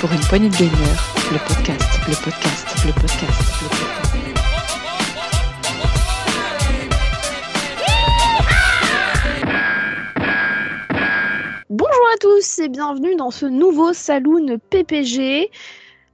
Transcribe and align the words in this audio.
Pour 0.00 0.10
une 0.10 0.20
poignée 0.28 0.48
de 0.48 0.56
gamer, 0.56 0.72
le 1.32 1.38
podcast, 1.46 2.00
le 2.08 2.14
podcast, 2.14 2.66
le 2.86 2.92
podcast, 2.92 3.62
le 3.62 3.68
podcast. 3.68 4.04
Bonjour 11.68 12.08
à 12.14 12.16
tous 12.18 12.58
et 12.60 12.68
bienvenue 12.70 13.14
dans 13.16 13.30
ce 13.30 13.44
nouveau 13.44 13.92
saloon 13.92 14.58
PPG. 14.70 15.50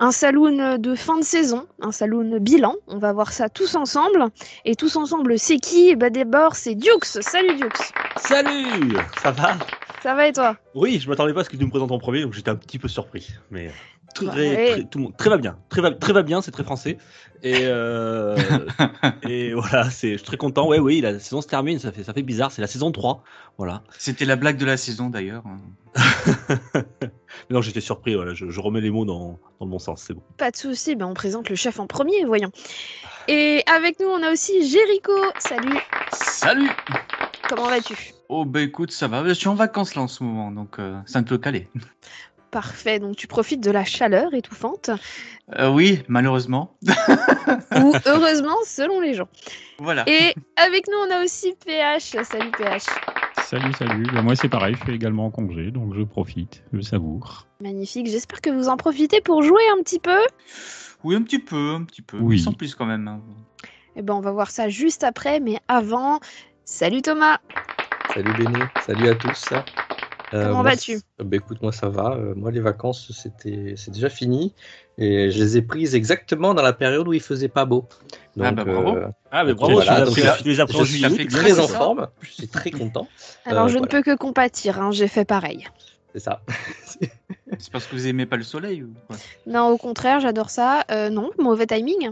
Un 0.02 0.12
saloon 0.12 0.78
de 0.78 0.94
fin 0.94 1.18
de 1.18 1.24
saison, 1.24 1.66
un 1.82 1.92
saloon 1.92 2.38
bilan. 2.40 2.74
On 2.88 2.96
va 2.96 3.12
voir 3.12 3.32
ça 3.32 3.50
tous 3.50 3.74
ensemble. 3.74 4.24
Et 4.64 4.74
tous 4.74 4.96
ensemble, 4.96 5.38
c'est 5.38 5.58
qui? 5.58 5.94
Bah 5.94 6.08
D'abord, 6.08 6.56
c'est 6.56 6.74
Dukes. 6.74 7.04
Salut 7.04 7.54
Dukes. 7.56 7.92
Salut 8.16 8.96
Ça 9.22 9.30
va? 9.30 9.58
Ça 10.02 10.14
va 10.14 10.26
et 10.28 10.32
toi? 10.32 10.56
Oui, 10.74 10.98
je 11.02 11.08
m'attendais 11.08 11.34
pas 11.34 11.42
à 11.42 11.44
ce 11.44 11.50
que 11.50 11.56
tu 11.58 11.64
me 11.66 11.70
présentes 11.70 11.92
en 11.92 11.98
premier, 11.98 12.22
donc 12.22 12.32
j'étais 12.32 12.48
un 12.50 12.56
petit 12.56 12.78
peu 12.78 12.88
surpris. 12.88 13.28
Mais 13.50 13.70
très, 14.14 14.26
Ouais. 14.26 14.70
très, 14.72 14.84
tout 14.84 14.96
le 14.98 15.04
monde, 15.04 15.16
très 15.18 15.28
va 15.28 15.36
bien. 15.36 15.58
Très 15.68 15.82
va, 15.82 15.90
très 15.90 16.14
va 16.14 16.22
bien, 16.22 16.40
c'est 16.40 16.50
très 16.50 16.64
français. 16.64 16.96
Et, 17.42 17.64
euh, 17.64 18.36
et 19.28 19.52
voilà, 19.52 19.90
c'est, 19.90 20.12
je 20.12 20.16
suis 20.16 20.26
très 20.26 20.38
content. 20.38 20.66
Ouais, 20.66 20.78
oui, 20.78 21.02
la 21.02 21.18
saison 21.18 21.42
se 21.42 21.46
termine, 21.46 21.78
ça 21.78 21.92
fait, 21.92 22.04
ça 22.04 22.14
fait 22.14 22.22
bizarre. 22.22 22.52
C'est 22.52 22.62
la 22.62 22.68
saison 22.68 22.90
3. 22.90 23.22
Voilà. 23.58 23.82
C'était 23.98 24.24
la 24.24 24.36
blague 24.36 24.56
de 24.56 24.64
la 24.64 24.78
saison 24.78 25.10
d'ailleurs. 25.10 25.42
Mais 27.50 27.54
non, 27.54 27.62
j'étais 27.62 27.80
surpris. 27.80 28.14
Voilà, 28.14 28.32
je, 28.32 28.48
je 28.48 28.60
remets 28.60 28.80
les 28.80 28.90
mots 28.90 29.04
dans, 29.04 29.40
dans 29.58 29.66
le 29.66 29.70
bon 29.70 29.80
sens, 29.80 30.04
c'est 30.06 30.14
bon. 30.14 30.22
Pas 30.36 30.52
de 30.52 30.56
souci, 30.56 30.94
bah 30.94 31.06
on 31.06 31.14
présente 31.14 31.50
le 31.50 31.56
chef 31.56 31.80
en 31.80 31.86
premier, 31.86 32.24
voyons. 32.24 32.52
Et 33.28 33.62
avec 33.66 33.98
nous, 34.00 34.06
on 34.06 34.22
a 34.22 34.32
aussi 34.32 34.68
Jericho. 34.68 35.12
Salut, 35.38 35.78
Salut 36.12 36.70
comment 37.48 37.68
vas-tu? 37.68 38.14
Oh 38.28 38.44
bah 38.44 38.60
écoute, 38.62 38.92
ça 38.92 39.08
va. 39.08 39.26
Je 39.26 39.32
suis 39.34 39.48
en 39.48 39.56
vacances 39.56 39.96
là 39.96 40.02
en 40.02 40.08
ce 40.08 40.22
moment, 40.22 40.52
donc 40.52 40.78
euh, 40.78 40.96
ça 41.06 41.20
ne 41.20 41.26
peut 41.26 41.38
caler. 41.38 41.68
Parfait, 42.50 42.98
donc 42.98 43.16
tu 43.16 43.26
profites 43.28 43.60
de 43.60 43.70
la 43.70 43.84
chaleur 43.84 44.34
étouffante. 44.34 44.90
Euh, 45.56 45.70
oui, 45.70 46.02
malheureusement. 46.08 46.76
ou 47.76 47.94
heureusement, 48.06 48.56
selon 48.66 49.00
les 49.00 49.14
gens. 49.14 49.28
Voilà. 49.78 50.04
Et 50.08 50.34
avec 50.56 50.86
nous, 50.88 50.96
on 51.08 51.14
a 51.14 51.24
aussi 51.24 51.54
PH. 51.64 52.16
Salut 52.24 52.50
PH. 52.50 52.86
Salut, 53.42 53.72
salut. 53.74 54.06
Ben, 54.12 54.22
moi, 54.22 54.34
c'est 54.34 54.48
pareil, 54.48 54.74
je 54.78 54.84
suis 54.84 54.94
également 54.94 55.26
en 55.26 55.30
congé, 55.30 55.70
donc 55.70 55.94
je 55.94 56.02
profite, 56.02 56.62
je 56.72 56.80
savoure. 56.80 57.46
Magnifique, 57.60 58.06
j'espère 58.08 58.40
que 58.40 58.50
vous 58.50 58.68
en 58.68 58.76
profitez 58.76 59.20
pour 59.20 59.42
jouer 59.42 59.62
un 59.76 59.82
petit 59.82 59.98
peu. 60.00 60.18
Oui, 61.04 61.14
un 61.16 61.22
petit 61.22 61.38
peu, 61.38 61.74
un 61.74 61.84
petit 61.84 62.02
peu. 62.02 62.18
Oui. 62.18 62.38
Sans 62.40 62.52
plus 62.52 62.74
quand 62.74 62.86
même. 62.86 63.06
hein. 63.08 63.20
Eh 63.96 64.02
ben, 64.02 64.14
on 64.14 64.20
va 64.20 64.30
voir 64.32 64.50
ça 64.50 64.68
juste 64.68 65.04
après, 65.04 65.40
mais 65.40 65.58
avant, 65.68 66.20
salut 66.64 67.02
Thomas. 67.02 67.38
Salut 68.14 68.32
Béné, 68.34 68.60
salut 68.84 69.08
à 69.08 69.14
tous. 69.14 69.48
Euh, 70.34 70.50
Comment 70.50 70.62
moi, 70.62 70.70
vas-tu? 70.70 71.00
bah, 71.18 71.36
Écoute, 71.36 71.60
moi 71.62 71.72
ça 71.72 71.88
va. 71.88 72.12
Euh, 72.16 72.34
moi, 72.34 72.50
les 72.50 72.60
vacances, 72.60 73.10
c'était, 73.12 73.74
c'est 73.76 73.90
déjà 73.90 74.08
fini. 74.08 74.54
Et 74.98 75.30
je 75.30 75.38
les 75.42 75.56
ai 75.56 75.62
prises 75.62 75.94
exactement 75.94 76.54
dans 76.54 76.62
la 76.62 76.72
période 76.72 77.08
où 77.08 77.12
il 77.12 77.20
faisait 77.20 77.48
pas 77.48 77.64
beau. 77.64 77.88
Donc, 78.36 78.46
Ah 78.46 78.52
bah, 78.52 78.64
bravo. 78.64 78.96
euh, 78.96 79.08
Ah, 79.30 79.44
mais 79.44 79.54
bravo, 79.54 79.74
voilà, 79.74 80.00
tu, 80.00 80.06
donc 80.06 80.16
les 80.16 80.26
as- 80.26 80.36
tu 80.36 80.48
les 80.48 80.60
as 80.60 80.66
pris 80.66 80.76
en 80.78 80.84
je 80.84 81.08
suis 81.08 81.26
très 81.26 81.58
en 81.58 81.66
forme. 81.68 82.08
Je 82.22 82.30
suis 82.30 82.48
très 82.48 82.70
content. 82.70 83.08
Alors, 83.44 83.66
Euh, 83.66 83.68
je 83.68 83.78
ne 83.78 83.86
peux 83.86 84.02
que 84.02 84.14
compatir, 84.16 84.80
hein, 84.80 84.92
j'ai 84.92 85.08
fait 85.08 85.24
pareil. 85.24 85.66
C'est 86.12 86.20
ça. 86.20 86.42
C'est 87.58 87.70
parce 87.72 87.86
que 87.86 87.94
vous 87.94 88.06
aimez 88.06 88.26
pas 88.26 88.36
le 88.36 88.42
soleil 88.42 88.82
ou 88.82 88.90
quoi? 89.06 89.16
Non, 89.46 89.68
au 89.68 89.76
contraire, 89.76 90.20
j'adore 90.20 90.50
ça. 90.50 90.84
Euh, 90.90 91.10
non, 91.10 91.30
mauvais 91.38 91.66
timing. 91.66 92.10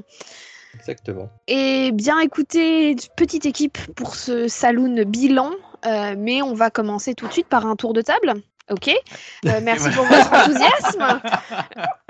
Exactement. 0.75 1.28
Et 1.47 1.91
bien 1.92 2.20
écoutez, 2.20 2.94
petite 3.16 3.47
équipe 3.47 3.78
pour 3.94 4.14
ce 4.14 4.48
saloon 4.48 5.05
bilan, 5.06 5.50
euh, 5.86 6.14
mais 6.16 6.42
on 6.42 6.54
va 6.54 6.70
commencer 6.70 7.14
tout 7.14 7.26
de 7.26 7.32
suite 7.32 7.48
par 7.48 7.66
un 7.66 7.76
tour 7.76 7.92
de 7.92 8.00
table. 8.02 8.34
Ok, 8.70 8.88
Euh, 9.46 9.60
merci 9.62 9.88
pour 9.90 10.04
votre 10.04 10.30
enthousiasme. 10.30 11.20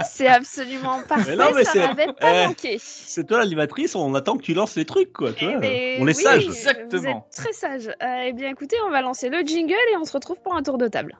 C'est 0.04 0.26
absolument 0.26 1.00
parfait, 1.08 1.36
non, 1.36 1.50
mais 1.54 1.62
ça 1.64 1.72
c'est- 1.72 1.78
m'avait 1.86 2.12
pas 2.12 2.42
eh, 2.42 2.46
manqué. 2.48 2.78
C'est 2.82 3.28
toi 3.28 3.38
l'animatrice, 3.38 3.94
on 3.94 4.12
attend 4.16 4.36
que 4.36 4.42
tu 4.42 4.54
lances 4.54 4.74
les 4.74 4.84
trucs, 4.84 5.12
quoi. 5.12 5.32
Tu 5.32 5.44
Eh 5.44 5.48
vois. 5.52 5.58
ben, 5.60 5.98
on 6.00 6.08
est 6.08 6.16
oui, 6.16 6.22
sages. 6.24 6.46
Vous 6.46 6.52
Exactement. 6.52 7.28
êtes 7.30 7.36
très 7.44 7.52
sage. 7.52 7.86
Euh, 8.02 8.22
eh 8.26 8.32
bien 8.32 8.48
écoutez, 8.50 8.76
on 8.86 8.90
va 8.90 9.02
lancer 9.02 9.28
le 9.28 9.38
jingle 9.46 9.74
et 9.92 9.96
on 9.96 10.04
se 10.04 10.12
retrouve 10.12 10.38
pour 10.42 10.56
un 10.56 10.62
tour 10.64 10.78
de 10.78 10.88
table. 10.88 11.16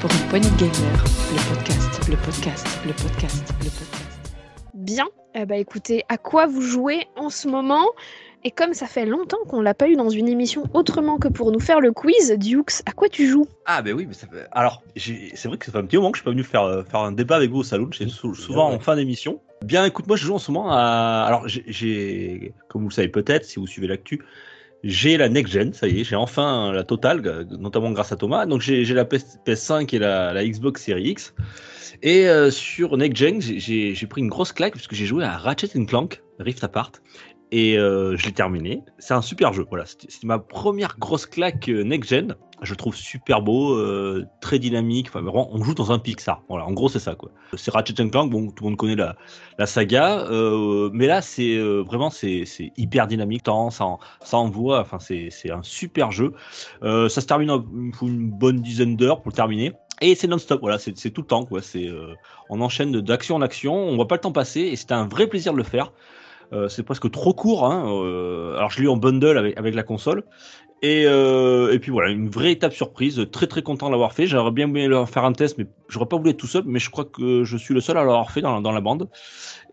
Pour 0.00 0.10
une 0.12 0.28
poignée 0.28 0.50
de 0.50 0.56
gamer, 0.56 1.04
le 1.32 1.54
podcast, 1.54 2.08
le 2.08 2.16
podcast, 2.16 2.66
le 2.86 2.92
podcast, 2.92 3.54
le 3.60 3.70
podcast. 3.70 4.20
Bien, 4.74 5.06
eh 5.36 5.44
ben, 5.46 5.60
écoutez, 5.60 6.02
à 6.08 6.16
quoi 6.18 6.46
vous 6.46 6.62
jouez 6.62 7.06
en 7.16 7.30
ce 7.30 7.46
moment? 7.48 7.86
Et 8.44 8.50
comme 8.52 8.74
ça 8.74 8.86
fait 8.86 9.06
longtemps 9.06 9.38
qu'on 9.48 9.60
l'a 9.60 9.74
pas 9.74 9.88
eu 9.88 9.96
dans 9.96 10.08
une 10.08 10.28
émission 10.28 10.64
autrement 10.72 11.18
que 11.18 11.26
pour 11.28 11.50
nous 11.50 11.58
faire 11.58 11.80
le 11.80 11.90
quiz, 11.92 12.32
Dukes, 12.38 12.82
à 12.86 12.92
quoi 12.92 13.08
tu 13.08 13.26
joues? 13.26 13.46
Ah, 13.64 13.82
ben 13.82 13.92
oui, 13.94 14.06
mais 14.06 14.14
ça 14.14 14.28
fait... 14.28 14.46
alors, 14.52 14.82
c'est 14.94 15.44
vrai 15.46 15.58
que 15.58 15.66
ça 15.66 15.72
fait 15.72 15.78
un 15.78 15.84
petit 15.84 15.96
moment 15.96 16.12
que 16.12 16.16
je 16.18 16.20
suis 16.22 16.24
pas 16.24 16.30
venu 16.30 16.44
faire, 16.44 16.62
euh, 16.62 16.84
faire 16.84 17.00
un 17.00 17.12
débat 17.12 17.36
avec 17.36 17.50
vous 17.50 17.58
au 17.58 17.64
salon. 17.64 17.90
C'est 17.96 18.08
sou- 18.08 18.34
souvent 18.34 18.68
ouais. 18.70 18.76
en 18.76 18.78
fin 18.78 18.94
d'émission. 18.94 19.40
Bien, 19.64 19.84
écoute, 19.84 20.06
moi, 20.06 20.16
je 20.16 20.24
joue 20.26 20.34
en 20.34 20.38
ce 20.38 20.52
moment 20.52 20.70
à. 20.70 21.24
Alors, 21.26 21.48
j'ai- 21.48 22.54
comme 22.68 22.82
vous 22.82 22.88
le 22.88 22.94
savez 22.94 23.08
peut-être, 23.08 23.44
si 23.44 23.58
vous 23.58 23.66
suivez 23.66 23.88
l'actu, 23.88 24.22
j'ai 24.84 25.16
la 25.16 25.28
next 25.28 25.52
gen, 25.52 25.72
ça 25.72 25.88
y 25.88 26.00
est, 26.00 26.04
j'ai 26.04 26.14
enfin 26.14 26.70
la 26.72 26.84
totale, 26.84 27.46
notamment 27.58 27.90
grâce 27.90 28.12
à 28.12 28.16
Thomas. 28.16 28.46
Donc, 28.46 28.60
j'ai 28.60 28.84
la 28.84 29.04
PS- 29.04 29.38
PS5 29.44 29.92
et 29.92 29.98
la, 29.98 30.32
la 30.32 30.44
Xbox 30.46 30.84
Series 30.84 31.08
X. 31.08 31.34
Et 32.02 32.28
euh, 32.28 32.50
sur 32.50 32.96
next 32.96 33.16
gen, 33.16 33.40
j'ai- 33.40 34.06
pris 34.06 34.20
une 34.20 34.28
grosse 34.28 34.52
claque 34.52 34.74
parce 34.74 34.86
que 34.86 34.94
j'ai 34.94 35.06
joué 35.06 35.24
à 35.24 35.36
Ratchet 35.36 35.68
Clank 35.86 36.22
Rift 36.38 36.62
Apart. 36.64 36.92
Et 37.52 37.78
euh, 37.78 38.16
je 38.16 38.26
l'ai 38.26 38.32
terminé. 38.32 38.82
C'est 38.98 39.14
un 39.14 39.22
super 39.22 39.52
jeu. 39.52 39.64
Voilà, 39.68 39.86
c'était 39.86 40.08
ma 40.24 40.38
première 40.38 40.96
grosse 40.98 41.26
claque 41.26 41.68
euh, 41.68 41.84
next 41.84 42.10
gen. 42.10 42.34
Je 42.62 42.70
le 42.72 42.76
trouve 42.76 42.96
super 42.96 43.42
beau, 43.42 43.78
très 44.40 44.58
dynamique. 44.58 45.08
Enfin, 45.08 45.20
vraiment, 45.20 45.50
on 45.52 45.62
joue 45.62 45.74
dans 45.74 45.92
un 45.92 45.98
Pixar. 45.98 46.42
Voilà, 46.48 46.64
en 46.64 46.72
gros, 46.72 46.88
c'est 46.88 46.98
ça 46.98 47.14
quoi. 47.14 47.30
C'est 47.54 47.70
Ratchet 47.70 47.92
Clank. 47.92 48.30
Bon, 48.30 48.50
tout 48.50 48.64
le 48.64 48.70
monde 48.70 48.78
connaît 48.78 48.96
la, 48.96 49.66
saga, 49.66 50.26
mais 50.92 51.06
là, 51.06 51.20
c'est 51.20 51.58
vraiment 51.58 52.08
c'est 52.08 52.46
hyper 52.78 53.06
dynamique. 53.08 53.42
Tant 53.42 53.68
ça, 53.68 53.84
en- 53.84 53.98
envoie. 54.32 54.80
Enfin, 54.80 54.98
c'est 54.98 55.50
un 55.50 55.62
super 55.62 56.12
jeu. 56.12 56.32
Ça 56.82 57.08
se 57.08 57.26
termine 57.26 57.50
en 57.50 57.62
une 58.00 58.30
bonne 58.30 58.62
dizaine 58.62 58.96
d'heures 58.96 59.20
pour 59.20 59.32
le 59.32 59.36
terminer. 59.36 59.74
Et 60.02 60.14
c'est 60.14 60.28
non-stop, 60.28 60.60
voilà, 60.60 60.78
c'est 60.78 60.92
tout 61.10 61.22
le 61.22 61.26
temps, 61.26 61.44
quoi. 61.44 61.62
C'est, 61.62 61.86
euh, 61.86 62.14
on 62.50 62.60
enchaîne 62.60 63.00
d'action 63.00 63.36
en 63.36 63.42
action, 63.42 63.74
on 63.74 63.96
voit 63.96 64.08
pas 64.08 64.16
le 64.16 64.20
temps 64.20 64.32
passer, 64.32 64.60
et 64.60 64.76
c'était 64.76 64.94
un 64.94 65.08
vrai 65.08 65.26
plaisir 65.26 65.52
de 65.52 65.58
le 65.58 65.64
faire. 65.64 65.92
Euh, 66.52 66.68
c'est 66.68 66.82
presque 66.82 67.10
trop 67.10 67.32
court. 67.32 67.64
Hein. 67.64 67.86
euh, 67.88 68.56
alors 68.56 68.70
je 68.70 68.78
l'ai 68.78 68.84
eu 68.84 68.88
en 68.88 68.96
bundle 68.96 69.36
avec, 69.38 69.56
avec 69.56 69.74
la 69.74 69.82
console. 69.82 70.24
Et, 70.82 71.02
et 71.04 71.78
puis 71.80 71.90
voilà, 71.90 72.10
une 72.10 72.28
vraie 72.28 72.52
étape 72.52 72.72
surprise. 72.72 73.26
Très 73.32 73.46
très 73.46 73.62
content 73.62 73.86
de 73.86 73.92
l'avoir 73.92 74.12
fait. 74.12 74.26
J'aurais 74.26 74.50
bien 74.50 74.68
aimé 74.68 74.86
leur 74.86 75.08
faire 75.08 75.24
un 75.24 75.32
test, 75.32 75.56
mais 75.58 75.66
j'aurais 75.88 76.06
pas 76.06 76.16
voulu 76.16 76.30
être 76.30 76.36
tout 76.36 76.46
seul. 76.46 76.62
Mais 76.66 76.78
je 76.78 76.90
crois 76.90 77.06
que 77.06 77.42
je 77.42 77.56
suis 77.56 77.74
le 77.74 77.80
seul 77.80 77.96
à 77.96 78.00
l'avoir 78.00 78.30
fait 78.30 78.42
dans, 78.42 78.60
dans 78.60 78.72
la 78.72 78.82
bande. 78.82 79.08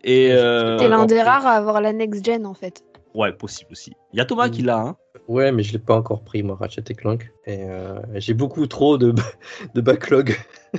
Et 0.03 0.29
T'es 0.29 0.87
l'un 0.87 1.05
des 1.05 1.21
rares 1.21 1.45
à 1.45 1.51
avoir 1.51 1.81
la 1.81 1.91
next 1.93 2.25
gen 2.25 2.45
en 2.45 2.53
fait. 2.53 2.83
Ouais, 3.13 3.31
possible 3.31 3.71
aussi. 3.71 3.93
Il 4.11 4.17
y 4.17 4.21
a 4.21 4.25
Thomas 4.25 4.49
qui 4.49 4.63
l'a. 4.63 4.79
Hein. 4.79 4.97
Ouais, 5.27 5.51
mais 5.51 5.61
je 5.63 5.71
l'ai 5.73 5.79
pas 5.79 5.95
encore 5.95 6.23
pris, 6.23 6.41
moi, 6.41 6.55
Ratchet 6.59 6.83
et 6.89 6.93
Clank. 6.95 7.31
Et 7.45 7.63
euh, 7.63 7.99
j'ai 8.15 8.33
beaucoup 8.33 8.65
trop 8.67 8.97
de, 8.97 9.13
de 9.75 9.81
backlog. 9.81 10.35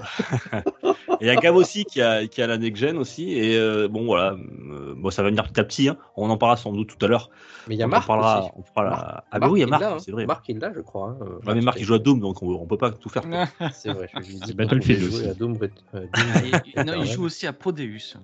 Et 1.21 1.27
il 1.27 1.27
y 1.29 1.31
a 1.31 1.37
Gab 1.37 1.55
aussi 1.55 1.85
qui 1.85 2.03
a, 2.03 2.27
qui 2.27 2.43
a 2.43 2.49
la 2.49 2.59
next 2.59 2.83
gen 2.83 2.97
aussi. 2.99 3.33
Et 3.39 3.57
euh, 3.57 3.87
bon 3.87 4.05
voilà, 4.05 4.33
euh, 4.33 4.95
bon, 4.97 5.11
ça 5.11 5.23
va 5.23 5.29
venir 5.31 5.45
petit 5.49 5.61
à 5.61 5.65
petit. 5.65 5.89
Hein. 5.89 5.97
On 6.17 6.29
en 6.29 6.37
parlera 6.37 6.57
sans 6.57 6.73
doute 6.73 6.89
tout 6.99 7.07
à 7.07 7.09
l'heure. 7.09 7.31
Mais 7.69 7.77
il 7.77 7.79
y 7.79 7.83
a 7.83 7.87
On 7.87 7.91
Marc 7.91 8.07
parlera. 8.09 8.41
aussi. 8.41 8.51
On 8.57 8.63
fera 8.65 8.83
la- 8.83 8.91
Marc- 8.91 9.25
Ah 9.31 9.39
bah 9.39 9.49
oui, 9.49 9.61
il 9.61 9.63
y 9.63 9.65
a 9.65 9.69
Marc, 9.69 9.81
l'a, 9.83 9.93
hein. 9.93 9.99
c'est 10.01 10.11
vrai. 10.11 10.27
Marc, 10.27 10.49
il 10.49 10.59
l'a, 10.59 10.73
je 10.75 10.81
crois. 10.81 11.17
hein, 11.21 11.25
Ouais, 11.47 11.55
mais 11.55 11.61
Marc 11.61 11.79
il 11.79 11.85
joue 11.85 11.95
à 11.95 12.01
Doom, 12.01 12.19
donc 12.19 12.43
on, 12.43 12.49
on 12.49 12.67
peut 12.67 12.77
pas 12.77 12.91
tout 12.91 13.09
faire. 13.09 13.23
C'est 13.73 13.93
vrai, 13.93 14.09
je 14.13 14.19
lui 14.19 14.35
dis 14.35 14.41
C'est 14.47 14.57
Battlefield 14.57 15.01
pouvait 15.01 15.11
jouer 15.13 15.21
aussi. 15.21 15.31
à 15.31 15.35
Doom, 15.35 15.57
Ret- 15.57 15.71
Doom 15.93 16.09
Ah, 16.35 16.39
il- 16.43 16.47
il- 16.47 16.51
non, 16.51 16.63
il 16.65 16.81
Eternal. 16.81 17.07
joue 17.07 17.25
aussi 17.25 17.47
à 17.47 17.53
Prodeus. 17.53 18.17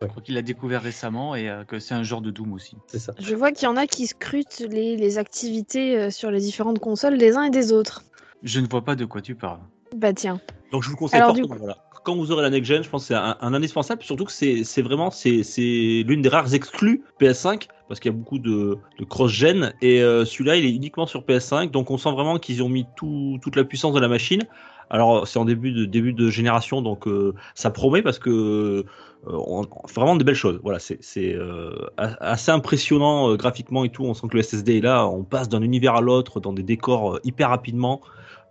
Je 0.00 0.06
crois 0.06 0.22
qu'il 0.22 0.34
l'a 0.34 0.42
découvert 0.42 0.82
récemment 0.82 1.34
et 1.34 1.48
euh, 1.48 1.64
que 1.64 1.78
c'est 1.78 1.94
un 1.94 2.02
genre 2.02 2.20
de 2.20 2.30
Doom 2.30 2.52
aussi. 2.52 2.76
C'est 2.86 2.98
ça. 2.98 3.12
Je 3.18 3.34
vois 3.34 3.50
qu'il 3.52 3.64
y 3.64 3.70
en 3.70 3.76
a 3.76 3.86
qui 3.86 4.06
scrutent 4.06 4.60
les, 4.60 4.96
les 4.96 5.18
activités 5.18 5.98
euh, 5.98 6.10
sur 6.10 6.30
les 6.30 6.40
différentes 6.40 6.78
consoles 6.78 7.18
des 7.18 7.36
uns 7.36 7.44
et 7.44 7.50
des 7.50 7.72
autres. 7.72 8.04
Je 8.42 8.60
ne 8.60 8.68
vois 8.68 8.84
pas 8.84 8.94
de 8.94 9.04
quoi 9.04 9.20
tu 9.20 9.34
parles. 9.34 9.60
Bah 9.96 10.12
tiens. 10.12 10.40
Donc 10.70 10.82
je 10.82 10.88
vous 10.88 10.94
le 10.94 10.98
conseille 10.98 11.20
Alors, 11.20 11.34
fortement. 11.34 11.56
Voilà. 11.58 11.76
Quand 12.04 12.14
vous 12.16 12.30
aurez 12.30 12.42
la 12.42 12.50
next 12.50 12.70
gen, 12.70 12.82
je 12.82 12.88
pense 12.88 13.02
que 13.02 13.08
c'est 13.08 13.14
un, 13.14 13.36
un 13.40 13.54
indispensable, 13.54 14.02
surtout 14.02 14.24
que 14.24 14.32
c'est 14.32 14.64
c'est 14.64 14.82
vraiment 14.82 15.10
c'est 15.10 15.42
c'est 15.42 16.04
l'une 16.06 16.22
des 16.22 16.28
rares 16.28 16.54
exclus 16.54 17.02
PS5 17.20 17.66
parce 17.88 18.00
qu'il 18.00 18.10
y 18.10 18.14
a 18.14 18.16
beaucoup 18.16 18.38
de, 18.38 18.78
de 18.98 19.04
cross-gen 19.04 19.74
et 19.82 20.02
euh, 20.02 20.24
celui-là 20.24 20.56
il 20.56 20.64
est 20.64 20.70
uniquement 20.70 21.06
sur 21.06 21.22
PS5, 21.22 21.70
donc 21.70 21.90
on 21.90 21.98
sent 21.98 22.12
vraiment 22.12 22.38
qu'ils 22.38 22.62
ont 22.62 22.68
mis 22.68 22.86
tout, 22.96 23.38
toute 23.42 23.56
la 23.56 23.64
puissance 23.64 23.94
de 23.94 24.00
la 24.00 24.08
machine. 24.08 24.42
Alors 24.90 25.26
c'est 25.26 25.38
en 25.38 25.44
début 25.44 25.72
de 25.72 25.84
début 25.84 26.12
de 26.12 26.30
génération, 26.30 26.80
donc 26.80 27.06
euh, 27.08 27.34
ça 27.54 27.70
promet 27.70 28.00
parce 28.00 28.18
que 28.18 28.30
euh, 28.30 28.84
on- 29.26 29.66
on 29.70 29.86
vraiment 29.94 30.16
de 30.16 30.24
belles 30.24 30.34
choses. 30.34 30.60
Voilà, 30.62 30.78
c'est 30.78 30.98
euh, 31.34 31.72
assez 31.96 32.50
impressionnant 32.50 33.30
euh, 33.30 33.36
graphiquement 33.36 33.84
et 33.84 33.90
tout. 33.90 34.04
On 34.04 34.14
sent 34.14 34.26
que 34.30 34.36
le 34.36 34.42
SSD 34.42 34.78
est 34.78 34.80
là. 34.80 35.06
On 35.08 35.24
passe 35.24 35.48
d'un 35.48 35.62
univers 35.62 35.94
à 35.96 36.00
l'autre 36.00 36.40
dans 36.40 36.52
des 36.52 36.62
décors 36.62 37.16
euh, 37.16 37.20
hyper 37.24 37.50
rapidement. 37.50 38.00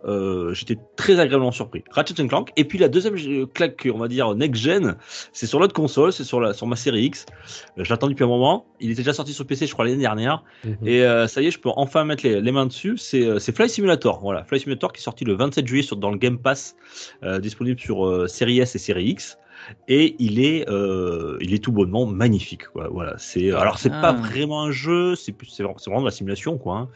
Euh, 0.04 0.54
J'étais 0.54 0.78
très 0.94 1.18
agréablement 1.18 1.50
surpris. 1.50 1.82
Ratchet 1.90 2.14
Clank. 2.28 2.52
Et 2.56 2.64
puis 2.64 2.78
la 2.78 2.88
deuxième 2.88 3.16
euh, 3.16 3.46
claque, 3.46 3.88
on 3.92 3.98
va 3.98 4.06
dire 4.06 4.32
next 4.36 4.62
gen, 4.62 4.94
c'est 5.32 5.46
sur 5.46 5.58
l'autre 5.58 5.74
console, 5.74 6.12
c'est 6.12 6.22
sur 6.22 6.40
la 6.40 6.52
sur 6.52 6.68
ma 6.68 6.76
série 6.76 7.02
X. 7.06 7.26
Euh, 7.78 7.82
je 7.84 7.90
l'attends 7.90 8.06
depuis 8.06 8.22
un 8.22 8.28
moment. 8.28 8.66
Il 8.78 8.92
était 8.92 9.00
déjà 9.02 9.12
sorti 9.12 9.32
sur 9.32 9.44
PC, 9.44 9.66
je 9.66 9.72
crois 9.72 9.84
l'année 9.86 9.96
dernière. 9.96 10.44
Mhm. 10.64 10.76
Et 10.86 11.02
euh, 11.02 11.26
ça 11.26 11.42
y 11.42 11.48
est, 11.48 11.50
je 11.50 11.58
peux 11.58 11.70
enfin 11.74 12.04
mettre 12.04 12.24
les, 12.24 12.40
les 12.40 12.52
mains 12.52 12.66
dessus. 12.66 12.96
C'est 12.96 13.24
euh, 13.24 13.40
Fly 13.40 13.68
Simulator. 13.68 14.20
Voilà, 14.20 14.44
Fly 14.44 14.60
Simulator 14.60 14.92
qui 14.92 15.00
est 15.00 15.02
sorti 15.02 15.24
le 15.24 15.34
27 15.34 15.66
juillet 15.66 15.82
sur, 15.82 15.96
dans 15.96 16.10
le 16.12 16.18
Game 16.18 16.38
Pass, 16.38 16.76
euh, 17.24 17.40
disponible 17.40 17.80
sur 17.80 18.06
euh, 18.06 18.28
série 18.28 18.60
S 18.60 18.76
et 18.76 18.78
série 18.78 19.06
X. 19.06 19.36
Et 19.88 20.16
il 20.18 20.40
est, 20.44 20.68
euh, 20.68 21.36
il 21.40 21.52
est 21.54 21.62
tout 21.62 21.72
bonnement 21.72 22.06
magnifique. 22.06 22.66
Quoi. 22.68 22.88
Voilà, 22.90 23.14
c'est 23.18 23.50
alors 23.52 23.78
c'est 23.78 23.90
Ah. 23.92 24.00
pas 24.00 24.12
vraiment 24.12 24.62
un 24.62 24.70
jeu, 24.70 25.14
c'est 25.16 25.34
vraiment 25.62 26.00
de 26.00 26.04
la 26.06 26.10
simulation, 26.10 26.58
quoi. 26.58 26.76
hein. 26.76 26.88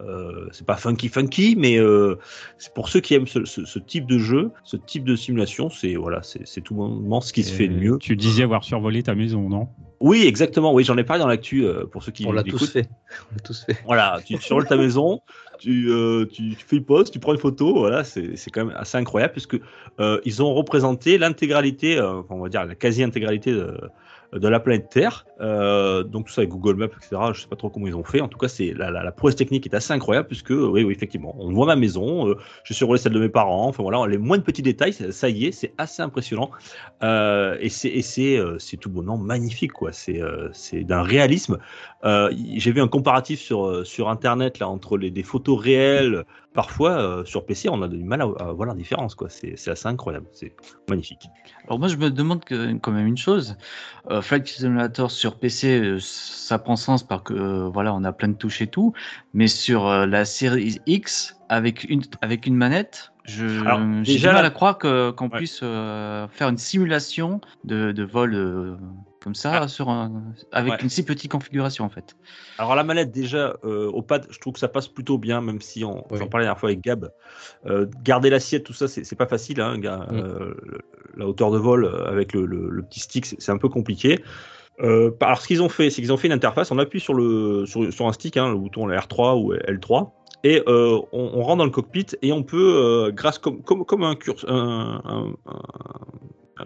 Euh, 0.00 0.48
c'est 0.52 0.66
pas 0.66 0.76
funky 0.76 1.08
funky, 1.08 1.54
mais 1.56 1.78
euh, 1.78 2.16
c'est 2.58 2.72
pour 2.74 2.88
ceux 2.88 3.00
qui 3.00 3.14
aiment 3.14 3.26
ce, 3.26 3.44
ce- 3.44 3.64
ce 3.64 3.78
type 3.78 4.06
de 4.06 4.18
jeu, 4.18 4.50
ce 4.64 4.76
type 4.76 5.04
de 5.04 5.16
simulation, 5.16 5.70
c'est 5.70 5.94
voilà, 5.96 6.20
c'est 6.22 6.60
tout 6.60 6.74
bonnement 6.74 7.20
ce 7.20 7.32
qui 7.32 7.42
se 7.42 7.52
fait 7.52 7.68
de 7.68 7.74
mieux. 7.74 7.98
Tu 7.98 8.16
disais 8.16 8.42
avoir 8.42 8.64
survolé 8.64 9.02
ta 9.02 9.14
maison, 9.14 9.48
non? 9.48 9.68
Oui, 10.00 10.24
exactement. 10.26 10.72
Oui, 10.72 10.84
j'en 10.84 10.96
ai 10.96 11.02
parlé 11.02 11.20
dans 11.20 11.26
l'actu 11.28 11.64
euh, 11.64 11.84
pour 11.84 12.04
ceux 12.04 12.12
qui 12.12 12.24
On 12.26 12.30
l'a 12.32 12.44
tous 12.44 12.70
fait. 12.70 12.88
On 13.32 13.34
l'a 13.34 13.40
tous 13.40 13.64
fait. 13.64 13.76
Voilà, 13.84 14.20
tu 14.24 14.36
survoles 14.38 14.66
ta 14.66 14.76
maison, 14.76 15.20
tu, 15.58 15.90
euh, 15.90 16.24
tu, 16.26 16.54
tu 16.56 16.64
fais 16.64 16.76
une 16.76 16.84
pause, 16.84 17.10
tu 17.10 17.18
prends 17.18 17.32
une 17.32 17.38
photo, 17.38 17.74
voilà, 17.74 18.04
c'est 18.04 18.50
quand 18.52 18.64
même 18.64 18.76
assez 18.76 18.96
incroyable 18.96 19.32
puisque 19.32 19.58
euh, 20.00 20.20
ils 20.24 20.42
ont 20.42 20.54
représenté 20.54 21.18
l'intégralité, 21.18 21.98
euh, 21.98 22.22
on 22.30 22.40
va 22.40 22.48
dire 22.48 22.64
la 22.64 22.74
quasi-intégralité 22.74 23.52
de, 23.52 23.76
de 24.32 24.48
la 24.48 24.60
planète 24.60 24.90
Terre. 24.90 25.24
Euh, 25.40 26.02
donc 26.02 26.26
tout 26.26 26.32
ça 26.32 26.40
avec 26.40 26.50
Google 26.50 26.76
Maps, 26.76 26.86
etc. 26.86 27.16
Je 27.32 27.40
sais 27.42 27.48
pas 27.48 27.56
trop 27.56 27.70
comment 27.70 27.86
ils 27.86 27.94
ont 27.94 28.04
fait. 28.04 28.20
En 28.20 28.28
tout 28.28 28.38
cas, 28.38 28.48
c'est 28.48 28.74
la, 28.74 28.90
la, 28.90 29.12
prouesse 29.12 29.36
technique 29.36 29.66
est 29.66 29.74
assez 29.74 29.92
incroyable 29.92 30.26
puisque 30.28 30.50
oui, 30.50 30.86
effectivement, 30.90 31.34
on 31.38 31.52
voit 31.52 31.66
ma 31.66 31.76
maison, 31.76 32.28
euh, 32.28 32.36
je 32.64 32.74
survolé 32.74 33.00
celle 33.00 33.12
de 33.12 33.20
mes 33.20 33.28
parents. 33.28 33.68
Enfin 33.68 33.82
voilà, 33.82 34.06
les 34.06 34.18
moindres 34.18 34.44
petits 34.44 34.62
détails, 34.62 34.92
ça, 34.92 35.28
y 35.28 35.46
est, 35.46 35.52
c'est 35.52 35.72
assez 35.78 36.02
impressionnant. 36.02 36.50
Euh, 37.02 37.56
et 37.60 37.68
c'est 37.68 38.02
c'est 38.58 38.76
tout 38.76 38.90
bonnement 38.90 39.18
magnifique 39.18 39.72
quoi. 39.72 39.92
C'est 39.92 40.20
c'est 40.52 40.84
d'un 40.84 41.02
réalisme. 41.02 41.58
J'ai 42.04 42.72
vu 42.72 42.80
un 42.80 42.88
comparatif 42.88 43.40
sur 43.40 43.86
sur 43.86 44.08
internet 44.08 44.58
là 44.58 44.68
entre 44.68 44.98
les 44.98 45.10
des 45.10 45.22
photos 45.22 45.58
réelles. 45.58 46.24
Parfois 46.54 46.90
euh, 47.00 47.24
sur 47.24 47.44
PC, 47.46 47.68
on 47.68 47.82
a 47.82 47.88
du 47.88 48.02
mal 48.02 48.20
à, 48.22 48.24
à 48.24 48.52
voir 48.52 48.68
la 48.68 48.74
différence 48.74 49.14
quoi. 49.14 49.28
C'est 49.28 49.54
c'est 49.56 49.70
assez 49.70 49.86
incroyable. 49.86 50.26
C'est 50.32 50.54
magnifique. 50.88 51.28
Alors 51.66 51.78
moi 51.78 51.88
je 51.88 51.96
me 51.96 52.10
demande 52.10 52.44
que, 52.44 52.72
quand 52.78 52.90
même 52.90 53.06
une 53.06 53.18
chose. 53.18 53.56
Euh, 54.10 54.22
Flight 54.22 54.46
Simulator 54.48 55.10
sur 55.10 55.38
PC, 55.38 55.78
euh, 55.80 55.98
ça 56.00 56.58
prend 56.58 56.76
sens 56.76 57.06
parce 57.06 57.22
que 57.22 57.68
voilà 57.68 57.94
on 57.94 58.02
a 58.02 58.12
plein 58.12 58.28
de 58.28 58.34
touches 58.36 58.62
et 58.62 58.66
tout, 58.66 58.92
mais 59.34 59.46
sur 59.46 59.88
la 60.06 60.24
série 60.24 60.80
X 60.86 61.36
avec 61.48 61.84
une 61.84 62.02
avec 62.22 62.46
une 62.46 62.56
manette, 62.56 63.12
je 63.24 63.60
Alors, 63.60 63.80
j'ai 64.02 64.16
du 64.16 64.24
mal 64.26 64.44
à 64.44 64.50
croire 64.50 64.78
que 64.78 65.10
qu'on 65.10 65.28
Ouais. 65.28 65.38
puisse 65.38 65.58
faire 65.60 66.48
une 66.48 66.58
simulation 66.58 67.40
de, 67.64 67.92
de 67.92 68.02
vol 68.02 68.78
comme 69.28 69.34
ça 69.34 69.68
sur 69.68 69.90
un, 69.90 70.22
avec 70.52 70.72
Ouais. 70.72 70.78
une 70.82 70.88
si 70.88 71.04
petite 71.04 71.30
configuration 71.30 71.84
en 71.84 71.90
fait. 71.90 72.16
Alors 72.56 72.74
la 72.74 72.82
manette 72.82 73.10
déjà 73.10 73.56
euh, 73.62 73.86
au 73.90 74.00
pad, 74.00 74.26
je 74.30 74.38
trouve 74.38 74.54
que 74.54 74.58
ça 74.58 74.68
passe 74.68 74.88
plutôt 74.88 75.18
bien, 75.18 75.42
même 75.42 75.60
si 75.60 75.84
on 75.84 76.06
Oui. 76.10 76.18
j'en 76.18 76.28
parlais 76.28 76.44
la 76.46 76.48
dernière 76.52 76.58
fois 76.60 76.70
avec 76.70 76.80
Gab. 76.80 77.10
Euh, 77.66 77.86
garder 78.02 78.30
l'assiette, 78.30 78.64
tout 78.64 78.72
ça, 78.72 78.88
c'est 78.88 79.16
pas 79.16 79.26
facile. 79.26 79.60
Hein, 79.60 79.76
Mm. 79.76 79.84
euh, 80.14 80.54
la 81.16 81.26
hauteur 81.28 81.50
de 81.50 81.58
vol 81.58 81.84
avec 82.06 82.32
le, 82.32 82.46
le- 82.46 82.70
le 82.70 82.82
petit 82.82 83.00
stick, 83.00 83.26
c'est 83.26 83.52
un 83.52 83.58
peu 83.58 83.68
compliqué. 83.68 84.18
Alors 84.80 85.40
ce 85.42 85.46
qu'ils 85.46 85.60
ont 85.62 85.68
fait, 85.68 85.90
c'est 85.90 86.00
qu'ils 86.00 86.12
ont 86.12 86.16
fait 86.16 86.28
une 86.28 86.32
interface. 86.32 86.70
On 86.70 86.78
appuie 86.78 87.00
sur 87.00 87.12
le 87.12 87.66
sur, 87.66 87.92
sur 87.92 88.06
un 88.06 88.12
stick, 88.12 88.36
hein, 88.38 88.48
le 88.48 88.56
bouton 88.56 88.88
R3 88.88 89.34
ou 89.42 89.52
L3, 89.52 90.10
et 90.44 90.62
euh, 90.68 90.98
on, 91.12 91.32
on 91.34 91.42
rentre 91.42 91.58
dans 91.58 91.64
le 91.64 91.70
cockpit 91.70 92.06
et 92.22 92.32
on 92.32 92.44
peut, 92.44 92.56
euh, 92.76 93.10
grâce 93.12 93.38
comme 93.38 93.60
comme 93.62 93.84
comme 93.84 94.04
un 94.04 94.14
curseur, 94.14 94.50
un- 94.50 95.34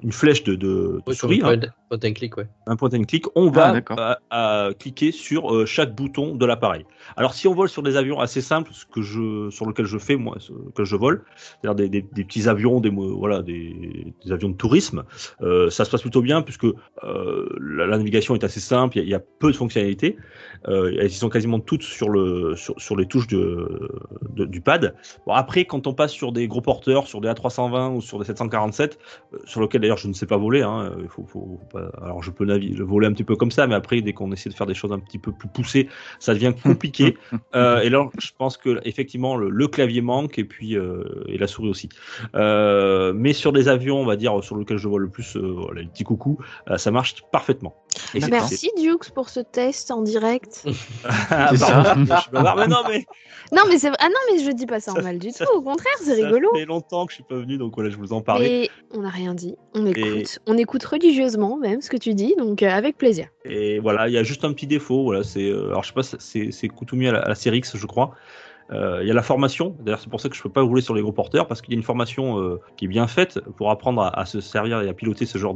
une 0.02 0.12
flèche 0.12 0.44
de, 0.44 0.54
de, 0.54 0.66
de 0.66 1.02
Oui, 1.06 1.14
souris, 1.14 1.40
hein, 1.42 1.50
le 1.52 1.60
point, 1.60 1.98
point 1.98 2.10
and 2.10 2.12
click, 2.14 2.36
ouais. 2.36 2.46
un 2.66 2.76
point 2.76 2.90
and 2.94 3.04
click, 3.04 3.26
on 3.34 3.48
Ah, 3.48 3.50
va 3.50 3.72
d'accord. 3.72 3.98
à, 3.98 4.18
à 4.30 4.68
cliquer 4.78 5.12
sur 5.12 5.54
euh, 5.54 5.66
chaque 5.66 5.94
bouton 5.94 6.34
de 6.36 6.46
l'appareil. 6.46 6.84
Alors 7.16 7.34
si 7.34 7.46
on 7.48 7.54
vole 7.54 7.68
sur 7.68 7.82
des 7.82 7.96
avions 7.96 8.20
assez 8.20 8.40
simples, 8.40 8.70
ce 8.72 8.86
que 8.86 9.02
je, 9.02 9.50
sur 9.50 9.66
lequel 9.66 9.86
je 9.86 9.98
fais 9.98 10.16
moi, 10.16 10.36
ce 10.38 10.52
que 10.74 10.84
je 10.84 10.96
vole, 10.96 11.24
c'est-à-dire 11.36 11.74
des, 11.74 11.88
des- 11.88 12.02
des 12.10 12.24
petits 12.24 12.48
avions, 12.48 12.80
des 12.80 12.90
voilà, 12.90 13.42
des, 13.42 14.14
des 14.24 14.32
avions 14.32 14.48
de 14.48 14.56
tourisme, 14.56 15.04
euh, 15.42 15.68
ça 15.70 15.84
se 15.84 15.90
passe 15.90 16.02
plutôt 16.02 16.22
bien 16.22 16.42
puisque 16.42 16.64
euh, 16.64 17.48
la, 17.60 17.86
la 17.86 17.98
navigation 17.98 18.34
est 18.34 18.44
assez 18.44 18.60
simple, 18.60 18.96
il 18.98 19.00
y, 19.00 19.02
a- 19.02 19.04
il 19.04 19.10
y 19.10 19.14
a 19.14 19.20
peu 19.20 19.50
de 19.50 19.56
fonctionnalités, 19.56 20.16
euh, 20.68 20.94
elles 21.00 21.10
sont 21.10 21.28
quasiment 21.28 21.60
toutes 21.60 21.82
sur 21.82 22.08
le 22.08 22.54
sur, 22.56 22.74
sur 22.80 22.96
les 22.96 23.06
touches 23.06 23.26
de, 23.26 23.90
de- 24.30 24.44
du 24.44 24.60
pad. 24.60 24.94
Bon 25.26 25.32
après 25.32 25.64
quand 25.64 25.86
on 25.86 25.94
passe 25.94 26.12
sur 26.12 26.32
des 26.32 26.46
gros 26.48 26.60
porteurs, 26.60 27.06
sur 27.06 27.20
des 27.20 27.28
A320 27.28 27.94
ou 27.96 28.00
sur 28.00 28.18
des 28.18 28.24
747, 28.24 28.98
euh, 29.34 29.38
sur 29.44 29.60
lequel 29.60 29.80
d'ailleurs 29.80 29.96
je 29.98 30.08
ne 30.08 30.12
sais 30.12 30.26
pas 30.26 30.36
voler, 30.36 30.62
hein, 30.62 30.92
il 31.02 31.08
faut, 31.08 31.24
faut- 31.26 31.58
faut 31.60 31.66
pas- 31.78 31.90
alors 32.02 32.22
je 32.22 32.30
peux 32.30 32.44
naviguer, 32.44 32.82
voler 32.82 33.06
un 33.06 33.12
petit 33.12 33.24
peu 33.24 33.36
comme 33.36 33.50
ça, 33.50 33.66
mais 33.66 33.74
après 33.74 34.00
dès 34.00 34.12
qu'on 34.12 34.30
essaie 34.32 34.50
de 34.50 34.54
faire 34.54 34.66
des 34.66 34.74
choses 34.74 34.92
un 34.92 34.98
petit 34.98 35.18
peu 35.18 35.32
plus 35.32 35.48
poussées, 35.48 35.88
ça 36.20 36.34
devient 36.34 36.52
compliqué. 36.62 37.16
Euh, 37.54 37.80
et 37.80 37.90
là, 37.90 38.08
je 38.18 38.30
pense 38.38 38.56
que 38.56 38.80
effectivement 38.84 39.36
le, 39.36 39.50
le 39.50 39.68
clavier 39.68 40.00
manque 40.00 40.38
et 40.38 40.44
puis 40.44 40.74
euh, 40.76 41.04
et 41.26 41.36
la 41.36 41.46
souris 41.46 41.68
aussi. 41.68 41.88
Euh, 42.34 43.12
mais 43.14 43.32
sur 43.32 43.52
des 43.52 43.68
avions, 43.68 43.98
on 44.00 44.06
va 44.06 44.16
dire 44.16 44.42
sur 44.42 44.56
lesquels 44.56 44.78
je 44.78 44.88
vois 44.88 44.98
le 45.00 45.08
plus, 45.08 45.36
euh, 45.36 45.56
les 45.74 45.84
petits 45.86 46.04
coucous, 46.04 46.38
euh, 46.70 46.76
ça 46.78 46.90
marche 46.90 47.16
parfaitement. 47.30 47.74
Et 48.14 48.20
Merci 48.20 48.70
Dukes 48.76 49.10
pour 49.14 49.28
ce 49.28 49.40
test 49.40 49.90
en 49.90 50.02
direct. 50.02 50.64
Ah, 51.30 51.56
ça. 51.56 51.94
bavard, 52.32 52.56
mais 52.56 52.66
non 52.68 52.82
mais 52.88 53.04
non 53.52 53.62
mais 53.68 53.78
c'est 53.78 53.88
ah 53.98 54.08
non 54.08 54.14
mais 54.30 54.44
je 54.44 54.50
dis 54.50 54.66
pas 54.66 54.80
ça 54.80 54.92
en 54.92 55.02
mal 55.02 55.18
du 55.18 55.32
tout. 55.32 55.44
Au 55.54 55.62
contraire, 55.62 55.92
c'est 56.02 56.14
rigolo. 56.14 56.48
Ça 56.52 56.60
fait 56.60 56.66
longtemps 56.66 57.06
que 57.06 57.12
je 57.12 57.16
suis 57.16 57.24
pas 57.24 57.36
venu, 57.36 57.56
donc 57.58 57.74
voilà, 57.74 57.90
je 57.90 57.96
vous 57.96 58.12
en 58.12 58.20
parlais. 58.20 58.68
Mais 58.92 58.98
on 58.98 59.02
n'a 59.02 59.08
rien 59.08 59.34
dit. 59.34 59.56
On 59.74 59.86
écoute. 59.86 60.38
On 60.46 60.56
écoute 60.58 60.84
religieusement 60.84 61.56
même 61.56 61.80
ce 61.80 61.90
que 61.90 61.96
tu 61.96 62.14
dis, 62.14 62.34
donc 62.36 62.62
euh, 62.62 62.68
avec 62.68 62.98
plaisir. 62.98 63.28
Et 63.44 63.78
voilà, 63.78 64.08
il 64.08 64.14
y 64.14 64.18
a 64.18 64.22
juste 64.22 64.44
un 64.44 64.52
petit 64.52 64.66
défaut. 64.66 65.02
Voilà, 65.04 65.24
c'est, 65.24 65.48
euh, 65.48 65.68
alors 65.68 65.82
je 65.82 65.88
sais 65.88 65.94
pas, 65.94 66.02
c'est, 66.02 66.50
c'est 66.50 66.68
Kutumi 66.68 67.08
à 67.08 67.12
la, 67.12 67.20
à 67.20 67.28
la 67.28 67.34
série 67.34 67.58
X, 67.58 67.76
je 67.76 67.86
crois. 67.86 68.12
Euh, 68.72 69.00
Il 69.02 69.08
y 69.08 69.10
a 69.10 69.14
la 69.14 69.22
formation. 69.22 69.76
D'ailleurs, 69.80 70.00
c'est 70.00 70.08
pour 70.10 70.20
ça 70.20 70.28
que 70.28 70.36
je 70.36 70.42
peux 70.42 70.48
pas 70.48 70.62
rouler 70.62 70.82
sur 70.82 70.94
les 70.94 71.02
gros 71.02 71.12
porteurs 71.12 71.46
parce 71.46 71.60
qu'il 71.60 71.72
y 71.74 71.76
a 71.76 71.78
une 71.78 71.82
formation 71.84 72.40
euh, 72.40 72.58
qui 72.76 72.86
est 72.86 72.88
bien 72.88 73.06
faite 73.06 73.40
pour 73.56 73.70
apprendre 73.70 74.10
à, 74.14 74.24
se 74.26 74.40
servir 74.40 74.80
et 74.82 74.88
à 74.88 74.94
piloter 74.94 75.26
ce 75.26 75.36
genre 75.38 75.54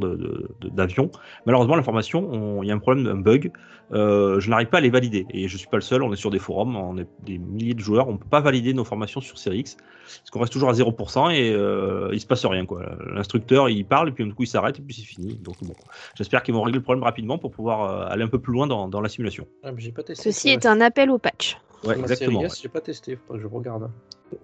d'avion. 0.61 1.11
Malheureusement, 1.45 1.75
la 1.75 1.83
formation, 1.83 2.29
on- 2.31 2.63
il 2.63 2.67
y 2.67 2.71
a 2.71 2.75
un 2.75 2.79
problème, 2.79 3.07
un 3.07 3.15
bug. 3.19 3.51
Euh, 3.93 4.39
je 4.39 4.49
n'arrive 4.49 4.67
pas 4.67 4.79
à 4.79 4.81
les 4.81 4.89
valider 4.89 5.25
et 5.29 5.47
je 5.47 5.57
suis 5.57 5.67
pas 5.67 5.77
le 5.77 5.81
seul. 5.81 6.03
On 6.03 6.11
est 6.11 6.17
sur 6.17 6.29
des 6.29 6.39
forums, 6.39 6.75
on 6.75 6.97
est 6.97 7.07
des 7.23 7.37
milliers 7.37 7.73
de 7.73 7.79
joueurs. 7.79 8.07
On 8.09 8.17
peut 8.17 8.27
pas 8.29 8.41
valider 8.41 8.73
nos 8.73 8.83
formations 8.83 9.21
sur 9.21 9.37
série 9.37 9.59
X 9.59 9.77
parce 10.07 10.29
qu'on 10.29 10.39
reste 10.39 10.53
toujours 10.53 10.69
à 10.69 10.73
0% 10.73 11.31
et 11.31 11.51
euh, 11.53 12.09
il 12.11 12.19
se 12.19 12.27
passe 12.27 12.45
rien 12.45 12.65
quoi. 12.65 12.81
L'instructeur 13.13 13.69
il 13.69 13.85
parle 13.85 14.09
et 14.09 14.11
puis 14.11 14.25
du 14.25 14.33
coup 14.33 14.43
il 14.43 14.47
s'arrête 14.47 14.79
et 14.79 14.81
puis 14.81 14.95
c'est 14.95 15.05
fini. 15.05 15.35
Donc 15.35 15.55
bon, 15.61 15.73
j'espère 16.15 16.43
qu'ils 16.43 16.53
vont 16.53 16.63
régler 16.63 16.79
le 16.79 16.83
problème 16.83 17.03
rapidement 17.03 17.37
pour 17.37 17.51
pouvoir 17.51 17.83
euh, 17.83 18.13
aller 18.13 18.23
un 18.23 18.27
peu 18.29 18.39
plus 18.39 18.53
loin 18.53 18.67
dans, 18.67 18.87
dans 18.89 19.01
la 19.01 19.09
simulation. 19.09 19.47
Ah, 19.63 19.71
pas 19.71 20.03
testé. 20.03 20.31
Ceci 20.31 20.49
est 20.49 20.65
un 20.65 20.81
appel 20.81 21.09
au 21.09 21.17
patch. 21.17 21.57
Ouais, 21.83 21.95
Ma 21.95 22.01
exactement. 22.01 22.39
série 22.41 22.45
S, 22.45 22.61
j'ai 22.61 22.69
pas 22.69 22.81
testé, 22.81 23.15
faut 23.15 23.33
pas 23.33 23.33
que 23.35 23.41
je 23.41 23.47
regarde. 23.47 23.89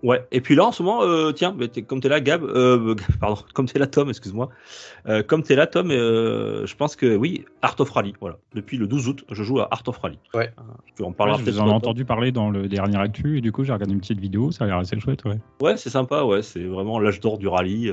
Ouais. 0.01 0.25
Et 0.31 0.41
puis 0.41 0.55
là, 0.55 0.65
en 0.65 0.71
ce 0.71 0.83
moment, 0.83 1.03
euh, 1.03 1.31
tiens, 1.31 1.55
comme 1.87 1.99
t'es 1.99 2.09
là, 2.09 2.19
Gab, 2.19 2.43
euh, 2.43 2.95
pardon, 3.19 3.41
comme 3.53 3.67
t'es 3.67 3.79
là, 3.79 3.87
Tom, 3.87 4.09
excuse-moi. 4.09 4.49
Euh, 5.07 5.23
comme 5.23 5.43
t'es 5.43 5.55
là, 5.55 5.67
Tom, 5.67 5.91
euh, 5.91 6.65
je 6.65 6.75
pense 6.75 6.95
que 6.95 7.15
oui, 7.15 7.45
Art 7.61 7.75
of 7.79 7.89
Rally. 7.89 8.13
Voilà. 8.19 8.37
Depuis 8.53 8.77
le 8.77 8.87
12 8.87 9.09
aut, 9.09 9.15
je 9.29 9.43
joue 9.43 9.59
à 9.59 9.67
Art 9.71 9.83
of 9.87 9.97
Rally. 9.97 10.19
Ouais. 10.33 10.51
Euh, 10.57 10.61
puis 10.95 11.03
on 11.03 11.11
parlera 11.11 11.37
Ouais, 11.37 11.43
je 11.45 11.51
vous 11.51 11.59
en 11.59 11.67
ai 11.67 11.71
entendu 11.71 12.05
parler 12.05 12.31
dans 12.31 12.49
le 12.49 12.67
dernier 12.67 12.97
actu 12.97 13.37
et 13.37 13.41
du 13.41 13.51
coup 13.51 13.63
j'ai 13.63 13.73
regardé 13.73 13.93
une 13.93 13.99
petite 13.99 14.19
vidéo, 14.19 14.51
ça 14.51 14.65
a 14.65 14.67
l'air 14.67 14.77
assez 14.77 14.99
chouette, 14.99 15.25
ouais. 15.25 15.39
Ouais, 15.61 15.77
c'est 15.77 15.89
sympa. 15.89 16.23
Ouais, 16.23 16.41
c'est 16.41 16.63
vraiment 16.63 16.99
l'âge 16.99 17.19
d'or 17.19 17.37
du 17.37 17.47
rallye. 17.47 17.91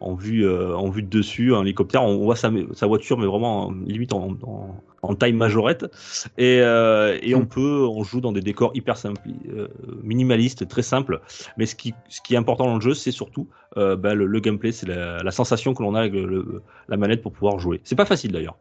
Euh, 0.00 0.04
en 0.04 0.14
vue, 0.14 0.44
euh, 0.46 0.74
en 0.76 0.88
vue 0.88 1.02
de 1.02 1.08
dessus, 1.08 1.54
un 1.54 1.62
hélicoptère, 1.62 2.02
on 2.02 2.18
voit 2.18 2.36
sa, 2.36 2.50
sa 2.72 2.86
voiture, 2.86 3.18
mais 3.18 3.26
vraiment 3.26 3.66
en- 3.68 3.72
limite 3.72 4.12
en, 4.12 4.36
en, 4.42 4.74
en 5.02 5.14
taille 5.14 5.32
majorette. 5.32 5.86
Et, 6.38 6.60
euh, 6.60 7.18
et 7.22 7.34
on 7.34 7.46
peut, 7.46 7.86
on 7.86 8.02
joue 8.02 8.20
dans 8.20 8.32
des 8.32 8.40
décors 8.40 8.72
hyper 8.74 8.96
simples, 8.96 9.20
euh, 9.48 9.68
minimalistes, 10.02 10.68
très 10.68 10.82
simples. 10.82 11.20
Mais 11.56 11.66
ce 11.66 11.74
qui, 11.74 11.94
ce 12.08 12.20
qui 12.20 12.34
est 12.34 12.38
important 12.38 12.66
dans 12.66 12.76
le 12.76 12.80
jeu, 12.80 12.94
c'est 12.94 13.12
surtout 13.12 13.48
euh, 13.76 13.94
bah, 13.96 14.14
le, 14.14 14.26
le 14.26 14.40
gameplay, 14.40 14.72
c'est 14.72 14.86
la, 14.86 15.22
la 15.22 15.30
sensation 15.30 15.74
que 15.74 15.82
l'on 15.82 15.94
a 15.94 16.00
avec 16.00 16.12
le- 16.12 16.60
la 16.88 16.96
manette 16.96 17.22
pour 17.22 17.32
pouvoir 17.32 17.58
jouer. 17.60 17.80
C'est 17.84 17.94
pas 17.94 18.04
facile 18.04 18.32
d'ailleurs. 18.32 18.56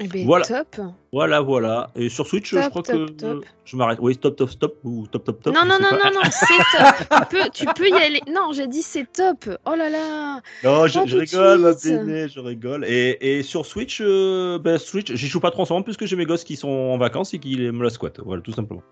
Eh 0.00 0.08
ben, 0.08 0.24
Voilà. 0.24 0.46
top. 0.46 0.80
Voilà, 1.12 1.40
voilà. 1.42 1.90
Et 1.94 2.08
sur 2.08 2.26
Switch, 2.26 2.50
je 2.50 2.56
Top, 2.60 2.70
crois 2.70 2.82
top, 2.82 3.06
que 3.06 3.12
top. 3.12 3.44
je 3.66 3.76
m'arrête. 3.76 3.98
Oui, 4.00 4.16
top, 4.16 4.36
top, 4.36 4.50
stop 4.50 4.76
ou 4.84 5.06
top, 5.08 5.24
top, 5.24 5.42
top. 5.42 5.54
non, 5.54 5.62
non, 5.66 5.78
non, 5.80 5.90
non, 5.92 6.10
non, 6.14 6.20
c'est 6.30 6.78
top. 6.78 7.28
tu, 7.30 7.36
peux, 7.36 7.50
tu 7.52 7.66
peux 7.74 7.88
y 7.88 7.92
aller. 8.02 8.20
Non, 8.32 8.52
j'ai 8.52 8.66
dit 8.66 8.82
c'est 8.82 9.10
top. 9.12 9.48
Oh 9.66 9.74
là 9.76 9.90
là. 9.90 10.40
Non, 10.64 10.86
je, 10.86 11.00
rigole, 11.16 11.60
ma 11.60 11.72
béné, 11.74 12.28
je 12.28 12.40
rigole. 12.40 12.84
Et, 12.86 13.38
et 13.38 13.42
sur 13.42 13.66
Switch, 13.66 14.00
euh, 14.02 14.58
ben, 14.58 14.78
Switch, 14.78 15.12
j'y 15.12 15.26
joue 15.26 15.40
pas 15.40 15.50
trop 15.50 15.62
en 15.62 15.64
ce 15.66 15.72
moment 15.74 15.82
puisque 15.82 16.06
j'ai 16.06 16.16
mes 16.16 16.24
gosses 16.26 16.44
qui 16.44 16.56
sont 16.56 16.68
en 16.68 16.96
vacances 16.98 17.34
et 17.34 17.38
qui 17.38 17.56
me 17.58 17.82
la 17.82 17.90
squattent. 17.90 18.20
Voilà, 18.24 18.40
tout 18.42 18.52
simplement. 18.52 18.82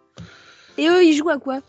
Et 0.77 0.89
eux, 0.89 1.05
ils 1.05 1.15
jouent 1.17 1.31
à 1.31 1.39
quoi 1.39 1.61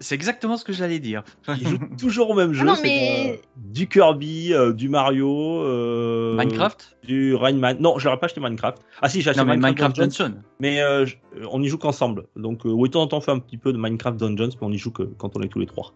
C'est 0.00 0.14
exactement 0.14 0.56
ce 0.56 0.64
que 0.64 0.72
j'allais 0.72 0.98
dire. 1.00 1.22
Ils 1.48 1.66
jouent 1.68 1.78
toujours 1.98 2.30
au 2.30 2.34
même 2.34 2.52
jeu. 2.52 2.64
non, 2.64 2.74
mais- 2.82 3.40
du 3.56 3.88
Kirby, 3.88 4.52
euh, 4.52 4.72
du 4.72 4.88
Mario, 4.88 5.62
euh, 5.62 6.36
Minecraft 6.36 6.96
du 7.02 7.34
Rayman. 7.34 7.76
Non, 7.80 7.98
je 7.98 8.06
n'aurais 8.06 8.20
pas 8.20 8.26
acheté 8.26 8.40
Minecraft. 8.40 8.78
Ah 9.02 9.08
si, 9.08 9.22
j'ai 9.22 9.30
acheté 9.30 9.40
Non, 9.42 9.46
mais 9.46 9.56
Minecraft, 9.56 9.96
Minecraft 9.98 10.18
Dungeons, 10.18 10.28
Dungeon. 10.34 10.42
mais 10.60 10.80
euh, 10.82 11.04
euh, 11.36 11.46
on 11.50 11.62
y 11.62 11.68
joue 11.68 11.78
qu'ensemble. 11.78 12.24
Donc, 12.36 12.66
euh, 12.66 12.68
oui, 12.70 12.88
de 12.88 12.92
temps 12.92 13.02
en 13.02 13.06
temps, 13.06 13.16
on 13.18 13.20
fait 13.22 13.30
un 13.32 13.38
petit 13.38 13.56
peu 13.56 13.72
de 13.72 13.78
Minecraft 13.78 14.18
Dungeons, 14.18 14.50
mais 14.60 14.66
on 14.66 14.70
y 14.72 14.78
joue 14.78 14.90
que 14.92 15.02
quand 15.04 15.36
on 15.36 15.40
est 15.42 15.48
tous 15.48 15.58
les 15.60 15.66
trois. 15.66 15.92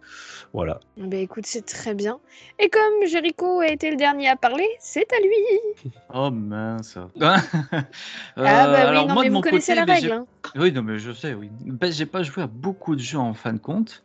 Voilà. 0.52 0.80
Ben 0.96 1.20
écoute, 1.20 1.44
c'est 1.46 1.64
très 1.66 1.94
bien. 1.94 2.18
Et 2.58 2.68
comme 2.70 3.06
Jericho 3.08 3.60
a 3.60 3.68
été 3.68 3.90
le 3.90 3.96
dernier 3.96 4.28
à 4.28 4.36
parler, 4.36 4.66
c'est 4.80 5.06
à 5.12 5.16
lui. 5.20 5.92
Oh 6.14 6.30
mince. 6.30 6.96
Euh, 8.36 8.44
ah 8.46 8.66
bah 8.66 8.72
oui, 8.72 8.76
alors 8.80 9.06
non 9.08 9.14
moi, 9.14 9.22
mais 9.22 9.28
vous 9.28 9.34
mon 9.36 9.40
connaissez 9.40 9.74
côté, 9.74 9.86
la 9.86 9.94
règle. 9.94 10.12
hein. 10.12 10.26
Oui, 10.56 10.72
non, 10.72 10.82
mais 10.82 10.98
je 10.98 11.12
sais, 11.12 11.34
oui. 11.34 11.50
J'ai 11.90 12.06
pas 12.06 12.22
joué 12.22 12.42
à 12.42 12.46
beaucoup 12.46 12.96
de 12.96 13.00
jeux 13.00 13.18
en 13.18 13.34
fin 13.34 13.52
de 13.52 13.58
compte. 13.58 14.02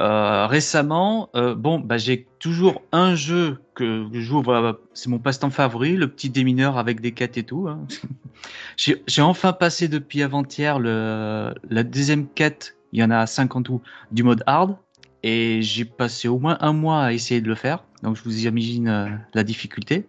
Euh, 0.00 0.46
récemment, 0.46 1.28
euh, 1.34 1.54
bon, 1.54 1.78
bah, 1.78 1.98
j'ai 1.98 2.26
toujours 2.38 2.82
un 2.92 3.14
jeu 3.14 3.60
que 3.74 4.06
je 4.12 4.20
joue, 4.20 4.42
c'est 4.94 5.10
mon 5.10 5.18
passe-temps 5.18 5.50
favori, 5.50 5.96
le 5.96 6.08
petit 6.08 6.30
démineur 6.30 6.78
avec 6.78 7.00
des 7.00 7.12
quêtes 7.12 7.36
et 7.36 7.42
tout. 7.42 7.68
hein. 7.68 7.86
j'ai 8.76 9.22
enfin 9.22 9.52
passé 9.52 9.88
depuis 9.88 10.22
avant-hier 10.22 10.78
le, 10.78 11.54
la 11.68 11.82
deuxième 11.82 12.26
quête, 12.26 12.76
il 12.92 13.00
y 13.00 13.04
en 13.04 13.10
a 13.10 13.26
50 13.26 13.64
tout, 13.64 13.82
du 14.10 14.22
mode 14.22 14.42
hard. 14.46 14.76
Et 15.24 15.62
j'ai 15.62 15.84
passé 15.84 16.26
au 16.26 16.40
moins 16.40 16.56
un 16.60 16.72
mois 16.72 17.04
à 17.04 17.12
essayer 17.12 17.40
de 17.40 17.46
le 17.46 17.54
faire. 17.54 17.84
Donc 18.02 18.16
je 18.16 18.24
vous 18.24 18.46
imagine 18.46 18.88
euh, 18.88 19.08
la 19.34 19.44
difficulté. 19.44 20.04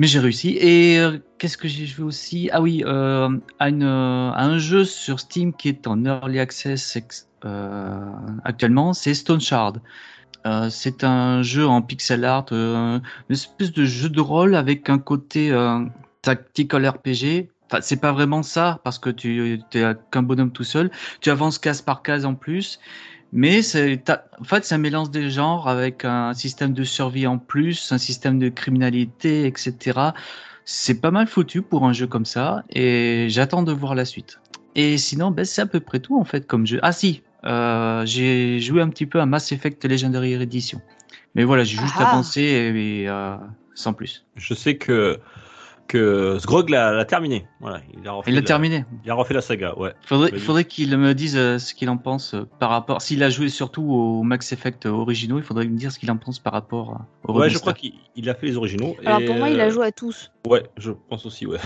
Mais 0.00 0.06
j'ai 0.06 0.18
réussi. 0.18 0.56
Et 0.58 0.98
euh, 0.98 1.18
qu'est-ce 1.36 1.58
que 1.58 1.68
j'ai 1.68 1.84
joué 1.84 2.06
aussi? 2.06 2.48
Ah 2.54 2.62
oui, 2.62 2.82
euh, 2.86 3.28
euh, 3.60 4.30
à 4.30 4.44
un 4.46 4.56
jeu 4.56 4.86
sur 4.86 5.20
Steam 5.20 5.52
qui 5.52 5.68
est 5.68 5.86
en 5.86 6.06
early 6.06 6.38
access 6.38 6.98
actuellement, 8.44 8.94
c'est 8.94 9.12
Stone 9.12 9.42
Shard. 9.42 9.82
C'est 10.70 11.04
un 11.04 11.42
jeu 11.42 11.66
en 11.66 11.82
pixel 11.82 12.24
art, 12.24 12.46
une 12.50 13.02
espèce 13.28 13.72
de 13.72 13.84
jeu 13.84 14.08
de 14.08 14.20
rôle 14.22 14.54
avec 14.54 14.88
un 14.88 14.98
côté 14.98 15.54
tactical 16.22 16.88
RPG. 16.88 17.50
Enfin, 17.66 17.82
c'est 17.82 18.00
pas 18.00 18.12
vraiment 18.12 18.42
ça 18.42 18.80
parce 18.82 18.98
que 18.98 19.10
tu 19.10 19.52
es 19.52 19.94
qu'un 20.10 20.22
bonhomme 20.22 20.50
tout 20.50 20.64
seul. 20.64 20.90
Tu 21.20 21.28
avances 21.28 21.58
case 21.58 21.82
par 21.82 22.02
case 22.02 22.24
en 22.24 22.34
plus. 22.34 22.80
Mais 23.32 23.62
c'est, 23.62 24.02
en 24.10 24.44
fait, 24.44 24.64
c'est 24.64 24.74
un 24.74 24.78
mélange 24.78 25.10
des 25.10 25.30
genres 25.30 25.68
avec 25.68 26.04
un 26.04 26.34
système 26.34 26.72
de 26.72 26.82
survie 26.84 27.26
en 27.26 27.38
plus, 27.38 27.92
un 27.92 27.98
système 27.98 28.38
de 28.38 28.48
criminalité, 28.48 29.46
etc. 29.46 29.98
C'est 30.64 31.00
pas 31.00 31.10
mal 31.10 31.26
foutu 31.26 31.62
pour 31.62 31.84
un 31.84 31.92
jeu 31.92 32.06
comme 32.06 32.24
ça, 32.24 32.64
et 32.70 33.26
j'attends 33.28 33.62
de 33.62 33.72
voir 33.72 33.94
la 33.94 34.04
suite. 34.04 34.40
Et 34.74 34.98
sinon, 34.98 35.30
ben, 35.30 35.44
c'est 35.44 35.62
à 35.62 35.66
peu 35.66 35.80
près 35.80 36.00
tout 36.00 36.18
en 36.18 36.24
fait 36.24 36.46
comme 36.46 36.66
jeu. 36.66 36.78
Ah 36.82 36.92
si, 36.92 37.22
euh, 37.44 38.04
j'ai 38.06 38.60
joué 38.60 38.82
un 38.82 38.88
petit 38.88 39.06
peu 39.06 39.20
à 39.20 39.26
Mass 39.26 39.50
Effect 39.52 39.84
Legendary 39.84 40.34
Edition. 40.34 40.80
Mais 41.34 41.44
voilà, 41.44 41.64
j'ai 41.64 41.76
juste 41.78 41.94
Ah. 41.98 42.10
avancé 42.12 42.40
et, 42.40 43.02
et, 43.02 43.08
euh, 43.08 43.36
sans 43.74 43.92
plus. 43.92 44.24
Je 44.36 44.54
sais 44.54 44.76
que, 44.76 45.18
que 45.90 46.38
Sgrog 46.38 46.70
l'a, 46.70 46.92
l'a 46.92 47.04
terminé. 47.04 47.46
Voilà, 47.58 47.80
il 48.00 48.06
a 48.06 48.12
refait 48.12 48.30
Il 48.30 48.36
la- 48.36 48.42
terminé. 48.42 48.84
Il 49.04 49.10
a 49.10 49.14
refait 49.14 49.34
la 49.34 49.40
saga, 49.40 49.76
ouais. 49.76 49.92
Faudrait, 50.02 50.38
faudrait 50.38 50.64
qu'il 50.64 50.96
me 50.96 51.14
dise 51.14 51.36
euh, 51.36 51.58
ce 51.58 51.74
qu'il 51.74 51.90
en 51.90 51.96
pense 51.96 52.34
euh, 52.34 52.46
par 52.60 52.70
rapport. 52.70 53.02
S'il 53.02 53.24
a 53.24 53.28
joué 53.30 53.48
surtout 53.48 53.82
aux 53.82 54.22
Max 54.22 54.52
Effect 54.52 54.86
originaux, 54.86 55.38
il 55.38 55.42
faudrait 55.42 55.64
me 55.66 55.76
dire 55.76 55.90
ce 55.90 55.98
qu'il 55.98 56.08
en 56.12 56.16
pense 56.16 56.38
par 56.38 56.52
rapport 56.52 56.90
euh, 57.26 57.32
au 57.32 57.38
Ouais, 57.40 57.50
je 57.50 57.58
crois 57.58 57.72
qu'il 57.72 57.94
il 58.14 58.30
a 58.30 58.34
fait 58.34 58.46
les 58.46 58.56
originaux. 58.56 58.94
Alors 59.04 59.20
et, 59.20 59.24
pour 59.24 59.34
moi, 59.34 59.48
il 59.50 59.60
a 59.60 59.64
euh, 59.64 59.70
joué 59.70 59.86
à 59.86 59.92
tous. 59.92 60.30
Ouais, 60.46 60.62
je 60.76 60.92
pense 61.08 61.26
aussi, 61.26 61.44
ouais. 61.46 61.58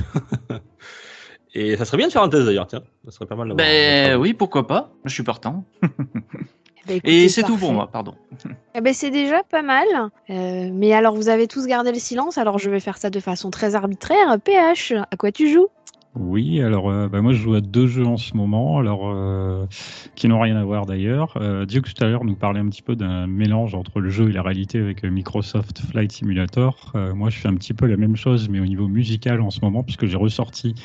et 1.54 1.76
ça 1.76 1.84
serait 1.84 1.98
bien 1.98 2.06
de 2.06 2.12
faire 2.12 2.22
un 2.22 2.30
test 2.30 2.46
d'ailleurs, 2.46 2.66
tiens. 2.66 2.82
Ça 3.04 3.10
serait 3.10 3.26
pas 3.26 3.36
mal. 3.36 3.52
Ben 3.52 4.16
oui, 4.16 4.32
pourquoi 4.32 4.66
pas. 4.66 4.90
Je 5.04 5.12
suis 5.12 5.22
partant. 5.22 5.64
Ben, 6.86 7.00
Et 7.04 7.28
c'est 7.28 7.42
tout 7.42 7.56
pour 7.56 7.72
moi, 7.72 7.88
pardon. 7.90 8.14
Eh 8.76 8.80
ben, 8.80 8.92
c'est 8.92 9.12
déjà 9.12 9.44
pas 9.44 9.62
mal. 9.62 9.86
Euh, 10.30 10.68
mais 10.72 10.92
alors, 10.92 11.14
vous 11.14 11.28
avez 11.28 11.46
tous 11.46 11.66
gardé 11.66 11.92
le 11.92 11.98
silence, 12.00 12.38
alors 12.38 12.58
je 12.58 12.68
vais 12.68 12.80
faire 12.80 12.98
ça 12.98 13.08
de 13.08 13.20
façon 13.20 13.50
très 13.50 13.76
arbitraire. 13.76 14.36
PH, 14.42 14.94
à 15.10 15.16
quoi 15.16 15.30
tu 15.30 15.48
joues? 15.48 15.68
Oui, 16.16 16.62
alors 16.62 16.90
euh, 16.90 17.08
bah, 17.08 17.20
moi 17.22 17.32
je 17.32 17.38
joue 17.38 17.54
à 17.54 17.60
deux 17.60 17.88
jeux 17.88 18.06
en 18.06 18.16
ce 18.16 18.36
moment, 18.36 18.78
alors 18.78 19.10
euh, 19.12 19.66
qui 20.14 20.28
n'ont 20.28 20.40
rien 20.40 20.56
à 20.56 20.62
voir 20.62 20.86
d'ailleurs. 20.86 21.34
Euh, 21.40 21.66
Duke 21.66 21.92
tout 21.92 22.04
à 22.04 22.06
l'heure 22.06 22.24
nous 22.24 22.36
parlait 22.36 22.60
un 22.60 22.68
petit 22.68 22.82
peu 22.82 22.94
d'un 22.94 23.26
mélange 23.26 23.74
entre 23.74 23.98
le 23.98 24.10
jeu 24.10 24.28
et 24.28 24.32
la 24.32 24.42
réalité 24.42 24.78
avec 24.78 25.02
Microsoft 25.02 25.80
Flight 25.90 26.12
Simulator. 26.12 26.92
Euh, 26.94 27.14
moi 27.14 27.30
je 27.30 27.38
fais 27.38 27.48
un 27.48 27.54
petit 27.54 27.74
peu 27.74 27.86
la 27.86 27.96
même 27.96 28.14
chose 28.14 28.48
mais 28.48 28.60
au 28.60 28.64
niveau 28.64 28.86
musical 28.86 29.40
en 29.40 29.50
ce 29.50 29.58
moment 29.60 29.82
puisque 29.82 30.06
j'ai 30.06 30.16
ressorti 30.16 30.76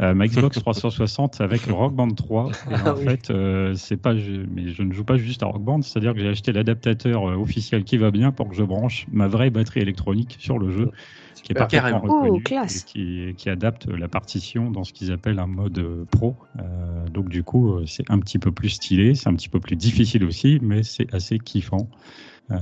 euh, 0.00 0.14
ma 0.14 0.26
Xbox 0.26 0.58
360 0.60 1.40
avec 1.40 1.66
le 1.66 1.72
Rock 1.74 1.94
Band 1.94 2.10
3. 2.10 2.50
Et 2.50 2.74
Ah 2.74 2.92
en 2.92 2.96
oui. 2.98 3.04
fait, 3.04 3.30
euh, 3.30 3.74
c'est 3.74 3.96
pas, 3.96 4.16
je, 4.16 4.32
mais 4.52 4.68
je 4.68 4.82
ne 4.82 4.92
joue 4.92 5.04
pas 5.04 5.16
juste 5.16 5.42
à 5.42 5.46
Rock 5.46 5.62
Band, 5.62 5.82
c'est-à-dire 5.82 6.14
que 6.14 6.20
j'ai 6.20 6.28
acheté 6.28 6.52
l'adaptateur 6.52 7.28
euh, 7.30 7.34
officiel 7.36 7.84
qui 7.84 7.96
va 7.96 8.10
bien 8.10 8.32
pour 8.32 8.48
que 8.48 8.54
je 8.54 8.62
branche 8.64 9.06
ma 9.12 9.28
vraie 9.28 9.50
batterie 9.50 9.80
électronique 9.80 10.36
sur 10.40 10.58
le 10.58 10.70
jeu 10.70 10.90
qui 11.42 11.52
est 11.52 11.54
parfaitement 11.56 11.90
Carrément. 12.00 12.14
reconnu 12.22 12.38
Oh, 12.38 12.40
classe. 12.42 12.82
et 12.82 12.84
qui, 12.86 13.34
qui 13.36 13.50
adapte 13.50 13.86
la 13.86 14.08
partition 14.08 14.70
dans 14.70 14.82
ce 14.82 14.94
qu'ils 14.94 15.12
appellent 15.12 15.38
un 15.38 15.46
mode 15.46 15.78
euh, 15.78 16.04
pro. 16.10 16.36
Euh, 16.58 17.06
donc 17.12 17.28
du 17.28 17.42
coup, 17.42 17.80
c'est 17.86 18.10
un 18.10 18.18
petit 18.18 18.38
peu 18.38 18.50
plus 18.50 18.70
stylé, 18.70 19.14
c'est 19.14 19.28
un 19.28 19.34
petit 19.34 19.50
peu 19.50 19.60
plus 19.60 19.76
difficile 19.76 20.24
aussi, 20.24 20.58
mais 20.62 20.82
c'est 20.82 21.12
assez 21.14 21.38
kiffant. 21.38 21.88
Euh, 22.50 22.56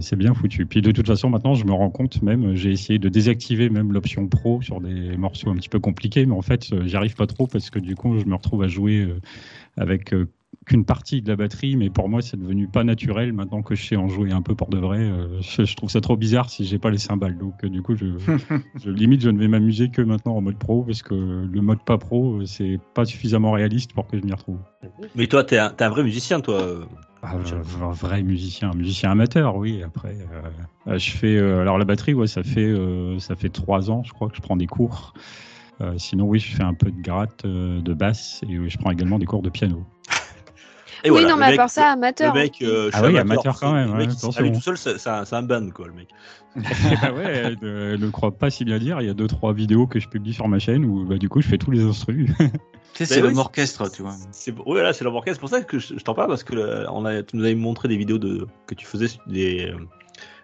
c'est 0.00 0.16
bien 0.16 0.34
foutu. 0.34 0.66
Puis 0.66 0.82
de 0.82 0.92
toute 0.92 1.06
façon, 1.06 1.30
maintenant, 1.30 1.54
je 1.54 1.64
me 1.64 1.72
rends 1.72 1.90
compte 1.90 2.22
même, 2.22 2.54
j'ai 2.54 2.70
essayé 2.70 2.98
de 2.98 3.08
désactiver 3.08 3.70
même 3.70 3.92
l'option 3.92 4.28
pro 4.28 4.60
sur 4.60 4.80
des 4.80 5.16
morceaux 5.16 5.50
un 5.50 5.54
petit 5.54 5.68
peu 5.68 5.80
compliqués, 5.80 6.26
mais 6.26 6.34
en 6.34 6.42
fait, 6.42 6.68
euh, 6.72 6.86
j'y 6.86 6.96
arrive 6.96 7.14
pas 7.14 7.26
trop 7.26 7.46
parce 7.46 7.70
que 7.70 7.78
du 7.78 7.94
coup, 7.94 8.18
je 8.18 8.26
me 8.26 8.34
retrouve 8.34 8.62
à 8.62 8.68
jouer 8.68 9.00
euh, 9.00 9.20
avec 9.78 10.14
qu'une 10.66 10.84
partie 10.84 11.22
de 11.22 11.28
la 11.28 11.36
batterie, 11.36 11.76
mais 11.76 11.88
pour 11.88 12.08
moi, 12.10 12.20
c'est 12.20 12.36
devenu 12.36 12.68
pas 12.68 12.84
naturel 12.84 13.32
maintenant 13.32 13.62
que 13.62 13.74
je 13.74 13.82
sais 13.82 13.96
en 13.96 14.08
jouer 14.08 14.32
un 14.32 14.42
peu 14.42 14.54
pour 14.54 14.68
de 14.68 14.78
vrai. 14.78 15.10
je, 15.40 15.64
je 15.64 15.76
trouve 15.76 15.90
ça 15.90 16.00
trop 16.00 16.16
bizarre 16.16 16.50
si 16.50 16.66
j'ai 16.66 16.78
pas 16.78 16.90
les 16.90 16.98
cymbales. 16.98 17.38
Donc 17.38 17.64
du 17.64 17.80
coup, 17.80 17.94
je, 17.96 18.06
je 18.84 18.90
limite, 18.90 19.22
je 19.22 19.30
ne 19.30 19.38
vais 19.38 19.48
m'amuser 19.48 19.88
que 19.90 20.02
maintenant 20.02 20.36
en 20.36 20.40
mode 20.42 20.58
pro 20.58 20.82
parce 20.82 21.02
que 21.02 21.14
le 21.14 21.60
mode 21.62 21.82
pas 21.84 21.96
pro, 21.96 22.44
c'est 22.44 22.78
pas 22.94 23.04
suffisamment 23.04 23.52
réaliste 23.52 23.94
pour 23.94 24.06
que 24.06 24.18
je 24.18 24.24
m'y 24.24 24.32
retrouve. 24.32 24.58
Mais 25.14 25.26
toi, 25.26 25.44
t'es 25.44 25.58
un, 25.58 25.70
t'es 25.70 25.84
un 25.84 25.90
vrai 25.90 26.02
musicien, 26.02 26.40
toi. 26.40 26.86
Euh. 27.24 27.26
Ah, 27.26 27.34
un, 27.82 27.82
un 27.88 27.92
vrai 27.92 28.22
musicien, 28.22 28.70
un 28.70 28.74
musicien 28.76 29.10
amateur, 29.10 29.56
oui. 29.56 29.82
Après, 29.82 30.16
euh, 30.32 30.92
euh, 30.92 30.98
je 30.98 31.10
fais 31.10 31.36
euh, 31.36 31.60
alors 31.60 31.78
la 31.78 31.84
batterie, 31.84 32.14
ouais, 32.14 32.26
ça 32.26 32.42
fait 32.42 32.60
euh, 32.68 33.18
ça 33.18 33.34
fait 33.34 33.48
trois 33.48 33.90
ans, 33.90 34.02
je 34.04 34.12
crois 34.12 34.28
que 34.28 34.36
je 34.36 34.40
prends 34.42 34.56
des 34.56 34.66
cours. 34.66 35.14
Euh, 35.80 35.94
sinon, 35.96 36.24
oui, 36.24 36.40
je 36.40 36.56
fais 36.56 36.64
un 36.64 36.74
peu 36.74 36.90
de 36.90 37.00
gratte, 37.00 37.44
euh, 37.44 37.80
de 37.80 37.94
basse 37.94 38.40
et 38.48 38.54
euh, 38.56 38.68
je 38.68 38.78
prends 38.78 38.90
également 38.90 39.18
des 39.18 39.26
cours 39.26 39.42
de 39.42 39.50
piano. 39.50 39.84
Et 41.04 41.10
Oui, 41.10 41.20
voilà, 41.20 41.28
non, 41.28 41.36
mais 41.36 41.52
à 41.52 41.56
part 41.56 41.70
ça, 41.70 41.92
amateur. 41.92 42.34
Le 42.34 42.40
mec, 42.40 42.60
euh, 42.60 42.90
je 42.90 42.96
Ah 42.96 43.04
suis 43.04 43.12
oui, 43.12 43.18
amateur, 43.20 43.54
amateur 43.54 43.60
quand 43.60 43.72
même, 43.72 43.92
Le 43.92 43.98
mec, 43.98 44.10
ouais, 44.10 44.42
lui 44.42 44.52
tout 44.52 44.60
seul, 44.60 44.76
c'est 44.76 45.08
un, 45.08 45.22
un 45.30 45.42
band, 45.42 45.70
quoi, 45.70 45.86
le 45.86 45.92
mec. 45.92 46.08
Ah 47.02 47.12
ouais, 47.14 47.54
ne 47.62 47.96
le 47.96 48.10
crois 48.10 48.32
pas 48.32 48.50
si 48.50 48.64
bien 48.64 48.78
dire. 48.78 49.00
Il 49.00 49.06
y 49.06 49.10
a 49.10 49.14
deux 49.14 49.28
trois 49.28 49.52
vidéos 49.52 49.86
que 49.86 50.00
je 50.00 50.08
publie 50.08 50.32
sur 50.32 50.48
ma 50.48 50.58
chaîne 50.58 50.84
où 50.84 51.04
bah, 51.04 51.16
du 51.18 51.28
coup 51.28 51.40
je 51.40 51.46
fais 51.46 51.58
tous 51.58 51.70
les 51.70 51.84
instruments. 51.84 52.26
Tu 52.94 53.04
sais, 53.04 53.14
c'est 53.14 53.20
Ben 53.20 53.26
l'homme 53.28 53.34
oui, 53.34 53.40
orchestre, 53.40 53.90
tu 53.90 54.02
vois. 54.02 54.14
C'est, 54.32 54.50
oui, 54.52 54.62
voilà, 54.66 54.92
c'est 54.92 55.04
l'orchestre. 55.04 55.34
C'est 55.34 55.40
pour 55.40 55.48
ça 55.50 55.62
que 55.62 55.78
je, 55.78 55.94
je 55.98 56.02
t'en 56.04 56.14
parle 56.14 56.28
parce 56.28 56.42
que 56.42 56.54
euh, 56.56 56.86
on 56.90 57.04
a, 57.04 57.22
tu 57.22 57.36
nous 57.36 57.44
avais 57.44 57.54
montré 57.54 57.86
des 57.88 57.96
vidéos 57.96 58.18
de, 58.18 58.46
que 58.66 58.74
tu 58.74 58.86
faisais 58.86 59.06
des, 59.26 59.66
euh, 59.70 59.76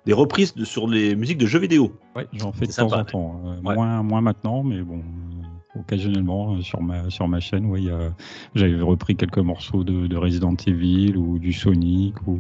des 0.07 0.13
reprises 0.13 0.55
de, 0.55 0.65
sur 0.65 0.87
les 0.87 1.17
musiques 1.17 1.39
de 1.39 1.47
jeux 1.47 1.59
vidéo. 1.59 1.97
Ouais, 2.15 2.27
j'en 2.33 2.53
fais 2.53 2.67
de 2.67 2.73
temps 2.73 2.89
sympa, 2.89 3.01
en 3.01 3.05
temps. 3.05 3.41
Euh, 3.47 3.55
Ouais. 3.65 3.75
Moins, 3.75 4.03
moins 4.03 4.21
maintenant, 4.21 4.63
mais 4.63 4.83
bon, 4.83 4.99
euh, 4.99 5.81
occasionnellement 5.81 6.61
sur 6.61 6.81
ma, 6.81 7.11
sur 7.11 7.27
ma 7.27 7.41
chaîne, 7.41 7.67
a- 7.91 8.13
j'avais 8.55 8.81
repris 8.81 9.17
quelques 9.17 9.39
morceaux 9.39 9.83
de, 9.83 10.07
de 10.07 10.17
Resident 10.17 10.55
Evil 10.67 11.17
ou 11.17 11.39
du 11.39 11.53
Sonic 11.53 12.15
ou 12.29 12.39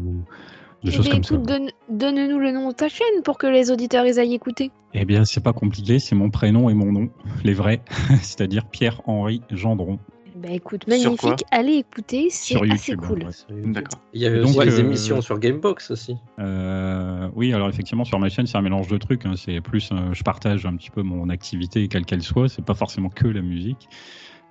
des 0.84 0.90
Eh 0.90 0.96
choses 0.96 1.06
ben, 1.06 1.12
comme 1.14 1.24
ça. 1.24 1.34
écoute, 1.34 1.46
donne- 1.48 1.70
donne-nous 1.88 2.38
le 2.38 2.52
nom 2.52 2.68
de 2.68 2.74
ta 2.74 2.88
chaîne 2.88 3.22
pour 3.24 3.38
que 3.38 3.46
les 3.46 3.70
auditeurs 3.70 4.06
ils 4.06 4.18
aillent 4.20 4.34
écouter. 4.34 4.70
Eh 4.92 5.04
bien, 5.04 5.24
c'est 5.24 5.42
pas 5.42 5.52
compliqué, 5.52 5.98
c'est 5.98 6.14
mon 6.14 6.30
prénom 6.30 6.70
et 6.70 6.74
mon 6.74 6.92
nom, 6.92 7.08
les 7.44 7.54
vrais, 7.54 7.80
c'est-à-dire 8.22 8.66
Pierre-Henri 8.66 9.42
Gendron. 9.50 9.98
Bah 10.36 10.50
écoute, 10.50 10.86
magnifique, 10.88 11.44
allez 11.52 11.74
écouter, 11.76 12.26
c'est 12.28 12.54
Sur 12.54 12.64
assez 12.64 12.90
YouTube, 12.92 13.00
cool. 13.06 13.18
ouais. 13.22 13.62
D'accord. 13.72 14.00
Il 14.12 14.20
y 14.20 14.26
avait 14.26 14.40
Donc, 14.40 14.48
aussi 14.56 14.58
des 14.68 14.74
euh, 14.74 14.80
émissions 14.80 15.20
sur 15.22 15.38
Gamebox 15.38 15.92
aussi. 15.92 16.16
Euh, 16.40 17.28
oui, 17.34 17.52
alors 17.54 17.68
effectivement, 17.68 18.04
sur 18.04 18.18
ma 18.18 18.28
chaîne, 18.28 18.46
c'est 18.46 18.58
un 18.58 18.62
mélange 18.62 18.88
de 18.88 18.98
trucs. 18.98 19.24
hein. 19.26 19.34
C'est 19.36 19.60
plus, 19.60 19.90
euh, 19.92 20.12
je 20.12 20.22
partage 20.24 20.66
un 20.66 20.74
petit 20.76 20.90
peu 20.90 21.02
mon 21.02 21.28
activité, 21.30 21.86
quelle 21.88 22.04
qu'elle 22.04 22.22
soit. 22.22 22.48
C'est 22.48 22.64
pas 22.64 22.74
forcément 22.74 23.08
que 23.10 23.28
la 23.28 23.42
musique. 23.42 23.88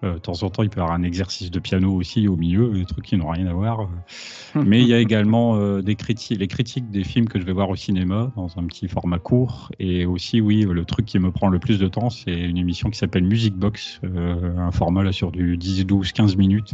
Euh, 0.03 0.13
de 0.13 0.19
temps 0.19 0.43
en 0.43 0.49
temps, 0.49 0.63
il 0.63 0.69
peut 0.69 0.79
y 0.79 0.83
avoir 0.83 0.95
un 0.95 1.03
exercice 1.03 1.49
de 1.51 1.59
piano 1.59 1.93
aussi 1.93 2.27
au 2.27 2.35
milieu, 2.35 2.69
des 2.69 2.85
trucs 2.85 3.05
qui 3.05 3.17
n'ont 3.17 3.29
rien 3.29 3.47
à 3.47 3.53
voir. 3.53 3.89
Mais 4.55 4.81
il 4.81 4.87
y 4.87 4.93
a 4.93 4.99
également 4.99 5.55
euh, 5.55 5.81
des 5.81 5.95
critiques, 5.95 6.39
les 6.39 6.47
critiques 6.47 6.89
des 6.89 7.03
films 7.03 7.27
que 7.27 7.39
je 7.39 7.45
vais 7.45 7.53
voir 7.53 7.69
au 7.69 7.75
cinéma 7.75 8.31
dans 8.35 8.49
un 8.57 8.65
petit 8.65 8.87
format 8.87 9.19
court. 9.19 9.71
Et 9.79 10.05
aussi, 10.05 10.41
oui, 10.41 10.65
le 10.69 10.85
truc 10.85 11.05
qui 11.05 11.19
me 11.19 11.31
prend 11.31 11.47
le 11.47 11.59
plus 11.59 11.79
de 11.79 11.87
temps, 11.87 12.09
c'est 12.09 12.33
une 12.33 12.57
émission 12.57 12.89
qui 12.89 12.97
s'appelle 12.97 13.23
Music 13.23 13.55
Box, 13.55 14.01
euh, 14.03 14.57
un 14.57 14.71
format 14.71 15.03
là 15.03 15.11
sur 15.11 15.31
du 15.31 15.57
10, 15.57 15.85
12, 15.85 16.11
15 16.11 16.35
minutes 16.35 16.73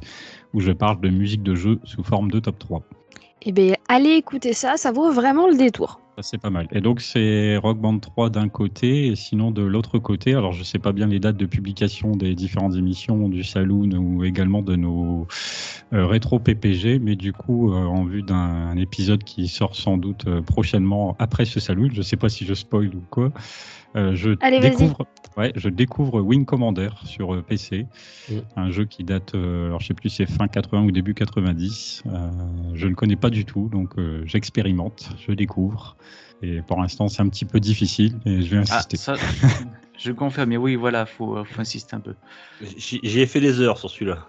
où 0.54 0.60
je 0.62 0.72
parle 0.72 1.00
de 1.02 1.10
musique 1.10 1.44
de 1.44 1.56
jeu 1.56 1.80
sous 1.84 2.04
forme 2.04 2.32
de 2.32 2.40
top 2.40 2.58
3. 2.58 2.84
Eh 3.44 3.52
bien, 3.52 3.76
allez 3.88 4.12
écouter 4.12 4.54
ça, 4.54 4.76
ça 4.76 4.92
vaut 4.92 5.12
vraiment 5.12 5.48
le 5.48 5.56
détour. 5.56 6.02
C'est 6.22 6.38
pas 6.38 6.50
mal. 6.50 6.68
Et 6.72 6.82
donc, 6.82 7.02
c'est 7.02 7.56
Rock 7.58 7.80
Band 7.80 8.00
3 8.00 8.30
d'un 8.30 8.50
côté, 8.50 9.08
et 9.08 9.16
sinon 9.16 9.52
de 9.52 9.62
l'autre 9.62 10.00
côté, 10.00 10.34
alors 10.34 10.52
je 10.52 10.64
sais 10.64 10.80
pas 10.80 10.92
bien 10.92 11.08
les 11.08 11.20
dates 11.20 11.38
de 11.38 11.46
publication 11.46 12.16
des 12.16 12.36
différentes 12.36 12.76
émissions 12.76 13.30
du 13.30 13.44
Saloon 13.44 13.92
ou 13.94 14.24
également 14.26 14.62
de 14.62 14.76
nos 14.76 15.28
rétro 15.92 16.40
PPG, 16.40 17.00
mais 17.00 17.16
du 17.16 17.34
coup, 17.34 17.72
euh, 17.74 17.78
en 17.78 18.04
vue 18.06 18.22
d'un 18.24 18.76
épisode 18.78 19.24
qui 19.24 19.48
sort 19.48 19.76
sans 19.76 19.98
doute 19.98 20.26
euh, 20.28 20.42
prochainement 20.42 21.16
après 21.20 21.46
ce 21.46 21.60
Saloon, 21.60 21.90
je 21.94 22.02
sais 22.02 22.16
pas 22.18 22.30
si 22.30 22.46
je 22.46 22.54
spoil 22.54 22.94
ou 22.96 23.02
quoi, 23.10 23.32
euh, 23.96 24.16
je 24.16 24.32
Allez, 24.42 24.60
découvre, 24.60 25.08
ouais, 25.36 25.52
je 25.56 25.68
découvre 25.68 26.22
Wing 26.22 26.46
Commander 26.46 26.90
sur 27.06 27.34
euh, 27.34 27.42
PC, 27.42 27.88
Mm. 28.30 28.34
un 28.58 28.70
jeu 28.70 28.86
qui 28.86 29.04
date, 29.04 29.34
euh, 29.34 29.66
alors 29.68 29.80
je 29.80 29.88
sais 29.88 29.94
plus 29.96 30.10
si 30.10 30.18
c'est 30.18 30.26
fin 30.28 30.48
80 30.48 30.84
ou 30.84 30.92
début 30.92 31.16
90. 31.16 32.04
Euh, 32.06 32.30
je 32.76 32.88
ne 32.88 32.94
connais 32.94 33.16
pas 33.16 33.32
du 33.32 33.44
tout, 33.46 33.70
donc 33.70 33.98
euh, 33.98 34.22
j'expérimente, 34.26 35.10
je 35.28 35.32
découvre. 35.34 35.98
Et 36.44 36.62
pour 36.62 36.80
l'instant, 36.80 37.08
c'est 37.08 37.22
un 37.24 37.28
petit 37.30 37.46
peu 37.46 37.60
difficile, 37.60 38.20
et 38.26 38.42
je 38.44 38.50
vais 38.52 38.58
Ah, 38.58 38.62
insister. 38.76 38.98
ça, 38.98 39.16
je 40.00 40.14
confirme, 40.14 40.50
mais 40.50 40.58
oui, 40.58 40.76
voilà, 40.76 41.06
faut, 41.06 41.38
euh, 41.38 41.44
faut 41.44 41.60
insister 41.60 41.96
un 41.96 42.00
peu. 42.00 42.14
J'y 42.62 43.20
ai 43.20 43.26
fait 43.26 43.42
des 43.42 43.60
heures 43.60 43.78
sur 43.78 43.90
celui-là. 43.90 44.20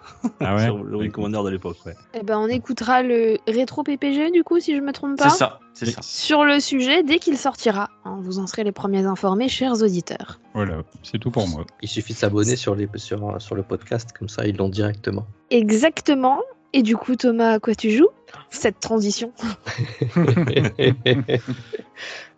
Ah 0.41 0.55
ouais 0.55 0.65
sur 0.65 0.83
le 0.83 0.97
Wing 0.97 1.11
Commander 1.11 1.39
de 1.45 1.49
l'époque, 1.49 1.77
ouais. 1.85 1.95
Eh 2.13 2.23
ben, 2.23 2.37
on 2.37 2.47
écoutera 2.47 3.01
le 3.01 3.37
rétro 3.47 3.81
PPG 3.83 4.31
du 4.31 4.43
coup, 4.43 4.59
si 4.59 4.75
je 4.75 4.81
me 4.81 4.91
trompe 4.91 5.17
pas. 5.17 5.29
C'est 5.29 5.37
ça, 5.37 5.59
c'est 5.73 5.85
ça. 5.85 6.01
Sur 6.01 6.43
le 6.43 6.59
sujet 6.59 7.03
dès 7.03 7.19
qu'il 7.19 7.37
sortira. 7.37 7.89
Hein, 8.03 8.19
Vous 8.21 8.39
en 8.39 8.47
serez 8.47 8.65
les 8.65 8.73
premiers 8.73 9.05
informés, 9.05 9.47
chers 9.47 9.81
auditeurs. 9.81 10.39
Voilà, 10.53 10.83
c'est 11.03 11.19
tout 11.19 11.31
pour 11.31 11.47
moi. 11.47 11.65
Il 11.81 11.87
suffit 11.87 12.13
de 12.13 12.17
s'abonner 12.17 12.57
sur, 12.57 12.75
les, 12.75 12.89
sur, 12.95 13.41
sur 13.41 13.55
le 13.55 13.63
podcast, 13.63 14.11
comme 14.17 14.27
ça 14.27 14.45
ils 14.45 14.57
l'ont 14.57 14.69
directement. 14.69 15.25
Exactement. 15.51 16.41
Et 16.73 16.83
du 16.83 16.95
coup, 16.95 17.15
Thomas, 17.15 17.53
à 17.53 17.59
quoi 17.59 17.75
tu 17.75 17.91
joues 17.91 18.09
Cette 18.49 18.79
transition? 18.79 19.31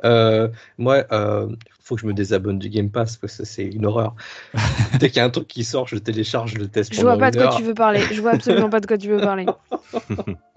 Euh, 0.03 0.49
moi, 0.77 1.05
euh, 1.13 1.47
faut 1.83 1.95
que 1.95 2.01
je 2.01 2.07
me 2.07 2.13
désabonne 2.13 2.59
du 2.59 2.69
Game 2.69 2.89
Pass 2.89 3.17
parce 3.17 3.37
que 3.37 3.45
c'est 3.45 3.65
une 3.65 3.85
horreur. 3.85 4.15
Dès 4.99 5.09
qu'il 5.09 5.17
y 5.17 5.19
a 5.19 5.25
un 5.25 5.29
truc 5.29 5.47
qui 5.47 5.65
sort, 5.65 5.87
je 5.87 5.95
le 5.95 6.01
télécharge, 6.01 6.53
je 6.53 6.57
le 6.57 6.69
teste 6.69 6.93
Je 6.93 7.01
vois 7.01 7.17
pas 7.17 7.29
de 7.29 7.37
quoi 7.37 7.55
tu 7.57 7.63
veux 7.63 7.73
parler. 7.73 7.99
Je 8.11 8.21
vois 8.21 8.31
absolument 8.31 8.69
pas 8.69 8.79
de 8.79 8.87
quoi 8.87 8.97
tu 8.97 9.09
veux 9.09 9.19
parler. 9.19 9.45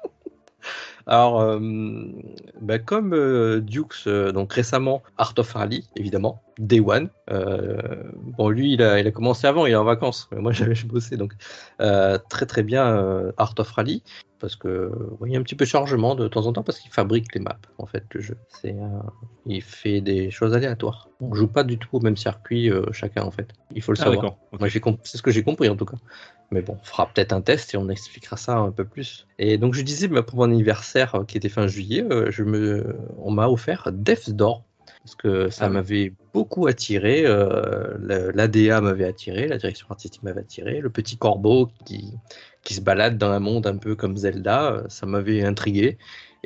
Alors, 1.08 1.40
euh, 1.40 1.60
bah, 2.60 2.80
comme 2.80 3.14
euh, 3.14 3.60
Dukes, 3.60 4.06
euh, 4.08 4.32
donc 4.32 4.52
récemment, 4.52 5.02
Art 5.18 5.34
of 5.38 5.52
Rally, 5.52 5.88
évidemment, 5.94 6.42
Day 6.58 6.80
One. 6.80 7.10
Euh, 7.30 8.02
bon, 8.36 8.48
lui, 8.48 8.72
il 8.72 8.82
a, 8.82 8.98
il 8.98 9.06
a 9.06 9.12
commencé 9.12 9.46
avant, 9.46 9.66
il 9.66 9.72
est 9.72 9.76
en 9.76 9.84
vacances. 9.84 10.28
Mais 10.32 10.40
Moi, 10.40 10.50
j'avais 10.52 10.74
je 10.74 10.86
bossais, 10.86 11.16
donc 11.16 11.34
très 12.28 12.46
très 12.46 12.62
bien 12.64 13.32
Art 13.36 13.54
of 13.58 13.70
Rally, 13.70 14.02
parce 14.38 14.56
que 14.56 14.90
ouais, 15.20 15.30
il 15.30 15.32
y 15.32 15.36
a 15.36 15.40
un 15.40 15.42
petit 15.42 15.54
peu 15.54 15.64
de 15.64 15.70
chargement 15.70 16.14
de 16.14 16.28
temps 16.28 16.46
en 16.46 16.52
temps, 16.52 16.62
parce 16.62 16.78
qu'il 16.78 16.90
fabrique 16.90 17.34
les 17.34 17.40
maps, 17.40 17.58
en 17.78 17.86
fait, 17.86 18.04
le 18.12 18.20
jeu. 18.20 18.36
C'est, 18.48 18.74
euh, 18.74 19.00
il 19.46 19.62
fait 19.62 20.00
des 20.00 20.30
choses 20.30 20.54
aléatoires. 20.54 21.08
On 21.20 21.34
joue 21.34 21.48
pas 21.48 21.64
du 21.64 21.78
tout 21.78 21.88
au 21.92 22.00
même 22.00 22.16
circuit 22.16 22.70
euh, 22.70 22.84
chacun, 22.92 23.22
en 23.22 23.30
fait. 23.30 23.48
Il 23.74 23.82
faut 23.82 23.92
le 23.92 23.98
Ah, 24.00 24.04
savoir. 24.04 24.22
d'accord. 24.22 24.38
ok. 24.52 24.60
Moi, 24.60 24.68
j'ai 24.68 24.80
c'est 25.04 25.18
ce 25.18 25.22
que 25.22 25.30
j'ai 25.30 25.42
compris 25.42 25.68
en 25.68 25.76
tout 25.76 25.86
cas. 25.86 25.96
Mais 26.50 26.62
bon, 26.62 26.78
on 26.80 26.84
fera 26.84 27.06
peut-être 27.12 27.32
un 27.32 27.40
test 27.40 27.74
et 27.74 27.76
on 27.76 27.88
expliquera 27.88 28.36
ça 28.36 28.56
un 28.56 28.70
peu 28.70 28.84
plus. 28.84 29.26
Et 29.38 29.58
donc, 29.58 29.74
je 29.74 29.82
disais, 29.82 30.08
bah, 30.08 30.22
pour 30.22 30.36
mon 30.38 30.44
anniversaire 30.44 31.14
euh, 31.16 31.24
qui 31.24 31.36
était 31.36 31.48
fin 31.48 31.66
juillet, 31.66 32.04
euh, 32.10 32.30
je 32.30 32.44
me... 32.44 32.96
on 33.18 33.30
m'a 33.32 33.48
offert 33.48 33.90
Death's 33.92 34.30
Door. 34.30 34.64
Parce 35.02 35.14
que 35.16 35.50
ça 35.50 35.66
Ah 35.66 35.68
oui. 35.68 35.74
m'avait 35.74 36.12
beaucoup 36.34 36.66
attiré. 36.66 37.24
euh, 37.26 37.96
L'ADA 38.34 38.80
m'avait 38.80 39.04
attiré, 39.04 39.46
la 39.48 39.56
direction 39.58 39.86
artistique 39.90 40.22
m'avait 40.24 40.40
attiré. 40.40 40.80
Le 40.80 40.90
petit 40.90 41.16
corbeau 41.16 41.68
qui, 41.84 42.12
qui 42.64 42.74
se 42.74 42.80
balade 42.80 43.16
dans 43.18 43.30
un 43.30 43.38
monde 43.40 43.66
un 43.68 43.76
peu 43.76 43.94
comme 43.94 44.16
Zelda, 44.16 44.82
ça 44.88 45.06
m'avait 45.06 45.44
intrigué. 45.44 45.96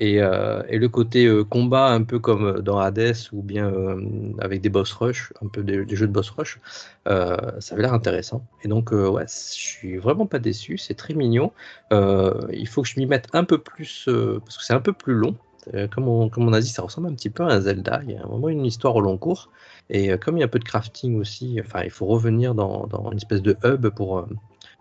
Et, 0.01 0.23
euh, 0.23 0.63
et 0.71 0.79
le 0.79 0.89
côté 0.89 1.27
euh, 1.27 1.45
combat, 1.45 1.89
un 1.89 2.03
peu 2.03 2.19
comme 2.19 2.61
dans 2.63 2.79
Hades 2.79 3.15
ou 3.33 3.43
bien 3.43 3.71
euh, 3.71 4.01
avec 4.39 4.63
des 4.63 4.71
boss 4.71 4.91
rush, 4.95 5.31
un 5.43 5.49
peu 5.49 5.63
des, 5.63 5.87
jeux 5.95 6.07
de 6.07 6.13
boss 6.13 6.31
rush, 6.31 6.59
euh, 7.07 7.37
ça 7.61 7.75
avait 7.75 7.83
l'air 7.83 7.93
intéressant. 7.93 8.47
Et 8.65 8.69
donc, 8.69 8.95
euh, 8.95 9.11
ouais, 9.11 9.27
je 9.29 9.61
suis 9.61 9.99
vraiment 9.99 10.25
pas 10.25 10.39
déçu, 10.39 10.79
c'est 10.79 10.95
très 10.95 11.13
mignon. 11.13 11.53
Euh, 11.93 12.33
il 12.51 12.67
faut 12.67 12.81
que 12.81 12.89
je 12.89 12.99
m'y 12.99 13.05
mette 13.05 13.29
un 13.35 13.45
peu 13.45 13.59
plus, 13.59 14.09
euh, 14.09 14.41
parce 14.43 14.57
que 14.57 14.65
c'est 14.65 14.73
un 14.73 14.81
peu 14.81 14.95
plus 14.95 15.13
long. 15.13 15.37
Euh, 15.75 15.87
comme, 15.87 16.09
on, 16.09 16.53
a 16.55 16.61
dit, 16.61 16.69
ça 16.69 16.81
ressemble 16.81 17.09
un 17.09 17.15
petit 17.15 17.29
peu 17.29 17.43
à 17.43 17.49
un 17.49 17.61
Zelda. 17.61 18.01
Il 18.05 18.13
y 18.13 18.17
a 18.17 18.23
vraiment 18.23 18.49
une 18.49 18.65
histoire 18.65 18.97
au 18.97 19.03
long 19.03 19.19
cours. 19.19 19.51
Et 19.91 20.11
euh, 20.11 20.17
comme 20.17 20.39
il 20.39 20.41
y 20.41 20.43
a 20.43 20.47
un 20.47 20.49
peu 20.49 20.59
de 20.59 20.65
crafting 20.65 21.21
aussi, 21.21 21.61
enfin, 21.61 21.83
il 21.85 21.91
faut 21.91 22.07
revenir 22.07 22.55
dans, 22.55 22.89
une 23.13 23.19
espèce 23.19 23.43
de 23.43 23.55
hub 23.65 23.89
pour, 23.91 24.21
euh, 24.21 24.27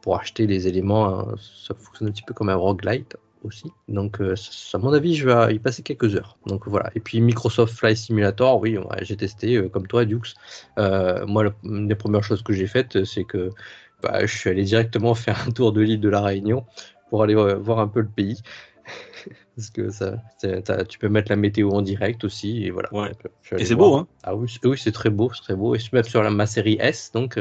pour 0.01 0.17
acheter 0.17 0.47
les 0.47 0.69
éléments. 0.69 1.07
hein. 1.07 1.35
Ça 1.67 1.73
fonctionne 1.73 2.07
un 2.07 2.11
petit 2.11 2.23
peu 2.23 2.33
comme 2.33 2.47
un 2.47 2.55
roguelite 2.55 3.17
aussi. 3.43 3.71
Donc, 3.87 4.21
euh, 4.21 4.35
à 4.73 4.77
mon 4.77 4.93
avis, 4.93 5.15
je 5.15 5.27
vais 5.29 5.55
y 5.55 5.59
passer 5.59 5.83
quelques 5.83 6.15
heures. 6.15 6.37
Donc 6.45 6.67
voilà. 6.67 6.91
Et 6.95 6.99
puis 6.99 7.21
Microsoft 7.21 7.75
Flight 7.75 7.97
Simulator, 7.97 8.59
oui, 8.59 8.77
j'ai 9.01 9.17
testé 9.17 9.55
euh, 9.55 9.69
comme 9.69 9.87
toi, 9.87 10.05
Dukes. 10.05 10.35
Euh, 10.77 11.25
moi, 11.25 11.43
la- 11.43 11.53
une 11.63 11.87
des 11.87 11.95
premières 11.95 12.23
choses 12.23 12.43
que 12.43 12.53
j'ai 12.53 12.67
faites, 12.67 13.03
c'est 13.05 13.23
que 13.23 13.49
bah, 14.01 14.25
je 14.25 14.37
suis 14.37 14.49
allé 14.49 14.63
directement 14.63 15.13
faire 15.15 15.47
un 15.47 15.51
tour 15.51 15.71
de 15.73 15.81
l'île 15.81 15.99
de 16.01 16.09
la 16.09 16.21
Réunion 16.21 16.65
pour 17.09 17.23
aller 17.23 17.35
voir 17.35 17.79
un 17.79 17.87
peu 17.87 18.01
le 18.01 18.07
pays. 18.07 18.41
Parce 19.55 19.69
que 19.69 19.89
ça, 19.89 20.13
tu 20.87 20.99
peux 20.99 21.09
mettre 21.09 21.29
la 21.31 21.35
météo 21.35 21.71
en 21.71 21.81
direct 21.81 22.23
aussi, 22.23 22.63
et 22.65 22.71
voilà. 22.71 22.93
Ouais. 22.93 23.11
Et 23.57 23.65
c'est 23.65 23.75
beau, 23.75 23.95
hein 23.95 24.07
Ah 24.23 24.35
oui, 24.35 24.49
c'est- 24.49 24.65
oui, 24.65 24.77
c'est 24.77 24.91
très 24.91 25.09
beau, 25.09 25.31
c'est 25.33 25.41
très 25.41 25.55
beau. 25.55 25.75
Et 25.75 25.79
même 25.91 26.03
sur 26.03 26.23
la, 26.23 26.29
ma 26.29 26.45
série 26.45 26.77
S, 26.79 27.11
donc 27.13 27.37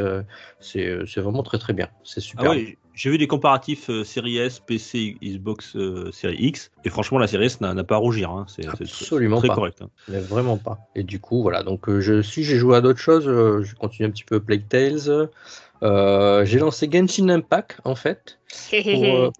c'est 0.60 0.98
c'est 1.06 1.20
vraiment 1.20 1.42
très 1.42 1.58
très 1.58 1.72
bien. 1.72 1.88
C'est 2.04 2.20
Ah 2.20 2.22
super. 2.22 2.52
J'ai 2.98 3.10
vu 3.10 3.18
des 3.18 3.28
comparatifs 3.28 3.90
euh, 3.90 4.02
série 4.02 4.38
S, 4.38 4.58
PC, 4.58 5.16
Xbox, 5.22 5.76
euh, 5.76 6.10
série 6.10 6.36
X, 6.38 6.72
et 6.84 6.90
franchement, 6.90 7.20
la 7.20 7.28
série 7.28 7.44
S 7.44 7.60
n'a 7.60 7.84
pas 7.84 7.94
à 7.94 7.98
rougir. 7.98 8.32
Hein. 8.32 8.44
C'est 8.48 8.66
Absolument 8.66 9.38
très 9.38 9.46
pas. 9.46 9.54
correct. 9.54 9.78
hein. 9.82 9.88
Mais 10.08 10.18
vraiment 10.18 10.56
pas. 10.56 10.80
Et 10.96 11.04
du 11.04 11.20
coup, 11.20 11.40
voilà. 11.42 11.62
Donc, 11.62 11.88
euh, 11.88 12.00
je, 12.00 12.22
si 12.22 12.42
j'ai 12.42 12.56
joué 12.56 12.76
à 12.76 12.80
d'autres 12.80 12.98
choses, 12.98 13.28
euh, 13.28 13.62
je 13.62 13.76
continue 13.76 14.08
un 14.08 14.10
petit 14.10 14.24
peu 14.24 14.40
Plague 14.40 14.66
Tales. 14.68 15.28
Euh, 15.84 16.44
j'ai 16.44 16.58
lancé 16.58 16.88
Genshin 16.90 17.28
Impact, 17.28 17.78
en 17.84 17.94
fait. 17.94 18.40
Pour, 18.82 19.32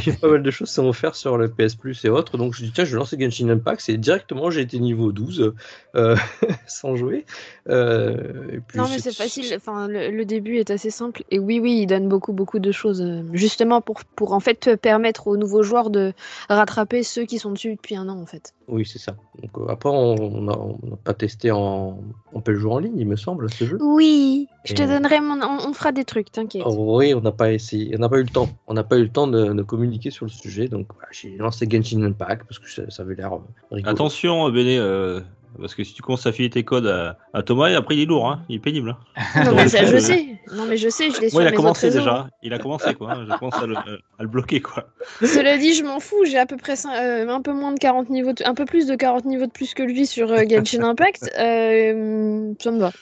qu'il 0.00 0.12
y 0.12 0.16
a 0.16 0.18
pas 0.18 0.28
mal 0.28 0.42
de 0.42 0.50
choses 0.50 0.68
qui 0.68 0.74
sont 0.74 0.86
offertes 0.86 1.14
sur 1.14 1.36
le 1.36 1.50
PS 1.50 1.74
Plus 1.74 2.02
et 2.04 2.08
autres. 2.08 2.38
Donc, 2.38 2.54
je 2.54 2.64
dis, 2.64 2.72
tiens, 2.72 2.84
je 2.84 2.92
vais 2.92 2.96
lancer 2.98 3.18
Genshin 3.20 3.48
Impact. 3.50 3.80
C'est 3.82 3.96
directement, 3.98 4.50
j'ai 4.50 4.62
été 4.62 4.78
niveau 4.78 5.12
12 5.12 5.52
euh, 5.94 6.16
sans 6.66 6.96
jouer. 6.96 7.26
Euh, 7.68 8.50
et 8.52 8.60
puis, 8.60 8.78
Non, 8.78 8.88
mais 8.88 8.98
c'est 8.98 9.12
facile. 9.14 9.52
Enfin, 9.56 9.86
le, 9.88 10.10
le 10.10 10.24
début 10.24 10.56
est 10.56 10.70
assez 10.70 10.90
simple. 10.90 11.22
Et 11.30 11.38
oui, 11.38 11.60
oui, 11.60 11.80
il 11.82 11.86
donne 11.86 12.08
beaucoup, 12.08 12.32
beaucoup 12.32 12.58
de 12.60 12.72
choses. 12.72 13.02
euh, 13.02 13.22
Justement 13.32 13.80
pour, 13.82 14.02
pour 14.16 14.32
en 14.32 14.40
fait 14.40 14.74
permettre 14.76 15.26
aux 15.26 15.36
nouveaux 15.36 15.62
joueurs 15.62 15.90
de 15.90 16.12
rattraper 16.48 17.02
ceux 17.02 17.24
qui 17.26 17.38
sont 17.38 17.50
dessus 17.52 17.74
depuis 17.74 17.96
un 17.96 18.08
an, 18.08 18.18
en 18.20 18.26
fait. 18.26 18.54
Oui, 18.68 18.84
c'est 18.84 18.98
ça. 18.98 19.16
Donc, 19.40 19.50
euh, 19.56 19.72
après, 19.72 19.88
on 19.88 20.42
n'a 20.42 20.96
pas 21.02 21.14
testé 21.14 21.50
en. 21.50 21.98
On 22.32 22.40
peut 22.40 22.52
le 22.52 22.58
jouer 22.58 22.72
en 22.72 22.78
ligne, 22.78 22.98
il 22.98 23.06
me 23.06 23.16
semble, 23.16 23.50
ce 23.50 23.64
jeu. 23.64 23.78
Oui, 23.80 24.46
je 24.64 24.74
te 24.74 24.82
donnerai 24.82 25.20
mon. 25.20 25.40
On, 25.42 25.70
on 25.70 25.72
fera 25.72 25.90
des 25.90 26.04
trucs, 26.04 26.30
t'inquiète. 26.30 26.62
Oh, 26.66 26.98
oui, 26.98 27.14
on 27.14 27.20
n'a 27.20 27.32
pas 27.32 27.52
essayé, 27.52 27.94
on 27.96 28.00
n'a 28.00 28.08
pas 28.08 28.18
eu 28.18 28.24
le 28.24 28.28
temps. 28.28 28.50
On 28.66 28.74
n'a 28.74 28.84
pas 28.84 28.98
eu 28.98 29.02
le 29.02 29.08
temps 29.08 29.26
de, 29.26 29.52
de 29.52 29.62
communiquer 29.62 30.10
sur 30.10 30.26
le 30.26 30.30
sujet. 30.30 30.68
Donc, 30.68 30.88
voilà, 30.92 31.08
j'ai 31.12 31.36
lancé 31.38 31.66
Genshin 31.70 32.02
Impact 32.02 32.44
parce 32.46 32.58
que 32.58 32.70
ça, 32.70 32.82
ça 32.90 33.02
avait 33.02 33.14
l'air 33.14 33.32
euh, 33.32 33.40
rigolo. 33.70 33.90
Attention, 33.90 34.50
Béné, 34.50 34.78
euh, 34.78 35.20
parce 35.60 35.74
que 35.74 35.84
si 35.84 35.94
tu 35.94 36.02
commences 36.02 36.26
à 36.26 36.32
filer 36.32 36.50
tes 36.50 36.64
codes 36.64 36.86
à, 36.86 37.18
à 37.34 37.42
Thomas, 37.42 37.70
après 37.76 37.96
il 37.96 38.02
est 38.02 38.06
lourd, 38.06 38.28
hein. 38.30 38.42
il 38.48 38.56
est 38.56 38.60
pénible. 38.60 38.96
hein. 39.16 39.44
Non, 39.44 39.54
mais 39.54 39.68
ça, 39.68 39.84
je 39.84 39.96
Euh, 39.96 40.00
sais. 40.00 40.26
Non, 40.54 40.64
mais 40.66 40.76
je 40.76 40.88
sais, 40.88 41.10
je 41.10 41.20
l'ai 41.20 41.28
sur 41.28 41.36
Moi, 41.36 41.42
il 41.44 41.48
a 41.48 41.50
mes 41.50 41.56
commencé 41.56 41.90
déjà. 41.90 42.28
Il 42.42 42.52
a 42.54 42.58
commencé, 42.58 42.94
quoi. 42.94 43.12
hein. 43.12 43.26
Je 43.30 43.36
pense 43.36 43.54
à 43.56 43.66
le, 43.66 43.76
à 43.76 44.22
le 44.22 44.28
bloquer, 44.28 44.60
quoi. 44.60 44.88
Cela 45.20 45.58
dit, 45.58 45.74
je 45.74 45.84
m'en 45.84 46.00
fous. 46.00 46.24
J'ai 46.24 46.38
à 46.38 46.46
peu 46.46 46.56
près 46.56 46.74
euh, 46.86 47.28
un 47.28 47.42
peu 47.42 47.52
moins 47.52 47.72
de 47.72 47.78
40 47.78 48.08
niveaux, 48.08 48.32
de- 48.32 48.44
un 48.46 48.54
peu 48.54 48.64
plus 48.64 48.86
de 48.86 48.94
40 48.94 49.24
niveaux 49.26 49.46
de 49.46 49.52
plus 49.52 49.74
que 49.74 49.82
lui 49.82 50.06
sur 50.06 50.30
euh, 50.32 50.44
Genshin 50.48 50.82
Impact. 50.82 51.30
Euh, 51.38 52.52
ça 52.60 52.70
me 52.70 52.78
va. 52.78 52.92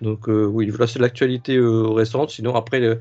Donc, 0.00 0.28
euh, 0.28 0.46
oui, 0.46 0.68
voilà, 0.70 0.86
c'est 0.86 0.98
l'actualité 0.98 1.56
euh, 1.56 1.88
récente. 1.88 2.30
Sinon, 2.30 2.54
après, 2.54 2.80
euh, 2.80 2.96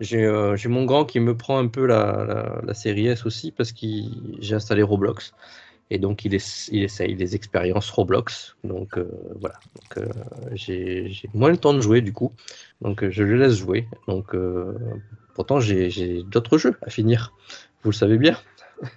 j'ai 0.00 0.68
mon 0.68 0.84
grand 0.84 1.04
qui 1.04 1.20
me 1.20 1.36
prend 1.36 1.58
un 1.58 1.66
peu 1.68 1.86
la, 1.86 2.24
la, 2.26 2.60
la 2.64 2.74
série 2.74 3.06
S 3.08 3.26
aussi 3.26 3.50
parce 3.52 3.72
que 3.72 3.86
j'ai 4.38 4.54
installé 4.54 4.82
Roblox. 4.82 5.32
Et 5.94 5.98
donc, 5.98 6.24
il, 6.24 6.34
es- 6.34 6.68
il 6.72 6.82
essaye 6.82 7.14
des 7.14 7.36
expériences 7.36 7.88
Roblox. 7.90 8.56
Donc, 8.64 8.98
euh, 8.98 9.08
voilà. 9.40 9.54
Donc, 9.76 9.98
euh, 9.98 10.08
j'ai 10.54 11.12
moins 11.34 11.50
le 11.50 11.56
temps 11.56 11.72
de 11.72 11.80
jouer, 11.80 12.00
du 12.00 12.12
coup. 12.12 12.32
Donc, 12.82 13.04
euh, 13.04 13.10
je 13.12 13.22
le 13.22 13.36
laisse 13.36 13.56
jouer. 13.58 13.86
Donc, 14.08 14.34
euh, 14.34 14.74
pourtant, 15.34 15.60
j'ai 15.60 16.24
d'autres 16.24 16.58
jeux 16.58 16.74
à 16.82 16.90
finir. 16.90 17.32
Vous 17.84 17.90
le 17.90 17.94
savez 17.96 18.18
bien. 18.18 18.36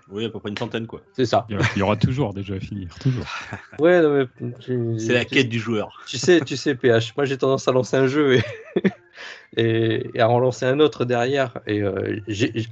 Oui, 0.10 0.26
à 0.26 0.30
peu 0.30 0.40
près 0.40 0.50
une 0.50 0.58
centaine, 0.58 0.88
quoi. 0.88 1.02
C'est 1.14 1.26
ça. 1.28 1.46
Il 1.50 1.60
y 1.78 1.82
aura- 1.84 1.96
toujours 1.98 2.34
des 2.34 2.42
jeux 2.42 2.56
à 2.56 2.60
finir, 2.60 2.90
toujours. 3.00 3.26
Ouais, 3.80 4.02
non, 4.02 4.12
mais 4.42 4.52
tu- 4.60 4.96
C'est 4.98 5.14
la 5.14 5.24
tu- 5.24 5.36
quête 5.36 5.50
du 5.50 5.60
joueur. 5.60 6.04
Tu 6.08 6.18
sais, 6.18 6.42
tu 6.42 6.58
sais, 6.58 6.74
PH, 6.74 7.16
moi 7.16 7.26
j'ai 7.26 7.38
tendance 7.38 7.68
à 7.68 7.72
lancer 7.72 7.96
un 7.96 8.08
jeu 8.08 8.38
et, 8.38 8.44
et, 9.58 10.10
et 10.16 10.20
à 10.20 10.30
en 10.30 10.40
lancer 10.40 10.66
un 10.66 10.80
autre 10.80 11.06
derrière. 11.06 11.60
Et 11.68 11.82
euh, 11.84 12.20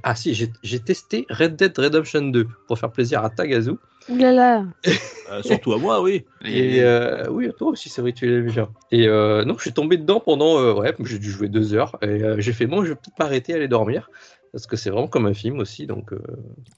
ah 0.02 0.14
si, 0.16 0.34
j'ai 0.34 0.50
j'ai 0.64 0.80
testé 0.80 1.26
Red 1.30 1.54
Dead 1.56 1.78
Redemption 1.78 2.22
2 2.22 2.48
pour 2.66 2.78
faire 2.78 2.90
plaisir 2.90 3.22
à 3.24 3.30
Tagazu. 3.30 3.74
Ouh 4.08 4.16
là 4.16 4.32
là. 4.32 4.64
Euh, 5.30 5.42
surtout 5.42 5.72
à 5.72 5.78
moi, 5.78 6.00
oui. 6.00 6.24
Et 6.44 6.80
euh, 6.82 7.28
oui, 7.28 7.50
toi 7.58 7.68
aussi, 7.68 7.88
c'est 7.88 8.00
vrai, 8.00 8.12
tu 8.12 8.26
l'as 8.26 8.52
bien. 8.52 8.68
Et 8.92 9.08
euh, 9.08 9.44
non, 9.44 9.54
je 9.56 9.62
suis 9.62 9.72
tombé 9.72 9.96
dedans 9.96 10.20
pendant, 10.20 10.58
euh, 10.60 10.74
ouais, 10.74 10.94
j'ai 11.04 11.18
dû 11.18 11.30
jouer 11.30 11.48
deux 11.48 11.74
heures. 11.74 11.98
Et 12.02 12.22
euh, 12.22 12.36
j'ai 12.38 12.52
fait, 12.52 12.66
bon, 12.66 12.84
je 12.84 12.90
vais 12.90 12.94
peut-être 12.94 13.18
m'arrêter, 13.18 13.52
aller 13.52 13.66
dormir. 13.66 14.08
parce 14.52 14.66
que 14.66 14.76
c'est 14.76 14.90
vraiment 14.90 15.08
comme 15.08 15.26
un 15.26 15.34
film 15.34 15.58
aussi, 15.58 15.86
donc 15.86 16.12
euh, 16.12 16.18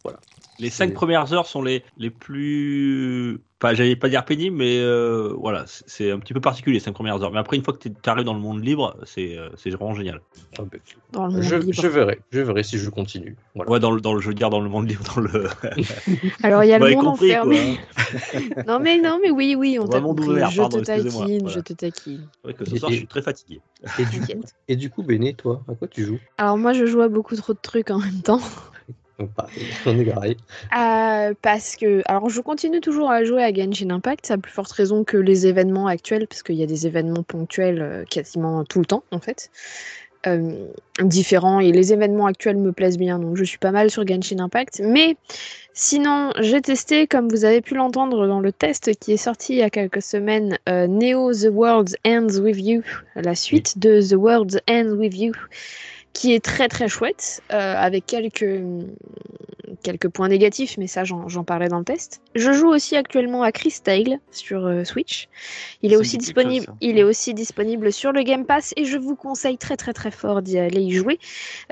voilà. 0.02 0.18
Les 0.58 0.70
cinq 0.70 0.94
premières 0.94 1.32
heures 1.32 1.46
sont 1.46 1.62
les, 1.62 1.84
les 1.98 2.10
plus. 2.10 3.27
Pas, 3.58 3.74
j'allais 3.74 3.96
pas 3.96 4.08
dire 4.08 4.24
pénibles, 4.24 4.56
mais 4.56 4.78
euh, 4.78 5.34
voilà, 5.36 5.64
c'est- 5.66 6.12
un 6.12 6.20
petit 6.20 6.32
peu 6.32 6.40
particulier 6.40 6.78
cinq 6.78 6.92
premières 6.92 7.20
heures. 7.24 7.32
Mais 7.32 7.40
après, 7.40 7.56
une 7.56 7.64
fois 7.64 7.74
que 7.74 7.88
tu 7.88 7.92
arrives 8.06 8.24
dans 8.24 8.34
le 8.34 8.38
monde 8.40 8.64
libre, 8.64 8.96
c'est 9.04 9.36
euh, 9.36 9.48
c'est 9.56 9.70
vraiment 9.70 9.94
génial. 9.94 10.20
Ah, 10.58 10.62
Dans 11.10 11.26
le 11.26 11.32
monde 11.32 11.42
je, 11.42 11.56
libre. 11.56 11.72
je 11.82 11.88
verrai, 11.88 12.20
je 12.30 12.40
verrai 12.40 12.62
si 12.62 12.78
je 12.78 12.88
continue. 12.88 13.36
Voilà. 13.56 13.70
Ouais, 13.72 13.80
dans 13.80 13.90
le, 13.90 14.00
dans 14.00 14.14
le, 14.14 14.20
je 14.20 14.28
veux 14.28 14.34
dire, 14.34 14.48
dans 14.50 14.60
le 14.60 14.68
monde 14.68 14.88
libre, 14.88 15.02
dans 15.16 15.20
le. 15.20 15.48
Alors 16.44 16.62
il 16.62 16.68
y 16.68 16.72
a 16.72 16.78
le 16.78 16.90
monde 16.94 17.04
compris, 17.06 17.32
enfermé. 17.32 17.58
hein. 17.58 18.62
non 18.68 18.78
mais 18.78 18.98
non 18.98 19.18
mais 19.20 19.30
oui 19.32 19.56
oui 19.58 19.76
on 19.80 19.86
Dans 19.86 19.90
t'a 19.90 19.96
le 19.98 20.04
monde 20.04 20.18
compris. 20.18 20.32
ouvert, 20.34 20.50
je 20.52 20.58
pardon, 20.60 20.78
te 20.80 20.84
taquine, 20.84 21.38
voilà. 21.42 21.56
je 21.56 21.60
te 21.60 21.72
taquine. 21.72 22.28
C'est 22.44 22.52
vrai 22.52 22.54
que 22.54 22.64
ce 22.64 22.74
Et- 22.76 22.78
soir, 22.78 22.90
et- 22.92 22.94
je 22.94 22.98
suis 23.00 23.08
très 23.08 23.22
fatigué. 23.22 23.60
Et 23.98 24.04
du, 24.04 24.20
et 24.68 24.76
du 24.76 24.90
coup, 24.90 25.02
Béné, 25.02 25.34
toi, 25.34 25.64
à 25.68 25.74
quoi 25.74 25.88
tu 25.88 26.04
joues? 26.04 26.18
Alors 26.38 26.56
moi 26.58 26.72
je 26.74 26.86
joue 26.86 27.00
à 27.00 27.08
beaucoup 27.08 27.34
trop 27.34 27.54
de 27.54 27.58
trucs 27.60 27.90
en 27.90 27.98
même 27.98 28.22
temps. 28.22 28.40
Donc, 29.18 29.32
pareil, 29.32 29.64
On 29.86 29.98
est 29.98 30.04
pareil. 30.04 30.36
Euh, 30.76 31.34
parce 31.42 31.76
que, 31.76 32.02
alors 32.06 32.30
je 32.30 32.40
continue 32.40 32.80
toujours 32.80 33.10
à 33.10 33.24
jouer 33.24 33.42
à 33.42 33.52
Genshin 33.52 33.90
Impact, 33.90 34.26
ça 34.26 34.34
a 34.34 34.38
plus 34.38 34.52
forte 34.52 34.70
raison 34.72 35.02
que 35.02 35.16
les 35.16 35.46
événements 35.46 35.88
actuels, 35.88 36.26
parce 36.28 36.42
qu'il 36.42 36.54
y 36.54 36.62
a 36.62 36.66
des 36.66 36.86
événements 36.86 37.24
ponctuels 37.24 37.82
euh, 37.82 38.04
quasiment 38.04 38.64
tout 38.64 38.78
le 38.78 38.86
temps 38.86 39.02
en 39.10 39.18
fait, 39.18 39.50
euh, 40.28 40.52
différents, 41.02 41.58
et 41.58 41.72
les 41.72 41.92
événements 41.92 42.26
actuels 42.26 42.58
me 42.58 42.70
plaisent 42.70 42.98
bien, 42.98 43.18
donc 43.18 43.36
je 43.36 43.42
suis 43.42 43.58
pas 43.58 43.72
mal 43.72 43.90
sur 43.90 44.06
Genshin 44.06 44.38
Impact. 44.38 44.82
Mais 44.84 45.16
sinon, 45.72 46.30
j'ai 46.38 46.60
testé, 46.60 47.08
comme 47.08 47.28
vous 47.28 47.44
avez 47.44 47.60
pu 47.60 47.74
l'entendre 47.74 48.28
dans 48.28 48.40
le 48.40 48.52
test 48.52 48.96
qui 49.00 49.12
est 49.12 49.16
sorti 49.16 49.54
il 49.54 49.58
y 49.58 49.62
a 49.62 49.70
quelques 49.70 50.02
semaines, 50.02 50.58
euh, 50.68 50.86
Neo 50.86 51.32
The 51.32 51.48
World 51.50 51.96
Ends 52.06 52.38
With 52.38 52.58
You, 52.60 52.82
la 53.16 53.34
suite 53.34 53.78
de 53.78 54.00
The 54.00 54.14
World 54.14 54.62
Ends 54.68 54.94
With 54.94 55.16
You 55.16 55.32
qui 56.12 56.34
est 56.34 56.44
très 56.44 56.68
très 56.68 56.88
chouette, 56.88 57.42
euh, 57.52 57.74
avec 57.76 58.06
quelques, 58.06 58.62
quelques 59.82 60.08
points 60.08 60.28
négatifs, 60.28 60.76
mais 60.78 60.86
ça 60.86 61.04
j'en 61.04 61.28
j'en 61.28 61.44
parlais 61.44 61.68
dans 61.68 61.78
le 61.78 61.84
test. 61.84 62.20
Je 62.34 62.52
joue 62.52 62.68
aussi 62.68 62.96
actuellement 62.96 63.42
à 63.42 63.52
Crystal 63.52 64.18
sur 64.30 64.66
euh, 64.66 64.84
Switch. 64.84 65.28
Il 65.82 65.92
est 65.92 65.96
aussi 65.96 66.12
chose, 66.12 66.26
disponible. 66.26 66.66
il 66.80 66.98
est 66.98 67.04
aussi 67.04 67.34
disponible 67.34 67.92
sur 67.92 68.12
le 68.12 68.22
Game 68.22 68.44
Pass 68.44 68.74
et 68.76 68.84
je 68.84 68.98
vous 68.98 69.16
conseille 69.16 69.58
très 69.58 69.76
très 69.76 69.92
très 69.92 70.10
fort 70.10 70.42
d'y 70.42 70.58
aller 70.58 70.80
y 70.80 70.92
jouer. 70.92 71.18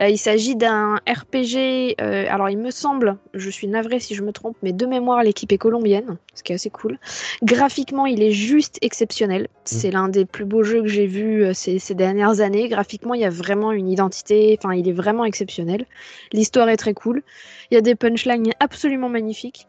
Euh, 0.00 0.08
il 0.08 0.18
s'agit 0.18 0.56
d'un 0.56 0.96
RPG. 1.08 1.96
euh, 2.00 2.26
alors 2.28 2.50
il 2.50 2.58
me 2.58 2.70
semble, 2.70 3.16
je 3.34 3.50
suis 3.50 3.68
navrée 3.68 4.00
si 4.00 4.14
je 4.14 4.22
me 4.22 4.32
trompe, 4.32 4.56
mais 4.62 4.72
de 4.72 4.86
mémoire 4.86 5.22
l'équipe 5.22 5.50
est 5.52 5.58
colombienne, 5.58 6.16
ce 6.36 6.42
qui 6.42 6.52
est 6.52 6.54
assez 6.56 6.70
cool. 6.70 6.98
Graphiquement, 7.42 8.06
il 8.06 8.22
est 8.22 8.30
juste 8.32 8.78
exceptionnel. 8.82 9.48
C'est 9.64 9.90
l'un 9.90 10.08
des 10.08 10.24
plus 10.24 10.44
beaux 10.44 10.62
jeux 10.62 10.82
que 10.82 10.88
j'ai 10.88 11.06
vus 11.06 11.44
euh, 11.44 11.52
ces, 11.54 11.78
ces 11.78 11.94
dernières 11.94 12.40
années. 12.40 12.68
Graphiquement, 12.68 13.14
il 13.14 13.20
y 13.20 13.24
a 13.24 13.30
vraiment 13.30 13.72
une 13.72 13.88
identité. 13.88 14.56
Enfin, 14.58 14.74
il 14.74 14.88
est 14.88 14.92
vraiment 14.92 15.24
exceptionnel. 15.24 15.86
L'histoire 16.32 16.68
est 16.68 16.76
très 16.76 16.94
cool. 16.94 17.22
Il 17.70 17.74
y 17.74 17.78
a 17.78 17.80
des 17.80 17.94
punchlines 17.96 18.52
absolument 18.60 19.08
magnifiques. 19.08 19.66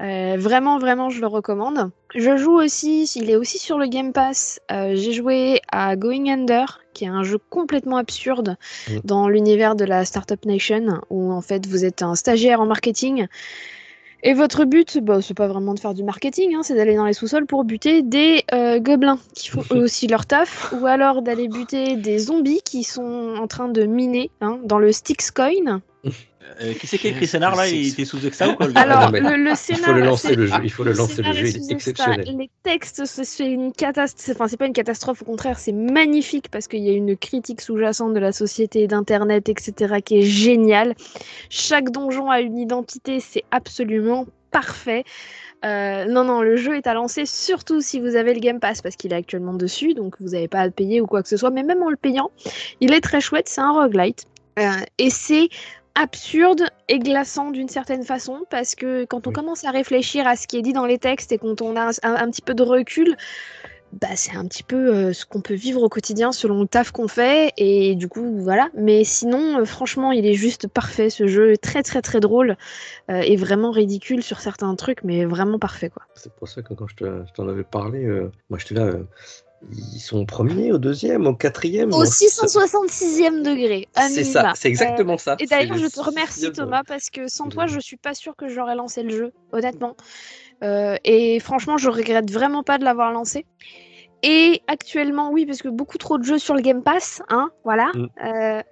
Euh, 0.00 0.34
vraiment, 0.38 0.78
vraiment, 0.78 1.08
je 1.10 1.20
le 1.20 1.26
recommande. 1.26 1.90
Je 2.14 2.36
joue 2.36 2.58
aussi, 2.58 3.04
il 3.16 3.30
est 3.30 3.36
aussi 3.36 3.58
sur 3.58 3.78
le 3.78 3.86
Game 3.86 4.12
Pass. 4.12 4.60
euh, 4.72 4.94
J'ai 4.94 5.12
joué 5.12 5.60
à 5.72 5.96
Going 5.96 6.26
Under, 6.28 6.80
qui 6.92 7.04
est 7.04 7.08
un 7.08 7.22
jeu 7.22 7.38
complètement 7.50 7.96
absurde 7.96 8.56
Mm. 8.88 8.98
dans 9.04 9.28
l'univers 9.28 9.74
de 9.74 9.84
la 9.84 10.04
Startup 10.04 10.44
Nation, 10.44 11.00
où 11.10 11.32
en 11.32 11.40
fait 11.40 11.66
vous 11.66 11.84
êtes 11.84 12.02
un 12.02 12.14
stagiaire 12.14 12.60
en 12.60 12.66
marketing. 12.66 13.26
Et 14.26 14.34
votre 14.34 14.64
but, 14.64 14.98
bah, 14.98 15.22
c'est 15.22 15.34
pas 15.34 15.46
vraiment 15.46 15.72
de 15.72 15.78
faire 15.78 15.94
du 15.94 16.02
marketing, 16.02 16.56
hein, 16.56 16.62
c'est 16.64 16.74
d'aller 16.74 16.96
dans 16.96 17.04
les 17.04 17.12
sous-sols 17.12 17.46
pour 17.46 17.62
buter 17.62 18.02
des 18.02 18.42
euh, 18.52 18.80
gobelins 18.80 19.20
qui 19.34 19.50
font 19.50 19.62
eux 19.70 19.76
aussi 19.84 20.08
leur 20.08 20.26
taf, 20.26 20.74
ou 20.76 20.84
alors 20.86 21.22
d'aller 21.22 21.46
buter 21.46 21.94
des 21.94 22.18
zombies 22.18 22.60
qui 22.64 22.82
sont 22.82 23.36
en 23.38 23.46
train 23.46 23.68
de 23.68 23.84
miner 23.84 24.32
hein, 24.40 24.58
dans 24.64 24.80
le 24.80 24.90
Styx 24.90 25.30
Coin. 25.30 25.80
Euh, 26.60 26.74
qui 26.74 26.86
c'est 26.86 26.98
qui 26.98 27.08
a 27.08 27.10
écrit 27.10 27.22
le 27.22 27.26
scénar 27.26 27.54
là 27.56 27.68
Il 27.68 27.88
était 27.88 28.04
sous 28.04 28.24
Exa 28.26 28.48
ou 28.48 28.54
quoi 28.54 28.66
le 28.66 28.72
gars 28.72 28.82
Alors, 28.82 29.10
le, 29.10 29.36
le 29.36 29.50
Il 29.50 29.56
scénar, 29.56 29.84
faut 29.84 29.92
le 29.92 30.00
lancer 30.00 30.34
le 30.36 30.46
jeu, 30.46 30.54
il 30.64 30.70
faut 30.70 30.84
le 30.84 30.92
lancer 30.92 31.22
le 31.22 31.32
scénar 31.32 31.34
jeu, 31.34 31.46
est 31.46 31.56
il 31.56 31.72
exceptionnel. 31.72 32.36
Les 32.38 32.50
textes, 32.62 33.04
c'est 33.04 33.24
c'est 33.24 33.46
une 33.46 33.72
catastrophe. 33.72 34.36
Enfin, 34.36 34.48
c'est 34.48 34.56
pas 34.56 34.66
une 34.66 34.72
catastrophe, 34.72 35.22
au 35.22 35.24
contraire, 35.24 35.58
c'est 35.58 35.72
magnifique 35.72 36.50
parce 36.50 36.68
qu'il 36.68 36.82
y 36.82 36.90
a 36.90 36.92
une 36.92 37.16
critique 37.16 37.60
sous-jacente 37.60 38.14
de 38.14 38.20
la 38.20 38.32
société, 38.32 38.86
d'Internet, 38.86 39.48
etc., 39.48 39.96
qui 40.04 40.18
est 40.18 40.22
géniale. 40.22 40.94
Chaque 41.50 41.90
donjon 41.90 42.30
a 42.30 42.40
une 42.40 42.58
identité, 42.58 43.20
c'est 43.20 43.44
absolument 43.50 44.26
parfait. 44.50 45.04
Euh, 45.64 46.04
non, 46.06 46.24
non, 46.24 46.42
le 46.42 46.56
jeu 46.56 46.76
est 46.76 46.86
à 46.86 46.94
lancer, 46.94 47.26
surtout 47.26 47.80
si 47.80 47.98
vous 47.98 48.14
avez 48.14 48.34
le 48.34 48.40
Game 48.40 48.60
Pass, 48.60 48.82
parce 48.82 48.96
qu'il 48.96 49.12
est 49.12 49.16
actuellement 49.16 49.54
dessus, 49.54 49.94
donc 49.94 50.14
vous 50.20 50.30
n'avez 50.30 50.48
pas 50.48 50.60
à 50.60 50.66
le 50.66 50.72
payer 50.72 51.00
ou 51.00 51.06
quoi 51.06 51.22
que 51.22 51.28
ce 51.28 51.36
soit, 51.36 51.50
mais 51.50 51.62
même 51.62 51.82
en 51.82 51.90
le 51.90 51.96
payant, 51.96 52.30
il 52.80 52.92
est 52.92 53.00
très 53.00 53.20
chouette, 53.20 53.48
c'est 53.48 53.60
un 53.60 53.72
roguelite. 53.72 54.26
Euh, 54.58 54.70
et 54.98 55.10
c'est 55.10 55.48
absurde 55.96 56.62
et 56.88 56.98
glaçant 56.98 57.50
d'une 57.50 57.68
certaine 57.68 58.04
façon 58.04 58.40
parce 58.50 58.74
que 58.74 59.04
quand 59.06 59.26
on 59.26 59.30
Oui. 59.30 59.34
commence 59.34 59.64
à 59.64 59.70
réfléchir 59.70 60.26
à 60.26 60.36
ce 60.36 60.46
qui 60.46 60.56
est 60.58 60.62
dit 60.62 60.72
dans 60.72 60.86
les 60.86 60.98
textes 60.98 61.32
et 61.32 61.38
quand 61.38 61.60
on 61.62 61.74
a 61.76 61.86
un, 61.88 61.90
un- 62.02 62.14
un 62.16 62.30
petit 62.30 62.42
peu 62.42 62.54
de 62.54 62.62
recul, 62.62 63.16
bah, 63.92 64.08
c'est 64.14 64.36
un 64.36 64.44
petit 64.46 64.64
peu 64.64 64.94
euh, 64.94 65.12
ce 65.12 65.24
qu'on 65.24 65.40
peut 65.40 65.54
vivre 65.54 65.82
au 65.82 65.88
quotidien 65.88 66.32
selon 66.32 66.60
le 66.62 66.66
taf 66.66 66.90
qu'on 66.90 67.08
fait 67.08 67.52
et 67.56 67.94
du 67.94 68.08
coup 68.08 68.38
voilà. 68.40 68.68
Mais 68.76 69.04
sinon, 69.04 69.60
euh, 69.60 69.64
franchement, 69.64 70.12
il 70.12 70.26
est 70.26 70.34
juste 70.34 70.68
parfait 70.68 71.08
ce 71.08 71.26
jeu, 71.28 71.56
très 71.56 71.82
très 71.82 72.02
très 72.02 72.20
drôle 72.20 72.56
euh, 73.10 73.20
et 73.20 73.36
vraiment 73.36 73.70
ridicule 73.70 74.22
sur 74.22 74.40
certains 74.40 74.74
trucs, 74.74 75.02
mais 75.04 75.24
vraiment 75.24 75.58
parfait 75.58 75.88
quoi. 75.88 76.02
C'est 76.14 76.32
pour 76.34 76.48
ça 76.48 76.62
que 76.62 76.74
quand 76.74 76.88
je 76.88 76.96
te- 76.96 77.24
je 77.26 77.32
t'en 77.32 77.48
avais 77.48 77.64
parlé, 77.64 78.04
euh, 78.04 78.30
moi 78.50 78.58
j'étais 78.58 78.74
là. 78.74 78.92
Ils 79.72 80.00
sont 80.00 80.18
au 80.18 80.26
premier, 80.26 80.72
au 80.72 80.78
deuxième, 80.78 81.26
au 81.26 81.34
quatrième. 81.34 81.92
Au 81.92 81.98
non, 81.98 82.04
ça- 82.04 82.46
666e 82.46 83.42
degré. 83.42 83.88
C'est 84.08 84.24
ça, 84.24 84.52
c'est 84.54 84.68
exactement 84.68 85.18
ça. 85.18 85.36
Et 85.38 85.46
d'ailleurs, 85.46 85.76
le 85.76 85.82
je 85.82 85.88
te 85.88 86.00
remercie. 86.00 86.52
Thomas 86.52 86.82
parce 86.86 87.10
que 87.10 87.28
sans 87.28 87.48
toi, 87.48 87.66
je 87.66 87.80
suis 87.80 87.96
pas 87.96 88.14
sûre 88.14 88.36
que 88.36 88.48
j'aurais 88.48 88.74
lancé 88.76 89.02
le 89.02 89.10
jeu, 89.10 89.32
honnêtement. 89.52 89.96
Euh, 90.62 90.96
et 91.04 91.40
franchement, 91.40 91.76
je 91.76 91.90
regrette 91.90 92.30
vraiment 92.30 92.62
pas 92.62 92.78
de 92.78 92.84
l'avoir 92.84 93.12
lancé. 93.12 93.44
Et 94.22 94.62
actuellement, 94.66 95.30
oui, 95.30 95.46
parce 95.46 95.62
que 95.62 95.68
beaucoup 95.68 95.98
trop 95.98 96.18
de 96.18 96.24
jeux 96.24 96.38
sur 96.38 96.54
le 96.54 96.62
Game 96.62 96.82
Pass, 96.82 97.22
hein, 97.28 97.50
voilà. 97.64 97.90
Mm. 97.94 98.06
Euh, 98.24 98.62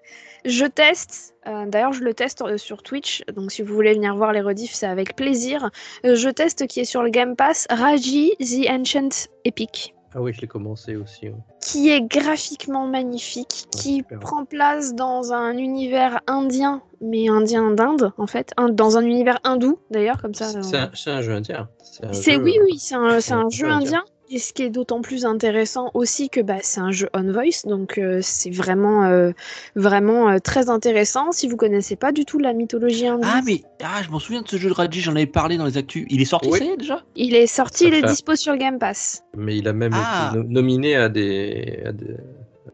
je 0.44 0.66
teste, 0.66 1.34
euh, 1.46 1.66
d'ailleurs 1.66 1.92
je 1.92 2.02
le 2.02 2.12
teste 2.12 2.42
euh, 2.42 2.58
sur 2.58 2.82
Twitch, 2.82 3.22
donc 3.34 3.50
si 3.50 3.62
vous 3.62 3.74
voulez 3.74 3.94
venir 3.94 4.14
voir 4.16 4.32
les 4.32 4.40
rediffs, 4.40 4.74
c'est 4.74 4.86
avec 4.86 5.16
plaisir. 5.16 5.70
Je 6.02 6.28
teste 6.28 6.66
qui 6.66 6.80
est 6.80 6.84
sur 6.84 7.02
le 7.02 7.10
Game 7.10 7.36
Pass, 7.36 7.66
Raji 7.70 8.32
The 8.40 8.68
Ancient 8.68 9.28
Epic 9.44 9.93
Ah 10.16 10.22
oui, 10.22 10.32
je 10.32 10.40
l'ai 10.40 10.46
commencé 10.46 10.94
aussi. 10.96 11.28
ouais. 11.28 11.34
qui 11.60 11.88
est 11.90 12.02
graphiquement 12.02 12.86
magnifique, 12.86 13.64
Ouais, 13.74 13.80
qui 13.80 13.94
super. 13.96 14.20
prend 14.20 14.44
place 14.44 14.94
dans 14.94 15.32
un 15.32 15.56
univers 15.56 16.20
indien, 16.26 16.82
mais 17.00 17.28
indien 17.28 17.72
d'Inde 17.72 18.12
en 18.18 18.26
fait, 18.26 18.52
un- 18.56 18.68
dans 18.68 18.96
un 18.96 19.02
univers 19.04 19.38
hindou 19.44 19.78
d'ailleurs, 19.90 20.20
comme 20.22 20.34
ça. 20.34 20.46
C'est 20.62 20.76
on- 20.76 21.10
un, 21.16 21.20
jeu 21.22 21.32
indien. 21.32 21.68
C'est 22.12 22.36
oui, 22.36 22.56
euh, 22.58 22.64
oui, 22.64 22.78
c'est 22.78 22.94
un, 22.94 23.18
jeu 23.18 23.20
jeu 23.50 23.66
indien. 23.70 23.76
indien. 23.76 24.04
Et 24.34 24.38
ce 24.40 24.52
qui 24.52 24.64
est 24.64 24.68
d'autant 24.70 25.00
plus 25.00 25.24
intéressant 25.26 25.92
aussi 25.94 26.28
que 26.28 26.40
bah, 26.40 26.56
c'est 26.60 26.80
un 26.80 26.90
jeu 26.90 27.08
on 27.14 27.22
voice, 27.30 27.66
donc 27.66 27.98
euh, 27.98 28.18
c'est 28.20 28.50
vraiment, 28.50 29.04
euh, 29.04 29.30
vraiment 29.76 30.28
euh, 30.28 30.38
très 30.38 30.68
intéressant. 30.70 31.30
Si 31.30 31.46
vous 31.46 31.56
connaissez 31.56 31.94
pas 31.94 32.10
du 32.10 32.24
tout 32.24 32.40
la 32.40 32.52
mythologie 32.52 33.06
indienne, 33.06 33.30
Ah, 33.32 33.42
mais 33.46 33.62
ah, 33.84 34.02
je 34.04 34.10
m'en 34.10 34.18
souviens 34.18 34.42
de 34.42 34.48
ce 34.48 34.56
jeu 34.56 34.68
de 34.70 34.74
Raji, 34.74 35.00
j'en 35.02 35.12
avais 35.12 35.26
parlé 35.26 35.56
dans 35.56 35.66
les 35.66 35.76
actus. 35.78 36.04
Il 36.10 36.20
est 36.20 36.24
sorti, 36.24 36.48
Oui. 36.50 36.58
ça 36.58 36.64
y 36.64 36.68
est 36.70 36.76
déjà? 36.76 37.04
Il 37.14 37.36
est 37.36 37.46
sorti, 37.46 37.84
Ça 37.84 37.88
il 37.90 37.94
est 37.94 38.00
fait- 38.00 38.08
dispo 38.08 38.34
sur 38.34 38.56
Game 38.56 38.80
Pass. 38.80 39.22
Mais 39.36 39.56
il 39.56 39.68
a 39.68 39.72
même 39.72 39.92
Ah. 39.94 40.30
été 40.32 40.38
no- 40.38 40.44
nominé 40.48 40.96
à 40.96 41.08
des. 41.08 41.82
à 41.86 41.92
des- 41.92 42.16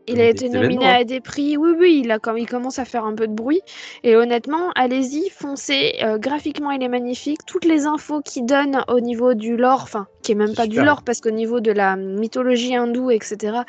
Il 0.09 0.15
a 0.15 0.25
des 0.25 0.31
été 0.31 0.49
nominé 0.49 0.75
événements, 0.77 1.01
à 1.01 1.05
des 1.05 1.21
prix. 1.21 1.57
Oui, 1.59 1.73
oui, 1.79 2.01
il, 2.05 2.11
a, 2.11 2.19
il 2.37 2.47
commence 2.49 2.79
à 2.79 2.85
faire 2.87 3.05
un 3.05 3.15
peu 3.15 3.29
de 3.29 3.35
bruit. 3.35 3.61
Et 4.03 4.17
honnêtement, 4.17 4.71
allez-y, 4.75 5.29
foncez. 5.31 5.97
Euh, 6.03 6.17
graphiquement, 6.19 6.71
il 6.71 6.83
est 6.83 6.89
magnifique. 6.89 7.41
Toutes 7.47 7.65
les 7.67 7.87
infos 7.87 8.21
qu'il 8.23 8.47
donne 8.47 8.83
au 8.89 8.99
niveau 9.01 9.35
du 9.35 9.57
lore, 9.57 9.81
enfin, 9.83 10.07
qui 10.31 10.35
est 10.35 10.47
même 10.47 10.55
pas 10.55 10.69
du 10.69 10.81
lore, 10.81 11.03
parce 11.03 11.21
qu'au 11.21 11.33
niveau 11.33 11.59
de 11.59 11.73
la 11.73 11.97
mythologie 11.97 12.77
hindoue, 12.77 13.11
etc., 13.11 13.63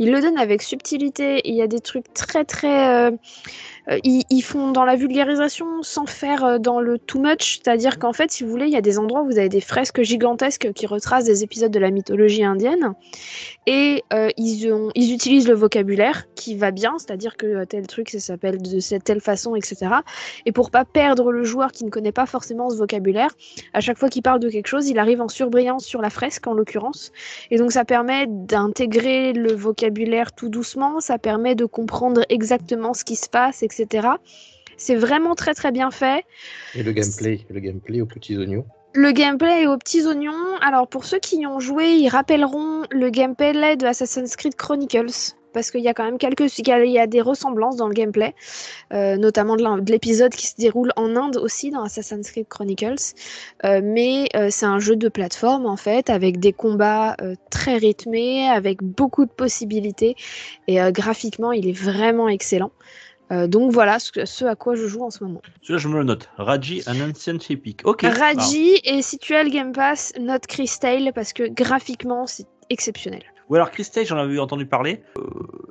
il 0.00 0.10
le 0.10 0.20
donne 0.20 0.36
avec 0.36 0.62
subtilité. 0.62 1.40
Il 1.44 1.54
y 1.54 1.62
a 1.62 1.68
des 1.68 1.78
trucs 1.78 2.12
très, 2.12 2.44
très. 2.44 2.88
euh, 2.88 3.12
euh, 3.90 3.98
ils, 4.04 4.24
ils 4.30 4.42
font 4.42 4.70
dans 4.70 4.84
la 4.84 4.96
vulgarisation 4.96 5.82
sans 5.82 6.06
faire 6.06 6.44
euh, 6.44 6.58
dans 6.58 6.80
le 6.80 6.98
too 6.98 7.20
much. 7.20 7.60
C'est-à-dire 7.62 7.98
qu'en 7.98 8.12
fait, 8.12 8.30
si 8.30 8.44
vous 8.44 8.50
voulez, 8.50 8.66
il 8.66 8.72
y 8.72 8.76
a 8.76 8.82
des 8.82 8.98
endroits 8.98 9.22
où 9.22 9.26
vous 9.26 9.38
avez 9.38 9.48
des 9.48 9.60
fresques 9.60 10.02
gigantesques 10.02 10.72
qui 10.74 10.86
retracent 10.86 11.24
des 11.24 11.42
épisodes 11.42 11.70
de 11.70 11.78
la 11.78 11.90
mythologie 11.90 12.44
indienne. 12.44 12.92
Et 13.66 14.02
euh, 14.12 14.28
ils, 14.36 14.70
ont, 14.72 14.90
ils 14.94 15.12
utilisent 15.12 15.48
le 15.48 15.54
vocabulaire 15.54 16.24
qui 16.34 16.54
va 16.54 16.70
bien, 16.70 16.94
c'est-à-dire 16.98 17.36
que 17.36 17.64
tel 17.64 17.86
truc, 17.86 18.10
ça 18.10 18.18
s'appelle 18.18 18.60
de 18.60 18.80
cette 18.80 19.04
telle 19.04 19.20
façon, 19.20 19.54
etc. 19.54 19.76
Et 20.46 20.52
pour 20.52 20.70
pas 20.70 20.84
perdre 20.84 21.32
le 21.32 21.44
joueur 21.44 21.72
qui 21.72 21.84
ne 21.84 21.90
connaît 21.90 22.12
pas 22.12 22.26
forcément 22.26 22.68
ce 22.70 22.76
vocabulaire, 22.76 23.30
à 23.72 23.80
chaque 23.80 23.98
fois 23.98 24.08
qu'il 24.08 24.22
parle 24.22 24.40
de 24.40 24.50
quelque 24.50 24.66
chose, 24.66 24.88
il 24.88 24.98
arrive 24.98 25.20
en 25.20 25.28
surbrillance 25.28 25.84
sur 25.84 26.02
la 26.02 26.07
fresque, 26.10 26.46
en 26.46 26.54
l'occurrence. 26.54 27.12
Et 27.50 27.58
donc 27.58 27.72
ça 27.72 27.84
permet 27.84 28.26
d'intégrer 28.28 29.32
le 29.32 29.52
vocabulaire 29.52 30.32
tout 30.32 30.48
doucement, 30.48 31.00
ça 31.00 31.18
permet 31.18 31.54
de 31.54 31.64
comprendre 31.64 32.22
exactement 32.28 32.94
ce 32.94 33.04
qui 33.04 33.16
se 33.16 33.28
passe, 33.28 33.62
etc. 33.62 34.08
C'est 34.76 34.96
vraiment 34.96 35.34
très 35.34 35.54
très 35.54 35.72
bien 35.72 35.90
fait. 35.90 36.24
Et 36.74 36.82
le 36.82 36.92
gameplay, 36.92 37.40
le 37.50 37.60
gameplay 37.60 38.00
aux 38.00 38.06
petits 38.06 38.36
oignons. 38.36 38.64
Le 38.94 39.12
gameplay 39.12 39.62
est 39.62 39.66
aux 39.66 39.76
petits 39.76 40.06
oignons. 40.06 40.56
Alors 40.60 40.88
pour 40.88 41.04
ceux 41.04 41.18
qui 41.18 41.40
y 41.40 41.46
ont 41.46 41.60
joué, 41.60 41.90
ils 41.90 42.08
rappelleront 42.08 42.84
le 42.90 43.10
gameplay 43.10 43.76
de 43.76 43.86
Assassin's 43.86 44.34
Creed 44.36 44.54
Chronicles. 44.54 45.34
Parce 45.52 45.70
qu'il 45.70 45.80
y 45.80 45.88
a 45.88 45.94
quand 45.94 46.04
même 46.04 46.18
quelques, 46.18 46.58
il 46.58 46.68
y 46.68 46.72
a, 46.72 46.84
il 46.84 46.92
y 46.92 46.98
a 46.98 47.06
des 47.06 47.20
ressemblances 47.20 47.76
dans 47.76 47.88
le 47.88 47.94
gameplay, 47.94 48.34
euh, 48.92 49.16
notamment 49.16 49.56
de 49.56 49.90
l'épisode 49.90 50.32
qui 50.32 50.46
se 50.46 50.56
déroule 50.56 50.92
en 50.96 51.16
Inde 51.16 51.36
aussi 51.36 51.70
dans 51.70 51.82
Assassin's 51.82 52.30
Creed 52.30 52.48
Chronicles. 52.48 53.14
Euh, 53.64 53.80
mais 53.82 54.28
euh, 54.36 54.48
c'est 54.50 54.66
un 54.66 54.78
jeu 54.78 54.96
de 54.96 55.08
plateforme 55.08 55.66
en 55.66 55.76
fait, 55.76 56.10
avec 56.10 56.38
des 56.38 56.52
combats 56.52 57.16
très 57.50 57.76
rythmés, 57.76 58.48
avec 58.48 58.82
beaucoup 58.82 59.24
de 59.24 59.30
possibilités, 59.30 60.14
et 60.66 60.78
graphiquement 60.92 61.52
il 61.52 61.68
est 61.68 61.72
vraiment 61.72 62.28
excellent. 62.28 62.70
Donc 63.30 63.72
voilà 63.72 63.98
ce, 63.98 64.44
à 64.46 64.56
quoi 64.56 64.74
je 64.74 64.86
joue 64.86 65.02
en 65.02 65.10
ce 65.10 65.22
moment. 65.22 65.42
Celui-là, 65.60 65.78
je 65.78 65.88
me 65.88 65.98
le 65.98 66.04
note. 66.04 66.30
Raji, 66.38 66.82
un 66.86 67.10
ancient 67.10 67.38
epic. 67.50 67.82
Ok. 67.84 68.04
Ah. 68.04 68.10
Raji, 68.10 68.80
et 68.84 69.02
si 69.02 69.18
tu 69.18 69.34
as 69.34 69.42
le 69.42 69.50
Game 69.50 69.72
Pass, 69.72 70.14
note 70.18 70.46
Crystal 70.46 71.12
parce 71.14 71.34
que 71.34 71.46
graphiquement 71.46 72.26
c'est 72.26 72.46
exceptionnel. 72.70 73.22
Ou 73.48 73.54
alors 73.54 73.70
Christelle, 73.70 74.06
j'en 74.06 74.18
avais 74.18 74.38
entendu 74.38 74.66
parler. 74.66 75.02
Euh, 75.16 75.22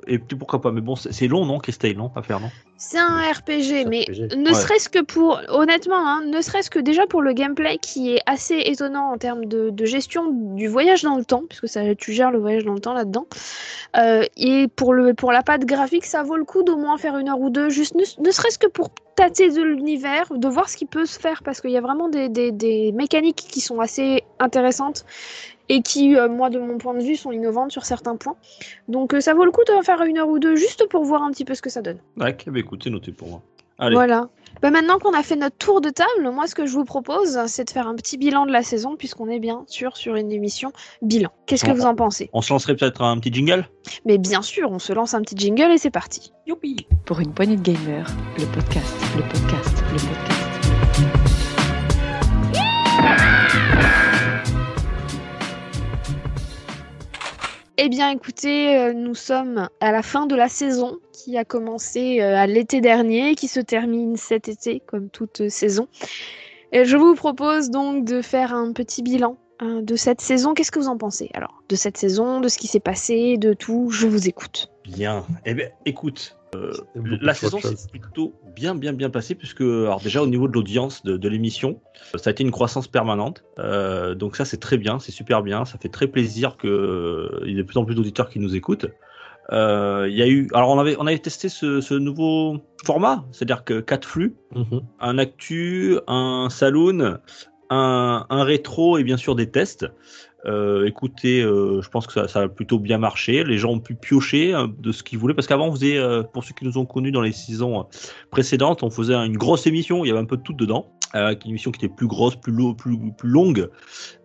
et 0.06 0.18
puis 0.18 0.36
pourquoi 0.36 0.60
pas. 0.60 0.72
Mais 0.72 0.80
bon, 0.80 0.96
c'est 0.96 1.28
long, 1.28 1.44
non, 1.46 1.58
Christelle, 1.58 1.96
non 1.96 2.10
À 2.16 2.22
faire, 2.22 2.40
non 2.40 2.50
C'est 2.76 2.98
un 2.98 3.20
RPG, 3.20 3.86
mais 3.88 4.02
RPG. 4.02 4.36
ne 4.36 4.48
Ouais. 4.48 4.54
serait-ce 4.54 4.88
que 4.88 5.00
pour, 5.02 5.40
honnêtement, 5.48 5.96
hein, 6.06 6.22
ne 6.26 6.40
serait-ce 6.40 6.70
que 6.70 6.80
déjà 6.80 7.06
pour 7.06 7.22
le 7.22 7.32
gameplay 7.32 7.78
qui 7.78 8.14
est 8.14 8.20
assez 8.26 8.56
étonnant 8.58 9.12
en 9.12 9.16
termes 9.18 9.44
de, 9.44 9.70
de 9.70 9.84
gestion 9.84 10.30
du 10.56 10.66
voyage 10.66 11.02
dans 11.02 11.16
le 11.16 11.24
temps, 11.24 11.44
puisque 11.48 11.68
ça, 11.68 11.94
tu 11.94 12.12
gères 12.12 12.30
le 12.32 12.38
voyage 12.40 12.64
dans 12.64 12.74
le 12.74 12.80
temps 12.80 12.94
là-dedans. 12.94 13.26
Euh, 13.96 14.24
et 14.36 14.66
pour, 14.74 14.92
le, 14.92 15.14
pour 15.14 15.30
la 15.30 15.42
patte 15.42 15.64
graphique, 15.64 16.04
ça 16.04 16.22
vaut 16.22 16.36
le 16.36 16.44
coup 16.44 16.62
d'au 16.64 16.76
moins 16.76 16.98
faire 16.98 17.16
une 17.16 17.28
heure 17.28 17.40
ou 17.40 17.50
deux, 17.50 17.68
juste 17.70 17.94
ne, 17.94 18.02
ne 18.24 18.30
serait-ce 18.30 18.58
que 18.58 18.66
pour 18.66 18.90
tâter 19.14 19.50
de 19.50 19.62
l'univers, 19.62 20.26
de 20.32 20.48
voir 20.48 20.68
ce 20.68 20.76
qui 20.76 20.86
peut 20.86 21.06
se 21.06 21.18
faire, 21.18 21.42
parce 21.42 21.60
qu'il 21.60 21.70
y 21.70 21.76
a 21.76 21.80
vraiment 21.80 22.08
des, 22.08 22.28
des, 22.28 22.52
des 22.52 22.92
mécaniques 22.92 23.36
qui 23.50 23.60
sont 23.60 23.80
assez 23.80 24.22
intéressantes 24.38 25.04
et 25.68 25.82
qui, 25.82 26.16
euh, 26.16 26.28
moi, 26.28 26.50
de 26.50 26.58
mon 26.58 26.78
point 26.78 26.94
de 26.94 27.02
vue, 27.02 27.16
sont 27.16 27.32
innovantes 27.32 27.72
sur 27.72 27.84
certains 27.84 28.16
points. 28.16 28.36
Donc 28.88 29.14
euh, 29.14 29.20
ça 29.20 29.34
vaut 29.34 29.44
le 29.44 29.50
coup 29.50 29.64
d'en 29.66 29.82
faire 29.82 30.02
une 30.02 30.18
heure 30.18 30.28
ou 30.28 30.38
deux, 30.38 30.56
juste 30.56 30.88
pour 30.88 31.04
voir 31.04 31.22
un 31.22 31.30
petit 31.30 31.44
peu 31.44 31.54
ce 31.54 31.62
que 31.62 31.70
ça 31.70 31.82
donne. 31.82 31.98
Ouais, 32.16 32.36
bah 32.46 32.58
écoute, 32.58 32.82
c'est 32.84 32.90
noté 32.90 33.12
pour 33.12 33.28
moi. 33.28 33.42
Allez. 33.78 33.94
Voilà. 33.94 34.28
Bah 34.60 34.70
maintenant 34.72 34.98
qu'on 34.98 35.12
a 35.12 35.22
fait 35.22 35.36
notre 35.36 35.56
tour 35.56 35.80
de 35.80 35.90
table, 35.90 36.30
moi 36.32 36.48
ce 36.48 36.54
que 36.56 36.66
je 36.66 36.72
vous 36.72 36.84
propose, 36.84 37.38
c'est 37.46 37.64
de 37.64 37.70
faire 37.70 37.86
un 37.86 37.94
petit 37.94 38.18
bilan 38.18 38.44
de 38.44 38.50
la 38.50 38.62
saison, 38.62 38.96
puisqu'on 38.96 39.28
est 39.28 39.38
bien 39.38 39.62
sûr 39.68 39.96
sur 39.96 40.16
une 40.16 40.32
émission 40.32 40.72
bilan. 41.00 41.30
Qu'est-ce 41.46 41.64
que 41.64 41.70
vous 41.70 41.86
en 41.86 41.94
pensez? 41.94 42.28
On 42.32 42.42
se 42.42 42.52
lancerait 42.52 42.74
peut-être 42.74 43.02
un 43.02 43.16
petit 43.18 43.32
jingle? 43.32 43.68
Mais 44.04 44.18
bien 44.18 44.42
sûr, 44.42 44.72
on 44.72 44.80
se 44.80 44.92
lance 44.92 45.14
un 45.14 45.22
petit 45.22 45.36
jingle 45.36 45.70
et 45.70 45.78
c'est 45.78 45.90
parti. 45.90 46.32
Youpi 46.46 46.88
Pour 47.04 47.20
une 47.20 47.32
poignée 47.32 47.56
de 47.56 47.62
gamers, 47.62 48.10
le 48.36 48.46
podcast, 48.46 48.96
le 49.16 49.22
podcast, 49.22 49.84
le 49.92 49.98
podcast. 49.98 51.17
Eh 57.80 57.88
bien 57.88 58.10
écoutez, 58.10 58.76
euh, 58.76 58.92
nous 58.92 59.14
sommes 59.14 59.68
à 59.80 59.92
la 59.92 60.02
fin 60.02 60.26
de 60.26 60.34
la 60.34 60.48
saison 60.48 60.98
qui 61.12 61.38
a 61.38 61.44
commencé 61.44 62.20
euh, 62.20 62.34
à 62.34 62.48
l'été 62.48 62.80
dernier, 62.80 63.36
qui 63.36 63.46
se 63.46 63.60
termine 63.60 64.16
cet 64.16 64.48
été, 64.48 64.80
comme 64.80 65.10
toute 65.10 65.48
saison. 65.48 65.86
Et 66.72 66.84
je 66.84 66.96
vous 66.96 67.14
propose 67.14 67.70
donc 67.70 68.04
de 68.04 68.20
faire 68.20 68.52
un 68.52 68.72
petit 68.72 69.04
bilan 69.04 69.38
hein, 69.60 69.80
de 69.80 69.94
cette 69.94 70.20
saison. 70.20 70.54
Qu'est-ce 70.54 70.72
que 70.72 70.80
vous 70.80 70.88
en 70.88 70.98
pensez 70.98 71.30
Alors, 71.34 71.62
de 71.68 71.76
cette 71.76 71.96
saison, 71.96 72.40
de 72.40 72.48
ce 72.48 72.58
qui 72.58 72.66
s'est 72.66 72.80
passé, 72.80 73.36
de 73.36 73.52
tout, 73.52 73.90
je 73.90 74.08
vous 74.08 74.26
écoute. 74.26 74.72
Bien. 74.82 75.24
Eh 75.44 75.54
bien, 75.54 75.68
écoute, 75.86 76.36
euh, 76.54 76.72
la 76.94 77.34
saison 77.34 77.60
s'est 77.60 77.88
plutôt 77.90 78.34
bien, 78.56 78.74
bien, 78.74 78.92
bien 78.92 79.10
passée, 79.10 79.34
puisque, 79.34 79.60
alors 79.60 80.00
déjà, 80.00 80.22
au 80.22 80.26
niveau 80.26 80.48
de 80.48 80.52
l'audience 80.52 81.02
de, 81.04 81.16
de 81.16 81.28
l'émission, 81.28 81.80
euh, 82.14 82.18
ça 82.18 82.30
a 82.30 82.32
été 82.32 82.42
une 82.42 82.50
croissance 82.50 82.88
permanente. 82.88 83.44
Euh, 83.58 84.14
donc, 84.14 84.36
ça, 84.36 84.44
c'est 84.44 84.58
très 84.58 84.78
bien, 84.78 84.98
c'est 84.98 85.12
super 85.12 85.42
bien. 85.42 85.64
Ça 85.64 85.78
fait 85.78 85.88
très 85.90 86.06
plaisir 86.06 86.56
qu'il 86.56 86.70
y 86.70 87.52
ait 87.52 87.54
de 87.54 87.62
plus 87.62 87.78
en 87.78 87.84
plus 87.84 87.94
d'auditeurs 87.94 88.28
qui 88.28 88.38
nous 88.38 88.54
écoutent. 88.56 88.86
Euh, 89.50 90.06
Il 90.10 90.16
y 90.16 90.22
a 90.22 90.28
eu, 90.28 90.48
alors 90.52 90.68
on 90.70 90.78
avait, 90.78 90.96
on 90.98 91.06
avait 91.06 91.18
testé 91.18 91.48
ce, 91.48 91.80
ce 91.80 91.94
nouveau 91.94 92.58
format, 92.84 93.24
c'est-à-dire 93.32 93.64
que 93.64 93.80
quatre 93.80 94.06
flux, 94.06 94.36
Mhm. 94.54 94.82
un 95.00 95.18
actu, 95.18 95.98
un 96.06 96.48
saloon, 96.50 97.18
un, 97.70 98.26
un 98.28 98.44
rétro 98.44 98.98
et 98.98 99.04
bien 99.04 99.16
sûr 99.16 99.34
des 99.34 99.50
tests. 99.50 99.86
Euh, 100.46 100.86
écoutez, 100.86 101.42
euh, 101.42 101.82
je 101.82 101.88
pense 101.88 102.06
que 102.06 102.26
ça, 102.26 102.40
a 102.40 102.48
plutôt 102.48 102.78
bien 102.78 102.98
marché. 102.98 103.42
Les 103.44 103.58
gens 103.58 103.70
ont 103.70 103.80
pu 103.80 103.94
piocher 103.94 104.54
euh, 104.54 104.66
de 104.78 104.92
ce 104.92 105.02
qu'ils 105.02 105.18
voulaient 105.18 105.34
parce 105.34 105.46
qu'avant 105.46 105.68
on 105.68 105.72
faisait, 105.72 105.98
euh, 105.98 106.22
pour 106.22 106.44
ceux 106.44 106.54
qui 106.54 106.64
nous 106.64 106.78
ont 106.78 106.86
connus 106.86 107.10
dans 107.10 107.22
les 107.22 107.32
saisons 107.32 107.86
précédentes, 108.30 108.82
on 108.82 108.90
faisait 108.90 109.14
une 109.14 109.36
grosse 109.36 109.66
émission. 109.66 110.04
Il 110.04 110.08
y 110.08 110.10
avait 110.10 110.20
un 110.20 110.24
peu 110.24 110.36
de 110.36 110.42
tout 110.42 110.52
dedans. 110.52 110.92
Une 111.14 111.38
émission 111.46 111.70
qui 111.70 111.82
était 111.82 111.94
plus 111.94 112.06
grosse, 112.06 112.36
plus, 112.36 112.52
lo- 112.52 112.74
plus, 112.74 112.98
plus 113.16 113.30
longue. 113.30 113.70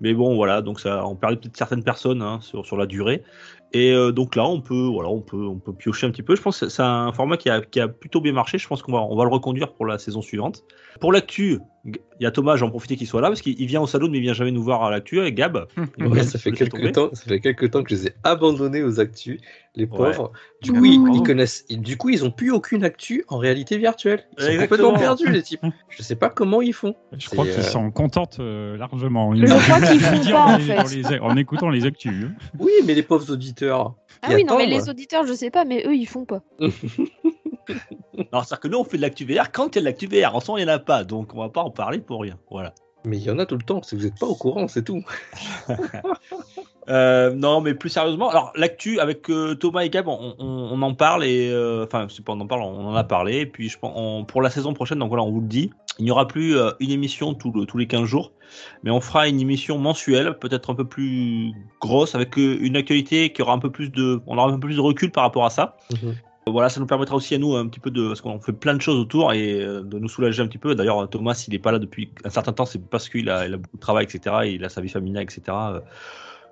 Mais 0.02 0.14
bon, 0.14 0.36
voilà, 0.36 0.62
donc 0.62 0.82
ça, 0.82 1.08
on 1.08 1.16
perdait 1.16 1.38
peut-être 1.38 1.56
certaines 1.56 1.84
personnes 1.84 2.22
hein, 2.22 2.40
sur, 2.42 2.76
la 2.76 2.86
durée. 2.86 3.24
Et 3.72 3.96
donc 4.12 4.36
là, 4.36 4.46
on 4.46 4.60
peut, 4.60 4.88
voilà, 4.92 5.08
on 5.08 5.22
peut, 5.22 5.48
on 5.48 5.60
peut 5.60 5.72
piocher 5.72 6.08
un 6.08 6.12
petit 6.12 6.24
peu. 6.24 6.36
Je 6.36 6.42
pense 6.42 6.60
que 6.60 6.68
c'est 6.68 6.84
un 6.84 7.14
format 7.14 7.38
qui 7.38 7.50
a, 7.50 7.62
qui 7.62 7.80
a 7.80 7.88
plutôt 7.88 8.20
bien 8.20 8.34
marché. 8.34 8.58
Je 8.58 8.68
pense 8.68 8.82
qu'on 8.82 8.92
va, 8.92 9.00
on 9.00 9.16
va 9.16 9.24
le 9.24 9.30
reconduire 9.30 9.72
pour 9.72 9.86
la 9.86 9.98
saison 9.98 10.22
suivante. 10.22 10.66
Pour 11.00 11.14
l'actu, 11.14 11.60
il 11.86 11.98
y 12.22 12.26
a 12.26 12.32
Thomas, 12.32 12.56
j'en 12.56 12.70
profite 12.70 12.98
qu'il 12.98 13.08
soit 13.08 13.20
là 13.20 13.28
parce 13.28 13.42
qu'il 13.42 13.60
il 13.60 13.66
vient 13.68 13.82
au 13.82 13.88
salon, 13.88 14.08
mais 14.10 14.18
il 14.20 14.22
vient 14.22 14.34
jamais 14.34 14.52
nous 14.52 14.64
voir 14.64 14.84
à 14.86 14.90
l'actu 14.90 15.20
avec 15.20 15.36
Gab. 15.36 15.68
Ouais, 16.00 16.24
ça 16.24 16.40
fait 16.40 16.54
quelques 16.54 16.94
temps, 16.94 17.10
ça 17.12 17.24
fait 17.26 17.42
quelques 17.42 17.72
temps 17.72 17.84
que 17.84 17.90
je 17.90 17.96
les 17.96 18.08
ai 18.08 18.14
abandonnés 18.24 18.84
aux 18.84 19.02
actus, 19.02 19.42
les 19.76 19.86
pauvres. 19.86 20.32
Du 20.62 20.72
Ouais. 20.72 20.80
coup, 20.80 20.86
ils, 20.86 21.16
ils 21.16 21.24
connaissent, 21.24 21.66
ils- 21.68 21.82
du 21.82 21.98
coup, 21.98 22.10
ils 22.10 22.24
ont 22.24 22.32
plus 22.32 22.52
aucune 22.52 22.86
actu 22.86 23.26
en 23.28 23.38
réalité 23.38 23.78
virtuelle. 23.78 24.24
Ils 24.38 24.44
sont 24.46 24.58
complètement 24.62 24.94
perdus, 24.94 25.30
les 25.30 25.42
types. 25.44 25.62
Je 25.90 26.02
sais 26.04 26.16
pas 26.16 26.30
comment 26.30 26.62
ils 26.62 26.74
font. 26.74 26.96
Je 27.18 27.28
crois 27.30 27.44
qu'ils 27.46 27.60
euh, 27.60 27.64
s'en 27.64 27.92
contentent 27.92 28.40
euh, 28.40 28.78
largement. 28.78 29.36
Je 29.36 29.46
crois 29.46 29.82
qu'ils 29.82 30.00
font 30.00 30.32
pas, 30.32 30.46
en 30.46 30.58
les- 30.58 30.64
fait. 30.64 31.02
dans 31.02 31.10
les- 31.10 31.20
en 31.20 31.36
écoutant 31.36 31.70
les 31.70 31.86
actus. 31.86 32.14
hein. 32.26 32.32
Oui, 32.60 32.72
mais 32.86 32.94
les 32.94 33.04
pauvres 33.04 33.30
auditeurs. 33.30 33.96
Ah 34.22 34.28
Ils 34.32 34.36
oui, 34.36 34.44
non, 34.46 34.58
mais 34.58 34.68
les 34.68 34.88
auditeurs, 34.90 35.26
je 35.28 35.34
sais 35.34 35.50
pas, 35.50 35.66
mais 35.66 35.84
eux, 35.86 35.96
ils 35.96 36.06
font 36.06 36.24
pas. 36.24 36.42
Alors, 38.32 38.46
c'est-à-dire 38.46 38.60
que 38.60 38.68
nous, 38.68 38.78
on 38.78 38.84
fait 38.84 38.98
de 38.98 39.02
l'actu 39.02 39.26
VR 39.26 39.52
quand 39.52 39.70
il 39.70 39.76
y 39.76 39.78
a 39.80 39.82
de 39.82 39.86
l'actu 39.86 40.08
VR. 40.08 40.36
En 40.36 40.40
ce 40.40 40.48
moment, 40.52 40.58
il 40.58 40.66
n'y 40.66 40.72
en 40.72 40.76
a 40.76 40.80
pas, 40.80 41.04
donc 41.04 41.34
on 41.34 41.40
va 41.40 41.50
pas 41.50 41.62
en 41.62 41.70
parler 41.74 42.00
pour 42.00 42.22
rien. 42.22 42.38
Voilà. 42.52 42.74
Mais 43.06 43.18
il 43.18 43.24
y 43.24 43.30
en 43.30 43.38
a 43.40 43.46
tout 43.46 43.58
le 43.58 43.64
temps, 43.64 43.82
que 43.82 43.96
vous 43.96 44.04
n'êtes 44.04 44.18
pas 44.18 44.26
au 44.28 44.36
courant, 44.36 44.68
c'est 44.70 44.84
tout. 44.84 45.04
Euh, 46.90 47.34
non, 47.34 47.62
mais 47.62 47.76
plus 47.76 47.88
sérieusement, 47.90 48.30
alors 48.30 48.52
l'actu 48.58 49.00
avec 49.00 49.30
euh, 49.30 49.56
Thomas 49.56 49.84
et 49.84 49.90
Gab, 49.90 50.06
on, 50.10 50.36
on- 50.38 50.70
on 50.74 50.82
en 50.82 50.94
parle 50.94 51.24
et 51.24 51.50
euh, 51.50 51.86
enfin, 51.86 52.08
c'est 52.10 52.26
pas 52.26 52.34
on 52.34 52.42
en 52.42 52.46
parle, 52.48 52.62
on 52.64 52.86
en 52.88 52.94
a 52.96 53.06
parlé. 53.06 53.38
Et 53.38 53.46
puis, 53.46 53.70
je 53.70 53.80
pense, 53.80 53.94
on- 53.96 54.26
pour 54.26 54.42
la 54.42 54.50
saison 54.50 54.74
prochaine, 54.74 55.00
donc 55.00 55.08
voilà, 55.08 55.24
on 55.24 55.32
vous 55.32 55.40
le 55.40 55.48
dit, 55.48 55.72
il 55.98 56.04
n'y 56.04 56.12
aura 56.12 56.28
plus 56.28 56.58
euh, 56.58 56.72
une 56.82 56.92
émission 56.92 57.34
tous 57.36 57.54
le- 57.54 57.66
tous 57.66 57.78
les 57.78 57.88
15 57.88 58.04
jours, 58.04 58.34
mais 58.84 58.92
on 58.92 59.00
fera 59.00 59.30
une 59.30 59.40
émission 59.40 59.78
mensuelle, 59.78 60.38
peut-être 60.40 60.72
un 60.72 60.76
peu 60.76 60.84
plus 60.84 61.54
grosse, 61.80 62.16
avec 62.16 62.36
une 62.36 62.76
actualité 62.76 63.32
qui 63.32 63.42
aura 63.42 63.54
un 63.54 63.60
peu 63.60 63.72
plus 63.72 63.90
de, 63.90 64.20
on 64.28 64.38
aura 64.38 64.50
un 64.50 64.54
peu 64.56 64.68
plus 64.68 64.76
de 64.76 64.82
recul 64.82 65.10
par 65.10 65.24
rapport 65.24 65.46
à 65.46 65.50
ça. 65.52 65.78
Mhm. 66.04 66.16
Voilà, 66.46 66.68
ça 66.68 66.80
nous 66.82 66.86
permettra 66.86 67.16
aussi 67.16 67.34
à 67.36 67.38
nous 67.38 67.56
un 67.56 67.68
petit 67.68 67.80
peu 67.80 67.90
de, 67.90 68.08
parce 68.08 68.20
qu'on 68.22 68.40
fait 68.40 68.52
plein 68.52 68.74
de 68.76 68.82
choses 68.82 69.00
autour 69.00 69.32
et 69.32 69.62
euh, 69.62 69.82
de 69.82 69.98
nous 69.98 70.10
soulager 70.10 70.42
un 70.42 70.48
petit 70.48 70.58
peu. 70.58 70.76
D'ailleurs, 70.76 71.10
Thomas, 71.10 71.36
s'il 71.36 71.54
n'est 71.54 71.60
pas 71.60 71.72
là 71.72 71.80
depuis 71.80 72.10
un 72.26 72.30
certain 72.30 72.52
temps, 72.52 72.66
c'est 72.66 72.86
parce 72.90 73.08
qu'il 73.08 73.30
a, 73.30 73.48
beaucoup 73.50 73.78
de 73.78 73.82
travail, 73.82 74.04
etc. 74.06 74.36
Et 74.44 74.52
il 74.56 74.66
a 74.66 74.70
sa 74.70 74.82
vie 74.82 74.90
familiale, 74.90 75.24
etc. 75.24 75.42
euh, 75.50 75.80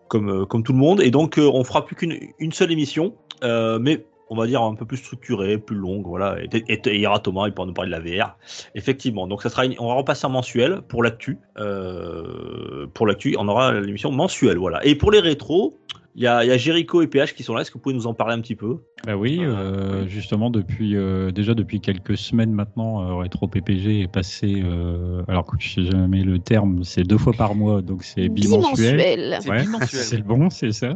comme, 0.07 0.29
euh, 0.29 0.45
comme 0.45 0.63
tout 0.63 0.71
le 0.71 0.77
monde. 0.79 1.01
Et 1.01 1.11
donc, 1.11 1.37
euh, 1.37 1.49
on 1.53 1.63
fera 1.63 1.85
plus 1.85 1.95
qu'une 1.95 2.17
une 2.39 2.51
seule 2.53 2.71
émission, 2.71 3.15
euh, 3.43 3.79
mais 3.79 4.05
on 4.29 4.35
va 4.37 4.47
dire 4.47 4.61
un 4.61 4.75
peu 4.75 4.85
plus 4.85 4.95
structurée, 4.97 5.57
plus 5.57 5.75
longue. 5.75 6.05
Voilà. 6.07 6.37
Et, 6.41 6.47
et- 6.69 6.73
et 6.73 6.95
il 6.95 7.01
y 7.01 7.05
aura 7.07 7.19
Thomas, 7.19 7.47
il 7.47 7.53
pourra 7.53 7.67
nous 7.67 7.73
parler 7.73 7.91
de 7.91 7.95
la 7.95 7.99
VR. 8.25 8.37
Effectivement. 8.75 9.27
Donc, 9.27 9.41
ça 9.43 9.49
sera 9.49 9.63
on 9.77 9.87
va 9.89 9.95
repasser 9.95 10.25
en 10.25 10.29
mensuel 10.29 10.81
pour 10.87 11.03
l'actu. 11.03 11.37
Euh, 11.57 12.87
pour 12.93 13.07
l'actu, 13.07 13.35
on 13.37 13.47
aura 13.49 13.73
l'émission 13.73 14.09
mensuelle. 14.11 14.57
Voilà. 14.57 14.85
Et 14.85 14.95
pour 14.95 15.11
les 15.11 15.19
rétros, 15.19 15.77
il 16.15 16.23
y 16.23 16.27
a, 16.27 16.43
y 16.43 16.51
a 16.51 16.57
Jericho 16.57 17.01
et 17.01 17.07
PH 17.07 17.33
qui 17.33 17.43
sont 17.43 17.53
là. 17.53 17.61
Est-ce 17.61 17.71
que 17.71 17.75
vous 17.75 17.81
pouvez 17.81 17.95
nous 17.95 18.07
en 18.07 18.13
parler 18.13 18.33
un 18.33 18.41
petit 18.41 18.55
peu? 18.55 18.77
Bah 19.05 19.15
oui, 19.15 19.39
euh, 19.41 20.07
justement 20.07 20.49
depuis 20.49 20.95
euh, 20.95 21.31
déjà 21.31 21.53
depuis 21.53 21.79
quelques 21.79 22.17
semaines 22.17 22.51
maintenant, 22.51 23.01
euh, 23.01 23.13
Retro 23.13 23.47
PPG 23.47 24.01
est 24.01 24.11
passé. 24.11 24.61
euh, 24.63 25.23
alors 25.27 25.45
que 25.45 25.55
je 25.59 25.69
sais 25.69 25.83
jamais 25.85 26.23
le 26.23 26.39
terme, 26.39 26.83
c'est 26.83 27.03
deux 27.03 27.17
fois 27.17 27.33
par 27.33 27.55
mois, 27.55 27.81
donc 27.81 28.03
c'est 28.03 28.29
bimensuel. 28.29 28.97
Bimensuel. 28.97 29.37
C'est 29.41 29.49
Ouais, 29.49 29.61
bimensuel. 29.61 29.87
c'est 30.03 30.17
le 30.17 30.23
bon, 30.23 30.49
c'est 30.49 30.71
ça. 30.71 30.95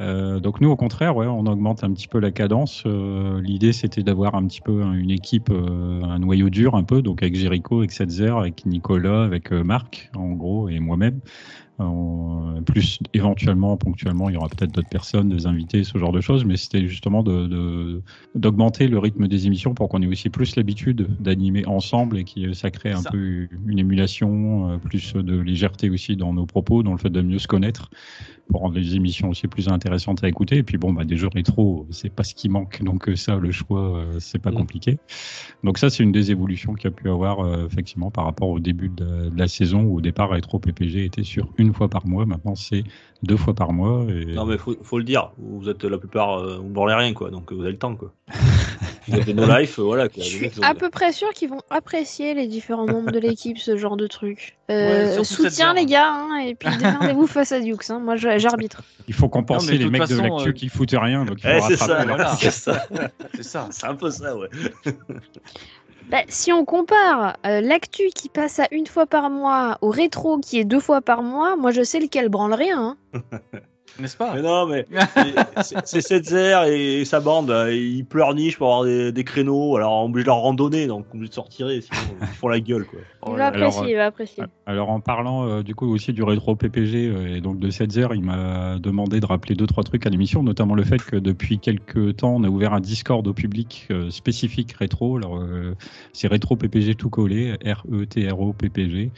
Euh, 0.00 0.40
donc 0.40 0.60
nous, 0.60 0.70
au 0.70 0.76
contraire, 0.76 1.16
ouais, 1.16 1.26
on 1.28 1.46
augmente 1.46 1.84
un 1.84 1.92
petit 1.92 2.08
peu 2.08 2.18
la 2.18 2.32
cadence. 2.32 2.82
Euh, 2.84 3.40
L'idée, 3.40 3.72
c'était 3.72 4.02
d'avoir 4.02 4.34
un 4.34 4.44
petit 4.46 4.60
peu 4.60 4.82
hein, 4.82 4.92
une 4.92 5.10
équipe, 5.12 5.50
euh, 5.50 6.02
un 6.02 6.18
noyau 6.18 6.50
dur 6.50 6.74
un 6.74 6.82
peu, 6.82 7.00
donc 7.00 7.22
avec 7.22 7.36
Jericho, 7.36 7.78
avec 7.78 7.92
Setzer, 7.92 8.36
avec 8.36 8.66
Nicolas, 8.66 9.22
avec 9.22 9.52
euh, 9.52 9.62
Marc, 9.62 10.10
en 10.16 10.30
gros, 10.32 10.68
et 10.68 10.80
moi-même. 10.80 11.20
Euh, 11.80 12.60
plus 12.60 13.00
éventuellement, 13.14 13.76
ponctuellement, 13.76 14.28
il 14.30 14.34
y 14.34 14.36
aura 14.36 14.48
peut-être 14.48 14.70
d'autres 14.70 14.88
personnes, 14.88 15.28
des 15.28 15.46
invités, 15.48 15.82
ce 15.82 15.98
genre 15.98 16.12
de 16.12 16.20
choses, 16.20 16.44
mais 16.44 16.56
c'était 16.56 16.86
justement 16.86 17.24
de- 17.24 17.48
de- 17.48 18.02
d'augmenter 18.36 18.86
le 18.86 18.98
rythme 18.98 19.26
des 19.26 19.46
émissions 19.48 19.74
pour 19.74 19.88
qu'on 19.88 20.00
ait 20.00 20.06
aussi 20.06 20.30
plus 20.30 20.54
l'habitude 20.54 21.08
d'animer 21.18 21.66
ensemble 21.66 22.18
et 22.18 22.24
que 22.24 22.52
ça 22.52 22.70
crée 22.70 22.92
un 22.92 23.00
Ça. 23.02 23.10
peu 23.10 23.48
une 23.66 23.78
émulation, 23.80 24.70
euh, 24.70 24.78
plus 24.78 25.14
de 25.14 25.36
légèreté 25.36 25.90
aussi 25.90 26.16
dans 26.16 26.32
nos 26.32 26.46
propos, 26.46 26.84
dans 26.84 26.92
le 26.92 26.98
fait 26.98 27.10
de 27.10 27.22
mieux 27.22 27.40
se 27.40 27.48
connaître 27.48 27.90
pour 28.50 28.60
rendre 28.60 28.76
les 28.76 28.94
émissions 28.94 29.30
aussi 29.30 29.46
plus 29.48 29.68
intéressantes 29.68 30.22
à 30.22 30.28
écouter. 30.28 30.56
Et 30.58 30.62
puis 30.62 30.76
bon, 30.78 30.92
bah, 30.92 31.04
des 31.04 31.16
jeux 31.16 31.28
rétro, 31.32 31.86
c'est 31.90 32.10
pas 32.10 32.24
ce 32.24 32.34
qui 32.34 32.48
manque, 32.48 32.82
donc 32.82 33.08
euh, 33.08 33.16
ça, 33.16 33.36
le 33.36 33.50
choix, 33.52 33.98
euh, 33.98 34.16
c'est 34.20 34.38
pas 34.38 34.50
Mm. 34.50 34.54
compliqué. 34.54 34.98
Donc 35.64 35.78
ça, 35.78 35.90
c'est 35.90 36.02
une 36.02 36.12
des 36.12 36.30
évolutions 36.30 36.74
qu'il 36.74 36.84
y 36.90 36.92
a 36.92 36.96
pu 36.96 37.08
avoir 37.08 37.40
euh, 37.40 37.66
effectivement 37.66 38.10
par 38.10 38.24
rapport 38.24 38.48
au 38.50 38.60
début 38.60 38.88
de, 38.90 39.30
de 39.30 39.38
la 39.38 39.48
saison 39.48 39.82
où 39.82 39.96
au 39.96 40.00
départ 40.00 40.28
Retro 40.30 40.58
PPG 40.58 41.04
était 41.04 41.22
sur 41.24 41.48
une 41.58 41.72
fois 41.72 41.88
par 41.88 42.06
mois. 42.06 42.26
Maintenant, 42.26 42.54
c'est 42.54 42.84
deux 43.22 43.36
fois 43.36 43.54
par 43.54 43.72
mois. 43.72 44.04
Et... 44.10 44.34
Non, 44.34 44.44
mais 44.44 44.58
faut, 44.58 44.76
faut 44.82 44.98
le 44.98 45.04
dire. 45.04 45.30
Vous 45.38 45.68
êtes 45.68 45.84
la 45.84 45.98
plupart, 45.98 46.38
euh, 46.38 46.58
vous 46.58 46.68
ne 46.68 46.72
branlez 46.74 46.94
rien, 46.94 47.12
quoi. 47.14 47.30
Donc 47.30 47.52
vous 47.52 47.62
avez 47.62 47.72
le 47.72 47.78
temps, 47.78 47.96
quoi. 47.96 48.12
no 49.08 49.46
life, 49.58 49.78
euh, 49.78 49.82
voilà. 49.82 50.08
Quoi. 50.08 50.22
Je 50.22 50.28
suis 50.28 50.50
à 50.62 50.74
peu 50.74 50.90
près 50.90 51.12
sûr 51.12 51.30
qu'ils 51.32 51.48
vont 51.50 51.60
apprécier 51.70 52.34
les 52.34 52.46
différents 52.46 52.86
membres 52.86 53.10
de 53.10 53.18
l'équipe, 53.18 53.58
ce 53.58 53.76
genre 53.76 53.96
de 53.96 54.06
truc. 54.06 54.56
Ouais, 54.68 54.74
Euh, 54.74 55.14
cette 55.16 55.24
soutien 55.24 55.74
les 55.74 55.86
gars, 55.86 56.10
hein, 56.12 56.38
et 56.38 56.54
puis 56.54 56.68
démerdez-vous 56.78 57.26
face 57.26 57.52
à 57.52 57.60
Dukes. 57.60 57.90
hein. 57.90 57.98
Moi 58.00 58.16
j'arbitre. 58.16 58.82
Il 59.08 59.14
faut 59.14 59.28
compenser 59.28 59.72
Non, 59.72 59.78
les 59.84 59.90
mecs 59.90 60.08
de 60.08 60.16
l'actu 60.20 60.48
euh, 60.48 60.52
qui 60.52 60.68
foutent 60.68 60.94
rien. 60.98 61.24
Donc 61.24 61.38
il 61.44 61.50
Eh, 61.50 61.60
faut 61.60 61.68
c'est 61.68 61.76
ça, 61.76 61.86
rattraper 61.86 62.08
voilà. 62.08 62.36
c'est 62.36 62.50
ça. 62.50 62.86
C'est 63.34 63.42
ça. 63.44 63.68
C'est 63.72 63.86
un 63.86 63.94
peu 63.94 64.10
ça, 64.10 64.36
ouais. 64.36 64.48
Bah, 66.10 66.18
si 66.28 66.52
on 66.52 66.66
compare 66.66 67.38
euh, 67.46 67.62
l'actu 67.62 68.10
qui 68.14 68.28
passe 68.28 68.58
à 68.58 68.66
une 68.70 68.86
fois 68.86 69.06
par 69.06 69.30
mois 69.30 69.78
au 69.80 69.88
rétro 69.88 70.38
qui 70.38 70.58
est 70.58 70.64
deux 70.64 70.78
fois 70.80 71.00
par 71.00 71.22
mois, 71.22 71.56
moi 71.56 71.70
je 71.70 71.82
sais 71.82 71.98
lequel 71.98 72.28
branle 72.28 72.52
rien. 72.52 72.94
hein. 73.14 73.20
N'est-ce 73.98 74.16
pas 74.16 74.34
Mais 74.34 74.42
non, 74.42 74.66
mais 74.66 74.86
c'est- 75.62 76.00
Setzer 76.00 76.64
et 76.68 77.04
sa 77.04 77.20
bande, 77.20 77.50
euh, 77.50 77.72
ils 77.74 78.04
pleurnichent 78.04 78.58
pour 78.58 78.68
avoir 78.68 78.84
des, 78.84 79.12
des 79.12 79.24
créneaux, 79.24 79.76
alors 79.76 79.92
on 79.92 80.06
est 80.06 80.10
obligé 80.10 80.24
de 80.24 80.28
leur 80.28 80.38
randonner, 80.40 80.86
donc 80.86 81.06
obligé 81.14 81.28
de 81.28 81.34
sortir, 81.34 81.68
sinon 81.68 82.16
ils 82.20 82.26
font 82.26 82.48
la 82.48 82.60
gueule, 82.60 82.84
quoi. 82.86 82.98
Il 83.00 83.04
Oh 83.26 83.30
va 83.32 83.36
là 83.38 83.50
là. 83.50 83.56
alors, 83.56 83.68
apprécier, 83.68 83.92
il 83.92 83.96
va 83.96 84.06
apprécier. 84.06 84.42
Alors 84.66 84.90
en 84.90 85.00
parlant 85.00 85.46
euh, 85.48 85.62
du 85.62 85.74
coup 85.74 85.86
aussi 85.92 86.12
du 86.12 86.22
rétro 86.22 86.56
PPG 86.56 87.06
euh, 87.08 87.36
et 87.36 87.40
donc 87.40 87.58
de 87.58 87.70
7 87.70 87.96
heures, 87.98 88.14
il 88.14 88.22
m'a 88.22 88.78
demandé 88.78 89.20
de 89.20 89.26
rappeler 89.26 89.54
deux 89.54 89.66
trois 89.66 89.84
trucs 89.84 90.04
à 90.06 90.10
l'émission, 90.10 90.42
notamment 90.42 90.74
le 90.74 90.84
fait 90.84 91.02
que 91.02 91.16
depuis 91.16 91.58
quelques 91.58 92.16
temps 92.16 92.34
on 92.34 92.44
a 92.44 92.48
ouvert 92.48 92.72
un 92.74 92.80
Discord 92.80 93.26
au 93.26 93.32
public 93.32 93.86
euh, 93.90 94.10
spécifique 94.10 94.72
rétro. 94.72 95.16
Alors 95.16 95.36
euh, 95.38 95.74
c'est 96.12 96.28
rétro 96.28 96.56
PPG 96.56 96.96
tout 96.96 97.10
collé, 97.10 97.52
R 97.64 97.84
E 97.92 98.04
T 98.06 98.28
R 98.28 98.40
O 98.40 98.52
PPG. 98.52 99.10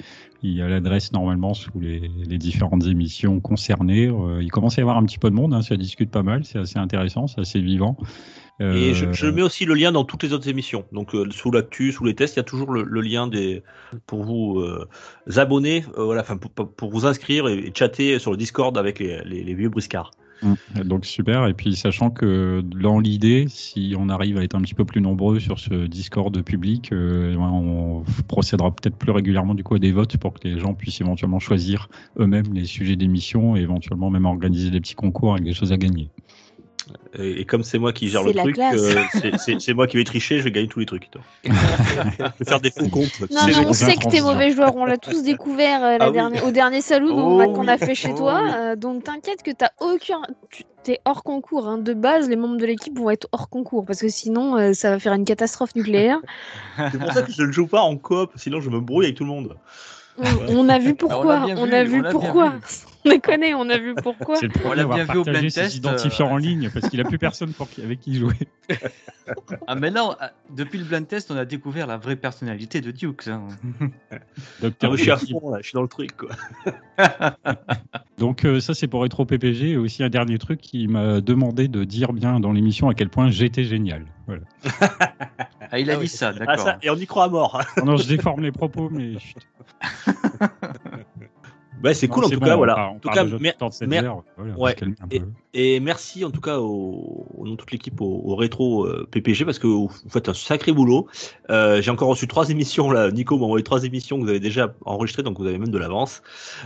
Il 0.49 0.57
y 0.57 0.63
a 0.63 0.69
l'adresse 0.69 1.13
normalement 1.13 1.55
sous 1.55 1.79
les, 1.81 2.11
les 2.25 2.39
différentes 2.39 2.87
émissions 2.87 3.41
concernées. 3.41 4.07
Euh, 4.09 4.43
il 4.43 4.51
commence 4.51 4.79
à 4.79 4.81
y 4.81 4.83
avoir 4.83 4.97
un 4.97 5.05
petit 5.05 5.19
peu 5.19 5.29
de 5.29 5.35
monde, 5.35 5.53
hein, 5.55 5.63
ça 5.63 5.77
discute 5.77 6.11
pas 6.11 6.23
mal, 6.23 6.45
c'est 6.45 6.59
assez 6.59 6.79
intéressant, 6.79 7.27
c'est 7.27 7.41
assez 7.41 7.61
vivant. 7.61 7.97
Et 8.61 8.95
je, 8.95 9.07
Euh, 9.07 9.13
je 9.13 9.27
mets 9.27 9.43
aussi 9.43 9.65
le 9.67 9.75
lien 9.75 9.93
dans 9.93 10.05
toutes 10.05 10.23
les 10.23 10.33
autres 10.33 10.49
émissions. 10.49 10.85
Donc 10.93 11.15
euh, 11.15 11.29
sous 11.31 11.51
l'actu, 11.51 11.93
sous 11.93 12.05
les 12.05 12.15
tests, 12.15 12.37
il 12.37 12.39
y 12.39 12.41
a 12.41 12.45
toujours 12.45 12.71
le, 12.73 12.85
le 12.85 13.01
lien 13.01 13.27
des 13.27 13.63
pour 14.07 14.23
vous 14.25 14.63
abonner, 15.37 15.85
voilà, 15.97 16.23
enfin 16.23 16.37
pour, 16.37 16.51
pour- 16.53 16.73
pour 16.73 16.91
vous 16.91 17.05
inscrire 17.07 17.49
et, 17.49 17.59
et 17.59 17.73
chatter 17.75 18.19
sur 18.19 18.31
le 18.31 18.37
Discord 18.37 18.79
avec 18.79 18.99
les, 18.99 19.23
les, 19.25 19.43
les 19.45 19.55
vieux 19.55 19.69
briscards. 19.69 20.13
Mm. 20.43 20.83
Donc 20.85 21.05
super. 21.07 21.47
Et 21.47 21.55
puis 21.55 21.77
sachant 21.77 22.11
que 22.11 22.63
dans 22.63 22.99
l'idée, 22.99 23.47
si 23.49 23.95
on 23.99 24.09
arrive 24.09 24.39
à 24.39 24.45
être 24.45 24.55
un 24.55 24.61
petit 24.61 24.75
peu 24.75 24.85
plus 24.85 25.01
nombreux 25.01 25.41
sur 25.41 25.59
ce 25.59 25.87
Discord 25.87 26.41
public, 26.43 26.93
euh, 26.93 27.35
on 27.37 28.05
procédera 28.29 28.75
peut-être 28.75 28.97
plus 28.97 29.13
régulièrement 29.13 29.55
du 29.55 29.65
coup 29.65 29.75
à 29.75 29.79
des 29.79 29.93
votes 29.93 30.17
pour 30.17 30.35
que 30.35 30.47
les 30.47 30.59
gens 30.59 30.75
puissent 30.75 31.01
éventuellement 31.01 31.39
choisir 31.39 31.89
eux-mêmes 32.19 32.53
les 32.53 32.65
sujets 32.65 32.97
d'émission 32.97 33.57
et 33.57 33.61
éventuellement 33.61 34.11
même 34.11 34.27
organiser 34.27 34.71
des 34.71 34.81
petits 34.81 34.95
concours 34.95 35.33
avec 35.33 35.45
des 35.45 35.55
choses 35.55 35.73
à 35.73 35.77
gagner. 35.77 36.11
Et, 37.19 37.41
et 37.41 37.45
comme 37.45 37.65
c'est 37.65 37.79
moi 37.79 37.93
qui 37.93 38.09
gère 38.09 38.23
le 38.23 38.33
truc, 38.33 38.59
euh, 38.59 39.05
c'est- 39.59 39.75
moi 39.75 39.87
qui 39.89 39.97
vais 39.97 40.05
tricher, 40.05 40.39
je 40.39 40.45
vais 40.45 40.53
gagner 40.53 40.69
tous 40.69 40.79
les 40.79 40.87
trucs. 40.87 41.11
toi. 41.11 41.21
je 41.45 41.51
vais 41.51 42.45
faire 42.47 42.61
des 42.61 42.71
faux 42.71 42.89
comptes. 42.89 43.21
Non, 43.31 43.41
mais 43.47 43.57
on 43.67 43.73
sait 43.73 43.97
que 43.97 44.09
t'es 44.09 44.21
mauvais 44.21 44.53
joueur, 44.53 44.77
on 44.77 44.85
l'a 44.85 44.97
tous 44.97 45.23
découvert 45.23 45.83
euh, 45.83 45.99
la 45.99 46.05
Ah 46.07 46.11
oui. 46.31 46.41
au 46.45 46.51
dernier 46.53 46.81
salon 46.81 47.39
Oh 47.43 47.53
qu'on 47.53 47.67
a 47.69 47.77
fait 47.79 47.95
chez 47.95 48.11
Oh 48.13 48.19
toi. 48.19 48.41
oui. 48.45 48.51
euh, 48.55 48.77
donc 48.77 49.05
t'inquiète 49.05 49.43
que 49.43 49.51
t'as 49.51 49.71
aucun. 49.81 50.21
tu- 50.51 50.63
T'es 50.85 51.01
hors 51.05 51.25
concours. 51.25 51.67
hein. 51.67 51.79
De 51.79 51.95
base, 51.95 52.29
les 52.29 52.37
membres 52.37 52.59
de 52.59 52.65
l'équipe 52.67 52.97
vont 52.97 53.11
être 53.11 53.27
hors 53.33 53.49
concours 53.49 53.85
parce 53.85 54.01
que 54.01 54.09
sinon, 54.09 54.57
euh, 54.57 54.73
ça 54.73 54.91
va 54.91 54.99
faire 55.01 55.15
une 55.15 55.25
catastrophe 55.25 55.75
nucléaire. 55.75 56.19
C'est 56.93 56.99
pour 57.01 57.13
ça 57.13 57.23
que 57.23 57.33
je 57.33 57.43
ne 57.43 57.51
joue 57.51 57.67
pas 57.67 57.81
en 57.81 57.97
coop, 57.97 58.31
sinon 58.37 58.61
je 58.61 58.71
me 58.71 58.79
brouille 58.79 59.07
avec 59.07 59.17
tout 59.17 59.25
le 59.25 59.31
monde. 59.31 59.57
On, 60.19 60.25
on 60.49 60.69
a 60.69 60.79
vu 60.79 60.95
pourquoi. 60.95 61.41
bien 61.45 61.57
on 61.59 61.67
vu, 61.67 61.75
a 61.75 61.83
vu 61.85 62.03
pourquoi. 62.13 62.51
vu. 62.51 62.57
On 63.07 63.11
déconne, 63.11 63.45
on 63.55 63.71
a 63.71 63.79
vu 63.79 63.95
pourquoi. 63.95 64.37
C'est 64.37 64.47
le 64.47 64.53
On 64.57 64.61
premier 64.61 64.75
l'a 64.77 64.81
à 64.83 64.85
avoir 64.85 64.97
bien 64.99 65.13
vu 65.15 65.19
au 65.21 65.25
blind 65.25 65.49
ses 65.51 65.61
test, 65.63 65.77
identifiants 65.77 66.29
euh, 66.29 66.33
en 66.33 66.37
ligne 66.37 66.71
parce 66.75 66.89
qu'il 66.89 67.01
a 67.01 67.05
plus 67.05 67.19
personne 67.19 67.53
pour 67.53 67.71
qui- 67.71 67.83
avec 67.83 68.01
qui 68.01 68.17
jouer. 68.19 68.35
Ah, 69.67 69.75
mais 69.77 69.91
non, 69.91 70.15
ah, 70.21 70.33
depuis 70.51 70.79
le 70.79 70.85
blind 70.85 71.07
test, 71.07 71.31
on 71.31 71.37
a 71.37 71.45
découvert 71.45 71.87
la 71.87 71.97
vraie 71.97 72.17
personnalité 72.17 72.81
de 72.81 72.91
Dukes. 72.91 73.29
hein. 73.29 73.47
Ah, 74.11 74.17
Docteur 74.61 74.91
moi, 74.91 74.97
je 74.97 75.03
suis 75.03 75.11
à 75.11 75.17
fond, 75.19 75.51
là, 75.51 75.59
je 75.61 75.69
suis 75.69 75.75
dans 75.75 75.83
le 75.83 75.89
truc. 75.89 76.11
Quoi. 76.17 76.31
Donc 78.19 78.45
euh, 78.45 78.61
ça 78.61 78.73
c'est 78.75 78.87
pour 78.89 79.01
Retro 79.03 79.25
PPG 79.27 79.71
et 79.73 79.77
aussi 79.77 80.03
un 80.03 80.09
dernier 80.09 80.39
truc 80.39 80.61
qui 80.61 80.89
m'a 80.89 81.21
demandé 81.21 81.69
de 81.69 81.85
dire 81.85 82.13
bien 82.15 82.41
dans 82.41 82.53
l'émission 82.53 82.89
à 82.89 82.95
quel 82.95 83.09
point 83.11 83.31
j'étais 83.31 83.65
génial. 83.65 84.07
Voilà. 84.27 84.43
Ah, 85.73 85.81
il 85.81 85.91
a 85.91 85.95
Ah 85.95 85.97
dit 85.97 86.03
oui. 86.03 86.09
ça, 86.09 86.29
Ah, 86.29 86.39
d'accord. 86.39 86.59
ça, 86.65 86.79
et 86.81 86.91
on 86.91 86.95
y 86.95 87.07
croit 87.07 87.25
à 87.25 87.29
mort. 87.29 87.61
Non, 87.85 87.97
je 87.97 88.07
déforme 88.07 88.41
les 88.43 88.53
propos 88.53 88.89
mais 88.89 89.15
c'est 91.95 92.09
cool 92.09 92.25
en 92.25 92.29
tout 92.31 92.39
bon, 92.41 92.47
cas, 92.47 92.57
voilà. 92.57 92.89
En 92.91 92.99
tout 92.99 93.09
cas, 93.09 93.25
mer- 93.25 93.55
mer- 93.87 94.05
heure, 94.05 94.23
voilà, 94.37 94.55
on 94.57 94.61
ouais. 94.63 94.75
peu. 94.75 94.87
Et 95.55 95.81
merci 95.81 96.25
en 96.25 96.31
tout 96.31 96.41
cas 96.43 96.59
au, 96.59 97.27
au 97.37 97.45
nom 97.47 97.53
de 97.53 97.57
toute 97.57 97.71
l'équipe 97.73 97.99
au, 98.01 98.23
au 98.25 98.37
rétro 98.37 98.85
euh, 98.85 99.09
PPG 99.11 99.45
parce 99.47 99.59
que 99.59 99.67
vous 99.67 99.91
faites 100.09 100.29
un 100.29 100.35
sacré 100.35 100.71
boulot. 100.73 101.07
Euh, 101.51 101.81
J'ai 101.81 101.91
encore 101.91 102.09
reçu 102.09 102.27
trois 102.29 102.51
émissions 102.51 102.91
là. 102.91 103.11
Nico 103.11 103.39
m'a 103.39 103.45
envoyé 103.45 103.63
trois 103.65 103.85
émissions 103.85 104.19
que 104.19 104.23
vous 104.25 104.29
avez 104.29 104.41
déjà 104.41 104.75
enregistrées 104.85 105.23
donc 105.23 105.39
vous 105.39 105.47
avez 105.47 105.59
même 105.59 105.71
de 105.71 105.79
l'avance. 105.79 106.23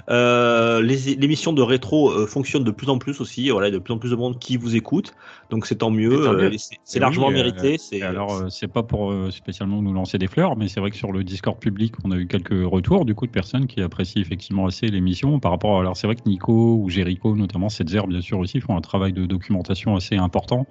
Euh, 0.09 0.81
les- 0.83 1.15
L'émission 1.15 1.53
de 1.53 1.63
rétro 1.63 2.11
euh, 2.11 2.27
fonctionne 2.27 2.65
de 2.65 2.71
plus 2.71 2.89
en 2.89 2.99
plus 2.99 3.21
aussi. 3.21 3.51
Voilà, 3.51 3.69
il 3.69 3.73
y 3.73 3.77
a 3.77 3.79
de 3.79 3.83
plus 3.83 3.95
en 3.95 3.99
plus 3.99 4.11
de 4.11 4.17
monde 4.17 4.39
qui 4.39 4.57
vous 4.57 4.75
écoute 4.77 5.15
donc 5.51 5.67
c'est 5.67 5.77
tant 5.77 5.91
mieux. 5.91 6.23
C'est. 6.25 6.29
Euh, 6.29 6.51
et 6.51 6.97
Et 6.97 7.01
largement 7.01 7.27
oui, 7.29 7.35
euh, 7.35 7.37
mérité. 7.37 7.77
Et 7.93 8.03
alors, 8.03 8.51
c'est 8.51 8.69
pas 8.69 8.83
pour 8.85 9.13
spécialement 9.31 9.83
nous 9.83 9.93
lancer 9.93 10.17
des 10.19 10.29
fleurs, 10.29 10.57
mais 10.57 10.69
c'est 10.69 10.79
vrai 10.81 10.91
que 10.91 10.97
sur 10.97 11.11
le 11.13 11.25
Discord 11.25 11.59
public, 11.59 11.95
on 12.05 12.11
a 12.13 12.17
eu 12.17 12.27
quelques 12.27 12.65
retours 12.65 13.05
du 13.05 13.15
coup 13.15 13.27
de 13.27 13.33
personnes 13.33 13.67
qui 13.67 13.83
apprécient 13.83 14.21
effectivement 14.23 14.67
assez 14.67 14.87
l'émission 14.87 15.10
par 15.41 15.51
rapport. 15.53 15.77
à- 15.77 15.81
Alors, 15.81 15.97
c'est 15.97 16.07
vrai 16.07 16.17
que 16.17 16.29
Nico 16.29 16.77
ou 16.77 16.89
Jericho, 16.89 17.35
notamment 17.37 17.69
Setzer, 17.69 18.07
bien 18.07 18.21
sûr 18.21 18.39
aussi, 18.39 18.61
font 18.61 18.77
un 18.77 18.81
travail 18.81 19.13
de 19.13 19.27
documentation 19.27 19.97
assez 19.97 20.17
important 20.17 20.67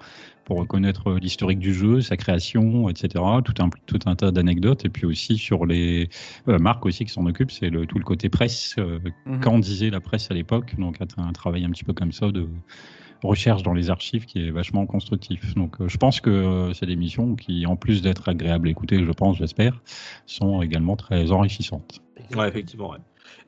pour 0.45 0.57
reconnaître 0.57 1.11
euh, 1.11 1.19
l'historique 1.19 1.59
du 1.59 1.73
jeu, 1.73 2.01
sa 2.01 2.17
création, 2.17 2.89
etc. 2.89 3.23
Tout 3.43 3.53
un 3.61 3.69
tout 3.85 3.99
un 4.05 4.15
tas 4.15 4.31
d'anecdotes 4.31 4.83
et 4.85 4.89
puis 4.89 5.05
aussi 5.05 5.37
sur 5.37 5.65
les 5.65 6.09
euh, 6.47 6.57
Marc 6.59 6.85
aussi 6.85 7.05
qui 7.05 7.11
s'en 7.11 7.25
occupe, 7.27 7.51
c'est 7.51 7.69
le 7.69 7.85
tout 7.85 7.99
le 7.99 8.03
côté 8.05 8.29
presse. 8.29 8.75
euh, 8.79 8.99
Mhm. 9.25 9.39
Quand 9.41 9.59
disait 9.59 9.89
la 9.91 9.99
presse 9.99 10.31
à 10.31 10.33
l'époque, 10.33 10.75
donc 10.79 10.97
un, 11.01 11.23
un 11.23 11.33
travail 11.33 11.65
un 11.65 11.69
petit 11.69 11.83
peu 11.83 11.93
comme 11.93 12.11
ça 12.11 12.31
de 12.31 12.47
recherche 13.21 13.63
dans 13.63 13.73
les 13.73 13.89
archives 13.89 14.25
qui 14.25 14.47
est 14.47 14.49
vachement 14.49 14.85
constructif. 14.85 15.53
Donc 15.55 15.79
euh, 15.81 15.87
je 15.89 15.97
pense 15.97 16.21
que 16.21 16.29
euh, 16.29 16.73
c'est 16.73 16.85
des 16.85 16.95
missions 16.95 17.35
qui, 17.35 17.65
en 17.65 17.75
plus 17.75 18.01
d'être 18.01 18.29
agréables 18.29 18.69
à 18.69 18.71
écouter, 18.71 19.03
je 19.05 19.11
pense, 19.11 19.37
j'espère, 19.37 19.81
sont 20.25 20.61
également 20.61 20.95
très 20.95 21.31
enrichissantes. 21.31 21.99
Ouais, 22.35 22.47
effectivement. 22.47 22.91
Ouais. 22.91 22.97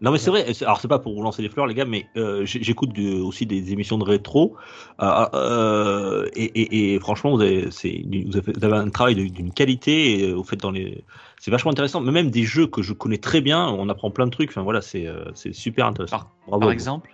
Non, 0.01 0.11
mais 0.11 0.17
c'est 0.17 0.31
vrai. 0.31 0.45
Alors, 0.61 0.81
c'est 0.81 0.87
pas 0.87 0.97
pour 0.97 1.13
vous 1.15 1.21
lancer 1.21 1.43
les 1.43 1.49
fleurs, 1.49 1.67
les 1.67 1.75
gars, 1.75 1.85
mais 1.85 2.07
euh, 2.17 2.41
j'écoute 2.43 2.97
aussi 2.97 3.45
des 3.45 3.71
émissions 3.71 3.99
de 3.99 4.03
rétro. 4.03 4.55
euh, 5.01 5.25
euh, 5.35 6.29
et, 6.35 6.45
et, 6.45 6.95
et 6.95 6.99
franchement, 6.99 7.35
vous 7.35 7.41
avez, 7.41 7.65
vous 7.65 8.73
un 8.73 8.89
travail 8.89 9.15
d'une 9.29 9.53
qualité. 9.53 10.19
Et, 10.21 10.33
vous 10.33 10.43
faites 10.43 10.61
dans 10.61 10.71
les. 10.71 11.03
C'est 11.39 11.51
vachement 11.51 11.71
intéressant. 11.71 12.01
Mais 12.01 12.11
même 12.11 12.31
des 12.31 12.43
jeux 12.43 12.65
que 12.65 12.81
je 12.81 12.93
connais 12.93 13.19
très 13.19 13.41
bien, 13.41 13.67
on 13.67 13.89
apprend 13.89 14.09
plein 14.09 14.25
de 14.25 14.31
trucs. 14.31 14.49
Enfin, 14.49 14.63
voilà, 14.63 14.81
c'est 14.81 15.07
c'est 15.35 15.53
super 15.53 15.85
intéressant. 15.85 16.17
Par, 16.17 16.31
Bravo. 16.47 16.61
par 16.61 16.71
exemple 16.71 17.11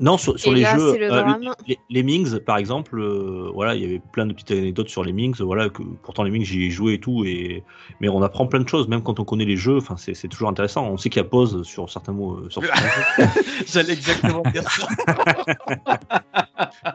Non, 0.00 0.16
sur, 0.16 0.38
sur 0.38 0.52
Et 0.52 0.56
les 0.56 0.60
là, 0.62 0.76
jeux, 0.76 0.98
le 0.98 1.12
euh, 1.12 1.24
les, 1.66 1.78
les 1.90 2.02
Mings, 2.02 2.38
par 2.38 2.56
exemple, 2.56 3.00
euh, 3.00 3.50
voilà, 3.52 3.74
il 3.74 3.82
y 3.82 3.84
avait 3.84 4.00
plein 4.12 4.26
de 4.26 4.32
petites 4.32 4.52
anecdotes 4.52 4.88
sur 4.88 5.02
les 5.02 5.12
Mings, 5.12 5.36
voilà, 5.40 5.68
que 5.68 5.82
pourtant 6.02 6.22
les 6.22 6.30
Mings 6.30 6.44
j'y 6.44 6.66
ai 6.66 6.70
joué 6.70 6.94
et 6.94 7.00
tout, 7.00 7.24
et 7.24 7.64
mais 8.00 8.08
on 8.08 8.22
apprend 8.22 8.46
plein 8.46 8.60
de 8.60 8.68
choses, 8.68 8.86
même 8.88 9.02
quand 9.02 9.18
on 9.18 9.24
connaît 9.24 9.44
les 9.44 9.56
jeux, 9.56 9.78
enfin 9.78 9.96
c'est 9.96 10.14
c'est 10.14 10.28
toujours 10.28 10.48
intéressant. 10.48 10.88
On 10.88 10.96
sait 10.96 11.10
qu'il 11.10 11.20
y 11.20 11.24
a 11.24 11.28
pause 11.28 11.62
sur 11.64 11.90
certains 11.90 12.12
mots, 12.12 12.34
euh, 12.36 12.50
sur 12.50 12.64
certains 12.64 12.80
jeux. 12.80 13.24
J'allais 13.66 13.92
exactement 13.94 14.42
dire 14.52 14.70
ça. 14.70 14.86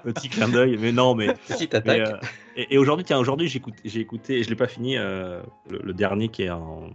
petit 0.03 0.29
clin 0.29 0.49
d'œil, 0.49 0.77
mais 0.79 0.91
non, 0.91 1.15
mais. 1.15 1.33
Petite 1.47 1.73
mais, 1.73 1.79
attaque. 1.79 1.99
euh, 1.99 2.17
et, 2.55 2.75
et 2.75 2.77
aujourd'hui, 2.77 3.05
tiens, 3.05 3.19
aujourd'hui 3.19 3.47
j'ai 3.47 3.57
écouté, 3.57 3.99
écouté, 3.99 4.43
je 4.43 4.49
l'ai 4.49 4.55
pas 4.55 4.67
fini, 4.67 4.97
euh, 4.97 5.41
le, 5.69 5.79
le 5.83 5.93
dernier 5.93 6.29
qui 6.29 6.43
est 6.43 6.49
en 6.49 6.89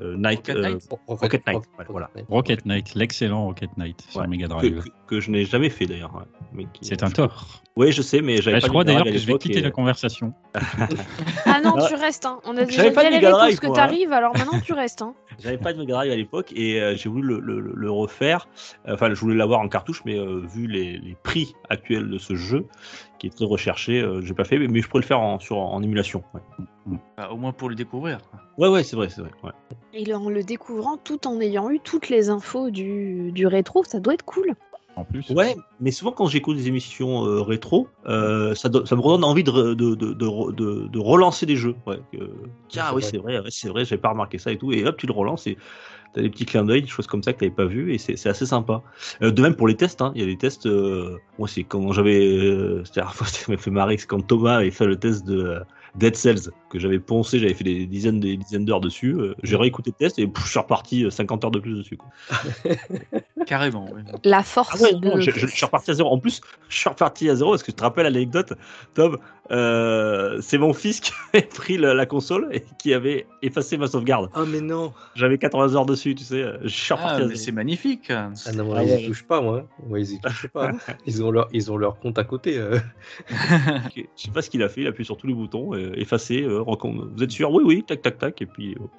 euh, 0.00 0.16
Night, 0.16 0.38
Rocket 0.46 0.56
euh, 0.56 0.62
Knight 0.62 0.88
Rocket 1.06 1.46
Knight, 1.46 1.56
ouais, 1.78 1.84
voilà. 1.88 2.10
Rocket 2.28 2.64
Knight, 2.66 2.94
l'excellent 2.94 3.44
Rocket 3.46 3.70
Knight 3.76 4.00
sur 4.08 4.20
Ouais. 4.20 4.26
Mega 4.28 4.46
que, 4.46 4.50
Drive. 4.52 4.82
que- 4.84 4.90
que 5.08 5.20
je 5.20 5.30
n'ai 5.30 5.44
jamais 5.44 5.70
fait 5.70 5.86
d'ailleurs. 5.86 6.14
ouais, 6.56 6.66
C'est 6.82 7.02
un 7.02 7.10
tort. 7.10 7.62
Oui, 7.76 7.92
je 7.92 8.02
sais, 8.02 8.20
mais 8.20 8.42
j'avais 8.42 8.56
Bah, 8.56 8.60
pas 8.60 8.66
je 8.66 8.70
crois 8.70 8.84
de 8.84 8.88
Mega 8.90 8.98
d'ailleurs 9.00 9.12
Drive 9.12 9.14
que 9.14 9.26
je 9.26 9.32
vais 9.32 9.38
quitter 9.38 9.58
et- 9.58 9.62
la 9.62 9.70
conversation. 9.70 10.32
Ah 11.46 11.60
non, 11.62 11.74
tu 11.86 11.94
restes. 11.94 12.26
Hein. 12.26 12.40
On 12.44 12.56
a 12.56 12.64
déjà 12.64 12.82
J'avais 12.82 12.92
pas 12.92 13.04
de 13.04 13.10
galéré 13.10 13.16
Mega 13.22 13.30
pour 13.30 13.38
Drive, 13.38 13.54
ce 13.56 13.60
que 13.60 13.66
moi, 13.66 13.76
hein. 13.76 13.86
t'arrives, 13.86 14.12
alors 14.12 14.36
maintenant 14.36 14.60
tu 14.60 14.72
restes. 14.72 15.02
Hein. 15.02 15.14
J'avais 15.42 15.58
pas 15.58 15.72
de 15.72 15.78
Mega 15.78 15.94
Drive 15.94 16.12
à 16.12 16.16
l'époque 16.16 16.52
et 16.54 16.80
euh, 16.80 16.94
j'ai 16.96 17.08
voulu 17.08 17.26
le, 17.28 17.40
le- 17.40 17.60
le- 17.60 17.72
le 17.74 17.90
refaire. 17.90 18.48
Enfin, 18.88 19.12
je 19.14 19.20
voulais 19.20 19.36
l'avoir 19.36 19.60
en 19.60 19.68
cartouche, 19.68 20.02
mais 20.04 20.18
euh, 20.18 20.42
vu 20.52 20.66
les, 20.66 20.98
les 20.98 21.16
prix 21.22 21.54
actuels 21.70 22.08
de 22.10 22.18
ce 22.18 22.34
jeu, 22.34 22.66
qui 23.18 23.26
est 23.28 23.30
très 23.30 23.44
recherché, 23.46 24.00
euh, 24.00 24.20
j'ai 24.22 24.34
pas 24.34 24.44
fait, 24.44 24.58
mais, 24.58 24.68
mais 24.68 24.80
je 24.82 24.88
pourrais 24.88 25.02
le 25.02 25.06
faire 25.06 25.20
en, 25.20 25.38
sur, 25.38 25.58
en 25.58 25.82
émulation. 25.82 26.22
Ouais, 26.34 26.40
Bah, 27.16 27.30
au 27.32 27.36
moins 27.36 27.52
pour 27.52 27.68
le 27.68 27.74
découvrir. 27.74 28.18
ouais, 28.58 28.68
ouais, 28.68 28.82
c'est 28.84 28.96
vrai, 28.96 29.08
c'est 29.08 29.20
vrai. 29.20 29.30
ouais. 29.42 29.50
Et 29.94 30.14
en 30.14 30.28
le 30.30 30.42
découvrant 30.42 30.96
tout 30.96 31.26
en 31.26 31.40
ayant 31.40 31.70
eu 31.70 31.80
toutes 31.80 32.08
les 32.08 32.30
infos 32.30 32.70
du, 32.70 33.32
du 33.32 33.46
rétro, 33.46 33.84
ça 33.84 34.00
doit 34.00 34.14
être 34.14 34.24
cool. 34.24 34.54
en 34.96 35.04
plus. 35.04 35.30
Ouais, 35.30 35.56
mais 35.80 35.90
souvent 35.90 36.12
quand 36.12 36.26
j'écoute 36.26 36.56
des 36.56 36.68
émissions 36.68 37.24
euh, 37.24 37.40
rétro, 37.42 37.88
euh, 38.06 38.54
ça, 38.54 38.68
do- 38.68 38.84
ça 38.84 38.96
me 38.96 39.00
redonne 39.00 39.24
envie 39.24 39.44
de, 39.44 39.50
de, 39.50 39.74
de, 39.74 39.94
de, 40.12 40.26
re- 40.26 40.54
de- 40.54 40.88
de 40.88 40.98
relancer 40.98 41.46
des 41.46 41.56
jeux. 41.56 41.74
Ouais, 41.86 41.98
que- 42.12 42.18
Tiens, 42.68 42.84
C'est 42.88 42.94
oui, 42.94 43.02
vrai. 43.02 43.10
c'est 43.10 43.18
vrai, 43.18 43.38
ouais, 43.40 43.46
c'est 43.50 43.68
vrai, 43.68 43.84
j'avais 43.84 44.00
pas 44.00 44.10
remarqué 44.10 44.38
ça 44.38 44.50
et 44.52 44.58
tout. 44.58 44.72
Et 44.72 44.84
hop, 44.84 44.96
tu 44.96 45.06
le 45.06 45.12
relances 45.12 45.46
et 45.46 45.56
t'as 46.14 46.20
des 46.22 46.30
petits 46.30 46.46
clins 46.46 46.64
d'œil, 46.64 46.82
des 46.82 46.88
choses 46.88 47.06
comme 47.06 47.22
ça 47.22 47.32
que 47.32 47.38
t'avais 47.40 47.50
pas 47.50 47.64
vu 47.66 47.92
et 47.92 47.98
c'est 47.98 48.16
c'est 48.16 48.28
assez 48.28 48.46
sympa. 48.46 48.82
Euh, 49.22 49.30
de 49.30 49.40
même 49.42 49.54
pour 49.56 49.68
les 49.68 49.76
tests, 49.76 50.02
hein, 50.02 50.12
il 50.14 50.20
y 50.20 50.24
a 50.24 50.26
des 50.26 50.36
tests. 50.38 50.66
Euh, 50.66 51.16
moi, 51.38 51.48
c'est 51.48 51.64
quand 51.64 51.92
j'avais. 51.92 52.26
Euh, 52.26 52.82
C'était 52.84 53.00
la 53.00 53.06
fois, 53.06 53.26
ça 53.28 53.50
m'a 53.52 53.56
fait 53.58 53.70
marrer, 53.70 53.96
c'est 53.98 54.06
quand 54.06 54.20
Thomas 54.26 54.56
avait 54.56 54.70
fait 54.70 54.86
le 54.86 54.96
test 54.96 55.26
de. 55.26 55.60
Euh, 55.94 55.98
Dead 55.98 56.16
Cells 56.16 56.50
que 56.70 56.78
j'avais 56.78 56.98
poncé, 56.98 57.38
j'avais 57.38 57.54
fait 57.54 57.64
des 57.64 57.86
dizaines 57.86 58.20
des 58.20 58.36
dizaines 58.36 58.64
d'heures 58.64 58.80
dessus. 58.80 59.12
euh, 59.14 59.34
J'ai 59.42 59.56
réécouté 59.56 59.90
le 59.90 59.96
test 60.04 60.18
et 60.18 60.26
pff, 60.26 60.44
je 60.44 60.50
suis 60.50 60.58
reparti 60.58 61.04
euh, 61.04 61.10
50 61.10 61.44
heures 61.44 61.50
de 61.50 61.58
plus 61.60 61.74
dessus. 61.76 61.96
Quoi. 61.96 62.08
Carrément. 63.46 63.86
ouais. 63.92 64.02
La 64.24 64.42
force 64.42 64.70
Ah 64.78 64.82
ouais, 64.82 64.92
de 64.94 65.06
non, 65.08 65.16
nos 65.16 65.20
je, 65.22 65.30
je- 65.30 65.46
je 65.46 65.46
suis 65.46 65.64
reparti 65.64 65.90
à 65.90 65.94
zéro. 65.94 66.10
En 66.10 66.18
plus, 66.18 66.40
je 66.68 66.76
suis 66.76 66.88
reparti 66.88 67.30
à 67.30 67.34
zéro 67.36 67.50
parce 67.52 67.62
que 67.62 67.72
je 67.72 67.76
te 67.76 67.82
rappelle 67.82 68.04
l'anecdote, 68.04 68.52
Tom, 68.94 69.16
euh, 69.50 70.38
c'est 70.42 70.58
mon 70.58 70.74
fils 70.74 71.00
qui 71.00 71.12
avait 71.32 71.46
pris 71.46 71.78
la, 71.78 71.94
la 71.94 72.04
console 72.06 72.48
et 72.52 72.62
qui 72.78 72.92
avait 72.92 73.26
effacé 73.42 73.78
ma 73.78 73.86
sauvegarde. 73.86 74.28
Ah, 74.34 74.44
mais 74.46 74.60
non 74.60 74.92
J'avais 75.14 75.38
80 75.38 75.74
heures 75.76 75.86
dessus, 75.86 76.14
tu 76.14 76.24
sais. 76.24 76.44
Je 76.62 76.68
suis 76.68 76.92
reparti 76.92 77.14
Ah, 77.14 77.16
à 77.24 77.26
mais 77.28 77.34
zéro. 77.34 77.44
c'est 77.46 77.52
magnifique. 77.52 78.10
Ah 78.10 78.30
non, 78.54 78.64
moi, 78.64 78.76
Ah 78.80 78.84
ils 78.84 79.04
y 79.04 79.06
touchent 79.06 79.26
pas, 79.26 79.40
moi. 79.40 79.66
Moi, 79.86 80.00
ils 80.00 80.12
y 80.14 80.20
touchent 80.20 80.48
pas. 80.48 80.72
Ils 81.06 81.22
ont 81.24 81.30
leur, 81.30 81.48
ils 81.52 81.72
ont 81.72 81.76
leur 81.78 81.98
compte 81.98 82.18
à 82.18 82.24
côté. 82.24 82.58
euh. 82.58 82.78
Ok, 83.30 83.94
Je 84.16 84.22
sais 84.22 84.30
pas 84.30 84.42
ce 84.42 84.50
qu'il 84.50 84.62
a 84.62 84.68
fait, 84.68 84.82
il 84.82 84.86
a 84.86 84.90
appuyé 84.90 85.04
sur 85.04 85.16
tous 85.16 85.26
les 85.26 85.34
boutons, 85.34 85.74
euh, 85.74 85.77
effacer, 85.96 86.42
euh, 86.42 86.62
vous 86.66 87.22
êtes 87.22 87.30
sûr? 87.30 87.50
Oui, 87.52 87.62
oui, 87.66 87.84
tac, 87.86 88.02
tac, 88.02 88.18
tac, 88.18 88.42
et 88.42 88.46
puis 88.46 88.76
hop. 88.80 88.90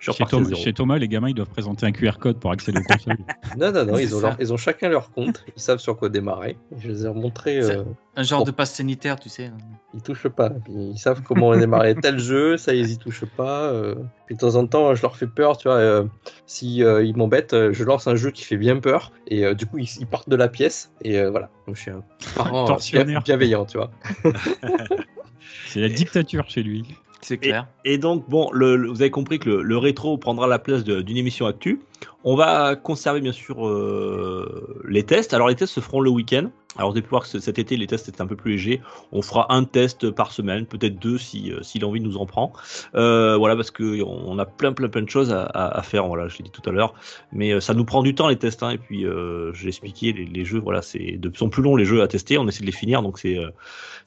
Je 0.00 0.12
Chez, 0.12 0.24
Tom- 0.24 0.54
chez 0.54 0.72
Thomas, 0.72 0.96
les 0.96 1.08
gamins, 1.08 1.28
ils 1.28 1.34
doivent 1.34 1.48
présenter 1.50 1.84
un 1.84 1.90
QR 1.92 2.18
code 2.20 2.38
pour 2.38 2.52
accéder 2.52 2.78
aux 2.78 2.82
consoles. 2.84 3.16
Non, 3.56 3.72
non, 3.72 3.84
non, 3.84 3.98
ils 3.98 4.14
ont, 4.14 4.20
leur- 4.20 4.36
ils 4.40 4.52
ont 4.52 4.56
chacun 4.56 4.88
leur 4.88 5.10
compte. 5.10 5.44
Ils 5.56 5.60
savent 5.60 5.78
sur 5.80 5.96
quoi 5.96 6.08
démarrer. 6.08 6.56
Je 6.78 6.88
les 6.88 7.04
ai 7.04 7.08
remontrés. 7.08 7.62
C'est- 7.62 7.76
euh, 7.78 7.84
Un 8.16 8.22
genre 8.22 8.40
Bon. 8.40 8.44
de 8.46 8.50
passe 8.52 8.72
sanitaire, 8.74 9.18
tu 9.18 9.28
sais. 9.28 9.50
ils 9.94 10.02
touchent 10.02 10.28
pas. 10.28 10.52
Ils 10.68 10.98
savent 10.98 11.22
comment 11.22 11.56
démarrer 11.56 11.96
tel 11.96 12.18
jeu, 12.20 12.56
ça 12.56 12.74
ils 12.74 12.90
y 12.92 12.98
touchent 12.98 13.24
pas. 13.24 13.70
euh. 13.72 13.96
Puis 14.26 14.36
de 14.36 14.40
temps 14.40 14.54
en 14.54 14.66
temps, 14.68 14.94
je 14.94 15.02
leur 15.02 15.16
fais 15.16 15.26
peur, 15.26 15.56
tu 15.56 15.66
vois. 15.68 15.76
euh, 15.78 16.04
si 16.46 16.84
euh, 16.84 17.02
ils 17.04 17.16
m'embêtent, 17.16 17.54
euh, 17.54 17.72
je 17.72 17.82
lance 17.84 18.06
un 18.06 18.14
jeu 18.14 18.30
qui 18.30 18.44
fait 18.44 18.56
bien 18.56 18.78
peur 18.78 19.10
et 19.26 19.44
euh, 19.44 19.54
du 19.54 19.66
coup 19.66 19.78
ils, 19.78 19.88
ils 19.98 20.06
partent 20.06 20.28
de 20.28 20.36
la 20.36 20.48
pièce 20.48 20.92
et 21.02 21.18
euh, 21.18 21.30
voilà. 21.30 21.50
Donc, 21.66 21.74
je 21.76 21.80
suis 21.82 21.90
un 21.90 22.02
parent 22.36 22.70
euh, 22.72 23.20
bienveillant, 23.24 23.64
tu 23.64 23.78
vois. 23.78 23.90
C'est 25.68 25.80
la 25.80 25.88
dictature 25.88 26.44
chez 26.48 26.62
lui. 26.62 26.84
C'est 27.20 27.36
clair. 27.38 27.66
Et 27.84 27.98
donc, 27.98 28.28
bon, 28.30 28.48
le, 28.52 28.76
le- 28.76 28.88
vous 28.88 29.02
avez 29.02 29.10
compris 29.10 29.40
que 29.40 29.48
le, 29.50 29.62
le 29.62 29.76
rétro 29.76 30.16
prendra 30.18 30.46
la 30.46 30.60
place 30.60 30.84
d'une 30.84 31.16
émission 31.16 31.46
actu. 31.46 31.80
On 32.22 32.36
va 32.36 32.76
conserver, 32.76 33.20
bien 33.20 33.32
sûr, 33.32 33.66
euh, 33.66 34.82
les 34.88 35.02
tests. 35.02 35.34
Alors, 35.34 35.48
les 35.48 35.56
tests 35.56 35.74
se 35.74 35.80
feront 35.80 36.00
le 36.00 36.10
week-end. 36.10 36.50
Alors, 36.76 36.90
vous 36.92 36.96
avez 36.96 37.02
pu 37.02 37.10
voir 37.10 37.22
que 37.22 37.28
ce- 37.28 37.40
cet 37.40 37.58
été, 37.58 37.76
les 37.76 37.88
tests 37.88 38.08
étaient 38.08 38.22
un 38.22 38.26
peu 38.28 38.36
plus 38.36 38.52
légers. 38.52 38.80
On 39.10 39.20
fera 39.20 39.52
un 39.52 39.64
test 39.64 40.10
par 40.10 40.30
semaine, 40.30 40.64
peut-être 40.64 40.96
deux 41.00 41.18
si, 41.18 41.50
euh, 41.52 41.60
si 41.62 41.80
l'envie 41.80 42.00
nous 42.00 42.18
en 42.18 42.26
prend. 42.26 42.52
Euh, 42.94 43.36
voilà, 43.36 43.56
parce 43.56 43.72
que 43.72 44.00
on 44.02 44.38
a 44.38 44.46
plein, 44.46 44.72
plein, 44.72 44.88
plein 44.88 45.02
de 45.02 45.10
choses 45.10 45.32
à, 45.32 45.42
à- 45.42 45.76
à 45.76 45.82
faire. 45.82 46.06
Voilà, 46.06 46.28
je 46.28 46.38
l'ai 46.38 46.44
dit 46.44 46.50
tout 46.52 46.62
à 46.68 46.72
l'heure. 46.72 46.94
Mais 47.32 47.50
euh, 47.52 47.60
ça 47.60 47.74
nous 47.74 47.84
prend 47.84 48.02
du 48.04 48.14
temps, 48.14 48.28
les 48.28 48.36
tests. 48.36 48.62
hein. 48.62 48.70
et 48.70 48.78
puis, 48.78 49.04
euh, 49.04 49.52
j'ai 49.54 49.68
expliqué, 49.68 50.12
les, 50.12 50.24
les 50.24 50.44
jeux, 50.44 50.60
voilà, 50.60 50.82
c'est 50.82 51.16
de 51.18 51.36
sont 51.36 51.48
plus 51.50 51.62
longs, 51.64 51.74
les 51.74 51.84
jeux 51.84 52.00
à 52.02 52.06
tester. 52.06 52.38
On 52.38 52.46
essaie 52.46 52.60
de 52.60 52.66
les 52.66 52.72
finir, 52.72 53.02
donc 53.02 53.18
c'est 53.18 53.38
euh, 53.38 53.50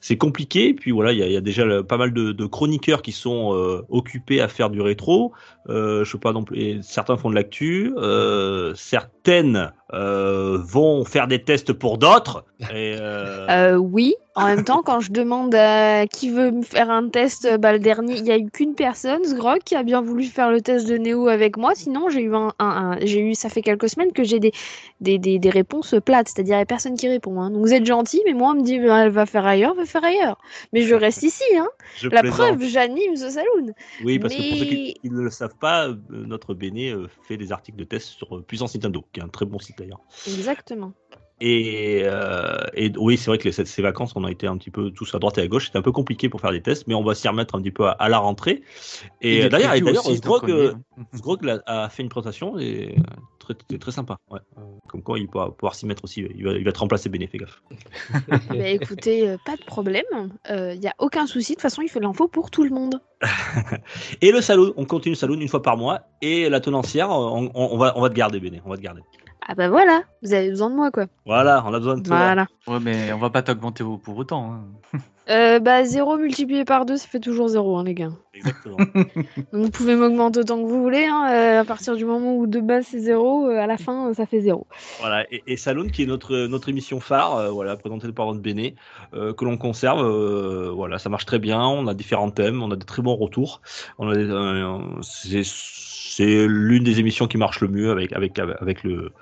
c'est 0.02 0.18
compliqué. 0.18 0.74
Puis 0.74 0.90
voilà, 0.90 1.12
il 1.12 1.18
y 1.18 1.36
a, 1.36 1.40
déjà 1.40 1.82
pas 1.82 1.96
mal 1.96 2.12
de, 2.12 2.32
de 2.32 2.44
chroniqueurs 2.44 3.00
qui 3.00 3.12
sont 3.12 3.54
euh, 3.54 3.86
occupés 3.88 4.42
à 4.42 4.48
faire 4.48 4.68
du 4.68 4.82
rétro. 4.82 5.32
Euh, 5.68 6.04
je 6.04 6.10
sais 6.12 6.18
pas 6.18 6.32
non 6.32 6.42
plus. 6.44 6.58
et 6.60 6.80
Certains 6.82 7.16
font 7.16 7.30
de 7.30 7.34
l'actu. 7.36 7.92
Euh, 7.96 8.74
certaines 8.74 9.72
euh, 9.94 10.58
vont 10.60 11.04
faire 11.04 11.28
des 11.28 11.42
tests 11.42 11.72
pour 11.72 11.98
d'autres. 11.98 12.44
Oui. 13.78 14.14
En 14.34 14.46
même 14.46 14.64
temps, 14.64 14.82
quand 14.82 15.00
je 15.00 15.12
demande 15.12 15.54
à 15.54 16.06
qui 16.06 16.30
veut 16.30 16.50
me 16.50 16.62
faire 16.62 16.90
un 16.90 17.06
test, 17.10 17.46
bah, 17.58 17.74
le 17.74 17.78
dernier, 17.78 18.16
il 18.16 18.24
y 18.26 18.30
a 18.32 18.38
eu 18.38 18.48
qu'une 18.50 18.74
personne, 18.74 19.22
Sgrog, 19.24 19.58
qui 19.62 19.74
a 19.76 19.82
bien 19.82 20.00
voulu 20.00 20.24
faire 20.24 20.50
le 20.50 20.62
test 20.62 20.88
de 20.88 20.96
Néo 20.96 21.28
avec 21.28 21.58
moi. 21.58 21.72
Sinon, 21.74 22.08
j'ai 22.08 22.22
eu 22.22 22.34
un, 22.34 22.50
un- 22.58 22.92
un- 22.92 22.98
j'ai 23.02 23.20
eu, 23.20 23.34
ça 23.34 23.50
fait 23.50 23.60
quelques 23.60 23.90
semaines 23.90 24.10
que 24.12 24.24
j'ai 24.24 24.40
des, 24.40 24.52
des, 25.02 25.18
des, 25.18 25.38
des 25.38 25.50
réponses 25.50 25.94
plates, 26.02 26.28
c'est-à-dire 26.28 26.54
il 26.54 26.58
n'y 26.58 26.62
a 26.62 26.66
personne 26.66 26.96
qui 26.96 27.08
répond. 27.08 27.42
hein. 27.42 27.50
Donc 27.50 27.60
vous 27.60 27.74
êtes 27.74 27.84
gentil, 27.84 28.22
mais 28.24 28.32
moi 28.32 28.52
on 28.52 28.54
me 28.54 28.62
dit 28.62 28.78
bah, 28.78 29.04
elle 29.04 29.10
va 29.10 29.26
faire 29.26 29.44
ailleurs, 29.44 29.74
va 29.74 29.84
faire 29.84 30.02
ailleurs. 30.04 30.38
Mais 30.72 30.80
je 30.80 30.94
reste 31.04 31.22
ici, 31.24 31.44
hein. 31.58 31.68
je 31.98 32.08
La 32.08 32.22
plaisante. 32.22 32.38
preuve, 32.56 32.62
j'anime 32.64 33.14
ce 33.16 33.28
saloon. 33.28 33.74
Oui, 34.02 34.18
parce 34.18 34.34
que 34.34 34.40
pour 34.48 34.58
ceux 34.60 34.64
qui, 34.64 34.94
Mais- 34.94 35.08
qui 35.10 35.14
ne 35.14 35.20
le 35.20 35.30
savent 35.30 35.51
pas, 35.54 35.88
euh, 35.88 35.96
notre 36.10 36.54
Béné 36.54 36.90
euh, 36.90 37.08
fait 37.22 37.36
des 37.36 37.52
articles 37.52 37.78
de 37.78 37.84
test 37.84 38.08
sur 38.08 38.36
euh, 38.36 38.42
Puissance 38.42 38.74
Nintendo, 38.74 39.04
qui 39.12 39.20
est 39.20 39.22
un 39.22 39.28
très 39.28 39.46
bon 39.46 39.58
site 39.58 39.78
d'ailleurs. 39.78 40.00
Exactement. 40.26 40.92
Et, 41.44 42.02
euh, 42.04 42.58
et 42.74 42.92
oui, 42.96 43.16
c'est 43.16 43.26
vrai 43.28 43.36
que 43.38 43.44
les- 43.44 43.52
ces 43.52 43.64
ces 43.64 43.82
vacances, 43.82 44.12
on 44.14 44.22
a 44.22 44.30
été 44.30 44.46
un 44.46 44.56
petit 44.56 44.70
peu 44.70 44.92
tous 44.92 45.12
à 45.12 45.18
droite 45.18 45.38
et 45.38 45.40
à 45.40 45.48
gauche. 45.48 45.66
C'était 45.66 45.78
un 45.78 45.82
peu 45.82 45.90
compliqué 45.90 46.28
pour 46.28 46.40
faire 46.40 46.52
des 46.52 46.62
tests, 46.62 46.86
mais 46.86 46.94
on 46.94 47.02
va 47.02 47.16
s'y 47.16 47.26
remettre 47.26 47.56
un 47.56 47.60
petit 47.60 47.72
peu 47.72 47.86
à, 47.86 47.90
à 47.92 48.08
la 48.08 48.18
rentrée. 48.18 48.62
Et, 49.22 49.38
et 49.38 49.48
d'ailleurs, 49.48 49.74
Sgrog, 50.04 50.48
hein. 51.44 51.60
A 51.66 51.88
fait 51.88 52.04
une 52.04 52.08
présentation 52.10 52.60
et 52.60 52.94
très, 53.54 53.66
très, 53.68 53.78
très 53.78 53.92
sympa. 53.92 54.16
Ouais. 54.30 54.38
Euh, 54.58 54.62
Comme 54.88 55.02
quoi, 55.02 55.18
il 55.18 55.28
pourra 55.28 55.50
pouvoir 55.50 55.74
s'y 55.74 55.86
mettre 55.86 56.04
aussi. 56.04 56.26
Il 56.34 56.44
va, 56.44 56.52
il 56.52 56.64
va 56.64 56.72
te 56.72 56.78
remplacer 56.78 57.08
Béné, 57.08 57.26
fais 57.26 57.38
gaffe. 57.38 57.62
bah 58.48 58.68
écoutez, 58.68 59.28
euh, 59.28 59.36
pas 59.44 59.56
de 59.56 59.64
problème. 59.64 60.04
Il 60.50 60.78
n'y 60.80 60.88
a 60.88 60.94
aucun 60.98 61.26
souci. 61.26 61.52
De 61.52 61.56
toute 61.56 61.62
façon, 61.62 61.82
il 61.82 61.88
fait 61.88 62.00
l'info 62.00 62.28
pour 62.28 62.50
tout 62.50 62.62
le 62.64 62.70
monde. 62.70 63.00
Et 64.20 64.32
le 64.32 64.40
saloon, 64.40 64.72
on 64.76 64.84
continue 64.84 65.12
le 65.14 65.18
saloon 65.18 65.40
une 65.40 65.48
fois 65.48 65.62
par 65.62 65.76
mois. 65.76 66.00
Et 66.20 66.48
la 66.48 66.60
tenancière, 66.60 67.10
on, 67.10 67.50
on- 67.54 67.68
on 67.72 67.78
va, 67.78 67.92
on 67.96 68.00
va 68.00 68.08
te 68.08 68.14
garder, 68.14 68.40
Béné. 68.40 68.60
On 68.64 68.70
va 68.70 68.76
te 68.76 68.82
garder. 68.82 69.02
Ah 69.46 69.56
bah 69.56 69.68
voilà, 69.68 70.02
vous 70.22 70.32
avez 70.34 70.50
besoin 70.50 70.70
de 70.70 70.76
moi 70.76 70.92
quoi. 70.92 71.06
Voilà, 71.26 71.64
on 71.66 71.74
a 71.74 71.78
besoin 71.80 71.96
de 71.96 72.02
toi. 72.06 72.16
Voilà. 72.16 72.46
Ouais, 72.68 72.78
mais 72.78 73.12
on 73.12 73.18
va 73.18 73.28
pas 73.28 73.42
t'augmenter 73.42 73.82
au- 73.82 73.98
pour 73.98 74.16
autant. 74.16 74.52
hein. 74.52 74.64
Euh, 75.30 75.60
bah 75.60 75.84
0 75.84 76.16
multiplié 76.16 76.64
par 76.64 76.84
2, 76.84 76.96
ça 76.96 77.06
fait 77.06 77.20
toujours 77.20 77.46
0, 77.48 77.76
hein, 77.76 77.84
les 77.84 77.94
gars. 77.94 78.10
Exactement. 78.34 78.76
Donc 79.52 79.62
vous 79.64 79.70
pouvez 79.70 79.94
m'augmenter 79.94 80.40
autant 80.40 80.60
que 80.60 80.66
vous 80.68 80.82
voulez. 80.82 81.04
hein, 81.04 81.30
euh, 81.32 81.60
à 81.60 81.64
partir 81.64 81.94
du 81.94 82.04
moment 82.04 82.34
où 82.36 82.48
de 82.48 82.58
base 82.60 82.86
c'est 82.90 82.98
0, 82.98 83.46
à 83.46 83.66
la 83.68 83.78
fin 83.78 84.08
euh, 84.08 84.14
ça 84.14 84.26
fait 84.26 84.40
0. 84.40 84.66
Voilà, 85.00 85.24
et, 85.30 85.42
et 85.46 85.56
Saloon 85.56 85.88
qui 85.88 86.02
est 86.02 86.06
notre, 86.06 86.46
notre 86.48 86.68
émission 86.68 86.98
phare, 86.98 87.36
euh, 87.36 87.50
voilà, 87.50 87.76
présentée 87.76 88.10
par 88.10 88.26
votre 88.26 88.40
Béné, 88.40 88.74
euh, 89.14 89.32
que 89.32 89.44
l'on 89.44 89.56
conserve. 89.56 90.04
euh, 90.04 90.70
voilà, 90.74 90.98
ça 90.98 91.08
marche 91.08 91.26
très 91.26 91.38
bien. 91.38 91.62
On 91.64 91.86
a 91.86 91.94
différents 91.94 92.30
thèmes, 92.32 92.60
on 92.62 92.70
a 92.72 92.76
des 92.76 92.86
très 92.86 93.02
bons 93.02 93.14
retours. 93.14 93.60
On 93.98 94.08
a 94.10 94.16
des- 94.16 94.28
euh, 94.28 94.78
c'est, 95.02 95.42
c'est 95.44 96.46
l'une 96.48 96.82
des 96.82 96.98
émissions 96.98 97.28
qui 97.28 97.38
marche 97.38 97.60
le 97.60 97.68
mieux 97.68 97.90
avec, 97.92 98.12
avec, 98.12 98.38
avec 98.38 98.82
le, 98.82 99.12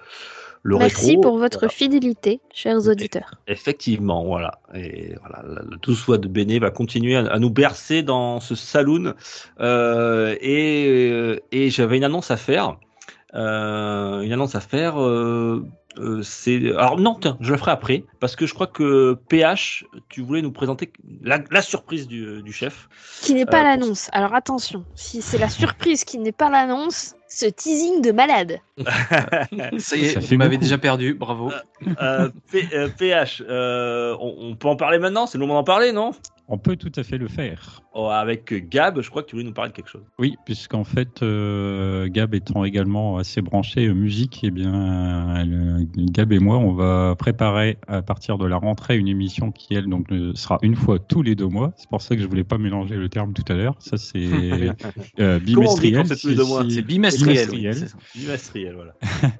le 0.62 0.76
Merci 0.76 1.06
rétro. 1.08 1.20
pour 1.22 1.38
votre 1.38 1.61
Voilà. 1.61 1.72
fidélité, 1.72 2.40
chers 2.52 2.86
auditeurs. 2.86 3.30
Effectivement, 3.46 4.24
voilà. 4.24 4.58
Et 4.74 5.14
voilà, 5.20 5.42
la 5.70 5.78
tout 5.78 5.94
soit 5.94 6.18
de 6.18 6.28
Béné 6.28 6.58
va 6.58 6.70
continuer 6.70 7.16
à, 7.16 7.20
à 7.32 7.38
nous 7.38 7.50
bercer 7.50 8.02
dans 8.02 8.40
ce 8.40 8.54
saloon. 8.54 9.14
Euh, 9.61 10.36
et 10.40 10.86
euh, 10.88 11.40
et 11.50 11.70
j'avais 11.70 11.96
une 11.96 12.04
annonce 12.04 12.30
à 12.30 12.36
faire. 12.36 12.76
Euh, 13.34 14.20
une 14.22 14.32
annonce 14.32 14.54
à 14.54 14.61
faire. 14.61 15.00
euh, 15.00 15.64
c'est 16.22 16.70
alors 16.76 16.98
non, 16.98 17.16
tiens, 17.20 17.36
je 17.40 17.50
la 17.52 17.58
ferai 17.58 17.72
après 17.72 18.04
parce 18.20 18.36
que 18.36 18.46
je 18.46 18.54
crois 18.54 18.68
que 18.68 19.14
PH, 19.28 19.84
tu 20.08 20.22
voulais 20.22 20.40
nous 20.42 20.52
présenter 20.52 20.92
la, 21.22 21.38
la 21.50 21.62
surprise 21.62 22.06
du, 22.06 22.42
du 22.42 22.52
chef. 22.52 22.88
Qui 23.22 23.34
n'est 23.34 23.44
pas 23.46 23.62
l'annonce. 23.64 24.08
Alors 24.12 24.34
attention, 24.34 24.84
si 24.94 25.20
c'est 25.20 25.38
la 25.38 25.48
surprise 25.48 26.04
qui 26.04 26.18
n'est 26.18 26.32
pas 26.32 26.48
l'annonce, 26.48 27.16
ce 27.31 27.47
teasing 27.47 28.03
de 28.03 28.12
malade. 28.12 28.59
Ça 29.78 29.97
y 29.97 30.05
est, 30.05 30.14
Ça 30.14 30.20
vous 30.20 30.37
m'avez 30.37 30.59
déjà 30.59 30.76
perdu, 30.78 31.14
bravo. 31.14 31.51
Euh, 32.01 32.28
P- 32.51 32.68
euh, 32.74 32.89
PH, 32.99 33.43
euh, 33.49 34.16
on, 34.20 34.35
on 34.51 34.57
peut 34.57 34.68
en 34.68 34.76
parler 34.76 34.99
maintenant, 34.99 35.26
c'est 35.26 35.39
le 35.39 35.47
moment 35.47 35.55
d'en 35.61 35.64
parler, 35.64 35.93
non? 35.93 36.11
On 36.53 36.59
peut 36.59 36.74
tout 36.74 36.90
à 36.96 37.05
fait 37.05 37.16
le 37.16 37.28
faire. 37.28 37.80
Oh, 37.94 38.09
Avec 38.09 38.53
Gab, 38.68 39.01
je 39.01 39.09
crois 39.09 39.22
que 39.22 39.28
tu 39.28 39.36
voulais 39.36 39.46
nous 39.46 39.55
parler 39.55 39.70
de 39.70 39.76
quelque 39.76 39.88
chose. 39.88 40.03
Oui, 40.18 40.34
puisqu'en 40.44 40.82
fait, 40.82 41.22
euh, 41.22 42.09
Gab 42.09 42.34
étant 42.34 42.64
également 42.64 43.18
assez 43.18 43.40
branché 43.40 43.88
musique, 43.94 44.40
eh 44.42 44.51
bien, 44.51 45.44
Gab 45.96 46.32
et 46.32 46.40
moi, 46.40 46.59
on 46.59 46.72
va 46.72 47.14
préparer 47.16 47.78
à 47.86 48.03
partir 48.03 48.36
de 48.36 48.46
la 48.46 48.57
rentrée 48.57 48.98
une 48.98 49.07
émission 49.07 49.53
qui, 49.53 49.74
elle, 49.74 49.86
donc, 49.86 50.11
ne- 50.11 50.32
sera 50.34 50.59
une 50.62 50.74
fois 50.74 50.98
tous 50.98 51.22
les 51.22 51.36
deux 51.36 51.46
mois. 51.46 51.72
C'est 51.76 51.88
pour 51.88 52.03
ça 52.03 52.16
que 52.16 52.22
je 52.22 52.26
voulais 52.26 52.42
pas 52.44 52.59
mélanger 52.59 52.96
le 52.96 53.09
terme 53.09 53.32
tout 53.32 53.44
à 53.48 53.55
l'heure. 53.55 53.76
Ça, 53.78 53.96
c'est 53.96 54.18
euh, 55.20 55.38
bimestriel. 55.38 56.05
c'est 56.07 56.82
bimestriel. 56.82 56.84
bimestriel. 56.84 57.48
oui, 57.53 57.68
c'est 57.72 57.88
ça. 57.88 57.96
Bimestriel, 58.16 58.74
voilà. 58.74 58.94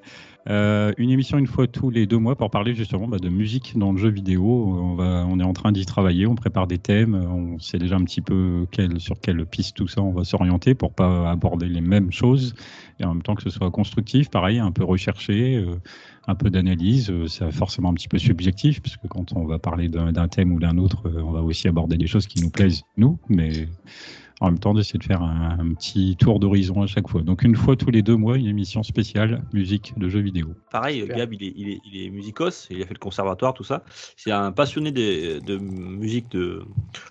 Euh, 0.49 0.93
une 0.97 1.11
émission 1.11 1.36
une 1.36 1.47
fois 1.47 1.66
tous 1.66 1.91
les 1.91 2.07
deux 2.07 2.16
mois 2.16 2.34
pour 2.34 2.51
parler 2.51 2.74
justement 2.74 3.07
bah, 3.07 3.18
de 3.18 3.28
musique 3.28 3.76
dans 3.76 3.93
le 3.93 3.99
jeu 3.99 4.09
vidéo. 4.09 4.97
On, 4.99 5.38
est 5.38 5.45
en 5.45 5.53
train 5.53 5.72
d'y 5.72 5.84
travailler, 5.84 6.26
on 6.26 6.34
prépare 6.34 6.66
des 6.66 6.78
thèmes, 6.78 7.14
on 7.14 7.59
sait 7.59 7.78
déjà 7.78 7.97
un 7.97 8.05
petit 8.05 8.20
peu 8.20 8.66
sur 8.99 9.20
quelle 9.20 9.45
piste 9.47 9.76
tout 9.76 9.88
ça 9.88 10.01
on 10.03 10.12
va 10.12 10.24
s'orienter 10.24 10.74
pour 10.74 10.93
pas 10.93 11.30
aborder 11.30 11.68
les 11.68 11.80
mêmes 11.80 12.11
choses 12.11 12.55
et 13.01 13.05
en 13.05 13.14
même 13.14 13.22
temps 13.22 13.34
que 13.34 13.43
ce 13.43 13.51
soit 13.51 13.70
constructif, 13.70 14.30
pareil, 14.30 14.59
un 14.59 14.72
peu 14.72 14.84
recherché, 14.84 15.57
euh, 15.57 15.76
un 16.26 16.34
peu 16.34 16.51
d'analyse. 16.51 17.11
Euh, 17.11 17.26
C'est 17.26 17.51
forcément 17.51 17.91
un 17.91 17.95
petit 17.95 18.09
peu 18.09 18.18
subjectif 18.18 18.82
puisque 18.82 19.07
quand 19.09 19.32
on 19.34 19.47
va 19.47 19.59
parler 19.59 19.88
d'un 19.88 20.28
thème 20.28 20.53
ou 20.53 20.61
d'un 20.61 20.78
autre, 20.78 21.09
euh, 21.09 21.22
on 21.22 21.32
va 21.32 21.43
aussi 21.43 21.66
aborder 21.66 21.97
des 21.97 22.07
choses 22.07 22.26
qui 22.26 22.43
nous 22.43 22.51
plaisent 22.51 22.82
nous, 22.97 23.18
mais 23.28 23.68
en 24.41 24.47
même 24.51 24.59
temps 24.59 24.72
d'essayer 24.74 24.99
de 24.99 25.05
faire 25.05 25.22
un, 25.22 25.59
un 25.61 25.74
petit 25.74 26.16
tour 26.16 26.41
d'horizon 26.41 26.82
à 26.82 26.86
chaque 26.86 27.09
fois. 27.09 27.22
Donc 27.22 27.43
une 27.43 27.55
fois 27.57 27.76
tous 27.76 27.91
les 27.91 28.03
deux 28.03 28.16
mois, 28.16 28.36
une 28.38 28.47
émission 28.47 28.82
spéciale 28.82 29.43
musique 29.53 29.93
de 29.99 30.09
jeux 30.09 30.20
vidéo. 30.20 30.55
Pareil, 30.70 31.01
Super. 31.01 31.16
Gab, 31.18 31.32
il 31.34 31.43
est, 31.45 31.53
il, 31.57 31.68
est, 31.68 31.80
il 31.84 32.03
est 32.07 32.11
musicos, 32.11 32.68
il 32.70 32.82
a 32.82 32.86
fait 32.86 32.95
le 32.95 32.99
conservatoire, 32.99 33.53
tout 33.55 33.64
ça. 33.64 33.84
C'est 34.16 34.30
un 34.30 34.51
passionné 34.53 34.93
de, 34.93 35.59
musique, 35.59 36.30
de 36.30 36.62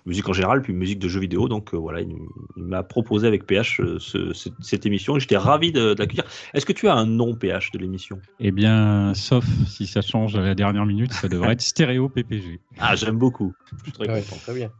musique 0.06 0.28
en 0.28 0.32
général, 0.32 0.62
puis 0.62 0.72
musique 0.72 0.98
de 0.98 1.08
jeux 1.08 1.20
vidéo. 1.20 1.48
Donc 1.48 1.72
euh, 1.72 1.76
voilà, 1.76 2.00
il, 2.00 2.08
il 2.56 2.64
m'a 2.64 2.82
proposé 2.82 3.26
avec 3.28 3.46
PH 3.46 3.80
euh, 3.80 3.98
ce- 4.00 4.32
ce- 4.32 4.48
cette 4.60 4.84
émission 4.86 5.16
et 5.16 5.20
j'étais 5.20 5.36
ravi 5.36 5.72
de, 5.72 5.94
de 5.94 5.98
l'accueillir. 5.98 6.24
Est-ce 6.54 6.66
que 6.66 6.72
tu 6.72 6.88
as 6.88 6.94
un 6.94 7.06
nom 7.06 7.34
PH 7.34 7.70
de 7.72 7.78
l'émission? 7.78 8.18
Eh 8.40 8.50
bien, 8.50 9.12
sauf 9.14 9.44
si 9.68 9.86
ça 9.86 10.02
change 10.02 10.34
à 10.36 10.40
la 10.40 10.54
dernière 10.54 10.86
minute, 10.86 11.12
ça 11.12 11.28
devrait 11.28 11.52
être 11.52 11.60
stéréo 11.60 12.08
PPG. 12.08 12.58
Ah, 12.78 12.96
j'aime 12.96 13.18
beaucoup. 13.18 13.54
Je 13.78 13.82
suis 13.84 13.92
très 13.92 14.08
Ouais, 14.10 14.20
content. 14.22 14.36
très 14.42 14.54
bien. 14.54 14.70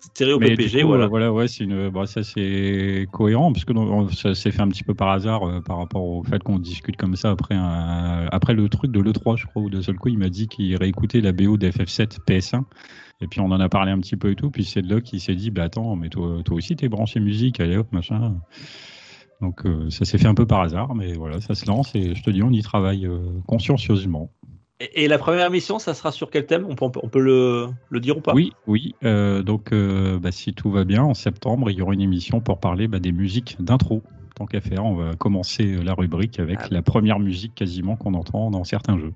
Stéréo 0.00 0.38
Mais 0.38 0.54
PPG, 0.54 0.82
coup, 0.82 0.88
voilà. 0.88 1.04
euh, 1.04 1.08
voilà, 1.08 1.32
ouais, 1.32 1.48
c'est 1.48 1.64
une, 1.64 1.88
bon, 1.88 2.04
ça 2.06 2.22
c'est 2.22 3.06
cohérent 3.10 3.52
parce 3.52 3.64
que 3.64 3.72
ça 4.14 4.34
s'est 4.34 4.50
fait 4.50 4.60
un 4.60 4.68
petit 4.68 4.84
peu 4.84 4.94
par 4.94 5.08
hasard 5.08 5.48
euh, 5.48 5.60
par 5.60 5.78
rapport 5.78 6.04
au 6.04 6.22
fait 6.22 6.42
qu'on 6.42 6.58
discute 6.58 6.96
comme 6.96 7.16
ça 7.16 7.30
après 7.30 7.54
un, 7.54 8.26
après 8.30 8.54
le 8.54 8.68
truc 8.68 8.92
de 8.92 9.00
l'E3, 9.00 9.36
je 9.36 9.46
crois, 9.46 9.62
où 9.62 9.70
d'un 9.70 9.82
seul 9.82 9.96
coup 9.96 10.08
il 10.08 10.18
m'a 10.18 10.28
dit 10.28 10.46
qu'il 10.46 10.76
réécoutait 10.76 11.20
la 11.20 11.32
BO 11.32 11.56
d'FF7 11.56 12.18
PS1 12.28 12.64
et 13.20 13.26
puis 13.26 13.40
on 13.40 13.46
en 13.46 13.60
a 13.60 13.68
parlé 13.68 13.92
un 13.92 13.98
petit 13.98 14.16
peu 14.16 14.30
et 14.30 14.34
tout, 14.34 14.50
puis 14.50 14.64
c'est 14.64 14.82
de 14.82 14.94
là 14.94 15.00
qu'il 15.00 15.20
s'est 15.20 15.34
dit 15.34 15.50
bah 15.50 15.64
attends, 15.64 15.96
mais 15.96 16.10
toi, 16.10 16.42
toi 16.44 16.56
aussi 16.56 16.76
t'es 16.76 16.88
branché 16.88 17.20
musique, 17.20 17.60
allez 17.60 17.76
hop 17.76 17.90
machin. 17.92 18.34
Donc 19.40 19.66
euh, 19.66 19.90
ça 19.90 20.04
s'est 20.04 20.18
fait 20.18 20.26
un 20.26 20.34
peu 20.34 20.46
par 20.46 20.60
hasard, 20.60 20.94
mais 20.94 21.12
voilà, 21.14 21.40
ça 21.40 21.54
se 21.54 21.66
lance 21.66 21.94
et 21.94 22.14
je 22.14 22.22
te 22.22 22.30
dis 22.30 22.42
on 22.42 22.50
y 22.50 22.62
travaille 22.62 23.06
euh, 23.06 23.18
consciencieusement. 23.46 24.30
Et, 24.80 25.04
et 25.04 25.08
la 25.08 25.18
première 25.18 25.46
émission, 25.46 25.78
ça 25.78 25.94
sera 25.94 26.10
sur 26.12 26.30
quel 26.30 26.46
thème? 26.46 26.66
On 26.68 26.74
peut, 26.74 26.98
on 27.02 27.08
peut 27.08 27.20
le, 27.20 27.68
le 27.90 28.00
dire 28.00 28.16
ou 28.16 28.20
pas? 28.20 28.34
Oui, 28.34 28.52
oui. 28.66 28.94
euh, 29.04 29.42
donc, 29.42 29.72
euh, 29.72 30.18
bah, 30.18 30.32
si 30.32 30.52
tout 30.52 30.70
va 30.70 30.84
bien, 30.84 31.02
en 31.02 31.14
septembre, 31.14 31.70
il 31.70 31.78
y 31.78 31.82
aura 31.82 31.94
une 31.94 32.00
émission 32.00 32.40
pour 32.40 32.58
parler 32.58 32.88
bah, 32.88 32.98
des 32.98 33.12
musiques 33.12 33.56
d'intro. 33.60 34.02
Tant 34.34 34.46
qu'à 34.46 34.60
faire, 34.60 34.84
on 34.84 34.96
va 34.96 35.14
commencer 35.14 35.76
la 35.76 35.94
rubrique 35.94 36.40
avec 36.40 36.58
Ah. 36.62 36.68
la 36.72 36.82
première 36.82 37.20
musique 37.20 37.54
quasiment 37.54 37.94
qu'on 37.94 38.14
entend 38.14 38.50
dans 38.50 38.64
certains 38.64 38.98
jeux. 38.98 39.12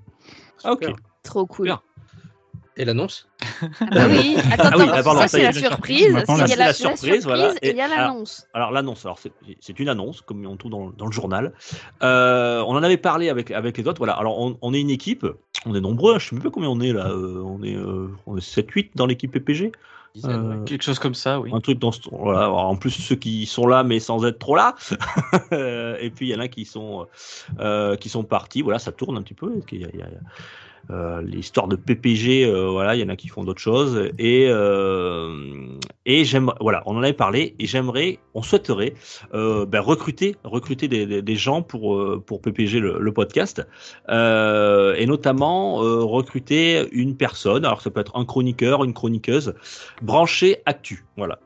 Ah, 0.63 0.71
ok. 0.71 0.93
Trop 1.23 1.45
cool. 1.45 1.65
Bien. 1.65 1.81
Et 2.79 2.85
l'annonce 2.85 3.27
Ah 3.81 4.07
oui, 4.07 4.37
attends, 4.51 4.69
Ah 4.71 4.77
oui, 4.77 4.83
attends, 4.83 4.93
ah, 4.95 5.03
pardon, 5.03 5.19
ça 5.19 5.27
c'est 5.27 5.43
la 5.43 5.51
surprise. 5.51 6.07
Il 6.07 6.47
y 6.47 6.53
a 6.53 6.55
la, 6.55 6.73
surprise, 6.73 7.25
voilà. 7.25 7.53
et 7.61 7.71
il 7.71 7.75
y 7.75 7.81
a 7.81 7.89
l'annonce. 7.89 8.47
Alors 8.53 8.71
l'annonce, 8.71 9.05
alors 9.05 9.19
c'est- 9.19 9.79
une 9.79 9.89
annonce, 9.89 10.21
comme 10.21 10.45
on 10.47 10.55
trouve 10.55 10.71
dans, 10.71 10.89
dans 10.91 11.05
le 11.05 11.11
journal. 11.11 11.51
Euh, 12.03 12.63
on 12.65 12.71
en 12.77 12.81
avait 12.83 12.95
parlé 12.97 13.27
avec, 13.29 13.51
avec 13.51 13.77
les 13.77 13.85
autres. 13.85 13.97
Voilà. 13.99 14.13
Alors 14.13 14.39
on, 14.39 14.57
on 14.61 14.73
est 14.73 14.79
une 14.79 14.89
équipe, 14.91 15.27
on 15.65 15.75
est 15.75 15.81
nombreux. 15.81 16.19
Je 16.19 16.29
sais 16.29 16.35
même 16.35 16.43
pas 16.43 16.49
combien 16.51 16.69
on 16.69 16.79
est 16.79 16.93
là. 16.93 17.07
euh, 17.09 17.43
on 17.43 17.61
est, 17.63 17.75
euh, 17.75 18.07
on 18.25 18.37
est 18.37 18.39
7-8 18.39 18.91
dans 18.95 19.05
l'équipe 19.05 19.31
PPG. 19.31 19.73
Euh. 20.25 20.63
Quelque 20.63 20.81
chose 20.81 20.97
comme 20.99 21.13
ça, 21.15 21.39
oui. 21.39 21.51
Un 21.53 21.59
truc 21.59 21.79
dans 21.79 21.91
ce, 21.91 21.99
voilà. 22.11 22.49
En 22.49 22.75
plus 22.77 22.89
ceux 22.91 23.15
qui 23.15 23.45
sont 23.45 23.67
là 23.67 23.83
mais 23.83 23.99
sans 23.99 24.25
être 24.25 24.39
trop 24.39 24.55
là. 24.55 24.73
et 25.51 26.09
puis 26.09 26.29
il 26.29 26.31
y 26.31 26.35
en 26.35 26.39
a 26.39 26.47
qui 26.47 26.63
sont 26.65 27.07
euh, 27.59 27.95
qui 27.97 28.07
sont 28.09 28.23
partis. 28.23 28.61
Voilà, 28.61 28.79
ça 28.79 28.91
tourne 28.93 29.17
un 29.17 29.21
petit 29.21 29.33
peu. 29.33 29.51
Il 29.71 29.81
y 29.81 29.85
a- 29.85 29.89
il 29.93 29.99
y 29.99 30.01
a- 30.01 30.07
euh, 30.91 31.21
l'histoire 31.21 31.67
de 31.67 31.75
PPG, 31.75 32.45
euh, 32.45 32.69
voilà, 32.69 32.95
il 32.95 33.01
y 33.01 33.03
en 33.03 33.09
a 33.09 33.15
qui 33.15 33.27
font 33.27 33.43
d'autres 33.43 33.61
choses 33.61 34.09
et 34.17 34.47
euh, 34.49 35.77
et 36.05 36.23
voilà, 36.59 36.81
on 36.87 36.97
en 36.97 37.03
avait 37.03 37.13
parlé 37.13 37.55
et 37.59 37.67
j'aimerais, 37.67 38.17
on 38.33 38.41
souhaiterait 38.41 38.95
euh, 39.35 39.67
ben, 39.67 39.79
recruter, 39.79 40.35
recruter 40.43 40.87
des, 40.87 41.21
des, 41.21 41.35
gens 41.35 41.61
pour 41.61 42.23
pour 42.25 42.41
PPG 42.41 42.79
le, 42.79 43.11
podcast 43.11 43.67
et 44.07 45.05
notamment 45.05 45.75
recruter 45.75 46.87
une 46.91 47.15
personne. 47.15 47.65
Alors 47.65 47.81
ça 47.81 47.91
peut 47.91 47.99
être 47.99 48.15
un 48.15 48.25
chroniqueur, 48.25 48.83
une 48.83 48.93
chroniqueuse 48.93 49.53
branché 50.01 50.61
actu, 50.65 51.05
voilà, 51.17 51.39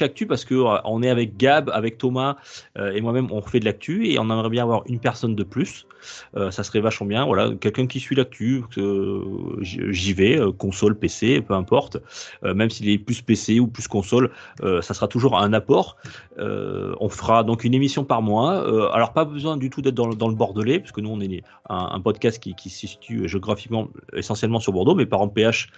actu 0.00 0.26
parce 0.26 0.44
que 0.44 0.54
on 0.84 1.02
est 1.02 1.10
avec 1.10 1.36
Gab, 1.36 1.70
avec 1.70 1.98
Thomas 1.98 2.36
et 2.78 3.00
moi-même, 3.00 3.30
on 3.30 3.42
fait 3.42 3.60
de 3.60 3.64
l'actu 3.64 4.08
et 4.08 4.18
on 4.18 4.24
aimerait 4.24 4.50
bien 4.50 4.62
avoir 4.62 4.82
une 4.86 5.00
personne 5.00 5.34
de 5.34 5.44
plus. 5.44 5.86
Ça 6.34 6.62
serait 6.62 6.80
vachement 6.80 7.06
bien. 7.06 7.24
Voilà, 7.24 7.50
quelqu'un 7.60 7.86
qui 7.86 8.00
suit 8.00 8.16
l'actu, 8.16 8.51
euh, 8.78 9.56
j'y 9.60 9.80
j'y 9.92 10.12
vais, 10.12 10.38
euh, 10.38 10.52
console, 10.52 10.94
PC, 10.98 11.40
peu 11.40 11.54
importe. 11.54 11.96
Euh, 12.44 12.54
même 12.54 12.70
s'il 12.70 12.88
est 12.88 12.98
plus 12.98 13.22
PC 13.22 13.60
ou 13.60 13.66
plus 13.66 13.88
console, 13.88 14.30
euh, 14.62 14.80
ça 14.82 14.94
sera 14.94 15.08
toujours 15.08 15.38
un 15.38 15.52
apport. 15.52 15.96
Euh, 16.38 16.94
on 17.00 17.08
fera 17.08 17.44
donc 17.44 17.64
une 17.64 17.74
émission 17.74 18.04
par 18.04 18.22
mois. 18.22 18.54
Euh, 18.66 18.88
alors 18.92 19.12
pas 19.12 19.24
besoin 19.24 19.56
du 19.56 19.70
tout 19.70 19.82
d'être 19.82 19.94
dans, 19.94 20.08
le- 20.08 20.14
dans 20.16 20.28
le 20.28 20.34
Bordelais, 20.34 20.78
puisque 20.80 20.98
nous 20.98 21.10
on 21.10 21.20
est 21.20 21.42
un, 21.68 21.90
un 21.92 22.00
podcast 22.00 22.38
qui, 22.42 22.54
qui 22.54 22.70
se 22.70 22.86
situe 22.86 23.28
géographiquement 23.28 23.88
essentiellement 24.14 24.60
sur 24.60 24.72
Bordeaux, 24.72 24.94
mais 24.94 25.06
par 25.06 25.20
exemple 25.20 25.34
PH 25.34 25.68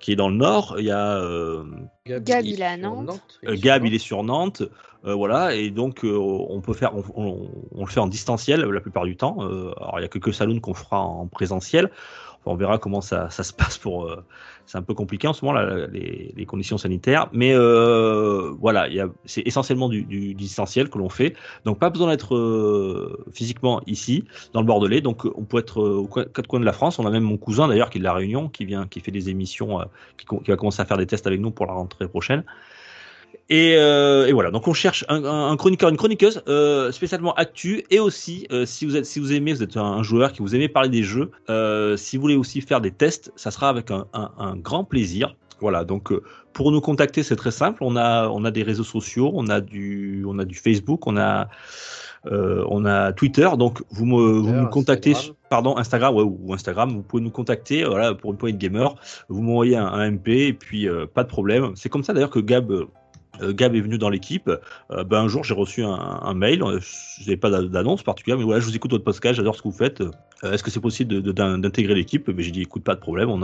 qui 0.00 0.12
est 0.12 0.16
dans 0.16 0.28
le 0.28 0.36
nord. 0.36 0.76
Il 0.78 0.84
y 0.84 0.90
a 0.90 1.18
euh, 1.18 1.62
Gab, 2.06 2.44
il 2.44 2.60
est 2.60 2.64
à 2.64 2.76
sur 2.76 2.90
Nantes. 3.02 3.38
Gab, 3.62 3.84
il 3.86 3.94
est 3.94 3.98
sur 3.98 4.22
Nantes, 4.22 4.62
euh, 5.06 5.14
voilà, 5.14 5.54
et 5.54 5.70
donc 5.70 6.04
euh, 6.04 6.16
on 6.18 6.60
peut 6.60 6.72
faire, 6.74 6.92
on, 6.96 7.02
on- 7.14 7.48
on 7.74 7.84
le 7.84 7.90
fait 7.90 8.00
en 8.00 8.06
distanciel 8.08 8.62
la 8.62 8.80
plupart 8.80 9.04
du 9.04 9.16
temps. 9.16 9.36
Euh, 9.40 9.72
alors 9.80 9.94
il 9.98 10.02
y 10.02 10.04
a 10.04 10.08
quelques 10.08 10.34
salons 10.34 10.60
qu'on 10.60 10.74
fera 10.74 11.00
en 11.00 11.26
présentiel. 11.26 11.90
On 12.46 12.56
verra 12.56 12.78
comment 12.78 13.00
ça, 13.00 13.30
ça 13.30 13.42
se 13.42 13.52
passe 13.52 13.78
pour. 13.78 14.04
euh, 14.04 14.24
c'est 14.66 14.78
un 14.78 14.82
peu 14.82 14.94
compliqué 14.94 15.28
en 15.28 15.32
ce 15.32 15.44
moment 15.44 15.58
là, 15.58 15.86
les, 15.88 16.46
conditions 16.46 16.78
sanitaires, 16.78 17.28
mais 17.32 17.52
euh, 17.54 18.50
voilà, 18.60 18.86
c'est 19.24 19.42
essentiellement 19.46 19.88
du, 19.88 20.04
du 20.04 20.34
distanciel 20.34 20.88
que 20.88 20.98
l'on 20.98 21.08
fait. 21.08 21.34
Donc 21.64 21.78
pas 21.78 21.90
besoin 21.90 22.08
d'être 22.08 22.34
euh, 22.34 23.24
physiquement 23.32 23.82
ici 23.86 24.24
dans 24.52 24.60
le 24.60 24.66
Bordelais. 24.66 25.00
Donc 25.00 25.26
on 25.36 25.44
peut 25.44 25.58
être 25.58 25.82
aux 25.82 26.06
quatre 26.06 26.46
coins 26.46 26.60
de 26.60 26.64
la 26.64 26.72
France. 26.72 26.98
On 26.98 27.06
a 27.06 27.10
même 27.10 27.24
mon 27.24 27.36
cousin 27.36 27.68
d'ailleurs 27.68 27.90
qui 27.90 27.98
est 27.98 28.00
de 28.00 28.04
la 28.04 28.14
Réunion, 28.14 28.48
qui 28.48 28.64
vient, 28.64 28.86
qui 28.86 29.00
fait 29.00 29.10
des 29.10 29.28
émissions, 29.28 29.80
qui 30.16 30.50
va 30.50 30.56
commencer 30.56 30.80
à 30.80 30.84
faire 30.84 30.98
des 30.98 31.06
tests 31.06 31.26
avec 31.26 31.40
nous 31.40 31.50
pour 31.50 31.66
la 31.66 31.72
rentrée 31.72 32.08
prochaine. 32.08 32.44
Et, 33.50 33.74
euh, 33.76 34.26
et 34.26 34.32
voilà, 34.32 34.50
donc 34.50 34.66
on 34.68 34.72
cherche 34.72 35.04
un, 35.08 35.56
chroniqueur, 35.56 35.90
une 35.90 35.98
chroniqueuse 35.98 36.42
euh, 36.48 36.90
spécialement 36.92 37.34
actu, 37.34 37.84
et 37.90 38.00
aussi 38.00 38.46
euh, 38.50 38.64
si 38.64 38.86
vous 38.86 38.96
êtes, 38.96 39.04
si 39.04 39.20
vous 39.20 39.34
aimez, 39.34 39.52
vous 39.52 39.62
êtes 39.62 39.76
un, 39.76 39.84
un 39.84 40.02
joueur 40.02 40.32
qui 40.32 40.40
vous 40.40 40.54
aimez 40.54 40.68
parler 40.68 40.88
des 40.88 41.02
jeux, 41.02 41.30
si 41.98 42.16
vous 42.16 42.22
voulez 42.22 42.36
aussi 42.36 42.62
faire 42.62 42.80
des 42.80 42.90
tests, 42.90 43.32
ça 43.36 43.50
sera 43.50 43.68
avec 43.68 43.90
un, 43.90 44.56
grand 44.56 44.84
plaisir. 44.84 45.36
Voilà, 45.60 45.84
donc 45.84 46.12
pour 46.52 46.72
nous 46.72 46.80
contacter, 46.80 47.22
c'est 47.22 47.36
très 47.36 47.50
simple. 47.50 47.84
On 47.84 47.96
a, 47.96 48.28
on 48.28 48.44
a 48.44 48.50
des 48.50 48.62
réseaux 48.62 48.84
sociaux, 48.84 49.30
on 49.34 49.48
a 49.48 49.60
du, 49.60 50.24
on 50.26 50.38
a 50.38 50.44
du 50.44 50.56
Facebook, 50.56 51.06
on 51.06 51.16
a, 51.16 51.48
on 52.24 52.84
a 52.86 53.12
Twitter. 53.12 53.48
Donc 53.58 53.82
vous 53.90 54.06
me, 54.06 54.38
vous 54.38 54.52
nous 54.52 54.68
contactez, 54.68 55.12
Instagram. 55.12 55.36
pardon, 55.50 55.76
Instagram, 55.76 56.14
ouais, 56.14 56.22
ou 56.22 56.52
Instagram. 56.54 56.90
Vous 56.90 57.02
pouvez 57.02 57.22
nous 57.22 57.30
contacter, 57.30 57.84
voilà, 57.84 58.14
pour 58.14 58.32
une 58.32 58.38
poignée 58.38 58.56
de 58.56 58.62
gamer. 58.62 58.94
Vous 59.28 59.42
m'envoyez 59.42 59.76
un, 59.76 60.10
MP 60.10 60.28
et 60.28 60.52
puis 60.54 60.88
pas 61.12 61.24
de 61.24 61.28
problème. 61.28 61.72
C'est 61.76 61.90
comme 61.90 62.04
ça 62.04 62.14
d'ailleurs 62.14 62.30
que 62.30 62.40
Gab. 62.40 62.72
Euh, 63.42 63.52
Gab 63.52 63.74
est 63.74 63.80
venu 63.80 63.98
dans 63.98 64.08
l'équipe. 64.10 64.50
Euh, 64.90 65.04
ben, 65.04 65.22
un 65.22 65.28
jour, 65.28 65.44
j'ai 65.44 65.54
reçu 65.54 65.82
un, 65.82 66.34
mail. 66.34 66.62
Euh, 66.62 66.80
Je 66.80 67.24
n'avais 67.24 67.36
pas 67.36 67.50
d'a- 67.50 67.62
d'annonce 67.62 68.02
particulière, 68.02 68.38
mais 68.38 68.44
voilà, 68.44 68.60
je 68.60 68.66
vous 68.66 68.76
écoute 68.76 68.90
votre 68.90 69.04
podcast, 69.04 69.36
j'adore 69.36 69.54
ce 69.56 69.62
que 69.62 69.68
vous 69.68 69.76
faites. 69.76 70.02
Est-ce 70.42 70.62
que 70.62 70.70
c'est 70.70 70.80
possible 70.80 71.22
d'intégrer 71.32 71.94
l'équipe? 71.94 72.30
Ben, 72.30 72.40
J'ai 72.42 72.50
dit, 72.50 72.62
écoute, 72.62 72.84
pas 72.84 72.94
de 72.94 73.00
problème. 73.00 73.30
On, 73.30 73.40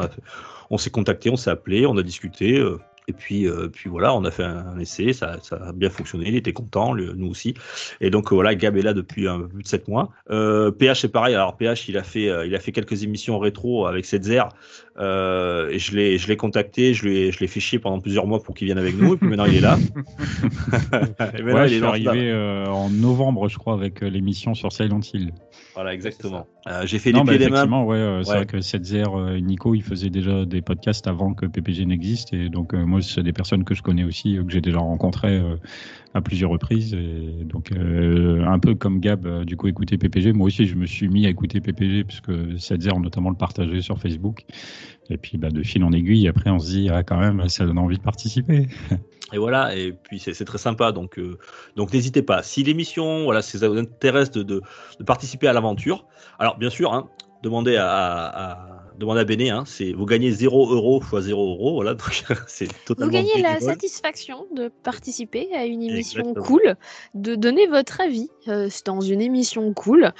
on 0.70 0.78
s'est 0.78 0.90
contacté, 0.90 1.30
on 1.30 1.36
s'est 1.36 1.50
appelé, 1.50 1.86
on 1.86 1.96
a 1.96 2.02
discuté. 2.02 2.62
et 3.08 3.12
puis, 3.12 3.48
puis 3.72 3.88
voilà, 3.90 4.14
on 4.14 4.24
a 4.24 4.30
fait 4.30 4.44
un, 4.44 4.78
essai, 4.78 5.12
ça, 5.12 5.38
ça 5.42 5.56
a 5.56 5.72
bien 5.72 5.90
fonctionné, 5.90 6.28
il 6.28 6.36
était 6.36 6.52
content, 6.52 6.94
nous 6.94 7.28
aussi. 7.28 7.54
Et 8.00 8.10
donc 8.10 8.32
voilà, 8.32 8.54
Gab 8.54 8.76
est 8.76 8.82
là 8.82 8.92
depuis 8.92 9.26
un 9.26 9.40
plus 9.40 9.62
de 9.62 9.68
7 9.68 9.88
mois. 9.88 10.10
PH 10.28 11.00
c'est 11.00 11.08
pareil, 11.08 11.34
alors 11.34 11.56
PH 11.56 11.88
il 11.88 11.96
a 11.96 12.02
fait, 12.04 12.46
il 12.46 12.54
a 12.54 12.60
fait 12.60 12.72
quelques 12.72 13.02
émissions 13.02 13.38
rétro 13.38 13.86
avec 13.86 14.04
Setzer. 14.04 14.42
Euh, 14.98 15.72
je 15.78 15.94
l'ai, 15.96 16.18
je 16.18 16.28
l'ai 16.28 16.36
contacté, 16.36 16.92
je 16.94 17.06
l'ai, 17.06 17.32
je 17.32 17.40
l'ai 17.40 17.46
fait 17.46 17.60
chier 17.60 17.78
pendant 17.78 18.00
plusieurs 18.00 18.26
mois 18.26 18.42
pour 18.42 18.54
qu'il 18.54 18.66
vienne 18.66 18.78
avec 18.78 18.96
nous. 18.96 19.14
Et 19.14 19.16
puis 19.16 19.28
maintenant 19.28 19.44
il 19.46 19.56
est 19.56 19.60
là. 19.60 19.78
et 21.38 21.42
Ouais, 21.42 21.66
il 21.70 21.78
je 21.78 21.84
est 21.84 21.86
arrivé 21.86 22.30
euh, 22.30 22.66
en 22.66 22.90
novembre, 22.90 23.48
je 23.48 23.58
crois, 23.58 23.74
avec 23.74 24.02
euh, 24.02 24.08
l'émission 24.08 24.54
sur 24.54 24.72
Silent 24.72 25.00
Hill. 25.12 25.32
Voilà, 25.74 25.94
exactement. 25.94 26.46
Euh, 26.68 26.82
j'ai 26.84 26.98
fait 26.98 27.12
Non, 27.12 27.20
les 27.20 27.24
bah, 27.26 27.32
pieds 27.32 27.38
les 27.38 27.44
mains. 27.46 27.56
effectivement, 27.56 27.84
ouais, 27.86 27.96
euh, 27.96 28.22
c'est 28.22 28.30
Ouais. 28.30 28.36
vrai 28.38 28.46
que 28.46 28.60
Setzer, 28.60 29.04
euh, 29.14 29.38
Nico, 29.40 29.74
il 29.74 29.82
faisait 29.82 30.10
déjà 30.10 30.44
des 30.44 30.60
podcasts 30.62 31.06
avant 31.06 31.32
que 31.32 31.46
PPG 31.46 31.86
n'existe. 31.86 32.32
Et 32.34 32.48
donc, 32.48 32.74
euh, 32.74 32.84
moi, 32.84 33.00
c'est 33.00 33.22
des 33.22 33.32
personnes 33.32 33.64
que 33.64 33.74
je 33.74 33.82
connais 33.82 34.04
aussi, 34.04 34.36
euh, 34.36 34.44
que 34.44 34.50
j'ai 34.52 34.60
déjà 34.60 34.78
rencontrées 34.78 35.38
euh, 35.38 35.56
à 36.14 36.20
plusieurs 36.20 36.50
reprises. 36.50 36.94
Et 36.94 37.44
donc, 37.44 37.72
euh, 37.72 38.44
un 38.44 38.58
peu 38.58 38.74
comme 38.74 39.00
Gab, 39.00 39.26
euh, 39.26 39.44
du 39.44 39.56
coup, 39.56 39.68
écouter 39.68 39.98
PPG. 39.98 40.32
Moi 40.32 40.46
aussi, 40.46 40.66
je 40.66 40.74
me 40.74 40.86
suis 40.86 41.08
mis 41.08 41.26
à 41.26 41.30
écouter 41.30 41.60
PPG, 41.60 42.04
puisque 42.04 42.32
Setzer, 42.58 42.98
notamment, 42.98 43.30
le 43.30 43.36
partageait 43.36 43.80
sur 43.80 43.98
Facebook. 43.98 44.44
Et 45.08 45.16
puis, 45.16 45.38
bah, 45.38 45.50
de 45.50 45.62
fil 45.62 45.84
en 45.84 45.92
aiguille, 45.92 46.28
après, 46.28 46.50
on 46.50 46.58
se 46.58 46.70
dit, 46.70 46.88
ah, 46.90 47.02
quand 47.02 47.18
même, 47.18 47.48
ça 47.48 47.64
donne 47.64 47.78
envie 47.78 47.98
de 47.98 48.02
participer. 48.02 48.66
Et 49.32 49.38
voilà, 49.38 49.76
et 49.76 49.92
puis 49.92 50.18
c'est 50.18 50.44
très 50.44 50.58
sympa, 50.58 50.90
donc 50.90 51.16
euh, 51.16 51.38
donc 51.76 51.92
n'hésitez 51.92 52.20
pas. 52.20 52.42
Si 52.42 52.64
l'émission, 52.64 53.22
voilà, 53.22 53.42
ça 53.42 53.68
vous 53.68 53.78
intéresse 53.78 54.32
de, 54.32 54.60
participer 55.06 55.46
à 55.46 55.52
l'aventure, 55.52 56.04
alors 56.40 56.58
bien 56.58 56.68
sûr, 56.68 56.92
hein, 56.92 57.08
demandez 57.44 57.76
à 57.76 58.79
demande 59.00 59.18
à 59.18 59.24
Béné, 59.24 59.50
hein, 59.50 59.64
c'est 59.66 59.92
vous 59.92 60.06
gagnez 60.06 60.30
0 60.30 60.72
euros 60.72 61.00
fois 61.00 61.20
0 61.22 61.50
euros, 61.54 61.74
voilà, 61.74 61.94
donc 61.94 62.22
c'est 62.46 62.68
totalement. 62.84 63.10
Vous 63.10 63.16
gagnez 63.16 63.42
la 63.42 63.58
satisfaction 63.58 64.46
de 64.54 64.68
participer 64.82 65.48
à 65.54 65.64
une 65.64 65.82
émission 65.82 66.20
Exactement. 66.20 66.44
cool, 66.46 66.74
de 67.14 67.34
donner 67.34 67.66
votre 67.66 68.00
avis 68.00 68.28
euh, 68.48 68.68
dans 68.84 69.00
une 69.00 69.20
émission 69.20 69.72
cool 69.74 70.12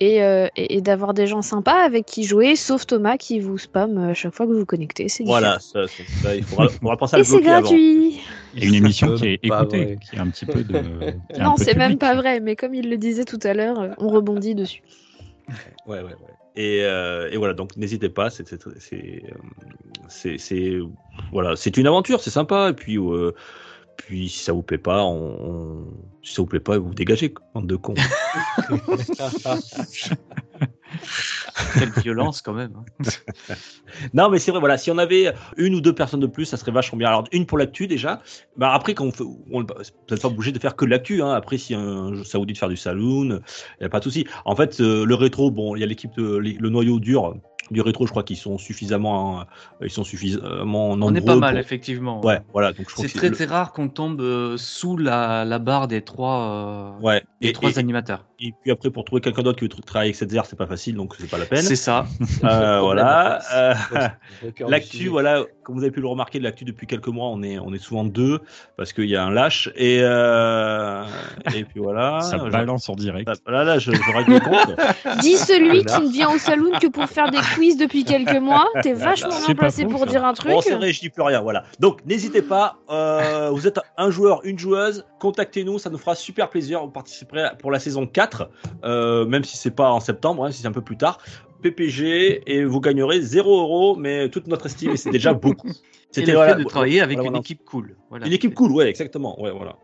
et, 0.00 0.22
euh, 0.22 0.48
et, 0.56 0.76
et 0.76 0.80
d'avoir 0.80 1.14
des 1.14 1.26
gens 1.26 1.40
sympas 1.40 1.84
avec 1.84 2.04
qui 2.04 2.24
jouer, 2.24 2.56
sauf 2.56 2.84
Thomas 2.84 3.16
qui 3.16 3.38
vous 3.38 3.56
spam 3.56 3.96
à 3.98 4.14
chaque 4.14 4.34
fois 4.34 4.46
que 4.46 4.52
vous 4.52 4.58
vous 4.58 4.66
connectez. 4.66 5.08
C'est 5.08 5.24
Voilà, 5.24 5.58
ça, 5.60 5.86
ça, 5.86 6.02
ça, 6.22 6.36
il 6.36 6.42
faudra, 6.42 6.68
faudra 6.68 6.96
penser 6.96 7.14
à 7.14 7.18
le 7.18 7.22
Et 7.22 7.24
c'est 7.24 7.36
bloquer 7.36 7.50
avant. 7.50 7.60
gratuit. 7.62 8.20
Et 8.56 8.66
une 8.66 8.74
émission 8.74 9.14
qui 9.14 9.26
est 9.28 9.48
Pas 9.48 9.62
écoutée, 9.62 9.84
vrai. 9.84 9.98
qui 10.10 10.16
a 10.16 10.22
un 10.22 10.30
petit 10.30 10.46
peu 10.46 10.64
de. 10.64 10.82
Non, 11.40 11.56
c'est 11.56 11.76
même 11.76 11.96
pas 11.98 12.14
vrai, 12.16 12.40
mais 12.40 12.56
comme 12.56 12.74
il 12.74 12.90
le 12.90 12.98
disait 12.98 13.24
tout 13.24 13.38
à 13.44 13.54
l'heure, 13.54 13.80
euh, 13.80 13.88
on 13.98 14.08
rebondit 14.08 14.54
dessus. 14.54 14.82
Ouais, 15.86 15.98
ouais, 15.98 16.02
ouais. 16.02 16.34
Et, 16.56 16.82
euh, 16.84 17.30
et 17.30 17.36
voilà, 17.36 17.54
donc 17.54 17.76
n'hésitez 17.76 18.08
pas, 18.08 18.30
c'est, 18.30 18.44
euh, 20.52 20.86
voilà, 21.32 21.56
c'est 21.56 21.76
une 21.76 21.86
aventure, 21.86 22.20
c'est 22.20 22.30
sympa. 22.30 22.70
Et 22.70 22.74
puis, 22.74 22.96
euh, 22.96 23.32
puis 23.96 24.28
si 24.28 24.44
ça 24.44 24.52
vous 24.52 24.62
plaît 24.62 24.78
pas, 24.78 25.02
on, 25.04 25.50
on- 25.50 25.86
si 26.22 26.34
ça 26.34 26.42
vous 26.42 26.46
plaît 26.46 26.60
pas, 26.60 26.78
vous 26.78 26.94
dégagez, 26.94 27.32
quoi, 27.32 27.44
bande 27.54 27.66
de 27.66 27.76
cons. 27.76 27.94
Quelle 31.78 31.90
violence 32.02 32.42
quand 32.42 32.52
même. 32.52 32.72
hein. 32.76 33.10
non, 34.14 34.28
mais 34.28 34.38
c'est 34.38 34.50
vrai, 34.50 34.60
voilà, 34.60 34.78
si 34.78 34.90
on 34.90 34.98
avait 34.98 35.32
une 35.56 35.74
ou 35.74 35.80
deux 35.80 35.94
personnes 35.94 36.20
de 36.20 36.26
plus, 36.26 36.44
ça 36.44 36.56
serait 36.56 36.72
vachement 36.72 36.98
bien. 36.98 37.08
Alors, 37.08 37.24
une 37.32 37.46
pour 37.46 37.58
l'actu 37.58 37.86
déjà. 37.86 38.22
Bah, 38.56 38.72
après, 38.72 38.94
quand 38.94 39.06
on 39.06 39.12
fait, 39.12 39.24
on, 39.24 39.60
vous 39.60 39.64
n'êtes 40.10 40.22
pas 40.22 40.28
obligé 40.28 40.52
de 40.52 40.58
faire 40.58 40.76
que 40.76 40.84
l'actu. 40.84 41.22
Hein. 41.22 41.30
Après, 41.32 41.58
si 41.58 41.74
un, 41.74 42.10
dit 42.12 42.52
de 42.52 42.58
faire 42.58 42.68
du 42.68 42.76
saloon, 42.76 43.40
il 43.78 43.80
n'y 43.80 43.86
a 43.86 43.88
pas 43.88 43.98
de 43.98 44.04
souci. 44.04 44.26
En 44.44 44.56
fait, 44.56 44.80
euh, 44.80 45.04
le 45.04 45.14
rétro, 45.14 45.50
bon, 45.50 45.76
il 45.76 45.80
y 45.80 45.82
a 45.82 45.86
l'équipe, 45.86 46.12
le 46.16 46.68
noyau 46.68 47.00
dur 47.00 47.34
du 47.70 47.80
rétro, 47.80 48.04
je 48.06 48.10
crois 48.10 48.22
qu'ils 48.24 48.36
sont 48.36 48.58
suffisamment, 48.58 49.40
euh, 49.40 49.44
ils 49.80 49.90
sont 49.90 50.04
suffisamment 50.04 50.96
nombreux. 50.98 51.12
On 51.12 51.14
est 51.14 51.24
pas 51.24 51.34
mal, 51.36 51.54
pour- 51.54 51.60
effectivement. 51.60 52.20
Ouais, 52.22 52.40
voilà. 52.52 52.74
Donc, 52.74 52.86
je 52.90 52.94
C'est 53.06 53.08
très 53.16 53.30
le- 53.30 53.34
très 53.34 53.46
rare 53.46 53.72
qu'on 53.72 53.88
tombe 53.88 54.20
euh, 54.20 54.58
sous 54.58 54.98
la, 54.98 55.46
la 55.46 55.58
barre 55.58 55.88
des 55.88 56.02
trois, 56.02 56.40
euh, 56.42 57.00
Ouais. 57.02 57.22
des 57.40 57.48
Et, 57.48 57.52
trois 57.54 57.70
et- 57.70 57.78
animateurs. 57.78 58.26
et 58.38 58.52
puis 58.60 58.70
après, 58.70 58.90
pour 58.90 59.04
trouver 59.06 59.22
quelqu'un 59.22 59.42
d'autre 59.42 59.58
qui 59.58 59.64
veut 59.64 59.70
tra- 59.70 59.82
travailler 59.82 60.08
avec 60.10 60.16
cette 60.16 60.30
zère, 60.30 60.44
c'est 60.44 60.56
pas 60.56 60.66
facile, 60.66 60.94
donc 60.96 61.14
c'est 61.18 61.30
pas 61.30 61.38
la 61.38 61.46
peine. 61.46 61.62
C'est 61.62 61.74
ça. 61.76 62.04
Euh, 62.44 62.80
voilà. 62.82 63.40
Euh, 63.54 63.74
L'actu, 64.68 65.08
voilà, 65.08 65.44
comme 65.64 65.74
vous 65.76 65.82
avez 65.82 65.90
pu 65.90 66.00
le 66.00 66.06
remarquer, 66.06 66.38
l'actu 66.40 66.64
depuis 66.64 66.86
quelques 66.86 67.08
mois, 67.08 67.28
on 67.30 67.42
est, 67.42 67.58
on 67.58 67.72
est 67.72 67.78
souvent 67.78 68.04
deux 68.04 68.40
parce 68.76 68.92
qu'il 68.92 69.06
y 69.06 69.16
a 69.16 69.24
un 69.24 69.30
lâche 69.30 69.70
et 69.76 70.00
euh, 70.02 71.04
et 71.54 71.64
puis 71.64 71.80
voilà. 71.80 72.20
Ça 72.22 72.38
Je- 72.44 72.50
balance 72.50 72.88
en 72.88 72.94
direct. 72.94 73.28
Là, 73.46 73.64
là, 73.64 73.78
je, 73.78 73.90
je 73.92 74.12
règle 74.16 74.34
le 74.34 74.40
compte. 74.40 74.76
Dis 75.20 75.36
celui 75.36 75.78
qui 75.80 75.84
Connard. 75.86 76.02
ne 76.02 76.08
vient 76.08 76.30
au 76.30 76.38
saloon 76.38 76.78
que 76.80 76.86
pour 76.86 77.06
faire 77.08 77.30
des 77.30 77.38
quiz 77.54 77.76
depuis 77.76 78.04
quelques 78.04 78.36
mois. 78.40 78.66
T'es 78.82 78.92
vachement 78.92 79.30
C'est 79.30 79.46
bien 79.46 79.54
placé 79.56 79.84
pour 79.86 80.00
ça. 80.00 80.06
dire 80.06 80.24
un 80.24 80.32
truc. 80.34 80.50
Bon, 80.52 80.60
c'est 80.60 80.74
vrai, 80.74 80.92
je 80.92 81.00
dis 81.00 81.10
plus 81.10 81.22
rien, 81.22 81.40
voilà. 81.40 81.64
Donc, 81.80 82.04
n'hésitez 82.06 82.42
pas. 82.42 82.76
euh, 82.90 83.50
vous 83.52 83.66
êtes 83.66 83.80
un 83.96 84.10
joueur, 84.10 84.40
une 84.44 84.58
joueuse, 84.58 85.04
contactez-nous, 85.20 85.78
ça 85.78 85.90
nous 85.90 85.98
fera 85.98 86.14
super 86.14 86.50
plaisir. 86.50 86.80
Vous 86.82 86.90
participerez 86.90 87.48
pour 87.58 87.70
la 87.70 87.78
saison 87.80 88.06
4, 88.06 88.48
euh, 88.84 89.24
même 89.26 89.44
si 89.44 89.56
c'est 89.56 89.70
pas 89.70 89.90
en 89.90 90.00
septembre, 90.00 90.44
hein, 90.44 90.50
si 90.50 90.62
c'est 90.62 90.68
un 90.68 90.72
peu 90.72 90.82
plus 90.82 90.96
tard. 90.96 91.18
PPG 91.70 92.42
et 92.46 92.64
vous 92.64 92.80
gagnerez 92.80 93.20
0 93.22 93.60
euros, 93.60 93.96
mais 93.96 94.28
toute 94.28 94.46
notre 94.46 94.66
estime, 94.66 94.90
et 94.92 94.96
c'est 94.96 95.10
déjà 95.10 95.32
beaucoup. 95.46 95.70
Et 96.16 96.20
le 96.24 96.32
voilà, 96.32 96.54
fait 96.56 96.62
de 96.62 96.68
travailler 96.68 97.00
avec 97.00 97.16
voilà, 97.16 97.26
une 97.28 97.32
voilà. 97.32 97.40
équipe 97.40 97.64
cool. 97.64 97.96
Voilà. 98.08 98.26
Une 98.26 98.32
équipe 98.32 98.54
cool, 98.54 98.70
ouais, 98.70 98.88
exactement, 98.88 99.40
ouais, 99.42 99.50
voilà. 99.50 99.76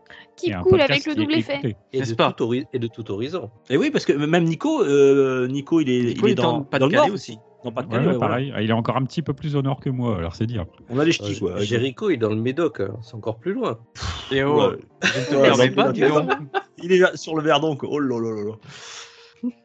Cool 0.63 0.79
avec 0.79 1.05
le 1.05 1.13
double 1.15 1.33
effet. 1.33 1.75
Et 1.91 2.01
de, 2.01 2.13
pas 2.13 2.31
tout 2.31 2.45
hori- 2.45 2.65
et 2.71 2.79
de 2.79 2.87
tout 2.87 3.11
horizon. 3.11 3.49
Et 3.69 3.75
oui, 3.77 3.91
parce 3.91 4.05
que 4.05 4.13
même 4.13 4.45
Nico, 4.45 4.81
euh, 4.81 5.47
Nico, 5.49 5.81
il 5.81 5.89
est, 5.89 6.03
Nico, 6.03 6.27
il 6.27 6.29
est 6.29 6.29
il 6.29 6.31
est 6.31 6.35
dans, 6.35 6.65
dans 6.71 6.87
le 6.87 6.95
nord 6.95 7.11
aussi. 7.13 7.37
Non, 7.65 7.71
pas 7.71 7.83
de 7.83 7.93
Ouais, 7.95 8.05
ouais, 8.05 8.17
pareil. 8.17 8.51
Ah, 8.55 8.61
Il 8.63 8.69
est 8.69 8.73
encore 8.73 8.97
un 8.97 9.03
petit 9.03 9.21
peu 9.21 9.33
plus 9.33 9.55
au 9.55 9.61
nord 9.61 9.79
que 9.81 9.89
moi, 9.91 10.17
alors 10.17 10.33
c'est 10.35 10.47
dire. 10.47 10.65
On 10.89 10.97
a 10.97 11.03
les 11.03 11.11
Euh, 11.11 11.13
ch'tis, 11.13 11.41
Jericho 11.59 12.09
il 12.09 12.13
est 12.13 12.17
dans 12.17 12.29
le 12.29 12.35
Médoc, 12.37 12.79
euh, 12.79 12.87
c'est 13.03 13.13
encore 13.15 13.37
plus 13.37 13.53
loin. 13.53 13.77
Et 14.31 14.41
oh, 14.43 14.69
Ouais. 14.71 14.77
je 15.03 15.19
ne 15.19 15.25
te 15.25 15.35
Ouais, 15.35 15.41
permets 15.41 15.69
pas. 15.71 15.93
Il 16.81 16.91
est 16.93 17.17
sur 17.17 17.35
le 17.35 17.43
Verdon. 17.43 17.77
Oh 17.83 17.99
là 17.99 18.17
là 18.19 18.31
là 18.31 18.43
là. 18.45 18.53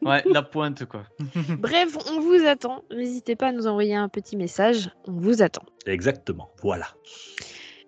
Ouais, 0.01 0.23
la 0.31 0.41
pointe, 0.41 0.85
quoi. 0.85 1.03
Bref, 1.59 1.97
on 2.11 2.19
vous 2.19 2.45
attend. 2.45 2.83
N'hésitez 2.91 3.35
pas 3.35 3.47
à 3.47 3.51
nous 3.51 3.67
envoyer 3.67 3.95
un 3.95 4.09
petit 4.09 4.37
message. 4.37 4.89
On 5.07 5.13
vous 5.13 5.41
attend. 5.41 5.63
Exactement, 5.85 6.49
voilà. 6.63 6.87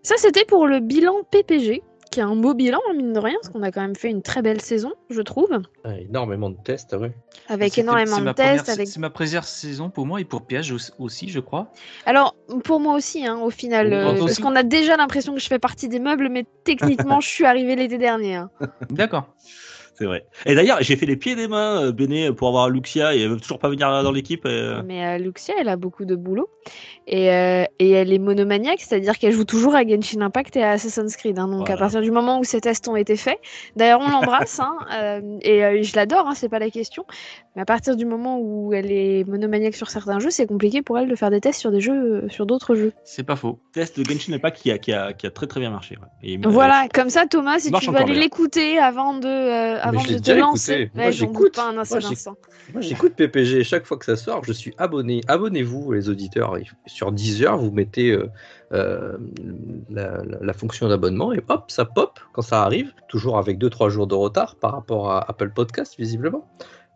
Ça, 0.03 0.15
c'était 0.17 0.45
pour 0.45 0.67
le 0.67 0.79
bilan 0.79 1.23
PPG, 1.31 1.83
qui 2.11 2.19
est 2.19 2.23
un 2.23 2.35
beau 2.35 2.53
bilan, 2.55 2.79
hein, 2.89 2.93
mine 2.95 3.13
de 3.13 3.19
rien, 3.19 3.35
parce 3.41 3.49
qu'on 3.53 3.61
a 3.61 3.71
quand 3.71 3.81
même 3.81 3.95
fait 3.95 4.09
une 4.09 4.21
très 4.23 4.41
belle 4.41 4.61
saison, 4.61 4.93
je 5.09 5.21
trouve, 5.21 5.49
Ah, 5.83 5.99
énormément 5.99 6.49
de 6.49 6.57
tests, 6.63 6.93
ouais. 6.99 7.11
avec 7.49 7.77
énormément 7.77 8.19
de 8.21 8.31
tests. 8.31 8.69
Avec... 8.69 8.87
C'est 8.87 8.99
ma 8.99 9.09
première 9.11 9.43
saison 9.43 9.89
pour 9.91 10.07
moi 10.07 10.19
et 10.21 10.25
pour 10.25 10.43
Piège 10.47 10.71
aussi- 10.97 11.27
je 11.29 11.39
crois. 11.39 11.71
Alors, 12.05 12.35
pour 12.63 12.79
moi 12.79 12.95
aussi, 12.95 13.27
hein, 13.27 13.37
au 13.37 13.49
final, 13.51 13.87
Oui, 13.87 13.93
euh, 13.93 14.19
parce 14.19 14.39
qu'on 14.39 14.55
a 14.55 14.63
déjà 14.63 14.95
l'impression 14.97 15.33
que 15.35 15.39
je 15.39 15.47
fais 15.47 15.59
partie 15.59 15.87
des 15.87 15.99
meubles, 15.99 16.29
mais 16.29 16.45
techniquement, 16.63 17.19
je 17.21 17.27
suis 17.27 17.45
arrivé 17.45 17.75
l'été 17.75 17.97
dernier. 17.99 18.35
hein. 18.35 18.49
D'accord. 18.89 19.27
C'est 19.99 20.05
vrai. 20.05 20.25
Et 20.45 20.55
d'ailleurs, 20.55 20.77
j'ai 20.79 20.95
fait 20.95 21.05
les 21.05 21.17
pieds 21.17 21.33
et 21.33 21.35
les 21.35 21.49
mains, 21.49 21.83
euh, 21.83 21.91
Béné, 21.91 22.31
pour 22.31 22.47
avoir 22.47 22.69
Luxia, 22.69 23.13
et 23.15 23.19
elle 23.21 23.31
veut 23.31 23.39
toujours 23.39 23.59
pas 23.59 23.67
venir 23.67 24.01
dans 24.01 24.11
l'équipe. 24.13 24.43
euh. 24.45 24.81
Mais 24.85 25.05
euh, 25.05 25.17
Luxia, 25.17 25.55
elle 25.59 25.67
a 25.67 25.75
beaucoup 25.75 26.05
de 26.05 26.15
boulot. 26.15 26.49
Et, 27.05 27.33
euh, 27.33 27.65
et 27.79 27.89
elle 27.91 28.13
est 28.13 28.17
monomaniaque, 28.19 28.79
c'est-à-dire 28.79 29.17
qu'elle 29.17 29.33
joue 29.33 29.43
toujours 29.43 29.75
à 29.75 29.85
Genshin 29.85 30.21
Impact 30.21 30.55
et 30.55 30.63
à 30.63 30.71
Assassin's 30.71 31.17
Creed. 31.17 31.37
hein. 31.37 31.47
donc 31.49 31.61
Voilà. 31.67 31.73
à 31.73 31.77
partir 31.77 32.01
du 32.01 32.11
moment 32.11 32.39
où 32.39 32.45
ces 32.45 32.61
tests 32.61 32.87
ont 32.87 32.95
été 32.95 33.17
faits, 33.17 33.39
d'ailleurs 33.75 33.99
on 33.99 34.09
l'embrasse, 34.09 34.59
hein, 34.61 34.77
euh, 34.93 35.21
et 35.41 35.83
je 35.83 35.95
l'adore, 35.97 36.27
hein, 36.27 36.35
c'est 36.35 36.49
pas 36.49 36.59
la 36.59 36.69
question. 36.69 37.03
Mais 37.59 37.63
à 37.63 37.65
partir 37.65 37.97
du 37.97 38.05
moment 38.05 38.39
où 38.39 38.71
elle 38.73 38.89
est 38.89 39.27
monomaniaque 39.27 39.75
sur 39.75 39.89
certains 39.89 40.19
jeux, 40.19 40.29
c'est 40.29 40.47
compliqué 40.47 40.81
pour 40.81 40.97
elle 40.97 41.09
de 41.09 41.15
faire 41.15 41.29
des 41.29 41.41
tests 41.41 41.59
sur 41.59 41.71
des 41.71 41.81
jeux, 41.81 42.23
euh, 42.23 42.29
sur 42.29 42.45
d'autres 42.45 42.73
jeux. 42.73 42.93
C'est 43.03 43.23
pas 43.25 43.35
faux. 43.35 43.59
Test 43.73 43.99
de 43.99 44.05
Genshin 44.09 44.31
Impact 44.31 44.55
qui 44.61 44.71
a, 44.71 44.77
qui 44.77 44.93
a, 44.93 45.11
qui 45.11 45.27
a 45.27 45.29
très 45.29 45.45
très 45.45 45.59
bien 45.59 45.69
marché. 45.69 45.97
ouais. 45.97 46.07
Et, 46.23 46.37
Voilà, 46.37 46.87
comme 46.93 47.09
ça 47.09 47.25
Thomas, 47.25 47.59
si 47.59 47.69
tu 47.69 47.91
veux 47.91 47.97
aller 47.97 48.15
l'écouter 48.15 48.77
avant 48.79 49.13
de, 49.13 49.27
euh, 49.27 49.77
avant 49.81 50.01
de 50.01 50.19
te 50.19 50.31
lancer, 50.31 50.89
Ouais, 50.95 51.11
j'écoute. 51.11 51.53
pas 51.55 51.67
un 51.77 51.83
seul 51.83 51.99
Moi, 51.99 52.07
j'ai- 52.09 52.13
instant. 52.15 52.35
Moi, 52.71 52.81
j'écoute 52.81 53.15
PPG 53.17 53.65
chaque 53.65 53.85
fois 53.85 53.97
que 53.97 54.05
ça 54.05 54.15
sort. 54.15 54.45
Je 54.45 54.53
suis 54.53 54.73
abonné. 54.77 55.19
Abonnez-vous, 55.27 55.91
les 55.91 56.07
auditeurs. 56.07 56.55
Sur 56.85 57.11
Deezer, 57.11 57.57
vous 57.57 57.71
mettez 57.71 58.11
euh, 58.11 58.29
euh, 58.71 59.17
la, 59.89 60.23
la- 60.23 60.37
la 60.39 60.53
fonction 60.53 60.87
d'abonnement 60.87 61.33
et 61.33 61.41
hop, 61.49 61.65
ça 61.71 61.83
pop 61.83 62.21
quand 62.31 62.41
ça 62.41 62.63
arrive. 62.63 62.93
Toujours 63.09 63.37
avec 63.37 63.57
2-3 63.57 63.89
jours 63.89 64.07
de 64.07 64.15
retard 64.15 64.55
par 64.55 64.71
rapport 64.71 65.11
à 65.11 65.29
Apple 65.29 65.49
Podcast, 65.49 65.95
visiblement. 65.99 66.47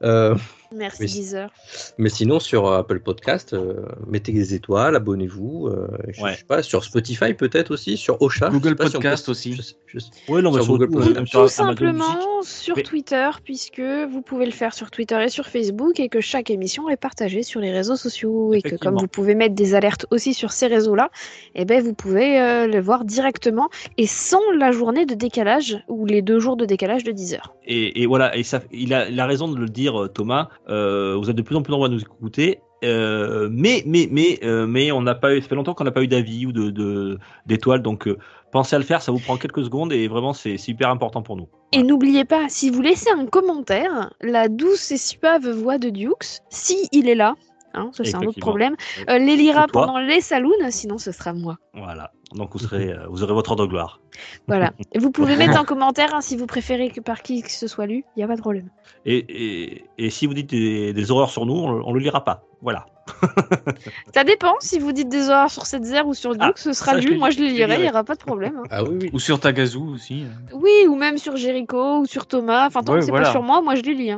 Euh, 0.03 0.35
Merci 0.75 1.03
Oui. 1.03 1.07
Deezer. 1.11 1.49
mais 1.97 2.09
sinon, 2.09 2.39
sur 2.39 2.67
euh, 2.67 2.79
Apple 2.79 2.99
Podcast, 2.99 3.53
euh, 3.53 3.85
mettez 4.07 4.31
des 4.31 4.53
étoiles, 4.53 4.95
abonnez-vous. 4.95 5.67
euh, 5.67 5.87
je, 6.09 6.21
Ouais. 6.23 6.33
je 6.33 6.37
sais 6.39 6.43
pas, 6.45 6.63
sur 6.63 6.83
Spotify 6.83 7.33
peut-être 7.33 7.71
aussi, 7.71 7.97
sur 7.97 8.21
Ocha. 8.21 8.49
Google 8.49 8.69
si 8.71 8.75
Podcast 8.91 9.25
peut- 9.25 9.31
aussi. 9.31 9.53
je 9.53 9.61
sais- 9.61 9.75
je 9.87 9.99
sais- 9.99 10.09
Ouais, 10.29 10.41
non, 10.41 10.51
mais 10.51 10.57
Sur 10.57 10.65
surtout, 10.65 10.87
Google 10.87 11.03
sur 11.03 11.13
Tout 11.13 11.41
Music. 11.41 11.49
simplement 11.55 12.41
sur 12.41 12.75
Mais- 12.75 12.83
Twitter, 12.83 13.29
puisque 13.43 13.79
vous 13.81 14.21
pouvez 14.21 14.45
le 14.45 14.51
faire 14.51 14.73
sur 14.73 14.89
Twitter 14.91 15.21
et 15.23 15.29
sur 15.29 15.47
Facebook, 15.47 15.99
et 15.99 16.09
que 16.09 16.21
chaque 16.21 16.49
émission 16.49 16.89
est 16.89 16.97
partagée 16.97 17.43
sur 17.43 17.59
les 17.59 17.71
réseaux 17.71 17.95
sociaux, 17.95 18.53
et 18.53 18.61
que 18.61 18.75
comme 18.75 18.97
vous 18.97 19.07
pouvez 19.07 19.35
mettre 19.35 19.55
des 19.55 19.75
alertes 19.75 20.05
aussi 20.11 20.33
sur 20.33 20.51
ces 20.51 20.67
réseaux-là, 20.67 21.09
eh 21.55 21.65
ben 21.65 21.81
vous 21.83 21.93
pouvez 21.93 22.39
euh, 22.39 22.67
le 22.67 22.79
voir 22.81 23.05
directement 23.05 23.69
et 23.97 24.07
sans 24.07 24.41
la 24.57 24.71
journée 24.71 25.05
de 25.05 25.13
décalage 25.13 25.83
ou 25.87 26.05
les 26.05 26.21
deux 26.21 26.39
jours 26.39 26.57
de 26.57 26.65
décalage 26.65 27.03
de 27.03 27.11
10 27.11 27.33
heures. 27.35 27.53
Et, 27.65 28.01
et 28.01 28.05
voilà, 28.07 28.35
et 28.35 28.43
ça, 28.43 28.61
il, 28.71 28.93
a, 28.93 29.07
il 29.07 29.19
a 29.19 29.25
raison 29.25 29.47
de 29.47 29.57
le 29.57 29.67
dire, 29.69 30.09
Thomas. 30.13 30.49
Euh, 30.69 31.15
vous 31.17 31.29
êtes 31.29 31.35
de 31.35 31.41
plus 31.41 31.55
en 31.55 31.61
plus 31.61 31.71
nombreux 31.71 31.87
à 31.87 31.91
nous 31.91 32.01
écouter. 32.01 32.59
Euh, 32.83 33.47
mais, 33.51 33.83
mais, 33.85 34.09
mais, 34.11 34.39
euh, 34.43 34.67
mais 34.67 34.91
on 34.91 35.01
n'a 35.01 35.15
pas 35.15 35.35
eu, 35.35 35.41
ça 35.41 35.47
fait 35.47 35.55
longtemps 35.55 35.73
qu'on 35.73 35.85
n'a 35.85 35.91
pas 35.91 36.03
eu 36.03 36.07
d'avis 36.07 36.45
ou 36.45 36.51
de, 36.51 37.17
d'étoiles. 37.45 37.81
Donc, 37.81 38.09
pensez 38.51 38.75
à 38.75 38.79
le 38.79 38.85
faire. 38.85 39.01
Ça 39.01 39.11
vous 39.11 39.19
prend 39.19 39.37
quelques 39.37 39.63
secondes 39.63 39.93
et 39.93 40.07
vraiment, 40.07 40.33
c'est 40.33 40.55
hyper 40.67 40.89
important 40.89 41.21
pour 41.21 41.37
nous. 41.37 41.47
Et 41.71 41.81
n'oubliez 41.83 42.25
pas, 42.25 42.49
si 42.49 42.69
vous 42.69 42.81
laissez 42.81 43.09
un 43.09 43.25
commentaire, 43.25 44.13
la 44.21 44.47
douce 44.47 44.91
et 44.91 44.97
suave 44.97 45.49
voix 45.49 45.77
de 45.77 45.89
Dukes, 45.89 46.41
si 46.49 46.87
il 46.91 47.07
est 47.07 47.15
là, 47.15 47.35
hein, 47.73 47.89
ça 47.93 48.03
c'est 48.03 48.15
un 48.15 48.21
autre 48.23 48.39
problème, 48.39 48.75
euh, 49.09 49.17
les 49.17 49.35
lira 49.35 49.67
pendant 49.67 49.99
les 49.99 50.21
saloons, 50.21 50.51
sinon 50.69 50.97
ce 50.97 51.11
sera 51.11 51.33
moi. 51.33 51.57
Voilà. 51.73 52.11
Donc, 52.35 52.49
vous 52.53 52.59
serez, 52.59 52.91
euh, 52.91 53.05
vous 53.09 53.21
aurez 53.21 53.33
votre 53.33 53.51
heure 53.51 53.57
de 53.57 53.65
gloire. 53.67 53.99
Voilà. 54.47 54.71
Et 54.91 54.97
vous 54.99 55.11
pouvez 55.11 55.35
mettre 55.35 55.59
en 55.59 55.65
commentaire 55.65 56.15
hein, 56.15 56.21
si 56.21 56.35
vous 56.35 56.47
préférez 56.47 56.89
que 56.89 56.99
par 56.99 57.21
qui 57.21 57.43
que 57.43 57.51
ce 57.51 57.67
soit 57.67 57.85
lu, 57.85 58.03
il 58.15 58.19
n'y 58.19 58.23
a 58.23 58.27
pas 58.27 58.35
de 58.35 58.41
problème. 58.41 58.69
Et, 59.05 59.17
et, 59.17 59.85
et 59.99 60.09
si 60.09 60.25
vous 60.25 60.33
dites 60.33 60.49
des, 60.49 60.93
des 60.93 61.11
horreurs 61.11 61.29
sur 61.29 61.45
nous, 61.45 61.53
on, 61.53 61.83
on 61.87 61.93
le 61.93 61.99
lira 61.99 62.23
pas. 62.23 62.41
Voilà. 62.61 62.85
Ça 64.15 64.23
dépend, 64.23 64.53
si 64.61 64.79
vous 64.79 64.91
dites 64.93 65.09
des 65.09 65.29
horreurs 65.29 65.51
sur 65.51 65.65
cette 65.65 65.83
zère 65.83 66.07
ou 66.07 66.13
sur 66.13 66.31
Duke, 66.33 66.41
Ah, 66.43 66.51
ce 66.55 66.73
sera 66.73 66.95
lu, 66.95 67.17
moi 67.17 67.29
je 67.29 67.37
te 67.37 67.41
lirai, 67.43 67.75
il 67.75 67.81
n'y 67.81 67.89
aura 67.89 68.03
pas 68.03 68.15
de 68.15 68.19
problème. 68.19 68.57
hein. 68.57 68.67
Ah 68.71 68.83
oui, 68.83 68.97
oui. 69.01 69.09
Ou 69.13 69.19
sur 69.19 69.39
Tagazu 69.39 69.77
aussi. 69.77 70.23
euh. 70.23 70.55
Oui, 70.55 70.87
ou 70.87 70.95
même 70.95 71.17
sur 71.17 71.35
Jericho 71.35 71.99
ou 71.99 72.05
sur 72.05 72.25
Thomas, 72.25 72.65
enfin 72.67 72.81
tant 72.81 72.93
Ouais, 72.93 72.99
que 72.99 73.05
c'est 73.05 73.11
voilà. 73.11 73.25
pas 73.27 73.31
sur 73.31 73.43
moi, 73.43 73.61
moi 73.61 73.75
je 73.75 73.81
les 73.81 73.93
lis. 73.93 74.11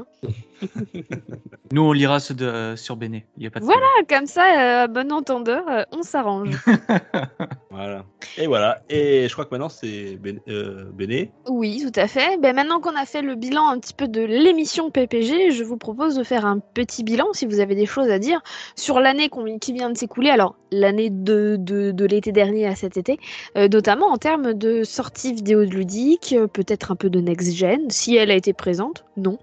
Nous, 1.72 1.82
on 1.82 1.92
lira 1.92 2.20
ceux 2.20 2.34
de, 2.34 2.76
sur 2.76 2.96
Béné. 2.96 3.26
Il 3.38 3.44
y 3.44 3.48
a 3.48 3.52
pas 3.52 3.60
de 3.60 3.66
Voilà, 3.66 3.88
comme 4.08 4.26
ça, 4.26 4.84
euh, 4.84 4.88
bon 4.88 5.12
entendeur, 5.12 5.64
euh, 5.70 5.84
on 5.92 6.04
s'arrange. 6.04 6.56
Voilà. 7.76 8.06
Et 8.38 8.48
voilà. 8.48 8.82
Et 8.90 9.28
je 9.28 9.34
crois 9.34 9.44
que 9.44 9.50
maintenant 9.52 9.68
c'est 9.68 10.18
euh, 10.48 10.86
Béné. 10.94 11.32
Oui, 11.46 11.84
tout 11.84 12.00
à 12.00 12.08
fait. 12.08 12.40
Ben, 12.40 12.56
maintenant 12.56 12.80
qu'on 12.80 12.96
a 12.96 13.06
fait 13.06 13.22
le 13.22 13.36
bilan 13.36 13.68
un 13.68 13.80
petit 13.80 13.94
peu 13.94 14.08
de 14.08 14.22
l'émission 14.22 14.92
PPG, 14.92 15.52
je 15.52 15.62
vous 15.66 15.76
propose 15.76 16.16
de 16.16 16.24
faire 16.24 16.46
un 16.46 16.60
petit 16.60 17.04
bilan, 17.04 17.26
si 17.34 17.46
vous 17.46 17.60
avez 17.60 17.76
des 17.76 17.86
choses 17.86 18.10
à 18.10 18.18
dire, 18.18 18.42
sur 18.78 19.02
l'année 19.02 19.30
qui 19.60 19.74
vient 19.74 19.90
de 19.90 19.98
s'écouler. 19.98 20.30
Alors, 20.30 20.56
l'année 20.72 21.10
de, 21.10 21.58
de, 21.60 21.92
de 21.92 22.06
l'été 22.06 22.32
dernier 22.32 22.66
à 22.66 22.76
cet 22.76 22.96
été, 22.96 23.20
euh, 23.58 23.68
notamment 23.68 24.08
en 24.08 24.18
termes 24.18 24.54
de 24.54 24.84
sorties 24.84 25.34
vidéo 25.34 25.64
ludiques, 25.64 26.34
euh, 26.38 26.48
peut-être 26.48 26.92
un 26.92 26.96
peu 26.96 27.10
de 27.10 27.20
next-gen, 27.20 27.90
si 27.90 28.16
elle 28.16 28.32
a 28.32 28.36
été 28.36 28.54
présente, 28.54 29.04
non. 29.18 29.38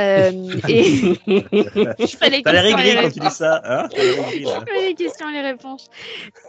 Euh, 0.00 0.30
et 0.68 0.94
je 1.26 2.16
fais 2.16 2.30
les 2.30 2.42
questions 2.42 2.52
et 2.52 2.62
les 2.62 2.90
aigri 2.90 3.02
quand 3.02 3.10
tu 3.10 3.20
dis 3.20 3.30
ça. 3.30 3.60
Hein 3.64 3.88
je 3.92 4.64
fais 4.66 4.88
les 4.88 4.94
questions 4.94 5.28
et 5.28 5.32
les 5.32 5.42
réponses. 5.42 5.88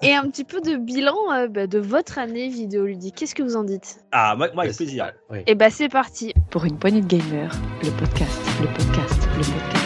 Et 0.02 0.14
un 0.14 0.30
petit 0.30 0.44
peu 0.44 0.62
de 0.62 0.76
bilan 0.76 1.16
euh, 1.32 1.48
bah, 1.48 1.68
de 1.68 1.80
votre 1.80 2.18
année 2.20 2.50
vidéoludique. 2.50 3.16
Qu'est-ce 3.16 3.36
que 3.36 3.44
vous 3.44 3.56
en 3.56 3.64
dites? 3.64 4.00
Ah, 4.12 4.36
moi, 4.36 4.50
moi, 4.54 4.64
avec 4.64 4.76
plaisir. 4.76 5.12
Oui. 5.30 5.40
Et 5.48 5.56
bah 5.56 5.70
c'est 5.70 5.90
parti. 5.90 6.34
Pour 6.50 6.66
une 6.66 6.78
poignée 6.78 7.02
de 7.02 7.08
gamers, 7.08 7.52
le 7.84 7.92
podcast, 7.92 8.40
le 8.62 8.68
podcast, 8.68 9.28
le 9.38 9.44
podcast. 9.44 9.84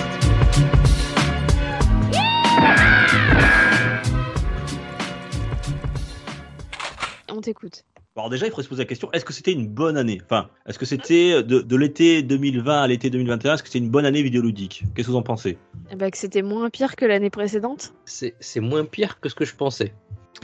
On 7.29 7.41
t'écoute. 7.41 7.83
Alors 8.17 8.31
déjà, 8.31 8.47
il 8.47 8.49
faudrait 8.49 8.63
se 8.63 8.69
poser 8.69 8.81
la 8.81 8.87
question, 8.87 9.11
est-ce 9.11 9.23
que 9.23 9.31
c'était 9.31 9.51
une 9.53 9.67
bonne 9.67 9.95
année? 9.95 10.19
Enfin, 10.25 10.49
est-ce 10.65 10.79
que 10.79 10.85
c'était 10.85 11.43
de, 11.43 11.59
de 11.59 11.75
l'été 11.75 12.23
2020 12.23 12.81
à 12.81 12.87
l'été 12.87 13.11
2021, 13.11 13.53
est-ce 13.53 13.61
que 13.61 13.69
c'était 13.69 13.77
une 13.77 13.91
bonne 13.91 14.05
année 14.05 14.23
vidéoludique? 14.23 14.85
Qu'est-ce 14.95 15.07
que 15.07 15.11
vous 15.11 15.17
en 15.17 15.21
pensez? 15.21 15.59
Eh 15.91 15.95
bah, 15.95 16.09
que 16.09 16.17
c'était 16.17 16.41
moins 16.41 16.71
pire 16.71 16.95
que 16.95 17.05
l'année 17.05 17.29
précédente? 17.29 17.93
C'est 18.05 18.33
c'est 18.39 18.59
moins 18.59 18.85
pire 18.85 19.19
que 19.19 19.29
ce 19.29 19.35
que 19.35 19.45
je 19.45 19.55
pensais. 19.55 19.93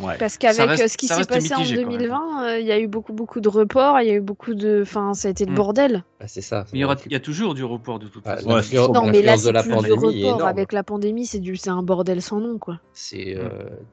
Ouais. 0.02 0.18
Parce 0.18 0.38
qu'avec 0.38 0.70
reste- 0.70 0.84
euh, 0.84 0.88
ce 0.88 0.98
qui 0.98 1.08
s'est 1.08 1.24
passé 1.26 1.54
mitigé, 1.56 1.80
en 1.80 1.84
quand 1.84 1.89
même. 1.91 2.00
2020, 2.00 2.44
euh, 2.48 2.60
il 2.60 2.66
y 2.66 2.72
a 2.72 2.80
eu 2.80 2.88
beaucoup 2.88 3.14
beaucoup 3.14 3.41
de 3.41 3.50
reports, 3.50 4.00
il 4.02 4.08
y 4.08 4.12
a 4.12 4.16
eu 4.16 4.22
beaucoup 4.22 4.56
de... 4.56 4.80
Enfin, 4.82 5.14
ça 5.14 5.28
a 5.28 5.32
été 5.32 5.46
le 5.46 5.52
Mm. 5.52 5.56
bordel. 5.56 6.04
Ah, 6.20 6.28
c'est 6.28 6.41
ça. 6.41 6.66
Mais 6.74 6.80
il 6.80 6.82
y, 6.82 6.86
aura- 6.86 6.96
il 7.06 7.12
y 7.12 7.16
a 7.16 7.20
toujours 7.20 7.54
du 7.54 7.64
report 7.64 8.00
de 8.00 8.08
toute 8.08 8.24
façon. 8.24 8.48
Ouais, 8.50 8.62
Non, 8.91 9.06
mais 9.12 9.22
là, 9.22 9.38
c'est 9.38 9.52
plus 9.54 9.64
du 9.84 9.91
report. 9.94 10.46
Avec 10.48 10.74
la 10.74 10.84
pandémie, 10.84 11.26
c'est 11.26 11.39
du... 11.39 11.58
un 11.68 11.84
bordel 11.84 12.22
sans 12.22 12.39
nom, 12.39 12.58
quoi. 12.58 12.80
C'est 12.94 13.36
euh, 13.38 13.50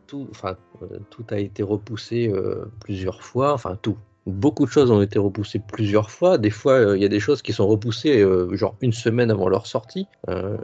tout, 0.06 0.26
enfin 0.30 0.56
euh, 0.82 0.98
tout 1.10 1.24
a 1.30 1.38
été 1.38 1.62
repoussé 1.62 2.28
euh, 2.32 2.70
plusieurs 2.80 3.22
fois, 3.22 3.52
enfin 3.52 3.76
tout. 3.80 3.96
Beaucoup 4.26 4.66
de 4.66 4.70
choses 4.70 4.90
ont 4.90 5.00
été 5.00 5.18
repoussées 5.18 5.60
plusieurs 5.60 6.10
fois. 6.10 6.36
Des 6.36 6.50
fois, 6.50 6.74
euh, 6.74 6.96
il 6.96 7.02
y 7.02 7.06
a 7.06 7.08
des 7.08 7.20
choses 7.20 7.40
qui 7.40 7.54
sont 7.54 7.66
repoussées 7.66 8.20
euh, 8.20 8.54
genre 8.54 8.76
une 8.82 8.92
semaine 8.92 9.30
avant 9.30 9.48
leur 9.48 9.66
sortie. 9.66 10.06
Euh, 10.28 10.58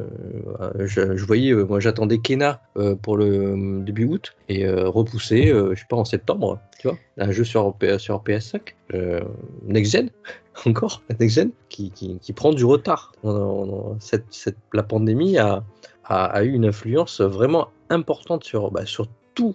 je, 0.79 1.25
voyais, 1.25 1.55
moi 1.55 1.81
j'attendais 1.81 2.19
Kena 2.19 2.61
pour 3.03 3.17
le 3.17 3.83
début 3.83 4.05
août 4.05 4.37
et 4.49 4.69
repoussé, 4.69 5.49
je 5.49 5.75
sais 5.75 5.87
pas 5.89 5.97
en 5.97 6.05
septembre, 6.05 6.61
tu 6.79 6.89
vois, 6.89 6.99
un 7.19 7.31
jeu 7.31 7.45
sur 7.45 7.75
sur 7.99 8.23
PS5, 8.23 8.61
euh, 8.95 9.21
Next. 9.67 9.97
Encore, 10.67 11.03
Next 11.21 11.49
qui, 11.69 11.91
qui, 11.91 12.19
qui 12.19 12.33
prend 12.33 12.53
du 12.53 12.65
retard. 12.65 13.13
La 14.73 14.83
pandémie 14.83 15.39
a, 15.39 15.65
a, 16.05 16.25
a 16.25 16.43
eu 16.45 16.53
une 16.53 16.67
influence 16.67 17.21
vraiment 17.21 17.69
importante 17.91 18.45
sur, 18.45 18.71
bah, 18.71 18.87
sur 18.87 19.07
tout, 19.35 19.55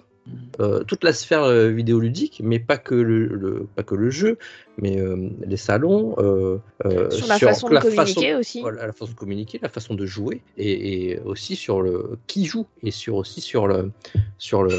euh, 0.59 0.83
toute 0.83 1.03
la 1.03 1.13
sphère 1.13 1.43
euh, 1.43 1.69
vidéoludique, 1.69 2.41
mais 2.43 2.59
pas 2.59 2.77
que 2.77 2.93
le, 2.95 3.25
le- 3.27 3.67
pas 3.75 3.83
que 3.83 3.95
le 3.95 4.09
jeu, 4.09 4.37
mais 4.77 4.99
euh, 4.99 5.29
les 5.45 5.57
salons, 5.57 6.15
euh, 6.19 6.57
euh, 6.85 7.09
Sur 7.09 7.27
la 7.27 7.39
façon 7.39 7.69
de 7.69 7.77
communiquer 7.79 7.95
façon- 8.31 8.39
aussi. 8.39 8.61
voilà, 8.61 8.85
la 8.87 8.93
façon 8.93 9.11
de 9.11 9.17
communiquer, 9.17 9.59
la 9.61 9.69
façon 9.69 9.95
de 9.95 10.05
jouer, 10.05 10.41
et, 10.57 11.11
et 11.11 11.19
aussi 11.21 11.55
sur 11.55 11.81
le 11.81 12.17
qui 12.27 12.45
joue, 12.45 12.67
et 12.83 12.91
sur 12.91 13.15
aussi 13.15 13.41
sur 13.41 13.67
le 13.67 13.91
sur 14.37 14.63
le 14.63 14.71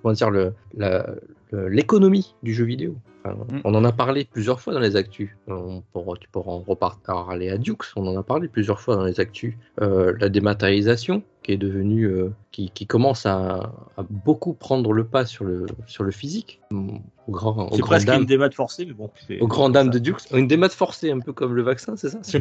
comment 0.00 0.14
dire 0.14 0.30
le 0.30 0.52
la- 0.76 1.06
le- 1.50 1.68
l'économie 1.68 2.34
du 2.42 2.54
jeu 2.54 2.64
vidéo. 2.64 2.94
Enfin, 3.24 3.36
Mm. 3.52 3.60
On 3.64 3.74
en 3.76 3.84
a 3.84 3.92
parlé 3.92 4.24
plusieurs 4.24 4.60
fois 4.60 4.72
dans 4.72 4.80
les 4.80 4.96
actus. 4.96 5.30
On 5.46 5.80
pourra, 5.92 6.16
tu 6.18 6.28
pourras 6.28 6.50
en 6.52 6.58
reparler 6.60 7.50
à 7.50 7.56
Dukes. 7.58 7.84
On 7.94 8.04
en 8.08 8.16
a 8.18 8.22
parlé 8.24 8.48
plusieurs 8.48 8.80
fois 8.80 8.96
dans 8.96 9.04
les 9.04 9.20
actus. 9.20 9.54
Euh, 9.80 10.12
la 10.18 10.28
dématérialisation 10.28 11.22
qui 11.42 11.52
est 11.52 11.56
devenue, 11.56 12.04
euh, 12.04 12.32
qui, 12.52 12.70
qui 12.70 12.86
commence 12.86 13.26
à, 13.26 13.72
à 13.96 14.02
beaucoup 14.08 14.52
prendre 14.52 14.92
le 14.92 15.04
pas 15.04 15.26
sur 15.26 15.44
le 15.44 15.66
sur 15.86 16.04
le 16.04 16.10
physique. 16.10 16.60
Au 17.28 17.32
grand, 17.32 17.68
au 17.68 17.70
C'est 17.72 17.78
grand 17.78 17.86
presque 17.90 18.06
dame, 18.06 18.22
une 18.22 18.26
démat 18.26 18.50
forcée, 18.50 18.84
mais 18.84 18.94
bon. 18.94 19.10
aux 19.40 19.46
grandes 19.46 19.72
dames 19.72 19.90
de 19.90 19.98
Dukes. 20.00 20.22
Une 20.32 20.48
démat 20.48 20.70
forcée, 20.70 21.12
un 21.12 21.20
peu 21.20 21.32
comme 21.32 21.54
le 21.54 21.62
vaccin, 21.62 21.94
c'est 21.96 22.08
ça? 22.08 22.18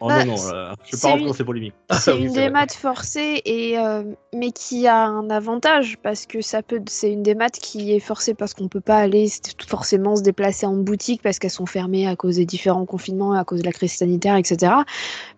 Oh 0.00 0.08
Bah, 0.08 0.24
non, 0.24 0.36
non, 0.36 0.42
euh, 0.52 0.72
je 0.84 0.92
vais 0.92 0.96
c'est 0.96 1.02
pas 1.02 1.08
rentrer 1.10 1.26
dans 1.26 1.32
ces 1.32 1.44
polémiques. 1.44 1.74
C'est 1.90 2.12
Ah 2.12 2.14
oui, 2.14 2.26
une 2.26 2.32
démat 2.32 2.68
forcée, 2.68 3.42
et, 3.44 3.78
euh, 3.78 4.04
mais 4.32 4.52
qui 4.52 4.86
a 4.86 5.06
un 5.06 5.28
avantage 5.30 5.96
parce 6.02 6.26
que 6.26 6.40
ça 6.40 6.62
peut, 6.62 6.80
c'est 6.88 7.10
une 7.10 7.24
démat 7.24 7.50
qui 7.50 7.92
est 7.92 8.00
forcée 8.00 8.34
parce 8.34 8.54
qu'on 8.54 8.68
peut 8.68 8.80
pas 8.80 8.98
aller 8.98 9.28
forcément 9.66 10.14
se 10.14 10.22
déplacer 10.22 10.66
en 10.66 10.76
boutique 10.76 11.20
parce 11.22 11.40
qu'elles 11.40 11.50
sont 11.50 11.66
fermées 11.66 12.06
à 12.06 12.14
cause 12.14 12.36
des 12.36 12.46
différents 12.46 12.86
confinements, 12.86 13.32
à 13.32 13.44
cause 13.44 13.60
de 13.60 13.66
la 13.66 13.72
crise 13.72 13.92
sanitaire, 13.92 14.36
etc. 14.36 14.72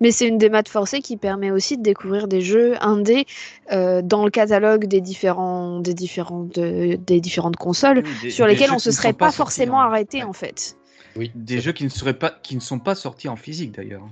Mais 0.01 0.11
c'est 0.11 0.29
une 0.29 0.39
démat 0.39 0.65
forcée 0.69 1.01
qui 1.01 1.17
permet 1.17 1.51
aussi 1.51 1.79
de 1.79 1.83
découvrir 1.83 2.29
des 2.29 2.43
jeux 2.43 2.75
indés 2.81 3.27
euh, 3.73 4.03
dans 4.03 4.25
le 4.25 4.31
catalogue 4.31 4.87
des 4.87 5.01
différents, 5.01 5.81
des 5.81 5.95
différentes, 5.95 6.59
euh, 6.59 6.97
des 6.99 7.21
différentes 7.21 7.57
consoles 7.57 8.03
Oui, 8.05 8.11
des- 8.23 8.31
sur 8.31 8.47
lesquelles 8.47 8.73
on 8.73 8.79
se 8.79 8.89
ne 8.91 8.95
serait 8.95 9.13
pas, 9.13 9.31
forcément 9.33 9.77
en- 9.79 9.81
arrêté 9.81 10.19
Ouais. 10.19 10.25
en 10.25 10.33
fait. 10.33 10.77
Oui, 11.17 11.33
Des 11.35 11.61
jeux 11.61 11.73
qui 11.73 11.83
ne 11.85 11.89
seraient 11.89 12.15
pas, 12.19 12.31
qui 12.31 12.55
ne 12.55 12.61
sont 12.61 12.79
pas 12.79 12.95
sortis 12.95 13.29
en 13.29 13.35
physique 13.35 13.73
d'ailleurs. 13.73 14.05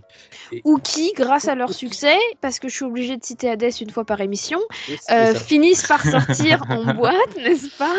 Ou 0.64 0.78
qui, 0.78 1.12
grâce 1.14 1.46
à 1.46 1.54
leur 1.54 1.72
succès, 1.72 2.16
parce 2.40 2.58
que 2.58 2.68
je 2.68 2.74
suis 2.74 2.84
obligée 2.84 3.16
de 3.16 3.24
citer 3.24 3.48
Hades 3.48 3.70
une 3.80 3.90
fois 3.90 4.04
par 4.04 4.20
émission, 4.20 4.58
Oui, 4.88 4.96
euh, 5.12 5.34
finissent 5.34 5.86
par 5.86 6.02
sortir 6.04 6.62
en 6.68 6.94
boîte, 6.94 7.14
n'est-ce 7.36 7.68
pas? 7.78 7.94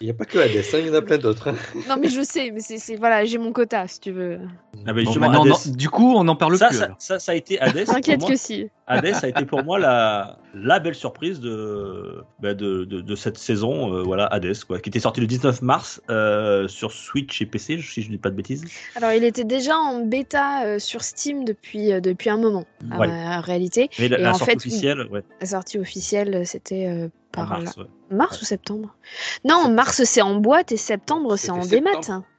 Il 0.00 0.04
n'y 0.06 0.10
a 0.10 0.14
pas 0.14 0.24
que 0.24 0.38
Hades, 0.38 0.56
hein, 0.56 0.78
il 0.80 0.86
y 0.86 0.90
en 0.90 0.94
a 0.94 1.02
plein 1.02 1.18
d'autres. 1.18 1.48
hein. 1.50 1.54
Non 1.88 1.96
mais 2.00 2.08
je 2.08 2.20
sais, 2.22 2.50
mais 2.50 2.60
c'est 2.60 2.78
c'est- 2.78 2.96
voilà, 2.96 3.24
j'ai 3.24 3.38
mon 3.38 3.52
quota 3.52 3.86
si 3.86 4.00
tu 4.00 4.10
veux. 4.10 4.40
Ah, 4.86 4.92
justement, 4.96 5.30
Hades, 5.30 5.46
non, 5.46 5.56
du 5.76 5.88
coup, 5.88 6.14
on 6.16 6.24
n'en 6.24 6.34
parle 6.36 6.56
ça, 6.58 6.68
plus. 6.68 6.78
ça, 6.78 6.88
ça, 6.98 7.18
ça 7.20 7.32
a 7.32 7.34
été 7.36 7.60
Hades. 7.60 7.84
pour 7.84 7.94
T'inquiète 7.94 8.26
que 8.26 8.34
si. 8.36 8.68
Hades 8.86 9.14
a 9.22 9.28
été 9.28 9.46
pour 9.46 9.62
moi 9.62 9.78
la, 9.78 10.38
la 10.54 10.78
belle 10.80 10.94
surprise 10.96 11.38
de, 11.40 12.22
bah, 12.40 12.54
de, 12.54 12.84
de, 12.84 13.00
de 13.02 13.14
cette 13.14 13.38
saison, 13.38 13.94
euh, 13.94 14.02
voilà, 14.02 14.26
Hades, 14.26 14.64
quoi, 14.64 14.78
qui 14.80 14.88
était 14.90 15.00
sorti 15.00 15.20
le 15.20 15.26
19 15.26 15.62
mars 15.62 16.02
euh, 16.10 16.66
sur 16.68 16.90
Switch 16.92 17.40
et 17.40 17.46
PC, 17.46 17.78
si 17.80 18.02
je 18.02 18.08
ne 18.08 18.12
dis 18.12 18.18
pas 18.18 18.30
de 18.30 18.36
bêtises. 18.36 18.64
Alors 18.96 19.12
il 19.12 19.22
était 19.24 19.44
déjà 19.44 19.76
en 19.76 20.04
bêta 20.04 20.64
euh, 20.66 20.78
sur 20.78 21.02
Steam 21.02 21.44
depuis, 21.44 21.92
euh, 21.92 22.00
depuis 22.00 22.30
un 22.30 22.36
moment, 22.38 22.64
en 22.90 22.98
Ouais. 22.98 23.08
euh, 23.08 23.40
réalité. 23.40 23.88
Mais 23.98 24.08
la, 24.08 24.18
Et 24.18 24.22
la 24.22 24.30
en 24.30 24.34
sortie 24.34 24.50
fait, 24.52 24.56
officielle, 24.56 25.06
ouais, 25.10 25.22
La 25.40 25.46
sortie 25.46 25.78
officielle, 25.78 26.46
c'était 26.46 26.86
euh, 26.88 27.06
en 27.06 27.10
par 27.32 27.48
mars. 27.60 27.76
ouais. 27.78 27.84
Mars 28.14 28.40
ou 28.40 28.44
septembre? 28.44 28.96
Non, 29.44 29.68
mars 29.68 30.02
c'est 30.04 30.22
en 30.22 30.36
boîte 30.36 30.72
et 30.72 30.76
septembre 30.76 31.36
c'est 31.36 31.50
en 31.50 31.64
démat. 31.64 31.90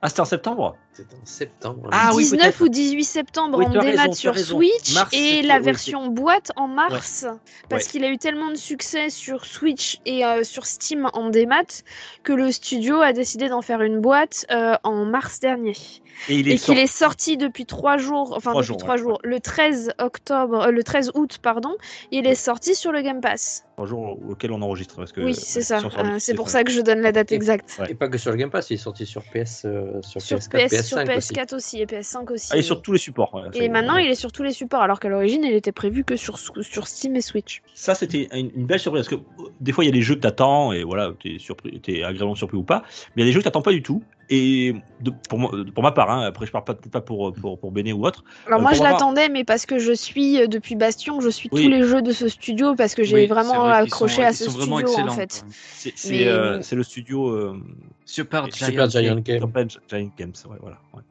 Ah, 0.02 0.10
c'était 0.10 0.22
en 0.22 0.26
septembre? 0.26 0.76
C'était 0.94 1.16
en 1.16 1.26
septembre. 1.26 1.90
Ah 1.92 2.12
oui, 2.16 2.24
19 2.24 2.40
peut-être. 2.40 2.62
ou 2.62 2.70
18 2.70 3.04
septembre 3.04 3.58
Oui, 3.58 3.66
en 3.66 3.70
démat 3.70 4.04
raison, 4.04 4.14
sur. 4.14 4.38
Switch 4.38 4.94
Mars, 4.94 5.10
et 5.14 5.42
la 5.42 5.58
oui, 5.58 5.64
version 5.64 6.08
boîte 6.08 6.52
en 6.56 6.68
mars. 6.68 7.26
Parce 7.70 7.84
Ouais. 7.84 7.90
qu'il 7.92 8.04
a 8.06 8.10
eu 8.10 8.18
tellement 8.18 8.50
de 8.50 8.56
succès 8.56 9.10
sur 9.10 9.46
Switch 9.46 10.00
et 10.06 10.26
euh, 10.26 10.44
sur 10.46 10.66
Steam 10.66 11.10
en 11.14 11.30
démat 11.30 11.84
que 12.24 12.32
le 12.32 12.50
studio 12.52 13.02
a 13.02 13.12
décidé 13.12 13.50
d'en 13.50 13.62
faire 13.62 13.82
une 13.82 14.00
boîte 14.00 14.46
euh, 14.52 14.76
en 14.84 15.04
mars 15.06 15.40
dernier. 15.42 15.76
Et 16.30 16.40
est 16.40 16.58
qu'il 16.58 16.78
est 16.78 16.88
sorti 16.88 17.36
depuis 17.36 17.66
trois 17.66 17.98
jours, 17.98 18.34
enfin 18.38 18.52
Trois 18.52 18.62
depuis 18.62 18.68
jours, 18.68 18.78
trois 18.78 18.94
ouais, 18.96 19.02
jours, 19.02 19.20
le 19.24 19.42
13 19.42 19.92
octobre, 20.00 20.62
euh, 20.68 20.72
le 20.72 20.82
13 20.82 21.12
août 21.14 21.40
pardon, 21.42 21.76
il 22.12 22.26
est 22.26 22.36
sorti 22.36 22.74
sur 22.74 22.94
le 22.94 23.02
Game 23.02 23.20
Pass. 23.20 23.66
un 23.78 23.86
jour 23.86 24.18
auquel 24.30 24.54
on 24.54 24.62
enregistre. 24.62 24.96
Parce 24.96 25.12
que, 25.12 25.20
oui, 25.20 25.36
c'est 25.36 25.62
ça. 25.66 25.80
Euh, 25.80 26.16
c'est 26.20 26.34
pour 26.34 26.50
ça 26.50 26.64
que 26.64 26.72
je 26.72 26.82
donne 26.82 27.02
la 27.02 27.12
date 27.12 27.32
exacte. 27.32 27.78
Ouais. 27.80 27.92
Et 27.92 27.96
pas 27.96 28.08
que 28.08 28.18
sur 28.18 28.32
le 28.32 28.38
Game 28.38 28.50
Pass, 28.50 28.70
il 28.70 28.76
est 28.76 28.78
sorti 28.78 29.06
sur 29.06 29.24
PS, 29.24 29.64
euh, 29.66 30.02
sur, 30.02 30.22
Sur 30.22 30.38
PS4, 30.38 30.68
PS, 30.70 30.88
sur 30.88 30.98
PS5 30.98 31.18
aussi. 31.18 31.34
PS4 31.34 31.56
aussi. 31.56 31.82
et 31.82 31.86
PS5 31.86 32.32
aussi. 32.32 32.50
Ah, 32.52 32.58
et 32.58 32.62
sur 32.62 32.82
tous 32.82 32.94
les 32.94 33.00
supports. 33.00 33.34
ouais, 33.34 33.50
Et 33.56 33.70
maintenant, 33.70 33.98
il 33.98 34.10
est 34.10 34.16
sur 34.16 34.32
tous 34.32 34.44
les 34.44 34.54
supports, 34.54 34.82
alors 34.82 35.00
qu'à 35.00 35.10
l'origine, 35.10 35.44
il 35.44 35.54
était 35.54 35.72
prévu 35.72 36.04
que 36.04 36.16
sur, 36.16 36.40
sur 36.40 36.88
Steam 36.88 37.16
et 37.16 37.22
Switch. 37.22 37.62
Ça, 37.74 37.96
c'était 37.96 38.30
une, 38.34 38.52
une 38.56 38.66
belle 38.66 38.80
surprise. 38.80 39.06
Parce 39.06 39.22
que 39.22 39.44
euh, 39.44 39.50
des 39.60 39.72
fois, 39.72 39.84
il 39.84 39.88
y 39.88 39.92
a 39.92 39.94
des 39.94 40.02
jeux 40.02 40.16
que 40.16 40.22
t'attends 40.22 40.72
et 40.72 40.84
voilà, 40.84 41.12
t'es 41.22 41.38
surpris, 41.40 41.80
t'es 41.82 42.04
agréablement 42.04 42.36
surpris 42.36 42.58
ou 42.58 42.64
pas. 42.64 42.84
Mais 43.16 43.24
il 43.24 43.26
y 43.26 43.28
a 43.28 43.30
des 43.30 43.34
jeux 43.34 43.40
que 43.40 43.46
t'attends 43.46 43.62
pas 43.62 43.72
du 43.72 43.84
tout. 43.84 44.04
Et 44.30 44.74
de- 45.02 45.14
pour, 45.30 45.38
moi, 45.38 45.52
pour 45.74 45.84
ma 45.84 45.92
part, 45.92 46.10
hein, 46.10 46.22
après, 46.26 46.48
je 46.48 46.52
parle 46.52 46.64
pas, 46.64 46.74
peut-être 46.74 46.92
pas 46.92 47.02
pour, 47.02 47.32
pour, 47.34 47.60
pour 47.60 47.72
Béné 47.72 47.94
ou 47.94 48.06
autre. 48.08 48.24
Alors 48.48 48.60
Euh, 48.60 48.64
moi, 48.64 48.74
je 48.74 48.82
l'attendais, 48.82 49.30
mais 49.30 49.44
parce 49.44 49.68
que 49.68 49.78
je 49.78 49.92
suis, 49.92 50.42
euh, 50.42 50.48
depuis 50.48 50.76
Bastion, 50.76 51.22
je 51.22 51.30
suis 51.30 51.48
Oui. 51.52 51.64
tous 51.64 51.70
les 51.70 51.84
jeux 51.84 52.02
de 52.02 52.12
ce 52.12 52.28
studio, 52.28 52.74
parce 52.76 52.96
que 52.96 53.04
j'ai 53.04 53.14
Oui, 53.16 53.26
vraiment 53.28 53.60
vrai 53.66 53.74
accroché 53.74 54.16
sont- 54.16 54.22
à 54.24 54.30
ils 54.32 54.36
ce 54.36 54.46
sont 54.46 54.52
vraiment 54.58 54.78
studio, 54.78 54.94
en 54.96 55.06
excellents, 55.06 55.16
fait. 55.16 55.46
C'est 55.76 55.94
Mais- 56.10 56.28
euh, 56.28 56.62
c'est 56.64 56.76
le 56.76 56.84
studio. 56.84 57.30
euh, 57.30 57.60
Super 58.06 58.46
Giant. 58.52 58.68
Super 58.68 58.90
Giant 58.90 59.20
Game. 59.20 59.42
Super 59.42 59.68
Giant 59.68 60.12
Games, 60.18 60.34
ouais, 60.50 60.58
voilà. 60.62 60.78
ouais. 60.94 61.02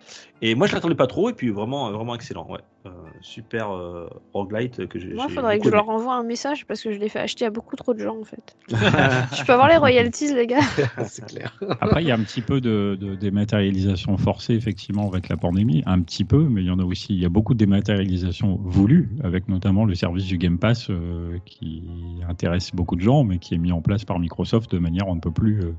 Et 0.42 0.54
moi, 0.54 0.66
je 0.66 0.74
l'attendais 0.74 0.94
pas 0.94 1.06
trop, 1.06 1.30
et 1.30 1.32
puis 1.32 1.50
vraiment, 1.50 1.90
vraiment 1.90 2.14
excellent. 2.14 2.46
Ouais. 2.48 2.60
Euh, 2.86 2.90
super 3.22 3.70
euh, 3.70 4.10
roguelite 4.34 4.86
que 4.88 4.98
j'ai. 4.98 5.14
Moi, 5.14 5.26
il 5.30 5.34
faudrait 5.34 5.58
que 5.58 5.64
je 5.64 5.70
leur 5.70 5.88
envoie 5.88 6.16
un 6.16 6.22
message 6.22 6.66
parce 6.66 6.82
que 6.82 6.92
je 6.92 6.98
l'ai 6.98 7.08
fait 7.08 7.18
acheter 7.18 7.46
à 7.46 7.50
beaucoup 7.50 7.76
trop 7.76 7.94
de 7.94 7.98
gens 8.00 8.18
en 8.20 8.24
fait. 8.24 8.56
je 8.68 9.42
peux 9.42 9.54
avoir 9.54 9.68
les 9.68 9.78
royalties, 9.78 10.34
les 10.34 10.46
gars 10.46 10.60
c'est 11.06 11.24
clair. 11.24 11.58
Après, 11.80 12.02
il 12.02 12.08
y 12.08 12.10
a 12.10 12.14
un 12.14 12.22
petit 12.22 12.42
peu 12.42 12.60
de, 12.60 12.98
de 13.00 13.14
dématérialisation 13.14 14.18
forcée, 14.18 14.52
effectivement, 14.52 15.08
avec 15.08 15.30
la 15.30 15.38
pandémie. 15.38 15.82
Un 15.86 16.02
petit 16.02 16.24
peu, 16.24 16.46
mais 16.46 16.60
il 16.60 16.66
y 16.66 16.70
en 16.70 16.78
a 16.78 16.84
aussi. 16.84 17.14
Il 17.14 17.22
y 17.22 17.24
a 17.24 17.30
beaucoup 17.30 17.54
de 17.54 17.58
dématérialisation 17.58 18.60
voulue, 18.62 19.08
avec 19.22 19.48
notamment 19.48 19.86
le 19.86 19.94
service 19.94 20.26
du 20.26 20.36
Game 20.36 20.58
Pass 20.58 20.88
euh, 20.90 21.38
qui 21.46 21.84
intéresse 22.28 22.70
beaucoup 22.74 22.96
de 22.96 23.00
gens, 23.00 23.24
mais 23.24 23.38
qui 23.38 23.54
est 23.54 23.58
mis 23.58 23.72
en 23.72 23.80
place 23.80 24.04
par 24.04 24.18
Microsoft 24.18 24.70
de 24.72 24.78
manière 24.78 25.08
on 25.08 25.14
ne 25.14 25.20
peut 25.20 25.30
plus 25.30 25.60
euh, 25.60 25.72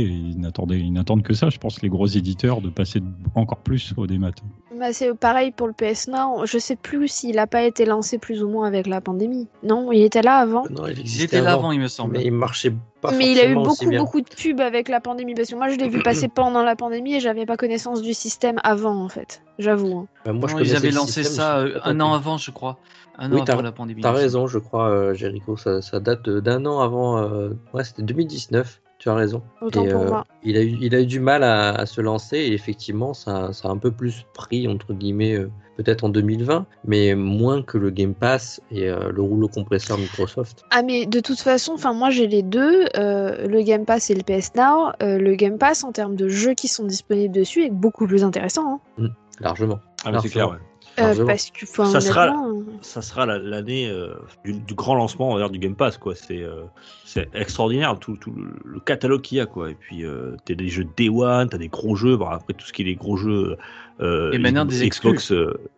Et 0.00 0.02
Ils 0.32 0.40
n'attendaient- 0.40 0.78
ils 0.80 0.92
n'attendent 0.92 1.22
que 1.22 1.34
ça, 1.34 1.50
je 1.50 1.58
pense, 1.58 1.82
les 1.82 1.88
gros 1.88 2.06
éditeurs, 2.06 2.60
de 2.60 2.70
passer 2.70 3.00
encore 3.34 3.58
plus 3.58 3.92
au 3.96 4.06
démat. 4.06 4.30
Bah, 4.78 4.92
C'est 4.92 5.14
pareil 5.14 5.50
pour 5.52 5.66
le 5.66 5.72
PS 5.74 6.08
Now. 6.08 6.44
Je 6.46 6.58
sais 6.58 6.76
plus 6.76 7.08
s'il 7.08 7.38
a 7.38 7.46
pas 7.46 7.62
été 7.62 7.84
lancé 7.84 8.18
plus 8.18 8.42
ou 8.42 8.48
moins 8.48 8.66
avec 8.66 8.86
la 8.86 9.00
pandémie. 9.00 9.48
Non, 9.62 9.92
il 9.92 10.02
était 10.02 10.22
là 10.22 10.36
avant. 10.38 10.64
Non, 10.70 10.86
il 10.86 10.92
Il 10.94 11.00
existait 11.00 11.24
était 11.24 11.40
là 11.42 11.52
avant, 11.52 11.60
avant, 11.60 11.72
il 11.72 11.80
me 11.80 11.88
semble. 11.88 12.16
mais 12.16 12.24
il 12.24 12.32
marchait 12.32 12.72
pas 13.00 13.12
Mais 13.12 13.30
il 13.32 13.38
a 13.38 13.46
eu 13.48 13.54
beaucoup, 13.54 13.90
beaucoup 13.90 14.20
de 14.20 14.28
pubs 14.28 14.60
avec 14.60 14.88
la 14.88 15.00
pandémie. 15.00 15.34
Parce 15.34 15.48
que 15.50 15.54
moi, 15.56 15.68
je 15.68 15.76
l'ai 15.76 15.88
vu 15.88 15.98
passer 16.02 16.28
pendant 16.28 16.62
la 16.62 16.74
pandémie 16.76 17.14
et 17.14 17.20
j'avais 17.20 17.46
pas 17.46 17.56
connaissance 17.56 18.02
du 18.02 18.14
système 18.14 18.56
avant, 18.64 18.96
en 18.96 19.08
fait. 19.08 19.42
J'avoue. 19.58 19.98
hein. 19.98 20.06
Bah, 20.24 20.32
moi, 20.32 20.48
je 20.48 20.54
Non, 20.54 20.58
ils 20.60 20.62
connaissais 20.64 20.76
avaient 20.76 20.90
lancé 20.90 21.22
système, 21.22 21.36
ça 21.36 21.66
je 21.66 21.72
euh, 21.74 21.80
un 21.84 22.00
an 22.00 22.12
avant, 22.14 22.38
je 22.38 22.50
crois. 22.50 22.78
Un 23.18 23.30
Oui, 23.30 23.40
an 23.40 23.44
avant 23.46 23.60
la 23.62 23.72
pandémie. 23.72 24.00
T'as 24.00 24.12
raison, 24.12 24.46
je 24.46 24.58
crois, 24.58 24.88
euh, 24.88 25.14
Jericho. 25.14 25.56
Ça, 25.58 25.82
ça 25.82 26.00
date 26.00 26.28
d'un 26.30 26.64
an 26.64 26.80
avant. 26.80 27.18
euh, 27.18 27.50
Ouais, 27.74 27.84
c'était 27.84 28.02
2019. 28.02 28.80
Tu 29.02 29.08
as 29.10 29.14
raison. 29.14 29.42
Autant 29.60 29.84
Et, 29.84 29.88
pour 29.88 30.02
euh, 30.02 30.08
moi. 30.08 30.24
Il 30.44 30.56
a, 30.56 30.62
eu, 30.62 30.78
il 30.80 30.94
a 30.94 31.00
eu 31.00 31.06
du 31.06 31.18
mal 31.18 31.42
à, 31.42 31.70
à 31.72 31.86
se 31.86 32.00
lancer 32.00 32.36
et 32.36 32.52
effectivement, 32.52 33.14
ça, 33.14 33.52
ça 33.52 33.66
a 33.66 33.72
un 33.72 33.76
peu 33.76 33.90
plus 33.90 34.26
pris, 34.32 34.68
entre 34.68 34.92
guillemets, 34.94 35.34
euh, 35.34 35.50
peut-être 35.76 36.04
en 36.04 36.08
2020, 36.08 36.66
mais 36.84 37.16
moins 37.16 37.62
que 37.62 37.78
le 37.78 37.90
Game 37.90 38.14
Pass 38.14 38.60
et 38.70 38.88
euh, 38.88 39.10
le 39.10 39.20
rouleau 39.20 39.48
compresseur 39.48 39.98
Microsoft. 39.98 40.62
Ah 40.70 40.84
mais 40.84 41.06
de 41.06 41.18
toute 41.18 41.40
façon, 41.40 41.72
enfin 41.72 41.92
moi 41.94 42.10
j'ai 42.10 42.28
les 42.28 42.42
deux, 42.44 42.84
euh, 42.96 43.48
le 43.48 43.62
Game 43.62 43.84
Pass 43.84 44.08
et 44.10 44.14
le 44.14 44.22
PS 44.22 44.54
Now. 44.54 44.92
Euh, 45.02 45.18
le 45.18 45.34
Game 45.34 45.58
Pass 45.58 45.82
en 45.82 45.90
termes 45.90 46.14
de 46.14 46.28
jeux 46.28 46.54
qui 46.54 46.68
sont 46.68 46.84
disponibles 46.84 47.34
dessus 47.34 47.64
est 47.64 47.70
beaucoup 47.70 48.06
plus 48.06 48.22
intéressant. 48.22 48.80
hein. 49.00 49.08
Largement. 49.40 49.80
Ah, 50.04 50.12
mais 50.12 50.18
c'est 50.22 50.28
clair, 50.28 50.48
ouais. 50.48 50.58
Euh, 50.98 51.24
parce 51.26 51.50
que 51.50 51.64
enfin, 51.64 51.86
Ça 51.86 52.00
sera- 52.00 52.28
honnêtement, 52.28 52.48
euh, 52.70 52.78
ça 52.82 53.00
sera 53.02 53.24
la- 53.24 53.38
l'année 53.38 53.88
euh, 53.88 54.14
du, 54.44 54.52
du 54.52 54.74
grand 54.74 54.94
lancement 54.94 55.30
on 55.30 55.34
va 55.34 55.40
dire, 55.40 55.50
du 55.50 55.58
Game 55.58 55.74
Pass 55.74 55.96
quoi. 55.96 56.14
C'est 56.14 56.42
euh, 56.42 56.64
c'est 57.06 57.28
extraordinaire 57.34 57.98
tout, 57.98 58.16
tout 58.16 58.30
le, 58.32 58.52
le 58.64 58.78
catalogue 58.80 59.22
qu'il 59.22 59.38
y 59.38 59.40
a 59.40 59.46
quoi. 59.46 59.70
Et 59.70 59.74
puis 59.74 60.04
euh, 60.04 60.36
t'as 60.44 60.54
des 60.54 60.68
jeux 60.68 60.86
Day 60.96 61.08
One 61.08 61.48
t'as 61.48 61.58
des 61.58 61.68
gros 61.68 61.96
jeux 61.96 62.16
bon, 62.16 62.26
après 62.26 62.52
tout 62.52 62.66
ce 62.66 62.72
qui 62.74 62.82
est 62.82 62.86
les 62.86 62.94
gros 62.94 63.16
jeux 63.16 63.56
euh, 64.00 64.32
Et 64.32 64.38
maintenant, 64.38 64.64
des 64.66 64.86
Xbox 64.88 65.32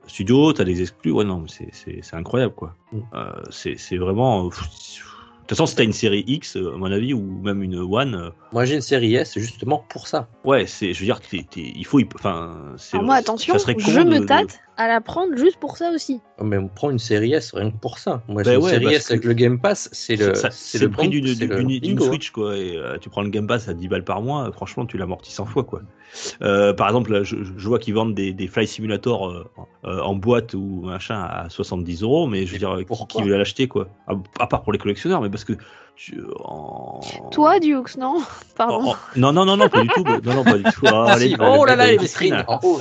Studio 0.06 0.52
t'as 0.52 0.64
des 0.64 0.80
exclus. 0.82 1.12
Ouais 1.12 1.24
non 1.24 1.44
c'est- 1.46 1.68
c'est 1.72 2.00
c'est 2.02 2.16
incroyable 2.16 2.54
quoi. 2.54 2.74
Mm. 2.92 2.98
Euh, 3.14 3.30
c'est 3.50 3.76
c'est 3.78 3.96
vraiment 3.98 4.44
de 4.46 4.50
toute 4.50 5.48
façon 5.50 5.66
si 5.66 5.76
t'as 5.76 5.84
une 5.84 5.92
série 5.92 6.24
X 6.26 6.56
à 6.56 6.76
mon 6.76 6.90
avis 6.90 7.12
ou 7.14 7.20
même 7.20 7.62
une 7.62 7.76
One 7.76 8.30
Moi, 8.52 8.64
j'ai 8.64 8.76
une 8.76 8.80
série 8.80 9.14
S 9.14 9.38
justement 9.38 9.84
pour 9.90 10.08
ça. 10.08 10.26
ouais 10.44 10.66
c'est 10.66 10.92
je 10.92 11.00
veux 11.00 11.04
dire 11.06 11.20
il 11.56 11.84
faut 11.86 12.00
enfin 12.16 12.56
alors 12.94 13.04
moi 13.04 13.14
attention, 13.16 13.58
ça 13.58 13.72
je 13.78 14.00
me 14.00 14.20
de- 14.20 14.24
tâte 14.24 14.58
à 14.76 14.88
la 14.88 15.00
prendre 15.00 15.36
juste 15.36 15.58
pour 15.58 15.76
ça 15.76 15.90
aussi. 15.90 16.20
Mais 16.42 16.58
on 16.58 16.68
prend 16.68 16.90
une 16.90 16.98
série 16.98 17.32
S 17.32 17.52
rien 17.54 17.70
que 17.70 17.76
pour 17.76 17.98
ça. 17.98 18.22
Moi, 18.28 18.42
Bah 18.42 18.54
une 18.54 18.60
ouais, 18.60 18.70
série 18.70 18.86
S 18.94 19.10
avec 19.10 19.24
le 19.24 19.32
Game 19.34 19.60
Pass, 19.60 19.88
c'est 19.92 20.16
le, 20.16 20.32
c'est 20.50 20.78
le 20.78 20.86
le 20.86 20.90
prix 20.90 21.08
d'une 21.08 21.24
bingo. 21.80 22.04
Switch 22.06 22.30
quoi 22.30 22.56
et 22.56 22.76
euh, 22.76 22.98
tu 22.98 23.08
prends 23.08 23.22
le 23.22 23.28
Game 23.30 23.46
Pass 23.46 23.68
à 23.68 23.74
10 23.74 23.88
balles 23.88 24.04
par 24.04 24.20
mois 24.22 24.48
euh, 24.48 24.52
franchement 24.52 24.84
tu 24.86 24.98
l'amortis 24.98 25.32
100 25.32 25.46
fois 25.46 25.64
quoi 25.64 25.82
Euh, 26.42 26.72
par 26.72 26.88
exemple 26.88 27.12
là, 27.12 27.22
je, 27.22 27.36
je 27.42 27.68
vois 27.68 27.78
qu'ils 27.78 27.94
vendent 27.94 28.14
des, 28.14 28.32
des 28.32 28.46
Fly 28.46 28.66
Simulator 28.66 29.28
euh, 29.30 29.44
euh, 29.84 30.00
en 30.00 30.14
boîte 30.14 30.54
ou 30.54 30.82
machin 30.84 31.20
à 31.22 31.48
70 31.48 32.02
euros 32.02 32.26
mais 32.26 32.46
je 32.46 32.52
veux 32.52 32.58
dire 32.58 32.76
qui, 32.78 32.84
pourquoi 32.84 33.06
qui 33.22 33.28
veut 33.28 33.36
l'acheter 33.36 33.68
quoi 33.68 33.88
à, 34.06 34.14
à 34.40 34.46
part 34.46 34.62
pour 34.62 34.72
les 34.72 34.78
collectionneurs 34.78 35.20
mais 35.20 35.30
parce 35.30 35.44
que 35.44 35.54
tu, 35.96 36.20
en... 36.40 37.00
Toi, 37.30 37.60
Dukes, 37.60 37.96
non 37.98 38.16
Pardon. 38.56 38.80
en- 38.82 38.90
en- 38.90 38.96
non 39.16 39.32
non 39.32 39.44
non 39.44 39.56
non 39.56 39.68
pas 39.68 39.80
du 39.80 39.88
tout 39.88 40.04
non 40.04 40.34
non 40.34 40.44
pas 40.44 40.58
du 40.58 40.64
tout 40.64 40.80
Oh, 40.84 41.06
Ah, 41.08 41.16
va 41.38 41.50
oh 41.58 41.64
là 41.64 41.76
là 41.76 41.86
les 41.86 41.96
vitrines 41.98 42.44
en 42.48 42.58
haut, 42.62 42.78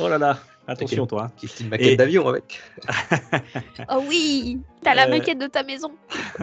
oh 0.00 0.08
là 0.08 0.18
là 0.18 0.38
attention 0.68 1.06
toi 1.06 1.24
hein. 1.24 1.30
qui 1.36 1.46
est 1.46 1.60
une 1.60 1.68
maquette 1.68 1.86
Et- 1.88 1.96
d'avion 1.96 2.28
avec. 2.28 2.60
Oh 3.90 4.02
oui 4.08 4.58
T'as 4.82 4.94
la 4.94 5.06
Euh, 5.06 5.10
maquette 5.10 5.38
de 5.38 5.46
ta 5.48 5.62
maison. 5.64 5.90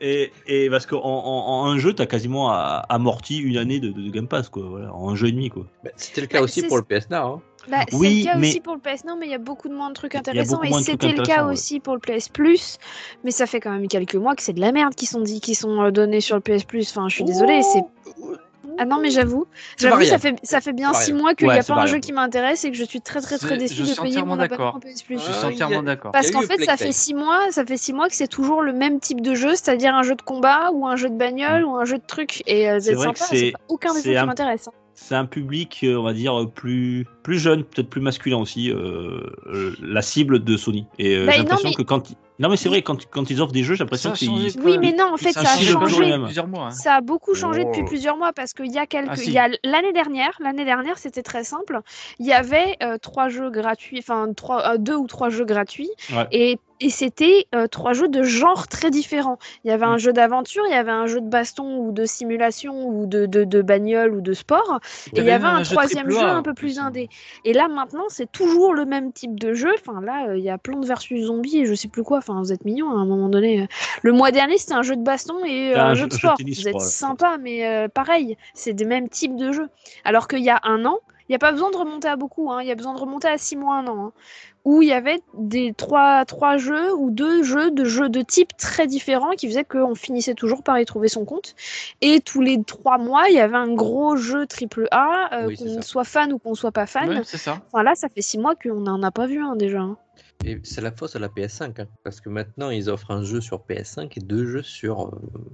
Et, 0.00 0.32
et 0.46 0.68
parce 0.70 0.86
qu'en 0.86 0.98
en, 1.02 1.62
en 1.62 1.66
un 1.66 1.78
jeu, 1.78 1.92
t'as 1.94 2.06
quasiment 2.06 2.50
amorti 2.52 3.38
une 3.38 3.56
année 3.56 3.78
de, 3.80 3.90
de 3.90 4.10
Game 4.10 4.26
Pass, 4.28 4.48
quoi. 4.48 4.64
Voilà, 4.68 4.92
en 4.92 5.10
un 5.10 5.14
jeu 5.14 5.28
et 5.28 5.32
demi, 5.32 5.48
quoi. 5.50 5.66
Bah, 5.84 5.90
C'était 5.96 6.20
le 6.20 6.26
cas 6.26 6.38
Bah, 6.38 6.44
aussi 6.44 6.62
pour 6.66 6.76
le 6.76 6.82
PS 6.82 7.08
Now. 7.10 7.16
hein. 7.16 7.42
Bah, 7.68 7.78
c'est 7.88 7.96
le 7.96 8.24
cas 8.24 8.36
mais- 8.36 8.48
aussi 8.48 8.60
pour 8.60 8.74
le 8.74 8.80
PS 8.80 9.04
Now, 9.04 9.16
mais 9.16 9.26
il 9.26 9.30
y 9.32 9.34
a 9.34 9.38
beaucoup 9.38 9.68
de 9.68 9.74
moins 9.74 9.88
de 9.90 9.94
trucs 9.94 10.14
intéressants. 10.16 10.62
Et 10.62 10.72
c'était 10.82 11.12
le 11.12 11.22
cas 11.22 11.46
ouais. 11.46 11.52
aussi 11.52 11.80
pour 11.80 11.94
le 11.94 12.00
PS 12.00 12.28
Plus. 12.28 12.78
Mais 13.22 13.30
ça 13.30 13.46
fait 13.46 13.60
quand 13.60 13.70
même 13.70 13.86
quelques 13.88 14.16
mois 14.16 14.34
que 14.34 14.42
c'est 14.42 14.52
de 14.52 14.60
la 14.60 14.72
merde 14.72 14.94
qui 14.94 15.06
sont 15.06 15.20
dit, 15.20 15.40
qui 15.40 15.54
sont 15.54 15.80
euh, 15.80 15.90
donnés 15.90 16.20
sur 16.20 16.36
le 16.36 16.42
PS 16.42 16.64
Plus. 16.64 16.90
Enfin, 16.90 17.08
je 17.08 17.14
suis 17.14 17.24
désolée. 17.24 17.62
C'est 17.62 17.82
ah 18.78 18.84
non, 18.84 18.98
mais 19.00 19.10
j'avoue, 19.10 19.46
j'avoue, 19.78 20.02
ça 20.04 20.18
fait 20.18 20.36
ça 20.42 20.60
fait 20.60 20.72
bien 20.72 20.92
six 20.94 21.12
mois 21.12 21.34
qu'il 21.34 21.46
Ouais, 21.48 21.54
n'y 21.54 21.60
a 21.60 21.62
pas 21.62 21.74
un 21.74 21.86
jeu 21.86 21.98
qui 21.98 22.12
m'intéresse 22.12 22.64
et 22.64 22.70
que 22.70 22.76
je 22.76 22.84
suis 22.84 23.00
très 23.00 23.20
très 23.20 23.38
très 23.38 23.54
je 23.66 23.82
de 23.82 24.00
payer 24.02 24.22
mon 24.22 24.38
abonnement. 24.38 24.78
PS 24.80 25.02
Plus. 25.02 25.18
Je 25.18 25.32
suis 25.32 25.44
entièrement 25.46 25.82
d'accord. 25.82 26.12
Parce 26.12 26.30
qu'en 26.30 26.42
fait, 26.42 26.62
ça 26.64 26.76
fait 26.76 26.92
six 26.92 27.14
mois, 27.14 27.50
ça 27.50 27.64
fait 27.64 27.76
six 27.76 27.92
mois 27.92 28.08
que 28.08 28.14
c'est 28.14 28.28
toujours 28.28 28.62
le 28.62 28.72
même 28.72 29.00
type 29.00 29.20
de 29.20 29.34
jeu, 29.34 29.50
c'est-à-dire 29.50 29.94
un 29.94 30.02
jeu 30.02 30.14
de 30.14 30.22
combat 30.22 30.70
ou 30.72 30.86
un 30.86 30.96
jeu 30.96 31.08
de 31.10 31.16
bagnole 31.16 31.64
ou 31.64 31.76
un 31.76 31.84
jeu 31.84 31.98
de 31.98 32.04
truc. 32.06 32.42
Et 32.46 32.70
euh, 32.70 32.78
C'est 32.80 32.94
sympa, 32.96 33.12
que 33.12 33.18
c'est- 33.36 33.52
aucun 33.68 33.94
des 33.94 34.02
jeux 34.02 34.18
qui 34.18 34.26
m'intéresse. 34.26 34.68
hein. 34.68 34.72
C'est 34.96 35.16
un 35.16 35.26
public, 35.26 35.80
euh, 35.82 35.96
on 35.96 36.04
va 36.04 36.12
dire, 36.12 36.48
plus, 36.54 37.04
plus 37.24 37.38
jeune, 37.38 37.64
peut-être 37.64 37.90
plus 37.90 38.00
masculin 38.00 38.36
aussi, 38.38 38.70
euh, 38.70 39.20
la 39.82 40.02
cible 40.02 40.44
de 40.44 40.56
Sony. 40.56 40.86
Et 41.00 41.26
Bah, 41.26 41.32
j'ai 41.32 41.38
l'impression 41.38 41.68
mais- 41.70 41.74
que 41.74 41.82
quand. 41.82 42.12
Non, 42.40 42.48
mais 42.48 42.56
c'est 42.56 42.68
vrai, 42.68 42.82
quand, 42.82 43.06
quand 43.10 43.30
ils 43.30 43.40
offrent 43.40 43.52
des 43.52 43.62
jeux, 43.62 43.74
j'ai 43.74 43.84
l'impression 43.84 44.12
changé. 44.14 44.50
Oui, 44.64 44.78
mais 44.78 44.92
non, 44.92 45.12
en 45.14 45.16
fait, 45.16 45.32
ça, 45.32 45.40
a 45.42 45.44
changé 45.58 46.16
mois. 46.48 46.66
hein. 46.66 46.70
Ça 46.72 46.94
a 46.96 47.00
beaucoup 47.00 47.34
changé 47.34 47.64
depuis 47.64 47.82
Oh. 47.82 47.86
plusieurs 47.88 48.16
mois 48.16 48.32
parce 48.32 48.54
qu'il 48.54 48.72
y 48.72 48.78
a 48.78 48.86
quelques, 48.86 49.10
Ah, 49.12 49.16
si. 49.16 49.28
il 49.28 49.32
y 49.34 49.38
a 49.38 49.48
l'année 49.62 49.92
dernière, 49.92 50.32
l'année 50.40 50.64
dernière 50.64 50.98
c'était 50.98 51.22
très 51.22 51.44
simple. 51.44 51.80
Il 52.18 52.26
y 52.26 52.32
avait 52.32 52.76
euh, 52.82 52.98
trois 52.98 53.28
jeux 53.28 53.50
gratuits, 53.50 53.98
enfin 54.00 54.32
trois, 54.34 54.74
euh, 54.74 54.78
deux 54.78 54.96
ou 54.96 55.06
trois 55.06 55.28
jeux 55.30 55.44
gratuits, 55.44 55.90
Ouais. 56.12 56.26
et, 56.32 56.58
et 56.80 56.90
c'était 56.90 57.46
euh, 57.54 57.66
trois 57.66 57.92
jeux 57.92 58.08
de 58.08 58.22
genre 58.22 58.68
très 58.68 58.90
différents. 58.90 59.38
Il 59.64 59.68
y 59.68 59.70
avait 59.70 59.84
un 59.86 59.96
Mm. 59.96 59.98
jeu 59.98 60.12
d'aventure, 60.12 60.64
il 60.66 60.72
y 60.72 60.76
avait 60.76 60.90
un 60.90 61.06
jeu 61.06 61.20
de 61.20 61.28
baston 61.28 61.78
ou 61.78 61.92
de 61.92 62.04
simulation 62.04 62.88
ou 62.88 63.06
de, 63.06 63.26
de, 63.26 63.44
de 63.44 63.62
bagnole 63.62 64.14
ou 64.14 64.20
de 64.20 64.32
sport, 64.32 64.80
et 65.14 65.20
il 65.20 65.24
y 65.24 65.30
avait 65.30 65.46
un, 65.46 65.62
troisième 65.62 66.10
jeu 66.10 66.18
un 66.20 66.42
peu 66.42 66.54
plus 66.54 66.78
hein. 66.78 66.86
indé. 66.86 67.08
Et 67.44 67.52
là 67.52 67.68
maintenant 67.68 68.04
c'est 68.08 68.30
toujours 68.30 68.74
le 68.74 68.84
même 68.84 69.12
type 69.12 69.38
de 69.38 69.54
jeu. 69.54 69.72
Enfin 69.80 70.00
là 70.00 70.28
euh, 70.28 70.38
il 70.38 70.44
y 70.44 70.50
a 70.50 70.58
Plante 70.58 70.84
versus 70.84 71.26
Zombie 71.26 71.58
et 71.58 71.66
je 71.66 71.74
sais 71.74 71.88
plus 71.88 72.02
quoi. 72.02 72.18
Enfin 72.18 72.38
vous 72.40 72.52
êtes 72.52 72.64
mignons 72.64 72.90
à 72.90 72.94
un 72.94 73.06
moment 73.06 73.28
donné. 73.28 73.68
Le 74.02 74.12
mois 74.12 74.30
dernier 74.32 74.58
c'était 74.58 74.74
un 74.74 74.82
jeu 74.82 74.96
de 74.96 75.02
baston 75.02 75.44
et 75.44 75.74
euh, 75.74 75.80
un, 75.80 75.90
un 75.90 75.94
jeu 75.94 76.06
de 76.06 76.12
jeu 76.12 76.18
sport. 76.18 76.36
tennis, 76.36 76.60
vous 76.60 76.68
êtes 76.68 76.80
sympa 76.80 77.38
mais 77.40 77.66
euh, 77.66 77.88
pareil 77.88 78.36
c'est 78.54 78.72
des 78.72 78.84
mêmes 78.84 79.08
types 79.08 79.36
de 79.36 79.52
jeux. 79.52 79.68
Alors 80.04 80.28
qu'il 80.28 80.42
y 80.42 80.50
a 80.50 80.60
un 80.64 80.84
an 80.84 80.98
il 81.28 81.32
n'y 81.32 81.36
a 81.36 81.38
pas 81.38 81.52
besoin 81.52 81.70
de 81.70 81.76
remonter 81.76 82.08
à 82.08 82.16
beaucoup. 82.16 82.50
hein, 82.52 82.60
Il 82.62 82.68
y 82.68 82.72
a 82.72 82.74
besoin 82.74 82.94
de 82.94 83.00
remonter 83.00 83.28
à 83.28 83.38
six 83.38 83.56
mois 83.56 83.76
un 83.76 83.86
an. 83.86 84.06
hein, 84.06 84.12
où 84.66 84.80
il 84.80 84.88
y 84.88 84.92
avait 84.92 85.20
des 85.34 85.74
trois, 85.74 86.24
trois 86.24 86.56
jeux 86.56 86.94
ou 86.94 87.10
deux 87.10 87.42
jeux 87.42 87.70
de 87.70 87.84
jeux 87.84 88.08
de 88.08 88.22
type 88.22 88.56
très 88.56 88.86
différents 88.86 89.32
qui 89.32 89.46
faisaient 89.46 89.64
qu'on 89.64 89.94
finissait 89.94 90.32
toujours 90.34 90.62
par 90.62 90.78
y 90.78 90.84
trouver 90.86 91.08
son 91.08 91.26
compte. 91.26 91.54
Et 92.00 92.20
tous 92.20 92.40
les 92.40 92.62
trois 92.64 92.96
mois, 92.96 93.28
il 93.28 93.34
y 93.34 93.40
avait 93.40 93.56
un 93.58 93.72
gros 93.74 94.16
jeu 94.16 94.46
triple 94.46 94.88
A, 94.90 95.28
euh, 95.34 95.48
Oui, 95.48 95.56
qu'on 95.56 95.82
soit 95.82 96.04
fan 96.04 96.32
ou 96.32 96.38
qu'on 96.38 96.54
soit 96.54 96.72
pas 96.72 96.86
fan. 96.86 97.22
C'est 97.24 97.36
ça. 97.36 97.60
Enfin 97.70 97.82
là, 97.82 97.94
ça 97.94 98.08
fait 98.08 98.22
six 98.22 98.38
mois 98.38 98.54
qu'on 98.54 98.80
n'en 98.80 99.02
a 99.02 99.10
pas 99.10 99.26
vu 99.26 99.42
un 99.42 99.54
déjà. 99.54 99.80
hein. 99.80 99.98
Et 99.98 100.03
c'est 100.62 100.80
la 100.80 100.90
faute 100.92 101.14
à 101.16 101.18
la 101.18 101.28
PS5, 101.28 101.80
hein, 101.80 101.86
parce 102.02 102.20
que 102.20 102.28
maintenant 102.28 102.70
ils 102.70 102.90
offrent 102.90 103.10
un 103.10 103.22
jeu 103.22 103.40
sur 103.40 103.58
PS5 103.68 104.12
et 104.16 104.20
deux 104.20 104.46
jeux 104.46 104.62
sur 104.62 105.06
euh, 105.06 105.10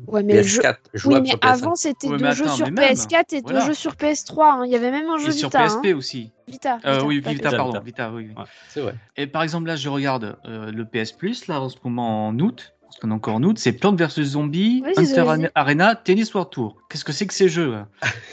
Ouais, 0.08 0.22
mais 0.22 0.34
le 0.38 0.42
jeu- 0.42 0.60
PS4. 0.60 0.76
Oui, 0.94 1.00
jouables 1.00 1.22
mais 1.22 1.28
sur 1.30 1.38
PS5. 1.38 1.46
avant 1.52 1.74
c'était 1.76 2.08
Ouais, 2.08 2.18
deux 2.18 2.30
jeux 2.32 2.48
sur 2.48 2.66
mais 2.66 2.70
même, 2.72 2.92
PS4 2.94 3.34
et 3.34 3.40
voilà. 3.42 3.60
deux 3.60 3.66
jeux 3.66 3.74
sur 3.74 3.92
PS3. 3.94 4.42
hein. 4.44 4.62
Il 4.66 4.72
y 4.72 4.76
avait 4.76 4.90
même 4.90 5.08
un 5.08 5.18
jeu 5.18 5.28
Et 5.28 5.32
sur 5.32 5.48
Vita. 5.48 5.64
PSP 5.64 5.86
hein. 5.86 5.94
aussi. 5.96 6.32
Vita, 6.48 6.78
Euh, 6.84 6.92
Vita, 6.94 7.04
oui, 7.06 7.20
Vita, 7.20 7.50
PS4. 7.50 7.56
pardon. 7.56 7.72
Vita. 7.80 7.80
Vita, 7.84 8.12
oui. 8.12 8.26
oui. 8.28 8.34
Ouais. 8.36 8.48
C'est 8.68 8.80
vrai. 8.80 8.94
Et 9.16 9.26
par 9.26 9.42
exemple, 9.42 9.66
là, 9.68 9.76
je 9.76 9.88
regarde 9.88 10.36
euh, 10.46 10.70
le 10.72 10.84
PS 10.84 11.12
Plus, 11.12 11.46
là, 11.46 11.60
en 11.60 11.68
ce 11.68 11.76
moment, 11.84 12.26
en 12.28 12.38
août, 12.38 12.74
qu'on 12.98 13.10
est 13.10 13.14
encore 13.14 13.34
en 13.36 13.42
août, 13.42 13.58
c'est 13.58 13.72
Plants 13.72 13.94
vs 13.94 14.08
Zombies, 14.22 14.82
Oui, 14.84 14.92
Hunter. 14.96 15.48
Arena, 15.54 15.94
Tennis 15.94 16.32
World 16.34 16.50
Tour. 16.50 16.76
Qu'est-ce 16.88 17.04
que 17.04 17.12
c'est 17.12 17.26
que 17.26 17.34
ces 17.34 17.48
jeux 17.48 17.76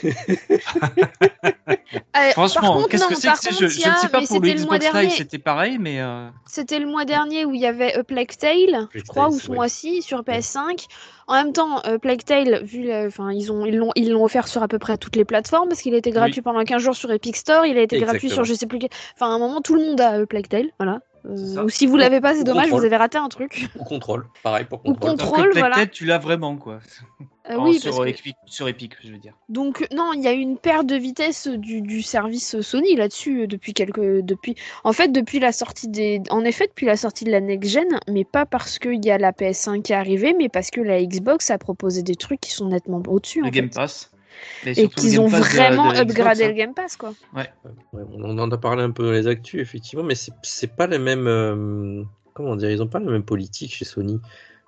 Euh, 2.16 2.30
Franchement, 2.32 2.84
qu'est-ce 2.90 3.06
que 3.06 3.14
c'est 3.14 3.30
que 3.32 3.38
ces 3.38 3.54
jeux? 3.54 3.68
Je 3.68 3.86
ne 3.86 3.92
a- 3.92 3.96
sais 3.96 4.08
pas 4.08 4.20
pour 4.22 4.40
le 4.40 4.46
c'était 4.48 4.58
le 4.60 4.66
mois 4.66 4.78
Xbox 4.78 4.92
dernier. 4.92 5.06
Live, 5.08 5.16
c'était 5.16 5.38
pareil, 5.38 5.78
mais 5.78 6.00
euh, 6.00 6.28
C'était 6.46 6.78
le 6.78 6.86
mois 6.86 7.04
dernier 7.04 7.44
où 7.44 7.54
il 7.54 7.60
y 7.60 7.66
avait 7.66 7.94
A 7.94 8.04
Plague 8.04 8.36
Tale, 8.36 8.88
je 8.94 9.02
crois, 9.02 9.28
ou 9.28 9.38
ce 9.38 9.48
ouais. 9.48 9.54
mois-ci 9.56 10.02
sur 10.02 10.22
PS5. 10.22 10.86
En 11.28 11.34
même 11.34 11.52
temps, 11.52 11.82
euh, 11.86 11.98
Plague 11.98 12.24
Tale, 12.24 12.62
vu, 12.64 12.82
la- 12.84 13.06
enfin, 13.06 13.30
ils 13.32 13.52
ont, 13.52 13.64
ils 13.66 13.76
l'ont, 13.76 13.92
ils 13.94 14.10
l'ont 14.10 14.24
offert 14.24 14.48
sur 14.48 14.62
à 14.62 14.68
peu 14.68 14.78
près 14.78 14.98
toutes 14.98 15.16
les 15.16 15.24
plateformes 15.24 15.68
parce 15.68 15.80
qu'il 15.80 15.94
a 15.94 15.98
été 15.98 16.10
gratuit 16.10 16.42
pendant 16.42 16.62
15 16.64 16.82
jours 16.82 16.96
sur 16.96 17.10
Epic 17.12 17.36
Store, 17.36 17.64
il 17.66 17.78
a 17.78 17.82
été 17.82 17.98
gratuit 18.00 18.30
sur 18.30 18.44
je 18.44 18.54
sais 18.54 18.66
plus 18.66 18.78
quel. 18.78 18.90
Enfin, 19.14 19.30
à 19.32 19.34
un 19.34 19.38
moment, 19.38 19.60
tout 19.60 19.74
le 19.74 19.82
monde 19.82 20.00
a 20.00 20.18
euh, 20.18 20.26
Plague 20.26 20.48
Tale, 20.48 20.66
voilà. 20.78 21.00
Euh, 21.28 21.64
ou 21.64 21.68
si 21.68 21.86
vous 21.86 21.96
l'avez 21.96 22.20
pas, 22.20 22.32
c'est 22.34 22.40
Ou 22.40 22.44
dommage, 22.44 22.64
contrôle. 22.64 22.80
vous 22.80 22.86
avez 22.86 22.96
raté 22.96 23.18
un 23.18 23.28
truc. 23.28 23.68
Ou 23.78 23.84
contrôle, 23.84 24.26
pareil 24.42 24.64
pour 24.64 24.80
Ou 24.84 24.94
contrôle. 24.94 25.10
contrôle. 25.16 25.38
Alors 25.40 25.52
que 25.54 25.58
voilà. 25.58 25.74
Playtech, 25.76 25.92
tu 25.94 26.04
l'as 26.06 26.18
vraiment, 26.18 26.56
quoi. 26.56 26.78
Euh, 27.50 27.56
En- 27.56 27.64
oui, 27.66 27.78
sur, 27.80 27.96
parce 27.96 28.12
que- 28.12 28.28
sur 28.46 28.68
Epic, 28.68 28.94
je 29.02 29.10
veux 29.12 29.18
dire. 29.18 29.34
Donc 29.48 29.86
non, 29.94 30.12
il 30.14 30.22
y 30.22 30.26
a 30.26 30.32
eu 30.32 30.38
une 30.38 30.58
perte 30.58 30.86
de 30.86 30.96
vitesse 30.96 31.46
du, 31.48 31.80
du 31.82 32.02
service 32.02 32.60
Sony 32.60 32.94
là-dessus 32.96 33.42
euh, 33.42 33.46
depuis 33.46 33.72
quelques 33.74 34.00
depuis 34.22 34.54
en 34.84 34.92
fait 34.92 35.08
depuis 35.08 35.38
la 35.38 35.52
sortie 35.52 35.88
des 35.88 36.22
en 36.30 36.44
effet 36.44 36.66
depuis 36.66 36.84
la 36.86 36.96
sortie 36.96 37.24
de 37.24 37.30
la 37.30 37.40
next 37.40 37.70
gen, 37.70 37.88
mais 38.08 38.24
pas 38.24 38.44
parce 38.46 38.78
qu'il 38.78 39.02
y 39.04 39.10
a 39.10 39.16
la 39.18 39.32
PS5 39.32 39.82
qui 39.82 39.92
est 39.92 39.96
arrivée, 39.96 40.34
mais 40.36 40.48
parce 40.50 40.70
que 40.70 40.80
la 40.82 41.02
Xbox 41.02 41.50
a 41.50 41.56
proposé 41.58 42.02
des 42.02 42.16
trucs 42.16 42.40
qui 42.40 42.52
sont 42.52 42.68
nettement 42.68 43.02
au-dessus 43.08 43.40
Le 43.40 43.46
en 43.46 43.50
Game 43.50 43.68
fait. 43.70 43.76
Pass. 43.80 44.10
Et, 44.66 44.88
qu'ils 44.88 45.12
Game 45.12 45.20
ont 45.20 45.28
de- 45.30 45.36
vraiment 45.36 45.88
de 45.90 45.94
la 45.94 46.04
Xbox, 46.04 46.10
upgradé 46.18 46.44
hein. 46.44 46.48
le 46.48 46.54
Game 46.54 46.74
Pass 46.74 46.96
quoi. 46.96 47.14
Ouais, 47.34 47.48
on 47.92 48.38
en 48.38 48.50
a 48.50 48.58
parlé 48.58 48.82
un 48.82 48.90
peu 48.90 49.04
dans 49.04 49.12
les 49.12 49.26
actus, 49.26 49.60
effectivement, 49.60 50.04
mais 50.04 50.14
c'est- 50.14 50.32
c'est 50.42 50.74
pas 50.76 50.86
les 50.86 50.98
mêmes. 50.98 51.26
euh, 51.26 52.02
comment 52.34 52.56
dire 52.56 52.70
Ils 52.70 52.82
ont 52.82 52.86
pas 52.88 53.00
la 53.00 53.10
même 53.10 53.22
politique 53.24 53.74
chez 53.74 53.84
Sony. 53.84 54.20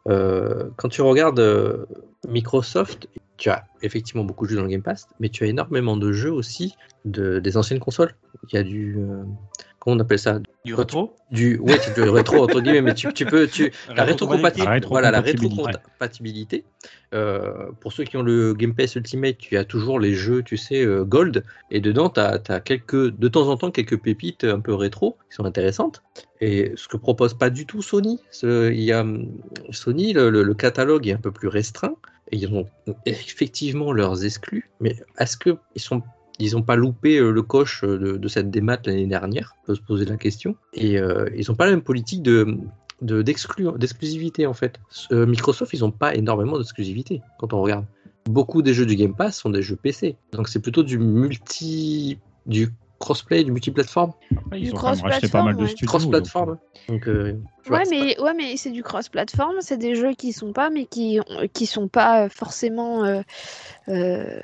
Euh, 0.08 0.70
quand 0.76 0.88
tu 0.88 1.02
regardes 1.02 1.40
euh, 1.40 1.86
Microsoft, 2.28 3.08
tu 3.36 3.50
as 3.50 3.64
effectivement 3.82 4.24
beaucoup 4.24 4.44
de 4.44 4.50
jeux 4.50 4.56
dans 4.56 4.62
le 4.64 4.68
Game 4.68 4.82
Pass, 4.82 5.06
mais 5.20 5.28
tu 5.28 5.44
as 5.44 5.46
énormément 5.46 5.96
de 5.96 6.12
jeux 6.12 6.32
aussi 6.32 6.74
de, 7.04 7.38
des 7.38 7.56
anciennes 7.56 7.80
consoles. 7.80 8.14
Il 8.50 8.56
y 8.56 8.58
a 8.58 8.62
du. 8.62 8.96
euh, 8.98 9.22
comment 9.78 9.96
on 9.96 10.00
appelle 10.00 10.18
ça? 10.18 10.38
Du 10.64 10.74
rétro. 10.74 11.16
Du. 11.30 11.58
Ouais, 11.58 11.78
du 11.94 12.02
rétro, 12.02 12.44
entre 12.44 12.60
guillemets, 12.60 12.82
mais 12.82 12.94
tu, 12.94 13.10
tu 13.14 13.24
peux. 13.24 13.46
Tu, 13.46 13.72
la 13.88 14.04
rétrocompatibilité. 14.04 14.70
Voilà, 14.90 15.10
la 15.10 15.20
rétrocompatibilité. 15.72 16.64
Euh, 17.14 17.70
pour 17.80 17.92
ceux 17.92 18.04
qui 18.04 18.16
ont 18.18 18.22
le 18.22 18.52
Game 18.54 18.74
Pass 18.74 18.94
Ultimate, 18.94 19.38
tu 19.38 19.56
as 19.56 19.64
toujours 19.64 19.98
les 19.98 20.12
jeux, 20.14 20.42
tu 20.42 20.56
sais, 20.58 20.84
euh, 20.84 21.04
Gold. 21.04 21.44
Et 21.70 21.80
dedans, 21.80 22.10
tu 22.10 22.20
as, 22.20 22.38
quelques, 22.60 23.16
de 23.16 23.28
temps 23.28 23.48
en 23.48 23.56
temps 23.56 23.70
quelques 23.70 23.98
pépites 23.98 24.44
un 24.44 24.60
peu 24.60 24.74
rétro 24.74 25.16
qui 25.30 25.36
sont 25.36 25.44
intéressantes. 25.44 26.02
Et 26.42 26.72
ce 26.76 26.88
que 26.88 26.96
propose 26.98 27.34
pas 27.34 27.48
du 27.50 27.64
tout 27.66 27.80
Sony, 27.82 28.20
ce- 28.30 28.70
il 28.70 28.80
y 28.82 28.92
a 28.92 29.04
Sony, 29.70 30.12
le, 30.12 30.30
le- 30.30 30.42
le 30.42 30.54
catalogue 30.54 31.08
est 31.08 31.12
un 31.12 31.16
peu 31.18 31.32
plus 31.32 31.48
restreint. 31.48 31.94
Et 32.32 32.36
ils 32.36 32.52
ont 32.54 32.68
effectivement 33.06 33.92
leurs 33.92 34.24
exclus. 34.24 34.70
Mais 34.80 34.94
est-ce 35.18 35.36
qu'ils 35.36 35.56
sont 35.78 36.02
ils 36.40 36.52
n'ont 36.54 36.62
pas 36.62 36.76
loupé 36.76 37.18
euh, 37.18 37.30
le 37.30 37.42
coche 37.42 37.84
euh, 37.84 37.98
de, 37.98 38.16
de 38.16 38.28
cette 38.28 38.50
démat 38.50 38.78
l'année 38.84 39.06
dernière, 39.06 39.54
on 39.62 39.66
peut 39.66 39.74
se 39.74 39.80
poser 39.80 40.04
la 40.06 40.16
question. 40.16 40.56
Et 40.74 40.98
euh, 40.98 41.28
ils 41.36 41.44
n'ont 41.48 41.54
pas 41.54 41.66
la 41.66 41.72
même 41.72 41.82
politique 41.82 42.22
de 42.22 42.56
de- 43.02 43.22
d'exclu- 43.22 43.78
d'exclusivité 43.78 44.46
en 44.46 44.52
fait. 44.54 44.78
Euh, 45.12 45.24
Microsoft, 45.26 45.72
ils 45.72 45.80
n'ont 45.80 45.90
pas 45.90 46.14
énormément 46.14 46.58
d'exclusivité 46.58 47.22
quand 47.38 47.52
on 47.54 47.62
regarde. 47.62 47.84
Beaucoup 48.28 48.60
des 48.60 48.74
jeux 48.74 48.84
du 48.84 48.94
Game 48.96 49.14
Pass 49.16 49.38
sont 49.38 49.48
des 49.50 49.62
jeux 49.62 49.76
PC. 49.76 50.16
Donc 50.32 50.48
c'est 50.48 50.60
plutôt 50.60 50.82
du 50.82 50.98
multi 50.98 52.18
du 52.46 52.68
crossplay, 52.98 53.44
du 53.44 53.50
multiplateforme, 53.52 54.12
Ouais, 54.52 54.58
Du 54.60 54.66
Ils 54.66 54.74
ont 54.74 54.76
quand 54.76 54.90
même 54.94 55.00
racheté 55.00 55.28
pas 55.28 55.42
mal 55.42 55.56
de 55.56 55.62
ouais. 55.62 55.68
studios. 55.68 55.88
cross-platform. 55.88 56.58
Donc, 56.90 57.08
euh, 57.08 57.32
tu 57.62 57.70
vois, 57.70 57.78
Ouais, 57.78 57.84
mais 57.90 58.20
ouais, 58.20 58.34
mais 58.34 58.58
c'est 58.58 58.70
du 58.70 58.82
cross-platform, 58.82 59.54
c'est 59.60 59.78
des 59.78 59.94
jeux 59.94 60.12
qui 60.12 60.34
sont 60.34 60.52
pas, 60.52 60.68
mais 60.68 60.84
qui 60.84 61.18
qui 61.54 61.64
sont 61.64 61.88
pas 61.88 62.28
forcément 62.28 63.04
euh, 63.04 63.22
euh, 63.88 64.42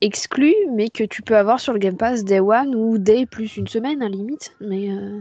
exclus, 0.00 0.54
mais 0.72 0.88
que 0.88 1.04
tu 1.04 1.22
peux 1.22 1.36
avoir 1.36 1.60
sur 1.60 1.72
le 1.72 1.78
Game 1.78 1.96
Pass 1.96 2.24
Day 2.24 2.40
One 2.40 2.74
ou 2.74 2.98
Day 2.98 3.26
plus 3.26 3.56
une 3.56 3.66
semaine 3.66 4.02
à 4.02 4.08
limite. 4.08 4.54
Mais 4.60 4.90
euh, 4.90 5.20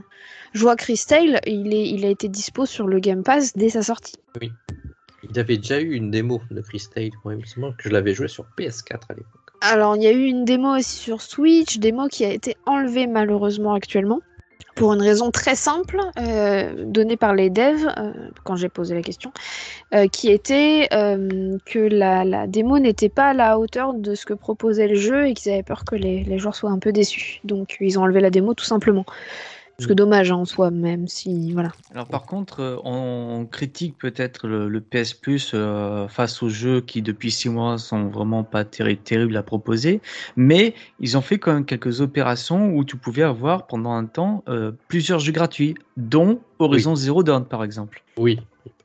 je 0.54 0.60
vois 0.62 0.76
Chris 0.76 1.04
Tale, 1.08 1.40
il 1.46 1.74
est, 1.74 1.90
il 1.90 2.06
a 2.06 2.10
été 2.10 2.28
dispo 2.28 2.66
sur 2.66 2.88
le 2.88 3.00
Game 3.00 3.24
Pass 3.24 3.54
dès 3.56 3.70
sa 3.70 3.82
sortie. 3.82 4.16
Il 4.42 5.36
y 5.36 5.40
avait 5.40 5.58
déjà 5.58 5.80
eu 5.80 5.94
une 5.94 6.12
démo 6.12 6.42
de 6.52 6.62
Chris 6.62 6.86
Tale, 6.94 7.12
moi, 7.24 7.34
il 7.34 7.40
me 7.40 7.46
semble 7.46 7.76
que 7.78 7.84
je 7.84 7.90
l'avais 7.90 8.14
joué 8.14 8.28
sur 8.28 8.46
PS4 8.58 9.00
à 9.10 9.14
l'époque. 9.14 9.40
Alors, 9.62 9.96
il 9.96 10.04
y 10.04 10.08
a 10.08 10.12
eu 10.12 10.26
une 10.26 10.44
démo 10.44 10.76
aussi 10.76 10.98
sur 10.98 11.22
Switch, 11.22 11.78
démo 11.78 12.08
qui 12.10 12.26
a 12.26 12.34
été 12.34 12.58
enlevée 12.66 13.08
malheureusement 13.08 13.74
actuellement. 13.74 14.20
Pour 14.76 14.94
une 14.94 15.02
raison 15.02 15.30
très 15.30 15.56
simple, 15.56 16.00
euh, 16.18 16.74
donnée 16.86 17.16
par 17.16 17.36
les 17.36 17.52
devs, 17.52 17.88
euh, 17.98 18.12
quand 18.44 18.56
j'ai 18.56 18.70
posé 18.70 18.96
la 18.96 19.04
question, 19.04 19.32
euh, 19.94 20.08
qui 20.08 20.32
était 20.32 20.88
que 20.92 21.80
la, 21.80 22.48
démo 22.48 22.80
n'était 22.80 23.10
pas 23.10 23.30
à 23.30 23.34
la 23.34 23.60
hauteur 23.60 23.94
de 23.94 24.16
ce 24.16 24.26
que 24.26 24.34
proposait 24.34 24.88
le 24.88 24.96
jeu 24.96 25.28
et 25.28 25.34
qu'ils 25.36 25.52
avaient 25.52 25.64
peur 25.64 25.86
que 25.86 25.96
les 25.96 26.40
joueurs 26.40 26.56
soient 26.56 26.72
un 26.72 26.80
peu 26.80 26.92
déçus. 26.92 27.40
Donc 27.44 27.78
ils 27.80 28.00
ont 28.00 28.04
enlevé 28.04 28.20
la 28.20 28.32
démo 28.32 28.54
tout 28.56 28.66
simplement. 28.66 29.06
Ce 29.84 29.88
que 29.88 29.94
dommage 29.94 30.32
hein, 30.32 30.36
en 30.38 30.46
soi, 30.46 30.72
même 30.72 31.08
si 31.08 31.52
voilà. 31.52 31.72
Alors 31.94 32.08
par 32.08 32.26
contre, 32.26 32.60
euh, 32.62 32.78
on 32.84 33.46
critique 33.46 33.98
peut-être 34.00 34.48
le, 34.48 34.68
le 34.68 34.82
PS 34.82 35.14
Plus 35.14 35.52
euh, 35.54 36.08
face 36.08 36.42
aux 36.42 36.50
jeux 36.50 36.82
qui 36.82 37.02
depuis 37.02 37.30
six 37.32 37.50
mois 37.50 37.78
sont 37.78 38.08
vraiment 38.08 38.44
pas 38.44 38.64
terri- 38.64 38.98
terribles 38.98 39.38
à 39.38 39.44
proposer, 39.44 40.02
mais 40.36 40.74
ils 41.00 41.18
ont 41.18 41.22
fait 41.22 41.38
quand 41.38 41.54
même 41.54 41.66
quelques 41.66 42.02
opérations 42.02 42.74
où 42.74 42.84
tu 42.84 42.98
pouvais 42.98 43.24
avoir 43.24 43.68
pendant 43.68 43.92
un 43.92 44.06
temps 44.06 44.44
euh, 44.48 44.72
plusieurs 44.88 45.20
jeux 45.20 45.34
gratuits, 45.34 45.76
dont 45.98 46.40
Horizon 46.60 46.96
Zero 46.96 47.24
Dawn 47.24 47.46
par 47.46 47.64
exemple. 47.64 48.04
Oui, 48.18 48.40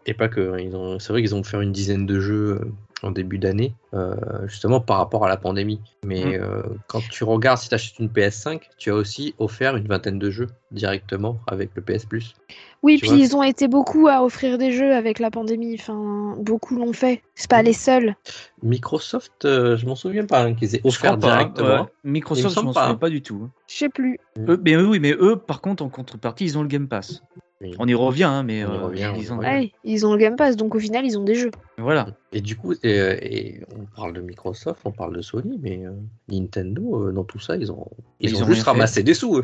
et 0.07 0.15
pas 0.15 0.29
que. 0.29 0.53
hein, 0.53 0.59
Ils 0.59 0.75
ont, 0.77 0.99
c'est 0.99 1.13
vrai 1.13 1.23
qu'ils 1.23 1.35
ont 1.35 1.45
fait 1.45 1.63
une 1.63 1.73
dizaine 1.73 2.07
de 2.07 2.21
jeux 2.21 2.61
euh, 2.61 2.73
en 3.03 3.11
début 3.13 3.39
d'année, 3.39 3.75
euh, 3.95 4.15
justement 4.47 4.81
par 4.81 4.99
rapport 4.99 5.25
à 5.25 5.29
la 5.29 5.37
pandémie. 5.37 5.81
Mais 6.05 6.25
Mm. 6.25 6.43
euh, 6.43 6.63
quand 6.89 7.01
tu 7.11 7.23
regardes, 7.25 7.59
si 7.59 7.69
tu 7.69 7.75
achètes 7.75 7.99
une 8.01 8.09
PS5, 8.09 8.61
tu 8.77 8.91
as 8.91 8.95
aussi 8.95 9.35
offert 9.39 9.77
une 9.77 9.87
vingtaine 9.87 10.19
de 10.19 10.31
jeux 10.31 10.49
directement 10.73 11.39
avec 11.47 11.71
le 11.75 11.83
PS 11.83 12.05
Plus. 12.07 12.35
Oui, 12.83 12.99
Tu 12.99 13.07
puis 13.07 13.21
ils 13.21 13.37
ont 13.37 13.43
été 13.43 13.67
beaucoup 13.69 14.09
à 14.09 14.23
offrir 14.25 14.59
des 14.59 14.73
jeux 14.73 14.95
avec 14.95 15.19
la 15.19 15.31
pandémie. 15.31 15.75
Enfin, 15.79 16.35
beaucoup 16.41 16.77
l'ont 16.77 16.93
fait. 16.93 17.23
C'est 17.35 17.51
pas 17.51 17.63
les 17.63 17.73
seuls. 17.73 18.15
Microsoft, 18.63 19.45
euh, 19.45 19.77
je 19.77 19.87
m'en 19.87 19.95
souviens 19.97 20.27
pas 20.27 20.43
hein, 20.43 20.55
qu'ils 20.55 20.75
aient 20.77 20.81
offert 20.85 21.19
pas, 21.19 21.27
directement. 21.29 21.69
ouais. 21.83 21.87
Microsoft, 22.05 22.55
je 22.55 22.61
m'en 22.61 22.73
pas, 22.73 22.81
souviens 22.83 22.95
hein. 22.95 22.99
pas 22.99 23.11
du 23.11 23.23
tout. 23.23 23.49
Je 23.69 23.75
sais 23.77 23.89
plus. 23.89 24.19
Eux, 24.49 24.61
mais 24.65 24.77
oui, 24.77 24.99
mais 25.01 25.13
eux, 25.13 25.37
par 25.37 25.61
contre, 25.61 25.83
en 25.85 25.89
contrepartie, 25.89 26.45
ils 26.45 26.59
ont 26.59 26.63
le 26.63 26.69
Game 26.69 26.89
Pass. 26.89 27.23
Oui. 27.61 27.73
On 27.81 27.89
y 27.89 27.95
revient, 27.95 28.23
hein, 28.23 28.45
mais 28.45 28.65
On 28.65 28.69
y 28.69 28.77
euh, 28.77 28.81
revient, 28.85 29.13
ils 29.19 29.33
on 29.33 29.35
ont- 29.35 29.39
revient. 29.39 29.49
Ouais, 29.51 29.73
ils 29.83 30.07
ont 30.07 30.13
le 30.13 30.19
Game 30.19 30.37
Pass, 30.37 30.55
donc 30.57 30.77
au 30.77 30.79
final, 30.79 31.05
ils 31.05 31.19
ont 31.19 31.25
des 31.25 31.35
jeux. 31.35 31.51
voilà. 31.77 32.07
Et 32.33 32.41
du 32.41 32.55
coup, 32.57 32.73
et, 32.75 32.79
euh, 33.01 33.17
et 33.21 33.63
on 33.77 33.85
parle 33.97 34.13
de 34.13 34.21
Microsoft, 34.21 34.81
on 34.85 34.93
parle 34.93 35.17
de 35.17 35.23
Sony, 35.23 35.59
mais 35.61 35.85
euh, 35.85 35.91
Nintendo, 36.29 37.09
euh, 37.09 37.13
dans 37.13 37.25
tout 37.25 37.41
ça, 37.41 37.57
ils 37.57 37.73
ont, 37.73 37.87
ils 38.21 38.31
Ils 38.31 38.37
ont 38.37 38.45
ont 38.45 38.47
juste 38.47 38.63
fait. 38.65 38.71
ramassé 38.71 39.03
des 39.03 39.15
sous. 39.15 39.43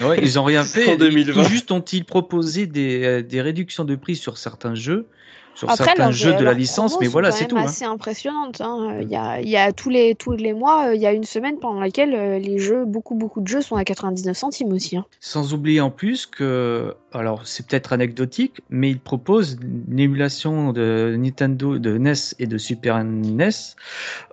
Ouais, 0.00 0.18
ils 0.22 0.38
ont 0.40 0.44
rien 0.44 0.64
fait. 0.64 0.94
En 0.94 0.96
2020. 0.96 1.44
Juste 1.44 1.70
ont-ils 1.70 2.04
proposé 2.04 2.66
des, 2.66 3.04
euh, 3.04 3.22
des 3.22 3.40
réductions 3.40 3.84
de 3.84 3.94
prix 3.94 4.16
sur 4.16 4.38
certains 4.38 4.74
jeux, 4.74 5.06
sur 5.54 5.68
Après, 5.70 5.84
certains 5.84 6.10
jeux 6.10 6.34
de 6.34 6.44
la 6.44 6.54
licence, 6.54 6.98
mais 7.00 7.06
voilà, 7.08 7.30
c'est 7.30 7.46
tout. 7.46 7.56
hein. 7.58 7.64
assez 7.64 7.84
impressionnante. 7.84 8.60
hein. 8.60 8.96
Euh, 8.98 9.02
Il 9.02 9.10
y 9.10 9.16
a, 9.16 9.40
il 9.40 9.48
y 9.48 9.56
a 9.56 9.72
tous 9.72 9.90
les 9.90 10.14
tous 10.14 10.32
les 10.32 10.54
mois, 10.54 10.88
euh, 10.88 10.94
il 10.94 11.00
y 11.00 11.06
a 11.06 11.12
une 11.12 11.24
semaine 11.24 11.58
pendant 11.58 11.80
laquelle 11.80 12.14
euh, 12.14 12.38
les 12.38 12.58
jeux, 12.58 12.84
beaucoup 12.84 13.14
beaucoup 13.14 13.40
de 13.42 13.48
jeux 13.48 13.60
sont 13.60 13.76
à 13.76 13.84
99 13.84 14.36
centimes 14.36 14.72
aussi. 14.72 14.96
hein. 14.96 15.04
Sans 15.20 15.52
oublier 15.54 15.80
en 15.80 15.90
plus 15.90 16.26
que, 16.26 16.94
alors 17.12 17.46
c'est 17.46 17.66
peut-être 17.66 17.92
anecdotique, 17.92 18.60
mais 18.70 18.90
ils 18.90 18.98
proposent 19.00 19.58
une 19.88 19.98
émulation 20.00 20.72
de 20.72 21.14
Nintendo, 21.18 21.78
de 21.78 21.98
NES 21.98 22.12
et 22.38 22.46
de 22.46 22.56
Super 22.58 23.02
NES 23.04 23.50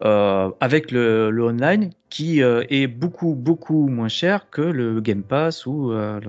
euh, 0.05 0.49
avec 0.61 0.91
le, 0.91 1.29
le 1.31 1.43
online 1.43 1.91
qui 2.09 2.41
euh, 2.41 2.63
est 2.69 2.87
beaucoup 2.87 3.35
beaucoup 3.35 3.87
moins 3.87 4.07
cher 4.07 4.49
que 4.49 4.61
le 4.61 4.99
Game 5.01 5.21
Pass 5.23 5.65
ou, 5.65 5.91
euh, 5.91 6.19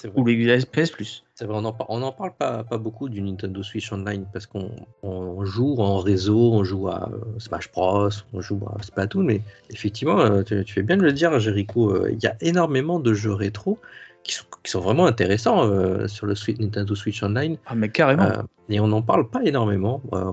C'est 0.00 0.10
ou 0.14 0.24
le 0.24 0.64
PS 0.64 0.90
Plus. 0.90 1.22
C'est 1.38 1.44
vrai, 1.44 1.54
on 1.58 1.60
n'en 1.60 1.72
par- 1.74 1.90
on 1.90 2.00
en 2.00 2.12
parle 2.12 2.32
pas, 2.34 2.64
pas 2.64 2.78
beaucoup 2.78 3.10
du 3.10 3.20
Nintendo 3.20 3.62
Switch 3.62 3.92
Online 3.92 4.24
parce 4.32 4.46
qu'on 4.46 4.70
on 5.02 5.44
joue 5.44 5.76
en 5.78 5.98
réseau, 5.98 6.52
on 6.54 6.64
joue 6.64 6.88
à 6.88 7.10
euh, 7.12 7.38
Smash 7.38 7.70
Bros, 7.72 8.08
on 8.32 8.40
joue 8.40 8.58
à 8.74 8.82
Splatoon, 8.82 9.22
mais 9.22 9.42
effectivement, 9.68 10.18
euh, 10.18 10.42
tu, 10.42 10.64
tu 10.64 10.72
fais 10.72 10.82
bien 10.82 10.96
de 10.96 11.02
le 11.02 11.12
dire, 11.12 11.38
Jericho, 11.38 11.90
euh, 11.90 12.10
il 12.10 12.22
y 12.22 12.26
a 12.26 12.36
énormément 12.40 12.98
de 13.00 13.12
jeux 13.12 13.34
rétro 13.34 13.78
qui 14.24 14.32
sont, 14.32 14.46
qui 14.62 14.70
sont 14.70 14.80
vraiment 14.80 15.04
intéressants 15.04 15.62
euh, 15.68 16.08
sur 16.08 16.24
le 16.24 16.34
Switch- 16.34 16.58
Nintendo 16.58 16.94
Switch 16.94 17.22
Online 17.22 17.58
Ah 17.66 17.74
mais 17.74 17.90
carrément. 17.90 18.22
euh, 18.24 18.42
et 18.70 18.80
on 18.80 18.88
n'en 18.88 19.02
parle 19.02 19.28
pas 19.28 19.44
énormément. 19.44 20.00
euh, 20.14 20.32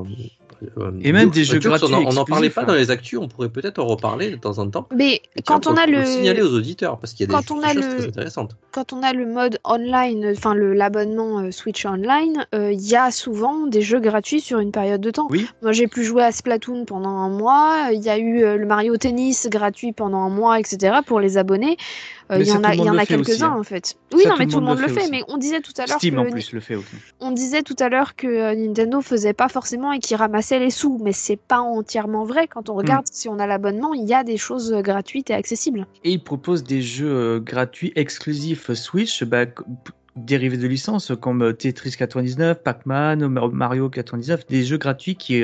Et 1.02 1.12
même 1.12 1.30
des 1.30 1.44
jeux 1.44 1.60
gratuits 1.60 1.94
On 1.94 2.14
n'en 2.14 2.26
parlait 2.26 2.50
pas 2.50 2.62
hein. 2.62 2.66
dans 2.66 2.74
les 2.76 2.92
actus, 2.92 3.20
on 3.20 3.28
pourrait 3.28 3.50
peut-être 3.50 3.80
en 3.80 3.86
reparler 3.86 4.32
de 4.32 4.36
temps 4.38 4.58
en 4.60 4.70
temps. 4.70 4.88
Mais 4.96 5.22
tiens, 5.36 5.44
quand 5.46 5.68
on 5.68 5.76
a 5.76 5.86
le 5.86 6.06
signaler 6.06 6.42
aux 6.42 6.54
auditeurs 6.54 6.98
parce 7.00 7.14
qu'il 7.14 7.22
y 7.22 7.24
a 7.26 7.28
des, 7.28 7.34
quand 7.46 7.54
on 7.56 7.60
des 7.60 7.66
a 7.66 7.74
choses 7.74 7.86
le- 7.86 7.98
très 7.98 8.08
intéressantes. 8.08 8.56
quand 8.72 8.94
on 8.94 9.04
a 9.04 9.14
le 9.14 9.26
mode 9.26 9.60
online, 9.64 10.34
enfin 10.36 10.54
le 10.54 10.74
l'abonnement 10.74 11.40
euh, 11.40 11.52
Switch 11.52 11.86
Online, 11.86 12.46
euh, 12.56 12.72
il 12.72 12.82
y 12.88 12.96
a 12.96 13.12
souvent 13.12 13.68
des 13.68 13.82
jeux 13.82 14.00
gratuits 14.00 14.42
sur 14.42 14.60
une 14.60 14.72
période 14.72 15.02
de 15.02 15.12
temps. 15.12 15.28
Oui. 15.30 15.48
Moi, 15.62 15.72
j'ai 15.72 15.88
pu 15.88 16.04
jouer 16.04 16.24
à 16.24 16.32
Splatoon 16.32 16.86
pendant 16.86 17.10
un 17.10 17.30
mois. 17.30 17.90
Il 17.94 18.02
y 18.02 18.10
a 18.10 18.18
eu 18.18 18.44
euh, 18.44 18.58
le 18.58 18.66
Mario 18.66 18.98
Tennis 18.98 19.48
gratuit 19.50 19.92
pendant 19.94 20.20
un 20.20 20.30
mois, 20.30 20.60
etc. 20.60 20.98
Pour 21.06 21.20
les 21.20 21.38
abonnés. 21.38 21.78
Euh, 22.32 22.38
Il 22.40 22.48
y 22.48 22.52
en 22.52 22.64
a, 22.98 23.06
quelques-uns 23.06 23.52
hein. 23.52 23.60
en 23.60 23.64
fait. 23.64 23.96
Oui, 24.14 24.24
Ça, 24.24 24.30
non, 24.30 24.36
mais 24.40 24.48
tout 24.48 24.60
le 24.60 24.66
monde 24.66 24.80
le 24.80 24.88
fait. 24.88 25.10
Mais 25.12 25.24
on 25.28 25.38
disait 25.38 25.60
tout 25.62 25.74
à 25.78 25.86
l'heure 25.86 25.98
Steam 25.98 26.16
que 26.16 26.20
en 26.22 26.32
plus 26.32 26.52
le 26.54 26.60
fait 26.60 26.76
aussi. 26.76 26.96
on 27.20 27.32
disait 27.32 27.62
tout 27.64 27.76
à 27.80 27.90
l'heure 27.90 28.16
que 28.16 28.28
euh, 28.28 28.56
Nintendo 28.56 29.02
faisait 29.02 29.34
pas 29.34 29.50
forcément 29.50 29.92
et 29.92 30.00
qu'il 30.00 30.16
ramassait 30.16 30.60
les 30.60 30.70
sous, 30.70 31.00
mais 31.04 31.12
c'est 31.12 31.36
pas 31.38 31.60
entièrement 31.60 32.24
vrai. 32.24 32.48
Quand 32.48 32.70
on 32.70 32.76
regarde, 32.76 33.06
si 33.12 33.28
on 33.30 33.40
a 33.40 33.48
l'abonnement, 33.48 33.94
il 33.94 34.06
y 34.08 34.14
a 34.14 34.24
des 34.24 34.38
choses 34.38 34.72
euh, 34.74 34.82
gratuites 34.82 35.30
et 35.30 35.34
accessibles. 35.34 35.86
Et 36.04 36.12
ils 36.12 36.24
proposent 36.24 36.64
des 36.64 36.82
jeux 36.82 37.40
gratuits 37.40 37.92
exclusifs 37.96 38.72
Switch, 38.74 39.24
bah, 39.24 39.46
dérivés 40.16 40.58
de 40.58 40.68
licences 40.68 41.12
comme 41.20 41.54
Tetris 41.56 41.96
99, 41.98 42.62
Pac-Man, 42.64 43.28
Mar- 43.28 43.50
Mario 43.52 43.90
99, 43.90 44.46
des 44.48 44.64
jeux 44.64 44.78
gratuits 44.78 45.16
qui, 45.16 45.44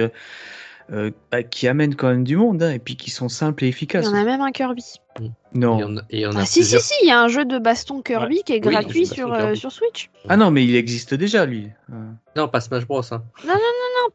euh, 0.92 1.12
bah, 1.32 1.44
qui 1.44 1.68
amènent 1.68 1.96
quand 1.96 2.08
même 2.10 2.24
du 2.24 2.36
monde 2.36 2.64
hein, 2.64 2.72
et 2.72 2.80
puis 2.80 2.96
qui 2.96 3.10
sont 3.12 3.30
simples 3.30 3.64
et 3.64 3.68
Il 3.68 3.70
efficaces. 3.70 4.06
y 4.06 4.10
en 4.10 4.14
a 4.16 4.24
même 4.24 4.42
un 4.42 4.52
Kirby. 4.52 4.84
Et 5.22 5.30
Non. 5.54 5.80
on, 5.84 6.02
et 6.10 6.26
on 6.26 6.32
a 6.32 6.42
Ah 6.42 6.46
si, 6.46 6.54
si, 6.54 6.60
plusieurs- 6.62 6.82
si, 6.82 6.94
il 7.04 7.08
y 7.08 7.12
a 7.12 7.22
un 7.22 7.28
jeu 7.28 7.46
de 7.46 7.60
baston 7.60 8.02
Kirby 8.02 8.42
qui 8.44 8.54
est 8.54 8.66
Oui, 8.66 8.72
gratuit 8.72 9.08
de 9.08 9.14
sur, 9.14 9.34
euh, 9.34 9.54
sur 9.56 9.72
Switch. 9.72 10.10
Ah 10.28 10.38
non, 10.38 10.50
mais 10.52 10.64
il 10.64 10.76
existe 10.76 11.14
déjà 11.14 11.46
lui. 11.46 11.68
Euh, 11.92 11.96
Non, 12.36 12.48
pas 12.48 12.62
Smash 12.62 12.86
Bros. 12.88 13.02
Hein. 13.12 13.24
Non, 13.46 13.54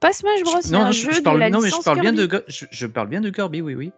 pas 0.01 0.13
Smash 0.13 0.43
Bros, 0.43 0.61
je- 0.67 0.73
non, 0.73 0.81
un 0.81 0.91
je, 0.93 1.03
jeu 1.03 1.13
je 1.13 1.19
de 1.19 1.23
parle, 1.23 1.39
la 1.39 1.51
non, 1.51 1.61
mais 1.61 1.71
je 1.71 1.83
parle 1.83 2.01
bien 2.01 2.13
de, 2.13 2.29
je, 2.49 2.65
je 2.71 2.87
parle 2.87 3.09
bien 3.09 3.21
de 3.21 3.31
Kirby, 3.31 3.61
oui, 3.63 3.75
oui. 3.75 3.93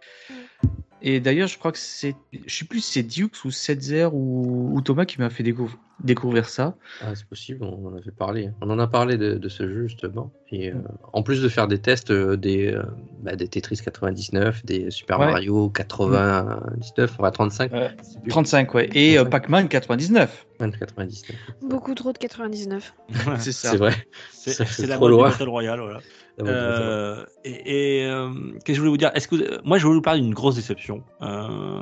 Et 1.02 1.20
d'ailleurs, 1.20 1.46
je 1.48 1.58
crois 1.58 1.72
que 1.72 1.78
c'est, 1.78 2.14
je 2.46 2.54
sais 2.54 2.64
plus 2.64 2.80
si 2.80 2.92
c'est 2.92 3.02
Dukes 3.02 3.44
ou 3.44 3.50
Setzer 3.50 4.08
ou, 4.12 4.70
ou 4.74 4.80
Thomas 4.80 5.04
qui 5.04 5.20
m'a 5.20 5.30
fait 5.30 5.42
découvrir, 5.42 5.78
découvrir 6.05 6.49
ça. 6.49 6.74
Ah, 7.01 7.14
c'est 7.14 7.26
possible, 7.26 7.64
on 7.64 7.86
en 7.88 7.97
avait 7.97 8.11
parlé. 8.11 8.51
On 8.61 8.68
en 8.70 8.78
a 8.78 8.86
parlé 8.86 9.16
de, 9.16 9.34
de 9.34 9.49
ce 9.49 9.68
jeu 9.68 9.86
justement. 9.86 10.30
Et 10.51 10.70
euh, 10.70 10.76
en 11.12 11.22
plus 11.22 11.42
de 11.42 11.49
faire 11.49 11.66
des 11.68 11.78
tests 11.80 12.11
euh, 12.11 12.36
des, 12.36 12.72
euh, 12.72 12.82
bah, 13.22 13.34
des 13.36 13.49
Tetris 13.49 13.78
99, 13.82 14.64
des 14.64 14.90
Super 14.90 15.18
Ouais. 15.20 15.26
Mario 15.26 15.70
99, 15.70 17.16
enfin 17.18 17.30
35, 17.30 17.72
Euh, 17.72 17.88
c'est 18.03 18.20
plus 18.20 18.30
35, 18.30 18.74
ouais. 18.74 18.88
Et 18.94 19.14
euh, 19.18 19.22
35. 19.22 19.30
Pac-Man 19.30 19.68
99. 19.68 20.47
99. 20.59 21.36
Beaucoup 21.62 21.94
trop 21.94 22.12
de 22.12 22.18
99. 22.18 22.94
C'est 23.38 23.53
ça. 23.53 23.70
C'est 23.70 23.76
vrai. 23.76 23.92
C'est 24.30 24.86
la 24.86 24.99
mode. 24.99 25.18
Battle 25.18 25.49
Royale, 25.49 25.80
voilà. 25.80 26.01
Euh, 26.42 27.24
et 27.44 28.01
et, 28.03 28.07
euh, 28.07 28.30
qu'est-ce 28.64 28.64
que 28.66 28.74
je 28.74 28.78
voulais 28.80 28.90
vous 28.90 28.97
dire? 28.99 29.11
Est-ce 29.14 29.26
que 29.28 29.36
vous- 29.36 29.44
moi 29.64 29.78
je 29.78 29.84
voulais 29.86 29.97
vous 29.97 30.03
parler 30.03 30.20
d'une 30.20 30.34
grosse 30.34 30.55
déception 30.57 31.03
euh, 31.22 31.80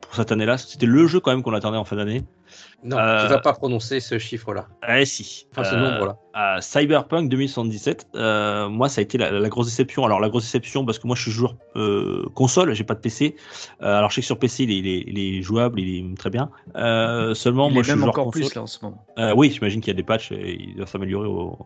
pour 0.00 0.14
cette 0.14 0.32
année-là. 0.32 0.56
C'était 0.58 0.86
le 0.86 1.06
jeu 1.06 1.20
quand 1.20 1.30
même 1.30 1.42
qu'on 1.42 1.52
attendait 1.54 1.76
en 1.76 1.84
fin 1.84 1.96
d'année. 1.96 2.22
Non, 2.84 2.98
euh, 2.98 3.22
tu 3.24 3.28
vas 3.30 3.38
pas 3.38 3.52
prononcer 3.52 4.00
ce 4.00 4.18
chiffre-là. 4.18 4.66
Eh 4.88 5.04
si. 5.04 5.46
Enfin, 5.52 5.62
ce 5.64 5.74
Euh, 5.74 5.78
nombre-là. 5.78 6.16
Cyberpunk 6.60 7.28
2077, 7.28 8.08
euh, 8.16 8.68
moi 8.68 8.88
ça 8.88 9.00
a 9.00 9.02
été 9.02 9.18
la, 9.18 9.30
la 9.30 9.48
grosse 9.48 9.66
déception. 9.66 10.04
Alors 10.04 10.18
la 10.18 10.28
grosse 10.30 10.44
déception 10.44 10.84
parce 10.86 10.98
que 10.98 11.06
moi 11.06 11.14
je 11.14 11.22
suis 11.22 11.30
joueur 11.30 11.54
euh, 11.76 12.24
console, 12.34 12.72
j'ai 12.74 12.84
pas 12.84 12.94
de 12.94 13.00
PC. 13.00 13.36
Euh, 13.82 13.96
alors 13.98 14.10
je 14.10 14.16
sais 14.16 14.20
que 14.22 14.26
sur 14.26 14.38
PC 14.38 14.64
il 14.64 14.70
est, 14.70 14.74
il 14.78 14.88
est- 14.88 15.04
il 15.06 15.38
est 15.38 15.42
jouable, 15.42 15.78
il 15.80 16.12
est 16.12 16.16
très 16.16 16.30
bien. 16.30 16.50
Euh, 16.76 17.34
seulement 17.34 17.68
il 17.68 17.74
moi 17.74 17.80
est 17.80 17.84
je 17.84 17.90
suis 17.90 17.92
même 17.92 18.00
joueur 18.00 18.14
encore 18.14 18.24
console. 18.32 18.42
plus 18.42 18.54
là 18.54 18.62
en 18.62 18.66
ce 18.66 18.78
moment. 18.82 19.04
Euh, 19.18 19.34
oui, 19.36 19.50
j'imagine 19.52 19.80
qu'il 19.80 19.88
y 19.92 19.94
a 19.94 19.96
des 19.96 20.02
patchs, 20.02 20.32
et 20.32 20.56
il 20.58 20.76
doit 20.76 20.86
s'améliorer 20.86 21.28
au... 21.28 21.58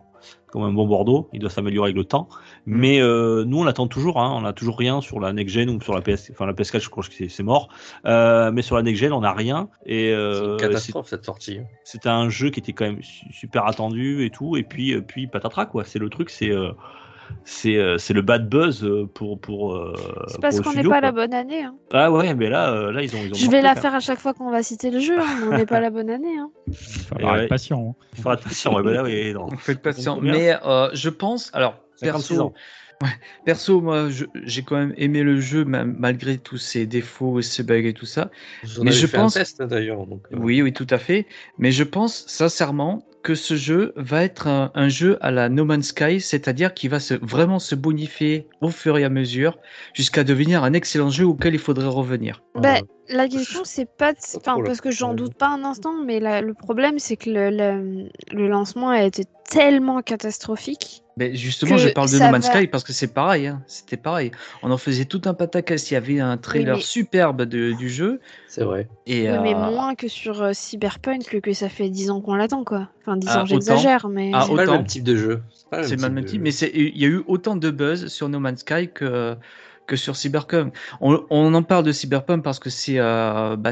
comme 0.51 0.65
un 0.65 0.73
bon 0.73 0.87
Bordeaux, 0.87 1.29
il 1.33 1.39
doit 1.39 1.51
s'améliorer 1.51 1.87
avec 1.91 1.97
le 1.97 2.05
temps. 2.05 2.29
Mm. 2.67 2.77
Mais 2.77 3.01
euh, 3.01 3.45
nous, 3.45 3.61
on 3.61 3.67
attend 3.69 3.87
toujours, 3.87 4.21
hein, 4.21 4.33
on 4.35 4.45
a 4.45 4.53
toujours 4.53 4.77
rien 4.79 5.01
sur 5.01 5.21
la 5.21 5.33
next 5.33 5.55
gen 5.55 5.71
ou 5.71 5.81
sur 5.81 5.95
la 5.95 6.01
PS, 6.01 6.31
enfin 6.33 6.45
la 6.47 6.53
PS4, 6.55 6.81
je 6.81 6.89
crois 6.91 7.05
que 7.05 7.29
c'est 7.29 7.43
mort. 7.45 7.69
Euh, 8.05 8.51
mais 8.53 8.63
sur 8.63 8.75
la 8.75 8.83
next 8.83 9.01
gen, 9.01 9.13
on 9.13 9.21
n'a 9.21 9.33
rien. 9.33 9.69
Et 9.85 10.09
C'est 10.09 10.13
euh, 10.13 10.57
catastrophe 10.79 11.09
cette 11.09 11.25
sortie. 11.25 11.61
c'était 11.85 12.09
un 12.09 12.29
jeu 12.29 12.51
qui 12.51 12.61
était 12.61 12.73
quand 12.73 12.85
même 12.87 13.03
su- 13.03 13.33
super 13.33 13.67
attendu 13.67 14.25
et 14.25 14.31
tout. 14.31 14.57
Et 14.57 14.63
puis, 14.63 14.93
euh, 14.95 15.01
puis 15.01 15.27
patatras 15.27 15.67
quoi. 15.67 15.85
C'est 15.85 15.99
le 15.99 16.09
truc, 16.09 16.31
c'est 16.31 16.51
euh, 16.51 16.71
c'est 17.45 17.77
euh, 17.77 17.99
c'est 17.99 18.15
le 18.15 18.23
bad 18.23 18.49
buzz 18.49 18.89
pour 19.15 19.41
pour. 19.41 19.75
euh, 19.75 19.95
C'est 20.29 20.41
parce 20.41 20.61
qu'on 20.61 20.73
n'est 20.73 20.83
pas 20.83 20.89
quoi. 20.89 21.01
la 21.01 21.13
bonne 21.13 21.35
année. 21.35 21.63
hein. 21.65 21.75
Ah 21.93 22.11
ouais, 22.13 22.35
mais 22.35 22.49
là, 22.49 22.71
euh, 22.73 22.93
là 22.93 23.03
ils 23.03 23.15
ont. 23.17 23.21
Ils 23.25 23.33
ont 23.33 23.37
Je 23.37 23.51
vais 23.51 23.63
la 23.63 23.75
faire 23.75 23.95
à 23.95 24.01
chaque 24.01 24.19
fois 24.21 24.33
qu'on 24.35 24.51
va 24.51 24.63
citer 24.63 24.91
le 24.91 25.01
jeu. 25.01 25.19
hein, 25.19 25.25
mais 25.41 25.47
On 25.49 25.57
n'est 25.59 25.67
pas 25.67 25.81
la 25.81 25.91
bonne 25.91 26.11
année. 26.11 26.39
hein. 26.39 26.51
Il 26.69 26.75
faudra 26.75 27.33
ouais. 27.33 27.43
être 27.45 27.49
patient. 27.49 27.95
hein. 27.99 28.05
Il 28.13 28.23
faudra 28.23 28.35
être 28.35 28.45
patient. 28.45 28.75
Ouais, 28.75 28.83
bah 28.83 28.93
là, 28.93 29.03
oui, 29.03 29.33
non. 29.33 29.47
Vous 29.47 29.59
faites 29.59 29.83
patient. 29.83 30.19
Mais 30.21 30.57
euh, 30.65 30.89
je 30.93 31.09
pense, 31.09 31.51
alors, 31.53 31.75
56 31.97 32.29
perso, 32.29 32.41
ans. 32.47 32.53
Ouais, 33.03 33.11
perso, 33.45 33.81
moi, 33.83 34.09
j'ai 34.45 34.63
quand 34.63 34.77
même 34.77 34.95
aimé 34.97 35.23
le 35.23 35.39
jeu, 35.39 35.65
ma- 35.67 35.85
malgré 35.85 36.39
tous 36.39 36.57
ses 36.57 36.87
défauts 36.87 37.39
et 37.39 37.43
ses 37.43 37.63
bugs 37.63 37.85
et 37.85 37.93
tout 37.93 38.07
ça. 38.07 38.31
Vous 38.65 38.81
en 38.81 38.85
Mais 38.85 38.91
avez 38.91 38.99
je 39.01 39.07
fait 39.07 39.17
pense- 39.19 39.37
un 39.37 39.41
test 39.41 39.61
hein, 39.61 39.67
d'ailleurs. 39.67 40.07
Donc, 40.07 40.23
euh, 40.33 40.37
Oui, 40.39 40.63
oui, 40.63 40.73
tout 40.73 40.87
à 40.89 40.97
fait. 40.99 41.27
Mais 41.59 41.73
je 41.73 41.85
pense 41.85 42.25
sincèrement 42.27 43.05
que 43.23 43.35
ce 43.35 43.55
jeu 43.57 43.93
va 43.97 44.23
être 44.23 44.47
un, 44.47 44.71
un 44.75 44.89
jeu 44.89 45.19
à 45.21 45.31
la 45.31 45.49
No 45.49 45.65
Man's 45.65 45.89
Sky, 45.89 46.21
c'est-à-dire 46.21 46.73
qu'il 46.73 46.89
va 46.91 47.01
se, 47.01 47.15
vraiment 47.15 47.59
se 47.59 47.75
bonifier 47.75 48.47
au 48.63 48.71
fur 48.71 48.97
et 48.99 49.05
à 49.05 49.09
mesure 49.11 49.59
jusqu'à 49.95 50.23
devenir 50.25 50.63
un 50.65 50.73
excellent 50.73 51.11
jeu 51.11 51.27
auquel 51.27 51.53
il 51.55 51.59
faudrait 51.59 51.89
revenir. 51.89 52.43
Bah, 52.55 52.77
la 53.09 53.29
question, 53.29 53.61
c'est 53.65 53.89
pas. 53.99 54.15
Enfin, 54.37 54.57
parce 54.65 54.81
que 54.81 54.91
j'en 54.91 55.13
doute 55.13 55.35
pas 55.35 55.49
un 55.49 55.65
instant, 55.65 55.93
mais 56.05 56.19
la- 56.21 56.41
le 56.41 56.55
problème, 56.55 56.99
c'est 56.99 57.17
que 57.17 57.29
le, 57.29 57.51
le- 57.51 58.09
le 58.33 58.49
lancement 58.49 58.89
a 58.91 59.03
été 59.03 59.25
tellement 59.49 60.03
catastrophique. 60.03 61.03
Mais 61.19 61.35
justement, 61.35 61.79
je 61.79 61.89
parle 61.89 62.11
de 62.11 62.19
No 62.19 62.31
Man's 62.31 62.47
va- 62.47 62.55
Sky 62.59 62.67
parce 62.67 62.85
que 62.85 62.93
c'est 62.93 63.07
pareil, 63.15 63.47
hein, 63.47 63.63
c'était 63.67 63.97
pareil. 63.97 64.33
On 64.63 64.71
en 64.71 64.77
faisait 64.77 65.07
tout 65.07 65.23
un 65.25 65.33
pataquès. 65.33 65.91
Il 65.91 65.95
y 65.95 65.97
avait 65.97 66.21
un 66.21 66.37
trailer 66.37 66.77
mais- 66.77 66.83
superbe 66.83 67.43
de- 67.43 67.73
du 67.73 67.89
jeu. 67.89 68.21
c'est 68.49 68.65
vrai. 68.65 68.87
Et, 69.07 69.31
Oui, 69.31 69.39
mais 69.43 69.55
euh, 69.55 69.71
moins 69.71 69.95
que 69.95 70.09
sur 70.09 70.43
euh, 70.43 70.53
Cyberpunk, 70.53 71.25
que, 71.25 71.39
que 71.39 71.55
ça 71.55 71.71
fait 71.71 71.89
10 71.89 72.11
ans 72.11 72.21
qu'on 72.21 72.35
l'attend, 72.35 72.65
quoi. 72.65 72.91
Enfin, 73.01 73.17
10 73.17 73.29
Ah, 73.31 73.37
ans, 73.39 73.45
autant. 73.45 73.47
j'exagère, 73.47 74.09
mais. 74.11 74.31
Ah, 74.35 74.45
C'est 74.47 74.55
pas 74.57 74.65
le 74.67 74.73
même 74.73 74.85
type 74.87 75.05
de 75.05 75.17
jeu. 75.17 75.43
pas 75.71 75.83
C'est 75.85 75.97
le 75.97 76.03
même 76.03 76.23
de- 76.23 76.29
type, 76.29 76.43
mais 76.43 76.51
il 76.55 76.99
y 76.99 77.05
a 77.07 77.09
eu 77.09 77.23
autant 77.27 77.57
de 77.57 77.71
buzz 77.71 78.09
sur 78.09 78.29
No 78.29 78.39
Man's 78.39 78.61
Sky 78.61 78.89
que, 78.93 79.37
que 79.87 79.97
sur 79.97 80.17
Cyberpunk. 80.17 80.75
On, 81.01 81.25
on 81.31 81.55
en 81.55 81.63
parle 81.63 81.85
de 81.85 81.93
Cyberpunk 81.93 82.43
parce 82.43 82.59
que 82.59 82.71
c'est 82.71 82.99
euh, 82.99 83.57
bah, 83.57 83.71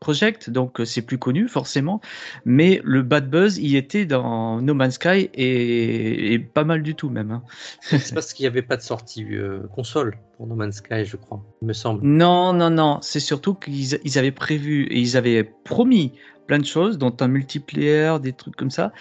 projects, 0.00 0.50
donc 0.50 0.80
euh, 0.80 0.84
c'est 0.84 1.02
plus 1.02 1.18
connu 1.18 1.48
forcément. 1.48 2.00
Mais 2.44 2.80
le 2.84 3.02
bad 3.02 3.28
buzz, 3.28 3.58
il 3.58 3.76
était 3.76 4.06
dans 4.06 4.60
No 4.60 4.74
Man's 4.74 4.94
Sky 4.94 5.30
et, 5.34 6.32
et 6.32 6.38
pas 6.38 6.64
mal 6.64 6.82
du 6.82 6.94
tout 6.94 7.10
même. 7.10 7.30
hein. 7.30 7.42
C'est 7.80 8.14
parce 8.14 8.32
qu'il 8.32 8.44
n'y 8.44 8.48
avait 8.48 8.62
pas 8.62 8.76
de 8.76 8.82
sortie 8.82 9.24
euh, 9.32 9.60
console 9.74 10.18
pour 10.36 10.46
No 10.46 10.54
Man's 10.54 10.76
Sky, 10.76 11.04
je 11.04 11.16
crois. 11.16 11.42
Il 11.62 11.68
me 11.68 11.72
semble. 11.72 12.06
Non, 12.06 12.52
non, 12.52 12.70
non, 12.70 12.98
c'est 13.02 13.20
surtout 13.20 13.54
qu'ils 13.54 13.98
ils 14.04 14.18
avaient 14.18 14.30
prévu 14.32 14.84
et 14.84 14.98
ils 14.98 15.16
avaient 15.16 15.44
promis 15.64 16.12
plein 16.46 16.58
de 16.58 16.64
choses, 16.64 16.98
dont 16.98 17.14
un 17.20 17.28
multiplayer, 17.28 18.16
des 18.20 18.32
trucs 18.32 18.56
comme 18.56 18.72
ça, 18.72 18.92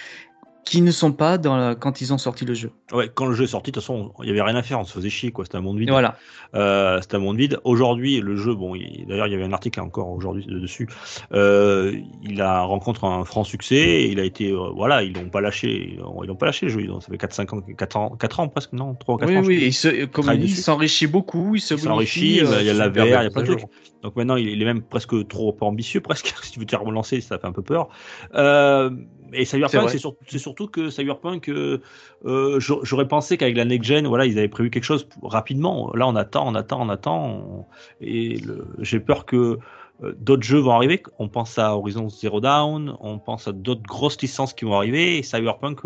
qui 0.65 0.81
ne 0.81 0.91
sont 0.91 1.11
pas 1.13 1.37
dans 1.39 1.57
la- 1.57 1.73
quand 1.75 1.99
ils 2.01 2.13
ont 2.13 2.17
sorti 2.19 2.45
le 2.45 2.53
jeu. 2.53 2.71
Ouais, 2.91 3.09
quand 3.13 3.25
le 3.25 3.33
jeu 3.33 3.45
est 3.45 3.47
sorti, 3.47 3.71
de 3.71 3.75
toute 3.75 3.83
façon, 3.83 4.11
il 4.21 4.27
y 4.27 4.31
avait 4.31 4.41
rien 4.43 4.55
à 4.55 4.61
faire, 4.61 4.79
on 4.79 4.83
se 4.83 4.93
faisait 4.93 5.09
chier, 5.09 5.31
quoi. 5.31 5.43
C'était 5.45 5.57
un 5.57 5.61
monde 5.61 5.79
vide. 5.79 5.89
Et 5.89 5.91
voilà. 5.91 6.15
Euh, 6.53 6.99
c'était 7.01 7.15
un 7.15 7.19
monde 7.19 7.37
vide. 7.37 7.59
Aujourd'hui, 7.63 8.19
le 8.19 8.35
jeu, 8.35 8.53
bon, 8.53 8.75
il- 8.75 9.05
d'ailleurs, 9.07 9.25
il 9.27 9.31
y 9.31 9.35
avait 9.35 9.43
un 9.45 9.53
article 9.53 9.79
encore 9.81 10.09
aujourd'hui 10.09 10.45
dessus. 10.47 10.87
Euh, 11.33 11.95
il 12.23 12.41
a 12.41 12.61
rencontré 12.61 13.07
un 13.07 13.23
franc 13.25 13.43
succès. 13.43 13.75
Et 13.77 14.11
il 14.11 14.19
a 14.19 14.23
été, 14.23 14.51
euh, 14.51 14.69
voilà, 14.75 15.03
ils 15.03 15.13
l'ont 15.13 15.29
pas 15.29 15.41
lâché. 15.41 15.93
Ils 15.93 15.97
l'ont- 16.27 16.35
pas 16.35 16.45
lâché 16.45 16.67
le 16.67 16.71
jeu. 16.71 16.81
Ils 16.81 16.91
ont- 16.91 16.99
Ça 16.99 17.07
fait 17.09 17.17
4-5 17.17 17.53
ans, 17.53 17.61
4 17.61 17.97
ans, 17.97 18.15
4 18.19 18.39
ans 18.39 18.47
presque, 18.47 18.73
non 18.73 18.93
3 18.95 19.15
ou 19.15 19.17
4 19.17 19.29
Oui, 19.29 19.37
ans. 19.37 19.43
oui, 19.45 19.55
et 19.55 19.67
il 19.67 19.73
se, 19.73 20.05
comme 20.05 20.29
il 20.33 20.43
il 20.43 20.55
s'enrichit 20.55 21.07
beaucoup, 21.07 21.55
il 21.55 21.61
se 21.61 21.73
Il 21.73 21.79
s'enrichit, 21.79 22.39
bonifie, 22.41 22.53
euh, 22.55 22.61
il 22.61 22.67
y 22.67 22.69
a 22.69 22.73
la 22.73 22.89
VR, 22.89 23.05
il 23.05 23.09
y 23.09 23.13
a 23.13 23.29
plein 23.29 23.41
de 23.43 23.47
trucs. 23.55 23.65
Donc 24.01 24.15
maintenant, 24.15 24.35
il 24.37 24.61
est 24.61 24.65
même 24.65 24.81
presque 24.81 25.27
trop 25.27 25.55
ambitieux, 25.61 25.99
presque. 26.01 26.33
si 26.41 26.51
tu 26.51 26.59
veux 26.59 26.65
te 26.65 26.75
relancer, 26.75 27.19
ça 27.21 27.37
fait 27.37 27.47
un 27.47 27.51
peu 27.51 27.61
peur. 27.61 27.89
Euh, 28.35 28.89
et 29.33 29.45
Cyberpunk, 29.45 29.81
c'est 29.89 29.97
sur- 29.99 30.15
c'est 30.27 30.39
surtout 30.39 30.67
que 30.67 30.89
Cyberpunk, 30.89 31.49
euh, 31.49 31.81
euh, 32.25 32.59
j'aurais 32.59 33.07
pensé 33.07 33.37
qu'avec 33.37 33.55
la 33.57 33.65
next 33.65 33.87
gen, 33.87 34.07
voilà, 34.07 34.25
ils 34.25 34.37
avaient 34.39 34.47
prévu 34.47 34.69
quelque 34.69 34.83
chose 34.85 35.07
rapidement. 35.21 35.91
Là, 35.93 36.07
on 36.07 36.15
attend, 36.15 36.47
on 36.47 36.55
attend, 36.55 36.81
on 36.81 36.89
attend, 36.89 37.27
on- 37.27 37.65
et 38.01 38.37
j'ai 38.79 38.99
peur 38.99 39.25
que 39.25 39.59
d'autres 40.17 40.43
jeux 40.43 40.59
vont 40.59 40.71
arriver. 40.71 41.03
On 41.19 41.27
pense 41.27 41.59
à 41.59 41.75
Horizon 41.75 42.07
Zero 42.09 42.39
Dawn, 42.39 42.95
on 43.01 43.19
pense 43.19 43.47
à 43.49 43.51
d'autres 43.51 43.83
grosses 43.83 44.19
licences 44.21 44.53
qui 44.53 44.63
vont 44.65 44.75
arriver. 44.75 45.17
Et 45.17 45.23
Cyberpunk 45.23 45.81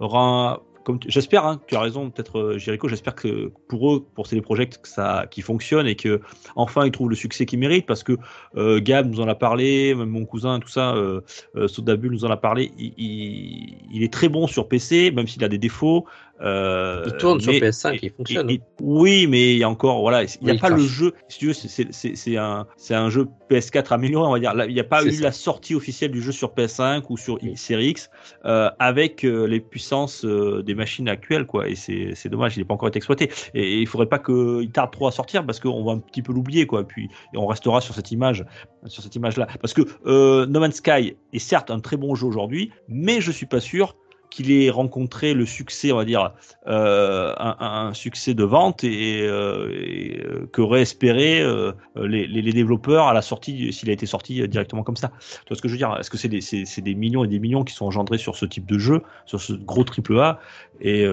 aura, 0.00 0.60
comme 0.84 0.98
j'espère, 1.06 1.46
hein, 1.46 1.60
tu 1.66 1.74
as 1.76 1.80
raison, 1.80 2.10
peut-être 2.10 2.38
euh, 2.38 2.58
Jericho, 2.58 2.88
j'espère 2.88 3.14
que 3.14 3.50
pour 3.68 3.94
eux, 3.94 4.06
pour 4.14 4.26
CD 4.26 4.42
Projekt, 4.42 4.78
que 4.82 4.88
ça, 4.88 5.26
qui 5.30 5.40
fonctionne 5.40 5.86
et 5.86 5.96
que 5.96 6.20
enfin 6.56 6.84
ils 6.84 6.92
trouvent 6.92 7.08
le 7.08 7.16
succès 7.16 7.46
qu'ils 7.46 7.58
méritent 7.58 7.86
parce 7.86 8.02
que 8.02 8.18
euh, 8.56 8.80
Gab 8.80 9.10
nous 9.10 9.20
en 9.20 9.28
a 9.28 9.34
parlé, 9.34 9.94
même 9.94 10.10
mon 10.10 10.26
cousin, 10.26 10.60
tout 10.60 10.68
ça, 10.68 10.94
euh, 10.94 11.22
euh, 11.56 11.66
nous 12.02 12.24
en 12.24 12.30
a 12.30 12.36
parlé. 12.36 12.70
Il 12.78 14.02
est 14.02 14.12
très 14.12 14.28
bon 14.28 14.46
sur 14.46 14.68
PC, 14.68 15.10
même 15.10 15.26
s'il 15.26 15.42
a 15.44 15.48
des 15.48 15.58
défauts. 15.58 16.06
Euh, 16.40 17.04
Il 17.06 17.12
tourne 17.16 17.40
sur 17.40 17.52
mais- 17.52 17.60
PS5, 17.60 17.98
il 18.02 18.10
fonctionne. 18.10 18.50
et- 18.50 18.54
et- 18.54 18.60
oui, 18.80 19.26
mais 19.28 19.52
il 19.52 19.58
y 19.58 19.62
a 19.62 19.68
encore, 19.70 20.00
voilà, 20.00 20.24
il 20.24 20.28
n'y 20.42 20.50
a 20.50 20.54
Oui, 20.54 20.58
pas 20.58 20.68
le 20.70 20.78
jeu. 20.78 21.12
Si 21.28 21.38
tu 21.38 21.46
veux, 21.46 21.52
c'est- 21.52 22.36
un, 22.36 22.66
c'est 22.76 22.94
un 22.94 23.08
jeu 23.08 23.26
PS4 23.48 23.92
amélioré, 23.92 24.26
on 24.28 24.32
va 24.32 24.40
dire. 24.40 24.52
Là, 24.52 24.66
Il 24.66 24.74
n'y 24.74 24.80
a 24.80 24.84
pas 24.84 25.04
eu 25.04 25.12
ça. 25.12 25.22
la 25.22 25.32
sortie 25.32 25.74
officielle 25.76 26.10
du 26.10 26.20
jeu 26.20 26.32
sur 26.32 26.52
PS5 26.52 27.08
ou 27.10 27.16
sur 27.16 27.38
Oui. 27.42 27.56
Series 27.56 27.90
X 27.90 28.10
euh, 28.44 28.68
avec 28.80 29.24
euh, 29.24 29.46
les 29.46 29.60
puissances 29.60 30.24
des 30.24 30.74
machines 30.74 31.08
actuelles, 31.08 31.46
quoi. 31.46 31.68
Et 31.68 31.76
c'est 31.76 32.28
dommage, 32.28 32.56
il 32.56 32.60
n'est 32.60 32.64
pas 32.64 32.74
encore 32.74 32.88
été 32.88 32.96
exploité. 32.96 33.30
Et, 33.54 33.78
il 33.80 33.86
faudrait 33.86 34.08
pas 34.08 34.18
qu'il 34.18 34.70
tarde 34.72 34.90
trop 34.90 35.06
à 35.06 35.12
sortir 35.12 35.46
parce 35.46 35.60
qu'on 35.60 35.84
va 35.84 35.92
un 35.92 35.98
petit 35.98 36.22
peu 36.22 36.32
l'oublier, 36.32 36.66
quoi. 36.66 36.82
Puis 36.86 37.08
et 37.32 37.36
on 37.38 37.46
restera 37.46 37.80
sur 37.80 37.94
cette 37.94 38.10
image, 38.10 38.44
sur 38.86 39.02
cette 39.02 39.14
image-là, 39.14 39.46
parce 39.60 39.72
que 39.72 39.82
No 40.46 40.60
Man's 40.60 40.76
Sky 40.76 41.16
est 41.32 41.38
certes 41.38 41.70
un 41.70 41.80
très 41.80 41.96
bon 41.96 42.14
jeu 42.16 42.26
aujourd'hui, 42.26 42.70
mais 42.88 43.20
je 43.20 43.30
suis 43.30 43.46
pas 43.46 43.60
sûr 43.60 43.96
qu'il 44.34 44.50
ait 44.50 44.68
rencontré 44.70 45.32
le 45.32 45.46
succès, 45.46 45.92
on 45.92 45.96
va 45.96 46.04
dire, 46.04 46.32
euh, 46.66 47.32
un, 47.38 47.56
un 47.88 47.94
succès 47.94 48.34
de 48.34 48.42
vente 48.42 48.82
et, 48.82 49.22
euh, 49.22 49.70
et, 49.72 50.20
euh, 50.24 50.46
qu'auraient 50.52 50.82
espéré 50.82 51.40
euh, 51.40 51.70
les, 51.96 52.52
développeurs 52.52 53.06
à 53.06 53.12
la 53.12 53.22
sortie, 53.22 53.72
s'il 53.72 53.90
a 53.90 53.92
été 53.92 54.06
sorti 54.06 54.46
directement 54.48 54.82
comme 54.82 54.96
ça. 54.96 55.12
Tu 55.20 55.48
vois 55.48 55.56
ce 55.56 55.62
que 55.62 55.68
je 55.68 55.74
veux 55.74 55.78
dire? 55.78 55.96
Est-ce 56.00 56.10
que 56.10 56.16
c'est 56.18 56.28
des, 56.28 56.40
c'est- 56.40 56.64
c'est 56.64 56.82
des 56.82 56.94
millions 56.96 57.22
et 57.24 57.28
des 57.28 57.38
millions 57.38 57.62
qui 57.62 57.74
sont 57.74 57.86
engendrés 57.86 58.18
sur 58.18 58.34
ce 58.36 58.44
type 58.44 58.66
de 58.66 58.78
jeu, 58.78 59.02
sur 59.24 59.40
ce 59.40 59.52
gros 59.52 59.84
triple 59.84 60.18
A? 60.18 60.40
Et, 60.80 61.04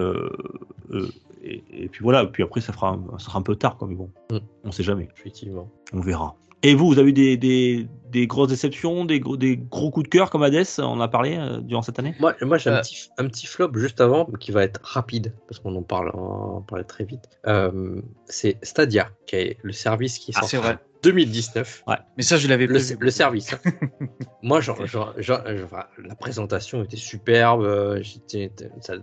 et, 1.44 1.64
et 1.72 1.88
puis 1.90 2.04
voilà, 2.04 2.26
puis 2.26 2.44
après 2.44 2.62
ça, 2.62 2.74
fera 2.74 2.90
un, 2.90 3.18
ça 3.20 3.26
sera 3.26 3.40
un 3.40 3.44
peu 3.44 3.56
tard, 3.56 3.78
quoi, 3.78 3.88
mais 3.88 3.96
bon, 3.96 4.10
Mm. 4.32 4.38
on 4.64 4.72
sait 4.72 4.84
jamais, 4.84 5.08
Effectivement. 5.18 5.70
on 5.94 6.00
verra. 6.02 6.36
Et 6.64 6.76
vous, 6.76 6.88
vous 6.88 7.00
avez 7.00 7.10
eu 7.10 7.14
des, 7.14 7.38
des, 7.38 7.88
des 8.12 8.28
grosses 8.28 8.50
déceptions, 8.50 9.04
des 9.06 9.20
gros, 9.20 9.36
des 9.36 9.58
gros 9.58 9.90
coups 9.90 10.04
de 10.04 10.10
cœur 10.10 10.30
comme 10.30 10.44
Hades, 10.44 10.64
on 10.78 10.84
en 10.84 11.00
a 11.02 11.08
parlé 11.08 11.36
euh, 11.38 11.60
durant 11.60 11.82
cette 11.82 11.98
année? 11.98 12.14
Moi, 12.20 12.36
moi 12.42 12.58
j'ai 12.60 12.70
un, 12.70 12.74
Euh. 12.76 12.82
petit, 12.82 13.10
un 13.18 13.28
petit 13.28 13.48
flop 13.48 13.72
juste 13.76 14.00
avant 14.00 14.26
qui 14.40 14.52
va 14.52 14.64
être 14.64 14.80
rapide 14.84 15.34
parce 15.48 15.60
qu'on 15.60 15.76
en 15.76 15.82
parle, 15.82 16.12
on 16.14 16.58
en 16.58 16.62
parlait 16.62 16.84
très 16.84 17.04
vite. 17.04 17.30
Euh, 17.48 18.00
c'est 18.26 18.58
Stadia, 18.64 19.10
qui 19.26 19.38
est 19.38 19.58
le 19.64 19.72
service 19.74 20.20
qui 20.20 20.32
est 20.32 20.34
Ah, 20.38 20.42
sorti 20.42 20.56
c'est 20.58 20.62
vrai. 20.62 20.74
en 20.74 20.78
2019. 21.02 21.84
Mais 22.16 22.22
ça, 22.22 22.38
je 22.38 22.48
l'avais 22.48 22.68
Le, 22.68 22.78
le 23.00 23.10
service. 23.10 23.54
hein. 23.54 23.60
Moi, 24.44 24.62
genre, 24.62 24.86
genre- 24.86 25.16
genre- 25.18 25.42
enfin, 25.64 25.86
la 25.98 26.14
présentation 26.14 26.84
était 26.84 26.96
superbe. 26.96 27.66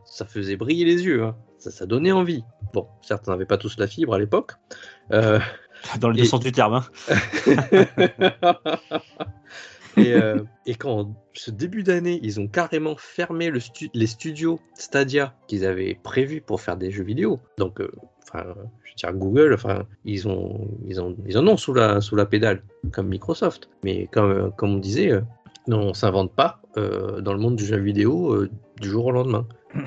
ça 0.05 0.25
faisait 0.27 0.57
briller 0.57 0.85
les 0.85 1.03
yeux. 1.05 1.25
hein. 1.25 1.37
Ça, 1.59 1.73
ça 1.73 1.87
donnait 1.87 2.13
envie. 2.13 2.45
Bon, 2.73 2.87
certes, 3.03 3.25
on 3.27 3.33
n'avait 3.33 3.47
pas 3.47 3.59
tous 3.59 3.79
la 3.79 3.89
fibre 3.89 4.15
à 4.15 4.19
l'époque. 4.21 4.53
Euh, 5.13 5.41
Dans 6.01 6.11
les 6.11 6.23
Et- 6.23 6.27
sens 6.27 6.41
du 6.41 6.53
terme. 6.53 6.75
hein. 6.75 6.85
et, 9.97 10.13
euh, 10.15 10.43
et 10.67 10.75
quand 10.75 11.15
ce 11.35 11.51
début 11.51 11.83
d'année, 11.83 12.21
ils 12.23 12.41
ont 12.41 12.47
carrément 12.49 12.95
fermé 12.97 13.51
le 13.51 13.59
stu- 13.61 13.91
les 13.95 14.07
studios 14.07 14.61
Stadia 14.75 15.35
qu'ils 15.47 15.65
avaient 15.65 15.99
prévus 16.03 16.41
pour 16.41 16.61
faire 16.61 16.77
des 16.77 16.91
jeux 16.91 17.05
vidéo. 17.05 17.41
Donc, 17.59 17.81
euh, 17.81 17.91
enfin, 18.23 18.45
je 18.85 18.91
veux 18.91 18.97
dire 18.97 19.13
Google, 19.15 19.55
enfin, 19.55 19.85
ils 20.05 20.29
ont, 20.29 20.69
ils 20.87 21.01
ont, 21.01 21.17
ils 21.27 21.39
en 21.39 21.47
ont 21.47 21.57
sous 21.57 21.75
la, 21.75 22.01
sous 22.01 22.17
la 22.17 22.27
pédale, 22.27 22.63
comme 22.93 23.09
Microsoft. 23.09 23.69
Mais 23.83 24.09
comme, 24.13 24.53
comme 24.57 24.75
on 24.75 24.79
disait, 24.79 25.11
euh, 25.13 25.21
non, 25.67 25.81
on 25.81 25.95
s'invente 25.95 26.33
pas 26.35 26.61
euh, 26.77 27.21
dans 27.21 27.33
le 27.33 27.39
monde 27.41 27.57
du 27.57 27.65
jeu 27.65 27.77
vidéo 27.79 28.33
euh, 28.35 28.51
du 28.81 28.89
jour 28.89 29.07
au 29.07 29.11
lendemain. 29.13 29.47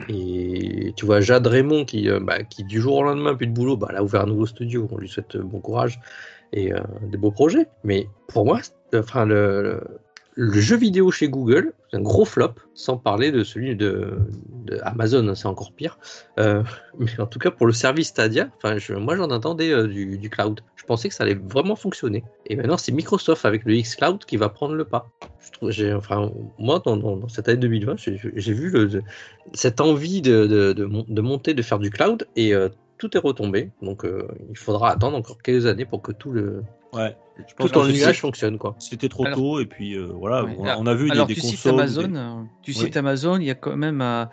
Et 0.10 0.94
tu 0.96 1.06
vois 1.06 1.22
Jade 1.22 1.48
Raymond 1.48 1.86
qui, 1.86 2.10
euh, 2.10 2.20
bah, 2.20 2.44
qui 2.44 2.64
du 2.64 2.80
jour 2.80 2.98
au 2.98 3.04
lendemain 3.04 3.36
plus 3.36 3.48
de 3.48 3.54
boulot, 3.54 3.78
bah, 3.78 3.90
a 3.96 4.04
ouvert 4.04 4.22
un 4.22 4.28
nouveau 4.28 4.46
studio. 4.46 4.88
On 4.92 4.98
lui 4.98 5.10
souhaite 5.10 5.36
euh, 5.36 5.44
bon 5.44 5.60
courage 5.60 6.00
et 6.54 6.74
euh, 6.74 6.80
des 7.04 7.18
beaux 7.18 7.32
projets. 7.32 7.68
Mais 7.84 8.08
pour 8.28 8.46
moi, 8.46 8.60
enfin, 8.94 9.26
le, 9.26 9.82
le 10.36 10.60
jeu 10.62 10.78
vidéo 10.78 11.12
chez 11.12 11.28
Google, 11.28 11.74
c'est 11.90 11.98
un 11.98 12.02
gros 12.02 12.24
flop, 12.24 12.54
sans 12.74 12.98
parler 12.98 13.32
de 13.32 13.44
celui 13.44 13.76
de, 13.76 14.18
Amazon, 14.84 15.36
c'est 15.36 15.48
encore 15.48 15.74
pire. 15.74 16.00
Euh, 16.40 16.64
mais 17.00 17.20
en 17.20 17.26
tout 17.26 17.40
cas, 17.40 17.52
pour 17.52 17.68
le 17.68 17.74
service 17.74 18.08
Stadia, 18.08 18.50
moi 18.92 19.16
j'en 19.16 19.30
attendais 19.30 19.72
euh, 19.72 19.88
du, 19.88 20.30
cloud. 20.30 20.62
Je 20.76 20.86
pensais 20.86 21.10
que 21.10 21.16
ça 21.16 21.24
allait 21.24 21.36
vraiment 21.36 21.76
fonctionner. 21.76 22.24
Et 22.46 22.56
maintenant, 22.56 22.78
c'est 22.78 22.92
Microsoft 22.92 23.46
avec 23.46 23.66
le 23.66 23.76
xCloud 23.76 24.26
qui 24.26 24.38
va 24.38 24.50
prendre 24.50 24.74
le 24.74 24.86
pas. 24.86 25.10
Je 25.40 25.52
trouve, 25.52 25.72
j'ai, 25.72 25.94
enfin, 25.94 26.32
moi, 26.58 26.82
dans, 26.84 27.28
cette 27.28 27.50
année 27.50 27.58
2020, 27.58 27.98
j'ai, 27.98 28.54
vu 28.54 29.02
cette 29.54 29.82
envie 29.82 30.22
de, 30.22 30.46
de, 30.48 30.74
de 30.74 30.86
mon- 30.86 31.06
de 31.08 31.22
monter, 31.22 31.54
de 31.54 31.62
faire 31.62 31.80
du 31.80 31.90
cloud, 31.90 32.26
et 32.36 32.54
euh, 32.54 32.70
tout 32.98 33.16
est 33.16 33.20
retombé. 33.20 33.70
Donc, 33.82 34.06
il 34.50 34.58
faudra 34.58 34.92
attendre 34.92 35.18
encore 35.18 35.42
quelques 35.42 35.66
années 35.66 35.86
pour 35.86 36.02
que 36.02 36.12
tout 36.12 36.32
le 36.32 36.64
Ouais. 36.94 37.16
Je 37.48 37.56
pense 37.56 37.72
tout 37.72 37.78
en 37.80 37.88
nuage 37.88 38.20
fonctionne, 38.22 38.58
quoi. 38.60 38.76
C'était 38.78 39.10
trop 39.10 39.26
Alors- 39.26 39.38
tôt 39.38 39.60
et 39.60 39.66
puis 39.66 39.96
euh, 39.96 40.12
voilà, 40.14 40.44
Ouais. 40.44 40.56
on, 40.60 40.66
a, 40.66 40.78
on 40.78 40.86
a 40.86 40.94
vu 40.94 41.06
des- 41.06 41.12
Alors, 41.12 41.26
des, 41.28 41.34
tu 41.34 41.42
cites 41.42 41.56
consoles. 41.64 41.74
Amazon, 41.80 42.08
des- 42.10 42.18
euh, 42.18 42.34
tu 42.62 42.72
Oui. 42.72 42.78
cites 42.78 42.98
Amazon, 42.98 43.38
il 43.40 43.46
y 43.46 43.50
a 43.50 43.56
quand 43.56 43.78
même 43.78 44.02
euh, 44.02 44.26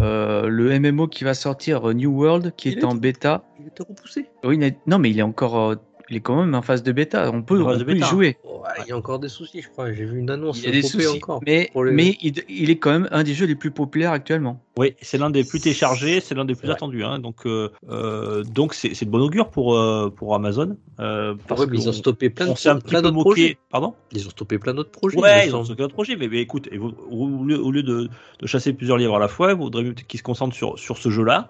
euh, 0.00 0.46
le 0.46 0.78
MMO 0.78 1.08
qui 1.08 1.24
va 1.24 1.34
sortir, 1.34 1.88
euh, 1.88 1.92
New 1.94 2.10
World, 2.12 2.52
qui 2.56 2.68
Il 2.70 2.78
est 2.78 2.80
est 2.82 2.84
en 2.84 2.94
bêta. 2.94 3.44
Il 3.60 3.66
était 3.66 3.82
repoussé. 3.82 4.26
Oui, 4.44 4.60
non, 4.86 4.98
mais 4.98 5.10
il 5.10 5.18
est 5.18 5.22
encore, 5.22 5.58
euh, 5.58 5.74
il 6.10 6.16
est 6.16 6.20
quand 6.20 6.36
même 6.36 6.54
en 6.54 6.62
phase 6.62 6.82
de 6.82 6.92
bêta. 6.92 7.30
On 7.32 7.42
peut, 7.42 7.62
on 7.62 7.76
de 7.76 7.84
peut 7.84 7.96
y 7.96 8.00
jouer. 8.02 8.36
Ouais, 8.44 8.68
il 8.84 8.88
y 8.88 8.92
a 8.92 8.96
encore 8.96 9.18
des 9.18 9.28
soucis, 9.28 9.62
je 9.62 9.68
crois. 9.68 9.92
J'ai 9.92 10.04
vu 10.04 10.18
une 10.18 10.30
annonce 10.30 10.58
Il 10.60 10.64
y 10.64 10.68
a 10.68 10.70
des 10.72 10.82
soucis, 10.82 11.06
encore. 11.06 11.40
mais, 11.46 11.70
pour 11.72 11.84
les- 11.84 11.92
mais 11.92 12.16
il, 12.22 12.34
il 12.48 12.70
est 12.70 12.76
quand 12.78 12.90
même 12.92 13.08
un 13.10 13.22
des 13.22 13.34
jeux 13.34 13.46
les 13.46 13.54
plus 13.54 13.70
populaires 13.70 14.12
actuellement. 14.12 14.62
Oui, 14.78 14.94
c'est 15.02 15.18
l'un 15.18 15.28
des 15.28 15.44
plus 15.44 15.60
téléchargés, 15.60 16.20
c'est 16.20 16.34
l'un 16.34 16.46
des 16.46 16.54
plus 16.54 16.70
attendus. 16.70 17.04
Hein, 17.04 17.18
donc, 17.18 17.44
euh, 17.46 17.68
euh, 17.90 18.42
donc 18.42 18.72
c'est 18.72 18.88
de 19.04 19.10
bon 19.10 19.20
augure 19.20 19.50
pour 19.50 19.76
euh, 19.76 20.08
pour 20.08 20.34
Amazon. 20.34 20.76
Euh, 21.00 21.34
parce 21.46 21.60
Ouais, 21.60 21.66
mais 21.70 21.76
ils 21.78 21.88
ont 21.88 21.92
stoppé 21.92 22.30
plein 22.30 22.46
d'autres 22.46 23.10
projets. 23.20 23.58
Pardon? 23.70 23.94
Ils 24.12 24.26
ont 24.26 24.30
stoppé 24.30 24.58
plein 24.58 24.72
d'autres 24.74 24.90
projets. 24.90 25.18
Ouais, 25.18 25.46
ils 25.46 25.48
ont 25.50 25.58
semble. 25.58 25.64
stocké 25.66 25.82
notre 25.82 25.94
projet, 25.94 26.16
mais, 26.16 26.28
mais 26.28 26.38
écoute, 26.38 26.68
et 26.72 26.78
vous- 26.78 26.94
au 27.10 27.44
lieu, 27.44 27.58
au 27.60 27.70
lieu 27.70 27.82
de, 27.82 28.08
de 28.40 28.46
chasser 28.46 28.72
plusieurs 28.72 28.96
lièvres 28.96 29.16
à 29.16 29.18
la 29.18 29.28
fois, 29.28 29.52
il 29.52 29.58
vaudrait 29.58 29.82
mieux 29.82 29.92
qu'ils 29.92 30.18
se 30.18 30.24
concentrent 30.24 30.54
sur, 30.56 30.78
sur 30.78 30.96
ce 30.96 31.10
jeu-là. 31.10 31.48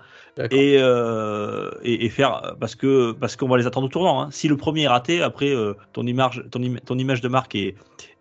Et, 0.51 0.77
euh, 0.79 1.71
et, 1.83 2.07
et 2.07 2.09
faire 2.09 2.55
parce 2.59 2.75
que 2.75 3.13
parce 3.13 3.37
qu'on 3.37 3.49
va 3.49 3.59
les 3.59 3.67
attendre 3.67 3.87
au 3.87 3.91
tournant. 3.91 4.23
Hein. 4.23 4.29
Si 4.31 4.49
le 4.49 4.57
premier 4.57 4.83
est 4.85 4.89
raté, 4.89 5.21
après 5.23 5.51
euh, 5.55 5.75
ton 5.93 6.07
image 6.07 6.43
ton, 6.51 6.63
im- 6.63 6.79
ton 6.85 6.99
image 6.99 7.21
de 7.21 7.29
marque 7.29 7.55
est 7.55 7.75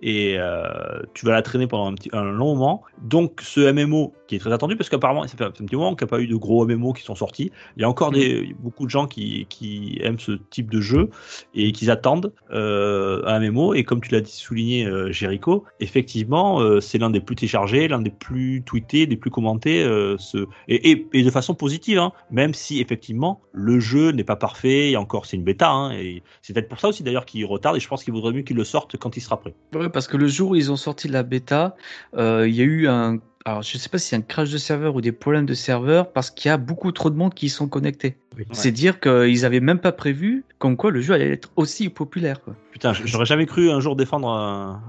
et 0.03 0.35
euh, 0.37 1.01
tu 1.13 1.27
vas 1.27 1.31
la 1.33 1.43
traîner 1.43 1.67
pendant 1.67 1.91
un, 1.91 1.93
petit, 1.93 2.09
un 2.11 2.23
long 2.23 2.55
moment. 2.55 2.81
Donc 3.03 3.39
ce 3.43 3.71
MMO 3.71 4.13
qui 4.27 4.35
est 4.35 4.39
très 4.39 4.51
attendu 4.51 4.75
parce 4.75 4.89
qu'apparemment 4.89 5.27
ça 5.27 5.37
fait 5.37 5.43
un 5.43 5.51
petit 5.51 5.75
moment 5.75 5.95
qu'il 5.95 6.05
n'y 6.05 6.09
a 6.09 6.15
pas 6.17 6.21
eu 6.21 6.27
de 6.27 6.35
gros 6.35 6.65
MMO 6.65 6.93
qui 6.93 7.03
sont 7.03 7.15
sortis. 7.15 7.51
Il 7.77 7.81
y 7.81 7.85
a 7.85 7.89
encore 7.89 8.11
des 8.11 8.55
beaucoup 8.59 8.85
de 8.85 8.89
gens 8.89 9.05
qui, 9.05 9.45
qui 9.49 9.99
aiment 10.01 10.19
ce 10.19 10.33
type 10.49 10.71
de 10.71 10.81
jeu 10.81 11.09
et 11.53 11.71
qui 11.71 11.89
attendent 11.89 12.33
un 12.51 13.39
MMO. 13.39 13.73
Et 13.75 13.83
comme 13.83 14.01
tu 14.01 14.11
l'as 14.11 14.25
souligné, 14.25 14.89
Jericho, 15.11 15.65
effectivement, 15.79 16.59
c'est 16.81 16.97
l'un 16.97 17.09
des 17.11 17.21
plus 17.21 17.35
téléchargés, 17.35 17.87
l'un 17.87 18.01
des 18.01 18.09
plus 18.09 18.63
tweetés, 18.65 19.05
des 19.05 19.17
plus 19.17 19.29
commentés, 19.31 19.83
ce... 20.17 20.45
et, 20.67 20.91
et, 20.91 21.07
et 21.13 21.23
de 21.23 21.29
façon 21.29 21.53
positive, 21.53 22.00
hein, 22.01 22.11
même 22.29 22.53
si 22.53 22.81
effectivement 22.81 23.41
le 23.53 23.79
jeu 23.79 24.11
n'est 24.11 24.23
pas 24.23 24.35
parfait, 24.35 24.91
et 24.91 24.97
encore 24.97 25.25
c'est 25.25 25.37
une 25.37 25.43
bêta, 25.43 25.69
hein, 25.69 25.91
et 25.91 26.23
c'est 26.41 26.53
peut-être 26.53 26.69
pour 26.69 26.79
ça 26.79 26.89
aussi 26.89 27.03
d'ailleurs 27.03 27.25
qu'il 27.25 27.45
retarde, 27.45 27.77
et 27.77 27.79
je 27.79 27.87
pense 27.87 28.03
qu'il 28.03 28.13
vaudrait 28.13 28.33
mieux 28.33 28.41
qu'il 28.41 28.57
le 28.57 28.63
sorte 28.63 28.97
quand 28.97 29.17
il 29.17 29.21
sera 29.21 29.39
prêt. 29.39 29.53
Ouais, 29.73 29.89
parce 29.89 30.07
que 30.07 30.17
le 30.17 30.27
jour 30.27 30.51
où 30.51 30.55
ils 30.55 30.71
ont 30.71 30.77
sorti 30.77 31.07
la 31.07 31.23
bêta, 31.23 31.75
euh, 32.15 32.47
il 32.47 32.55
y 32.55 32.61
a 32.61 32.65
eu 32.65 32.87
un. 32.87 33.19
Alors, 33.43 33.63
je 33.63 33.75
sais 33.75 33.89
pas 33.89 33.97
si 33.97 34.09
c'est 34.09 34.15
un 34.15 34.21
crash 34.21 34.51
de 34.51 34.59
serveur 34.59 34.93
ou 34.93 35.01
des 35.01 35.11
problèmes 35.11 35.47
de 35.47 35.55
serveur 35.55 36.11
parce 36.11 36.29
qu'il 36.29 36.49
y 36.49 36.51
a 36.51 36.57
beaucoup 36.57 36.91
trop 36.91 37.09
de 37.09 37.15
monde 37.15 37.33
qui 37.33 37.47
y 37.47 37.49
sont 37.49 37.67
connectés. 37.67 38.17
Oui. 38.37 38.45
C'est 38.51 38.71
dire 38.71 38.99
qu'ils 38.99 39.45
avaient 39.45 39.59
même 39.59 39.79
pas 39.79 39.91
prévu 39.91 40.45
comme 40.59 40.77
quoi 40.77 40.91
le 40.91 41.01
jeu 41.01 41.15
allait 41.15 41.31
être 41.31 41.49
aussi 41.55 41.89
populaire. 41.89 42.41
quoi. 42.41 42.55
Putain, 42.71 42.93
j'aurais 42.93 43.25
jamais 43.25 43.47
cru 43.47 43.71
un 43.71 43.79
jour 43.79 43.95
défendre 43.95 44.29
un, 44.29 44.83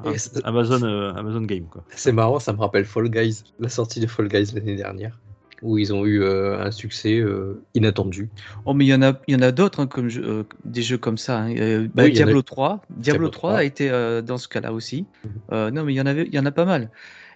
Amazon, 0.45 0.83
euh, 0.83 1.15
Amazon 1.15 1.41
Game. 1.41 1.65
C'est 1.89 2.13
marrant, 2.13 2.39
ça 2.41 2.53
me 2.53 2.59
rappelle 2.59 2.85
Fall 2.85 3.09
Guys, 3.09 3.43
la 3.59 3.71
sortie 3.71 4.01
de 4.01 4.07
Fall 4.07 4.29
Guys 4.29 4.53
l'année 4.55 4.77
dernière, 4.77 5.19
où 5.63 5.79
ils 5.79 5.95
ont 5.95 6.05
eu 6.05 6.23
euh, 6.23 6.59
un 6.61 6.71
succès 6.71 7.19
euh, 7.19 7.63
inattendu. 7.75 8.29
Oh, 8.67 8.75
mais 8.75 8.85
il 8.85 8.89
y 8.89 8.95
en 8.95 9.03
a, 9.03 9.13
il 9.29 9.35
y 9.35 9.37
en 9.37 9.43
a 9.43 9.53
d'autres 9.53 9.81
hein, 9.81 9.87
comme 9.87 10.09
euh, 10.17 10.45
des 10.65 10.83
jeux 10.83 10.99
comme 10.99 11.19
ça. 11.19 11.39
hein. 11.43 11.87
Bah, 11.95 12.03
Oui, 12.05 12.11
a- 12.11 12.15
Diablo 12.15 12.43
3, 12.43 12.81
Diablo 12.91 13.01
Diablo 13.01 13.29
3 13.29 13.51
3. 13.51 13.59
a 13.61 13.65
été 13.65 13.89
dans 14.25 14.39
ce 14.39 14.49
cas-là 14.49 14.73
aussi. 14.73 15.07
Mhm. 15.25 15.71
Non, 15.71 15.85
mais 15.85 15.93
il 15.93 15.97
y 15.97 16.01
en 16.01 16.07
avait, 16.07 16.25
il 16.27 16.35
y 16.35 16.39
en 16.39 16.47
a 16.47 16.53
pas 16.53 16.65
mal. 16.65 16.91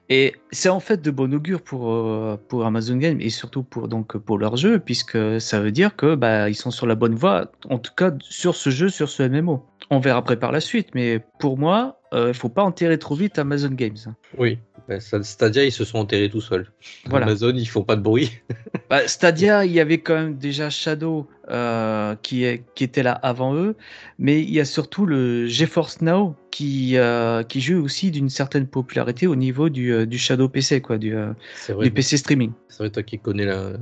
Et 0.09 0.35
c'est 0.53 0.69
en 0.69 0.79
fait 0.79 1.03
de 1.03 1.11
bon 1.11 1.35
augure 1.35 1.61
pour 1.63 1.93
euh, 1.93 2.37
pour 2.49 2.65
Amazon 2.65 2.97
Game 2.97 3.21
et 3.21 3.29
surtout 3.29 3.65
pour 3.65 3.89
donc 3.89 4.17
pour 4.17 4.39
leur 4.39 4.57
jeu 4.57 4.79
puisque 4.79 5.19
ça 5.41 5.61
veut 5.61 5.73
dire 5.73 5.97
que 5.97 6.15
bah 6.15 6.49
ils 6.49 6.55
sont 6.55 6.71
sur 6.71 6.87
la 6.87 6.95
bonne 6.95 7.17
voie. 7.17 7.51
En 7.71 7.79
tout 7.79 7.91
cas 7.97 8.13
sur 8.21 8.55
ce 8.55 8.71
jeu, 8.71 8.89
sur 8.89 9.09
ce 9.09 9.25
MMO. 9.25 9.65
On 9.91 9.99
verra 9.99 10.19
après 10.21 10.37
par 10.37 10.53
la 10.53 10.61
suite, 10.61 10.91
mais 10.95 11.21
pour 11.41 11.59
moi, 11.59 12.01
euh, 12.15 12.29
il 12.29 12.35
faut 12.35 12.49
pas 12.49 12.63
enterrer 12.63 12.99
trop 13.01 13.17
vite 13.17 13.37
Amazon 13.41 13.71
Games. 13.71 13.97
Oui. 14.39 14.59
Ben, 14.89 15.01
Stadia, 15.01 15.65
ils 15.65 15.73
se 15.73 15.85
sont 15.85 15.99
enterrés 15.99 16.31
tout 16.31 16.41
seuls. 16.41 16.71
Voilà. 17.07 17.27
Amazon, 17.27 17.53
ils 17.55 17.69
font 17.69 17.83
pas 17.83 17.97
de 17.97 18.03
bruit. 18.03 18.31
Bah, 18.89 19.09
Stadia, 19.09 19.65
il 19.65 19.73
y 19.73 19.81
avait 19.81 19.99
quand 19.99 20.15
même 20.15 20.37
déjà 20.37 20.71
Shadow 20.71 21.27
euh, 21.51 22.15
qui, 22.23 22.45
est, 22.45 22.63
qui 22.77 22.85
était 22.85 23.03
là 23.03 23.11
avant 23.11 23.53
eux, 23.57 23.75
mais 24.21 24.41
il 24.41 24.51
y 24.51 24.61
a 24.61 24.65
surtout 24.65 25.07
le 25.07 25.49
GeForce 25.49 26.03
Now 26.03 26.37
qui, 26.53 26.97
euh, 26.97 27.43
qui 27.43 27.61
joue 27.61 27.83
aussi 27.83 28.13
d'une 28.13 28.29
certaine 28.29 28.69
popularité 28.69 29.27
au 29.27 29.35
niveau 29.35 29.71
du, 29.71 29.93
euh, 29.93 30.07
du 30.07 30.19
Shadow 30.19 30.49
PC, 30.49 30.83
quoi, 30.83 30.99
du, 30.99 31.15
vrai. 31.15 31.85
du 31.85 31.91
PC 31.91 32.17
streaming. 32.17 32.53
C'est 32.69 32.79
vrai, 32.79 32.91
toi 32.91 33.03
qui 33.03 33.19
connais 33.19 33.45
la, 33.45 33.73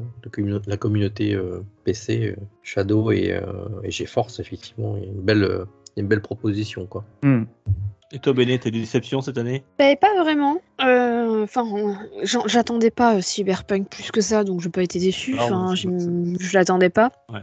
la, 0.66 0.76
communauté 0.78 1.35
euh, 1.35 1.60
PC, 1.85 2.35
Shadow 2.62 3.12
et, 3.12 3.39
et 3.82 3.90
GeForce, 3.90 4.40
effectivement, 4.40 4.97
il 4.97 5.02
y 5.02 5.06
a 5.06 5.10
une 5.10 5.20
belle, 5.20 5.66
une 5.98 6.06
belle 6.06 6.22
proposition, 6.22 6.86
quoi. 6.86 7.05
Hmm. 7.22 7.44
Et 8.12 8.18
toi, 8.18 8.32
Béné, 8.32 8.59
t'as 8.59 8.70
des 8.70 8.81
déceptions 8.81 9.20
cette 9.20 9.39
année? 9.39 9.64
Bah, 9.78 9.94
pas 9.97 10.22
vraiment. 10.22 10.59
Euh, 10.82 11.43
Enfin, 11.44 11.64
j'attendais 12.47 12.90
pas 12.90 13.16
euh, 13.16 13.20
Cyberpunk 13.20 13.89
plus 13.89 14.10
que 14.10 14.20
ça, 14.20 14.44
donc 14.44 14.60
j'ai 14.60 14.68
pas 14.70 14.82
été 14.82 14.98
déçue. 14.98 15.36
Ah, 15.39 15.44
Enfin, 15.44 15.74
je 15.74 15.89
je 16.39 16.55
l'attendais 16.56 16.90
pas. 16.90 17.10
Ouais. 17.32 17.40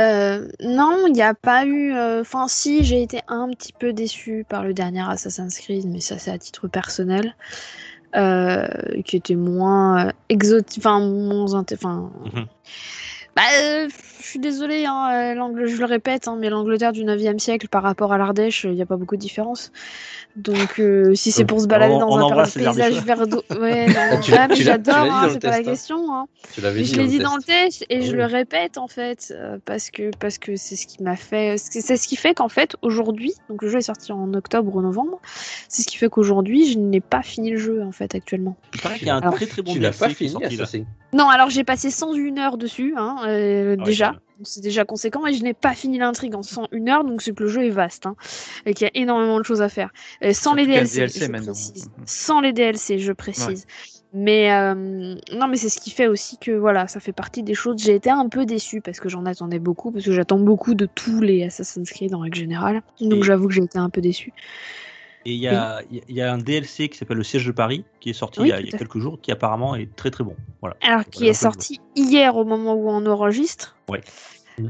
Euh, 0.00 0.48
non, 0.60 1.04
il 1.06 1.12
n'y 1.12 1.22
a 1.22 1.34
pas 1.34 1.64
eu. 1.66 1.92
euh, 1.94 2.20
Enfin, 2.22 2.48
si, 2.48 2.84
j'ai 2.84 3.02
été 3.02 3.20
un 3.28 3.48
petit 3.50 3.72
peu 3.72 3.92
déçue 3.92 4.44
par 4.48 4.62
le 4.64 4.72
dernier 4.72 5.02
Assassin's 5.08 5.58
Creed, 5.58 5.86
mais 5.86 6.00
ça, 6.00 6.18
c'est 6.18 6.30
à 6.30 6.38
titre 6.38 6.68
personnel. 6.68 7.34
Euh, 8.14 8.68
qui 9.06 9.16
était 9.16 9.34
moins 9.36 10.12
exotique. 10.28 10.82
Enfin, 10.84 11.00
moins. 11.00 11.54
Enfin. 11.72 12.10
Mhm. 12.34 12.46
Bah, 13.34 13.42
euh, 13.60 13.88
je 14.20 14.26
suis 14.26 14.38
désolée, 14.38 14.84
hein, 14.86 15.34
euh, 15.36 15.66
je 15.66 15.76
le 15.76 15.84
répète, 15.84 16.28
hein, 16.28 16.36
mais 16.38 16.50
l'Angleterre 16.50 16.92
du 16.92 17.04
9e 17.04 17.38
siècle 17.38 17.68
par 17.68 17.82
rapport 17.82 18.12
à 18.12 18.18
l'Ardèche, 18.18 18.64
il 18.64 18.74
n'y 18.74 18.82
a 18.82 18.86
pas 18.86 18.96
beaucoup 18.96 19.16
de 19.16 19.20
différence. 19.20 19.72
Donc, 20.36 20.78
euh, 20.80 21.14
si 21.14 21.30
c'est 21.30 21.44
pour 21.44 21.60
se 21.60 21.66
balader 21.66 21.94
on- 21.94 21.98
dans 21.98 22.08
on 22.08 22.38
un 22.38 22.44
paysage 22.44 23.04
d'eau. 23.26 23.42
Ouais, 23.60 23.86
ah, 23.94 24.48
j'adore, 24.52 24.96
hein, 24.96 25.28
c'est 25.30 25.42
pas 25.42 25.50
la 25.50 25.56
test, 25.58 25.68
hein. 25.68 25.70
question. 25.72 26.14
Hein. 26.14 26.26
Tu 26.54 26.60
l'avais 26.60 26.80
Mais 26.80 26.84
dit 26.84 26.94
je 26.94 27.00
l'ai 27.00 27.06
dit 27.06 27.18
dans 27.18 27.36
le 27.36 27.42
test. 27.42 27.84
et 27.90 28.02
je 28.02 28.16
le 28.16 28.24
répète 28.24 28.78
en 28.78 28.88
fait 28.88 29.32
euh, 29.36 29.58
parce 29.64 29.90
que 29.90 30.10
parce 30.18 30.38
que 30.38 30.56
c'est 30.56 30.76
ce 30.76 30.86
qui 30.86 31.02
m'a 31.02 31.16
fait 31.16 31.56
c'est 31.58 31.80
c'est 31.80 31.96
ce 31.96 32.08
qui 32.08 32.16
fait 32.16 32.34
qu'en 32.34 32.48
fait 32.48 32.76
aujourd'hui 32.82 33.34
donc 33.48 33.62
le 33.62 33.68
jeu 33.68 33.78
est 33.78 33.82
sorti 33.82 34.12
en 34.12 34.32
octobre 34.34 34.74
ou 34.74 34.80
novembre 34.80 35.20
c'est 35.68 35.82
ce 35.82 35.86
qui 35.86 35.96
fait 35.96 36.08
qu'aujourd'hui 36.08 36.70
je 36.72 36.78
n'ai 36.78 37.00
pas 37.00 37.22
fini 37.22 37.50
le 37.50 37.58
jeu 37.58 37.82
en 37.82 37.92
fait 37.92 38.14
actuellement 38.14 38.56
Il 38.74 38.80
paraît 38.80 38.98
qu'il 38.98 39.06
y 39.08 39.10
a 39.10 39.16
un 39.16 39.20
Alors, 39.20 39.34
très 39.34 39.46
très 39.46 39.62
bon 39.62 39.72
tu 39.72 39.78
l'as 39.80 39.92
pas 39.92 40.08
fini, 40.08 40.34
non 41.12 41.28
alors 41.28 41.50
j'ai 41.50 41.64
passé 41.64 41.90
101 41.90 42.38
heures 42.38 42.56
dessus 42.56 42.94
hein, 42.96 43.16
euh, 43.26 43.76
Ah 43.78 43.84
déjà 43.84 44.14
c'est 44.44 44.60
déjà 44.60 44.84
conséquent 44.84 45.26
et 45.26 45.34
je 45.34 45.42
n'ai 45.42 45.54
pas 45.54 45.74
fini 45.74 45.98
l'intrigue 45.98 46.34
en 46.34 46.42
101 46.42 46.88
heures, 46.88 47.04
donc 47.04 47.22
c'est 47.22 47.34
que 47.34 47.44
le 47.44 47.48
jeu 47.48 47.64
est 47.64 47.70
vaste 47.70 48.06
hein, 48.06 48.16
et 48.66 48.74
qu'il 48.74 48.86
y 48.86 48.88
a 48.88 49.00
énormément 49.00 49.38
de 49.38 49.44
choses 49.44 49.62
à 49.62 49.68
faire. 49.68 49.90
Et 50.20 50.34
sans 50.34 50.54
les 50.54 50.66
DLC. 50.66 51.06
Sans 52.06 52.40
les 52.40 52.52
DLC, 52.52 52.98
je 52.98 53.12
précise. 53.12 53.66
Mais 54.14 54.52
euh, 54.52 54.74
non, 54.74 55.48
mais 55.48 55.56
c'est 55.56 55.70
ce 55.70 55.80
qui 55.80 55.90
fait 55.90 56.06
aussi 56.06 56.36
que 56.36 56.50
voilà, 56.50 56.86
ça 56.86 57.00
fait 57.00 57.12
partie 57.12 57.42
des 57.42 57.54
choses. 57.54 57.82
J'ai 57.82 57.94
été 57.94 58.10
un 58.10 58.28
peu 58.28 58.44
déçue 58.44 58.82
parce 58.82 59.00
que 59.00 59.08
j'en 59.08 59.24
attendais 59.24 59.58
beaucoup, 59.58 59.90
parce 59.90 60.04
que 60.04 60.12
j'attends 60.12 60.38
beaucoup 60.38 60.74
de 60.74 60.86
tous 60.86 61.22
les 61.22 61.44
Assassin's 61.44 61.90
Creed 61.90 62.14
en 62.14 62.20
règle 62.20 62.36
générale. 62.36 62.82
Donc 63.00 63.24
j'avoue 63.24 63.48
que 63.48 63.54
j'ai 63.54 63.62
été 63.62 63.78
un 63.78 63.88
peu 63.88 64.02
déçue. 64.02 64.34
Et 65.24 65.32
il 65.32 65.38
y 65.38 65.48
a, 65.48 65.82
il 65.90 66.14
y 66.14 66.20
a 66.20 66.32
un 66.32 66.38
DLC 66.38 66.88
qui 66.88 66.98
s'appelle 66.98 67.16
le 67.16 67.24
siège 67.24 67.46
de 67.46 67.52
Paris 67.52 67.84
qui 68.00 68.10
est 68.10 68.14
sorti 68.14 68.40
Oui, 68.40 68.48
il 68.48 68.50
y 68.50 68.52
a, 68.52 68.60
il 68.60 68.68
y 68.68 68.70
quelques 68.70 68.98
jours, 68.98 69.20
qui 69.20 69.30
apparemment 69.30 69.76
est 69.76 69.94
très 69.94 70.10
très 70.10 70.24
bon. 70.24 70.36
Voilà. 70.60 70.76
Alors 70.82 71.04
qui 71.04 71.28
est 71.28 71.34
sorti 71.34 71.80
hier 71.94 72.36
au 72.36 72.44
moment 72.44 72.74
où 72.74 72.88
on 72.88 73.06
enregistre. 73.06 73.76
Ouais. 73.88 74.00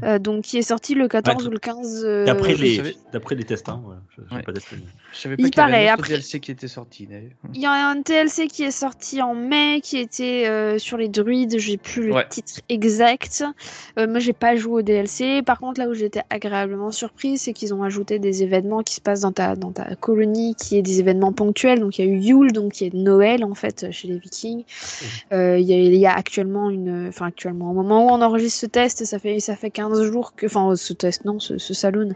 Euh, 0.03 0.17
donc 0.19 0.43
qui 0.45 0.57
est 0.57 0.61
sorti 0.61 0.95
le 0.95 1.07
14 1.07 1.43
Ouais, 1.43 1.47
ou 1.49 1.51
le 1.51 1.59
15. 1.59 2.03
euh, 2.05 2.25
D'après 2.25 2.55
les, 2.55 2.77
savais. 2.77 2.95
les 3.35 3.43
tests, 3.43 3.67
hein, 3.69 3.81
je- 4.15 4.35
Ouais. 4.35 4.41
pas 4.41 4.53
testé, 4.53 4.77
mais- 4.77 4.83
Je 5.11 5.19
savais 5.19 5.35
Il 5.37 5.51
pas 5.51 5.61
y 5.61 5.65
avait 5.65 5.71
paraît, 5.71 5.89
un 5.89 5.93
après- 5.93 6.09
DLC 6.09 6.39
qui 6.39 6.51
était 6.51 6.67
sorti. 6.67 7.07
Il 7.53 7.61
y 7.61 7.65
a 7.65 7.71
un 7.89 8.01
TLC 8.01 8.47
qui 8.47 8.63
est 8.63 8.71
sorti 8.71 9.21
en 9.21 9.35
mai, 9.35 9.81
qui 9.83 9.97
était 9.97 10.45
euh, 10.47 10.79
sur 10.79 10.97
les 10.97 11.07
druides, 11.09 11.59
j'ai 11.59 11.77
plus 11.77 12.07
le 12.07 12.13
Ouais. 12.13 12.27
titre 12.29 12.61
exact. 12.69 13.43
Euh, 13.99 14.07
moi, 14.07 14.19
j'ai 14.19 14.33
pas 14.33 14.55
joué 14.55 14.73
au 14.79 14.81
DLC. 14.81 15.41
Par 15.43 15.59
contre, 15.59 15.79
là 15.79 15.87
où 15.89 15.93
j'étais 15.93 16.21
agréablement 16.29 16.91
surprise, 16.91 17.41
c'est 17.41 17.53
qu'ils 17.53 17.73
ont 17.73 17.83
ajouté 17.83 18.19
des 18.19 18.41
événements 18.43 18.81
qui 18.83 18.95
se 18.95 19.01
passent 19.01 19.21
dans 19.21 19.31
ta, 19.31 19.55
dans 19.55 19.71
ta 19.71 19.95
colonie, 19.95 20.55
qui 20.55 20.77
est 20.77 20.81
des 20.81 20.99
événements 20.99 21.33
ponctuels. 21.33 21.79
Donc, 21.79 21.99
il 21.99 22.05
y 22.05 22.09
a 22.09 22.11
eu 22.11 22.17
Yule, 22.19 22.51
donc 22.53 22.73
qui 22.73 22.85
est 22.85 22.93
Noël 22.93 23.43
en 23.43 23.53
fait 23.53 23.87
chez 23.91 24.07
les 24.07 24.17
Vikings. 24.17 24.63
Il 25.31 25.37
y, 25.37 25.73
a, 25.73 25.77
il 25.77 25.95
y 25.95 26.05
a 26.05 26.13
actuellement 26.13 26.69
une, 26.69 27.07
enfin 27.09 27.27
actuellement, 27.27 27.69
au 27.71 27.73
moment 27.73 28.05
où 28.05 28.09
on 28.09 28.21
enregistre 28.21 28.61
ce 28.61 28.65
test, 28.65 29.05
ça 29.05 29.19
fait 29.19 29.39
ça 29.39 29.55
fait 29.55 29.69
15 29.73 30.03
jours 30.03 30.33
que, 30.35 30.45
enfin 30.45 30.75
ce 30.75 30.93
test 30.93 31.25
non, 31.25 31.39
ce, 31.39 31.57
ce 31.57 31.73
saloon, 31.73 32.13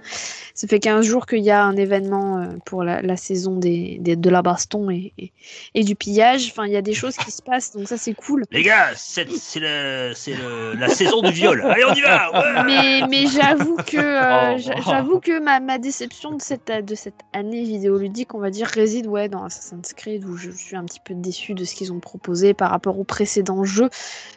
ça 0.54 0.68
fait 0.68 0.80
15 0.80 1.06
jours 1.06 1.26
qu'il 1.26 1.44
y 1.44 1.52
a 1.52 1.64
un 1.64 1.76
événement 1.76 2.38
euh, 2.38 2.46
pour 2.66 2.84
la, 2.84 3.02
la 3.02 3.18
saison 3.18 3.58
des, 3.58 3.98
des- 4.00 4.16
de 4.16 4.30
la 4.30 4.42
baston 4.42 4.90
et, 4.90 5.14
et, 5.18 5.32
et 5.76 5.84
du 5.84 5.96
pillage. 5.96 6.48
Enfin, 6.52 6.66
il 6.66 6.72
y 6.72 6.78
a 6.78 6.82
des 6.82 6.94
choses 6.94 7.18
qui 7.18 7.32
se 7.32 7.42
passent, 7.42 7.74
donc 7.76 7.88
ça 7.88 7.98
c'est 7.98 8.14
cool. 8.14 8.44
Les 8.52 8.64
gars, 8.64 8.92
c'est 8.96 9.28
la 9.60 10.90
saison 10.90 11.22
du 11.22 11.32
viol. 11.32 11.62
Allez, 11.66 11.84
on 11.86 11.94
y 11.94 12.02
va 12.02 12.32
ouais 12.32 12.64
Mais, 12.66 13.02
mais 13.10 13.28
j'avoue 13.28 13.78
que 13.78 13.98
euh, 13.98 14.58
Oh. 14.78 14.82
j'avoue 14.86 15.20
que 15.20 15.40
ma, 15.40 15.60
ma 15.60 15.78
déception 15.78 16.32
de 16.36 16.42
cette, 16.42 16.72
de 16.86 16.96
cette 16.96 17.20
année 17.34 17.64
vidéoludique, 17.64 18.34
on 18.36 18.40
va 18.40 18.50
dire, 18.50 18.68
réside 18.68 19.08
ouais, 19.08 19.30
dans 19.30 19.44
Assassin's 19.44 19.94
Creed 19.94 20.26
où 20.26 20.36
je 20.38 20.52
suis 20.52 20.76
un 20.76 20.84
petit 20.86 21.00
peu 21.00 21.14
déçue 21.14 21.54
de 21.54 21.64
ce 21.64 21.76
qu'ils 21.76 21.92
ont 21.92 22.00
proposé 22.00 22.54
par 22.54 22.70
rapport 22.70 23.00
aux 23.00 23.04
précédents 23.04 23.64
jeux, 23.64 23.90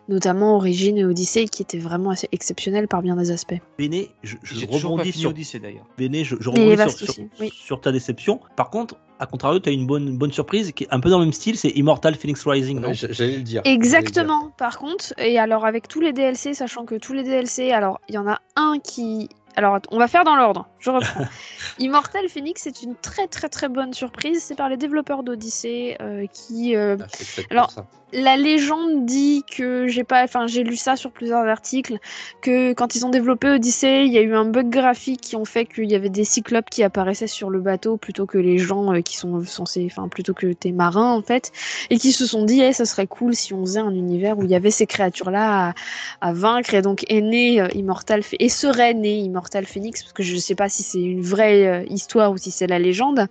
notamment 0.08 0.56
Origin 0.56 0.96
et 0.96 1.04
Odyssey, 1.04 1.46
qui 1.46 1.62
étaient 1.62 1.78
vraiment 1.78 2.10
assez 2.10 2.28
exceptionnels 2.32 2.88
par 2.88 3.02
bien 3.02 3.09
des 3.16 3.30
aspects. 3.30 3.54
Béné, 3.78 4.10
je, 4.22 4.36
rebondis 4.70 5.12
sur 5.12 5.30
Odyssey 5.30 5.58
d'ailleurs. 5.58 5.86
Béné, 5.98 6.24
je, 6.24 6.34
est 6.36 6.46
rebondis 6.46 6.76
sur, 6.76 6.90
sur- 6.90 7.08
aussi, 7.10 7.28
oui. 7.40 7.50
sur 7.54 7.80
ta 7.80 7.92
déception. 7.92 8.40
Par 8.56 8.70
contre, 8.70 8.96
à 9.18 9.26
contrario, 9.26 9.58
tu 9.60 9.68
as 9.68 9.72
une 9.72 9.86
bonne, 9.86 10.16
bonne 10.16 10.32
surprise 10.32 10.72
qui 10.72 10.84
est 10.84 10.88
un 10.90 11.00
peu 11.00 11.10
dans 11.10 11.18
le 11.18 11.24
même 11.26 11.32
style, 11.32 11.56
c'est 11.58 11.68
Immortal 11.70 12.14
Phoenix 12.14 12.46
Rising, 12.46 12.82
Ouais, 12.84 12.94
J'allais 12.94 13.02
le 13.02 13.06
dire. 13.06 13.14
j'allais 13.16 13.36
le 13.36 13.42
dire. 13.42 13.62
Exactement, 13.64 14.50
par 14.56 14.78
contre, 14.78 15.12
et 15.18 15.38
alors 15.38 15.66
avec 15.66 15.88
tous 15.88 16.00
les 16.00 16.12
DLC, 16.12 16.54
sachant 16.54 16.84
que 16.86 16.94
tous 16.94 17.12
les 17.12 17.22
DLC, 17.22 17.70
alors 17.72 18.00
il 18.08 18.14
y 18.14 18.18
en 18.18 18.26
a 18.28 18.38
un 18.56 18.78
qui. 18.82 19.28
Alors 19.56 19.78
on 19.90 19.98
va 19.98 20.06
faire 20.06 20.22
dans 20.24 20.36
l'ordre, 20.36 20.68
je 20.78 20.90
reprends. 20.90 21.24
Immortal 21.80 22.28
Phoenix 22.28 22.62
c'est 22.62 22.82
une 22.82 22.94
très 22.94 23.26
très 23.26 23.48
très 23.48 23.68
bonne 23.68 23.92
surprise, 23.92 24.42
c'est 24.44 24.54
par 24.54 24.68
les 24.68 24.76
développeurs 24.76 25.22
d'Odyssey 25.24 25.96
euh, 26.00 26.26
qui. 26.32 26.76
euh, 26.76 26.96
Ah, 27.00 27.42
Alors, 27.50 27.70
ça. 27.72 27.86
La 28.12 28.36
légende 28.36 29.04
dit 29.06 29.44
que 29.44 29.86
j'ai 29.88 30.04
pas, 30.04 30.24
enfin 30.24 30.46
j'ai 30.46 30.62
lu 30.62 30.76
ça 30.76 30.96
sur 30.96 31.10
plusieurs 31.10 31.46
articles, 31.46 31.98
que 32.40 32.72
quand 32.72 32.94
ils 32.94 33.06
ont 33.06 33.10
développé 33.10 33.48
Odyssey, 33.50 34.06
il 34.06 34.12
y 34.12 34.18
a 34.18 34.22
eu 34.22 34.34
un 34.34 34.44
bug 34.44 34.68
graphique 34.68 35.20
qui 35.20 35.36
ont 35.36 35.44
fait 35.44 35.66
qu'il 35.66 35.90
y 35.90 35.94
avait 35.94 36.08
des 36.08 36.24
cyclopes 36.24 36.70
qui 36.70 36.82
apparaissaient 36.82 37.26
sur 37.26 37.50
le 37.50 37.60
bateau 37.60 37.96
plutôt 37.96 38.26
que 38.26 38.38
les 38.38 38.58
gens 38.58 38.92
euh, 38.92 39.00
qui 39.00 39.16
sont 39.16 39.44
censés, 39.44 39.86
enfin 39.90 40.08
plutôt 40.08 40.34
que 40.34 40.52
tes 40.52 40.72
marins 40.72 41.12
en 41.12 41.22
fait, 41.22 41.52
et 41.90 41.98
qui 41.98 42.12
se 42.12 42.26
sont 42.26 42.44
dit, 42.44 42.60
eh, 42.60 42.72
ça 42.72 42.84
serait 42.84 43.06
cool 43.06 43.34
si 43.34 43.54
on 43.54 43.64
faisait 43.64 43.80
un 43.80 43.94
univers 43.94 44.38
où 44.38 44.44
il 44.44 44.50
y 44.50 44.54
avait 44.54 44.70
ces 44.70 44.86
créatures-là 44.86 45.68
à, 45.68 46.28
à 46.28 46.32
vaincre, 46.32 46.74
et 46.74 46.82
donc 46.82 47.04
est 47.08 47.20
né 47.20 47.60
euh, 47.60 47.68
Immortal 47.74 48.22
et 48.38 48.48
serait 48.48 48.94
né 48.94 49.18
Immortal 49.18 49.66
Phoenix, 49.66 50.02
parce 50.02 50.12
que 50.12 50.22
je 50.22 50.36
sais 50.36 50.54
pas 50.54 50.68
si 50.68 50.82
c'est 50.82 51.00
une 51.00 51.22
vraie 51.22 51.66
euh, 51.66 51.84
histoire 51.88 52.32
ou 52.32 52.36
si 52.36 52.50
c'est 52.50 52.66
la 52.66 52.78
légende. 52.78 53.26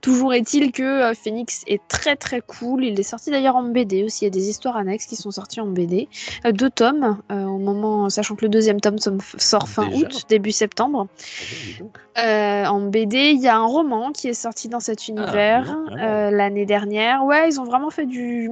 Toujours 0.00 0.32
est-il 0.32 0.72
que 0.72 0.82
euh, 0.82 1.14
Phoenix 1.14 1.62
est 1.66 1.80
très 1.88 2.16
très 2.16 2.40
cool. 2.40 2.84
Il 2.84 2.98
est 2.98 3.04
sorti 3.04 3.30
d'ailleurs 3.30 3.56
en 3.56 3.64
BD 3.64 4.04
aussi. 4.04 4.24
Il 4.24 4.26
y 4.26 4.28
a 4.28 4.30
des 4.30 4.48
histoires 4.48 4.76
annexes 4.76 5.06
qui 5.06 5.16
sont 5.16 5.30
sorties 5.30 5.60
en 5.60 5.66
BD. 5.66 6.08
Euh, 6.46 6.52
deux 6.52 6.70
tomes, 6.70 7.18
euh, 7.30 7.44
au 7.44 7.58
moment, 7.58 8.08
sachant 8.08 8.34
que 8.34 8.44
le 8.44 8.48
deuxième 8.48 8.80
tome 8.80 8.98
sort 8.98 9.68
fin 9.68 9.88
Déjà 9.88 10.06
août, 10.06 10.24
début 10.28 10.52
septembre. 10.52 11.06
Ah 11.08 11.14
oui, 11.52 11.72
dis 11.72 11.78
donc. 11.78 11.98
Euh, 12.18 12.66
en 12.66 12.80
BD, 12.80 13.30
il 13.30 13.40
y 13.40 13.46
a 13.48 13.56
un 13.56 13.64
roman 13.66 14.10
qui 14.10 14.28
est 14.28 14.34
sorti 14.34 14.68
dans 14.68 14.80
cet 14.80 15.06
univers 15.08 15.64
donc, 15.64 15.86
vraiment. 15.90 16.02
euh, 16.02 16.30
l'année 16.30 16.66
dernière. 16.66 17.24
Ouais, 17.24 17.48
ils 17.48 17.60
ont 17.60 17.64
vraiment 17.64 17.90
fait 17.90 18.04
du, 18.04 18.50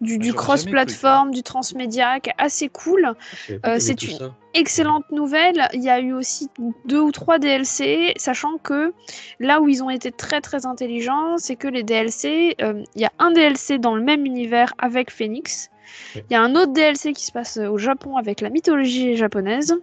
du, 0.00 0.18
du 0.18 0.28
J'aurais 0.28 0.36
cross-platform, 0.36 1.30
du 1.30 1.42
transmédia, 1.42 2.20
qui 2.20 2.30
est 2.30 2.34
assez 2.38 2.68
cool. 2.70 3.14
Pas 3.62 3.68
Euh, 3.70 3.76
c'est 3.78 4.02
une- 4.02 4.16
ça. 4.18 4.32
Excellente 4.54 5.10
nouvelle, 5.10 5.68
il 5.74 5.82
y 5.82 5.90
a 5.90 5.98
eu 6.00 6.12
aussi 6.12 6.48
deux 6.84 7.00
ou 7.00 7.10
trois 7.12 7.38
DLC, 7.40 8.14
sachant 8.16 8.56
que 8.62 8.94
là 9.40 9.60
où 9.60 9.68
ils 9.68 9.82
ont 9.82 9.90
été 9.90 10.12
très 10.12 10.40
très 10.40 10.64
intelligents, 10.64 11.36
c'est 11.38 11.56
que 11.56 11.66
les 11.68 11.82
DLC, 11.82 12.54
il 12.60 13.00
y 13.00 13.04
a 13.04 13.10
un 13.18 13.32
DLC 13.32 13.78
dans 13.78 13.96
le 13.96 14.02
même 14.02 14.24
univers 14.24 14.72
avec 14.78 15.10
Phoenix, 15.10 15.70
il 16.14 16.22
y 16.30 16.34
a 16.36 16.40
un 16.40 16.54
autre 16.54 16.72
DLC 16.72 17.12
qui 17.14 17.24
se 17.26 17.32
passe 17.32 17.56
au 17.56 17.78
Japon 17.78 18.16
avec 18.16 18.40
la 18.40 18.48
mythologie 18.48 19.16
japonaise, 19.16 19.74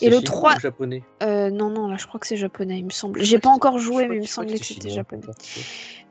et 0.00 0.10
le 0.10 0.16
chinois 0.16 0.22
trois- 0.22 0.56
ou 0.56 0.60
japonais. 0.60 1.02
euh, 1.22 1.50
non 1.50 1.70
non 1.70 1.88
là 1.88 1.96
je 1.98 2.06
crois 2.06 2.20
que 2.20 2.26
c'est 2.26 2.36
japonais 2.36 2.78
il 2.78 2.84
me 2.84 2.90
semble, 2.90 3.22
j'ai 3.22 3.38
pas 3.38 3.50
encore 3.50 3.78
joué 3.78 4.08
mais 4.08 4.16
il 4.16 4.22
me 4.22 4.26
semblait 4.26 4.58
que 4.58 4.64
c'était 4.66 4.90
japonais. 4.90 5.22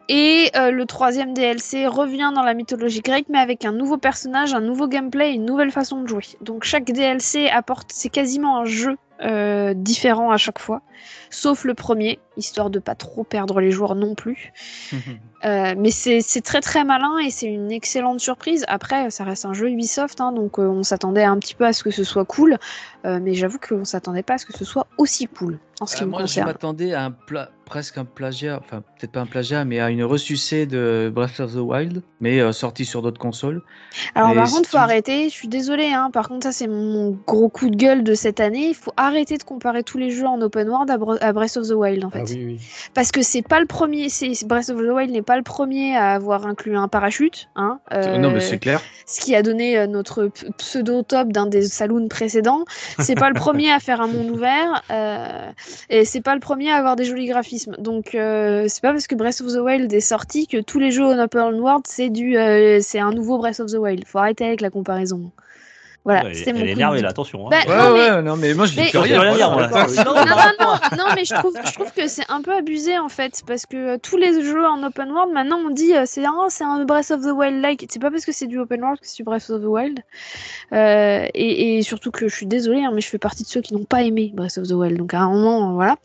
Et 0.10 0.52
euh, 0.58 0.70
le 0.70 0.86
troisième 0.86 1.34
DLC 1.34 1.88
revient 1.88 2.32
dans 2.36 2.44
la 2.44 2.54
mythologie 2.54 3.00
grecque, 3.00 3.28
mais 3.30 3.38
avec 3.40 3.64
un 3.64 3.72
nouveau 3.72 3.98
personnage, 3.98 4.54
un 4.54 4.60
nouveau 4.60 4.90
gameplay, 4.90 5.32
et 5.32 5.34
une 5.36 5.46
nouvelle 5.46 5.72
façon 5.72 6.02
de 6.02 6.08
jouer. 6.08 6.26
Donc 6.42 6.66
chaque 6.66 6.84
DLC 6.92 7.48
apporte, 7.48 7.90
c'est 7.94 8.10
quasiment 8.10 8.58
un 8.58 8.66
jeu 8.66 8.98
euh, 9.24 9.74
différent 9.74 10.32
à 10.32 10.38
chaque 10.38 10.60
fois, 10.60 10.82
sauf 11.30 11.64
le 11.64 11.74
premier, 11.74 12.20
histoire 12.38 12.70
de 12.70 12.80
pas 12.80 12.96
trop 12.96 13.24
perdre 13.24 13.60
les 13.60 13.72
joueurs 13.72 13.96
non 13.96 14.16
plus. 14.16 14.52
Euh, 15.46 15.76
mais 15.78 15.92
c'est 15.92 16.22
très 16.42 16.62
très 16.62 16.86
malin 16.86 17.18
et 17.20 17.30
c'est 17.30 17.48
une 17.48 17.70
excellente 17.70 18.22
surprise. 18.22 18.64
Après, 18.70 19.12
ça 19.12 19.26
reste 19.26 19.44
un 19.44 19.52
jeu 19.52 19.70
Ubisoft, 19.70 20.22
hein, 20.22 20.32
donc 20.32 20.58
euh, 20.58 20.64
on 20.64 20.84
s'attendait 20.84 21.26
un 21.26 21.38
petit 21.38 21.54
peu 21.54 21.66
à 21.66 21.74
ce 21.74 21.84
que 21.84 21.92
ce 21.92 22.06
soit 22.06 22.24
cool, 22.24 22.58
mais 23.04 23.34
j'avoue 23.34 23.58
qu'on 23.60 23.84
s'attendait 23.84 24.24
pas 24.24 24.36
à 24.36 24.38
ce 24.38 24.46
que 24.46 24.58
ce 24.58 24.64
soit 24.64 24.88
aussi 24.98 25.28
cool 25.28 25.60
en 25.82 25.86
ce 25.86 25.98
qui 25.98 26.06
me 26.06 26.12
moi, 26.12 26.20
je 26.20 26.24
concerne. 26.24 26.48
m'attendais 26.48 26.94
à 26.94 27.04
un 27.04 27.12
pla- 27.12 27.50
presque 27.74 27.98
un 27.98 28.06
plagiat, 28.06 28.60
enfin 28.64 28.82
peut-être 29.00 29.12
pas 29.14 29.22
un 29.22 29.26
plagiat, 29.26 29.66
mais 29.66 29.80
à 29.80 29.90
une 29.90 30.04
ressucée 30.04 30.68
de 30.68 31.12
Breath 31.12 31.40
of 31.40 31.54
the 31.54 31.58
Wild, 31.58 32.04
mais 32.20 32.40
euh, 32.40 32.52
sorti 32.52 32.86
sur 32.86 33.02
d'autres 33.02 33.18
consoles. 33.20 33.64
Alors 34.14 34.30
Mais 34.30 34.36
par 34.36 34.48
si 34.48 34.54
contre, 34.54 34.70
faut 34.70 34.78
tu- 34.78 34.84
arrêter. 34.84 35.24
Je 35.30 35.34
suis 35.34 35.48
désolée, 35.48 35.92
hein. 35.92 36.12
Par 36.14 36.28
contre, 36.28 36.44
ça 36.46 36.52
c'est 36.52 36.68
mon 36.68 37.18
gros 37.26 37.50
coup 37.50 37.72
de 37.72 37.76
gueule 37.76 38.04
de 38.04 38.14
cette 38.14 38.40
année. 38.40 38.68
Il 38.70 38.76
faut 38.76 38.94
arrêter 38.96 39.40
de 39.40 39.44
comparer 39.44 39.82
tous 39.82 39.98
les 39.98 40.12
jeux 40.12 40.28
en 40.28 40.40
open 40.40 40.70
world 40.70 40.92
à, 40.92 40.98
Bre- 41.00 41.18
à 41.20 41.34
Breath 41.34 41.58
of 41.58 41.68
the 41.68 41.72
Wild 41.72 42.06
en 42.06 42.12
fait, 42.12 42.20
Ah 42.22 42.30
oui, 42.30 42.46
oui. 42.46 42.60
parce 42.94 43.12
que 43.12 43.24
c'est 43.24 43.42
pas 43.42 43.60
le 43.60 43.66
premier. 43.66 44.08
C'est 44.10 44.32
Breath 44.46 44.70
of 44.70 44.78
the 44.78 44.92
Wild 44.94 45.10
n'est 45.10 45.24
pas 45.24 45.38
le 45.38 45.44
premier 45.44 45.98
à 45.98 46.12
avoir 46.14 46.46
inclus 46.46 46.78
un 46.78 46.88
parachute, 46.88 47.50
hein. 47.56 47.80
Non, 47.92 48.30
mais 48.30 48.36
euh, 48.36 48.40
c'est 48.40 48.60
clair. 48.60 48.82
ce 49.08 49.20
qui 49.20 49.34
a 49.36 49.42
donné 49.42 49.80
euh, 49.80 49.88
notre 49.88 50.30
pseudo 50.60 51.02
top 51.02 51.30
d'un 51.30 51.48
des 51.48 51.64
saloons 51.64 52.08
précédents. 52.08 52.66
C'est 53.00 53.16
pas 53.16 53.30
le 53.30 53.36
premier 53.36 53.72
à 53.72 53.80
faire 53.80 54.00
un 54.00 54.08
monde 54.08 54.30
ouvert 54.30 54.84
euh, 54.92 55.50
et 55.90 56.06
c'est 56.06 56.22
pas 56.22 56.36
le 56.36 56.40
premier 56.40 56.72
à 56.72 56.76
avoir 56.76 56.96
des 56.96 57.06
jolis 57.06 57.26
graphismes. 57.26 57.63
Donc 57.78 58.16
euh, 58.16 58.66
c'est 58.68 58.82
pas 58.82 58.92
parce 58.92 59.08
que 59.08 59.16
Breath 59.16 59.42
of 59.42 59.48
the 59.54 59.58
Wild 59.60 59.92
est 59.94 60.00
sorti 60.00 60.48
que 60.48 60.58
tous 60.62 60.80
les 60.80 60.92
jeux 60.92 61.06
en 61.06 61.18
open 61.20 61.60
world 61.60 61.84
c'est 61.88 62.10
du 62.10 62.38
euh, 62.38 62.80
c'est 62.82 63.00
un 63.00 63.12
nouveau 63.12 63.38
Breath 63.38 63.60
of 63.60 63.72
the 63.72 63.76
Wild. 63.78 64.06
Faut 64.08 64.20
arrêter 64.20 64.46
avec 64.46 64.62
la 64.62 64.70
comparaison. 64.70 65.32
Voilà, 66.06 66.26
Ouais, 66.26 66.34
c'était 66.34 66.50
elle 66.50 66.56
mon 66.58 66.60
est 66.60 66.64
coup 66.64 66.68
de 66.68 66.72
énervée 66.74 67.02
là, 67.02 67.08
attention. 67.12 67.48
hein. 67.48 67.50
Bah, 67.50 67.60
Ouais, 67.66 67.78
non, 67.78 67.94
mais- 67.94 68.12
ouais, 68.12 68.22
non, 68.24 68.36
mais 68.36 68.54
moi 68.54 68.66
je 68.66 68.72
dis 68.74 68.80
mais- 68.80 68.86
que 68.88 68.92
Je 68.92 68.98
rien. 68.98 69.22
rien 69.22 69.50
voilà. 69.54 69.70
Non, 69.70 70.14
Non, 70.14 70.26
non, 70.60 70.98
non, 70.98 71.06
mais 71.16 71.24
je 71.24 71.34
trouve, 71.34 71.54
je 71.66 71.72
trouve 71.72 71.94
que 71.94 72.10
c'est 72.10 72.26
un 72.28 72.42
peu 72.42 72.52
abusé 72.54 73.00
en 73.00 73.08
fait, 73.08 73.42
parce 73.48 73.66
que 73.66 73.94
euh, 73.94 73.98
tous 74.04 74.18
les 74.18 74.44
jeux 74.44 74.66
en 74.66 74.84
open 74.84 75.10
world, 75.14 75.32
maintenant 75.32 75.60
on 75.66 75.70
dit 75.70 75.96
euh, 75.96 76.04
c'est 76.06 76.26
ah, 76.26 76.32
c'est 76.50 76.66
un 76.66 76.84
Breath 76.84 77.12
of 77.12 77.22
the 77.22 77.32
Wild 77.32 77.62
like. 77.62 77.86
C'est 77.90 78.02
pas 78.02 78.12
parce 78.12 78.26
que 78.26 78.34
c'est 78.34 78.48
du 78.48 78.60
open 78.60 78.82
world 78.82 79.00
que 79.00 79.08
c'est 79.08 79.16
du 79.16 79.24
Breath 79.24 79.50
of 79.50 79.62
the 79.62 79.66
Wild. 79.66 80.02
Euh, 80.74 81.26
et, 81.34 81.78
et 81.78 81.82
surtout 81.84 82.12
que 82.12 82.28
je 82.28 82.36
suis 82.36 82.48
désolée, 82.48 82.84
hein, 82.84 82.92
mais 82.94 83.00
je 83.00 83.08
fais 83.08 83.18
partie 83.18 83.44
de 83.44 83.48
ceux 83.48 83.62
qui 83.62 83.74
n'ont 83.74 83.86
pas 83.86 84.02
aimé 84.04 84.32
Breath 84.34 84.58
of 84.58 84.68
the 84.68 84.72
Wild. 84.74 84.98
Donc 84.98 85.14
à 85.14 85.22
un 85.22 85.30
moment, 85.32 85.72
voilà. 85.72 85.96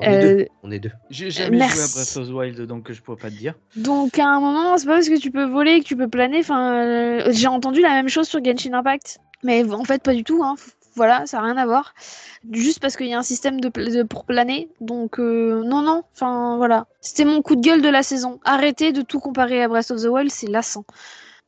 On 0.00 0.04
est 0.04 0.16
Euh, 0.24 0.36
deux. 0.36 0.46
On 0.62 0.70
est 0.70 0.78
deux. 0.78 0.92
J'ai 1.10 1.30
jamais 1.30 1.56
Merci. 1.58 1.76
joué 1.76 1.84
à 1.84 1.88
Breath 1.88 2.16
of 2.16 2.28
the 2.28 2.32
Wild, 2.32 2.60
donc 2.66 2.92
je 2.92 3.00
pourrais 3.00 3.16
pas 3.18 3.30
te 3.30 3.34
dire. 3.36 3.54
Donc 3.76 4.18
à 4.18 4.26
un 4.26 4.40
moment, 4.40 4.76
c'est 4.78 4.86
pas 4.86 4.94
parce 4.94 5.08
que 5.08 5.18
tu 5.18 5.30
peux 5.30 5.44
voler 5.44 5.80
que 5.80 5.84
tu 5.84 5.96
peux 5.96 6.08
planer. 6.08 6.38
Enfin, 6.40 6.74
euh, 6.74 7.28
j'ai 7.32 7.48
entendu 7.48 7.80
la 7.80 7.90
même 7.90 8.08
chose 8.08 8.28
sur 8.28 8.42
Genshin 8.44 8.74
Impact, 8.74 9.18
mais 9.42 9.64
en 9.72 9.84
fait 9.84 10.02
pas 10.02 10.14
du 10.14 10.24
tout. 10.24 10.42
Hein. 10.44 10.54
Voilà, 10.94 11.26
ça 11.26 11.38
n'a 11.38 11.44
rien 11.44 11.56
à 11.56 11.64
voir. 11.66 11.94
Juste 12.52 12.80
parce 12.80 12.96
qu'il 12.96 13.06
y 13.06 13.14
a 13.14 13.18
un 13.18 13.22
système 13.22 13.60
de- 13.60 14.02
pour 14.02 14.24
planer. 14.24 14.68
Donc 14.80 15.20
euh, 15.20 15.62
non, 15.64 15.82
non. 15.82 16.02
Enfin 16.14 16.56
voilà. 16.56 16.86
C'était 17.00 17.24
mon 17.24 17.40
coup 17.42 17.54
de 17.56 17.60
gueule 17.60 17.82
de 17.82 17.88
la 17.88 18.02
saison. 18.02 18.40
Arrêtez 18.44 18.92
de 18.92 19.02
tout 19.02 19.20
comparer 19.20 19.62
à 19.62 19.68
Breath 19.68 19.90
of 19.92 20.02
the 20.02 20.06
Wild, 20.06 20.30
c'est 20.30 20.48
lassant. 20.48 20.84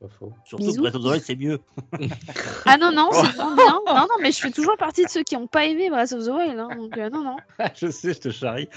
Pas 0.01 0.09
faux. 0.09 0.32
Surtout 0.44 0.64
Bisous. 0.64 0.81
Breath 0.81 0.94
of 0.94 1.02
the 1.02 1.06
Wild, 1.06 1.22
c'est 1.22 1.36
mieux. 1.36 1.60
Ah 2.64 2.77
non, 2.78 2.90
non, 2.93 3.10
c'est 3.12 3.32
bien. 3.35 3.55
Non, 3.86 3.94
non, 3.94 4.09
mais 4.22 4.32
je 4.32 4.39
fais 4.40 4.51
toujours 4.51 4.77
partie 4.78 5.05
de 5.05 5.10
ceux 5.10 5.22
qui 5.22 5.35
n'ont 5.36 5.47
pas 5.47 5.66
aimé 5.66 5.90
Breath 5.90 6.12
of 6.12 6.24
the 6.24 6.28
Wild. 6.31 6.59
hein, 6.59 6.68
donc, 6.77 6.97
euh, 6.97 7.10
non, 7.10 7.22
non. 7.22 7.36
je 7.74 7.90
sais, 7.90 8.14
je 8.14 8.20
te 8.20 8.31
charrie. 8.31 8.68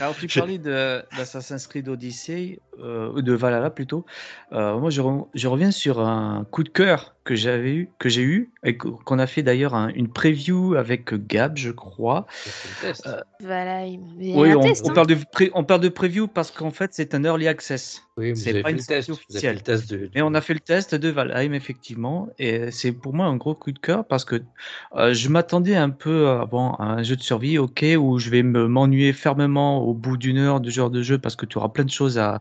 Alors, 0.00 0.14
tu 0.16 0.26
parlais 0.28 0.58
de- 0.58 1.02
d'Assassin's 1.16 1.66
Creed 1.66 1.88
Odyssey, 1.88 2.60
euh, 2.82 3.10
ou 3.12 3.22
de 3.22 3.32
Valhalla 3.32 3.70
plutôt. 3.70 4.04
Euh, 4.52 4.78
moi, 4.78 4.90
je, 4.90 5.00
re- 5.00 5.26
je 5.34 5.48
reviens 5.48 5.70
sur 5.70 6.00
un 6.00 6.44
coup 6.50 6.62
de 6.62 6.68
cœur 6.68 7.14
que 7.24 7.34
j'avais 7.34 7.74
eu, 7.74 7.90
que 7.98 8.08
j'ai 8.08 8.22
eu, 8.22 8.52
et 8.62 8.76
qu'on 8.76 9.18
a 9.18 9.26
fait 9.26 9.42
d'ailleurs 9.42 9.74
un- 9.74 9.88
une 9.88 10.08
preview 10.08 10.74
avec 10.76 11.12
Gab, 11.26 11.56
je 11.56 11.70
crois. 11.72 12.26
C'est 12.44 12.68
le 12.86 12.92
test. 12.92 13.06
Euh, 13.06 13.20
Valheim. 13.40 14.00
Mais 14.16 14.32
Oui, 14.34 14.54
on, 14.54 14.60
test, 14.62 14.84
on 14.86 14.90
hein. 14.90 14.94
parle 14.94 15.06
de 15.08 15.16
pré- 15.32 15.50
on 15.54 15.64
parle 15.64 15.80
de 15.80 15.88
preview 15.88 16.28
parce 16.28 16.50
qu'en 16.52 16.70
fait, 16.70 16.90
c'est 16.94 17.14
un 17.14 17.24
early 17.24 17.48
access. 17.48 18.02
oui, 18.16 18.36
c'est 18.36 18.62
pas 18.62 18.70
une 18.70 18.76
test. 18.76 19.08
sortie 19.08 19.24
Vous 19.28 19.36
avez 19.36 19.46
fait 19.48 19.54
le 19.54 19.60
test 19.60 19.90
de. 19.90 20.08
Et 20.14 20.22
on 20.22 20.34
a 20.34 20.40
fait 20.40 20.54
le 20.54 20.60
test 20.60 20.94
de 20.94 21.08
Valheim, 21.08 21.52
effectivement, 21.52 22.28
et 22.38 22.70
c'est 22.70 22.92
pour 22.92 23.12
moi 23.12 23.26
un 23.26 23.36
gros 23.36 23.54
coup 23.56 23.72
de 23.72 23.78
cœur 23.80 24.06
parce 24.06 24.24
que 24.24 24.40
euh, 24.94 25.12
je 25.12 25.28
m'attendais 25.28 25.74
un 25.76 25.90
peu 25.90 26.28
à, 26.28 26.46
bon, 26.46 26.70
à 26.74 26.84
un 26.84 27.02
jeu 27.02 27.16
de 27.16 27.22
survie, 27.22 27.58
ok, 27.58 27.84
où 27.98 28.18
je 28.18 28.30
vais 28.30 28.42
me 28.44 28.68
m'ennuyer 28.68 29.12
fermement 29.12 29.82
au 29.82 29.94
bout 29.94 30.16
d'une 30.16 30.38
heure 30.38 30.60
de 30.60 30.70
genre 30.70 30.90
de 30.90 31.02
jeu 31.02 31.18
parce 31.18 31.34
que 31.36 31.44
tu 31.46 31.58
auras 31.58 31.68
plein 31.70 31.84
de 31.84 31.90
choses 31.90 32.18
à, 32.18 32.40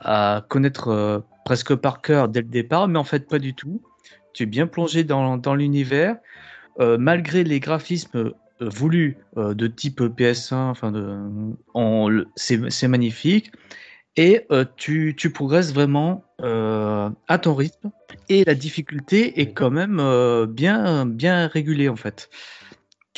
à 0.00 0.44
connaître 0.48 0.88
euh, 0.88 1.20
presque 1.44 1.74
par 1.74 2.00
cœur 2.00 2.28
dès 2.28 2.40
le 2.40 2.48
départ, 2.48 2.88
mais 2.88 2.98
en 2.98 3.04
fait, 3.04 3.28
pas 3.28 3.38
du 3.38 3.54
tout. 3.54 3.82
Tu 4.32 4.44
es 4.44 4.46
bien 4.46 4.66
plongé 4.66 5.04
dans, 5.04 5.54
l'univers, 5.54 6.16
euh, 6.80 6.98
malgré 6.98 7.44
les 7.44 7.60
graphismes 7.60 8.18
euh, 8.18 8.34
voulus 8.60 9.16
de 9.36 9.66
type 9.68 10.00
PS1, 10.00 10.54
enfin, 10.54 10.92
c'est 12.34 12.88
magnifique 12.88 13.52
et 14.16 14.48
tu, 14.76 15.14
progresses 15.32 15.72
vraiment 15.72 16.24
à 16.42 17.38
ton 17.40 17.54
rythme 17.54 17.92
et 18.28 18.42
la 18.44 18.56
difficulté 18.56 19.40
est 19.40 19.52
quand 19.52 19.70
même 19.70 20.02
bien, 20.46 21.06
bien 21.06 21.46
régulée 21.46 21.88
en 21.88 21.94
fait. 21.94 22.30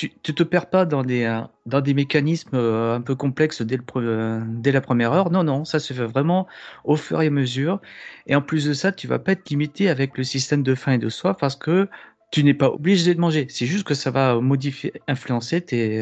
Tu 0.09 0.31
ne 0.33 0.35
te 0.35 0.43
perds 0.43 0.71
pas 0.71 0.87
dans 0.87 1.03
des, 1.03 1.25
euh, 1.25 1.43
dans 1.67 1.81
des 1.81 1.93
mécanismes 1.95 2.55
euh, 2.55 2.97
un 2.97 3.01
peu 3.03 3.15
complexes 3.15 3.61
dès, 3.63 3.77
le 3.77 3.85
euh, 3.97 4.41
dès 4.47 4.73
la 4.73 4.81
première 4.81 5.13
heure. 5.13 5.31
Non, 5.31 5.45
non, 5.45 5.65
ça 5.65 5.79
se 5.79 5.93
fait 5.93 6.07
vraiment 6.07 6.47
au 6.85 6.97
fur 6.97 7.21
et 7.21 7.27
à 7.27 7.31
mesure. 7.31 7.81
Et 8.27 8.35
en 8.35 8.43
plus 8.43 8.65
de 8.67 8.73
ça, 8.73 8.93
tu 8.93 9.07
vas 9.07 9.19
pas 9.19 9.33
être 9.33 9.51
limité 9.51 9.91
avec 9.91 10.17
le 10.17 10.25
système 10.25 10.63
de 10.63 10.75
faim 10.75 10.93
et 10.93 10.99
de 10.99 11.09
soif 11.11 11.37
parce 11.39 11.57
que 11.57 11.89
tu 12.31 12.45
n'es 12.45 12.55
pas 12.55 12.71
obligé 12.71 13.15
de 13.15 13.21
manger. 13.21 13.47
C'est 13.51 13.67
juste 13.67 13.85
que 13.85 13.95
ça 13.95 14.11
va 14.11 14.41
modifier, 14.41 14.93
influencer 15.09 15.61
tes, 15.61 16.01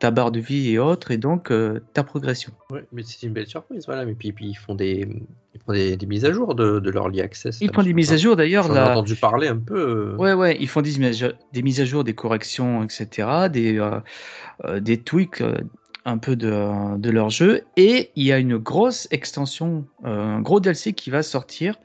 ta 0.00 0.10
barre 0.10 0.32
de 0.32 0.40
vie 0.40 0.70
et 0.70 0.78
autres, 0.78 1.10
et 1.12 1.18
donc 1.18 1.52
euh, 1.52 1.80
ta 1.94 2.02
progression. 2.02 2.52
Ouais, 2.72 2.84
mais 2.90 3.02
c'est 3.04 3.24
une 3.26 3.32
belle 3.32 3.46
surprise, 3.46 3.84
voilà. 3.86 4.04
Mais 4.04 4.14
puis, 4.14 4.32
puis 4.32 4.48
ils 4.48 4.54
font 4.54 4.74
des, 4.74 5.06
ils 5.54 5.60
font 5.64 5.72
des, 5.72 5.96
des 5.96 6.06
mises 6.06 6.24
à 6.24 6.32
jour 6.32 6.54
de, 6.54 6.80
de 6.80 6.90
leur 6.90 7.04
early 7.04 7.20
access. 7.20 7.58
Ils 7.60 7.70
font 7.70 7.82
des 7.82 7.92
mises 7.92 8.12
à 8.12 8.16
jour 8.16 8.34
d'ailleurs. 8.34 8.64
J'en 8.64 8.72
ai 8.72 8.76
la- 8.76 8.90
entendu 8.92 9.14
parler 9.14 9.46
un 9.48 9.58
peu. 9.58 9.78
euh, 9.78 10.16
Ouais, 10.16 10.32
ouais, 10.32 10.56
ils 10.58 10.68
font 10.68 10.80
des 10.82 10.96
mises, 10.98 11.22
à- 11.22 11.32
des 11.52 11.62
mises 11.62 11.80
à 11.80 11.84
jour, 11.84 12.02
des 12.02 12.14
corrections, 12.14 12.82
etc., 12.82 13.48
des, 13.50 13.78
euh, 13.78 14.00
euh, 14.64 14.80
des 14.80 15.02
tweaks 15.02 15.42
euh, 15.42 15.54
un 16.06 16.16
peu 16.16 16.34
de, 16.34 16.96
de 16.96 17.10
leur 17.10 17.28
jeu. 17.28 17.60
Et 17.76 18.10
il 18.16 18.24
y 18.24 18.32
a 18.32 18.38
une 18.38 18.56
grosse 18.56 19.06
extension, 19.10 19.84
euh, 20.06 20.36
un 20.36 20.40
gros 20.40 20.60
DLC 20.60 20.94
qui 20.94 21.10
va 21.10 21.22
sortir, 21.22 21.76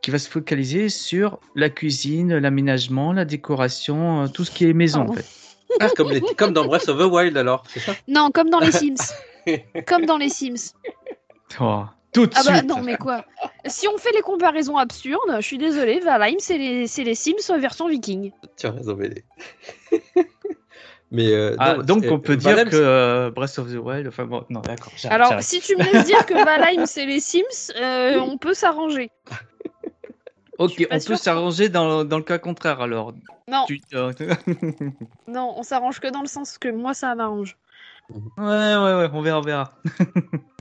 qui 0.00 0.12
va 0.12 0.18
se 0.18 0.28
focaliser 0.30 0.88
sur 0.88 1.40
la 1.56 1.70
cuisine, 1.70 2.36
l'aménagement, 2.38 3.12
la 3.12 3.24
décoration, 3.24 4.22
euh, 4.22 4.28
tout 4.28 4.44
ce 4.44 4.52
qui 4.52 4.64
est 4.66 4.72
maison 4.72 5.00
en 5.00 5.06
Pardon. 5.06 5.20
fait. 5.20 5.26
Ah, 5.80 5.88
comme, 5.96 6.10
les- 6.10 6.20
comme 6.20 6.52
dans 6.52 6.64
Breath 6.66 6.88
of 6.88 6.98
the 6.98 7.10
Wild 7.10 7.36
alors, 7.36 7.64
c'est 7.68 7.80
ça? 7.80 7.94
Non, 8.08 8.30
comme 8.30 8.50
dans 8.50 8.60
les 8.60 8.72
Sims. 8.72 8.94
comme 9.86 10.06
dans 10.06 10.16
les 10.18 10.28
Sims. 10.28 10.72
Oh, 11.60 11.82
tout 12.12 12.26
de 12.26 12.32
Ah 12.36 12.42
bah 12.44 12.56
suite. 12.58 12.66
non, 12.68 12.80
mais 12.82 12.96
quoi? 12.96 13.24
Si 13.66 13.86
on 13.88 13.98
fait 13.98 14.12
les 14.12 14.20
comparaisons 14.22 14.76
absurdes, 14.76 15.36
je 15.36 15.46
suis 15.46 15.58
désolée, 15.58 16.00
Valheim, 16.00 16.36
c'est 16.38 16.58
les, 16.58 16.86
c'est 16.86 17.04
les 17.04 17.14
Sims 17.14 17.58
version 17.58 17.88
viking. 17.88 18.32
Tu 18.56 18.66
as 18.66 18.70
raison, 18.70 18.94
BD. 18.94 19.24
mais 21.10 21.32
euh, 21.32 21.54
Ah, 21.58 21.74
non, 21.76 21.82
donc 21.82 22.04
on 22.10 22.18
peut 22.18 22.36
Valheim, 22.36 22.64
dire 22.64 22.70
que 22.70 22.76
euh, 22.76 23.30
Breath 23.30 23.58
of 23.58 23.70
the 23.72 23.76
Wild, 23.76 24.08
enfin 24.08 24.24
bon, 24.24 24.44
non 24.50 24.60
d'accord. 24.60 24.92
Alors, 25.10 25.34
si 25.42 25.60
tu 25.60 25.76
me 25.76 25.82
laisses 25.84 26.06
dire 26.06 26.24
que 26.26 26.34
Valheim, 26.34 26.86
c'est 26.86 27.06
les 27.06 27.20
Sims, 27.20 27.72
euh, 27.80 28.18
on 28.20 28.38
peut 28.38 28.54
s'arranger. 28.54 29.10
Ok, 30.58 30.86
on 30.90 30.98
peut 31.00 31.16
s'arranger 31.16 31.68
dans, 31.68 32.04
dans 32.04 32.18
le 32.18 32.24
cas 32.24 32.38
contraire 32.38 32.80
alors. 32.80 33.14
Non, 33.48 33.64
Tu- 33.66 33.82
non, 35.28 35.54
on 35.56 35.62
s'arrange 35.62 36.00
que 36.00 36.08
dans 36.08 36.22
le 36.22 36.28
sens 36.28 36.58
que 36.58 36.68
moi, 36.68 36.94
ça 36.94 37.14
m'arrange. 37.14 37.56
ouais, 38.10 38.16
ouais, 38.38 38.76
ouais, 38.76 39.10
on 39.12 39.20
verra, 39.22 39.38
on 39.38 39.42
verra. 39.42 39.74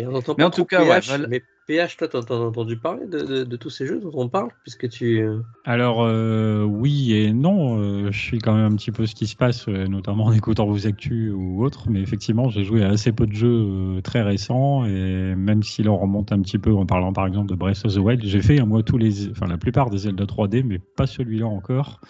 Et 0.00 0.06
on 0.06 0.14
entend 0.14 0.34
Mais 0.38 0.44
pas 0.44 0.48
en 0.48 0.50
tout 0.50 0.64
cas, 0.64 0.82
ouais, 0.82 1.00
PH, 1.00 1.28
mais 1.28 1.42
PH, 1.66 1.98
toi, 1.98 2.08
t'as 2.08 2.34
entendu 2.34 2.76
parler 2.76 3.06
de, 3.06 3.18
de- 3.18 3.44
de 3.44 3.56
tous 3.56 3.68
ces 3.68 3.86
jeux 3.86 4.00
dont 4.00 4.10
on 4.14 4.28
parle 4.30 4.48
Puisque 4.62 4.88
tu. 4.88 5.22
Alors 5.66 6.02
euh, 6.02 6.64
oui 6.64 7.12
et 7.12 7.34
non, 7.34 7.78
euh, 7.82 8.10
je 8.10 8.18
suis 8.18 8.38
quand 8.38 8.54
même 8.54 8.72
un 8.72 8.76
petit 8.76 8.92
peu 8.92 9.04
ce 9.04 9.14
qui 9.14 9.26
se 9.26 9.36
passe, 9.36 9.68
euh, 9.68 9.86
notamment 9.86 10.24
en 10.24 10.32
écoutant 10.32 10.64
vos 10.64 10.86
actus 10.86 11.32
ou 11.36 11.62
autres, 11.62 11.90
mais 11.90 12.00
effectivement 12.00 12.48
j'ai 12.48 12.64
joué 12.64 12.82
à 12.82 12.88
assez 12.88 13.12
peu 13.12 13.26
de 13.26 13.34
jeux 13.34 13.66
euh, 13.66 14.00
très 14.00 14.22
récents 14.22 14.86
et 14.86 15.34
même 15.36 15.62
si 15.62 15.82
l'on 15.82 15.98
remonte 15.98 16.32
un 16.32 16.40
petit 16.40 16.58
peu 16.58 16.72
en 16.72 16.86
parlant 16.86 17.12
par 17.12 17.26
exemple 17.26 17.50
de 17.50 17.54
Breath 17.54 17.84
of 17.84 17.94
the 17.94 17.98
Wild, 17.98 18.24
j'ai 18.24 18.40
fait 18.40 18.58
moi 18.64 18.82
tous 18.82 18.96
les, 18.96 19.28
enfin 19.28 19.46
la 19.46 19.58
plupart 19.58 19.90
des 19.90 19.98
Zelda 19.98 20.24
3D, 20.24 20.64
mais 20.64 20.78
pas 20.96 21.06
celui-là 21.06 21.46
encore. 21.46 22.00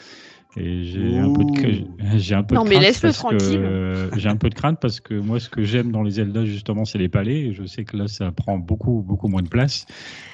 Et 0.56 0.82
j'ai 0.82 1.16
un 1.18 1.32
peu 1.32 1.44
de, 1.44 1.85
j'ai 2.18 2.35
un 2.35 2.43
peu 2.43 2.56
Non, 2.56 2.64
de 2.64 2.68
mais 2.70 2.74
crainte 2.77 2.86
laisse-le 2.86 3.09
parce 3.10 3.18
que- 3.18 4.09
tranquille. 4.09 4.10
j'ai 4.20 4.28
un 4.28 4.36
peu 4.36 4.48
de 4.48 4.55
crainte 4.55 4.78
parce 4.81 4.98
que 4.98 5.14
moi 5.14 5.39
ce 5.39 5.48
que 5.48 5.62
j'aime 5.62 5.93
dans 5.93 6.02
les 6.02 6.10
Zelda 6.12 6.44
justement 6.44 6.85
c'est 6.85 6.98
les 6.98 7.09
palais 7.09 7.39
et 7.40 7.52
je 7.52 7.64
sais 7.66 7.85
que 7.85 7.97
là 7.97 8.09
ça 8.09 8.32
prend 8.32 8.59
beaucoup 8.59 9.02
beaucoup 9.06 9.28
moins 9.28 9.43
de 9.43 9.48
place. 9.48 9.86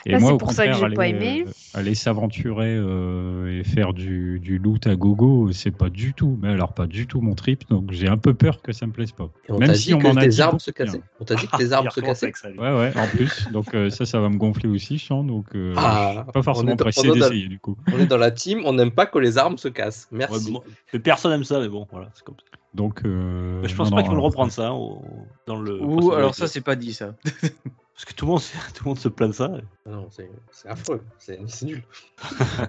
Et 0.07 0.13
Là, 0.13 0.21
moi 0.21 0.33
au 0.35 0.37
pour 0.39 0.53
ça 0.53 0.67
que 0.69 0.85
aller, 0.85 1.11
aimé. 1.11 1.45
euh, 1.47 1.51
aller 1.75 1.95
s'aventurer 1.97 2.77
euh, 2.79 3.59
et 3.61 3.65
faire 3.65 3.93
du, 3.93 4.39
du 4.41 4.57
loot 4.59 4.87
à 4.87 4.95
gogo, 4.97 5.51
c'est 5.53 5.77
pas 5.77 5.91
du 5.91 6.15
tout, 6.15 6.39
mais 6.41 6.49
alors 6.49 6.73
pas 6.73 6.87
du 6.87 7.07
tout 7.09 7.21
mon 7.21 7.35
trip, 7.35 7.69
donc 7.69 7.91
j'ai 7.91 8.07
un 8.09 8.17
peu 8.17 8.33
peur 8.33 8.63
que 8.63 8.73
ça 8.73 8.87
me 8.87 8.93
plaise 8.93 9.11
pas. 9.13 9.29
Et 9.49 9.53
on 9.53 9.59
Même 9.59 9.69
t'a 9.71 9.75
si 9.75 9.89
dit 9.89 9.95
on 9.95 9.99
que 9.99 10.07
a 10.07 10.15
tes 10.23 10.29
dit 10.29 10.41
arbres 10.41 10.61
se 10.61 10.71
cassaient. 10.71 11.01
On 11.21 11.25
t'a 11.25 11.35
dit 11.35 11.47
que 11.49 11.57
tes 11.59 11.73
arbres 11.73 11.93
se 11.93 12.01
cassaient. 12.01 12.55
Ouais, 12.57 12.79
ouais, 12.79 12.93
en 12.97 13.07
plus, 13.09 13.49
donc 13.53 13.75
euh, 13.75 13.91
ça, 13.91 14.07
ça 14.07 14.21
va 14.21 14.29
me 14.29 14.37
gonfler 14.39 14.69
aussi, 14.69 14.97
je 14.97 15.07
sens, 15.07 15.27
donc 15.27 15.47
euh, 15.57 15.75
Ah, 15.77 16.13
je 16.19 16.23
suis 16.23 16.33
pas 16.33 16.43
forcément 16.43 16.71
est 16.73 16.77
dans- 16.77 16.85
pressé 16.85 17.11
d'essayer 17.11 17.49
du 17.49 17.59
coup. 17.59 17.77
On 17.93 17.99
est 17.99 18.07
dans 18.07 18.17
la 18.17 18.31
team, 18.31 18.61
on 18.65 18.73
n'aime 18.73 18.93
pas 18.93 19.07
que 19.07 19.19
les 19.19 19.37
armes 19.37 19.59
se 19.59 19.67
cassent. 19.69 20.06
Merci. 20.11 20.57
personne 21.03 21.33
aime 21.33 21.45
ça, 21.45 21.59
mais 21.61 21.69
bon, 21.69 21.87
voilà, 21.91 22.09
c'est 22.15 22.25
comme 22.25 22.37
ça. 22.37 22.59
Donc, 22.75 23.03
euh, 23.05 23.61
Mais 23.63 23.69
je 23.69 23.75
pense 23.75 23.91
non, 23.91 23.97
pas 23.97 24.03
non, 24.03 24.09
qu'ils 24.09 24.11
vont 24.11 24.17
le 24.17 24.21
alors, 24.21 24.31
reprendre 24.31 24.53
ça 24.53 24.69
hein, 24.69 24.73
au- 24.73 25.03
dans 25.47 25.57
le. 25.57 25.81
Ou 25.83 26.13
alors 26.13 26.35
ça, 26.35 26.47
c'est 26.47 26.61
pas 26.61 26.77
dit 26.77 26.93
ça. 26.95 27.15
Parce 27.95 28.05
que 28.05 28.13
tout 28.13 28.27
le 28.27 28.33
monde, 28.33 28.41
tout 28.75 28.85
le 28.85 28.89
monde 28.91 28.99
se 28.99 29.09
plaint 29.09 29.31
de 29.31 29.35
ça. 29.35 29.51
Ah 29.87 29.91
Non, 29.91 30.09
c'est 30.11 30.29
affreux, 30.69 31.03
c'est 31.19 31.41
nul. 31.63 31.83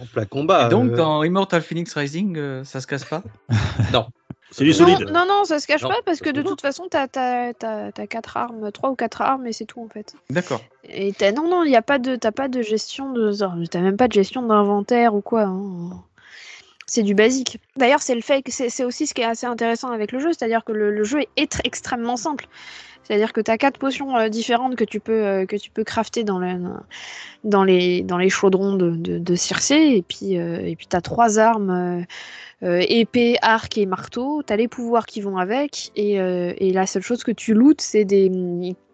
en 0.00 0.06
plein 0.12 0.24
combat. 0.24 0.66
Et 0.66 0.70
donc 0.70 0.92
euh, 0.92 0.96
dans 0.96 1.22
Immortal 1.22 1.62
Phoenix 1.62 1.92
Rising, 1.94 2.36
euh, 2.36 2.64
ça 2.64 2.80
se 2.80 2.86
casse 2.86 3.04
pas? 3.04 3.22
C'est 4.50 4.64
du 4.64 4.70
Non, 4.70 4.76
solide. 4.76 5.06
Non, 5.08 5.12
non, 5.12 5.26
non, 5.26 5.44
ça 5.44 5.58
se 5.58 5.66
cache 5.66 5.82
Non, 5.82 5.88
pas 5.88 5.96
parce 6.06 6.20
que 6.20 6.30
de 6.30 6.40
non. 6.42 6.50
toute 6.50 6.60
façon, 6.60 6.86
t'as 6.88 7.06
as, 7.12 8.06
quatre 8.06 8.36
armes, 8.36 8.70
trois 8.72 8.90
ou 8.90 8.94
quatre 8.94 9.20
armes 9.20 9.46
et 9.46 9.52
c'est 9.52 9.64
tout 9.66 9.82
en 9.82 9.88
fait. 9.88 10.14
D'accord. 10.30 10.60
Et 10.84 11.12
t'as- 11.12 11.32
non, 11.32 11.48
non, 11.48 11.64
il 11.64 11.70
y 11.72 11.76
a 11.76 11.82
pas 11.82 11.98
de, 11.98 12.16
t'as 12.16 12.32
pas 12.32 12.48
de 12.48 12.62
gestion 12.62 13.12
de, 13.12 13.32
t'as 13.66 13.80
même 13.80 13.96
pas 13.96 14.08
de 14.08 14.12
gestion 14.12 14.42
d'inventaire 14.42 15.14
ou 15.14 15.20
quoi. 15.22 15.42
hein. 15.44 16.02
C'est 16.86 17.02
du 17.02 17.14
basique. 17.14 17.58
D'ailleurs, 17.76 18.02
c'est 18.02 18.14
le 18.14 18.20
fait 18.20 18.42
que 18.42 18.52
c'est 18.52 18.84
aussi 18.84 19.06
ce 19.06 19.14
qui 19.14 19.22
est 19.22 19.26
assez 19.26 19.46
intéressant 19.46 19.90
avec 19.90 20.12
le 20.12 20.18
jeu, 20.18 20.32
c'est-à-dire 20.32 20.64
que 20.64 20.72
le, 20.72 21.04
jeu 21.04 21.20
est 21.36 21.60
extrêmement 21.64 22.16
simple. 22.16 22.46
C'est-à-dire 23.02 23.32
que 23.32 23.40
tu 23.40 23.50
as 23.50 23.58
quatre 23.58 23.78
potions 23.78 24.16
euh, 24.16 24.28
différentes 24.28 24.76
que 24.76 24.84
tu 24.84 24.98
peux 24.98 25.24
euh, 25.24 25.44
que 25.44 25.56
tu 25.56 25.70
peux 25.70 25.84
crafter 25.84 26.24
dans, 26.24 26.38
le, 26.38 26.56
dans 27.44 27.62
les 27.62 28.02
dans 28.02 28.16
les 28.16 28.30
chaudrons 28.30 28.76
de, 28.76 28.92
de, 28.92 29.18
de 29.18 29.34
Circé 29.34 29.74
et 29.74 30.02
puis 30.02 30.38
euh, 30.38 30.72
tu 30.78 30.96
as 30.96 31.02
trois 31.02 31.38
armes 31.38 32.06
euh, 32.62 32.82
épée, 32.88 33.36
arc 33.42 33.76
et 33.76 33.84
marteau, 33.84 34.42
tu 34.42 34.50
as 34.54 34.56
les 34.56 34.68
pouvoirs 34.68 35.04
qui 35.04 35.20
vont 35.20 35.36
avec 35.36 35.92
et, 35.96 36.14
et 36.14 36.72
la 36.72 36.86
seule 36.86 37.02
chose 37.02 37.24
que 37.24 37.32
tu 37.32 37.52
lootes 37.52 37.82
c'est 37.82 38.06
des 38.06 38.30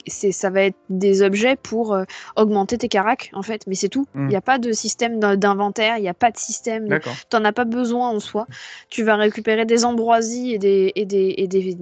c'est 0.06 0.32
ça 0.32 0.50
va 0.50 0.62
être 0.62 0.76
des 0.88 1.22
objets 1.22 1.56
pour 1.56 1.94
euh, 1.94 2.04
augmenter 2.36 2.78
tes 2.78 2.88
caracs 2.88 3.30
en 3.32 3.42
fait, 3.42 3.66
mais 3.66 3.74
c'est 3.74 3.88
tout. 3.88 4.06
Il 4.14 4.20
Mm. 4.22 4.28
n'y 4.28 4.36
a 4.36 4.40
pas 4.40 4.58
de 4.58 4.72
système 4.72 5.18
d'in- 5.20 5.36
d'inventaire, 5.36 5.98
il 5.98 6.02
n'y 6.02 6.08
a 6.08 6.14
pas 6.14 6.30
de 6.30 6.38
système 6.38 6.88
de. 6.88 6.94
T'en 7.28 7.44
as 7.44 7.52
pas 7.52 7.64
besoin 7.64 8.10
en 8.10 8.20
soi. 8.20 8.46
Tu 8.88 9.02
vas 9.02 9.16
récupérer 9.16 9.64
des 9.66 9.84
ambroisies 9.84 10.52
et 10.54 10.58
des, 10.58 10.92
et 10.94 11.04
des, 11.04 11.34
et 11.38 11.46
des, 11.48 11.76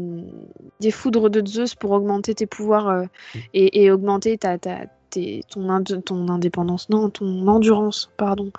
des 0.80 0.90
foudres 0.90 1.30
de 1.30 1.44
Zeus 1.46 1.74
pour 1.74 1.90
augmenter 1.92 2.34
tes 2.34 2.46
pouvoirs 2.46 2.88
euh, 2.88 3.04
et, 3.54 3.82
et 3.84 3.90
augmenter 3.90 4.38
ta, 4.38 4.58
ta, 4.58 4.80
tes- 5.10 5.42
ton, 5.50 5.68
ind- 5.70 6.02
ton 6.04 6.28
indépendance, 6.28 6.88
non, 6.90 7.08
ton 7.10 7.46
endurance, 7.48 8.10
pardon. 8.16 8.50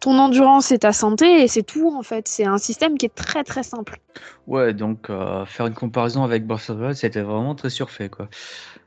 Ton 0.00 0.18
endurance 0.18 0.72
et 0.72 0.78
ta 0.78 0.92
santé, 0.92 1.42
et 1.42 1.48
c'est 1.48 1.62
tout 1.62 1.94
en 1.96 2.02
fait. 2.02 2.26
C'est 2.28 2.44
un 2.44 2.58
système 2.58 2.98
qui 2.98 3.06
est 3.06 3.14
très 3.14 3.44
très 3.44 3.62
simple. 3.62 3.98
Ouais, 4.46 4.74
donc 4.74 5.08
euh, 5.10 5.44
faire 5.46 5.66
une 5.66 5.74
comparaison 5.74 6.22
avec 6.24 6.46
Breath 6.46 6.68
of 6.70 6.76
the 6.78 6.80
Wild, 6.80 6.94
c'était 6.96 7.22
vraiment 7.22 7.54
très 7.54 7.70
surfait 7.70 8.08
quoi. 8.08 8.28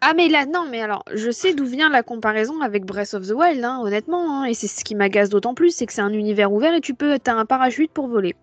Ah 0.01 0.13
mais 0.15 0.27
là, 0.29 0.45
non, 0.45 0.65
mais 0.69 0.81
alors, 0.81 1.03
je 1.13 1.31
sais 1.31 1.53
d'où 1.53 1.65
vient 1.65 1.89
la 1.89 2.03
comparaison 2.03 2.61
avec 2.61 2.85
Breath 2.85 3.13
of 3.15 3.27
the 3.27 3.31
Wild, 3.31 3.63
hein, 3.63 3.79
honnêtement, 3.81 4.41
hein, 4.41 4.45
et 4.45 4.53
c'est 4.53 4.67
ce 4.67 4.83
qui 4.83 4.93
m'agace 4.95 5.29
d'autant 5.29 5.53
plus, 5.55 5.71
c'est 5.71 5.85
que 5.87 5.93
c'est 5.93 6.01
un 6.01 6.13
univers 6.13 6.51
ouvert 6.53 6.73
et 6.73 6.81
tu 6.81 6.93
peux, 6.93 7.17
t'as 7.17 7.33
un 7.33 7.45
parachute 7.45 7.91
pour 7.91 8.07
voler. 8.07 8.35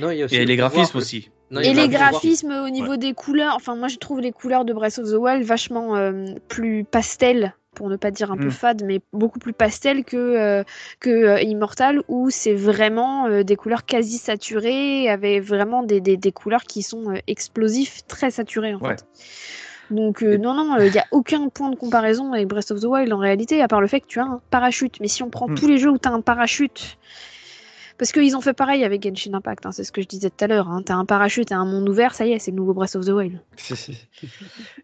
Non, 0.00 0.10
il 0.10 0.18
y 0.18 0.22
a 0.22 0.24
aussi 0.24 0.36
Et 0.36 0.40
le 0.40 0.44
les 0.46 0.56
graphismes 0.56 0.92
que- 0.92 0.98
aussi. 0.98 1.30
Non, 1.50 1.60
Et 1.60 1.74
le 1.74 1.82
les 1.82 1.88
graphismes 1.88 2.52
au 2.64 2.70
niveau 2.70 2.96
des 2.96 3.12
couleurs, 3.12 3.54
enfin 3.56 3.74
moi 3.74 3.88
je 3.88 3.96
trouve 3.96 4.20
les 4.20 4.30
couleurs 4.32 4.64
de 4.64 4.72
Breath 4.72 4.98
of 4.98 5.10
the 5.10 5.14
Wild 5.16 5.42
vachement 5.42 5.96
euh, 5.96 6.26
plus 6.48 6.84
pastel 6.84 7.54
pour 7.74 7.88
ne 7.90 7.96
pas 7.96 8.10
dire 8.10 8.30
un 8.32 8.36
peu 8.36 8.46
Mm. 8.48 8.50
fade, 8.52 8.84
mais 8.84 9.00
beaucoup 9.12 9.38
plus 9.40 9.52
pastel 9.52 10.04
que, 10.04 10.16
euh, 10.16 10.64
que 11.00 11.10
euh, 11.10 11.40
Immortal, 11.42 12.02
où 12.08 12.30
c'est 12.30 12.54
vraiment 12.54 13.26
euh, 13.26 13.42
des 13.42 13.56
couleurs 13.56 13.84
quasi 13.84 14.16
saturées, 14.18 15.08
avec 15.08 15.42
vraiment 15.42 15.82
des, 15.82 16.00
des, 16.00 16.16
des 16.16 16.32
couleurs 16.32 16.62
qui 16.64 16.82
sont 16.82 17.10
euh, 17.10 17.18
explosifs, 17.26 18.06
très 18.06 18.30
saturées 18.30 18.74
en 18.74 18.78
Ouais. 18.78 18.96
fait. 18.96 19.04
Donc 19.90 20.22
euh, 20.22 20.38
non, 20.38 20.54
non, 20.54 20.76
il 20.78 20.90
n'y 20.92 20.98
a 20.98 21.06
aucun 21.10 21.48
point 21.48 21.70
de 21.70 21.76
comparaison 21.76 22.32
avec 22.32 22.46
Breath 22.46 22.70
of 22.70 22.80
the 22.80 22.84
Wild 22.84 23.12
en 23.12 23.18
réalité, 23.18 23.60
à 23.60 23.68
part 23.68 23.80
le 23.80 23.86
fait 23.88 24.00
que 24.00 24.06
tu 24.06 24.20
as 24.20 24.24
un 24.24 24.40
parachute. 24.50 24.98
Mais 25.00 25.08
si 25.08 25.22
on 25.22 25.30
prend 25.30 25.48
Mm. 25.48 25.54
tous 25.56 25.66
les 25.68 25.78
jeux 25.78 25.90
où 25.90 25.98
tu 25.98 26.08
as 26.08 26.12
un 26.12 26.20
parachute, 26.20 26.96
parce 28.00 28.12
qu'ils 28.12 28.34
ont 28.36 28.40
fait 28.40 28.54
pareil 28.54 28.82
avec 28.82 29.04
Genshin 29.04 29.34
Impact, 29.34 29.66
hein, 29.66 29.72
c'est 29.72 29.84
ce 29.84 29.92
que 29.92 30.00
je 30.02 30.08
disais 30.08 30.30
tout 30.30 30.42
à 30.42 30.46
l'heure, 30.48 30.68
hein, 30.70 30.82
tu 30.84 30.90
as 30.90 30.96
un 30.96 31.04
parachute 31.04 31.50
et 31.52 31.54
un 31.54 31.66
monde 31.66 31.88
ouvert, 31.88 32.14
ça 32.14 32.26
y 32.26 32.32
est, 32.32 32.38
c'est 32.38 32.50
le 32.50 32.56
nouveau 32.56 32.72
Breath 32.74 32.96
of 32.96 33.04
the 33.04 33.10
Wild. 33.10 33.38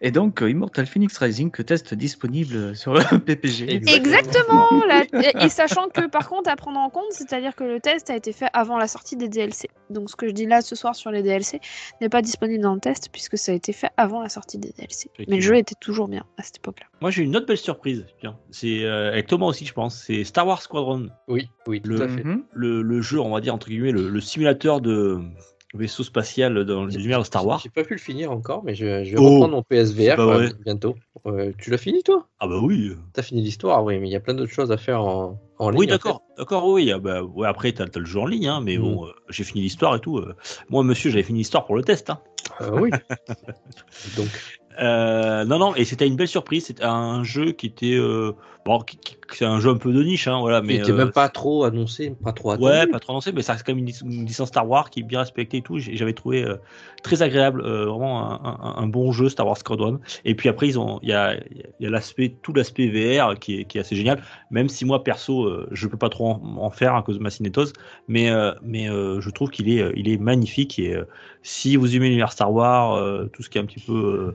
Et 0.00 0.10
donc, 0.10 0.42
euh, 0.42 0.50
Immortal 0.50 0.86
Phoenix 0.86 1.16
Rising, 1.18 1.50
que 1.50 1.62
test 1.62 1.94
disponible 1.94 2.76
sur 2.76 2.94
le 2.94 3.00
PPG. 3.18 3.82
Exactement 3.94 4.68
la- 4.86 5.04
et, 5.44 5.48
sachant 5.48 5.88
que 5.88 6.06
par 6.08 6.28
contre 6.28 6.50
à 6.50 6.56
prendre 6.56 6.78
en 6.78 6.90
compte, 6.90 7.10
c'est-à-dire 7.10 7.54
que 7.54 7.64
le 7.64 7.80
test 7.80 8.10
a 8.10 8.16
été 8.16 8.32
fait 8.32 8.48
avant 8.52 8.76
la 8.78 8.86
sortie 8.88 9.16
des 9.16 9.28
DLC. 9.28 9.68
Donc 9.90 10.10
ce 10.10 10.16
que 10.16 10.26
je 10.28 10.32
dis 10.32 10.46
là 10.46 10.60
ce 10.62 10.74
soir 10.76 10.94
sur 10.94 11.10
les 11.10 11.22
DLC 11.22 11.60
n'est 12.00 12.08
pas 12.08 12.22
disponible 12.22 12.62
dans 12.62 12.74
le 12.74 12.80
test 12.80 13.08
puisque 13.12 13.38
ça 13.38 13.52
a 13.52 13.54
été 13.54 13.72
fait 13.72 13.88
avant 13.96 14.20
la 14.20 14.28
sortie 14.28 14.58
des 14.58 14.70
DLC. 14.76 15.10
Mais 15.28 15.36
le 15.36 15.40
jeu 15.40 15.56
était 15.56 15.74
toujours 15.80 16.08
bien 16.08 16.24
à 16.38 16.42
cette 16.42 16.56
époque-là. 16.58 16.86
Moi, 17.00 17.10
j'ai 17.10 17.22
une 17.22 17.36
autre 17.36 17.46
belle 17.46 17.56
surprise. 17.58 18.06
Tiens, 18.20 18.36
c'est 18.50 18.84
euh, 18.84 19.08
avec 19.12 19.26
Thomas 19.26 19.46
aussi, 19.46 19.66
je 19.66 19.72
pense. 19.72 19.96
C'est 20.06 20.24
Star 20.24 20.46
Wars 20.46 20.62
Squadron, 20.62 21.08
Oui, 21.28 21.48
oui, 21.66 21.80
tout 21.80 21.90
Le- 21.90 22.02
à 22.02 22.08
fait. 22.08 22.24
Mhm. 22.24 22.44
le, 22.52 22.82
le 22.82 23.00
jeu, 23.06 23.20
on 23.20 23.30
va 23.30 23.40
dire 23.40 23.54
entre 23.54 23.68
guillemets, 23.68 23.92
le, 23.92 24.08
le 24.08 24.20
simulateur 24.20 24.80
de 24.80 25.18
vaisseau 25.74 26.04
spatial 26.04 26.64
dans 26.64 26.86
les 26.86 26.94
univers 26.94 27.18
de 27.18 27.24
Star 27.24 27.46
Wars. 27.46 27.60
J'ai 27.62 27.68
pas 27.68 27.84
pu 27.84 27.94
le 27.94 28.00
finir 28.00 28.30
encore, 28.32 28.64
mais 28.64 28.74
je, 28.74 29.04
je 29.04 29.10
vais 29.12 29.18
Oh, 29.18 29.24
reprendre 29.24 29.56
mon 29.56 29.62
PSVR 29.62 30.18
euh, 30.20 30.48
bientôt. 30.64 30.94
Euh, 31.26 31.52
tu 31.58 31.70
l'as 31.70 31.78
fini 31.78 32.02
toi? 32.02 32.26
Ah 32.40 32.46
bah 32.46 32.58
oui. 32.62 32.92
T'as 33.12 33.22
fini 33.22 33.42
l'histoire, 33.42 33.84
oui, 33.84 33.98
mais 33.98 34.08
il 34.08 34.12
y 34.12 34.16
a 34.16 34.20
plein 34.20 34.34
d'autres 34.34 34.52
choses 34.52 34.72
à 34.72 34.76
faire 34.76 35.02
en, 35.02 35.38
en 35.58 35.70
ligne. 35.70 35.80
Oui, 35.80 35.86
d'accord, 35.86 36.22
d'accord, 36.38 36.66
oui. 36.66 36.90
ah 36.92 36.98
bah, 36.98 37.22
ouais, 37.22 37.46
après, 37.46 37.72
t'as 37.72 37.84
as 37.84 37.98
le 37.98 38.06
jeu 38.06 38.20
en 38.20 38.26
ligne, 38.26 38.48
hein, 38.48 38.60
mais 38.62 38.78
Mm. 38.78 38.82
bon, 38.82 39.06
euh, 39.06 39.10
j'ai 39.28 39.44
fini 39.44 39.62
l'histoire 39.62 39.94
et 39.96 40.00
tout. 40.00 40.18
euh. 40.18 40.34
Moi, 40.70 40.82
monsieur, 40.82 41.10
j'avais 41.10 41.24
fini 41.24 41.40
l'histoire 41.40 41.66
pour 41.66 41.76
le 41.76 41.82
test. 41.82 42.10
Hein. 42.10 42.20
oui. 42.72 42.90
Donc, 44.16 44.28
non, 44.80 45.58
non, 45.58 45.74
et 45.74 45.84
c'était 45.84 46.06
une 46.06 46.16
belle 46.16 46.28
surprise. 46.28 46.66
C'était 46.66 46.84
un 46.84 47.22
jeu 47.24 47.52
qui 47.52 47.66
était, 47.66 47.98
bon, 48.66 48.84
c'est 49.32 49.44
un 49.44 49.60
jeu 49.60 49.70
un 49.70 49.76
peu 49.76 49.92
de 49.92 50.02
niche, 50.02 50.28
hein, 50.28 50.38
voilà, 50.40 50.60
mais 50.62 50.74
il 50.74 50.76
était 50.78 50.92
euh, 50.92 50.96
même 50.96 51.10
pas 51.12 51.28
trop 51.28 51.64
annoncé, 51.64 52.10
pas 52.22 52.32
trop 52.32 52.50
attendu. 52.50 52.64
Ouais, 52.66 52.86
pas 52.86 53.00
trop 53.00 53.12
lancé, 53.12 53.32
mais 53.32 53.42
ça 53.42 53.52
reste 53.52 53.64
quand 53.66 53.72
même 53.72 53.80
une, 53.80 53.86
lic- 53.86 54.00
une 54.02 54.24
licence 54.26 54.48
Star 54.48 54.68
Wars 54.68 54.90
qui 54.90 55.00
est 55.00 55.02
bien 55.02 55.20
respectée 55.20 55.58
et 55.58 55.62
tout. 55.62 55.78
J'avais 55.78 56.12
trouvé 56.14 56.44
euh, 56.44 56.56
très 57.02 57.22
agréable, 57.22 57.60
euh, 57.62 57.86
vraiment 57.86 58.30
un, 58.32 58.40
un- 58.44 58.82
un 58.82 58.86
bon 58.86 59.12
jeu 59.12 59.28
Star 59.28 59.46
Wars 59.46 59.58
Squadron. 59.58 60.00
Et 60.24 60.34
puis 60.34 60.48
après, 60.48 60.68
ils 60.68 60.78
ont, 60.78 61.00
il 61.02 61.10
y 61.10 61.12
a, 61.12 61.34
il 61.50 61.64
y 61.80 61.86
a 61.86 61.90
l'aspect, 61.90 62.30
tout 62.42 62.52
l'aspect 62.52 62.88
VR 62.88 63.38
qui 63.38 63.60
est, 63.60 63.64
qui 63.64 63.78
est 63.78 63.80
assez 63.82 63.96
génial. 63.96 64.22
Même 64.50 64.68
si 64.68 64.84
moi 64.84 65.04
perso, 65.04 65.50
je 65.70 65.86
peux 65.88 65.98
pas 65.98 66.08
trop 66.08 66.28
en, 66.30 66.40
en 66.58 66.70
faire 66.70 66.94
à 66.94 67.02
cause 67.02 67.18
de 67.18 67.22
ma 67.22 67.30
cinétose, 67.30 67.72
mais 68.08 68.30
mais 68.62 68.86
je 68.86 69.30
trouve 69.30 69.50
qu'il 69.50 69.68
est, 69.68 69.92
il 69.96 70.08
est 70.08 70.18
magnifique. 70.18 70.78
Et 70.78 70.96
si 71.42 71.76
vous 71.76 71.94
aimez 71.96 72.06
l'univers 72.06 72.32
Star 72.32 72.52
Wars, 72.52 73.28
tout 73.32 73.42
ce 73.42 73.50
qui 73.50 73.58
est 73.58 73.60
un 73.60 73.66
petit 73.66 73.80
peu 73.80 74.34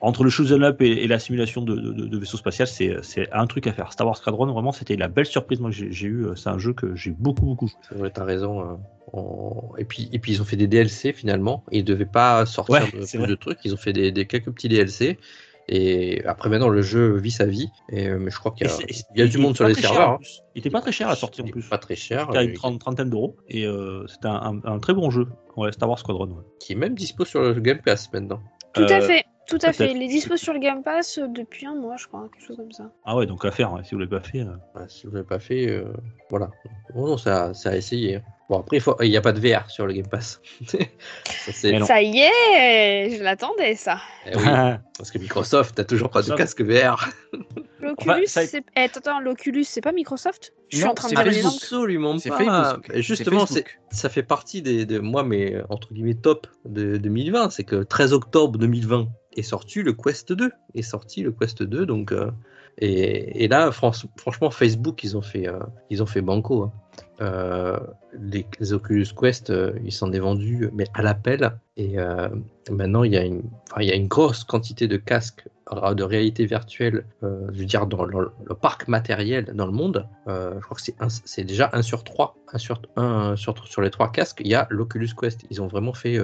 entre 0.00 0.24
le 0.24 0.30
shoot 0.30 0.50
'em 0.52 0.62
up 0.62 0.80
et, 0.82 1.04
et 1.04 1.06
la 1.08 1.18
simulation 1.18 1.62
de, 1.62 1.74
de, 1.76 1.92
de- 2.06 2.18
vaisseau 2.18 2.36
spatial, 2.36 2.68
c'est 2.68 3.28
un 3.32 3.46
truc 3.46 3.66
à 3.66 3.72
faire. 3.72 3.92
Star 3.92 4.06
Wars 4.06 4.16
Squadron, 4.16 4.46
vraiment, 4.52 4.72
c'était 4.72 4.96
la 4.96 5.08
belle 5.08 5.26
surprise 5.26 5.60
moi, 5.60 5.70
que 5.70 5.76
j'ai 5.76 6.06
eu. 6.06 6.26
C'est 6.36 6.48
un 6.50 6.58
jeu 6.58 6.72
que 6.72 6.94
j'ai 6.94 7.10
beaucoup, 7.10 7.44
beaucoup 7.46 7.68
joué. 7.68 7.76
C'est 7.88 7.98
vrai, 7.98 8.10
t'as 8.10 8.24
raison. 8.24 8.60
euh, 8.60 8.74
on- 9.12 9.76
Et, 9.78 9.84
puis, 9.84 10.08
et 10.12 10.18
puis 10.18 10.32
ils 10.32 10.42
ont 10.42 10.44
fait 10.44 10.56
des 10.56 10.66
DLC 10.66 11.12
finalement. 11.12 11.64
Ils 11.72 11.84
devaient 11.84 12.04
pas 12.06 12.44
sortir 12.46 12.74
Ouais, 12.74 12.80
de, 12.90 13.24
plus 13.24 13.38
trucs. 13.38 13.58
Ils 13.64 13.72
ont 13.74 13.78
fait 13.78 13.92
des, 13.92 14.12
des 14.12 14.26
quelques 14.26 14.50
petits 14.52 14.68
DLC. 14.68 15.18
Et 15.66 16.22
après 16.26 16.50
maintenant 16.50 16.68
le 16.68 16.82
jeu 16.82 17.16
vit 17.16 17.30
sa 17.30 17.46
vie. 17.46 17.70
Et, 17.88 18.08
euh, 18.08 18.18
mais 18.18 18.30
je 18.30 18.38
crois 18.38 18.52
qu'il 18.52 18.66
y 18.66 18.70
a, 18.70 18.76
il 19.14 19.18
y 19.18 19.22
a 19.22 19.26
du 19.26 19.38
monde 19.38 19.56
sur 19.56 19.66
les 19.66 19.72
serveurs. 19.74 20.10
hein. 20.10 20.18
Il 20.54 20.58
était 20.58 20.68
pas 20.68 20.82
très 20.82 20.92
cher 20.92 21.06
à 21.06 21.10
la 21.10 21.16
sortie 21.16 21.40
en 21.40 21.46
plus. 21.46 21.66
Pas 21.66 21.78
très 21.78 21.96
cher. 21.96 22.26
C'était 22.26 22.38
à 22.38 22.42
euh, 22.42 22.44
une 22.48 22.52
trente- 22.52 22.78
trentaine 22.80 23.08
d'euros. 23.08 23.36
Et 23.48 23.66
euh, 23.66 24.06
c'était 24.06 24.26
un, 24.28 24.60
un- 24.62 24.72
un 24.74 24.78
très 24.78 24.92
bon 24.92 25.08
jeu. 25.10 25.26
Ouais, 25.56 25.72
Star 25.72 25.88
Wars 25.88 25.98
Squadron. 25.98 26.26
ouais. 26.26 26.42
Qui 26.60 26.74
est 26.74 26.76
même 26.76 26.94
dispo 26.94 27.24
sur 27.24 27.40
le 27.40 27.54
Game 27.60 27.78
Pass 27.82 28.12
maintenant. 28.12 28.40
Tout 28.74 28.82
à 28.82 28.92
Euh, 28.98 29.00
fait, 29.00 29.24
tout 29.48 29.58
à 29.62 29.72
fait. 29.72 29.90
Il 29.92 30.02
est 30.02 30.08
dispo 30.08 30.36
sur 30.36 30.52
le 30.52 30.58
Game 30.60 30.82
Pass 30.82 31.18
euh, 31.18 31.26
depuis 31.28 31.66
un 31.66 31.74
mois, 31.74 31.96
je 31.96 32.06
crois, 32.06 32.28
quelque 32.32 32.46
chose 32.46 32.56
comme 32.56 32.72
ça. 32.72 32.90
Ah 33.04 33.16
ouais, 33.16 33.26
donc 33.26 33.44
à 33.44 33.50
faire, 33.50 33.78
si 33.84 33.94
vous 33.94 34.00
l'avez 34.00 34.10
pas 34.10 34.20
fait. 34.20 34.40
euh. 34.40 34.56
Ouais, 34.74 34.86
si 34.88 35.06
vous 35.06 35.12
l'avez 35.14 35.26
pas 35.26 35.38
fait, 35.38 35.68
euh, 35.70 35.84
voilà. 36.30 36.50
Bon, 36.94 37.06
non, 37.06 37.16
ça, 37.18 37.52
ça 37.54 37.70
a 37.70 37.76
essayé. 37.76 38.16
hein. 38.16 38.22
Bon, 38.50 38.58
après, 38.60 38.76
il 38.76 38.80
faut- 38.80 38.96
n'y 39.02 39.16
a 39.16 39.22
pas 39.22 39.32
de 39.32 39.40
VR 39.40 39.70
sur 39.70 39.86
le 39.86 39.94
Game 39.94 40.06
Pass. 40.06 40.40
Ça. 40.66 40.78
Ça 41.84 42.02
y 42.02 42.18
est, 42.18 43.16
je 43.16 43.22
l'attendais 43.22 43.74
ça. 43.74 43.98
Eh 44.26 44.36
oui, 44.36 44.42
parce 44.98 45.10
que 45.10 45.18
Microsoft 45.18 45.78
n'a 45.78 45.84
toujours 45.84 46.10
pas 46.10 46.22
de 46.22 46.34
casque 46.34 46.60
VR. 46.62 47.08
L'Oculus, 47.80 48.24
Enfin, 48.26 48.44
c'est. 48.46 48.64
Eh, 48.76 48.80
attends, 48.80 49.00
attends, 49.00 49.20
l'Oculus, 49.20 49.64
c'est 49.64 49.80
pas 49.80 49.92
Microsoft? 49.92 50.52
Je 50.70 50.76
suis 50.76 50.84
Non, 50.84 50.92
en 50.92 50.94
train 50.94 51.08
de 51.08 51.14
énorme- 51.14 51.54
Absolument 51.54 52.18
C'est 52.18 52.28
pas. 52.30 52.38
Facebook. 52.38 52.92
Justement, 52.96 53.46
C'est 53.46 53.54
c'est 53.54 53.60
Facebook. 53.62 53.78
ça 53.90 54.08
fait 54.08 54.22
partie 54.22 54.62
des, 54.62 54.84
de 54.86 54.98
moi, 54.98 55.22
mais 55.22 55.56
entre 55.68 55.92
guillemets 55.92 56.14
top 56.14 56.46
de 56.64 56.96
2020. 56.96 57.50
C'est 57.50 57.64
que 57.64 57.82
13 57.82 58.12
octobre 58.12 58.58
2020 58.58 59.08
est 59.36 59.42
sorti 59.42 59.82
le 59.82 59.92
Quest 59.94 60.32
2. 60.32 60.52
Est 60.74 60.82
sorti 60.82 61.22
le 61.22 61.32
Quest 61.32 61.62
2. 61.62 61.86
Donc, 61.86 62.12
euh, 62.12 62.30
et, 62.78 63.44
et 63.44 63.48
là, 63.48 63.70
fran- 63.72 63.92
franchement, 64.16 64.50
Facebook, 64.50 65.04
ils 65.04 65.16
ont 65.16 65.22
fait, 65.22 65.48
euh, 65.48 65.58
ils 65.90 66.02
ont 66.02 66.06
fait 66.06 66.22
banco. 66.22 66.62
hein. 66.64 66.72
Euh, 67.20 67.78
les, 68.18 68.46
les 68.58 68.72
Oculus 68.72 69.06
Quest, 69.18 69.50
euh, 69.50 69.72
ils 69.84 69.92
s'en 69.92 70.12
est 70.12 70.18
vendus, 70.18 70.68
mais 70.72 70.86
à 70.94 71.02
l'appel. 71.02 71.52
Et 71.76 71.98
euh, 71.98 72.28
maintenant, 72.70 73.04
il 73.04 73.12
y, 73.12 73.16
a 73.16 73.24
une, 73.24 73.42
il 73.78 73.84
y 73.86 73.92
a 73.92 73.94
une 73.94 74.08
grosse 74.08 74.44
quantité 74.44 74.88
de 74.88 74.96
casques 74.96 75.46
de 75.96 76.02
réalité 76.02 76.44
virtuelle, 76.44 77.06
euh, 77.22 77.48
je 77.52 77.60
veux 77.60 77.64
dire, 77.64 77.86
dans 77.86 78.04
le, 78.04 78.30
le 78.44 78.54
parc 78.54 78.86
matériel 78.86 79.46
dans 79.54 79.66
le 79.66 79.72
monde. 79.72 80.06
Je 80.26 80.58
crois 80.60 80.76
que 80.76 80.82
c'est 81.24 81.44
déjà 81.44 81.70
1 81.72 81.82
sur 81.82 82.04
3. 82.04 82.36
1 82.52 82.58
sur, 82.58 82.82
un 82.96 83.34
sur, 83.36 83.66
sur 83.66 83.80
les 83.80 83.90
trois 83.90 84.12
casques, 84.12 84.40
il 84.44 84.48
y 84.48 84.54
a 84.54 84.66
l'Oculus 84.70 85.08
Quest. 85.18 85.44
Ils 85.50 85.62
ont 85.62 85.66
vraiment 85.66 85.94
fait. 85.94 86.18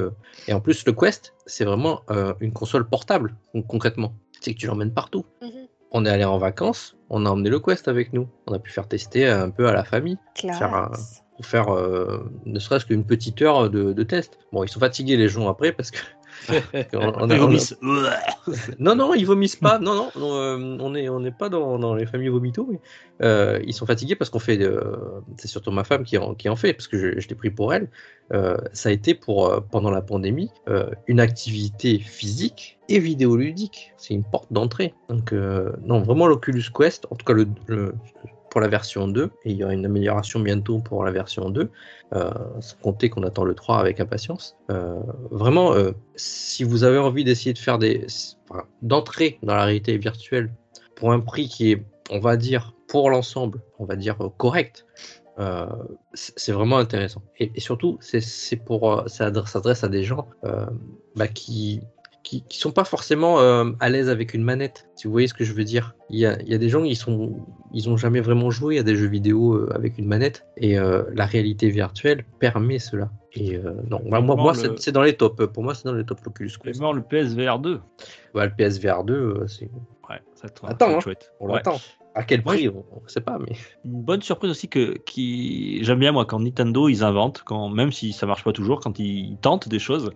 Et 0.46 0.52
en 0.52 0.60
plus, 0.60 0.84
le 0.86 0.92
Quest, 0.92 1.34
c'est 1.46 1.64
vraiment 1.64 2.02
une 2.40 2.52
console 2.52 2.86
portable, 2.88 3.34
con- 3.52 3.62
concrètement. 3.62 4.12
C'est 4.40 4.54
que 4.54 4.58
tu 4.58 4.66
l'emmènes 4.66 4.92
partout. 4.92 5.24
Mhm. 5.42 5.66
On 5.92 6.04
est 6.04 6.10
allé 6.10 6.24
en 6.24 6.38
vacances, 6.38 6.96
on 7.10 7.26
a 7.26 7.30
emmené 7.30 7.50
le 7.50 7.58
Quest 7.60 7.88
avec 7.88 8.12
nous. 8.12 8.28
On 8.46 8.52
a 8.54 8.58
pu 8.58 8.70
faire 8.70 8.88
tester 8.88 9.28
un 9.28 9.50
peu 9.50 9.66
à 9.68 9.72
la 9.72 9.84
famille 9.84 10.16
Faire 10.36 10.74
un- 10.74 10.86
Classe. 10.88 11.22
pour 11.36 11.46
faire 11.46 11.74
euh, 11.74 12.30
ne 12.46 12.58
serait-ce 12.58 12.86
qu'une 12.86 13.04
petite 13.04 13.42
heure 13.42 13.68
de, 13.70 13.92
de 13.92 14.02
test. 14.02 14.38
Bon, 14.52 14.62
ils 14.64 14.68
sont 14.68 14.80
fatigués 14.80 15.16
les 15.16 15.28
gens 15.28 15.48
après 15.48 15.72
parce 15.72 15.90
que. 15.90 15.98
on- 16.94 17.12
on 17.22 17.30
non, 18.78 18.94
non, 18.96 19.14
ils 19.14 19.24
vomissent 19.26 19.56
pas. 19.56 19.78
Non, 19.78 19.94
non, 19.94 20.10
euh, 20.16 20.76
on 20.80 20.90
n'est 20.90 21.08
on 21.08 21.20
n'est 21.20 21.30
pas 21.30 21.48
dans, 21.48 21.78
dans 21.78 21.94
les 21.94 22.06
familles 22.06 22.28
vomito. 22.28 22.66
Mais, 22.70 22.80
euh, 23.22 23.60
ils 23.66 23.74
sont 23.74 23.86
fatigués 23.86 24.16
parce 24.16 24.30
qu'on 24.30 24.38
fait. 24.38 24.60
euh, 24.60 24.80
c'est 25.36 25.48
surtout 25.48 25.70
ma 25.70 25.84
femme 25.84 26.04
qui 26.04 26.18
en, 26.18 26.34
qui 26.34 26.48
en 26.48 26.56
fait, 26.56 26.72
parce 26.72 26.88
que 26.88 26.98
je, 26.98 27.20
je 27.20 27.28
l'ai 27.28 27.34
pris 27.34 27.50
pour 27.50 27.72
elle. 27.74 27.88
Euh, 28.32 28.56
ça 28.72 28.88
a 28.88 28.92
été 28.92 29.14
pour, 29.14 29.62
pendant 29.70 29.90
la 29.90 30.02
pandémie, 30.02 30.50
une 31.08 31.20
activité 31.20 31.98
physique 31.98 32.78
et 32.88 32.98
vidéoludique. 32.98 33.92
C'est 33.96 34.14
une 34.14 34.24
porte 34.24 34.52
d'entrée. 34.52 34.94
Donc, 35.08 35.32
non, 35.32 36.00
vraiment, 36.00 36.26
l'Oculus 36.26 36.64
Quest, 36.74 37.06
en 37.10 37.16
tout 37.16 37.24
cas 37.24 37.32
le, 37.34 37.46
le- 37.66 37.94
pour 38.50 38.60
la 38.60 38.68
version 38.68 39.08
2, 39.08 39.30
et 39.44 39.50
il 39.50 39.56
y 39.56 39.64
aura 39.64 39.72
une 39.72 39.86
amélioration 39.86 40.40
bientôt 40.40 40.80
pour 40.80 41.04
la 41.04 41.12
version 41.12 41.50
2, 41.50 41.70
euh, 42.14 42.30
sans 42.60 42.76
compter 42.78 43.08
qu'on 43.08 43.22
attend 43.22 43.44
le 43.44 43.54
3 43.54 43.78
avec 43.78 44.00
impatience. 44.00 44.56
Euh, 44.70 45.00
vraiment, 45.30 45.72
euh, 45.72 45.92
si 46.16 46.64
vous 46.64 46.84
avez 46.84 46.98
envie 46.98 47.24
d'essayer 47.24 47.52
de 47.52 47.58
faire 47.58 47.78
des. 47.78 48.06
enfin, 48.50 48.64
d'entrer 48.82 49.38
dans 49.42 49.54
la 49.54 49.64
réalité 49.64 49.96
virtuelle 49.96 50.52
pour 50.96 51.12
un 51.12 51.20
prix 51.20 51.48
qui 51.48 51.72
est, 51.72 51.84
on 52.10 52.18
va 52.18 52.36
dire, 52.36 52.74
pour 52.88 53.08
l'ensemble, 53.08 53.62
on 53.78 53.84
va 53.84 53.94
dire 53.94 54.18
correct, 54.36 54.84
euh, 55.38 55.66
c'est 56.12 56.52
vraiment 56.52 56.78
intéressant. 56.78 57.22
Et, 57.38 57.58
surtout, 57.60 57.98
c'est 58.00 58.56
pour, 58.56 59.04
ça 59.06 59.26
adresse- 59.26 59.52
s'adresse 59.52 59.84
à 59.84 59.88
des 59.88 60.02
gens 60.02 60.28
euh, 60.44 60.66
bah, 61.16 61.28
qui 61.28 61.80
qui, 62.22 62.42
qui 62.42 62.58
sont 62.58 62.70
pas 62.72 62.84
forcément 62.84 63.40
euh, 63.40 63.70
à 63.80 63.88
l'aise 63.88 64.08
avec 64.08 64.34
une 64.34 64.42
manette. 64.42 64.88
Si 64.94 65.06
vous 65.06 65.12
voyez 65.12 65.26
ce 65.26 65.34
que 65.34 65.44
je 65.44 65.52
veux 65.52 65.64
dire, 65.64 65.94
il 66.10 66.18
y 66.18 66.26
a, 66.26 66.40
il 66.42 66.48
y 66.48 66.54
a 66.54 66.58
des 66.58 66.68
gens 66.68 66.84
ils 66.84 66.96
sont 66.96 67.46
ils 67.72 67.88
ont 67.88 67.96
jamais 67.96 68.20
vraiment 68.20 68.50
joué 68.50 68.78
à 68.78 68.82
des 68.82 68.96
jeux 68.96 69.06
vidéo 69.08 69.54
euh, 69.54 69.70
avec 69.74 69.96
une 69.98 70.06
manette 70.06 70.44
et 70.56 70.78
euh, 70.78 71.04
la 71.14 71.24
réalité 71.24 71.70
virtuelle 71.70 72.24
permet 72.38 72.78
cela. 72.78 73.10
Et 73.32 73.56
euh, 73.56 73.72
non, 73.88 74.00
moi, 74.04 74.20
moi, 74.20 74.34
moi, 74.36 74.52
le- 74.60 74.76
c'est 74.76 74.92
dans 74.92 75.02
les 75.02 75.16
tops. 75.16 75.46
Pour 75.52 75.62
moi, 75.62 75.74
c'est 75.74 75.84
dans 75.84 75.94
les 75.94 76.04
tops 76.04 76.26
Oculus 76.26 76.50
Mais 76.64 76.72
Quest. 76.72 76.82
le 76.82 77.00
PSVR 77.02 77.58
2. 77.60 77.80
Ouais, 78.34 78.46
le 78.46 78.52
PSVR 78.56 79.04
2, 79.04 79.14
euh, 79.14 79.46
c'est 79.46 79.70
Ouais, 80.08 80.20
ça 80.34 80.48
te- 80.48 80.66
Attends, 80.66 80.96
hein. 80.96 81.00
chouette. 81.00 81.30
on 81.40 81.46
Ouais. 81.46 81.54
l'attend. 81.54 81.76
À 82.16 82.24
quel 82.24 82.42
prix 82.42 82.68
on, 82.68 82.84
on 82.92 83.06
sait 83.06 83.20
pas, 83.20 83.38
mais 83.38 83.54
Une 83.84 84.02
bonne 84.02 84.20
surprise 84.20 84.50
aussi 84.50 84.66
que 84.68 84.98
qui 84.98 85.78
j'aime 85.84 86.00
bien 86.00 86.10
moi 86.10 86.24
quand 86.26 86.40
Nintendo 86.40 86.88
ils 86.88 87.04
inventent 87.04 87.42
quand 87.46 87.68
même 87.68 87.92
si 87.92 88.12
ça 88.12 88.26
marche 88.26 88.42
pas 88.42 88.50
toujours 88.52 88.80
quand 88.80 88.98
ils 88.98 89.36
tentent 89.40 89.68
des 89.68 89.78
choses 89.78 90.10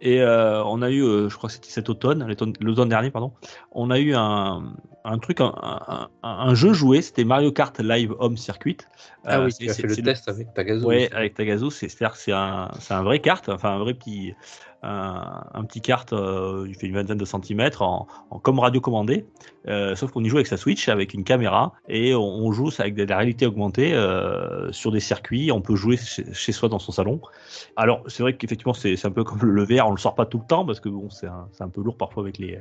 et 0.00 0.20
euh, 0.22 0.62
on 0.64 0.82
a 0.82 0.90
eu 0.90 1.02
euh, 1.02 1.28
je 1.28 1.36
crois 1.36 1.48
que 1.48 1.54
c'était 1.54 1.68
cet 1.70 1.88
automne 1.88 2.26
l'automne 2.60 2.88
dernier 2.88 3.10
pardon 3.10 3.32
on 3.72 3.90
a 3.90 3.98
eu 3.98 4.14
un, 4.14 4.72
un 5.04 5.18
truc 5.18 5.40
un, 5.40 5.52
un, 5.62 6.08
un- 6.22 6.28
un 6.48 6.54
jeu 6.54 6.72
joué 6.72 7.02
c'était 7.02 7.24
Mario 7.24 7.52
Kart 7.52 7.78
Live 7.80 8.14
Home 8.18 8.36
Circuit 8.36 8.78
ah 9.24 9.38
Euh, 9.40 9.44
oui, 9.46 9.52
c'est- 9.52 9.64
tu 9.66 9.70
as 9.70 9.74
fait 9.74 9.86
le 9.86 9.96
test 9.96 10.28
avec 10.28 10.54
Tagazu. 10.54 10.84
Ouais, 10.84 11.10
avec 11.12 11.34
Tagazu, 11.34 11.70
c'est 11.70 11.88
c'est-à-dire 11.88 12.14
que 12.16 12.18
c'est 12.18 12.32
un, 12.32 13.02
vrai 13.02 13.18
carte, 13.20 13.50
enfin 13.50 13.70
un 13.76 13.78
vrai 13.78 13.92
petit, 13.92 14.32
un, 14.82 15.44
un 15.52 15.64
petit 15.64 15.82
kart, 15.82 16.10
euh, 16.14 16.64
il 16.68 16.74
fait 16.74 16.86
une 16.86 16.94
vingtaine 16.94 17.18
de 17.18 17.24
centimètres, 17.26 17.82
en, 17.82 18.06
en- 18.30 18.38
comme 18.38 18.58
radio 18.60 18.80
commandé. 18.80 19.26
Euh, 19.68 19.94
sauf 19.94 20.10
qu'on 20.10 20.24
y 20.24 20.28
joue 20.30 20.36
avec 20.36 20.46
sa 20.46 20.56
Switch, 20.56 20.88
avec 20.88 21.12
une 21.12 21.22
caméra, 21.24 21.74
et 21.88 22.14
on, 22.14 22.22
on 22.22 22.50
joue 22.52 22.70
ça 22.70 22.84
avec 22.84 22.94
de 22.94 23.04
la 23.04 23.18
réalité 23.18 23.44
augmentée 23.46 23.92
euh, 23.92 24.72
sur 24.72 24.90
des 24.90 25.00
circuits. 25.00 25.52
On 25.52 25.60
peut 25.60 25.76
jouer 25.76 25.98
chez, 25.98 26.24
chez 26.32 26.52
soi 26.52 26.70
dans 26.70 26.78
son 26.78 26.92
salon. 26.92 27.20
Alors, 27.76 28.02
c'est 28.06 28.22
vrai 28.22 28.36
qu'effectivement, 28.36 28.72
c'est 28.74 28.96
c'est 28.96 29.06
un 29.08 29.10
peu 29.12 29.24
comme 29.24 29.42
le 29.42 29.64
VR, 29.64 29.86
on 29.90 29.94
le 29.94 30.00
sort 30.00 30.14
pas 30.14 30.26
tout 30.26 30.38
le 30.38 30.46
temps 30.46 30.64
parce 30.64 30.80
que 30.80 30.88
bon, 30.88 31.10
c'est 31.10 31.26
un, 31.26 31.48
un 31.58 31.68
peu 31.68 31.82
lourd 31.82 31.96
parfois 31.96 32.22
avec 32.22 32.38
les 32.38 32.58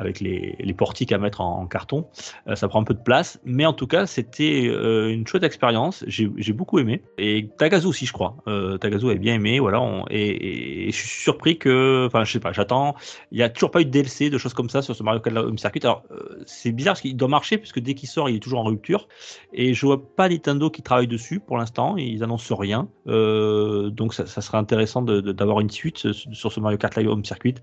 avec 0.00 0.20
les, 0.20 0.56
les 0.58 0.72
portiques 0.72 1.12
à 1.12 1.18
mettre 1.18 1.42
en, 1.42 1.66
carton. 1.66 2.06
Euh, 2.48 2.56
ça 2.56 2.68
prend 2.68 2.80
un 2.80 2.84
peu 2.84 2.94
de 2.94 3.02
place, 3.02 3.38
mais 3.44 3.66
en 3.66 3.74
tout 3.74 3.86
cas, 3.86 4.06
c'était 4.06 4.66
euh, 4.66 5.12
une 5.12 5.26
chouette 5.26 5.44
expérience. 5.44 6.04
J'ai 6.06 6.30
j'ai 6.36 6.52
beaucoup 6.54 6.78
aimé. 6.78 7.02
Et 7.18 7.50
Tagazu 7.58 7.86
aussi, 7.86 8.06
je 8.06 8.12
crois. 8.12 8.36
Euh, 8.48 8.78
Tagazu 8.78 9.06
avait 9.06 9.18
bien 9.18 9.34
aimé. 9.34 9.60
Voilà. 9.60 9.80
et, 10.10 10.90
je 10.90 10.96
suis 10.96 11.22
surpris 11.22 11.58
que, 11.58 12.06
enfin, 12.06 12.24
je 12.24 12.32
sais 12.32 12.40
pas, 12.40 12.52
j'attends. 12.52 12.94
Il 13.30 13.38
y 13.38 13.42
a 13.42 13.50
toujours 13.50 13.70
pas 13.70 13.82
eu 13.82 13.84
de 13.84 13.90
DLC, 13.90 14.30
de 14.30 14.38
choses 14.38 14.54
comme 14.54 14.70
ça 14.70 14.80
sur 14.80 14.96
ce 14.96 15.02
Mario 15.02 15.20
Kart 15.20 15.36
Home 15.36 15.58
Circuit. 15.58 15.80
Alors, 15.84 16.02
euh, 16.10 16.42
c'est 16.46 16.72
bizarre 16.72 16.94
parce 16.94 17.02
qu'il 17.02 17.16
doit 17.16 17.28
marcher 17.28 17.58
puisque 17.58 17.80
dès 17.80 17.94
qu'il 17.94 18.08
sort, 18.08 18.30
il 18.30 18.36
est 18.36 18.40
toujours 18.40 18.60
en 18.60 18.64
rupture. 18.64 19.06
Et 19.52 19.74
je 19.74 19.84
vois 19.84 20.02
pas 20.16 20.30
Nintendo 20.30 20.70
qui 20.70 20.82
travaille 20.82 21.08
dessus 21.08 21.40
pour 21.40 21.58
l'instant. 21.58 21.96
Ils 21.98 22.24
annoncent 22.24 22.56
rien. 22.56 22.88
Donc, 23.06 24.14
ça, 24.14 24.26
serait 24.26 24.58
intéressant 24.58 25.02
d'avoir 25.02 25.60
une 25.60 25.70
suite 25.70 26.10
sur 26.40 26.52
ce 26.52 26.60
Mario 26.60 26.78
Kart 26.78 26.94
Live 26.96 27.08
Home 27.08 27.24
Circuit. 27.24 27.54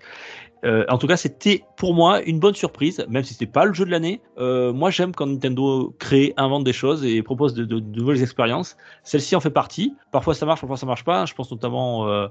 Euh, 0.66 0.86
en 0.90 0.98
tout 0.98 1.06
cas, 1.06 1.18
c'était 1.18 1.64
pour 1.78 1.94
moi 1.94 2.22
une 2.24 2.40
bonne 2.40 2.56
surprise, 2.56 3.06
même 3.10 3.24
si 3.24 3.34
c'était 3.34 3.45
pas 3.52 3.66
le 3.66 3.74
jeu 3.74 3.86
de 3.86 3.91
l'année. 3.91 4.22
Euh, 4.40 4.74
moi, 4.74 4.90
j'aime 4.90 5.14
quand 5.14 5.28
Nintendo 5.28 5.94
crée, 5.99 6.34
invente 6.36 6.64
des 6.64 6.74
choses 6.74 7.06
et 7.06 7.22
propose 7.22 7.54
de, 7.54 7.64
de- 7.64 7.80
de 7.80 7.99
nouvelles 7.99 8.24
expériences. 8.24 8.76
Celle-ci 9.04 9.36
en 9.36 9.40
fait 9.40 9.52
partie. 9.52 9.94
Parfois 10.12 10.34
ça 10.34 10.48
marche, 10.48 10.62
parfois 10.62 10.78
ça 10.78 10.88
marche 10.88 11.04
pas. 11.04 11.26
Je 11.28 11.36
pense 11.36 11.52
notamment, 11.52 12.08
euh, 12.08 12.28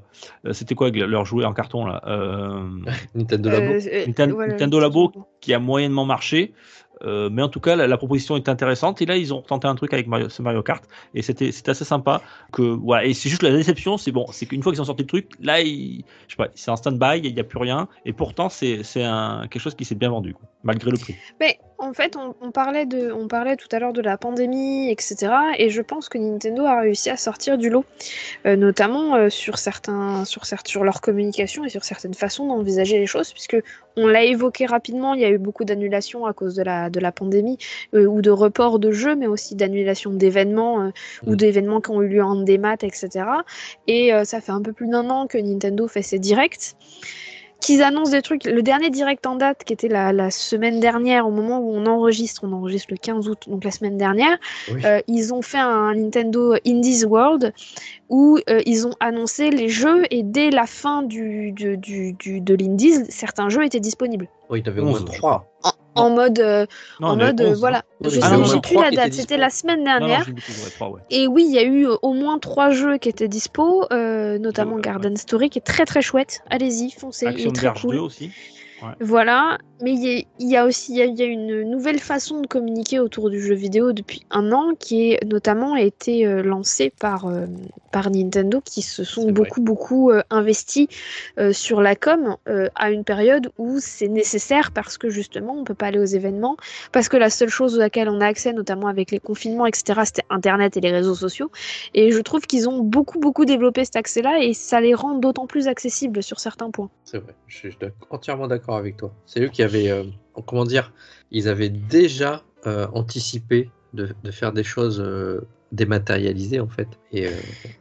c'était 0.51 0.75
quoi 0.75 0.91
leur 0.91 1.25
jouet 1.25 1.45
en 1.45 1.53
carton 1.53 1.87
là 1.87 2.03
euh, 2.09 2.69
Nintendo 3.15 3.49
Labo. 3.49 3.73
Euh, 3.75 3.81
euh, 3.93 4.35
voilà, 4.35 4.53
Nintendo 4.53 4.81
Labo 4.81 5.13
qui 5.41 5.55
a 5.55 5.61
moyennement 5.61 6.05
marché. 6.05 6.53
Euh, 7.03 7.29
mais 7.31 7.43
en 7.43 7.49
tout 7.49 7.61
cas, 7.61 7.77
la, 7.77 7.97
proposition 7.97 8.37
est 8.37 8.49
intéressante. 8.49 9.03
Et 9.03 9.07
là, 9.07 9.17
ils 9.17 9.35
ont 9.35 9.43
tenté 9.43 9.69
un 9.69 9.75
truc 9.75 9.93
avec 9.93 10.07
Mario, 10.07 10.29
ce 10.29 10.43
Mario 10.43 10.63
Kart, 10.63 10.85
et 11.15 11.23
c'était 11.23 11.51
assez 11.67 11.85
sympa. 11.85 12.23
Que 12.53 12.63
voilà. 12.63 13.05
Et 13.05 13.15
c'est 13.15 13.29
juste 13.29 13.43
la 13.43 13.51
déception, 13.51 13.97
c'est 13.99 14.13
bon, 14.13 14.27
c'est 14.31 14.47
qu'une 14.47 14.63
fois 14.63 14.73
qu'ils 14.73 14.81
ont 14.81 14.87
sorti 14.87 15.03
le 15.03 15.09
truc, 15.09 15.31
là, 15.41 15.57
c'est 16.55 16.71
en 16.71 16.77
stand-by, 16.77 17.21
il 17.23 17.35
n'y 17.35 17.41
a 17.41 17.45
plus 17.45 17.59
rien. 17.59 17.89
Et 18.05 18.13
pourtant, 18.13 18.49
c'est 18.49 18.83
quelque 18.85 19.59
chose 19.59 19.75
qui 19.75 19.85
s'est 19.85 19.95
bien 19.95 20.11
vendu, 20.11 20.35
malgré 20.63 20.91
le 20.91 20.99
prix. 20.99 21.17
En 21.79 21.93
fait, 21.93 22.17
on, 22.17 22.35
on 22.41 22.51
parlait 22.51 22.87
de, 22.87 23.13
on 23.13 23.29
parlait 23.29 23.57
tout 23.57 23.69
à 23.73 23.79
l'heure 23.79 23.93
de 23.93 24.01
la 24.01 24.17
pandémie, 24.17 24.91
etc. 24.91 25.33
Et 25.59 25.71
je 25.71 25.83
pense 25.83 26.09
que 26.09 26.19
Nintendo 26.19 26.65
a 26.65 26.81
réussi 26.81 27.11
à 27.11 27.17
sortir 27.17 27.59
du 27.59 27.71
lot, 27.71 27.85
Euh, 28.47 28.57
notamment 28.57 29.17
euh, 29.17 29.31
sur 29.31 29.59
certains, 29.59 30.25
sur 30.25 30.47
certes, 30.47 30.69
sur 30.69 30.85
leur 30.85 31.01
communication 31.01 31.65
et 31.65 31.69
sur 31.69 31.85
certaines 31.85 32.15
façons 32.15 32.47
d'envisager 32.47 32.99
les 32.99 33.07
choses, 33.07 33.33
puisque 33.33 33.57
on 33.97 34.07
l'a 34.07 34.25
évoqué 34.25 34.67
rapidement, 34.67 35.15
il 35.15 35.21
y 35.21 35.25
a 35.25 35.31
eu 35.31 35.39
beaucoup 35.39 35.65
d'annulations 35.65 36.27
à 36.27 36.33
cause 36.33 36.55
de 36.55 36.63
la, 36.63 36.91
de 36.91 37.01
la 37.01 37.13
pandémie 37.13 37.59
euh, 37.95 38.07
ou 38.07 38.23
de 38.23 38.31
reports 38.31 38.79
de 38.79 38.91
jeux, 38.93 39.17
mais 39.17 39.27
aussi 39.27 39.55
d'annulations 39.55 40.13
d'événements 40.13 40.93
ou 41.27 41.33
Mm. 41.33 41.37
d'événements 41.37 41.81
qui 41.81 41.91
ont 41.91 42.03
eu 42.03 42.09
lieu 42.09 42.23
en 42.23 42.37
démat, 42.37 42.77
etc. 42.83 43.27
Et 43.87 44.13
ça 44.25 44.41
fait 44.41 44.53
un 44.53 44.63
peu 44.63 44.73
plus 44.73 44.89
d'un 44.89 45.09
an 45.11 45.27
que 45.27 45.39
Nintendo 45.39 45.89
fait 45.89 46.03
ses 46.03 46.19
directs 46.19 46.75
qu'ils 47.67 47.83
annoncent 47.83 48.13
des 48.13 48.23
trucs. 48.23 48.45
Le 48.45 48.63
dernier 48.63 48.91
direct 48.91 49.27
en 49.27 49.35
date, 49.35 49.65
qui 49.65 49.73
était 49.73 49.89
la, 49.89 50.13
la 50.13 50.31
semaine 50.31 50.79
dernière, 50.79 51.27
au 51.27 51.31
moment 51.33 51.59
où 51.59 51.73
on 51.75 51.85
enregistre, 51.87 52.43
on 52.45 52.53
enregistre 52.53 52.89
le 52.93 52.97
15 52.97 53.29
août, 53.29 53.43
donc 53.49 53.65
la 53.65 53.73
semaine 53.73 53.97
dernière, 53.99 54.39
Oui. 54.73 54.81
euh, 54.85 55.01
ils 55.09 55.35
ont 55.35 55.43
fait 55.43 55.59
un 55.59 55.93
Nintendo 55.95 56.55
Indies 56.65 57.05
World 57.05 57.53
où 58.09 58.39
euh, 58.49 58.61
ils 58.67 58.87
ont 58.87 58.95
annoncé 59.01 59.51
les 59.51 59.69
jeux 59.69 60.05
et 60.13 60.23
dès 60.23 60.51
la 60.51 60.67
fin 60.67 61.03
du, 61.03 61.51
du, 61.51 61.77
du, 61.77 62.13
du- 62.13 62.41
de 62.41 62.55
l'Indies, 62.55 63.05
certains 63.09 63.49
jeux 63.49 63.65
étaient 63.65 63.81
disponibles. 63.81 64.29
Oui, 64.49 64.61
il 64.61 64.67
y 64.67 64.69
en 64.69 64.73
avait 64.73 64.81
au 64.81 64.85
moins 64.85 65.01
11, 65.01 65.07
je 65.13 65.17
trois. 65.19 65.47
En 65.97 66.11
mode, 66.11 66.39
euh, 66.39 66.67
Non, 67.01 67.09
en 67.09 67.19
il 67.19 67.25
mode, 67.25 67.41
euh, 67.41 67.51
11, 67.51 67.59
voilà. 67.61 67.83
Oui, 68.01 68.11
Je 68.11 68.17
il 68.17 68.23
sais, 68.23 68.37
moins 68.37 68.59
plus 68.59 68.77
la 68.77 68.91
date, 68.91 69.13
c'était 69.15 69.37
la 69.37 69.51
semaine 69.51 69.83
Non, 69.85 69.93
non, 70.01 70.07
dernière. 70.07 70.27
ouais, 70.29 70.87
ouais. 70.87 71.01
Et 71.11 71.27
oui, 71.27 71.45
il 71.49 71.55
y 71.55 71.59
a 71.59 71.65
eu 71.65 71.87
au 72.03 72.13
moins 72.13 72.39
trois 72.39 72.71
jeux 72.71 72.99
qui 72.99 73.09
étaient 73.09 73.29
dispo, 73.29 73.87
euh, 73.93 74.39
notamment 74.39 74.79
Garden 74.79 75.17
Story 75.17 75.51
qui 75.51 75.59
est 75.59 75.63
très 75.63 75.85
très 75.87 76.03
chouette. 76.03 76.43
Allez-y, 76.51 76.91
foncez, 76.91 77.27
il 77.27 77.29
Action 77.31 77.51
est 77.51 77.53
très 77.55 77.67
Verge 77.69 77.81
cool. 77.83 77.95
2 77.97 78.01
aussi. 78.01 78.31
Voilà, 79.01 79.59
mais 79.81 79.93
il 79.93 80.03
y, 80.03 80.19
a- 80.19 80.25
y 80.39 80.57
a 80.57 80.65
aussi 80.65 80.95
y 80.95 81.03
a, 81.03 81.05
y 81.07 81.23
a 81.23 81.27
une 81.27 81.63
nouvelle 81.71 81.99
façon 81.99 82.41
de 82.41 82.47
communiquer 82.47 82.99
autour 83.01 83.31
du 83.31 83.41
jeu 83.41 83.55
vidéo 83.55 83.93
depuis 83.93 84.23
un 84.31 84.53
an 84.53 84.75
qui 84.79 85.13
est 85.13 85.25
notamment 85.25 85.77
été 85.77 86.27
euh, 86.27 86.43
lancée 86.43 86.91
par, 86.99 87.27
euh, 87.27 87.47
par 87.93 88.11
Nintendo 88.11 88.61
qui 88.65 88.83
se 88.83 89.05
sont 89.05 89.25
vrai. 89.25 89.33
beaucoup 89.33 89.61
beaucoup 89.61 90.11
euh, 90.11 90.23
investis 90.31 90.89
sur 91.53 91.81
la 91.83 91.95
com 91.97 92.37
à 92.75 92.91
une 92.91 93.05
période 93.05 93.51
où 93.59 93.79
c'est 93.81 94.09
nécessaire 94.09 94.73
parce 94.73 94.99
que 94.99 95.11
justement 95.11 95.55
on 95.59 95.65
peut 95.65 95.75
pas 95.75 95.87
aller 95.87 95.99
aux 95.99 96.05
événements 96.05 96.57
parce 96.93 97.09
que 97.09 97.17
la 97.17 97.31
seule 97.31 97.49
chose 97.49 97.77
à 97.77 97.79
laquelle 97.79 98.09
on 98.09 98.21
a 98.21 98.27
accès 98.27 98.53
notamment 98.53 98.87
avec 98.89 99.11
les 99.11 99.21
confinements 99.21 99.67
etc 99.67 100.01
c'était 100.05 100.23
internet 100.31 100.77
et 100.77 100.81
les 100.81 100.91
réseaux 100.91 101.15
sociaux 101.15 101.51
et 101.95 102.11
je 102.11 102.21
trouve 102.21 102.43
qu'ils 102.47 102.69
ont 102.69 102.81
beaucoup 102.83 103.19
beaucoup 103.19 103.45
développé 103.45 103.85
cet 103.85 103.97
accès 103.97 104.23
là 104.23 104.39
et 104.41 104.55
ça 104.55 104.81
les 104.81 104.95
rend 104.95 105.15
d'autant 105.19 105.47
plus 105.47 105.69
accessibles 105.69 106.23
sur 106.23 106.41
certains 106.41 106.71
points. 106.71 106.91
C'est 107.05 107.19
vrai, 107.19 107.35
je 107.47 107.57
suis 107.57 107.79
entièrement 108.11 108.49
d'accord 108.49 108.77
avec 108.77 108.97
toi. 108.97 109.13
C'est 109.27 109.41
eux 109.41 109.49
qui 109.49 109.63
avaient, 109.67 109.91
euh, 109.91 110.05
comment 110.47 110.65
dire, 110.65 110.93
ils 111.31 111.49
avaient 111.49 111.69
déjà 111.69 112.43
euh, 112.67 112.87
anticipé 112.93 113.71
de, 113.93 114.09
de 114.25 114.31
faire 114.31 114.53
des 114.53 114.65
choses 114.65 115.01
euh, 115.01 115.41
dématérialisées 115.73 116.61
en 116.61 116.69
fait. 116.69 116.89
Et 117.13 117.29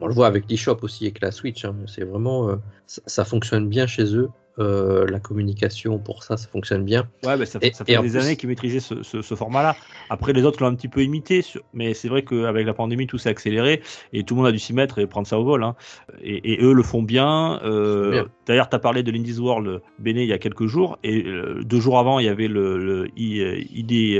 on 0.02 0.08
le 0.08 0.14
voit 0.14 0.28
avec 0.28 0.50
l'eShop 0.50 0.80
aussi, 0.82 1.06
avec 1.06 1.22
la 1.22 1.32
Switch. 1.32 1.64
hein. 1.66 1.76
C'est 1.88 2.04
vraiment, 2.04 2.60
ça 2.88 3.24
fonctionne 3.26 3.70
bien 3.70 3.88
chez 3.88 4.16
eux. 4.16 4.30
Euh, 4.58 5.06
la 5.10 5.20
communication 5.20 6.00
pour 6.00 6.24
ça, 6.24 6.38
ça 6.38 6.48
fonctionne 6.48 6.86
bien. 6.86 7.10
Ouais, 7.26 7.36
bah, 7.38 7.46
ça, 7.46 7.60
Et- 7.62 7.74
ça 7.74 7.84
et 7.88 7.94
fait 7.96 8.02
des 8.02 8.10
plus- 8.10 8.16
années 8.18 8.38
qu'ils 8.38 8.48
maîtrisaient 8.48 8.80
ce, 8.80 9.04
ce- 9.04 9.22
ce 9.22 9.36
format-là. 9.36 9.76
Après, 10.10 10.32
les 10.32 10.44
autres 10.46 10.62
l'ont 10.64 10.70
un 10.70 10.76
petit 10.76 10.88
peu 10.88 11.04
imité, 11.04 11.42
sur- 11.42 11.62
mais 11.74 11.94
c'est 11.94 12.08
vrai 12.08 12.24
qu'avec 12.24 12.66
la 12.66 12.74
pandémie, 12.74 13.06
tout 13.06 13.18
s'est 13.18 13.28
accéléré 13.28 13.82
et 14.14 14.24
tout 14.24 14.34
le 14.34 14.40
monde 14.40 14.48
a 14.48 14.52
dû 14.54 14.60
s'y 14.60 14.72
mettre 14.74 15.00
et 15.00 15.08
prendre 15.08 15.28
ça 15.28 15.38
au 15.38 15.44
vol. 15.44 15.64
hein. 15.64 15.76
Et, 16.22 16.54
et 16.54 16.64
eux 16.64 16.72
le 16.74 16.84
font 16.84 17.04
bien. 17.04 17.60
Euh, 17.64 18.12
Bien. 18.12 18.26
D'ailleurs, 18.46 18.70
tu 18.70 18.76
as 18.78 18.80
parlé 18.80 19.04
de 19.04 19.12
l'Indies 19.12 19.40
World 19.40 19.82
Béné 20.00 20.24
il 20.24 20.30
y 20.30 20.34
a 20.34 20.38
quelques 20.38 20.68
jours, 20.68 21.00
et 21.04 21.26
euh, 21.26 21.62
deux 21.66 21.82
jours 21.82 22.00
avant, 22.00 22.20
il 22.20 22.26
y 22.26 22.30
avait 22.30 22.48
le, 22.48 23.08
ID 23.18 24.20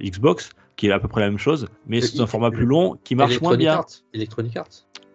Xbox, 0.00 0.50
qui 0.76 0.88
est 0.88 0.92
à 0.92 0.98
peu 0.98 1.08
près 1.08 1.22
la 1.22 1.28
même 1.28 1.38
chose, 1.38 1.68
mais 1.86 2.00
c'est 2.00 2.20
un 2.20 2.26
format 2.26 2.50
plus 2.50 2.66
long 2.66 2.96
qui 3.02 3.14
marche 3.14 3.40
moins 3.40 3.56
bien. 3.56 3.74
Arts. 3.74 3.86
Electronic 4.14 4.56
Arts? 4.56 4.68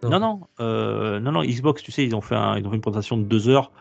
Non, 0.04 0.20
non, 0.20 0.40
euh, 0.60 1.20
non, 1.20 1.32
non, 1.32 1.44
Xbox, 1.44 1.84
tu 1.84 1.92
sais, 1.92 2.04
ils 2.04 2.16
ont 2.16 2.22
fait, 2.22 2.36
un- 2.36 2.58
ils 2.58 2.66
ont 2.66 2.70
fait 2.72 2.76
une 2.76 2.82
présentation 2.82 3.18
de 3.18 3.24
deux 3.24 3.48
heures 3.50 3.72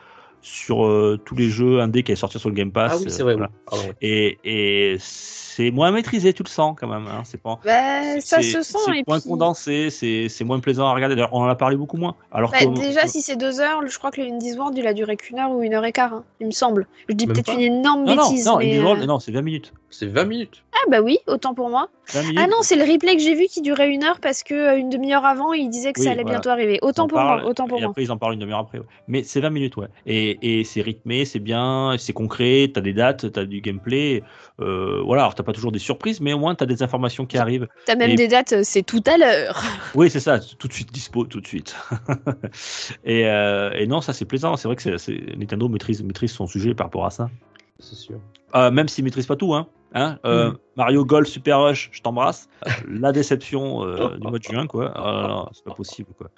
sur 0.42 0.84
euh, 0.86 1.18
tous 1.24 1.34
les 1.36 1.48
jeux 1.50 1.80
indés 1.80 2.02
qui 2.02 2.12
allaient 2.12 2.16
sortir 2.16 2.40
sur 2.40 2.48
le 2.48 2.54
Game 2.54 2.72
Pass. 2.72 2.92
Ah 2.94 2.98
oui, 2.98 3.04
c'est 3.08 3.20
euh, 3.20 3.24
vrai. 3.24 3.34
voilà. 3.34 3.50
oui. 3.52 3.58
Pardon, 3.66 3.84
oui. 3.88 3.94
Et, 4.00 4.38
et 4.44 4.96
c'est 4.98 5.70
moins 5.70 5.90
maîtrisé, 5.90 6.32
tu 6.32 6.42
le 6.42 6.48
sens 6.48 6.74
quand 6.78 6.88
même. 6.88 7.06
Hein, 7.06 7.22
c'est 7.24 7.40
pas. 7.40 7.58
Bah, 7.64 8.20
ça 8.20 8.36
c'est- 8.40 8.42
se 8.42 8.62
sent 8.62 8.78
C'est 8.86 8.98
et 8.98 9.04
moins 9.06 9.20
puis- 9.20 9.28
condensé, 9.28 9.90
c'est 9.90 10.28
c'est 10.28 10.44
moins 10.44 10.60
plaisant 10.60 10.86
à 10.86 10.94
regarder. 10.94 11.14
D'ailleurs, 11.16 11.34
on 11.34 11.42
en 11.42 11.48
a 11.48 11.54
parlé 11.56 11.76
beaucoup 11.76 11.96
moins. 11.98 12.16
Alors 12.32 12.50
Bah, 12.52 12.58
que 12.60 12.80
déjà, 12.80 13.06
si 13.06 13.20
c'est 13.22 13.36
deux 13.36 13.60
heures, 13.60 13.80
je 13.86 13.98
crois 13.98 14.10
que 14.10 14.20
le 14.20 14.28
Indies 14.28 14.54
World, 14.56 14.76
il 14.78 14.86
a 14.86 14.94
duré 14.94 15.16
qu'une 15.16 15.38
heure 15.38 15.50
ou 15.50 15.62
une 15.62 15.74
heure 15.74 15.84
et 15.84 15.92
quart, 15.92 16.14
hein, 16.14 16.24
il 16.40 16.46
me 16.46 16.52
semble. 16.52 16.86
Je 17.08 17.14
dis 17.14 17.26
peut-être 17.26 17.52
une 17.52 17.60
énorme 17.60 18.04
non, 18.04 18.14
non, 18.14 18.28
bêtise, 18.28 18.46
non, 18.46 18.56
mais... 18.58 18.78
World, 18.80 19.02
euh, 19.02 19.06
non, 19.06 19.18
c'est 19.18 19.32
20 19.32 19.42
minutes. 19.42 19.72
C'est 19.90 20.06
20 20.06 20.24
minutes. 20.24 20.62
Ah 20.72 20.88
bah 20.88 21.02
oui, 21.02 21.18
autant 21.26 21.52
pour 21.52 21.68
moi. 21.68 21.88
20 22.12 22.22
minutes. 22.22 22.38
Ah 22.40 22.46
non, 22.46 22.58
c'est 22.62 22.76
le 22.76 22.84
replay 22.90 23.16
que 23.16 23.22
j'ai 23.22 23.34
vu 23.34 23.46
qui 23.46 23.60
durait 23.60 23.90
une 23.90 24.04
heure 24.04 24.20
parce 24.20 24.42
que 24.44 24.78
une 24.78 24.88
demi-heure 24.88 25.24
avant, 25.26 25.52
il 25.52 25.68
disait 25.68 25.92
que 25.92 25.98
Oui, 26.00 26.06
ça 26.06 26.12
allait 26.12 26.22
voilà. 26.22 26.38
bientôt 26.38 26.50
arriver. 26.50 26.78
Autant 26.82 27.08
pour 27.08 27.18
parlent, 27.18 27.40
moi, 27.42 27.50
autant 27.50 27.66
pour 27.66 27.78
et 27.78 27.80
moi. 27.82 27.90
après, 27.90 28.02
ils 28.04 28.12
en 28.12 28.16
parlent 28.16 28.34
une 28.34 28.38
demi-heure 28.38 28.60
après. 28.60 28.78
ouais. 28.78 28.84
Mais 29.08 29.24
c'est 29.24 29.40
20 29.40 29.50
minutes, 29.50 29.76
ouais. 29.76 29.88
Et, 30.06 30.29
et 30.42 30.64
c'est 30.64 30.80
rythmé, 30.82 31.24
c'est 31.24 31.38
bien, 31.38 31.94
c'est 31.98 32.12
concret, 32.12 32.70
t'as 32.72 32.80
des 32.80 32.92
dates, 32.92 33.32
t'as 33.32 33.44
du 33.44 33.60
gameplay. 33.60 34.22
Euh, 34.60 35.00
voilà, 35.04 35.22
alors 35.22 35.34
t'as 35.34 35.42
pas 35.42 35.52
toujours 35.52 35.72
des 35.72 35.78
surprises, 35.78 36.20
mais 36.20 36.32
au 36.32 36.38
moins 36.38 36.54
t'as 36.54 36.66
des 36.66 36.82
informations 36.82 37.26
qui 37.26 37.38
arrivent. 37.38 37.66
T'as 37.86 37.96
même 37.96 38.10
Et- 38.10 38.14
des 38.16 38.28
dates, 38.28 38.52
euh, 38.52 38.60
c'est 38.62 38.82
tout 38.82 39.02
à 39.06 39.16
l'heure. 39.16 39.62
Oui, 39.94 40.08
c'est 40.10 40.20
ça, 40.20 40.38
tout 40.38 40.68
de 40.68 40.72
suite 40.72 40.92
dispo, 40.92 41.24
tout 41.24 41.40
de 41.40 41.46
suite. 41.46 41.74
et, 43.04 43.26
euh, 43.26 43.70
et 43.72 43.86
non, 43.86 44.00
ça 44.00 44.12
c'est 44.12 44.24
plaisant. 44.24 44.56
C'est 44.56 44.68
vrai 44.68 44.76
que 44.76 44.82
c'est- 44.82 44.98
c'est- 44.98 45.36
Nintendo 45.36 45.68
maîtrise, 45.68 46.02
maîtrise 46.02 46.32
son 46.32 46.46
sujet 46.46 46.74
par 46.74 46.86
rapport 46.86 47.06
à 47.06 47.10
ça. 47.10 47.30
C'est 47.78 47.96
sûr. 47.96 48.20
Euh, 48.54 48.70
même 48.70 48.88
s'il 48.88 49.04
maîtrise 49.04 49.26
pas 49.26 49.36
tout, 49.36 49.54
hein. 49.54 49.66
Hein, 49.92 50.18
euh, 50.24 50.50
Mhm. 50.50 50.56
Mario 50.76 51.04
Golf 51.04 51.26
Super 51.28 51.60
Rush, 51.60 51.88
je 51.92 52.00
t'embrasse. 52.00 52.48
La 52.88 53.10
déception 53.12 53.84
euh, 53.84 54.16
du 54.16 54.26
mois 54.28 54.38
de 54.38 54.42
juin, 54.44 54.66
quoi. 54.66 54.92
Ah, 54.94 55.26
non, 55.28 55.48
c'est 55.52 55.64
pas 55.64 55.74
possible, 55.74 56.10
quoi. 56.16 56.28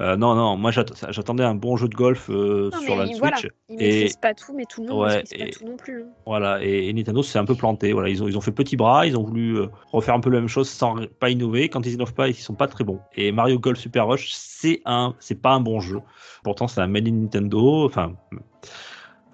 Euh, 0.00 0.16
non, 0.16 0.34
non, 0.34 0.56
moi 0.56 0.70
j'att- 0.70 0.92
j'attendais 1.10 1.44
un 1.44 1.54
bon 1.54 1.76
jeu 1.76 1.88
de 1.88 1.94
golf 1.94 2.30
euh, 2.30 2.70
Non, 2.72 2.80
sur 2.80 2.90
mais 2.96 2.96
la 3.02 3.06
Switch. 3.06 3.18
voilà, 3.18 3.36
il 3.68 3.82
Et- 3.82 3.86
maîtrise 3.86 4.16
pas 4.16 4.32
tout, 4.34 4.54
mais 4.54 4.64
tout 4.64 4.82
le 4.82 4.88
monde 4.88 5.00
Ouais, 5.02 5.16
maîtrise 5.18 5.38
pas 5.38 5.46
et- 5.46 5.50
tout 5.50 5.64
non 5.66 5.76
plus. 5.76 6.02
hein. 6.02 6.06
Voilà, 6.24 6.64
et, 6.64 6.88
et 6.88 6.92
Nintendo 6.94 7.22
s'est 7.22 7.38
un 7.38 7.44
peu 7.44 7.54
planté. 7.54 7.92
Voilà, 7.92 8.08
ils 8.08 8.22
ont, 8.22 8.28
ils 8.28 8.36
ont 8.38 8.40
fait 8.40 8.50
petit 8.52 8.76
bras, 8.76 9.06
ils 9.06 9.16
ont 9.16 9.22
voulu 9.22 9.58
euh, 9.58 9.66
refaire 9.92 10.14
un 10.14 10.20
peu 10.20 10.30
la 10.30 10.38
même 10.40 10.48
chose 10.48 10.68
sans 10.68 10.96
pas 11.20 11.28
innover. 11.30 11.68
Quand 11.68 11.84
ils 11.86 11.92
innovent 11.92 12.14
pas, 12.14 12.28
ils 12.28 12.34
sont 12.34 12.54
pas 12.54 12.66
très 12.68 12.82
bons. 12.84 13.00
Et 13.14 13.30
Mario 13.30 13.58
Golf 13.58 13.78
Super 13.78 14.06
Rush, 14.06 14.32
c'est 14.32 14.80
un, 14.86 15.14
c'est 15.20 15.40
pas 15.40 15.50
un 15.50 15.60
bon 15.60 15.80
jeu. 15.80 16.00
Pourtant, 16.44 16.66
c'est 16.66 16.80
un 16.80 16.86
made 16.86 17.06
in 17.08 17.12
Nintendo. 17.12 17.84
Enfin, 17.84 18.14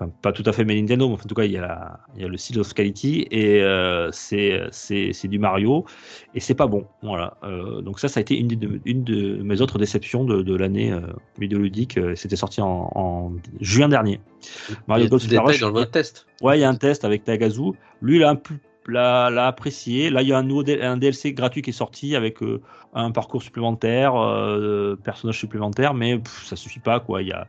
enfin 0.03 0.13
pas 0.23 0.33
tout 0.33 0.43
à 0.47 0.53
fait 0.53 0.65
mais 0.65 0.81
Nintendo, 0.81 1.09
mais 1.09 1.15
en 1.15 1.19
tout 1.19 1.35
cas, 1.35 1.45
il 1.45 1.53
y 1.53 1.57
a, 1.57 1.61
la, 1.61 2.01
il 2.17 2.23
y 2.23 2.25
a 2.25 2.29
le 2.29 2.37
Seal 2.37 2.59
of 2.61 2.73
Quality 2.75 3.27
et 3.31 3.63
euh, 3.63 4.11
c'est, 4.13 5.29
du 5.29 5.39
Mario 5.39 5.85
et 6.35 6.41
c'est 6.41 6.55
pas 6.55 6.67
bon. 6.67 6.87
Voilà. 7.03 7.37
Euh, 7.45 7.81
donc 7.81 8.01
ça, 8.01 8.09
ça 8.09 8.19
a 8.19 8.23
été 8.23 8.37
une 8.39 8.49
de, 8.49 8.81
une 8.85 9.05
de 9.05 9.43
mes 9.43 9.61
autres 9.61 9.79
déceptions 9.79 10.25
de, 10.25 10.43
de 10.43 10.55
l'année 10.57 10.93
euh, 10.93 11.01
vidéoludique. 11.39 11.99
Euh, 11.99 12.15
C'était 12.17 12.37
sorti 12.37 12.61
en, 12.61 12.91
en 12.95 13.33
juin 13.61 13.89
dernier. 13.89 14.21
Mario 14.89 15.09
Golf 15.09 15.23
Super 15.23 15.45
Rush, 15.45 15.61
dans 15.61 15.71
le 15.71 15.87
test. 15.87 16.27
Ouais, 16.43 16.59
il 16.59 16.63
y 16.63 16.65
a 16.65 16.69
un 16.69 16.75
test 16.75 17.05
avec 17.05 17.25
Tagazu. 17.25 17.73
Lui, 18.01 18.17
il 18.17 18.25
a 18.25 18.31
un 18.31 18.37
peu 18.37 18.55
l'a, 18.89 19.47
apprécié. 19.47 20.11
Là, 20.11 20.23
il 20.23 20.29
y 20.29 20.33
a 20.33 20.39
un 20.39 20.43
nouveau 20.43 20.65
un 20.69 20.97
DLC 20.97 21.33
gratuit 21.33 21.63
qui 21.63 21.71
est 21.71 21.73
sorti 21.75 22.17
avec 22.17 22.43
euh, 22.43 22.61
un 22.95 23.11
parcours 23.11 23.43
supplémentaire, 23.43 24.17
euh, 24.17 24.97
personnage 24.97 25.39
supplémentaire, 25.39 25.95
mais 25.95 26.19
pff, 26.19 26.45
ça 26.45 26.57
suffit 26.57 26.81
pas 26.81 27.01
quoi. 27.01 27.23
Il 27.23 27.29
y 27.29 27.33
a- 27.33 27.47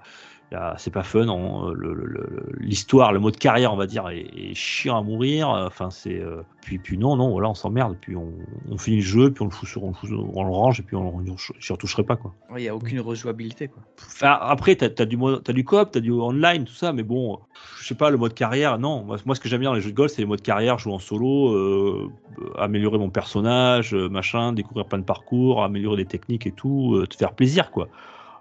c'est 0.78 0.92
pas 0.92 1.04
fun. 1.04 1.28
on- 1.28 1.70
le- 1.70 1.94
le- 1.94 2.06
le- 2.06 2.46
l'histoire, 2.60 3.12
le 3.14 3.20
mode 3.20 3.38
carrière, 3.38 3.74
on 3.74 3.76
va 3.76 3.88
dire, 3.88 4.08
est, 4.10 4.28
est 4.36 4.54
chiant 4.54 4.98
à 4.98 5.02
mourir. 5.02 5.50
Enfin, 5.50 5.90
c'est 5.90 6.20
euh, 6.20 6.42
puis 6.62 6.78
puis 6.78 6.98
non 6.98 7.16
non 7.16 7.32
voilà, 7.32 7.50
on 7.50 7.54
s'emmerde. 7.54 7.98
Puis 8.00 8.16
on, 8.16 8.32
on 8.70 8.78
finit 8.78 8.98
le 8.98 9.02
jeu, 9.04 9.32
puis 9.32 9.42
on 9.42 9.46
le 9.46 9.52
fout 9.52 9.68
sur, 9.68 9.84
on 9.84 9.94
le, 10.04 10.18
on 10.18 10.52
range 10.52 10.80
et 10.80 10.84
puis 10.84 10.96
on, 10.96 11.16
on, 11.18 11.24
j'y 11.60 11.74
retoucherai 11.74 12.04
pas 12.04 12.16
quoi. 12.16 12.34
Il 12.56 12.62
n'y 12.62 12.70
a 12.70 12.76
aucune 12.76 13.00
rejouabilité. 13.00 13.68
Quoi. 13.68 13.82
Enfin, 14.06 14.38
après, 14.42 14.76
t'as 14.76 14.90
as 15.02 15.06
du, 15.06 15.18
t'as 15.44 15.54
du 15.54 15.64
coop, 15.64 15.90
t'as 15.92 16.00
du 16.00 16.12
online, 16.12 16.66
tout 16.66 16.74
ça, 16.74 16.94
mais 16.94 17.04
bon, 17.04 17.40
je 17.80 17.88
sais 17.88 17.96
pas, 17.96 18.10
le 18.10 18.18
mode 18.18 18.34
carrière, 18.34 18.78
non. 18.80 19.04
Moi, 19.04 19.18
moi, 19.26 19.36
ce 19.36 19.40
que 19.40 19.50
j'aime 19.50 19.62
bien 19.62 19.70
dans 19.70 19.76
les 19.76 19.82
jeux 19.82 19.92
de 19.92 19.96
golf, 19.96 20.12
c'est 20.12 20.22
les 20.22 20.28
modes 20.28 20.42
carrière, 20.42 20.78
jouer 20.78 20.94
en 20.94 21.00
solo, 21.00 21.50
euh, 21.54 22.10
euh, 22.40 22.52
améliorer 22.58 22.98
mon 22.98 23.10
personnage, 23.10 23.94
euh, 23.94 24.08
machin, 24.10 24.54
découvrir 24.54 24.86
plein 24.86 25.00
de 25.00 25.04
parcours, 25.04 25.64
améliorer 25.64 25.98
des 25.98 26.06
techniques 26.06 26.46
et 26.46 26.52
tout, 26.52 26.96
euh, 26.96 27.08
te 27.08 27.16
faire 27.16 27.34
plaisir, 27.34 27.72
quoi. 27.72 27.90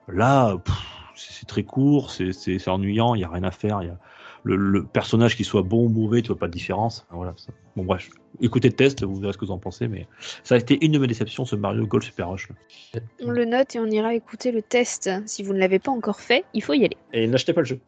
Là, 0.09 0.57
pff, 0.59 0.75
c'est 1.17 1.47
très 1.47 1.65
court, 1.65 2.11
c'est- 2.11 2.69
ennuyant, 2.69 3.15
il 3.15 3.21
y 3.21 3.25
a 3.25 3.29
rien 3.29 3.43
à 3.45 3.51
faire. 3.51 3.83
Y 3.83 3.89
a 3.89 3.99
le, 4.45 4.85
personnage 4.85 5.37
qui 5.37 5.45
soit 5.45 5.63
bon 5.63 5.87
ou 5.87 5.89
mauvais, 5.89 6.23
tu 6.23 6.29
vois 6.29 6.39
pas 6.39 6.49
de 6.49 6.53
différence. 6.53 7.07
Voilà. 7.11 7.35
ça. 7.37 7.53
Bon, 7.75 7.85
bref, 7.85 8.11
écoutez 8.43 8.69
le 8.69 8.75
test, 8.75 9.03
vous 9.03 9.15
verrez 9.19 9.33
ce 9.33 9.39
que 9.39 9.47
vous 9.47 9.51
en 9.53 9.59
pensez, 9.59 9.89
mais 9.89 10.07
ça 10.45 10.57
a 10.57 10.59
été 10.59 10.79
une 10.85 10.93
de 10.93 10.99
mes 10.99 11.07
déceptions, 11.07 11.47
ce 11.47 11.57
Mario 11.57 11.87
Golf 11.87 12.05
Super 12.05 12.29
Rush. 12.29 12.51
là. 12.95 13.01
On 13.23 13.31
le 13.31 13.47
note 13.47 13.75
et 13.75 13.79
on 13.81 13.87
ira 13.87 14.13
écouter 14.15 14.53
le 14.53 14.61
test. 14.61 15.09
Si 15.25 15.43
vous 15.43 15.55
ne 15.55 15.59
l'avez 15.59 15.79
pas 15.79 15.91
encore 15.91 16.21
fait, 16.21 16.45
il 16.53 16.63
faut 16.63 16.75
y 16.75 16.85
aller. 16.85 16.97
Et 17.15 17.27
n'achetez 17.27 17.55
pas 17.55 17.63
le 17.63 17.67
jeu. 17.67 17.81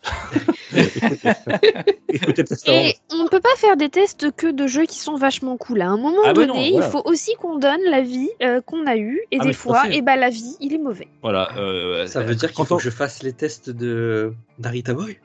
écoutez, 0.74 1.32
écoutez 2.08 2.42
le 2.42 2.48
test. 2.48 2.68
Et 2.68 2.94
on 3.12 3.24
ne 3.24 3.28
peut 3.28 3.40
pas 3.40 3.54
faire 3.56 3.76
des 3.76 3.88
tests 3.90 4.30
que 4.34 4.46
de 4.50 4.66
jeux 4.66 4.86
qui 4.86 4.98
sont 4.98 5.16
vachement 5.16 5.56
cool. 5.58 5.82
À 5.82 5.88
un 5.90 5.96
moment 5.98 6.22
Ah 6.24 6.32
bah 6.32 6.46
donné, 6.46 6.46
non, 6.70 6.70
voilà. 6.72 6.86
il 6.86 6.90
faut 6.90 7.02
aussi 7.04 7.34
qu'on 7.34 7.58
donne 7.58 7.80
l'avis 7.90 8.30
euh, 8.42 8.60
qu'on 8.62 8.86
a 8.86 8.96
eu. 8.96 9.20
Et 9.30 9.38
Ah, 9.40 9.44
des 9.44 9.52
fois, 9.52 9.82
et 9.90 10.00
bah, 10.02 10.16
l'avis, 10.16 10.56
il 10.60 10.72
est 10.72 10.78
mauvais. 10.78 11.08
Voilà. 11.22 11.50
euh, 11.58 12.06
Ça 12.06 12.22
veut 12.22 12.34
dire 12.34 12.48
qu'il 12.48 12.56
quand 12.56 12.64
faut 12.64 12.74
on- 12.74 12.78
que 12.78 12.84
je 12.84 12.90
fasse 12.90 13.22
les 13.22 13.32
tests 13.34 13.68
de 13.70 14.32
Narita 14.58 14.94
Boy 14.94 15.18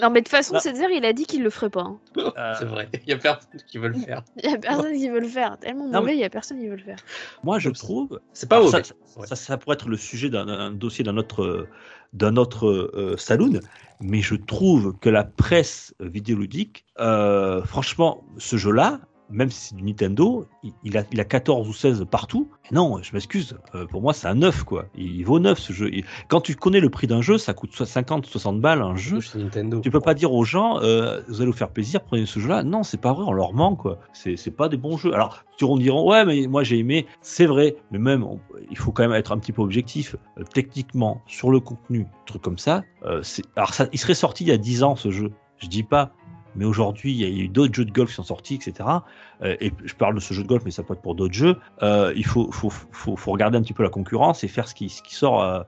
Non, 0.00 0.10
mais 0.10 0.20
de 0.20 0.24
toute 0.24 0.28
façon, 0.28 0.54
Ah. 0.56 0.60
c'est 0.60 0.72
dire, 0.72 0.90
il 0.90 1.04
a 1.04 1.12
dit 1.12 1.26
qu'il 1.26 1.42
le 1.42 1.50
ferait 1.50 1.70
pas. 1.70 1.82
hein. 1.82 1.98
euh, 2.18 2.54
C'est 2.58 2.64
vrai, 2.64 2.88
il 3.04 3.10
y 3.10 3.12
a 3.12 3.16
personne 3.18 3.35
qui 3.68 3.78
veut 3.78 3.88
le 3.88 3.94
faire. 3.94 4.22
Il 4.42 4.50
y 4.50 4.54
a 4.54 4.58
personne 4.58 4.94
qui 4.96 5.08
veut 5.08 5.20
le 5.20 5.28
faire. 5.28 5.58
Tellement 5.58 5.86
Non, 5.88 6.00
mauvais, 6.00 6.14
il 6.14 6.20
y 6.20 6.24
a 6.24 6.30
personne 6.30 6.58
qui 6.58 6.68
veut 6.68 6.76
le 6.76 6.82
faire. 6.82 6.98
moi, 7.42 7.58
je 7.58 7.70
trouve. 7.70 8.20
C'est 8.32 8.48
pas 8.48 8.66
ça, 8.68 8.78
Ouais. 9.16 9.26
ça, 9.26 9.36
ça 9.36 9.56
pourrait 9.56 9.74
être 9.74 9.88
le 9.88 9.96
sujet 9.96 10.28
d'un 10.30 10.44
d'un 10.46 10.70
dossier 10.70 11.02
d'un 11.04 11.16
autre, 11.16 11.42
euh, 11.42 11.68
d'un 12.12 12.36
autre 12.36 12.66
euh, 12.68 13.16
saloon, 13.16 13.60
mais 14.00 14.20
je 14.20 14.34
trouve 14.34 14.96
que 15.00 15.08
la 15.08 15.24
presse 15.24 15.94
vidéoludique, 16.00 16.84
euh, 17.00 17.62
franchement, 17.64 18.24
ce 18.38 18.56
jeu-là, 18.56 19.00
même 19.30 19.50
si 19.50 19.68
c'est 19.68 19.76
du 19.76 19.82
Nintendo, 19.82 20.46
il, 20.84 20.96
a, 20.96 21.02
il 21.12 21.20
a 21.20 21.24
14 21.24 21.68
ou 21.68 21.72
16 21.72 22.04
partout. 22.10 22.48
Non, 22.70 23.00
je 23.02 23.12
m'excuse, 23.12 23.56
euh, 23.74 23.86
pour 23.86 24.02
moi, 24.02 24.12
c'est 24.12 24.28
un 24.28 24.34
9, 24.34 24.64
quoi. 24.64 24.86
Il, 24.96 25.24
vaut 25.24 25.38
9 25.38 25.58
ce 25.58 25.72
jeu. 25.72 25.90
Quand 26.28 26.40
tu 26.40 26.54
connais 26.54 26.80
le 26.80 26.90
prix 26.90 27.06
d'un 27.06 27.22
jeu, 27.22 27.38
ça 27.38 27.54
coûte 27.54 27.72
soit 27.72 27.86
50, 27.86 28.26
60 28.26 28.60
balles 28.60 28.82
un 28.82 28.96
jeu. 28.96 29.20
Chez 29.20 29.38
Nintendo. 29.38 29.80
Tu 29.80 29.90
peux 29.90 30.00
pas 30.00 30.14
dire 30.14 30.32
aux 30.32 30.44
gens, 30.44 30.80
euh, 30.80 31.20
vous 31.28 31.40
allez 31.40 31.50
vous 31.50 31.56
faire 31.56 31.70
plaisir, 31.70 32.02
prenez 32.02 32.26
ce 32.26 32.38
jeu-là. 32.40 32.62
Non, 32.62 32.82
c'est 32.82 33.00
pas 33.00 33.12
vrai, 33.12 33.24
on 33.26 33.32
leur 33.32 33.52
ment, 33.52 33.76
quoi. 33.76 33.98
C'est, 34.12 34.36
c'est 34.36 34.50
pas 34.50 34.68
des 34.68 34.76
bons 34.76 34.96
jeux. 34.96 35.12
Alors, 35.14 35.44
tu 35.56 35.66
diront, 35.78 36.08
ouais, 36.08 36.24
mais 36.24 36.46
moi 36.46 36.62
j'ai 36.64 36.78
aimé. 36.78 37.06
C'est 37.20 37.46
vrai, 37.46 37.76
mais 37.90 37.98
même, 37.98 38.22
on- 38.22 38.40
il 38.70 38.76
faut 38.76 38.92
quand 38.92 39.02
même 39.02 39.12
être 39.12 39.32
un 39.32 39.38
petit 39.38 39.52
peu 39.52 39.62
objectif. 39.62 40.16
Euh, 40.38 40.44
techniquement, 40.52 41.22
sur 41.26 41.50
le 41.50 41.60
contenu, 41.60 42.06
truc 42.26 42.42
comme 42.42 42.58
ça, 42.58 42.84
euh, 43.04 43.22
alors 43.56 43.72
ça, 43.74 43.86
il 43.92 43.98
serait 43.98 44.14
sorti 44.14 44.44
il 44.44 44.48
y 44.48 44.52
a 44.52 44.58
10 44.58 44.82
ans, 44.82 44.96
ce 44.96 45.10
jeu. 45.10 45.32
Je 45.58 45.68
dis 45.68 45.82
pas. 45.82 46.12
Mais 46.56 46.64
aujourd'hui, 46.64 47.12
il 47.12 47.20
y 47.20 47.24
a 47.24 47.44
eu 47.44 47.48
d'autres 47.48 47.74
jeux 47.74 47.84
de 47.84 47.92
golf 47.92 48.10
qui 48.10 48.16
sont 48.16 48.22
sortis, 48.22 48.54
etc. 48.54 48.88
Euh, 49.42 49.56
et 49.60 49.72
je 49.84 49.94
parle 49.94 50.14
de 50.14 50.20
ce 50.20 50.34
jeu 50.34 50.42
de 50.42 50.48
golf, 50.48 50.62
mais 50.64 50.70
ça 50.70 50.82
peut 50.82 50.94
être 50.94 51.02
pour 51.02 51.14
d'autres 51.14 51.34
jeux. 51.34 51.56
Euh, 51.82 52.12
il 52.16 52.24
faut, 52.24 52.50
faut, 52.52 52.70
faut, 52.70 53.16
faut 53.16 53.30
regarder 53.32 53.58
un 53.58 53.62
petit 53.62 53.74
peu 53.74 53.82
la 53.82 53.88
concurrence 53.90 54.44
et 54.44 54.48
faire 54.48 54.66
ce 54.68 54.74
qui, 54.74 54.88
ce 54.88 55.02
qui 55.02 55.14
sort. 55.14 55.42
euh, 55.42 55.60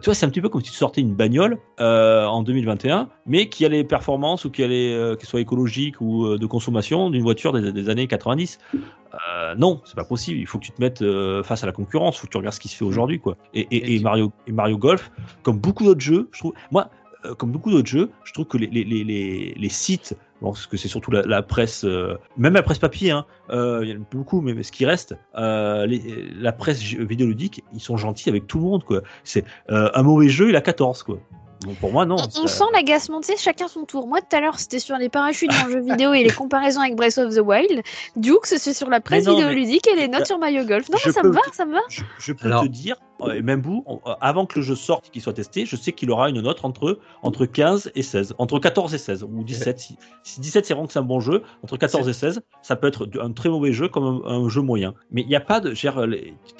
tu 0.00 0.06
vois, 0.06 0.14
c'est 0.14 0.26
un 0.26 0.28
petit 0.30 0.40
peu 0.40 0.48
comme 0.48 0.62
si 0.62 0.70
tu 0.70 0.76
sortais 0.76 1.00
une 1.00 1.14
bagnole 1.14 1.58
euh, 1.80 2.26
en 2.26 2.42
2021, 2.42 3.08
mais 3.24 3.48
qui 3.48 3.64
a 3.64 3.68
les 3.68 3.84
performances 3.84 4.44
ou 4.44 4.50
qui 4.50 4.62
a 4.64 4.66
les, 4.66 5.14
qui 5.18 5.26
soit 5.26 5.40
écologique 5.40 6.00
ou 6.00 6.36
de 6.36 6.46
consommation 6.46 7.08
d'une 7.10 7.22
voiture 7.22 7.52
des, 7.52 7.72
des 7.72 7.88
années 7.88 8.08
90. 8.08 8.58
Euh, 8.74 9.54
non, 9.54 9.80
c'est 9.84 9.94
pas 9.94 10.04
possible. 10.04 10.40
Il 10.40 10.46
faut 10.46 10.58
que 10.58 10.64
tu 10.64 10.72
te 10.72 10.80
mettes 10.82 11.04
face 11.44 11.62
à 11.62 11.66
la 11.66 11.72
concurrence. 11.72 12.16
Il 12.16 12.20
faut 12.20 12.26
que 12.26 12.32
tu 12.32 12.36
regardes 12.36 12.54
ce 12.54 12.60
qui 12.60 12.68
se 12.68 12.76
fait 12.76 12.84
aujourd'hui, 12.84 13.20
quoi. 13.20 13.36
Et, 13.54 14.00
Mario, 14.00 14.32
et 14.46 14.52
Mario 14.52 14.76
Golf, 14.76 15.10
comme 15.42 15.58
beaucoup 15.58 15.84
d'autres 15.84 16.00
jeux, 16.00 16.28
je 16.32 16.40
trouve, 16.40 16.52
moi, 16.70 16.90
comme 17.38 17.50
beaucoup 17.50 17.70
d'autres 17.70 17.88
jeux, 17.88 18.10
je 18.24 18.32
trouve 18.32 18.46
que 18.46 18.58
les, 18.58 18.66
les, 18.66 18.84
les, 18.84 19.04
les, 19.04 19.54
les 19.56 19.68
sites, 19.68 20.16
parce 20.40 20.66
que 20.66 20.76
c'est 20.76 20.88
surtout 20.88 21.10
la, 21.10 21.42
presse, 21.42 21.84
euh, 21.84 22.18
même 22.36 22.54
la 22.54 22.62
presse 22.62 22.78
papier, 22.78 23.10
hein, 23.10 23.24
euh, 23.50 23.80
il 23.82 23.90
y 23.90 23.92
en 23.92 23.96
a 23.96 24.04
beaucoup, 24.10 24.40
mais, 24.40 24.62
ce 24.62 24.72
qui 24.72 24.86
reste, 24.86 25.16
euh, 25.36 25.86
la 26.38 26.52
presse 26.52 26.80
vidéoludique, 26.80 27.64
ils 27.72 27.80
sont 27.80 27.96
gentils 27.96 28.28
avec 28.28 28.46
tout 28.46 28.58
le 28.58 28.64
monde. 28.64 28.84
C'est 29.24 29.44
un 29.68 30.02
mauvais 30.02 30.28
jeu, 30.28 30.48
il 30.48 30.56
a 30.56 30.60
14, 30.60 31.02
quoi. 31.02 31.18
Bon, 31.64 31.74
pour 31.74 31.92
moi, 31.92 32.04
non. 32.04 32.16
On, 32.16 32.46
sent 32.46 32.64
l'agacement, 32.72 33.20
tu 33.20 33.28
sais, 33.28 33.36
chacun 33.38 33.68
son 33.68 33.84
tour. 33.84 34.06
Moi, 34.06 34.20
tout 34.20 34.36
à 34.36 34.40
l'heure, 34.40 34.58
c'était 34.58 34.78
sur 34.78 34.96
les 34.96 35.08
parachutes 35.08 35.50
dans 35.50 35.66
le 35.66 35.72
jeu 35.72 35.80
vidéo 35.80 36.12
et 36.12 36.22
les 36.22 36.30
comparaisons 36.30 36.80
avec 36.80 36.96
Breath 36.96 37.18
of 37.18 37.34
the 37.34 37.40
Wild. 37.40 37.82
Duke, 38.16 38.46
c'est 38.46 38.74
sur 38.74 38.90
la 38.90 39.00
presse 39.00 39.24
non, 39.26 39.34
vidéoludique 39.36 39.86
et 39.88 39.96
les 39.96 40.08
notes 40.08 40.26
sur 40.26 40.38
Mario 40.38 40.64
Golf. 40.64 40.88
Non, 40.90 40.98
mais 41.04 41.12
ça 41.12 41.22
me 41.22 41.30
va, 41.30 41.40
ça 41.52 41.64
me 41.64 41.72
va. 41.72 41.80
je, 41.88 42.02
je 42.18 42.32
peux 42.32 42.46
Alors- 42.48 42.62
te 42.64 42.68
dire, 42.68 42.96
euh, 43.22 43.32
et 43.32 43.42
même 43.42 43.62
vous, 43.62 43.84
euh, 43.88 44.12
avant 44.20 44.46
que 44.46 44.58
le 44.58 44.64
jeu 44.64 44.74
sorte, 44.74 45.10
qu'il 45.10 45.22
soit 45.22 45.32
testé, 45.32 45.64
je 45.64 45.76
sais 45.76 45.92
qu'il 45.92 46.10
aura 46.10 46.28
une 46.28 46.40
note 46.42 46.64
entre, 46.64 46.98
entre 47.22 47.46
15 47.46 47.90
et 47.94 48.02
16, 48.02 48.34
entre 48.38 48.58
14 48.58 48.94
et 48.94 48.98
16, 48.98 49.22
ou 49.24 49.42
17. 49.42 49.78
Si, 49.78 49.96
si 50.22 50.40
17 50.40 50.66
c'est 50.66 50.74
vraiment 50.74 50.86
que 50.86 50.92
c'est 50.92 50.98
un 50.98 51.02
bon 51.02 51.20
jeu, 51.20 51.42
entre 51.62 51.76
14 51.76 52.08
et 52.08 52.12
16, 52.12 52.40
ça 52.62 52.76
peut 52.76 52.88
être 52.88 53.08
un 53.20 53.32
très 53.32 53.48
mauvais 53.48 53.72
jeu 53.72 53.88
comme 53.88 54.22
un, 54.26 54.30
un 54.30 54.48
jeu 54.48 54.60
moyen. 54.60 54.94
Mais 55.10 55.22
il 55.22 55.28
n'y 55.28 55.36
a 55.36 55.40
pas 55.40 55.60
de. 55.60 55.72
Tu 55.72 55.88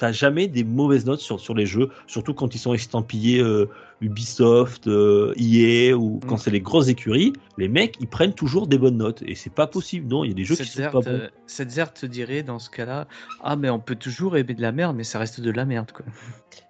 n'as 0.01 0.11
jamais 0.11 0.47
des 0.47 0.63
mauvaises 0.63 1.05
notes 1.05 1.19
sur, 1.19 1.39
sur 1.39 1.53
les 1.53 1.65
jeux, 1.65 1.89
surtout 2.07 2.33
quand 2.33 2.55
ils 2.55 2.59
sont 2.59 2.73
estampillés 2.73 3.39
euh, 3.39 3.69
Ubisoft, 4.01 4.87
euh, 4.87 5.33
EA, 5.37 5.93
ou 5.95 6.19
quand 6.27 6.35
Mm. 6.35 6.39
c'est 6.39 6.51
les 6.51 6.61
grosses 6.61 6.87
écuries, 6.87 7.33
les 7.57 7.67
mecs, 7.67 7.95
ils 7.99 8.07
prennent 8.07 8.33
toujours 8.33 8.67
des 8.67 8.77
bonnes 8.77 8.97
notes. 8.97 9.23
Et 9.25 9.35
c'est 9.35 9.53
pas 9.53 9.67
possible, 9.67 10.07
non, 10.07 10.23
il 10.23 10.29
y 10.29 10.31
a 10.31 10.35
des 10.35 10.43
jeux 10.45 10.55
qui 10.55 10.65
sont 10.65 10.81
pas 10.83 10.91
bons. 10.91 11.07
euh, 11.07 11.27
cette 11.47 11.71
zerte 11.71 11.99
te 12.01 12.05
dirait 12.05 12.43
dans 12.43 12.59
ce 12.59 12.69
cas-là 12.69 13.07
Ah, 13.41 13.55
mais 13.55 13.69
on 13.69 13.79
peut 13.79 13.95
toujours 13.95 14.37
aimer 14.37 14.53
de 14.53 14.61
la 14.61 14.71
merde, 14.71 14.95
mais 14.95 15.03
ça 15.03 15.19
reste 15.19 15.41
de 15.41 15.51
la 15.51 15.65
merde. 15.65 15.91
Quoi. 15.91 16.05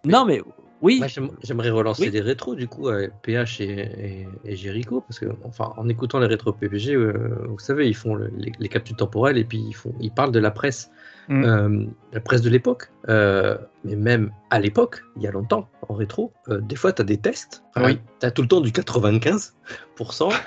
Non, 0.05 0.25
mais 0.25 0.41
oui. 0.81 1.01
J'aimerais 1.43 1.69
relancer 1.71 2.03
Oui. 2.03 2.11
des 2.11 2.21
rétros 2.21 2.53
du 2.55 2.67
coup 2.67 2.87
avec 2.87 3.11
PH 3.23 3.61
et, 3.61 3.65
et, 3.65 4.27
et 4.45 4.55
Jericho 4.55 5.01
parce 5.01 5.17
que 5.19 5.25
enfin 5.43 5.73
en 5.75 5.89
écoutant 5.89 6.19
les 6.19 6.27
rétros 6.27 6.53
PPG, 6.53 6.93
euh, 6.93 7.13
vous 7.49 7.57
savez, 7.59 7.87
ils 7.87 7.95
font 7.95 8.13
le- 8.13 8.31
les, 8.37 8.51
les 8.59 8.69
captures 8.69 8.95
temporelles 8.95 9.37
et 9.39 9.43
puis 9.43 9.57
ils 9.57 9.73
font 9.73 9.93
ils 9.99 10.11
parlent 10.11 10.31
de 10.31 10.39
la 10.39 10.51
presse, 10.51 10.91
Mm. 11.29 11.43
euh, 11.43 11.85
la 12.13 12.19
presse 12.21 12.41
de 12.41 12.49
l'époque. 12.49 12.89
Euh, 13.09 13.57
mais 13.87 13.95
même 13.95 14.31
à 14.49 14.59
l'époque, 14.59 15.03
il 15.15 15.23
y 15.23 15.27
a 15.27 15.31
longtemps, 15.31 15.69
en 15.87 15.93
rétro, 15.93 16.33
euh, 16.49 16.59
des 16.61 16.75
fois 16.75 16.91
tu 16.91 17.01
as 17.01 17.05
des 17.05 17.17
tests. 17.17 17.63
Oui. 17.77 17.99
Tu 18.19 18.25
as 18.25 18.31
tout 18.31 18.41
le 18.41 18.47
temps 18.47 18.61
du 18.61 18.71
95% 18.71 19.51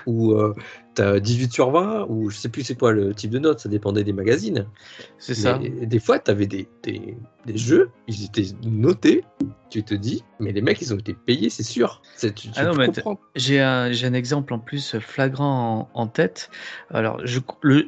ou 0.06 0.32
euh, 0.32 0.54
tu 0.94 1.02
as 1.02 1.20
18 1.20 1.52
sur 1.52 1.70
20 1.70 2.06
ou 2.08 2.28
je 2.30 2.36
sais 2.36 2.48
plus 2.48 2.64
c'est 2.64 2.74
quoi 2.74 2.92
le 2.92 3.14
type 3.14 3.30
de 3.30 3.38
note, 3.38 3.60
ça 3.60 3.68
dépendait 3.68 4.04
des 4.04 4.12
magazines. 4.12 4.66
C'est 5.18 5.34
ça. 5.34 5.58
Des 5.58 6.00
fois, 6.00 6.18
tu 6.18 6.30
avais 6.30 6.46
des, 6.46 6.68
des, 6.82 7.16
des 7.46 7.56
jeux, 7.56 7.90
ils 8.08 8.24
étaient 8.24 8.54
notés, 8.64 9.24
tu 9.70 9.82
te 9.82 9.94
dis, 9.94 10.24
mais 10.40 10.52
les 10.52 10.60
mecs, 10.60 10.80
ils 10.82 10.92
ont 10.92 10.98
été 10.98 11.14
payés, 11.14 11.50
c'est 11.50 11.62
sûr. 11.62 12.02
Tu, 12.18 12.32
tu 12.32 12.50
Ah. 12.56 12.72
J'ai 13.36 13.60
un, 13.60 13.90
un 13.90 14.14
exemple 14.14 14.52
en 14.52 14.58
plus 14.58 14.98
flagrant 14.98 15.88
en, 15.94 16.00
en 16.02 16.06
tête. 16.06 16.50
Alors, 16.90 17.20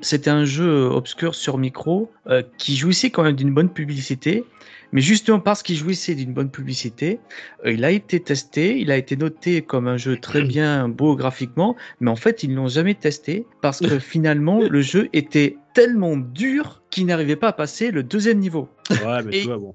c'était 0.03 0.31
un 0.31 0.45
jeu 0.45 0.85
obscur 0.85 1.35
sur 1.35 1.59
micro 1.59 2.11
euh, 2.29 2.43
qui 2.59 2.77
jouissait 2.77 3.11
quand 3.11 3.25
même 3.25 3.37
d'une 3.37 3.53
bonne 3.53 3.71
publicité. 3.71 4.45
Mais 4.93 5.01
justement 5.01 5.41
parce 5.41 5.63
qu'il 5.63 5.77
jouissait 5.77 6.15
d'une 6.15 6.33
bonne 6.33 6.51
publicité, 6.51 7.19
euh, 7.65 7.73
il 7.73 7.85
a 7.85 7.91
été 7.91 8.21
testé, 8.21 8.79
il 8.79 8.91
a 8.91 8.97
été 8.97 9.17
noté 9.17 9.63
comme 9.63 9.89
un 9.89 9.97
jeu 9.97 10.19
très 10.19 10.43
bien, 10.43 10.89
beau 10.89 11.17
graphiquement, 11.17 11.77
mais 12.01 12.11
en 12.11 12.17
fait 12.17 12.43
ils 12.43 12.55
l'ont 12.55 12.69
jamais 12.69 12.95
testé 12.95 13.47
parce 13.63 13.81
que 13.81 13.99
finalement 13.99 14.61
le 14.61 14.81
jeu 14.83 15.09
était 15.13 15.57
tellement 15.75 16.17
dur 16.17 16.83
qu'il 16.91 17.07
n'arrivait 17.07 17.37
pas 17.37 17.49
à 17.49 17.53
passer 17.53 17.91
le 17.91 18.03
deuxième 18.03 18.39
niveau. 18.39 18.69
Ouais, 18.91 19.23
mais 19.25 19.39
Et- 19.39 19.41
tu 19.41 19.47
vois, 19.47 19.59
bon. 19.59 19.75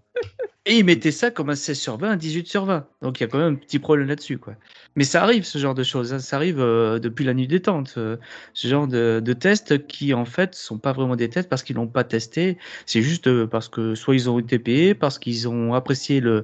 Et 0.70 0.80
il 0.80 0.84
mettait 0.86 1.12
ça 1.12 1.32
comme 1.32 1.50
un 1.50 1.56
16 1.56 1.80
sur 1.80 1.98
20, 1.98 2.12
un 2.12 2.16
18 2.18 2.46
sur 2.48 2.66
20. 2.66 2.90
Donc 3.02 3.20
il 3.20 3.24
y 3.24 3.26
a 3.26 3.30
quand 3.30 3.38
même 3.38 3.54
un 3.54 3.56
petit 3.56 3.80
problème 3.80 4.08
là-dessus. 4.10 4.38
quoi. 4.38 4.56
Mais 4.98 5.06
ça 5.06 5.24
arrive, 5.24 5.46
ce 5.46 5.58
genre 5.60 5.74
de 5.74 5.84
choses. 5.84 6.14
hein. 6.14 6.20
Ça 6.20 6.36
arrive 6.36 6.60
euh, 6.60 7.00
depuis 7.00 7.24
la 7.24 7.34
nuit 7.34 7.48
détente. 7.48 7.94
euh, 7.98 8.18
ce 8.54 8.68
genre 8.68 8.86
de, 8.86 9.22
de 9.24 9.34
tests 9.34 9.88
qui, 9.88 10.14
en 10.14 10.26
fait, 10.26 10.56
sont 10.56 10.78
pas 10.78 10.92
vraiment 10.92 11.16
des 11.16 11.30
tests 11.30 11.48
parce 11.48 11.64
qu'ils 11.64 11.78
l'ont 11.78 11.88
pas 11.88 12.04
testé. 12.04 12.58
C'est 12.86 13.02
juste 13.02 13.28
euh, 13.28 13.48
parce 13.48 13.70
que 13.70 13.96
soit 13.96 14.14
ils 14.16 14.30
ont 14.30 14.40
été 14.40 14.60
payés, 14.60 14.94
parce 14.94 15.20
qu'ils 15.20 15.48
ont 15.48 15.74
apprécié 15.74 16.20
le. 16.20 16.44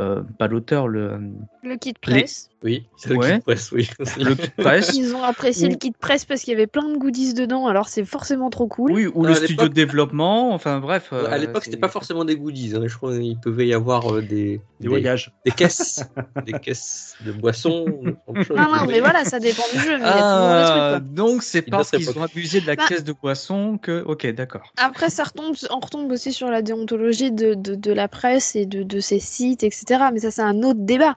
euh, 0.00 0.22
pas 0.38 0.48
l'auteur, 0.48 0.88
le, 0.88 1.20
Le 1.62 1.76
kit 1.76 1.94
presse. 2.00 2.51
Oui, 2.64 2.86
c'est 2.96 3.10
le 3.10 3.16
Ouais. 3.16 3.34
kit 3.36 3.40
presse, 3.40 3.72
oui. 3.72 3.90
Le 4.18 4.34
kit 4.36 4.50
presse. 4.56 4.92
Ils 4.94 5.14
ont 5.16 5.22
apprécié 5.24 5.66
Ou- 5.66 5.70
le 5.72 5.76
kit 5.76 5.90
presse 5.92 6.24
parce 6.24 6.42
qu'il 6.42 6.52
y 6.52 6.54
avait 6.56 6.66
plein 6.68 6.88
de 6.88 6.96
goodies 6.96 7.34
dedans, 7.34 7.66
alors 7.66 7.88
c'est 7.88 8.04
forcément 8.04 8.50
trop 8.50 8.68
cool. 8.68 8.92
Oui, 8.92 9.06
ou 9.06 9.22
Non, 9.22 9.30
le 9.30 9.34
studio 9.34 9.68
de 9.68 9.74
développement, 9.74 10.52
enfin 10.54 10.78
bref. 10.78 11.12
à 11.12 11.16
euh, 11.16 11.36
l'époque, 11.38 11.64
c'était 11.64 11.76
pas 11.76 11.88
forcément 11.88 12.24
des 12.24 12.36
goodies. 12.36 12.74
hein. 12.76 12.82
Je 12.86 12.96
crois 12.96 13.12
qu'il 13.18 13.38
pouvait 13.40 13.66
y 13.66 13.74
avoir 13.74 14.14
euh, 14.14 14.22
des, 14.22 14.60
Des 14.80 14.88
voyages. 14.88 15.32
des 15.44 15.50
caisses, 15.50 16.04
des 16.46 16.52
caisses 16.52 17.16
de 17.26 17.32
boissons. 17.32 17.84
Non, 18.28 18.44
non, 18.56 18.86
mais 18.86 19.00
voilà, 19.00 19.24
ça 19.24 19.40
dépend 19.40 19.64
du 19.72 19.80
jeu, 19.80 19.98
mais 19.98 20.04
Ah, 20.04 20.98
trucs, 21.00 21.14
donc 21.14 21.42
c'est 21.42 21.62
parce 21.62 21.90
qu'ils 21.90 22.16
ont 22.16 22.22
abusé 22.22 22.60
de 22.60 22.66
la 22.66 22.76
Bah- 22.76 22.84
caisse 22.88 23.04
de 23.04 23.12
boisson 23.12 23.78
que. 23.78 24.02
Ok, 24.06 24.26
d'accord. 24.34 24.72
Après, 24.76 25.10
ça 25.10 25.24
retombe, 25.24 25.54
on 25.70 25.80
retombe 25.80 26.10
aussi 26.12 26.32
sur 26.32 26.48
la 26.48 26.62
déontologie 26.62 27.32
de, 27.32 27.54
de, 27.54 27.74
de 27.74 27.92
la 27.92 28.08
presse 28.08 28.54
et 28.56 28.66
de, 28.66 28.82
de 28.82 29.00
ses 29.00 29.18
sites, 29.20 29.62
etc. 29.64 29.84
Mais 30.12 30.20
ça, 30.20 30.30
c'est 30.30 30.42
un 30.42 30.62
autre 30.62 30.80
débat. 30.80 31.16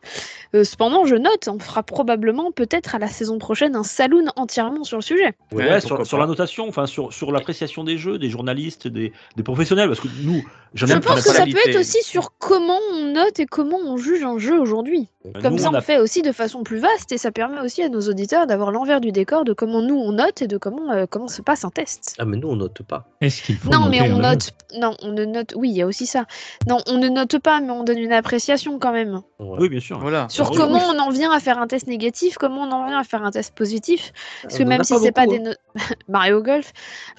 Euh, 0.55 0.63
cependant, 0.63 1.05
je 1.05 1.15
note, 1.15 1.35
on 1.48 1.60
fera 1.60 1.84
probablement, 1.84 2.52
peut-être 2.52 2.95
à 2.95 2.99
la 2.99 3.07
saison 3.07 3.38
prochaine, 3.38 3.76
un 3.76 3.84
saloon 3.84 4.26
entièrement 4.36 4.84
sur 4.84 4.98
le 4.98 5.02
sujet. 5.03 5.36
Ouais, 5.52 5.70
Ouais, 5.70 5.82
sur, 5.82 6.18
la 6.18 6.28
notation, 6.28 6.68
enfin 6.68 6.86
sur, 6.86 7.12
sur 7.14 7.32
l'appréciation 7.32 7.84
des 7.84 7.98
jeux, 7.98 8.18
des 8.18 8.30
journalistes, 8.30 8.88
des, 8.88 9.12
des 9.36 9.44
professionnels, 9.44 9.88
parce 9.88 9.99
que 9.99 10.07
nous, 10.24 10.44
j'en 10.74 10.88
Je 10.88 10.94
pense 10.98 11.24
que 11.24 11.30
ça 11.32 11.44
peut 11.45 11.57
être 11.68 11.80
aussi 11.80 12.02
sur 12.03 12.34
comment 12.38 12.80
on 12.94 13.14
note 13.14 13.40
et 13.40 13.45
comment 13.45 13.78
on 13.86 13.98
juge 13.98 14.24
un 14.24 14.38
jeu 14.38 14.60
aujourd'hui. 14.60 15.07
Comme 15.41 15.53
nous, 15.53 15.57
ça, 15.60 15.70
on 15.70 15.72
on 15.72 15.76
a- 15.76 15.82
fait 15.82 15.98
aussi 15.99 16.22
de 16.22 16.32
façon 16.32 16.62
plus 16.64 16.78
vaste 16.78 17.12
et 17.12 17.18
ça 17.18 17.32
permet 17.32 17.60
aussi 17.62 17.82
à 17.82 17.90
nos 17.90 18.02
auditeurs 18.02 18.45
d'avoir 18.45 18.72
l'envers 18.72 19.02
du 19.02 19.12
décor 19.12 19.44
de 19.44 19.53
comment 19.53 19.82
nous 19.82 19.95
on 19.95 20.12
note 20.12 20.44
et 20.44 20.48
de 20.48 20.57
comment, 20.57 20.91
euh, 20.91 21.06
comment 21.10 21.28
se 21.28 21.41
passe 21.41 21.66
un 21.66 21.72
test. 21.72 22.16
Ah, 22.20 22.26
mais 22.26 22.38
nous, 22.38 22.48
on 22.49 22.56
note 22.56 22.84
pas. 22.84 23.06
Est-ce 23.22 23.41
qu'il 23.41 23.57
faut 23.57 23.72
Non, 23.72 23.88
mais 23.90 24.02
on 24.12 24.20
note. 24.20 24.52
Non, 24.78 24.95
on 25.02 25.12
ne 25.12 25.26
note. 25.26 25.53
Oui, 25.56 25.70
il 25.70 25.76
y 25.78 25.82
a 25.82 25.88
aussi 25.88 26.06
ça. 26.06 26.26
Non, 26.68 26.78
on 26.88 26.98
ne 26.99 27.10
note 27.10 27.40
pas, 27.40 27.60
mais 27.60 27.72
on 27.72 27.84
donne 27.84 27.98
une 27.98 28.12
appréciation 28.14 28.78
quand 28.78 28.91
même. 28.91 29.22
Ouais. 29.40 29.57
Oui, 29.60 29.70
bien 29.70 29.80
sûr. 29.80 29.98
Voilà. 29.99 30.28
Sur 30.30 30.52
oui, 30.52 30.57
comment 30.57 30.82
on 30.94 30.99
en 30.99 31.10
vient 31.10 31.24
à 31.31 31.39
faire 31.39 31.57
un 31.60 31.68
test 31.68 31.88
négatif, 31.88 32.38
comment 32.38 32.61
on 32.64 32.72
en 32.72 32.88
vient 32.88 32.99
à 32.99 33.03
faire 33.03 33.23
un 33.23 33.31
test 33.31 33.53
positif? 33.56 34.11
Parce 34.43 34.57
que 34.57 34.64
On 34.64 34.65
en 34.65 34.69
même 34.69 34.81
a 34.81 34.84
si 34.84 34.97
c'est 34.99 35.11
pas 35.11 35.26
beaucoup, 35.26 35.38
des 35.43 35.49
hein. 35.49 35.53
no- 35.76 35.81
Mario 36.07 36.41
Golf. 36.41 36.72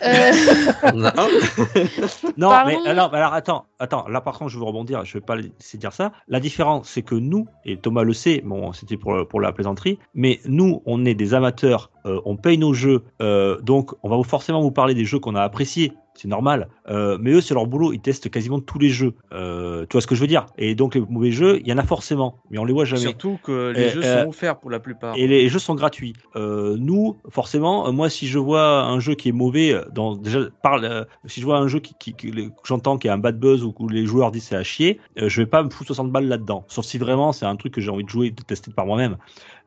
euh, 0.03 0.31
On 0.95 1.01
en 1.01 1.05
a 1.05 1.23
un. 1.23 1.29
Non, 2.37 2.51
mais 2.67 2.77
alors, 2.89 3.15
alors 3.15 3.35
attends, 3.35 3.67
attends, 3.79 4.07
là 4.09 4.21
par 4.21 4.39
contre, 4.39 4.51
je 4.51 4.59
veux 4.59 4.65
rebondir, 4.65 5.05
je 5.05 5.15
vais 5.15 5.21
pas 5.25 5.37
laisser 5.37 5.79
dire 5.79 5.93
ça. 5.93 6.13
La 6.29 6.41
différence, 6.41 6.89
c'est 6.89 7.03
que 7.03 7.15
nous, 7.15 7.47
et 7.65 7.77
Thomas 7.77 8.03
le 8.03 8.13
sait, 8.13 8.43
bon, 8.45 8.73
c'était 8.73 8.97
pour, 8.97 9.27
pour 9.29 9.41
la 9.41 9.53
plaisanterie, 9.53 9.99
mais 10.15 10.41
nous, 10.47 10.83
on 10.87 11.05
est 11.05 11.15
des 11.15 11.35
amateurs, 11.35 11.91
euh, 12.07 12.21
on 12.25 12.37
paye 12.37 12.59
nos 12.59 12.73
jeux, 12.75 13.03
euh, 13.23 13.61
donc 13.61 13.93
on 14.03 14.09
va 14.09 14.23
forcément 14.25 14.61
vous 14.63 14.71
parler 14.73 14.95
des 14.95 15.05
jeux 15.05 15.19
qu'on 15.19 15.35
a 15.35 15.43
appréciés. 15.43 15.93
C'est 16.19 16.29
normal, 16.29 16.69
Euh, 16.89 17.19
mais 17.21 17.33
eux, 17.33 17.43
c'est 17.43 17.53
leur 17.53 17.67
boulot, 17.67 17.93
ils 17.93 18.01
testent 18.01 18.31
quasiment 18.31 18.59
tous 18.61 18.79
les 18.79 18.89
jeux. 18.89 19.13
Euh, 19.35 19.83
tu 19.83 19.93
vois 19.93 20.01
ce 20.01 20.07
que 20.07 20.15
je 20.15 20.21
veux 20.23 20.27
dire? 20.27 20.47
Et 20.57 20.75
donc, 20.75 20.95
les 20.95 21.03
mauvais 21.03 21.31
jeux, 21.31 21.59
il 21.61 21.67
y 21.69 21.73
en 21.75 21.77
a 21.77 21.83
forcément, 21.83 22.39
mais 22.51 22.57
on 22.59 22.65
les 22.65 22.73
voit 22.73 22.87
jamais. 22.87 23.03
Surtout 23.03 23.39
que 23.43 23.71
les 23.77 23.91
jeux 23.91 24.03
euh, 24.03 24.23
sont 24.23 24.29
offerts 24.31 24.59
pour 24.59 24.71
la 24.71 24.79
plupart. 24.81 25.15
Et 25.19 25.27
les 25.27 25.51
jeux 25.51 25.59
sont 25.59 25.75
gratuits. 25.75 26.15
Nous, 26.35 27.17
forcément, 27.29 27.93
moi, 27.93 28.09
si 28.09 28.27
je 28.29 28.39
vois 28.39 28.85
un 28.85 28.99
jeu 28.99 29.15
qui 29.15 29.29
est 29.29 29.33
mauvais, 29.33 29.75
dans, 29.93 30.17
déjà, 30.17 30.41
par, 30.63 30.79
le- 30.79 31.05
si 31.27 31.41
je 31.41 31.45
vois 31.45 31.59
un 31.59 31.69
jeu 31.69 31.81
qui, 31.81 31.95
qui, 31.99 32.15
qui- 32.15 32.31
que 32.31 32.51
j'entends 32.65 32.97
qui 32.97 33.09
a 33.09 33.13
un 33.13 33.19
bad 33.19 33.39
buzz 33.39 33.63
ou 33.67 33.73
que 33.73 33.83
les 33.93 34.07
joueurs 34.07 34.31
disent 34.33 34.45
c'est 34.45 34.57
à 34.57 34.63
chier, 34.63 35.01
euh, 35.19 35.29
je 35.29 35.43
vais 35.43 35.47
pas 35.47 35.63
me 35.63 35.71
foutre 35.71 35.89
60 35.89 36.11
balles 36.13 36.29
là-dedans. 36.29 36.65
Sauf 36.69 36.87
si 36.87 36.99
vraiment 36.99 37.33
c'est 37.33 37.47
un 37.47 37.57
truc 37.57 37.75
que 37.75 37.81
j'ai 37.81 37.91
envie 37.91 38.05
de 38.05 38.09
jouer 38.09 38.29
et 38.29 38.31
de 38.31 38.43
tester 38.43 38.71
par 38.73 38.87
moi-même. 38.87 39.17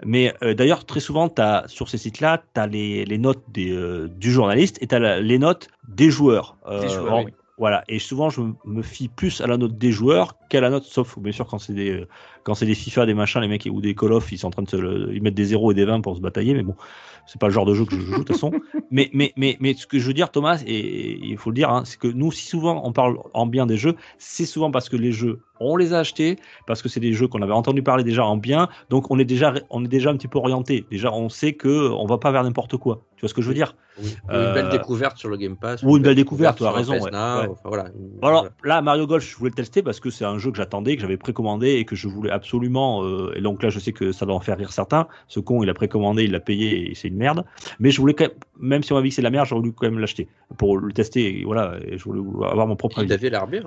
Mais 0.05 0.33
euh, 0.43 0.53
d'ailleurs, 0.53 0.85
très 0.85 0.99
souvent, 0.99 1.31
as, 1.37 1.63
sur 1.67 1.89
ces 1.89 1.97
sites-là, 1.97 2.43
tu 2.53 2.59
as 2.61 2.67
les, 2.67 3.05
les 3.05 3.17
notes 3.17 3.43
des, 3.49 3.71
euh, 3.71 4.07
du 4.07 4.31
journaliste 4.31 4.77
et 4.81 4.87
tu 4.87 4.95
as 4.95 5.19
les 5.19 5.39
notes 5.39 5.67
des 5.87 6.09
joueurs. 6.09 6.57
Des 6.81 6.89
joueurs, 6.89 7.13
en- 7.13 7.23
oui. 7.25 7.33
Voilà, 7.57 7.83
et 7.89 7.99
souvent 7.99 8.29
je 8.29 8.39
me 8.63 8.81
fie 8.81 9.09
plus 9.09 9.41
à 9.41 9.47
la 9.47 9.57
note 9.57 9.77
des 9.77 9.91
joueurs 9.91 10.37
qu'à 10.47 10.61
la 10.61 10.69
note, 10.69 10.85
sauf 10.85 11.19
bien 11.19 11.33
sûr 11.33 11.45
quand 11.45 11.59
c'est 11.59 11.73
des 11.73 12.05
quand 12.49 12.55
c'est 12.55 12.65
des 12.65 12.75
FIFA, 12.75 13.05
des 13.05 13.13
machins, 13.13 13.39
les 13.41 13.47
mecs 13.47 13.67
ou 13.71 13.79
des 13.79 13.93
Call 13.93 14.11
of, 14.11 14.31
ils 14.31 14.37
sont 14.39 14.47
en 14.47 14.51
train 14.51 14.63
de 14.63 14.69
se 14.69 14.75
le- 14.75 15.11
ils 15.13 15.21
mettent 15.21 15.35
des 15.35 15.45
0 15.45 15.71
et 15.71 15.75
des 15.75 15.85
20 15.85 16.01
pour 16.01 16.15
se 16.15 16.21
batailler, 16.21 16.53
mais 16.55 16.63
bon, 16.63 16.75
c'est 17.27 17.39
pas 17.39 17.47
le 17.47 17.53
genre 17.53 17.65
de 17.65 17.75
jeu 17.75 17.85
que 17.85 17.95
je 17.95 18.01
joue 18.01 18.11
de 18.11 18.17
toute 18.17 18.29
façon. 18.29 18.51
Mais 18.91 19.11
mais 19.13 19.33
mais 19.37 19.55
mais 19.59 19.75
ce 19.75 19.85
que 19.85 19.99
je 19.99 20.07
veux 20.07 20.13
dire, 20.15 20.31
Thomas, 20.31 20.63
et 20.65 21.19
il 21.23 21.37
faut 21.37 21.51
le 21.51 21.55
dire, 21.55 21.69
hein, 21.69 21.83
c'est 21.85 21.99
que 21.99 22.07
nous, 22.07 22.31
si 22.31 22.47
souvent 22.47 22.81
on 22.83 22.91
parle 22.91 23.19
en 23.35 23.45
bien 23.45 23.67
des 23.67 23.77
jeux, 23.77 23.95
c'est 24.17 24.47
souvent 24.47 24.71
parce 24.71 24.89
que 24.89 24.95
les 24.97 25.11
jeux 25.11 25.41
on 25.61 25.75
les 25.75 25.93
a 25.93 25.99
achetés, 25.99 26.37
parce 26.65 26.81
que 26.81 26.87
c'est 26.89 27.01
des 27.01 27.11
jeux 27.13 27.27
qu'on 27.27 27.41
avait 27.41 27.51
entendu 27.53 27.83
parler 27.83 28.03
déjà 28.05 28.25
en 28.25 28.37
bien, 28.37 28.67
donc 28.89 29.11
on 29.11 29.19
est 29.19 29.25
déjà 29.25 29.53
on 29.69 29.83
est 29.85 29.89
déjà 29.89 30.09
un 30.09 30.15
petit 30.17 30.29
peu 30.29 30.39
orienté. 30.39 30.85
Déjà, 30.89 31.11
on 31.13 31.29
sait 31.29 31.53
que 31.53 31.91
on 31.91 32.05
va 32.07 32.17
pas 32.17 32.31
vers 32.31 32.43
n'importe 32.43 32.77
quoi. 32.77 33.03
Tu 33.17 33.21
vois 33.21 33.29
ce 33.29 33.33
que 33.33 33.41
je 33.41 33.49
veux 33.49 33.53
dire? 33.53 33.75
Oui. 34.01 34.07
Ou 34.29 34.31
une 34.33 34.53
belle 34.53 34.65
Euh, 34.67 34.71
découverte 34.71 35.17
sur 35.17 35.27
le 35.29 35.35
Game 35.37 35.57
Pass. 35.57 35.83
ou 35.83 35.97
une 35.97 36.03
belle 36.03 36.15
découverte, 36.15 36.57
tu 36.57 36.63
as 36.63 36.71
raison, 36.71 36.93
ouais. 36.93 37.11
Enfin, 37.13 37.47
voilà. 37.65 37.85
Voilà. 38.21 38.43
là, 38.63 38.81
Mario 38.81 39.05
Golf, 39.05 39.29
je 39.29 39.35
voulais 39.37 39.49
le 39.49 39.55
tester 39.55 39.83
parce 39.83 39.99
que 39.99 40.09
c'est 40.09 40.23
un 40.25 40.37
jeu 40.37 40.49
que 40.51 40.57
j'attendais, 40.57 40.95
que 40.95 41.01
j'avais 41.01 41.17
précommandé 41.17 41.71
et 41.73 41.83
que 41.85 41.95
je 41.97 42.07
voulais 42.07 42.31
absolument. 42.39 43.03
euh, 43.03 43.33
et 43.37 43.41
donc 43.41 43.61
là, 43.63 43.69
je 43.69 43.79
sais 43.79 43.93
que 43.93 44.11
ça 44.11 44.25
doit 44.25 44.35
en 44.35 44.39
faire 44.39 44.57
rire 44.57 44.71
certains. 44.71 45.07
Ce 45.27 45.39
con, 45.39 45.61
il 45.63 45.69
a 45.69 45.73
précommandé, 45.73 46.23
il 46.23 46.31
l'a 46.31 46.39
payé 46.39 46.89
et 46.89 46.95
c'est 46.95 47.07
une 47.09 47.17
merde. 47.17 47.43
Mais 47.79 47.91
je 47.91 47.99
voulais 48.01 48.13
quand 48.15 48.25
même, 48.27 48.37
même 48.73 48.83
si 48.83 48.91
on 48.93 48.95
m'a 48.95 49.01
dit 49.03 49.09
que 49.09 49.15
c'est 49.15 49.21
de 49.21 49.29
la 49.31 49.31
merde, 49.31 49.45
j'aurais 49.47 49.61
voulu 49.61 49.73
quand 49.73 49.87
même 49.89 49.99
l'acheter 49.99 50.27
pour 50.57 50.77
le 50.77 50.91
tester. 50.93 51.39
Et 51.39 51.43
voilà, 51.43 51.77
et 51.87 51.97
je 51.97 52.03
voulais 52.03 52.21
avoir 52.49 52.65
mon 52.67 52.75
propre 52.75 52.97
Il 52.99 53.03
avis. 53.03 53.13
avait 53.13 53.29
l'air 53.29 53.47
bien. 53.47 53.63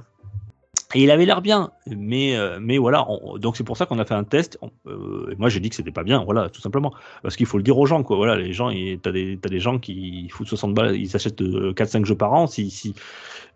Et 0.94 1.02
il 1.04 1.10
avait 1.10 1.24
l'air 1.24 1.40
bien, 1.42 1.70
mais 1.86 2.36
euh, 2.36 2.58
mais 2.60 2.76
voilà. 2.78 3.06
on- 3.10 3.38
donc 3.38 3.56
c'est 3.56 3.64
pour 3.64 3.76
ça 3.76 3.86
qu'on 3.86 3.98
a 3.98 4.04
fait 4.04 4.14
un 4.14 4.24
test. 4.24 4.58
On- 4.62 4.70
euh, 4.86 5.34
moi, 5.38 5.48
j'ai 5.48 5.58
dit 5.60 5.70
que 5.70 5.76
c'était 5.76 5.90
pas 5.90 6.04
bien, 6.04 6.22
voilà, 6.24 6.48
tout 6.50 6.60
simplement. 6.60 6.92
Parce 7.22 7.36
qu'il 7.36 7.46
faut 7.46 7.56
le 7.56 7.62
dire 7.62 7.78
aux 7.78 7.86
gens, 7.86 8.02
quoi. 8.02 8.16
Voilà, 8.16 8.36
les 8.36 8.52
gens, 8.52 8.70
t'as 9.02 9.12
des 9.12 9.36
des 9.36 9.60
gens 9.60 9.78
qui 9.78 10.28
foutent 10.28 10.48
60 10.48 10.74
balles, 10.74 10.96
ils 10.96 11.08
s'achètent 11.08 11.40
4-5 11.74 12.04
jeux 12.04 12.14
par 12.16 12.32
an. 12.34 12.46
Si 12.46 12.70
si 12.70 12.94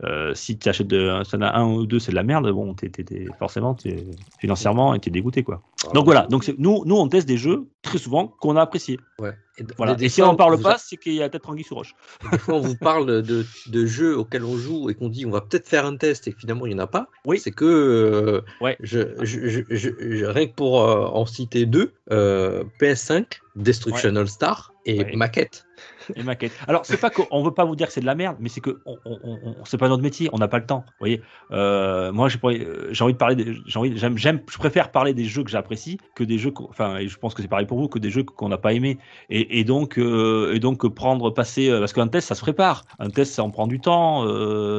euh, 0.04 0.34
si 0.34 0.58
tu 0.58 0.68
achètes 0.68 0.88
de, 0.88 1.22
ça 1.24 1.36
en 1.38 1.42
a 1.42 1.56
un 1.58 1.64
ou 1.72 1.86
deux, 1.86 1.98
c'est 1.98 2.10
de 2.10 2.16
la 2.16 2.22
merde. 2.22 2.50
Bon, 2.50 2.74
t'es, 2.74 2.90
forcément, 3.38 3.74
t'es, 3.74 4.04
financièrement, 4.38 4.94
et 4.94 4.98
t'es 5.00 5.10
dégoûté, 5.10 5.42
quoi. 5.42 5.62
Donc 5.94 6.04
voilà. 6.04 6.26
Donc 6.26 6.44
c'est, 6.44 6.58
nous, 6.58 6.82
nous, 6.84 6.96
on 6.96 7.08
teste 7.08 7.26
des 7.26 7.38
jeux 7.38 7.66
très 7.82 7.98
souvent 7.98 8.28
qu'on 8.28 8.56
a 8.56 8.60
appréciés. 8.62 8.98
Ouais. 9.18 9.32
Et, 9.58 9.64
Voilà. 9.76 9.96
si 10.08 10.20
on 10.22 10.26
en 10.26 10.36
parle 10.36 10.60
pas, 10.60 10.76
c'est 10.78 10.96
qu'il 10.96 11.14
y 11.14 11.22
a 11.22 11.28
peut-être 11.28 11.48
Anguille 11.48 11.64
sous 11.64 11.74
roche. 11.74 11.94
Des 12.32 12.38
fois, 12.38 12.54
on 12.54 12.60
vous 12.60 12.76
parle 12.76 13.22
de, 13.22 13.46
de 13.66 13.86
jeux 13.86 14.16
auxquels 14.18 14.44
on 14.44 14.56
joue 14.56 14.90
et 14.90 14.94
qu'on 14.94 15.08
dit 15.08 15.24
on 15.26 15.30
va 15.30 15.40
peut-être 15.40 15.66
faire 15.68 15.86
un 15.86 15.96
test 15.96 16.28
et 16.28 16.32
que 16.32 16.38
finalement 16.40 16.66
il 16.66 16.74
n'y 16.74 16.80
en 16.80 16.84
a 16.84 16.86
pas. 16.86 17.08
Oui. 17.24 17.38
C'est 17.38 17.50
que 17.52 17.64
euh, 17.64 18.40
Ouais. 18.60 18.76
je, 18.80 20.26
rien 20.26 20.46
que 20.46 20.54
pour 20.54 20.82
euh, 20.82 21.06
en 21.06 21.26
citer 21.26 21.66
deux, 21.66 21.92
euh, 22.10 22.64
PS5, 22.80 23.24
Destruction 23.56 24.14
All 24.16 24.28
Star 24.28 24.72
et 24.84 24.98
Ouais. 24.98 25.16
Maquette. 25.16 25.64
Et 26.16 26.22
maquette. 26.22 26.52
Alors, 26.68 26.84
c'est 26.86 27.00
pas 27.00 27.10
qu'on 27.10 27.42
veut 27.42 27.52
pas 27.52 27.64
vous 27.64 27.76
dire 27.76 27.86
que 27.86 27.92
c'est 27.92 28.00
de 28.00 28.06
la 28.06 28.14
merde, 28.14 28.36
mais 28.40 28.48
c'est 28.48 28.60
que 28.60 28.80
on, 28.86 28.96
on, 29.04 29.64
c'est 29.64 29.78
pas 29.78 29.88
notre 29.88 30.02
métier, 30.02 30.28
on 30.32 30.38
n'a 30.38 30.48
pas 30.48 30.58
le 30.58 30.66
temps. 30.66 30.84
Vous 30.86 30.94
voyez, 31.00 31.22
euh, 31.50 32.12
moi 32.12 32.28
euh, 32.44 32.88
j'ai 32.90 33.04
envie 33.04 33.12
de 33.12 33.18
parler, 33.18 33.54
j'aime, 33.66 34.16
j'aime, 34.16 34.40
je 34.50 34.58
préfère 34.58 34.90
parler 34.92 35.14
des 35.14 35.24
jeux 35.24 35.42
que 35.42 35.50
j'apprécie 35.50 35.98
que 36.14 36.24
des 36.24 36.38
jeux, 36.38 36.52
enfin, 36.68 36.96
et 36.98 37.08
je 37.08 37.18
pense 37.18 37.34
que 37.34 37.42
c'est 37.42 37.48
pareil 37.48 37.66
pour 37.66 37.78
vous, 37.78 37.88
que 37.88 37.98
des 37.98 38.10
jeux 38.10 38.22
qu'on 38.22 38.48
n'a 38.48 38.58
pas 38.58 38.72
aimés. 38.72 38.98
Et, 39.30 39.64
donc, 39.64 39.98
euh, 39.98 40.54
et 40.54 40.60
donc 40.60 40.86
prendre, 40.88 41.30
passer, 41.30 41.70
parce 41.70 41.92
qu'un 41.92 42.08
test 42.08 42.28
ça 42.28 42.34
se 42.34 42.40
prépare. 42.40 42.84
Un 42.98 43.10
test 43.10 43.34
ça 43.34 43.42
en 43.42 43.50
prend 43.50 43.66
du 43.66 43.80
temps. 43.80 44.24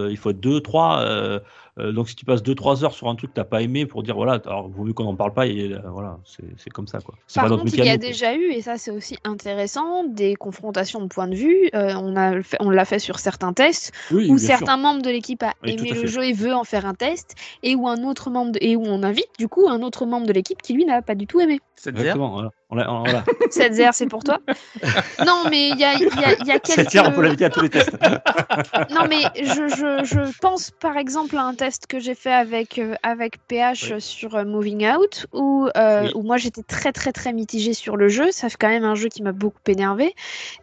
il 0.07 0.17
faut 0.17 0.29
être 0.29 0.39
deux, 0.39 0.61
trois. 0.61 1.05
Euh, 1.79 1.91
donc 1.91 2.09
si 2.09 2.15
tu 2.15 2.25
passes 2.25 2.41
2-3 2.43 2.83
heures 2.83 2.93
sur 2.93 3.07
un 3.07 3.15
truc 3.15 3.31
que 3.31 3.35
t'as 3.35 3.43
pas 3.43 3.61
aimé 3.61 3.85
pour 3.85 4.03
dire 4.03 4.15
voilà, 4.15 4.41
alors 4.45 4.67
vaut 4.69 4.83
mieux 4.83 4.93
qu'on 4.93 5.03
n'en 5.03 5.15
parle 5.15 5.33
pas 5.33 5.45
et 5.47 5.73
euh, 5.73 5.79
voilà, 5.91 6.17
c'est 6.25 6.43
c'est 6.57 6.69
comme 6.69 6.87
ça 6.87 6.99
quoi. 6.99 7.15
C'est 7.27 7.35
Par 7.35 7.45
pas 7.45 7.49
notre 7.49 7.61
contre, 7.63 7.73
métier. 7.73 7.83
il 7.85 7.87
y 7.87 7.93
a 7.93 7.97
déjà 7.97 8.35
eu, 8.35 8.51
et 8.51 8.61
ça 8.61 8.77
c'est 8.77 8.91
aussi 8.91 9.17
intéressant, 9.23 10.03
des 10.05 10.35
confrontations 10.35 11.01
de 11.01 11.07
points 11.07 11.27
de 11.27 11.35
vue. 11.35 11.69
Euh, 11.75 11.93
on 12.01 12.15
a 12.15 12.41
fait- 12.41 12.57
on 12.59 12.69
l'a 12.69 12.85
fait 12.85 12.99
sur 12.99 13.19
certains 13.19 13.53
tests 13.53 13.91
Oui, 14.11 14.29
où 14.29 14.37
sûr. 14.37 14.47
certains 14.47 14.77
membres 14.77 15.01
de 15.01 15.09
l'équipe 15.09 15.43
a 15.43 15.53
Oui, 15.63 15.71
aimé 15.71 15.91
le 15.91 16.07
jeu 16.07 16.23
et 16.23 16.33
veut 16.33 16.53
en 16.53 16.63
faire 16.63 16.85
un 16.85 16.93
test, 16.95 17.35
et 17.63 17.75
où 17.75 17.87
un 17.87 18.03
autre 18.03 18.29
membre 18.29 18.53
de- 18.53 18.59
et 18.61 18.75
où 18.75 18.83
on 18.85 19.03
invite 19.03 19.29
du 19.37 19.47
coup 19.47 19.67
un 19.69 19.81
autre 19.81 20.05
membre 20.05 20.27
de 20.27 20.33
l'équipe 20.33 20.61
qui 20.61 20.73
lui 20.73 20.85
n'a 20.85 21.01
pas 21.01 21.15
du 21.15 21.27
tout 21.27 21.39
aimé. 21.39 21.59
C'est-à-dire? 21.75 22.17
Voilà. 22.17 22.51
On 22.69 22.76
l'a- 22.76 22.91
on- 22.91 23.03
voilà. 23.03 23.23
Cette 23.49 23.73
zère, 23.76 23.94
c'est 23.94 24.07
pour 24.07 24.23
toi. 24.26 24.39
Non, 25.26 25.44
mais 25.49 25.69
il 25.69 25.80
y 25.80 25.85
a, 25.85 25.94
y 25.94 26.06
a- 26.06 26.44
y 26.44 26.52
a 26.52 26.60
C'est 26.65 26.85
tiens, 26.85 27.03
on 27.06 27.11
peut 27.11 27.22
quelques. 27.22 27.23
l'inviter 27.23 27.45
à 27.45 27.49
tous 27.49 27.61
les 27.61 27.69
tests. 27.69 27.91
Non, 28.89 29.06
mais 29.07 29.22
je, 29.35 29.68
je, 29.69 30.03
je 30.03 30.38
pense 30.39 30.72
par 30.72 30.98
exemple 30.98 31.38
à 31.38 31.44
un 31.44 31.53
test 31.53 31.85
que 31.88 31.99
j'ai 31.99 32.15
fait 32.15 32.34
avec, 32.34 32.80
euh, 32.80 32.95
avec 33.03 33.38
PH 33.48 33.91
Oui. 33.94 34.02
sur 34.02 34.35
euh, 34.35 34.44
Moving 34.45 34.85
Out, 34.89 35.27
où, 35.34 35.68
euh, 35.77 36.03
Oui. 36.03 36.11
où 36.15 36.23
moi 36.23 36.38
j'étais 36.38 36.64
très 36.64 36.91
très 36.91 37.11
très 37.11 37.31
mitigée 37.34 37.73
sur 37.73 37.95
le 37.98 38.10
jeu. 38.10 38.31
Ça 38.31 38.49
fait 38.49 38.57
quand 38.60 38.68
même 38.69 38.84
un 38.84 38.95
jeu 38.95 39.07
qui 39.10 39.22
m'a 39.23 39.31
beaucoup 39.31 39.60
énervé. 39.68 40.14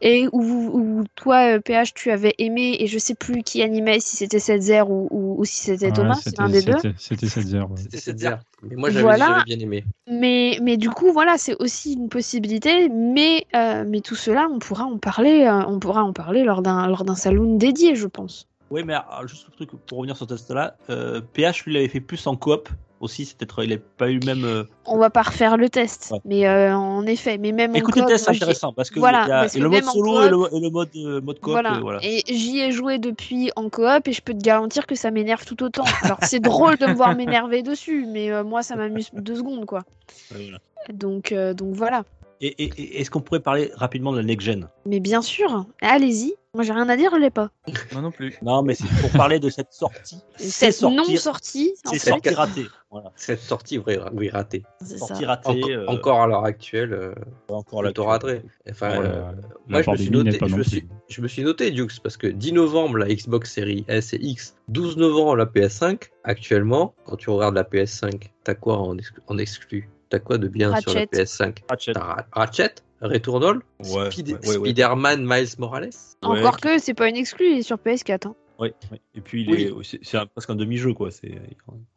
Et 0.03 0.29
où, 0.33 0.43
où 0.43 1.05
toi, 1.15 1.55
euh, 1.57 1.61
PH, 1.61 1.95
tu 1.95 2.11
avais 2.11 2.35
aimé, 2.39 2.77
et 2.81 2.87
je 2.87 2.99
sais 2.99 3.15
plus 3.15 3.43
qui 3.43 3.63
animait, 3.63 4.01
si 4.01 4.17
c'était 4.17 4.41
Setzer 4.41 4.83
ou, 4.89 5.09
ou, 5.11 5.37
ou 5.41 5.45
si 5.45 5.57
c'était 5.63 5.87
Ouais, 5.87 5.93
Thomas, 5.93 6.15
c'est 6.15 6.31
c'était- 6.31 6.43
un 6.43 6.49
des 6.49 6.63
deux. 6.63 6.73
c'était- 6.77 6.95
C'était 6.99 7.27
cette 7.29 7.47
zère. 7.47 7.71
ouais. 7.71 7.77
C'était 7.79 7.99
cette 7.99 8.19
zère. 8.19 8.41
Mais 8.63 8.77
moi 8.77 8.91
j'avais 8.91 9.03
Voilà. 9.03 9.43
bien 9.47 9.59
aimé. 9.59 9.85
Mais, 10.09 10.59
mais 10.63 10.77
du 10.77 10.91
coup, 10.91 11.13
voilà, 11.13 11.39
c'est 11.39 11.55
aussi 11.61 11.94
une 11.95 12.09
possibilité. 12.09 12.89
Mais, 12.89 13.47
euh, 13.55 13.85
mais 13.87 14.01
tout 14.01 14.15
cela, 14.15 14.49
on 14.53 14.59
pourra 14.59 14.85
en 14.85 14.99
parler, 14.99 15.45
euh, 15.45 15.63
on 15.67 15.79
pourra 15.79 16.05
en 16.05 16.13
parler 16.13 16.45
lors 16.45 16.63
d'un 16.63 16.87
lors 16.89 17.05
d'un 17.05 17.15
salon 17.17 17.57
dédié, 17.57 17.95
je 17.95 18.07
pense. 18.07 18.47
Oui, 18.71 18.83
mais 18.85 18.95
alors, 18.95 19.27
juste 19.29 19.47
un 19.49 19.55
truc 19.55 19.71
pour 19.87 19.99
revenir 19.99 20.17
sur 20.17 20.27
ce 20.27 20.35
test-là, 20.35 20.77
euh, 20.91 21.21
PH 21.33 21.65
lui 21.65 21.75
l'avait 21.75 21.89
fait 21.89 22.01
plus 22.01 22.27
en 22.27 22.35
coop 22.37 22.69
aussi, 23.01 23.27
c'est 23.27 23.37
peut-être 23.37 23.63
il 23.63 23.71
n'a 23.71 23.77
pas 23.99 24.11
eu 24.11 24.19
le 24.19 24.25
même. 24.25 24.65
On 24.87 24.97
va 24.97 25.11
pas 25.11 25.23
refaire 25.23 25.59
le 25.59 25.69
test, 25.69 26.09
Ouais. 26.11 26.19
mais 26.25 26.49
en 26.49 27.05
effet, 27.07 27.37
mais 27.37 27.53
même 27.53 27.73
en 27.73 27.75
Écoutez 27.75 28.01
le 28.01 28.07
test, 28.07 28.25
c'est 28.25 28.31
intéressant 28.31 28.73
parce 28.73 28.89
que 28.89 28.99
Voilà, 28.99 29.25
il 29.25 29.29
y 29.29 29.33
a 29.33 29.41
parce 29.41 29.53
que 29.53 29.59
et 29.59 29.61
le 29.61 29.69
mode 29.69 29.85
solo 29.85 30.23
et 30.23 30.31
le, 30.31 30.57
et 30.57 30.61
le 30.61 30.71
mode 30.71 31.23
mode 31.23 31.41
coop. 31.41 31.53
Voilà. 31.53 31.79
voilà. 31.81 31.99
Et 32.03 32.23
j'y 32.27 32.61
ai 32.61 32.73
joué 32.73 32.99
depuis 32.99 33.51
en 33.57 33.69
coop 33.69 34.09
et 34.09 34.13
je 34.13 34.23
peux 34.23 34.33
te 34.33 34.43
garantir 34.43 34.87
que 34.87 34.95
ça 34.95 35.11
m'énerve 35.11 35.45
tout 35.45 35.63
autant. 35.63 35.85
Alors 36.03 36.19
c'est 36.23 36.41
drôle 36.41 36.79
de 36.79 36.87
me 36.87 36.95
voir 36.95 37.15
m'énerver 37.15 37.63
dessus, 37.63 38.07
mais 38.11 38.43
moi 38.43 38.63
ça 38.63 38.75
m'amuse 38.75 39.11
deux 39.13 39.37
secondes 39.37 39.67
quoi. 39.67 39.85
Ouais, 40.33 40.45
voilà. 40.45 40.59
Donc, 40.93 41.33
euh, 41.33 41.55
donc 41.55 41.75
voilà. 41.75 42.05
Et, 42.41 42.49
et- 42.65 42.73
et 42.77 43.01
est-ce 43.01 43.11
qu'on 43.11 43.21
pourrait 43.21 43.41
parler 43.41 43.71
rapidement 43.75 44.13
de 44.13 44.19
la 44.19 44.25
next 44.25 44.45
gen? 44.47 44.69
Mais 44.87 45.01
bien 45.01 45.23
sûr, 45.23 45.67
allez-y. 45.81 46.35
Moi, 46.53 46.63
j'ai 46.63 46.73
rien 46.73 46.89
à 46.89 46.97
dire, 46.97 47.11
je 47.13 47.19
l'ai 47.21 47.31
pas. 47.31 47.51
Moi 47.93 48.01
non 48.03 48.11
plus. 48.13 48.39
Non, 48.43 48.63
mais 48.63 48.75
c'est 48.75 48.87
pour 49.01 49.11
parler 49.11 49.41
de 49.41 49.49
cette 49.51 49.73
sortie. 49.73 50.19
C'est 50.37 50.71
Cette 50.71 50.83
non 50.83 50.97
sorti, 51.05 51.17
sortie, 51.19 51.75
en 51.87 51.91
c'est 51.93 51.99
fait, 51.99 52.11
sorti 52.11 52.29
raté. 52.31 52.67
Voilà. 52.91 53.13
Cette 53.17 53.41
sortie, 53.41 53.79
oui, 53.79 54.29
ratée. 54.29 54.63
c'est 54.81 54.99
ça. 54.99 55.07
Sorti 55.07 55.25
raté. 55.25 55.49
Enco- 55.49 55.71
euh, 55.71 55.87
Encore 55.89 56.21
à 56.23 56.27
l'heure 56.29 56.45
actuelle, 56.45 56.93
euh, 56.93 57.15
encore. 57.49 57.83
Enfin, 57.83 59.01
Ouais, 59.01 59.07
euh, 59.07 59.33
la 59.33 59.33
moi, 59.69 59.83
je 59.83 59.91
me, 59.91 59.97
suis 59.97 60.11
noté, 60.11 60.39
pas 60.39 60.47
je, 60.47 60.55
me 60.57 60.63
suis, 60.63 60.87
je 61.09 61.21
me 61.23 61.29
suis 61.29 61.43
noté, 61.43 61.71
Dukes, 61.73 62.01
parce 62.03 62.17
que 62.17 62.27
10 62.29 62.53
novembre, 62.53 62.99
la 62.99 63.09
Xbox 63.09 63.53
Series 63.53 63.85
S 63.89 64.13
et 64.13 64.19
X, 64.23 64.55
12 64.69 64.97
novembre, 64.97 65.37
la 65.37 65.47
PS5. 65.47 66.11
Actuellement, 66.25 66.95
quand 67.05 67.17
tu 67.17 67.31
regardes 67.31 67.55
la 67.57 67.65
PS5, 67.65 68.31
t'as 68.45 68.55
quoi 68.55 68.79
en, 68.79 68.97
ex- 68.99 69.13
en 69.27 69.39
exclu? 69.39 69.89
T'as 70.15 70.21
quoi 70.21 70.39
de 70.39 70.47
bien 70.47 70.69
sur 70.77 70.95
la 70.95 71.01
Ratchet. 71.01 71.25
PS5 71.25 71.57
Ratchet. 71.69 71.93
Ra- 71.99 72.25
Ratchet, 72.31 72.75
Returnal, 73.01 73.57
Ouais, 73.81 74.13
Speed- 74.13 74.29
ouais, 74.29 74.39
ouais, 74.49 74.57
ouais. 74.59 74.69
Spider-Man, 74.71 75.27
Miles 75.27 75.49
Morales. 75.59 75.91
Ouais, 76.23 76.39
Encore 76.39 76.59
que 76.61 76.79
c'est 76.79 76.95
pas 76.95 77.09
une 77.09 77.17
exclue, 77.17 77.47
il 77.51 77.59
est 77.59 77.63
sur 77.63 77.79
PS4. 77.79 78.29
hein. 78.29 78.37
Ouais. 78.61 78.73
Et 79.17 79.21
puis, 79.21 79.43
il 79.43 79.51
Oui. 79.51 79.63
est- 79.65 79.75
c'est 79.83 79.99
c'est 80.05 80.17
un- 80.17 80.27
presque 80.27 80.51
un 80.51 80.55
demi-jeu, 80.55 80.95
quoi. 80.95 81.11
C'est 81.11 81.35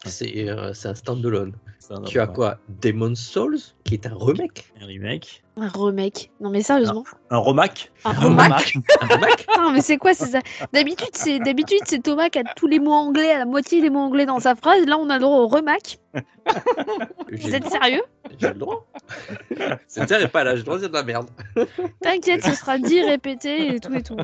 C'est 0.05 0.49
euh, 0.49 0.73
c'est 0.73 0.87
un 0.87 0.95
standalone. 0.95 1.53
Tu 2.07 2.19
as 2.19 2.25
ouais. 2.27 2.33
quoi? 2.33 2.57
Demon's 2.81 3.19
Souls, 3.19 3.59
qui 3.83 3.93
est 3.93 4.07
un 4.07 4.15
remake? 4.19 4.73
Un 4.81 4.87
remake. 4.87 5.43
Un 5.59 5.69
remake. 5.69 6.31
Non 6.39 6.51
mais 6.51 6.61
sérieusement. 6.61 7.03
Un 7.31 7.39
remake. 7.39 7.91
Un 8.05 8.11
remake 8.11 8.77
Non 9.57 9.71
mais 9.71 9.81
c'est 9.81 9.97
quoi 9.97 10.13
c'est 10.13 10.27
ça 10.27 10.39
D'habitude 10.71 11.09
c'est 11.13 11.39
d'habitude 11.39 11.79
c'est 11.85 12.01
Thomas 12.01 12.29
qui 12.29 12.39
a 12.39 12.43
tous 12.55 12.67
les 12.67 12.79
mots 12.79 12.93
anglais, 12.93 13.31
à 13.31 13.39
la 13.39 13.45
moitié 13.45 13.81
des 13.81 13.89
mots 13.89 14.01
anglais 14.01 14.27
dans 14.27 14.39
sa 14.39 14.55
phrase. 14.55 14.85
Là 14.85 14.97
on 14.99 15.09
a 15.09 15.15
le 15.15 15.21
droit 15.21 15.37
au 15.37 15.47
remake. 15.47 15.99
J'ai 17.31 17.37
Vous 17.49 17.55
êtes 17.55 17.67
sérieux 17.67 18.03
J'ai 18.37 18.49
le 18.49 18.53
droit. 18.53 18.85
C'est 19.87 20.07
sérieux, 20.07 20.27
pas 20.27 20.43
là, 20.43 20.51
j'ai 20.51 20.57
le 20.57 20.63
droit 20.63 20.75
de 20.75 20.81
dire 20.81 20.89
de 20.89 20.95
la 20.95 21.03
merde. 21.03 21.27
T'inquiète, 22.01 22.43
ce 22.43 22.53
sera 22.53 22.77
dit, 22.77 23.01
répété 23.01 23.75
et 23.75 23.79
tout 23.79 23.93
et 23.93 24.03
tout. 24.03 24.17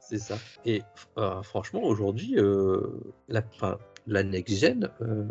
C'est 0.00 0.18
ça. 0.18 0.36
Et 0.64 0.82
euh, 1.18 1.42
franchement, 1.42 1.82
aujourd'hui, 1.82 2.34
euh, 2.36 2.80
la, 3.28 3.42
la 4.06 4.22
next-gen, 4.22 4.88
euh, 5.02 5.24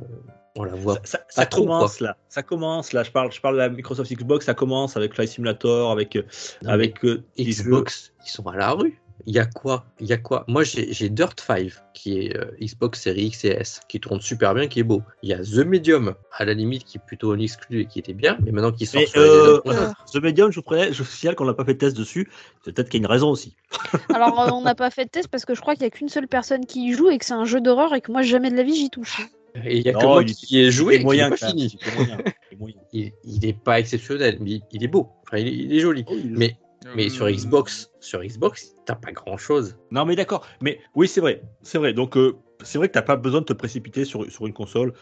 on 0.57 0.63
la 0.63 0.73
voit. 0.75 0.95
Ça, 0.95 1.01
ça- 1.03 1.25
ça 1.29 1.41
Pas 1.41 1.45
trop, 1.47 1.61
commence 1.63 1.99
là. 1.99 2.17
Ça 2.29 2.43
commence 2.43 2.93
là. 2.93 3.03
Je 3.03 3.11
parle, 3.11 3.31
je 3.31 3.41
parle 3.41 3.55
de 3.55 3.59
la 3.59 3.69
Microsoft 3.69 4.11
Xbox. 4.11 4.45
Ça 4.45 4.53
commence 4.53 4.95
avec 4.97 5.13
Flight 5.13 5.29
Simulator, 5.29 5.91
avec, 5.91 6.15
euh, 6.15 6.23
Non, 6.63 6.69
avec 6.71 7.03
euh. 7.05 7.23
Xbox, 7.39 8.13
ils 8.25 8.29
sont 8.29 8.47
à 8.47 8.55
la 8.55 8.71
rue. 8.71 9.01
Il 9.27 9.33
y 9.33 9.39
a 9.39 9.45
quoi 9.45 9.85
Il 9.99 10.07
y 10.07 10.13
a 10.13 10.17
quoi? 10.17 10.43
Moi, 10.47 10.63
j'ai 10.63 11.09
Dirt 11.09 11.39
5, 11.39 11.71
qui 11.93 12.19
est 12.19 12.37
euh, 12.37 12.51
Xbox 12.61 13.01
Series 13.01 13.27
X 13.27 13.45
et 13.45 13.49
S, 13.49 13.79
qui 13.87 13.99
tourne 13.99 14.19
super 14.21 14.53
bien, 14.53 14.67
qui 14.67 14.81
est 14.81 14.83
beau. 14.83 15.01
Il 15.23 15.29
y 15.29 15.33
a 15.33 15.39
The 15.39 15.65
Medium, 15.65 16.15
à 16.33 16.43
la 16.45 16.53
limite, 16.53 16.83
qui 16.83 16.97
est 16.97 17.01
plutôt 17.05 17.31
un 17.31 17.39
exclu 17.39 17.81
et 17.81 17.85
qui 17.85 17.99
était 17.99 18.13
bien, 18.13 18.37
mais 18.43 18.51
maintenant 18.51 18.71
qui 18.73 18.85
sort 18.85 19.01
Mais, 19.01 19.07
sur 19.07 19.21
les 19.21 19.27
euh, 19.27 19.57
autres- 19.57 19.93
The 20.11 20.21
Medium, 20.21 20.51
je 20.51 20.57
vous 20.57 20.63
prenais, 20.63 20.91
je 20.91 21.03
signale 21.03 21.35
qu'on 21.35 21.45
n'a 21.45 21.53
pas 21.53 21.63
fait 21.65 21.73
de 21.75 21.79
test 21.79 21.95
dessus. 21.97 22.29
Peut-être 22.63 22.89
qu'il 22.89 22.99
y 23.01 23.03
a 23.03 23.05
une 23.07 23.11
raison 23.11 23.29
aussi. 23.29 23.55
Alors 24.13 24.49
on 24.53 24.61
n'a 24.61 24.75
pas 24.75 24.89
fait 24.91 25.05
de 25.05 25.09
test 25.09 25.29
parce 25.29 25.45
que 25.45 25.55
je 25.55 25.61
crois 25.61 25.75
qu'il 25.75 25.83
y 25.83 25.87
a 25.87 25.89
qu'une 25.89 26.09
seule 26.09 26.27
personne 26.27 26.65
qui 26.65 26.87
y 26.89 26.93
joue 26.93 27.09
et 27.09 27.17
que 27.17 27.25
c'est 27.25 27.33
un 27.33 27.45
jeu 27.45 27.61
d'horreur 27.61 27.93
et 27.95 28.01
que 28.01 28.11
moi 28.11 28.21
jamais 28.21 28.51
de 28.51 28.55
la 28.57 28.63
vie 28.63 28.75
j'y 28.75 28.89
touche. 28.89 29.21
Et 29.63 29.77
il 29.77 29.85
y 29.85 29.89
a 29.89 29.93
que 29.93 30.03
moi 30.05 30.21
il 30.23 30.31
est- 30.31 30.33
qui 30.33 30.59
ai 30.59 30.69
joué 30.71 30.95
et 30.95 30.97
qui 30.99 31.03
moyen, 31.05 31.29
pas 31.29 31.37
fini. 31.37 31.77
Il 31.81 31.87
est 31.87 31.95
moyen. 31.95 32.17
Il 32.51 32.53
est 32.53 32.59
moyen. 32.59 32.75
Il, 32.91 33.11
il 33.23 33.45
est 33.45 33.53
pas 33.53 33.79
exceptionnel, 33.79 34.37
mais 34.41 34.51
il, 34.51 34.61
il 34.73 34.83
est 34.83 34.87
beau. 34.89 35.09
Enfin, 35.23 35.37
il, 35.37 35.47
est- 35.47 35.53
il 35.53 35.73
est 35.73 35.79
joli. 35.79 36.03
Oh, 36.07 36.13
il 36.17 36.33
est- 36.33 36.37
Mais, 36.37 36.57
mais 36.95 37.07
Euh, 37.07 37.09
sur 37.09 37.29
Xbox, 37.29 37.91
sur 37.99 38.21
Xbox, 38.23 38.75
t'as 38.85 38.95
pas 38.95 39.11
grand 39.11 39.37
chose. 39.37 39.77
Non, 39.91 40.05
mais 40.05 40.15
d'accord. 40.15 40.45
Mais 40.61 40.79
oui, 40.95 41.07
c'est 41.07 41.21
vrai. 41.21 41.41
C'est 41.61 41.77
vrai. 41.77 41.93
Donc, 41.93 42.17
euh, 42.17 42.35
c'est 42.63 42.77
vrai 42.77 42.87
que 42.87 42.93
tu 42.93 42.99
n'as 42.99 43.03
pas 43.03 43.15
besoin 43.15 43.41
de 43.41 43.45
te 43.45 43.53
précipiter 43.53 44.05
sur, 44.05 44.29
sur 44.31 44.45
une 44.47 44.53
console 44.53 44.93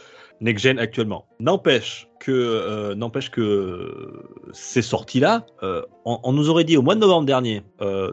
next-gen 0.41 0.80
actuellement. 0.80 1.26
N'empêche 1.39 2.07
que, 2.19 2.31
euh, 2.31 2.95
n'empêche 2.95 3.30
que 3.30 4.11
ces 4.51 4.81
sorties-là, 4.81 5.45
euh, 5.61 5.81
on, 6.05 6.19
on 6.23 6.34
nous 6.34 6.49
aurait 6.49 6.64
dit 6.64 6.77
au 6.77 6.81
mois 6.81 6.95
de 6.95 6.99
novembre 7.01 7.26
dernier, 7.26 7.64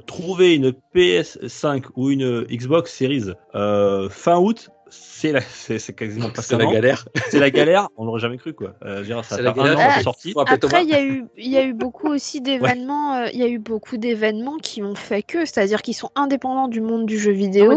trouver 0.06 0.54
une 0.54 0.72
PS5 0.94 1.84
ou 1.96 2.10
une 2.10 2.42
Xbox 2.44 2.92
Series 2.94 3.32
fin 3.52 4.38
août, 4.38 4.68
c'est 4.90 5.32
la- 5.32 5.40
c'est 5.40 5.78
c'est 5.78 5.92
quasiment 5.92 6.30
pas 6.30 6.42
C'est 6.42 6.56
la 6.56 6.66
galère. 6.66 7.06
C'est 7.28 7.38
la 7.38 7.50
galère. 7.50 7.88
On 7.96 8.04
l'aurait 8.04 8.20
jamais 8.20 8.36
cru 8.36 8.52
quoi. 8.54 8.74
Euh, 8.84 9.02
dire, 9.02 9.24
ça 9.24 9.40
la 9.40 9.52
galère. 9.52 9.78
Ah, 9.80 10.02
sorti. 10.02 10.34
Après 10.46 10.82
il 10.82 10.90
y 10.90 10.94
a 10.94 11.02
eu 11.02 11.24
il 11.36 11.48
y 11.48 11.56
a 11.56 11.64
eu 11.64 11.72
beaucoup 11.72 12.08
aussi 12.08 12.40
d'événements 12.40 13.14
euh, 13.14 13.26
il 13.32 13.38
y 13.38 13.42
a 13.42 13.48
eu 13.48 13.58
beaucoup 13.58 13.96
d'événements 13.96 14.56
qui 14.56 14.82
ont 14.82 14.94
fait 14.94 15.22
que 15.22 15.44
c'est-à-dire 15.44 15.82
qu'ils 15.82 15.94
sont 15.94 16.10
indépendants 16.14 16.68
du 16.68 16.80
monde 16.80 17.06
du 17.06 17.18
jeu 17.18 17.32
Non, 17.32 17.38
vidéo 17.38 17.76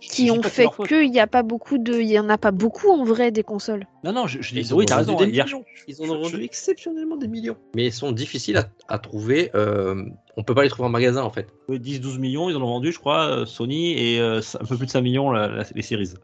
qui 0.00 0.30
ont 0.30 0.42
fait 0.42 0.68
que 0.84 1.04
il 1.04 1.14
y 1.14 1.20
a 1.20 1.26
pas 1.26 1.42
beaucoup 1.42 1.78
de 1.78 1.94
il 1.94 2.08
y 2.08 2.18
en 2.18 2.28
a 2.28 2.38
pas 2.38 2.50
beaucoup 2.50 2.90
en 2.90 3.04
vrai 3.04 3.30
des 3.30 3.42
consoles. 3.42 3.86
Non, 4.08 4.14
non, 4.22 4.26
je, 4.26 4.40
je 4.40 4.54
dis 4.54 4.72
oui, 4.72 4.84
ont 4.84 4.86
t'as 4.86 5.02
vendu 5.02 5.10
raison. 5.10 5.24
des 5.26 5.30
Hier, 5.34 5.44
millions. 5.44 5.64
Ils 5.86 6.00
en 6.00 6.04
ont 6.08 6.22
vendu 6.22 6.42
exceptionnellement 6.42 7.16
des 7.16 7.28
millions. 7.28 7.58
Mais 7.76 7.84
ils 7.86 7.92
sont 7.92 8.10
difficiles 8.10 8.56
à, 8.56 8.70
à 8.88 8.98
trouver. 8.98 9.50
euh, 9.54 10.02
on 10.38 10.42
peut 10.44 10.54
pas 10.54 10.62
les 10.62 10.70
trouver 10.70 10.86
en 10.86 10.90
magasin 10.90 11.22
en 11.22 11.30
fait. 11.30 11.48
Oui, 11.68 11.78
10-12 11.78 12.18
millions, 12.18 12.48
ils 12.48 12.56
en 12.56 12.62
ont 12.62 12.66
vendu, 12.68 12.90
je 12.90 12.98
crois, 12.98 13.26
euh, 13.40 13.44
Sony, 13.44 13.92
et 13.98 14.18
euh, 14.18 14.40
un 14.58 14.64
peu 14.64 14.76
plus 14.78 14.86
de 14.86 14.90
5 14.90 15.02
millions 15.02 15.30
la- 15.30 15.48
la- 15.48 15.64
les 15.74 15.82
séries. 15.82 16.14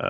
Euh, 0.00 0.06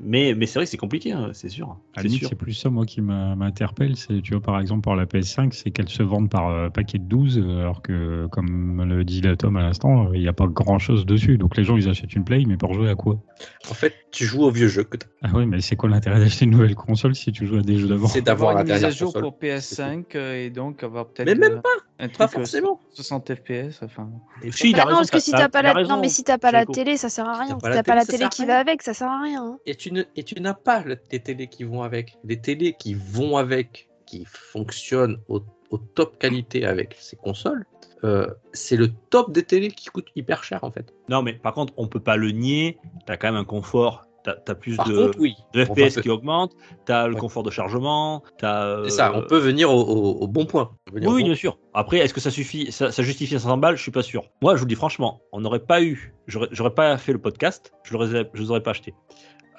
mais 0.00 0.34
mais 0.34 0.46
c'est 0.46 0.58
vrai 0.58 0.64
que 0.64 0.70
c'est 0.70 0.76
compliqué, 0.78 1.12
hein, 1.12 1.30
c'est 1.34 1.50
sûr. 1.50 1.78
À 1.94 2.00
C'est 2.00 2.02
la 2.02 2.02
limite, 2.04 2.18
sûr. 2.20 2.28
c'est 2.30 2.34
plus 2.34 2.54
ça, 2.54 2.70
moi, 2.70 2.86
qui 2.86 3.00
m'interpelle. 3.02 3.94
C'est, 3.96 4.22
tu 4.22 4.32
vois, 4.32 4.40
par 4.42 4.58
exemple, 4.58 4.80
pour 4.82 4.94
la 4.96 5.04
PS5, 5.04 5.52
c'est 5.52 5.70
qu'elles 5.70 5.88
se 5.90 6.02
vendent 6.02 6.30
par 6.30 6.48
euh, 6.48 6.70
paquet 6.70 6.98
de 6.98 7.04
12, 7.04 7.38
euh, 7.38 7.60
alors 7.60 7.82
que, 7.82 8.26
comme 8.28 8.82
le 8.84 9.04
dit 9.04 9.20
la 9.20 9.36
Tom 9.36 9.56
à 9.56 9.62
l'instant, 9.62 10.12
il 10.14 10.20
n'y 10.20 10.28
a 10.28 10.32
pas 10.32 10.46
grand 10.46 10.78
chose 10.78 11.04
dessus. 11.04 11.36
Donc 11.36 11.56
les 11.56 11.64
gens, 11.64 11.76
ils 11.76 11.88
achètent 11.88 12.14
une 12.14 12.24
Play, 12.24 12.44
mais 12.46 12.56
pour 12.56 12.72
jouer 12.72 12.88
à 12.88 12.94
quoi? 12.94 13.22
En 13.70 13.74
fait, 13.74 13.94
tu 14.10 14.24
joues 14.24 14.42
au 14.44 14.50
vieux 14.50 14.68
jeu 14.68 14.84
que 14.84 14.96
t'as. 14.96 15.06
Ah 15.22 15.30
oui, 15.34 15.46
mais 15.46 15.60
c'est 15.60 15.76
quoi 15.76 15.90
l'intérêt 15.90 16.18
d'acheter 16.20 16.46
une 16.46 16.52
nouvelle 16.52 16.74
console 16.74 17.14
si 17.14 17.30
tu 17.32 17.46
joues 17.46 17.58
à 17.58 17.62
des 17.62 17.76
jeux 17.78 17.88
d'avant? 17.88 18.08
C'est 18.08 18.22
d'avoir 18.22 18.52
une 18.52 18.62
mise 18.64 18.70
à 18.72 18.78
dernière 18.80 18.90
jour 18.96 19.12
console. 19.12 19.22
pour 19.22 19.38
PS5 19.38 20.04
euh, 20.14 20.34
et 20.46 20.50
donc 20.50 20.82
avoir 20.82 21.06
peut-être 21.08 21.26
Mais 21.26 21.34
même 21.34 21.60
pas, 21.60 21.68
un 22.00 22.06
truc 22.08 22.18
pas 22.18 22.24
euh, 22.24 22.28
forcément. 22.28 22.80
60 22.92 23.34
FPS. 23.34 23.82
Enfin, 23.82 24.10
Si, 24.50 24.70
il 24.70 24.74
a 24.80 24.84
Bah 24.84 24.84
non, 24.84 24.86
raison, 24.88 24.96
parce 24.98 25.10
que 25.10 25.20
si 25.20 25.30
t'as- 25.32 25.48
pas 25.48 25.62
la 25.62 25.72
raison, 25.72 25.94
non 25.96 26.00
mais 26.00 26.08
si 26.08 26.22
t'as 26.24 26.38
pas 26.38 26.52
la 26.52 26.64
télé 26.66 26.96
ça 26.96 27.08
sert 27.08 27.28
à 27.28 27.38
rien. 27.38 27.56
Si 27.56 27.62
pas 27.62 27.70
t'as 27.74 27.82
pas 27.82 27.94
la 27.94 28.04
télé, 28.04 28.28
qui 28.28 28.44
va 28.46 28.58
avec 28.58 28.82
ça 28.82 28.94
sert 28.94 29.08
à 29.10 29.20
rien. 29.22 29.42
hein. 29.44 29.58
Et 29.66 29.74
tu 29.74 29.92
ne, 29.92 30.02
et 30.16 30.22
tu 30.22 30.40
n'as 30.40 30.54
pas 30.54 30.80
le- 30.82 30.98
les 31.10 31.20
télés 31.20 31.48
qui 31.48 31.64
vont 31.64 31.82
avec. 31.82 32.16
Les 32.24 32.40
télés 32.40 32.74
qui 32.78 32.94
vont 32.94 33.36
avec, 33.36 33.88
qui 34.06 34.24
fonctionnent 34.26 35.18
au, 35.28 35.40
au 35.70 35.78
top 35.78 36.18
qualité 36.18 36.64
avec 36.64 36.96
ces 36.98 37.16
consoles, 37.16 37.66
euh, 38.04 38.26
c'est 38.52 38.76
le 38.76 38.88
top 39.10 39.32
des 39.32 39.42
télés 39.42 39.70
qui 39.70 39.86
coûtent 39.88 40.10
hyper 40.16 40.44
cher 40.44 40.62
en 40.64 40.70
fait. 40.70 40.94
Non, 41.08 41.22
mais 41.22 41.32
par 41.34 41.52
contre, 41.52 41.72
on 41.76 41.88
peut 41.88 42.00
pas 42.00 42.16
le 42.16 42.30
nier, 42.30 42.78
t'as 43.06 43.16
quand 43.16 43.28
même 43.28 43.40
un 43.40 43.44
confort, 43.44 44.06
t'as 44.24 44.34
as 44.46 44.54
plus 44.54 44.76
Par 44.76 44.88
de, 44.88 45.06
contre, 45.06 45.18
oui. 45.20 45.34
de 45.54 45.62
on 45.68 45.74
FPS 45.74 46.00
qui 46.00 46.10
augmente, 46.10 46.52
t'as 46.84 47.06
le 47.06 47.14
Ouais. 47.14 47.20
confort 47.20 47.42
de 47.42 47.50
chargement, 47.50 48.22
t'as. 48.38 48.84
C'est 48.84 48.90
ça, 48.90 49.08
euh, 49.10 49.14
on 49.16 49.22
peut 49.26 49.38
venir 49.38 49.70
au, 49.70 49.80
au- 49.80 50.18
au 50.22 50.26
bon 50.26 50.44
point. 50.46 50.70
Oui, 50.92 51.06
au 51.06 51.12
oui, 51.14 51.20
bon- 51.22 51.26
bien 51.28 51.34
sûr. 51.34 51.58
Après, 51.74 51.98
est-ce 51.98 52.12
que 52.14 52.20
ça 52.20 52.30
suffit, 52.30 52.70
ça, 52.72 52.90
ça 52.92 53.02
justifie 53.02 53.38
500 53.38 53.56
balles? 53.58 53.76
Je 53.76 53.82
suis 53.82 53.90
pas 53.90 54.02
sûr. 54.02 54.24
Moi, 54.42 54.54
je 54.54 54.58
vous 54.60 54.64
le 54.66 54.68
dis 54.70 54.74
franchement, 54.74 55.20
on 55.32 55.40
n'aurait 55.40 55.60
pas 55.64 55.82
eu, 55.82 56.14
j'aurais 56.26 56.74
pas 56.74 56.96
fait 56.98 57.12
le 57.12 57.20
podcast, 57.20 57.72
je 57.84 57.92
l'aurais, 57.92 58.28
je 58.34 58.42
les 58.42 58.50
aurais 58.50 58.62
pas 58.62 58.70
achetés. 58.72 58.94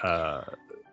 Euh, 0.06 0.40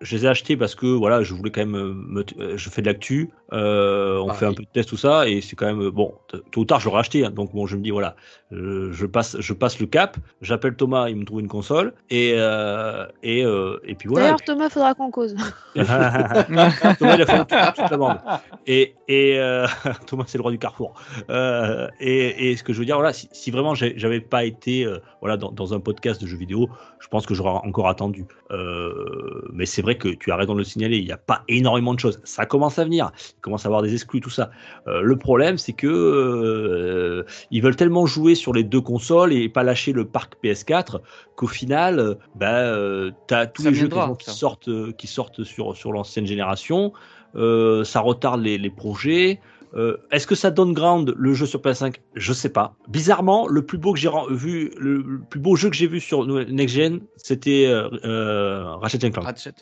je 0.01 0.17
les 0.17 0.25
ai 0.25 0.29
achetés 0.29 0.57
parce 0.57 0.75
que 0.75 0.87
voilà, 0.87 1.23
je 1.23 1.35
voulais 1.35 1.51
quand 1.51 1.61
même, 1.61 1.77
euh, 1.77 1.95
me 1.95 2.25
euh, 2.39 2.57
je 2.57 2.71
fais 2.71 2.83
de 2.83 2.87
l'actu, 2.87 3.31
euh, 3.53 4.19
on 4.19 4.33
fait 4.33 4.47
un 4.47 4.53
peu 4.53 4.63
de 4.63 4.69
test 4.69 4.89
tout 4.89 4.97
ça, 4.97 5.29
et 5.29 5.41
c'est 5.41 5.57
quand 5.57 5.67
même 5.67 5.91
bon. 5.91 6.15
Tôt 6.51 6.61
ou 6.61 6.65
tard, 6.65 6.81
je 6.81 6.87
l'aurais 6.87 7.01
acheté, 7.01 7.25
hein. 7.25 7.31
donc 7.31 7.53
bon, 7.53 7.67
je 7.67 7.77
me 7.77 7.83
dis 7.83 7.91
voilà, 7.91 8.17
je 8.51 9.07
passe, 9.07 9.41
je 9.41 9.53
passe 9.53 9.81
le 9.81 9.87
cap, 9.87 10.17
j'appelle 10.43 10.77
Thomas, 10.77 11.09
il 11.09 11.17
me 11.17 11.25
trouve 11.25 11.41
une 11.41 11.49
console, 11.49 11.95
et 12.11 12.35
euh, 12.37 13.07
et 13.23 13.45
euh, 13.45 13.79
et 13.85 13.95
puis 13.95 14.09
voilà. 14.09 14.27
D'ailleurs 14.27 14.43
Thomas 14.43 14.69
faudra 14.69 14.95
qu'on 14.95 15.11
cause. 15.11 15.37
Thomas, 15.75 16.71
il 17.01 17.23
a 17.23 17.27
fait 17.27 17.39
toute, 17.39 17.77
toute 17.77 17.91
la 17.91 17.97
bande. 17.97 18.19
Et, 18.67 18.95
et 19.09 19.39
euh, 19.39 19.67
Thomas, 20.07 20.25
c'est 20.27 20.39
le 20.39 20.43
roi 20.43 20.51
du 20.51 20.59
carrefour. 20.59 20.95
Euh, 21.31 21.89
et, 22.01 22.51
et 22.51 22.57
ce 22.57 22.63
que 22.63 22.73
je 22.73 22.79
veux 22.79 22.85
dire, 22.85 22.97
voilà, 22.97 23.13
si, 23.13 23.29
si 23.33 23.51
vraiment 23.51 23.75
j'avais 23.75 24.21
pas 24.21 24.45
été 24.45 24.85
euh, 24.85 24.99
voilà, 25.21 25.37
dans, 25.37 25.53
dans 25.53 25.75
un 25.75 25.81
podcast 25.81 26.21
de 26.21 26.27
jeux 26.27 26.37
vidéo, 26.37 26.69
je 26.99 27.09
pense 27.09 27.27
que 27.27 27.35
j'aurais 27.35 27.61
encore 27.67 27.89
attendu. 27.89 28.27
Euh, 28.51 29.49
mais 29.53 29.67
c'est 29.67 29.83
vrai 29.87 29.97
que 29.97 30.09
tu 30.09 30.31
as 30.33 30.37
raison 30.37 30.53
de 30.53 30.59
le 30.59 30.65
signaler, 30.65 30.99
il 30.99 31.05
n'y 31.05 31.13
a 31.13 31.17
pas 31.17 31.45
énormément 31.49 31.95
de 31.95 32.01
choses. 32.01 32.21
Ça 32.25 32.45
commence 32.45 32.79
à 32.79 32.85
venir, 32.85 33.13
il 33.37 33.41
commence 33.41 33.65
à 33.65 33.69
avoir 33.69 33.83
des 33.83 33.95
exclus, 33.95 34.21
tout 34.21 34.31
ça. 34.31 34.51
Euh, 34.87 35.01
le 35.01 35.17
problème, 35.17 35.57
c'est 35.59 35.73
que 35.73 35.87
euh, 35.87 37.25
ils 37.51 37.63
veulent 37.63 37.77
tellement 37.77 38.05
jouer 38.05 38.35
sur 38.35 38.53
les 38.53 38.65
deux 38.65 38.81
consoles 38.81 39.33
et 39.33 39.49
pas 39.49 39.63
lâcher 39.63 39.93
le 39.93 40.05
parc 40.05 40.35
PS4 40.43 41.01
qu'au 41.37 41.47
final, 41.47 41.99
euh, 41.99 42.15
bah, 42.35 42.59
euh, 42.59 43.13
t'as 43.29 43.47
tous 43.47 43.63
Ça 43.63 43.71
les 43.71 43.77
jeux 43.77 43.89
quasiment 43.89 44.17
qui 44.17 44.31
sortent, 44.31 44.97
qui 44.97 45.07
sortent 45.07 45.45
sur, 45.45 45.77
sur 45.77 45.93
l'ancienne 45.93 46.27
génération. 46.27 46.93
Ça 47.35 48.01
retarde 48.01 48.41
les, 48.41 48.59
les 48.59 48.71
projets. 48.71 49.41
Euh, 49.77 49.99
Est-ce 50.11 50.27
que 50.27 50.35
ça 50.35 50.51
donne 50.51 50.73
ground 50.73 51.15
le 51.17 51.35
jeu 51.35 51.45
sur 51.47 51.61
PS5 51.61 51.97
Je 52.15 52.33
sais 52.33 52.49
pas. 52.49 52.75
Bizarrement, 52.89 53.47
le 53.47 53.61
plus 53.65 53.77
beau 53.79 53.93
que 53.93 53.99
j'ai 53.99 54.09
ren- 54.09 54.27
vu, 54.31 54.71
le, 54.79 55.03
le 55.03 55.21
plus 55.29 55.39
beau 55.41 55.55
jeu 55.55 55.69
que 55.69 55.77
j'ai 55.77 55.87
vu 55.87 56.01
sur 56.01 56.25
Next 56.27 56.75
Gen, 56.75 57.01
c'était 57.17 57.67
euh, 57.67 57.89
euh, 58.05 58.75
Ratchet 58.77 58.99
Clank. 59.11 59.25
Ratchet. 59.27 59.53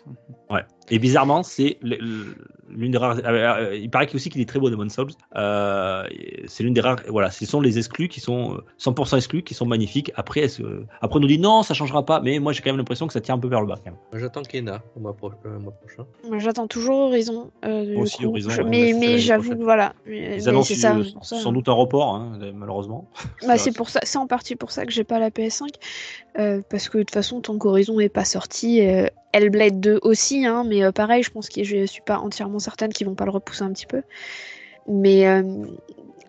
Ouais. 0.51 0.63
Et 0.91 0.99
bizarrement, 0.99 1.43
c'est 1.43 1.79
l'une 1.83 2.91
des 2.91 2.99
rares. 2.99 3.17
euh, 3.25 3.71
euh, 3.71 3.77
il 3.77 3.89
paraît 3.91 4.13
aussi 4.15 4.29
qu'il 4.29 4.41
est 4.41 4.49
très 4.49 4.59
beau 4.59 4.69
Demon 4.71 4.89
Souls. 4.89 5.11
Euh, 5.37 6.05
c'est 6.47 6.63
l'une 6.63 6.75
des 6.75 6.81
rares. 6.81 6.99
Voilà, 7.09 7.31
ce 7.31 7.47
sont 7.47 7.61
les 7.61 7.79
exclus 7.79 8.09
qui 8.09 8.21
sont 8.21 8.57
euh, 8.57 8.65
100% 8.79 9.17
exclus, 9.17 9.43
qui 9.43 9.55
sont 9.55 9.67
magnifiques. 9.67 10.13
Après, 10.17 10.47
après 11.01 11.17
on 11.17 11.21
nous 11.21 11.27
dit 11.29 11.39
non, 11.39 11.63
ça 11.63 11.73
changera 11.75 12.05
pas. 12.05 12.21
Mais 12.21 12.39
moi, 12.39 12.53
j'ai 12.53 12.61
quand 12.61 12.71
même 12.71 12.77
l'impression 12.79 13.07
que 13.07 13.13
ça 13.13 13.21
tire 13.21 13.35
un 13.35 13.39
peu 13.39 13.49
vers 13.49 13.61
le 13.63 13.67
bas. 13.67 13.77
Quand 13.83 13.91
même. 13.93 14.21
J'attends 14.21 14.43
Kena 14.43 14.83
au 14.97 15.01
mois, 15.01 15.15
pro- 15.17 15.33
mois 15.61 15.73
prochain. 15.73 16.07
J'attends 16.39 16.67
toujours 16.67 16.99
Horizon. 17.09 17.51
euh, 17.65 17.97
aussi, 17.99 18.19
coup. 18.19 18.29
Horizon, 18.31 18.51
Je- 18.51 18.63
mais 18.63 18.93
mais 18.99 19.19
j'avoue, 19.19 19.55
voilà. 19.59 19.95
Mais 20.07 20.37
Ils 20.37 20.49
annoncent 20.49 20.69
c'est 20.69 20.75
ça, 20.81 20.97
euh, 20.97 21.05
sans 21.23 21.53
doute 21.53 21.69
un 21.69 21.73
report, 21.73 22.15
hein, 22.15 22.39
malheureusement. 22.55 23.09
Bah, 23.47 23.57
c'est 23.59 23.75
pour 23.75 23.89
ça, 23.91 24.01
c'est 24.03 24.19
en 24.19 24.27
partie 24.27 24.57
pour 24.57 24.71
ça 24.71 24.85
que 24.87 24.93
j'ai 24.93 25.05
pas 25.05 25.19
la 25.19 25.31
PS5, 25.31 25.69
euh, 26.39 26.61
parce 26.69 26.89
que 26.89 26.99
de 26.99 27.03
toute 27.05 27.13
façon, 27.13 27.41
tant 27.41 27.57
qu'Horizon 27.59 28.01
est 28.01 28.09
pas 28.09 28.25
sorti, 28.25 28.81
euh, 28.87 29.07
Hellblade 29.33 29.81
2 29.81 29.99
aussi, 30.03 30.47
hein, 30.47 30.65
mais 30.67 30.84
euh, 30.85 30.93
pareil, 30.93 31.23
je 31.23 31.31
pense 31.31 31.49
que 31.49 31.65
je 31.65 31.85
suis 31.87 32.03
pas 32.03 32.19
entièrement 32.19 32.59
certaine 32.59 32.93
qu'ils 32.93 33.07
vont 33.07 33.15
pas 33.15 33.25
le 33.25 33.31
repousser 33.31 33.63
un 33.63 33.73
petit 33.73 33.87
peu. 33.87 34.03
Mais 34.87 35.27
euh, 35.27 35.43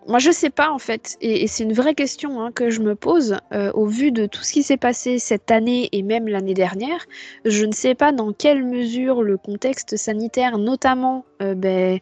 moi, 0.07 0.19
je 0.19 0.32
sais 0.32 0.49
pas 0.49 0.72
en 0.72 0.77
fait, 0.80 1.18
et, 1.22 1.44
et 1.44 1.48
c'est 1.48 1.64
une 1.64 1.73
vraie 1.73 1.95
question 1.95 2.41
hein, 2.41 2.52
que 2.52 2.69
je 2.69 2.82
me 2.82 2.95
pose 2.95 3.38
euh, 3.53 3.72
au 3.73 3.86
vu 3.86 4.11
de 4.11 4.26
tout 4.26 4.44
ce 4.44 4.53
qui 4.53 4.64
s'est 4.64 4.77
passé 4.77 5.19
cette 5.19 5.49
année 5.49 5.90
et 5.91 6.03
même 6.03 6.27
l'année 6.27 6.53
dernière. 6.53 7.06
Je 7.44 7.65
ne 7.65 7.72
sais 7.72 7.95
pas 7.95 8.11
dans 8.11 8.32
quelle 8.32 8.64
mesure 8.64 9.23
le 9.23 9.38
contexte 9.38 9.98
sanitaire, 9.98 10.57
notamment 10.57 11.26
euh, 11.41 11.53
ben, 11.53 11.99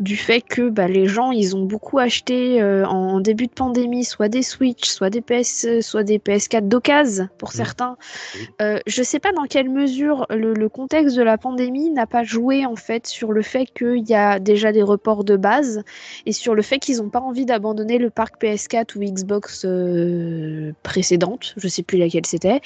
du 0.00 0.16
fait 0.16 0.42
que 0.42 0.68
bah, 0.68 0.86
les 0.86 1.06
gens 1.06 1.32
ils 1.32 1.56
ont 1.56 1.64
beaucoup 1.64 1.98
acheté 1.98 2.62
euh, 2.62 2.86
en 2.86 3.20
début 3.20 3.46
de 3.46 3.52
pandémie 3.52 4.04
soit 4.04 4.28
des 4.28 4.42
Switch, 4.42 4.88
soit 4.88 5.10
des 5.10 5.22
PS, 5.22 5.80
soit 5.80 6.02
des 6.04 6.18
PS4 6.18 6.68
d'occasion 6.68 7.28
pour 7.38 7.52
certains. 7.52 7.96
Oui. 8.34 8.48
Euh, 8.60 8.78
je 8.86 9.02
sais 9.02 9.18
pas 9.18 9.32
dans 9.32 9.44
quelle 9.44 9.70
mesure 9.70 10.26
le, 10.30 10.52
le 10.52 10.68
contexte 10.68 11.16
de 11.16 11.22
la 11.22 11.38
pandémie 11.38 11.90
n'a 11.90 12.06
pas 12.06 12.22
joué 12.22 12.66
en 12.66 12.76
fait 12.76 13.06
sur 13.06 13.32
le 13.32 13.42
fait 13.42 13.66
qu'il 13.66 14.08
y 14.08 14.14
a 14.14 14.38
déjà 14.38 14.72
des 14.72 14.82
reports 14.82 15.24
de 15.24 15.36
base 15.36 15.82
et 16.26 16.32
sur 16.32 16.54
le 16.54 16.62
fait 16.62 16.78
qu'ils 16.78 16.98
n'ont 16.98 17.08
pas 17.08 17.20
envie 17.20 17.45
d'abandonner 17.46 17.98
le 17.98 18.10
parc 18.10 18.42
PS4 18.42 18.96
ou 18.96 19.00
Xbox 19.00 19.64
euh, 19.64 20.72
précédente, 20.82 21.54
je 21.56 21.68
sais 21.68 21.82
plus 21.82 21.98
laquelle 21.98 22.26
c'était, 22.26 22.60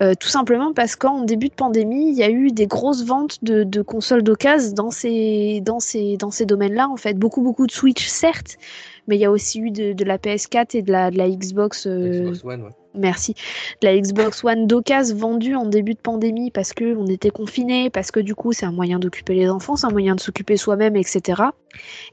euh, 0.00 0.14
tout 0.18 0.28
simplement 0.28 0.72
parce 0.72 0.96
qu'en 0.96 1.22
début 1.22 1.48
de 1.48 1.54
pandémie, 1.54 2.10
il 2.10 2.16
y 2.16 2.22
a 2.22 2.30
eu 2.30 2.50
des 2.50 2.66
grosses 2.66 3.04
ventes 3.04 3.42
de, 3.42 3.82
consoles 3.82 4.22
d'occasion 4.22 4.72
dans 4.74 4.90
ces, 4.90 5.60
dans 5.64 5.80
ces, 5.80 6.16
dans 6.16 6.30
ces 6.30 6.46
domaines-là, 6.46 6.88
en 6.88 6.96
fait. 6.96 7.14
Beaucoup, 7.14 7.42
beaucoup 7.42 7.66
de 7.66 7.72
Switch, 7.72 8.06
certes, 8.06 8.56
mais 9.06 9.16
il 9.16 9.20
y 9.20 9.24
a 9.24 9.30
aussi 9.30 9.60
eu 9.60 9.70
de, 9.70 10.04
la 10.04 10.18
PS4 10.18 10.76
et 10.76 10.82
de 10.82 10.92
la, 10.92 11.08
euh, 11.08 11.36
Xbox 11.36 11.86
One. 11.86 12.70
Merci, 12.94 13.34
de 13.80 13.88
la 13.88 13.98
Xbox 13.98 14.44
One 14.44 14.66
d'occasion 14.66 15.16
vendue 15.16 15.54
en 15.54 15.66
début 15.66 15.94
de 15.94 15.98
pandémie 15.98 16.50
parce 16.50 16.72
que 16.72 16.96
on 16.96 17.06
était 17.06 17.30
confinés, 17.30 17.90
parce 17.90 18.10
que 18.10 18.20
du 18.20 18.34
coup 18.34 18.52
c'est 18.52 18.66
un 18.66 18.72
moyen 18.72 18.98
d'occuper 18.98 19.34
les 19.34 19.48
enfants, 19.48 19.76
c'est 19.76 19.86
un 19.86 19.90
moyen 19.90 20.14
de 20.14 20.20
s'occuper 20.20 20.56
soi-même, 20.56 20.96
etc. 20.96 21.42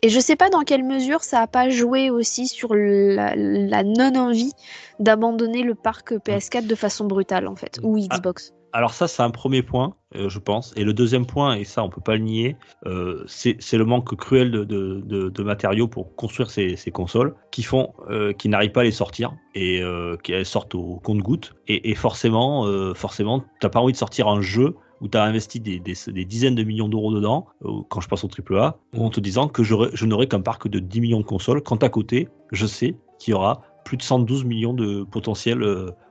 Et 0.02 0.10
je 0.10 0.20
sais 0.20 0.36
pas 0.36 0.50
dans 0.50 0.62
quelle 0.62 0.84
mesure 0.84 1.24
ça 1.24 1.42
a 1.42 1.48
pas 1.48 1.70
joué 1.70 2.10
aussi 2.10 2.48
sur 2.48 2.74
la, 2.74 3.36
la 3.36 3.84
non-envie 3.84 4.54
d'abandonner 5.00 5.64
le 5.64 5.76
parc 5.76 6.14
PS4 6.14 6.68
de 6.68 6.76
façon 6.76 7.06
brutale 7.06 7.48
en 7.48 7.56
fait, 7.56 7.80
ou 7.84 7.98
Ah. 8.10 8.59
Alors 8.74 8.94
ça, 8.94 9.08
c'est 9.08 9.24
un 9.24 9.32
premier 9.32 9.64
point, 9.64 9.96
euh, 10.16 10.30
je 10.30 10.40
pense. 10.40 10.74
Et 10.76 10.84
le 10.84 10.94
deuxième 10.94 11.26
point, 11.26 11.56
et 11.56 11.64
ça, 11.64 11.84
on 11.84 11.90
peut 11.90 12.02
pas 12.02 12.16
le 12.16 12.24
nier, 12.24 12.56
euh, 12.86 13.24
c'est 13.28 13.78
le 13.78 13.86
manque 13.86 14.16
cruel 14.16 14.52
de, 14.52 15.44
matériaux 15.44 15.88
pour 15.88 16.16
construire 16.16 16.50
ces, 16.52 16.76
consoles, 16.92 17.36
qui 17.52 17.64
font, 17.64 17.94
euh, 18.10 18.34
n'arrivent 18.46 18.72
pas 18.72 18.82
à 18.82 18.84
les 18.84 18.92
sortir 18.92 19.34
et 19.56 19.82
euh, 19.82 20.18
qui 20.18 20.34
elles 20.34 20.46
sortent 20.46 20.76
au 20.76 21.00
compte-gouttes. 21.04 21.56
Et, 21.68 21.96
forcément, 21.96 22.66
forcément, 22.94 23.44
t'as 23.60 23.70
pas 23.70 23.80
envie 23.80 23.94
de 23.94 23.98
sortir 23.98 24.28
un 24.28 24.42
jeu 24.42 24.76
où 25.02 25.08
tu 25.08 25.18
as 25.18 25.24
investi 25.24 25.60
des, 25.60 25.80
dizaines 25.80 26.56
de 26.56 26.64
millions 26.64 26.90
d'euros 26.90 27.14
dedans, 27.14 27.48
quand 27.90 28.02
je 28.02 28.10
passe 28.10 28.24
au 28.24 28.30
AAA, 28.30 28.78
en 28.98 29.10
te 29.10 29.20
disant 29.20 29.48
que 29.48 29.64
je 29.64 30.06
n'aurai 30.06 30.28
qu'un 30.28 30.42
parc 30.42 30.68
de 30.68 30.80
10 30.80 31.02
millions 31.02 31.20
de 31.20 31.26
consoles, 31.26 31.62
quand 31.62 31.84
à 31.84 31.90
côté, 31.90 32.28
je 32.52 32.66
sais 32.66 32.96
qu'il 33.18 33.32
y 33.32 33.36
aura 33.36 33.62
plus 33.86 33.98
de 33.98 34.04
112 34.04 34.46
millions 34.46 34.74
de 34.74 35.04
potentiels 35.04 35.64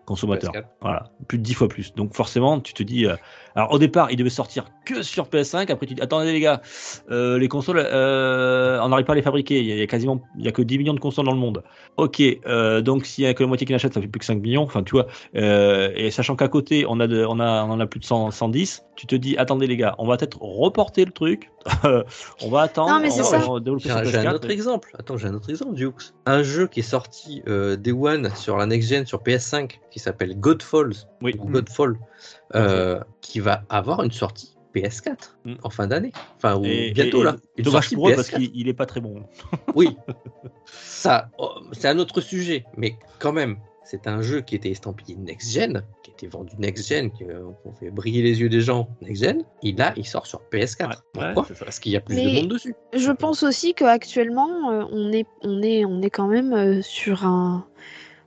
consommateurs. 0.09 0.53
PS4. 0.53 0.65
Voilà, 0.81 1.05
plus 1.29 1.39
de 1.39 1.43
10 1.43 1.55
fois 1.55 1.69
plus. 1.69 1.95
Donc 1.95 2.15
forcément, 2.15 2.61
tu 2.61 2.75
te 2.75 2.83
dis... 2.83 3.07
euh, 3.07 3.15
alors 3.55 3.73
au 3.73 3.79
départ, 3.79 4.11
il 4.11 4.17
devait 4.17 4.31
sortir 4.31 4.67
que 4.85 5.03
sur 5.03 5.27
PS5, 5.27 5.71
après 5.71 5.87
tu 5.87 5.95
dis, 5.95 6.03
attendez 6.03 6.33
les 6.33 6.41
gars, 6.41 6.61
euh, 7.11 7.39
les 7.39 7.49
consoles, 7.49 7.79
euh, 7.79 8.81
on 8.83 8.89
n'arrive 8.89 9.05
pas 9.05 9.13
à 9.13 9.17
les 9.17 9.23
fabriquer, 9.23 9.59
il 9.61 9.67
y, 9.67 9.73
a, 9.73 9.75
il 9.75 9.81
y 9.81 9.83
a 9.83 9.87
quasiment, 9.87 10.21
il 10.39 10.45
y 10.45 10.49
a 10.49 10.53
que 10.53 10.63
10 10.63 10.79
millions 10.79 10.95
de 10.95 11.01
consoles 11.01 11.27
dans 11.27 11.33
le 11.33 11.39
monde. 11.39 11.63
Ok, 11.97 12.23
donc 12.83 13.07
s'il 13.07 13.25
y 13.25 13.27
a 13.27 13.35
que 13.35 13.43
la 13.43 13.49
moitié 13.49 13.67
qui 13.67 13.73
l'achètent, 13.73 13.95
ça 13.95 14.01
fait 14.01 14.09
plus 14.09 14.21
que 14.21 14.25
5 14.25 14.41
millions, 14.41 14.63
enfin 14.63 14.83
tu 14.83 14.93
vois, 14.93 15.07
et 15.35 16.11
sachant 16.11 16.37
qu'à 16.37 16.49
côté, 16.49 16.87
on, 16.89 17.01
a 17.01 17.07
de, 17.07 17.25
on, 17.25 17.41
a, 17.41 17.65
on 17.65 17.71
en 17.71 17.81
a 17.81 17.87
plus 17.87 18.01
de 18.01 18.05
100, 18.05 18.31
110, 18.31 18.85
tu 18.97 19.07
te 19.07 19.15
dis, 19.15 19.37
attendez 19.37 19.67
les 19.67 19.77
gars, 19.77 19.95
on 19.99 20.07
va 20.07 20.17
peut-être 20.17 20.39
reporter 20.41 21.05
le 21.05 21.13
truc, 21.13 21.51
on 22.43 22.51
va 22.51 22.63
attendre, 22.63 22.91
Non, 22.93 23.01
mais 23.01 23.11
c'est 23.11 23.23
ça. 23.23 23.41
J'ai 23.79 23.91
un, 23.91 24.05
j'ai 24.05 24.19
un 24.19 24.23
PS4, 24.25 24.35
autre 24.35 24.51
exemple. 24.51 24.91
Attends, 24.99 25.17
j'ai 25.17 25.29
un 25.29 25.35
autre 25.35 25.51
exemple, 25.51 25.75
Dukes. 25.75 26.13
Un 26.27 26.43
jeu 26.43 26.67
qui 26.67 26.81
est 26.81 26.83
sorti 26.83 27.43
euh, 27.49 27.77
Day 27.77 27.93
One 27.93 28.31
sur 28.35 28.57
la 28.57 28.67
next 28.67 28.89
gen 28.89 29.07
sur 29.07 29.23
PS5 29.23 29.79
qui 29.91 29.99
s'appelle 29.99 30.39
Godfalls 30.39 30.95
Oui. 31.23 31.35
ou 31.39 31.47
Godfall, 31.49 31.97
euh, 32.55 33.01
qui 33.21 33.41
va 33.41 33.63
avoir 33.69 34.03
une 34.03 34.13
sortie 34.13 34.55
PS4 34.75 35.37
Mm. 35.45 35.55
en 35.63 35.71
fin 35.71 35.87
d'année. 35.87 36.13
Enfin, 36.37 36.57
ou 36.57 36.65
Et- 36.65 36.91
bientôt 36.93 37.23
et- 37.23 37.25
là. 37.25 37.37
Une 37.57 37.65
Dommage 37.65 37.83
sortie 37.85 37.95
pour 37.97 38.09
eux 38.11 38.15
parce 38.15 38.29
PS4. 38.29 38.37
qu'il 38.39 38.51
il 38.55 38.69
est 38.69 38.75
pas 38.75 38.87
très 38.87 39.01
bon. 39.01 39.23
Oui, 39.75 39.97
ça, 40.67 41.29
oh, 41.39 41.53
c'est 41.73 41.89
un 41.89 41.99
autre 41.99 42.21
sujet, 42.21 42.65
mais 42.77 42.97
quand 43.19 43.33
même, 43.33 43.57
c'est 43.91 44.07
un 44.07 44.21
jeu 44.21 44.43
qui 44.43 44.55
était 44.55 44.71
estampillé 44.71 45.17
next-gen, 45.17 45.83
qui 46.03 46.11
était 46.11 46.27
vendu 46.27 46.53
next-gen, 46.59 47.11
qui 47.11 47.25
euh, 47.25 47.41
qu'on 47.63 47.73
fait 47.73 47.91
briller 47.91 48.23
les 48.23 48.41
yeux 48.41 48.49
des 48.51 48.61
gens 48.61 48.89
next-gen, 49.01 49.45
et 49.63 49.73
là, 49.73 49.95
il 49.97 50.07
sort 50.07 50.27
sur 50.27 50.41
PS4. 50.53 50.89
Ouais, 50.89 50.95
Pourquoi 51.15 51.43
ouais. 51.45 51.57
Parce 51.65 51.79
qu'il 51.81 51.93
y 51.93 51.97
a 51.97 52.01
plus 52.01 52.15
Mais- 52.17 52.25
de 52.27 52.41
monde 52.43 52.49
dessus. 52.49 52.75
Je 52.95 53.11
pense 53.13 53.43
aussi 53.43 53.73
qu'actuellement, 53.75 54.71
euh, 54.71 54.85
on, 54.93 55.11
est, 55.13 55.27
on, 55.43 55.63
est, 55.63 55.85
on 55.87 56.03
est 56.03 56.11
quand 56.11 56.29
même 56.29 56.53
euh, 56.53 56.83
sur 56.83 57.25
un. 57.25 57.65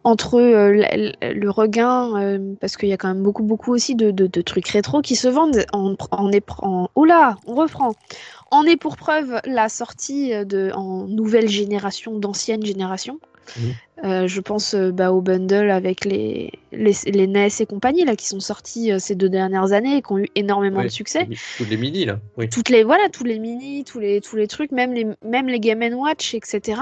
Entre 0.03 0.39
euh, 0.41 0.71
le 1.21 1.49
regain, 1.51 2.19
euh, 2.19 2.55
parce 2.59 2.75
qu'il 2.75 2.89
y 2.89 2.93
a 2.93 2.97
quand 2.97 3.09
même 3.09 3.21
beaucoup, 3.21 3.43
beaucoup 3.43 3.71
aussi 3.71 3.93
de, 3.93 4.09
de- 4.09 4.25
de 4.25 4.41
trucs 4.41 4.67
rétro 4.69 5.01
qui 5.03 5.15
se 5.15 5.27
vendent. 5.27 5.63
En, 5.73 5.95
oula, 6.95 7.35
on 7.45 7.53
reprend. 7.53 7.93
On 8.51 8.63
est 8.63 8.77
pour 8.77 8.97
preuve 8.97 9.39
la 9.45 9.69
sortie 9.69 10.31
de, 10.45 10.71
en 10.73 11.05
nouvelle 11.07 11.47
génération, 11.49 12.17
d'ancienne 12.17 12.65
génération. 12.65 13.19
Mhm. 13.57 13.73
Euh, 14.03 14.27
je 14.27 14.41
pense 14.41 14.73
euh, 14.73 14.91
bah, 14.91 15.11
au 15.11 15.21
bundle 15.21 15.69
avec 15.69 16.05
les, 16.05 16.51
les, 16.71 16.95
les 17.05 17.27
NES 17.27 17.49
et 17.59 17.65
compagnie 17.67 18.03
là, 18.03 18.15
qui 18.15 18.25
sont 18.25 18.39
sortis 18.39 18.91
euh, 18.91 18.97
ces 18.97 19.13
deux 19.13 19.29
dernières 19.29 19.73
années 19.73 19.97
et 19.97 20.01
qui 20.01 20.11
ont 20.11 20.17
eu 20.17 20.27
énormément 20.35 20.81
de 20.81 20.87
succès 20.87 21.27
Tous 21.57 21.65
les 21.69 21.77
mini, 21.77 22.05
là. 22.05 22.19
Oui. 22.37 22.49
toutes 22.49 22.69
les 22.69 22.83
voilà 22.83 23.09
tous 23.09 23.23
les 23.23 23.37
mini 23.37 23.83
tous 23.83 23.99
les 23.99 24.19
tous 24.21 24.35
les 24.35 24.47
trucs 24.47 24.71
même 24.71 24.93
les 24.93 25.05
même 25.23 25.47
les 25.47 25.59
Game 25.59 25.81
Watch 25.93 26.33
etc 26.33 26.81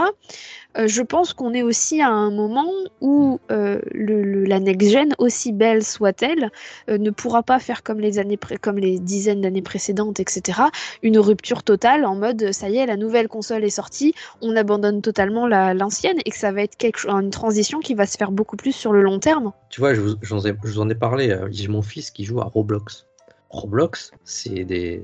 Euh, 0.77 0.87
je 0.87 1.01
pense 1.01 1.33
qu'on 1.33 1.53
est 1.53 1.63
aussi 1.63 1.99
à 1.99 2.09
un 2.09 2.29
moment 2.29 2.71
où 3.01 3.39
euh, 3.51 3.79
la 3.91 4.59
next 4.59 4.91
gen 4.91 5.15
aussi 5.17 5.51
belle 5.51 5.83
soit-elle 5.83 6.51
euh, 6.89 6.99
ne 6.99 7.09
pourra 7.09 7.41
pas 7.41 7.57
faire 7.57 7.81
comme 7.81 7.99
les 7.99 8.19
années 8.19 8.37
comme 8.61 8.77
les 8.77 8.99
dizaines 8.99 9.41
d'années 9.41 9.63
précédentes 9.63 10.19
etc 10.19 10.61
une 11.01 11.17
rupture 11.17 11.63
totale 11.63 12.05
en 12.05 12.15
mode 12.15 12.51
ça 12.51 12.69
y 12.69 12.77
est 12.77 12.85
la 12.85 12.97
nouvelle 12.97 13.27
console 13.27 13.63
est 13.63 13.71
sortie 13.71 14.13
on 14.41 14.55
abandonne 14.55 15.01
totalement 15.01 15.47
la 15.47 15.73
l'ancienne 15.73 16.19
et 16.23 16.29
que 16.29 16.37
ça 16.37 16.51
va 16.51 16.61
être 16.61 16.75
une 17.07 17.31
transition 17.31 17.79
qui 17.79 17.95
va 17.95 18.05
se 18.05 18.17
faire 18.17 18.31
beaucoup 18.31 18.55
plus 18.55 18.73
sur 18.73 18.93
le 18.93 19.01
long 19.01 19.17
terme 19.17 19.53
Tu 19.69 19.81
vois, 19.81 19.95
je 19.95 20.01
vous, 20.01 20.79
en 20.79 20.89
ai 20.89 20.95
parlé. 20.95 21.35
J'ai 21.49 21.67
mon 21.67 21.81
fils 21.81 22.11
qui 22.11 22.25
joue 22.25 22.41
à 22.41 22.45
Roblox. 22.45 23.08
Roblox, 23.49 24.11
c'est 24.23 25.01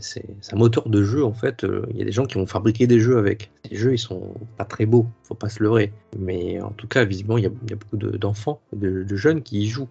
un 0.52 0.56
moteur 0.56 0.88
de 0.88 1.04
jeu 1.04 1.26
en 1.26 1.34
fait. 1.34 1.64
euh, 1.64 1.86
Il 1.90 1.98
y 1.98 2.02
a 2.02 2.06
des 2.06 2.12
gens 2.12 2.26
qui 2.26 2.36
vont 2.36 2.46
fabriquer 2.46 2.86
des 2.86 3.00
jeux 3.00 3.18
avec. 3.18 3.50
Les 3.72 3.78
jeux, 3.78 3.94
ils 3.94 3.98
sont 3.98 4.36
pas 4.58 4.66
très 4.66 4.86
beaux, 4.86 5.08
faut 5.24 5.34
pas 5.34 5.50
se 5.50 5.64
leurrer. 5.64 5.92
Mais 6.20 6.62
en 6.62 6.70
tout 6.70 6.88
cas, 6.88 7.06
visiblement, 7.06 7.40
il 7.40 7.44
y 7.44 7.48
a, 7.48 7.76
beaucoup 7.76 7.98
de- 7.98 8.18
d'enfants, 8.18 8.62
de, 8.74 9.04
de 9.04 9.16
jeunes 9.16 9.42
qui 9.42 9.64
y 9.64 9.68
jouent. 9.68 9.90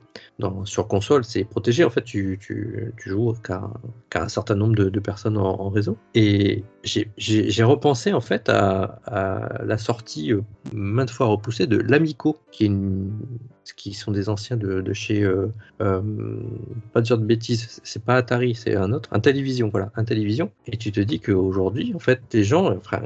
Sur 0.64 0.86
console, 0.86 1.24
c'est 1.24 1.44
protégé. 1.44 1.84
En 1.84 1.90
fait, 1.90 2.04
tu, 2.04 2.38
tu, 2.40 2.92
joues 3.04 3.34
qu'à 3.42 4.22
un 4.22 4.28
certain 4.28 4.54
nombre 4.54 4.74
de, 4.76 5.00
personnes 5.00 5.36
en, 5.36 5.68
réseau. 5.68 5.96
Et 6.14 6.62
j'ai- 6.84 7.64
repensé 7.64 8.12
en 8.12 8.20
fait 8.20 8.48
à, 8.48 9.00
à 9.06 9.64
la 9.64 9.78
sortie 9.78 10.32
euh, 10.32 10.42
maintes 10.72 11.10
fois 11.10 11.26
repoussée 11.26 11.66
de 11.66 11.78
l'Amico, 11.78 12.38
qui 12.52 12.64
est 12.64 12.66
une 12.66 13.10
qui 13.72 13.94
sont 13.94 14.12
des 14.12 14.28
anciens 14.28 14.56
de, 14.56 14.80
de 14.80 14.92
chez 14.92 15.22
euh, 15.22 15.46
euh, 15.80 16.02
pas 16.92 17.00
dire 17.00 17.18
de 17.18 17.24
bêtises, 17.24 17.80
c'est 17.82 18.04
pas 18.04 18.16
Atari, 18.16 18.54
c'est 18.54 18.76
un 18.76 18.92
autre, 18.92 19.08
un 19.12 19.20
télévision, 19.20 19.68
voilà, 19.68 19.90
un 19.96 20.04
télévision. 20.04 20.50
Et 20.66 20.76
tu 20.76 20.92
te 20.92 21.00
dis 21.00 21.20
qu'aujourd'hui, 21.20 21.92
en 21.94 21.98
fait, 21.98 22.20
les 22.32 22.44
gens, 22.44 22.76
enfin, 22.76 23.00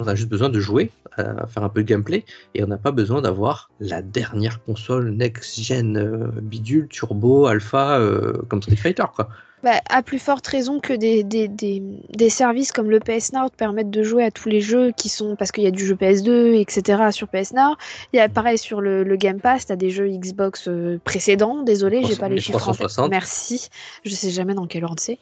on 0.00 0.06
a 0.06 0.14
juste 0.14 0.28
besoin 0.28 0.48
de 0.48 0.60
jouer, 0.60 0.90
à 1.16 1.46
faire 1.46 1.62
un 1.62 1.68
peu 1.68 1.82
de 1.82 1.88
gameplay, 1.88 2.24
et 2.54 2.64
on 2.64 2.66
n'a 2.66 2.78
pas 2.78 2.92
besoin 2.92 3.20
d'avoir 3.20 3.70
la 3.80 4.02
dernière 4.02 4.62
console 4.64 5.10
next-gen 5.10 5.96
euh, 5.96 6.40
bidule, 6.40 6.88
turbo, 6.88 7.46
alpha, 7.46 7.98
euh, 7.98 8.40
comme 8.48 8.62
Street 8.62 8.76
Fighter, 8.76 9.04
quoi. 9.14 9.28
Bah, 9.64 9.80
à 9.90 10.02
plus 10.02 10.18
forte 10.20 10.46
raison 10.46 10.78
que 10.78 10.92
des, 10.92 11.24
des, 11.24 11.48
des, 11.48 11.82
des 12.10 12.30
services 12.30 12.70
comme 12.70 12.90
le 12.90 13.00
PS 13.00 13.32
Now 13.32 13.48
te 13.48 13.56
permettent 13.56 13.90
de 13.90 14.02
jouer 14.04 14.22
à 14.24 14.30
tous 14.30 14.48
les 14.48 14.60
jeux 14.60 14.92
qui 14.96 15.08
sont. 15.08 15.34
Parce 15.36 15.50
qu'il 15.50 15.64
y 15.64 15.66
a 15.66 15.70
du 15.72 15.84
jeu 15.84 15.94
PS2, 15.94 16.54
etc. 16.60 17.02
sur 17.10 17.26
PS 17.28 17.52
Now. 17.54 17.74
Il 18.12 18.18
y 18.18 18.20
a 18.20 18.28
pareil 18.28 18.56
sur 18.58 18.80
le, 18.80 19.02
le 19.02 19.16
Game 19.16 19.40
Pass, 19.40 19.66
t'as 19.66 19.76
des 19.76 19.90
jeux 19.90 20.08
Xbox 20.08 20.68
euh, 20.68 21.00
précédents. 21.04 21.62
Désolé, 21.62 22.04
j'ai 22.04 22.16
pas 22.16 22.28
les 22.28 22.40
chiffres 22.40 22.56
en 22.68 22.72
tête. 22.72 22.86
360. 22.88 23.10
Merci. 23.10 23.68
Je 24.04 24.10
sais 24.14 24.30
jamais 24.30 24.54
dans 24.54 24.66
quel 24.66 24.84
ordre 24.84 25.00
c'est. 25.00 25.18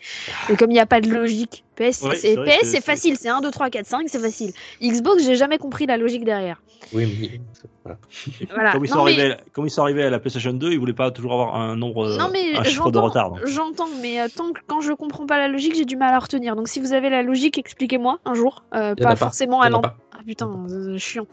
Et 0.50 0.56
comme 0.56 0.70
il 0.70 0.74
n'y 0.74 0.80
a 0.80 0.86
pas 0.86 1.00
de 1.00 1.08
logique, 1.08 1.64
PS, 1.76 2.02
Ouais, 2.02 2.16
c'est 2.16 2.36
PS, 2.36 2.80
facile. 2.84 3.16
C'est 3.18 3.28
1, 3.28 3.40
2, 3.40 3.50
3, 3.50 3.70
4, 3.70 3.86
5, 3.86 4.06
c'est 4.08 4.18
facile. 4.18 4.52
Xbox, 4.82 5.24
j'ai 5.24 5.36
jamais 5.36 5.58
compris 5.58 5.86
la 5.86 5.96
logique 5.96 6.24
derrière. 6.24 6.60
Oui, 6.92 7.06
mais 7.20 7.40
voilà. 7.84 7.98
Voilà. 8.54 8.72
Comme 8.72 8.84
ils, 8.84 8.88
sont 8.88 9.04
mais- 9.04 9.12
arrivés, 9.12 9.34
comme 9.52 9.66
ils 9.66 9.70
sont 9.70 9.82
arrivés 9.82 10.02
à 10.04 10.10
la 10.10 10.18
PlayStation 10.18 10.52
2, 10.52 10.72
ils 10.72 10.78
voulaient 10.78 10.92
pas 10.92 11.10
toujours 11.10 11.32
avoir 11.32 11.54
un 11.56 11.76
nombre, 11.76 12.06
euh, 12.06 12.16
Non 12.18 12.28
mais 12.32 12.56
un 12.56 12.64
chiffre 12.64 12.90
de 12.90 12.98
retard. 12.98 13.30
donc. 13.30 13.40
j'entends, 13.46 13.88
mais 14.02 14.20
euh, 14.26 14.28
tant 14.34 14.52
que 14.52 14.60
quand 14.66 14.80
je 14.80 14.92
comprends 14.92 15.26
pas 15.26 15.38
la 15.38 15.48
logique, 15.48 15.74
j'ai 15.74 15.84
du 15.84 15.96
mal 15.96 16.14
à 16.14 16.18
retenir. 16.18 16.56
Donc 16.56 16.68
si 16.68 16.80
vous 16.80 16.92
avez 16.92 17.10
la 17.10 17.22
logique, 17.22 17.58
expliquez-moi 17.58 18.18
un 18.24 18.34
jour, 18.34 18.64
euh, 18.74 18.94
pas 18.94 19.10
pas. 19.10 19.16
forcément 19.16 19.60
à 19.60 19.70
Ah 20.18 20.22
putain, 20.26 20.50
euh, 20.70 20.96
chiant. 20.96 21.26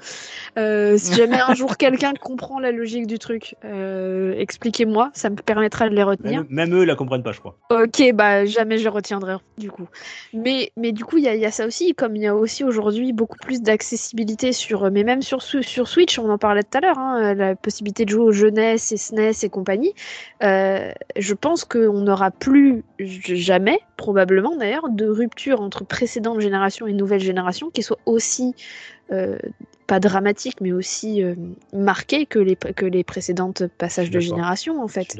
Euh, 0.57 0.97
si 0.97 1.13
jamais 1.13 1.39
un 1.39 1.53
jour 1.53 1.77
quelqu'un 1.77 2.13
comprend 2.19 2.59
la 2.59 2.71
logique 2.71 3.07
du 3.07 3.17
truc, 3.17 3.55
euh, 3.63 4.33
expliquez-moi, 4.37 5.09
ça 5.13 5.29
me 5.29 5.35
permettra 5.37 5.87
de 5.89 5.95
les 5.95 6.03
retenir. 6.03 6.41
Même, 6.49 6.69
même 6.69 6.75
eux, 6.81 6.83
la 6.83 6.95
comprennent 6.95 7.23
pas, 7.23 7.31
je 7.31 7.39
crois. 7.39 7.57
Ok, 7.71 8.11
bah 8.13 8.45
jamais 8.45 8.77
je 8.77 8.89
retiendrai 8.89 9.35
du 9.57 9.71
coup. 9.71 9.87
Mais, 10.33 10.71
mais 10.75 10.91
du 10.91 11.05
coup, 11.05 11.17
il 11.17 11.23
y, 11.23 11.27
a- 11.27 11.35
il 11.35 11.41
y 11.41 11.45
a 11.45 11.51
ça 11.51 11.65
aussi, 11.65 11.93
comme 11.95 12.15
il 12.15 12.23
y 12.23 12.27
a 12.27 12.35
aussi 12.35 12.63
aujourd'hui 12.63 13.13
beaucoup 13.13 13.37
plus 13.37 13.61
d'accessibilité 13.61 14.51
sur, 14.51 14.91
mais 14.91 15.03
même 15.03 15.21
sur, 15.21 15.41
sur 15.41 15.87
Switch, 15.87 16.19
on 16.19 16.29
en 16.29 16.37
parlait 16.37 16.63
tout 16.63 16.77
à 16.77 16.81
l'heure, 16.81 16.99
hein, 16.99 17.33
la 17.33 17.55
possibilité 17.55 18.03
de 18.05 18.09
jouer 18.09 18.23
aux 18.25 18.31
jeunesse 18.31 18.91
et 18.91 18.97
SNES 18.97 19.31
et 19.43 19.49
compagnie. 19.49 19.93
je 20.41 21.33
pense 21.33 21.63
qu'on 21.65 22.01
n'aura 22.01 22.31
plus 22.31 22.83
jamais, 22.99 23.79
probablement 23.97 24.55
d'ailleurs, 24.57 24.89
de 24.89 25.07
rupture 25.07 25.61
entre 25.61 25.85
précédente 25.85 26.41
génération 26.41 26.87
et 26.87 26.93
nouvelle 26.93 27.21
génération 27.21 27.69
qui 27.69 27.83
soit 27.83 27.99
aussi 28.05 28.55
pas 29.87 29.99
dramatique, 29.99 30.61
mais 30.61 30.71
aussi 30.71 31.23
euh, 31.23 31.35
marquée 31.73 32.25
que 32.25 32.39
les, 32.39 32.55
que 32.55 32.85
les 32.85 33.03
précédentes 33.03 33.67
passages 33.77 34.09
de 34.09 34.19
génération 34.19 34.81
en 34.81 34.87
fait. 34.87 35.17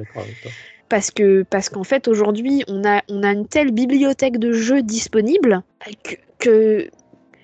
Parce 0.90 1.12
que 1.12 1.44
parce 1.44 1.70
qu'en 1.70 1.84
fait 1.84 2.08
aujourd'hui 2.08 2.64
on 2.68 2.86
a 2.86 3.02
on 3.10 3.24
a 3.24 3.32
une 3.32 3.48
telle 3.48 3.72
bibliothèque 3.72 4.38
de 4.38 4.52
jeux 4.52 4.82
disponibles 4.82 5.64
que, 6.04 6.16
que 6.40 6.90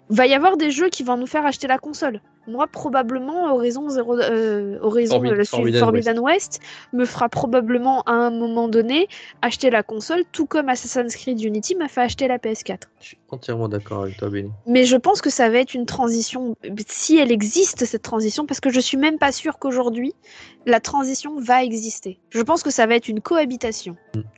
va 0.10 0.28
y 0.28 0.34
avoir 0.34 0.58
des 0.58 0.72
jeux 0.72 0.90
qui 0.90 1.04
vont 1.04 1.18
nous 1.18 1.28
faire 1.28 1.46
acheter 1.46 1.68
la 1.68 1.78
console. 1.78 2.22
Moi 2.50 2.68
probablement 2.68 3.54
Horizon 3.54 3.90
Zero 3.90 4.18
euh, 4.18 4.78
Horizon 4.82 5.16
Forbi- 5.18 5.30
euh, 5.30 5.36
le 5.36 5.44
suivant, 5.44 5.58
Forbidden 5.58 5.80
Forbidden 5.80 6.20
West. 6.20 6.60
me 6.94 7.06
fera 7.06 7.30
probablement 7.30 8.02
à 8.04 8.12
un 8.14 8.32
moment 8.32 8.68
donné 8.68 9.08
acheter 9.42 9.70
la 9.70 9.84
console 9.84 10.24
tout 10.32 10.46
comme 10.46 10.68
Assassin's 10.70 11.16
Creed 11.16 11.42
Unity 11.42 11.76
m'a 11.76 11.88
fait 11.88 12.02
acheter 12.02 12.28
la 12.28 12.38
PS4. 12.38 12.82
Je 13.00 13.06
suis 13.06 13.18
entièrement 13.30 13.70
d'accord 13.70 14.04
avec 14.04 14.18
toi, 14.18 14.30
Benny. 14.30 14.50
Mais 14.66 14.86
je 14.86 14.98
pense 14.98 15.22
que 15.22 15.30
ça 15.30 15.50
va 15.50 15.60
être 15.60 15.74
une 15.74 15.86
transition, 15.86 16.56
si 16.88 17.18
elle 17.18 17.32
existe 17.32 17.86
cette 17.86 18.02
transition, 18.02 18.46
parce 18.46 18.60
que 18.60 18.70
je 18.70 18.80
suis 18.80 18.98
même 18.98 19.18
pas 19.18 19.32
sûre 19.32 19.60
qu'aujourd'hui 19.60 20.14
la 20.66 20.80
transition 20.80 21.40
va 21.40 21.64
exister. 21.64 22.20
Je 22.32 22.42
pense 22.42 22.64
que 22.64 22.70
ça 22.72 22.86
va 22.86 22.96
être 22.96 23.08
une 23.08 23.22
cohabitation. 23.22 23.96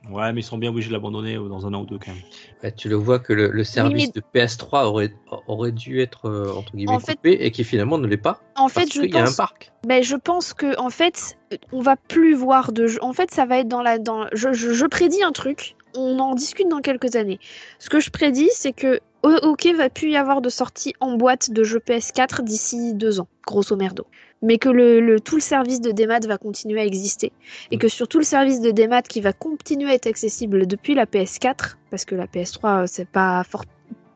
Ouais, 0.10 0.34
mais 0.34 0.42
ils 0.42 0.44
sont 0.44 0.58
bien 0.58 0.70
obligés 0.70 0.90
de 0.90 0.94
l'abandonner 0.94 1.36
euh, 1.36 1.48
dans 1.48 1.66
un 1.68 1.74
an 1.74 1.82
ou 1.82 1.86
deux 1.86 1.98
quand 2.00 2.12
même. 2.12 2.22
Ouais, 2.64 2.72
tu 2.72 2.90
le 2.90 2.96
vois 2.96 3.20
que 3.20 3.34
le, 3.34 3.50
le 3.52 3.64
service 3.64 4.12
mais- 4.14 4.22
de 4.22 4.22
PS3 4.34 4.86
aurait, 4.86 5.14
aurait 5.48 5.72
dû 5.72 6.02
être 6.02 6.26
euh, 6.30 6.54
entre 6.54 6.76
guillemets 6.76 6.94
En 6.94 7.00
fait- 7.00 7.16
coupé 7.16 7.32
et 7.34 7.52
qui 7.52 7.64
finalement 7.64 7.98
ne 7.98 8.08
l'est 8.08 8.18
pas. 8.18 8.42
En 8.56 8.64
Parce 8.70 8.74
fait, 8.74 8.94
je 8.94 9.02
qu'il 9.02 9.14
y 9.14 9.18
a 9.18 9.22
un 9.22 9.26
pense, 9.26 9.36
parc. 9.36 9.72
ben, 9.86 10.04
je 10.04 10.16
pense 10.16 10.54
que 10.54 10.78
en 10.80 10.90
fait, 10.90 11.38
on 11.72 11.82
va 11.82 11.96
plus 11.96 12.34
voir 12.34 12.72
de 12.72 12.88
jeux. 12.88 13.04
En 13.04 13.14
fait, 13.14 13.32
ça 13.32 13.46
va 13.46 13.60
être 13.60 13.68
dans 13.68 13.82
la 13.82 13.98
dans. 14.00 14.28
Je, 14.34 14.54
je, 14.54 14.74
je 14.74 14.86
prédis 14.86 15.24
un 15.24 15.32
truc. 15.32 15.76
On 15.96 16.20
en 16.20 16.36
discute 16.36 16.70
dans 16.70 16.80
quelques 16.80 17.16
années. 17.18 17.40
Ce 17.80 17.90
que 17.90 18.00
je 18.00 18.10
prédis, 18.12 18.50
c'est 18.54 18.72
que 18.72 19.00
ok, 19.24 19.68
va 19.76 19.90
plus 19.90 20.12
y 20.12 20.16
avoir 20.16 20.42
de 20.42 20.50
sortie 20.50 20.94
en 21.00 21.16
boîte 21.18 21.52
de 21.52 21.64
jeux 21.64 21.80
PS4 21.80 22.44
d'ici 22.44 22.94
deux 22.94 23.20
ans, 23.20 23.28
grosso 23.46 23.76
merdo. 23.76 24.06
Mais 24.42 24.58
que 24.58 24.70
le, 24.70 25.00
le- 25.02 25.20
tout 25.20 25.36
le 25.36 25.42
service 25.42 25.82
de 25.82 25.92
démat 25.92 26.20
va 26.28 26.38
continuer 26.38 26.82
à 26.82 26.86
exister 26.86 27.32
et 27.72 27.78
que 27.78 27.88
sur 27.88 28.08
tout 28.08 28.18
le 28.18 28.24
service 28.24 28.60
de 28.62 28.72
démat 28.72 29.02
qui 29.04 29.22
va 29.22 29.34
continuer 29.34 29.92
à 29.92 29.94
être 29.96 30.08
accessible 30.08 30.68
depuis 30.68 30.96
la 30.96 31.06
PS4, 31.06 31.78
parce 31.90 32.06
que 32.06 32.16
la 32.16 32.28
PS3 32.28 32.84
euh, 32.84 32.86
c'est 32.88 33.10
pas 33.10 33.44
fort. 33.44 33.66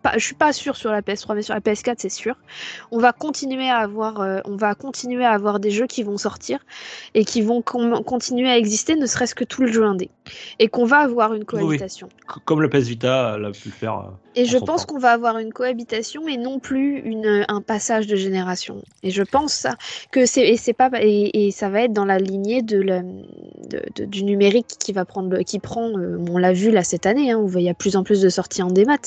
Pas, 0.06 0.18
je 0.20 0.24
suis 0.24 0.36
pas 0.36 0.54
sûre 0.54 0.76
sur 0.76 0.92
la 0.92 1.02
PS3, 1.02 1.34
mais 1.36 1.42
sur 1.42 1.54
la 1.56 1.62
PS4 1.62 1.96
c'est 1.98 2.10
sûr. 2.10 2.36
On 2.92 3.00
va 3.00 3.12
continuer 3.12 3.70
à 3.70 3.78
avoir, 3.78 4.22
euh, 4.22 4.40
on 4.46 4.56
va 4.56 4.76
continuer 4.76 5.26
à 5.26 5.32
avoir 5.32 5.60
des 5.60 5.72
jeux 5.72 5.88
qui 5.88 6.04
vont 6.04 6.18
sortir 6.18 6.60
et 7.16 7.26
qui 7.26 7.42
vont 7.42 7.62
continuer 7.64 8.50
à 8.50 8.58
exister, 8.58 8.96
ne 8.96 9.08
serait-ce 9.08 9.34
que 9.34 9.44
tout 9.44 9.62
le 9.64 9.72
jeu 9.72 9.84
indé, 9.84 10.10
et 10.60 10.68
qu'on 10.68 10.86
va 10.86 10.98
avoir 11.00 11.34
une 11.34 11.44
cohabitation. 11.46 12.08
Comme 12.46 12.62
le 12.62 12.70
PS 12.70 12.88
Vita 12.88 13.38
l'a 13.40 13.50
pu 13.52 13.70
faire. 13.72 13.94
euh. 13.98 14.12
Et 14.38 14.44
je 14.46 14.58
pense 14.66 14.86
qu'on 14.86 15.00
va 15.00 15.12
avoir 15.14 15.38
une 15.40 15.54
cohabitation 15.54 16.28
et 16.28 16.36
non 16.38 16.60
plus 16.60 17.00
une, 17.00 17.46
un 17.48 17.62
passage 17.62 18.06
de 18.06 18.18
génération. 18.18 18.82
Et 19.02 19.10
je 19.10 19.24
pense 19.24 19.54
ça, 19.54 19.76
que 20.12 20.26
c'est 20.26 20.46
et 20.46 20.58
c'est 20.58 20.74
pas 20.74 20.90
et, 21.00 21.48
et 21.48 21.52
ça 21.52 21.70
va 21.70 21.84
être 21.84 21.94
dans 21.94 22.04
la 22.04 22.18
lignée 22.20 22.62
de, 22.62 22.82
la- 22.82 23.02
de- 23.02 23.82
de- 23.96 24.04
du 24.06 24.26
numérique 24.26 24.68
qui 24.78 24.92
va 24.92 25.06
prendre 25.06 25.30
le- 25.30 25.44
qui 25.44 25.60
prend. 25.60 25.90
euh, 25.98 26.18
on 26.30 26.38
l'a 26.38 26.52
vu 26.52 26.70
là 26.70 26.84
cette 26.84 27.06
année, 27.06 27.32
hein, 27.32 27.38
où 27.38 27.50
il 27.58 27.64
y 27.64 27.70
a 27.70 27.72
de 27.72 27.78
plus 27.78 27.96
en 27.96 28.04
plus 28.04 28.20
de 28.22 28.28
sorties 28.28 28.62
en 28.62 28.68
démat. 28.68 28.98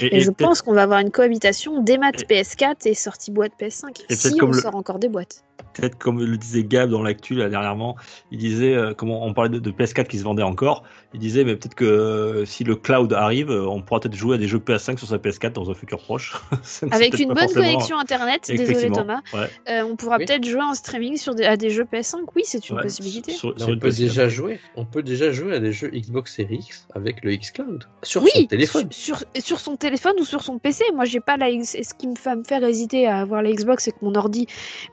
Et, 0.00 0.20
je 0.20 0.26
peut-être- 0.30 0.33
pense 0.34 0.62
qu'on 0.62 0.72
va 0.72 0.82
avoir 0.82 0.98
une 1.00 1.10
cohabitation 1.10 1.80
démat 1.82 2.10
PS4 2.12 2.86
et 2.86 2.94
sortie 2.94 3.30
boîte 3.30 3.52
PS5 3.60 4.04
Et 4.08 4.14
si 4.16 4.34
on 4.34 4.38
comme 4.38 4.52
le- 4.52 4.60
sort 4.60 4.74
encore 4.76 4.98
des 4.98 5.08
boîtes. 5.08 5.42
Peut-être 5.74 5.98
comme 5.98 6.20
le 6.22 6.36
disait 6.36 6.62
Gab 6.64 6.90
dans 6.90 7.02
l'actu 7.02 7.34
là, 7.34 7.48
dernièrement, 7.48 7.96
il 8.30 8.38
disait 8.38 8.74
euh, 8.74 8.94
comment 8.96 9.24
on 9.26 9.34
parlait 9.34 9.50
de, 9.50 9.58
de 9.58 9.70
PS4 9.70 10.06
qui 10.06 10.18
se 10.18 10.24
vendait 10.24 10.42
encore. 10.44 10.84
Il 11.14 11.20
disait 11.20 11.44
mais 11.44 11.56
peut-être 11.56 11.74
que 11.74 11.84
euh, 11.84 12.44
si 12.44 12.62
le 12.64 12.76
cloud 12.76 13.12
arrive, 13.12 13.50
euh, 13.50 13.66
on 13.66 13.82
pourra 13.82 14.00
peut-être 14.00 14.14
jouer 14.14 14.36
à 14.36 14.38
des 14.38 14.46
jeux 14.48 14.58
PS5 14.58 14.98
sur 14.98 15.08
sa 15.08 15.16
PS4 15.18 15.52
dans 15.52 15.70
un 15.70 15.74
futur 15.74 15.98
proche. 15.98 16.34
Avec 16.92 17.18
une 17.18 17.28
bonne 17.28 17.38
forcément- 17.38 17.64
connexion 17.64 17.98
internet, 17.98 18.42
désolé 18.48 18.90
Thomas, 18.90 19.20
ouais. 19.32 19.48
euh, 19.68 19.82
on 19.84 19.96
pourra 19.96 20.18
Oui. 20.18 20.26
peut-être 20.26 20.44
jouer 20.44 20.62
en 20.62 20.74
streaming 20.74 21.16
sur 21.16 21.34
des, 21.34 21.44
à 21.44 21.56
des 21.56 21.70
jeux 21.70 21.84
PS5. 21.84 22.18
Oui, 22.36 22.42
c'est 22.44 22.68
une 22.68 22.76
Ouais, 22.76 22.82
possibilité. 22.82 23.32
sur- 23.32 23.50
Là, 23.50 23.58
sur 23.58 23.68
on 23.68 23.78
peut 23.78 23.88
PS4. 23.88 23.96
déjà 23.98 24.28
jouer. 24.28 24.60
On 24.76 24.84
peut 24.84 25.02
déjà 25.02 25.32
jouer 25.32 25.54
à 25.54 25.60
des 25.60 25.72
jeux 25.72 25.88
Xbox 25.88 26.34
Series 26.36 26.54
X 26.56 26.86
avec 26.94 27.22
le 27.24 27.34
xCloud 27.36 27.84
sur 28.02 28.22
oui, 28.22 28.30
son 28.34 28.46
téléphone. 28.46 28.88
Sur, 28.90 29.18
sur, 29.18 29.26
sur 29.44 29.60
son 29.60 29.76
téléphone 29.76 30.14
ou 30.20 30.24
sur 30.24 30.42
son 30.42 30.58
PC. 30.58 30.84
Moi, 30.94 31.04
j'ai 31.04 31.20
pas 31.20 31.36
la. 31.36 31.46
Ce 31.64 31.94
qui 31.94 32.06
me 32.08 32.14
fait 32.16 32.34
me 32.36 32.44
faire 32.44 32.62
hésiter 32.64 33.06
à 33.06 33.18
avoir 33.18 33.42
la 33.42 33.50
Xbox, 33.52 33.84
c'est 33.84 33.92
que 33.92 34.02
mon 34.02 34.14
ordi 34.14 34.46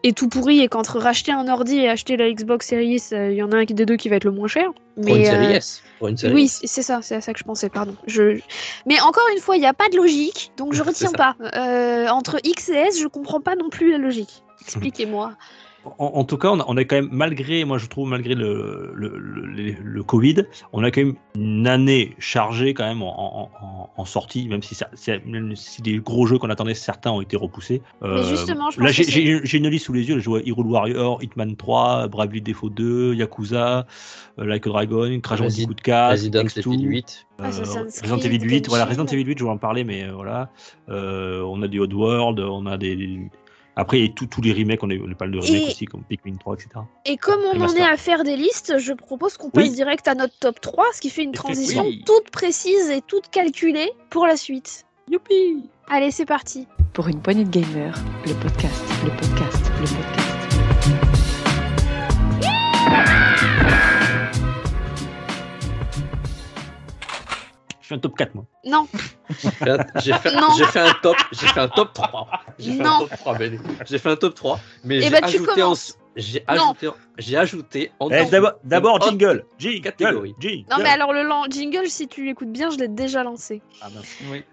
est 0.03 0.15
tout 0.17 0.27
pourri 0.29 0.50
et 0.59 0.67
qu'entre 0.67 0.99
racheter 0.99 1.31
un 1.31 1.47
ordi 1.47 1.79
et 1.79 1.89
acheter 1.89 2.17
la 2.17 2.31
Xbox 2.31 2.67
Series, 2.67 3.01
euh, 3.13 3.31
il 3.31 3.37
y 3.37 3.43
en 3.43 3.51
a 3.51 3.57
un 3.57 3.63
des 3.63 3.85
deux 3.85 3.95
qui 3.95 4.09
va 4.09 4.17
être 4.17 4.23
le 4.23 4.31
moins 4.31 4.47
cher. 4.47 4.71
Pour 4.95 5.07
une 5.07 5.19
Mais 5.19 5.25
série 5.25 5.45
euh, 5.45 5.57
S. 5.57 5.83
Pour 5.99 6.07
une 6.09 6.17
série 6.17 6.33
oui, 6.33 6.47
c'est 6.47 6.81
ça, 6.81 6.99
c'est 7.01 7.15
à 7.15 7.21
ça 7.21 7.33
que 7.33 7.39
je 7.39 7.43
pensais, 7.43 7.69
pardon. 7.69 7.95
Je... 8.07 8.39
Mais 8.85 8.99
encore 9.01 9.27
une 9.33 9.41
fois, 9.41 9.55
il 9.55 9.59
n'y 9.59 9.65
a 9.65 9.73
pas 9.73 9.89
de 9.89 9.97
logique, 9.97 10.51
donc 10.57 10.73
je 10.73 10.83
retiens 10.83 11.11
pas. 11.11 11.35
Euh, 11.55 12.07
entre 12.09 12.39
X 12.43 12.69
et 12.69 12.73
S, 12.73 12.99
je 12.99 13.07
comprends 13.07 13.41
pas 13.41 13.55
non 13.55 13.69
plus 13.69 13.91
la 13.91 13.97
logique. 13.97 14.43
Expliquez-moi. 14.61 15.33
En, 15.83 16.05
en 16.05 16.23
tout 16.23 16.37
cas, 16.37 16.49
on 16.49 16.59
a, 16.59 16.65
on 16.67 16.77
a 16.77 16.83
quand 16.83 16.95
même, 16.95 17.09
malgré, 17.11 17.65
moi 17.65 17.77
je 17.79 17.87
trouve, 17.87 18.07
malgré 18.07 18.35
le, 18.35 18.91
le, 18.95 19.17
le, 19.17 19.45
le- 19.47 19.75
le 19.83 20.03
Covid, 20.03 20.43
on 20.73 20.83
a 20.83 20.91
quand 20.91 21.01
même 21.01 21.15
une 21.35 21.65
année 21.67 22.15
chargée 22.19 22.73
quand 22.75 22.85
même 22.87 23.01
en, 23.01 23.07
en, 23.43 23.51
en- 23.65 23.89
en 23.97 24.05
sortie, 24.05 24.47
même 24.47 24.61
si, 24.61 24.75
ça, 24.75 24.87
c'est- 24.93 25.25
même 25.25 25.55
si 25.55 25.81
des 25.81 25.97
gros 25.97 26.27
jeux 26.27 26.37
qu'on 26.37 26.49
attendait, 26.51 26.75
certains 26.75 27.11
ont 27.11 27.21
été 27.21 27.35
repoussés. 27.35 27.81
Mais 28.03 28.23
justement, 28.23 28.69
je 28.69 28.79
là, 28.79 28.85
pense 28.87 28.95
j'ai, 29.43 29.57
une 29.57 29.67
liste 29.69 29.85
sous 29.85 29.93
les 29.93 30.07
yeux, 30.07 30.19
je 30.19 30.29
vois 30.29 30.41
Hero 30.45 30.63
Warrior, 30.63 31.21
Hitman 31.23 31.55
3, 31.55 32.07
Bravely 32.09 32.41
Default 32.41 32.69
2, 32.75 33.13
Yakuza, 33.15 33.87
euh, 34.39 34.45
Like 34.45 34.67
a 34.67 34.69
Dragon, 34.69 35.19
Crash 35.21 35.39
Bandicoot 35.65 35.81
4, 35.81 36.11
Resident 36.11 36.43
Takes 36.43 36.61
Two, 36.63 36.73
Evil 36.73 36.85
8. 36.89 37.27
euh, 37.39 37.43
Resident 38.01 38.17
Evil 38.19 38.39
8, 38.43 38.67
voilà. 38.69 38.85
Resident 38.85 39.05
Evil 39.07 39.25
8, 39.25 39.39
je 39.39 39.43
vais 39.45 39.49
en 39.49 39.57
parler, 39.57 39.83
mais 39.83 40.03
euh, 40.03 40.11
voilà. 40.13 40.49
Euh, 40.89 41.41
on 41.41 41.61
a 41.63 41.67
du 41.67 41.79
Oddworld, 41.79 42.39
on 42.39 42.65
a 42.67 42.77
des. 42.77 43.19
Après, 43.75 43.99
il 43.99 44.05
y 44.05 44.09
a 44.09 44.11
tous 44.13 44.25
tous 44.25 44.41
les 44.41 44.51
remakes, 44.53 44.83
on 44.83 44.89
a, 44.89 44.93
on 44.95 45.13
parle 45.13 45.31
de 45.31 45.39
remakes 45.39 45.61
Et- 45.63 45.67
aussi, 45.67 45.85
comme 45.85 46.03
Pikmin 46.03 46.35
3, 46.35 46.55
etc. 46.55 46.69
Et 47.05 47.17
comme 47.17 47.39
on 47.53 47.61
en 47.61 47.73
est 47.73 47.81
à 47.81 47.95
faire 47.97 48.23
des 48.23 48.35
listes, 48.35 48.77
je 48.79 48.93
propose 48.93 49.37
qu'on 49.37 49.49
passe 49.49 49.69
Oui. 49.69 49.71
direct 49.75 50.07
à 50.07 50.15
notre 50.15 50.37
top 50.39 50.59
3, 50.59 50.85
ce 50.93 50.99
qui 51.01 51.09
fait 51.09 51.23
une 51.23 51.31
transition 51.31 51.83
Oui. 51.85 52.03
toute 52.05 52.29
précise 52.31 52.89
et 52.89 53.01
toute 53.01 53.29
calculée 53.29 53.91
pour 54.09 54.27
la 54.27 54.35
suite. 54.35 54.85
Youpi 55.09 55.69
Allez, 55.89 56.11
c'est 56.11 56.25
parti. 56.25 56.67
Pour 56.93 57.07
une 57.07 57.21
poignée 57.21 57.43
de 57.45 57.49
gamers, 57.49 57.97
le 58.25 58.33
podcast, 58.33 58.81
le 59.03 59.09
podcast, 59.11 59.71
le 59.79 59.85
podcast. 59.85 60.20
Fais 67.91 67.95
un 67.95 67.99
top 67.99 68.17
4, 68.17 68.35
moi. 68.35 68.45
Non, 68.65 68.87
J'ai 70.03 70.13
fait, 70.13 70.35
Non. 70.35 70.47
j'ai 70.57 70.65
fait 70.65 70.79
un 70.79 70.93
top, 71.01 71.17
j'ai 71.31 71.47
fait 71.47 71.59
un 71.59 71.67
top 71.67 71.93
3. 71.93 72.27
J'ai 72.59 72.71
fait 72.73 72.83
Non. 72.83 72.89
un 72.89 72.99
top 72.99 73.09
3, 73.17 73.37
Benny. 73.37 73.57
J'ai 73.85 73.97
fait 73.99 74.09
un 74.09 74.15
top 74.15 74.35
3, 74.35 74.59
mais 74.83 75.01
j'ai 75.01 75.09
tu 75.09 75.15
ajouté 75.23 75.63
en, 75.63 75.73
j'ai 76.15 76.39
Non. 76.47 76.53
ajouté, 76.73 76.89
j'ai 77.17 77.37
ajouté 77.37 77.91
en 77.99 78.09
Eh, 78.09 78.25
dessous 78.25 78.47
d'abord, 78.63 79.01
jingle. 79.01 79.45
Jingle. 79.57 79.81
catégorie. 79.81 80.35
Jingle. 80.39 80.65
non 80.69 80.77
mais 80.83 80.89
alors 80.89 81.13
le 81.13 81.23
lan- 81.23 81.45
jingle, 81.49 81.87
si 81.87 82.07
tu 82.07 82.25
l'écoutes 82.25 82.51
bien, 82.51 82.69
je 82.69 82.77
l'ai 82.77 82.87
déjà 82.87 83.23
lancé. 83.23 83.61
Ah, 83.81 83.89
mince. 83.93 84.17
Oui. 84.29 84.43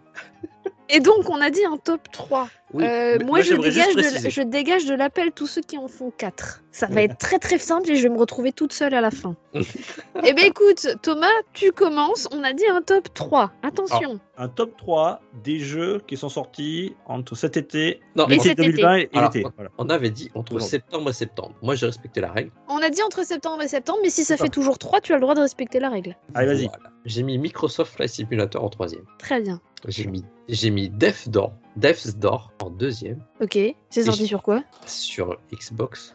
Et 0.91 1.01
donc, 1.01 1.29
on 1.29 1.41
a 1.41 1.51
dit 1.51 1.65
un 1.65 1.77
top 1.77 2.11
3. 2.13 2.49
Oui, 2.75 2.85
Euh, 2.85 3.19
moi, 3.25 3.41
je, 3.41 3.55
dégage 3.55 3.95
de, 3.95 4.01
préciser. 4.03 4.31
je 4.31 4.43
dégage 4.43 4.85
de 4.85 4.95
l'appel 4.95 5.33
tous 5.33 5.47
ceux 5.47 5.63
qui 5.63 5.79
en 5.79 5.89
font 5.89 6.11
4. 6.17 6.63
Ça 6.71 6.87
va 6.87 7.03
être 7.03 7.17
très 7.17 7.39
très 7.39 7.59
simple 7.59 7.91
et 7.91 7.97
je 7.97 8.03
vais 8.03 8.09
me 8.11 8.19
retrouver 8.19 8.53
toute 8.53 8.73
seule 8.75 8.93
à 8.95 9.01
la 9.01 9.11
fin. 9.11 9.35
eh 9.55 10.33
bien, 10.35 10.45
écoute, 10.45 10.87
Thomas, 11.03 11.27
tu 11.55 11.73
commences. 11.73 12.29
On 12.31 12.45
a 12.45 12.53
dit 12.53 12.67
un 12.67 12.83
top 12.83 13.13
3. 13.15 13.53
Attention. 13.63 14.21
Un 14.37 14.49
top 14.49 14.77
3 14.77 15.21
des 15.43 15.59
jeux 15.61 16.03
qui 16.07 16.17
sont 16.17 16.29
sortis 16.29 16.95
entre 17.07 17.35
cet 17.35 17.57
été, 17.57 18.01
Non, 18.17 18.27
Et 18.27 18.33
l'été 18.33 18.49
cet 18.51 18.59
2020 18.59 18.97
et 18.97 19.11
Alors, 19.15 19.31
l'été. 19.33 19.49
Voilà. 19.57 19.71
on 19.79 19.89
avait 19.89 20.11
dit 20.11 20.31
entre 20.35 20.53
Toujours. 20.53 20.69
septembre 20.69 21.11
et 21.11 21.15
septembre. 21.15 21.55
Moi, 21.63 21.75
j'ai 21.75 21.87
respecté 21.87 22.21
la 22.21 22.31
règle. 22.33 22.51
On 22.69 22.79
a 22.79 22.91
dit 22.91 23.03
entre 23.03 23.25
septembre 23.25 23.63
et 23.63 23.69
septembre, 23.69 23.99
mais 24.03 24.11
si 24.11 24.25
ça 24.25 24.37
fait 24.37 24.49
toujours 24.51 24.79
3, 24.79 25.01
tu 25.01 25.13
as 25.13 25.17
le 25.17 25.23
droit 25.23 25.35
de 25.35 25.41
respecter 25.41 25.81
la 25.81 25.89
règle. 25.89 26.17
Allez, 26.35 26.47
vas-y. 26.47 26.67
Voilà. 26.67 26.91
J'ai 27.07 27.23
mis 27.23 27.39
Microsoft 27.39 27.95
Flight 27.95 28.11
Simulator 28.11 28.63
en 28.63 28.69
troisième. 28.69 29.05
Très 29.19 29.41
bien. 29.41 29.61
J'ai 29.87 30.07
mis, 30.07 30.25
j'ai 30.49 30.71
mis 30.71 30.89
Death's 30.91 31.29
Door, 31.29 31.53
Death's 31.77 32.17
Door 32.17 32.53
en 32.63 32.71
deuxième 32.71 33.23
Ok. 33.41 33.59
C'est 33.91 34.03
sorti 34.03 34.27
sur 34.27 34.43
quoi? 34.43 34.63
Sur 34.87 35.39
Xbox. 35.53 36.15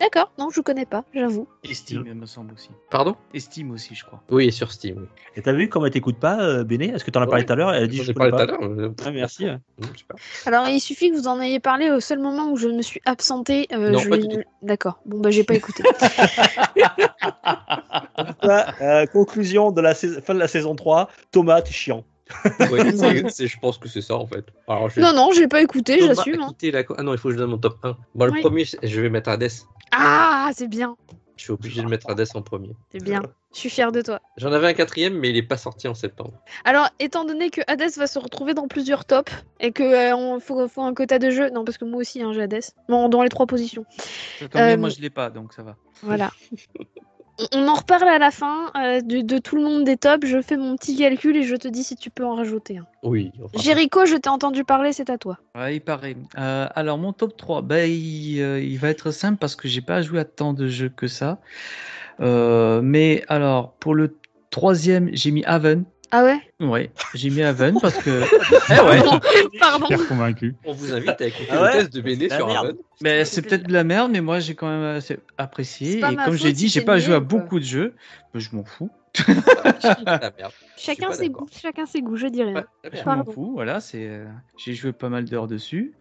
D'accord. 0.00 0.32
Non, 0.38 0.50
je 0.50 0.60
connais 0.60 0.84
pas, 0.84 1.04
j'avoue. 1.14 1.46
Et 1.62 1.72
Steam, 1.72 2.02
il 2.04 2.14
me 2.14 2.26
semble 2.26 2.52
aussi. 2.54 2.70
Pardon? 2.90 3.14
Et 3.32 3.38
Steam 3.38 3.70
aussi, 3.70 3.94
je 3.94 4.04
crois. 4.04 4.20
Oui, 4.28 4.46
et 4.46 4.50
sur 4.50 4.72
Steam. 4.72 4.96
oui. 4.98 5.06
Et 5.36 5.42
t'as 5.42 5.52
vu 5.52 5.68
comment 5.68 5.86
elle 5.86 5.92
t'écoute 5.92 6.18
pas, 6.18 6.42
euh, 6.42 6.64
Béné? 6.64 6.88
Est-ce 6.88 7.04
que 7.04 7.12
t'en 7.12 7.22
as 7.22 7.26
parlé 7.28 7.46
tout 7.46 7.52
à 7.52 7.56
l'heure? 7.56 7.72
Elle 7.72 7.84
a 7.84 7.86
dit 7.86 7.98
J'en 7.98 8.02
je 8.02 8.10
ai 8.10 8.14
parlé 8.14 8.32
tout 8.32 8.38
à 8.38 8.46
l'heure. 8.46 8.60
euh, 8.62 8.92
Ah, 9.04 9.12
merci. 9.12 9.46
Super. 9.94 10.16
Alors, 10.46 10.68
il 10.68 10.80
suffit 10.80 11.10
que 11.10 11.16
vous 11.16 11.28
en 11.28 11.40
ayez 11.40 11.60
parlé 11.60 11.90
au 11.92 12.00
seul 12.00 12.18
moment 12.18 12.50
où 12.50 12.56
je 12.56 12.68
me 12.68 12.82
suis 12.82 13.00
absentée. 13.06 13.68
euh, 13.72 13.92
Non, 13.92 14.00
je 14.00 14.08
pas 14.10 14.18
du 14.18 14.26
tout. 14.28 14.42
D'accord. 14.62 14.98
Bon, 15.06 15.20
bah, 15.20 15.30
j'ai 15.30 15.44
pas 15.44 15.54
écouté. 15.54 15.84
Euh, 18.80 19.06
conclusion 19.06 19.70
de 19.72 19.80
la 19.80 19.94
fin 19.94 20.34
de 20.34 20.38
la 20.38 20.48
saison 20.48 20.74
3. 20.74 21.08
Thomas, 21.30 21.62
t'es 21.62 21.72
chiant. 21.72 22.04
Ouais, 22.70 22.92
je 22.92 23.58
pense 23.60 23.78
que 23.78 23.88
c'est 23.88 24.00
ça 24.00 24.16
en 24.16 24.26
fait. 24.26 24.46
Alors, 24.68 24.88
je- 24.88 25.00
non, 25.00 25.12
non, 25.12 25.30
j'ai 25.32 25.46
pas 25.48 25.60
écouté, 25.62 25.98
Thomas 25.98 26.14
j'assume. 26.14 26.40
hein. 26.42 26.54
la 26.62 26.82
Ah 26.98 27.02
non, 27.02 27.12
il 27.12 27.18
faut 27.18 27.28
que 27.28 27.34
je 27.34 27.38
donne 27.38 27.50
mon 27.50 27.58
top 27.58 27.76
1. 27.82 27.96
Bon, 28.14 28.24
le 28.24 28.32
Oui. 28.32 28.40
premier, 28.40 28.64
je 28.64 29.00
vais 29.00 29.10
mettre 29.10 29.28
Hades. 29.30 29.50
Ah, 29.92 30.50
c'est 30.54 30.68
bien. 30.68 30.96
Je 31.36 31.42
suis 31.42 31.52
obligé 31.52 31.82
de 31.82 31.88
mettre 31.88 32.08
Hades 32.08 32.26
en 32.34 32.42
premier. 32.42 32.76
C'est 32.92 33.02
bien. 33.02 33.20
Je 33.52 33.58
suis 33.58 33.68
fière 33.68 33.92
de 33.92 34.00
toi. 34.02 34.20
J'en 34.36 34.52
avais 34.52 34.68
un 34.68 34.72
quatrième, 34.72 35.18
mais 35.18 35.30
il 35.30 35.36
est 35.36 35.42
pas 35.42 35.56
sorti 35.56 35.86
en 35.88 35.94
septembre. 35.94 36.32
Alors, 36.64 36.88
étant 36.98 37.24
donné 37.24 37.50
que 37.50 37.60
Hades 37.66 37.90
va 37.96 38.06
se 38.06 38.18
retrouver 38.18 38.54
dans 38.54 38.68
plusieurs 38.68 39.04
tops 39.04 39.32
et 39.60 39.70
que 39.72 39.82
euh, 39.82 40.16
on 40.16 40.40
faut, 40.40 40.66
faut 40.68 40.82
un 40.82 40.94
quota 40.94 41.18
de 41.18 41.30
jeu, 41.30 41.50
non 41.50 41.64
parce 41.64 41.76
que 41.78 41.84
moi 41.84 42.00
aussi 42.00 42.22
hein, 42.22 42.32
j'ai 42.32 42.42
Hades, 42.42 42.62
bon, 42.88 43.08
dans 43.08 43.22
les 43.22 43.28
trois 43.28 43.46
positions. 43.46 43.84
Euh, 44.56 44.76
moi 44.76 44.88
je 44.88 45.00
l'ai 45.00 45.10
pas, 45.10 45.30
donc 45.30 45.52
ça 45.52 45.62
va. 45.62 45.76
Voilà. 46.02 46.30
On- 47.52 47.66
en 47.68 47.74
reparle 47.74 48.08
à 48.08 48.18
la 48.18 48.30
fin 48.30 48.70
euh, 48.76 49.00
de, 49.00 49.20
de 49.20 49.38
tout 49.38 49.56
le 49.56 49.62
monde 49.62 49.84
des 49.84 49.96
tops. 49.96 50.26
Je 50.26 50.40
fais 50.40 50.56
mon 50.56 50.76
petit 50.76 50.96
calcul 50.96 51.36
et 51.36 51.42
je 51.42 51.56
te 51.56 51.66
dis 51.68 51.82
si 51.82 51.96
tu 51.96 52.10
peux 52.10 52.24
en 52.24 52.36
rajouter 52.36 52.78
un. 52.78 52.86
Oui. 53.02 53.32
enfin, 53.42 53.58
Jericho, 53.60 54.06
je 54.06 54.16
t'ai 54.16 54.28
entendu 54.28 54.64
parler, 54.64 54.92
c'est 54.92 55.10
à 55.10 55.18
toi. 55.18 55.38
Ouais, 55.56 55.76
il 55.76 55.80
paraît. 55.80 56.16
Euh, 56.38 56.68
alors, 56.74 56.96
mon 56.98 57.12
top 57.12 57.36
3, 57.36 57.62
bah, 57.62 57.86
il, 57.86 58.40
euh, 58.40 58.60
il 58.60 58.78
va 58.78 58.88
être 58.88 59.10
simple 59.10 59.38
parce 59.38 59.56
que 59.56 59.68
j'ai 59.68 59.82
pas 59.82 60.00
joué 60.02 60.20
à 60.20 60.24
tant 60.24 60.52
de 60.52 60.68
jeux 60.68 60.88
que 60.88 61.06
ça. 61.08 61.40
Euh, 62.20 62.80
mais 62.82 63.24
alors, 63.28 63.72
pour 63.74 63.94
le 63.94 64.16
troisième, 64.50 65.10
j'ai 65.12 65.30
mis 65.32 65.44
Haven. 65.44 65.84
Ah 66.16 66.22
ouais? 66.22 66.40
Ouais, 66.60 66.92
j'ai 67.14 67.28
mis 67.28 67.42
Haven 67.42 67.76
parce 67.82 67.98
que. 67.98 68.22
Eh 68.70 68.80
ouais, 68.80 69.02
Pardon. 69.58 69.86
Super 69.86 70.06
convaincu. 70.06 70.54
On 70.64 70.72
vous 70.72 70.92
invite 70.92 71.20
à 71.20 71.26
écouter 71.26 71.48
Ah 71.50 71.62
ouais 71.62 71.72
le 71.72 71.78
test 71.80 71.92
de 71.92 72.00
Béné 72.00 72.30
sur. 72.30 72.48
Haven. 72.48 72.76
mais 73.00 73.24
c'est 73.24 73.42
peut-être 73.42 73.66
de 73.66 73.72
la 73.72 73.82
merde, 73.82 74.12
mais 74.12 74.20
moi 74.20 74.38
j'ai 74.38 74.54
quand 74.54 74.68
même 74.68 74.96
assez 74.96 75.18
apprécié. 75.38 75.98
Et 75.98 76.00
comme 76.00 76.36
j'ai 76.36 76.52
dit, 76.52 76.68
j'ai 76.68 76.82
pas 76.82 77.00
joué 77.00 77.16
à 77.16 77.20
beaucoup 77.20 77.58
de 77.58 77.64
jeux. 77.64 77.94
Mais 78.32 78.38
je 78.38 78.54
m'en 78.54 78.62
fous. 78.62 78.90
Chacun 80.76 81.12
ses 81.12 81.30
goûts, 81.30 81.48
chacun 81.50 81.86
ses 81.86 82.00
goûts, 82.00 82.16
je 82.16 82.26
merde. 82.26 82.64
Je 82.92 83.02
m'en 83.04 83.24
fous, 83.24 83.52
voilà, 83.54 83.80
c'est, 83.80 84.06
euh, 84.06 84.26
j'ai 84.56 84.74
joué 84.74 84.92
pas 84.92 85.08
mal 85.08 85.24
d'heures 85.24 85.48
dessus. 85.48 85.94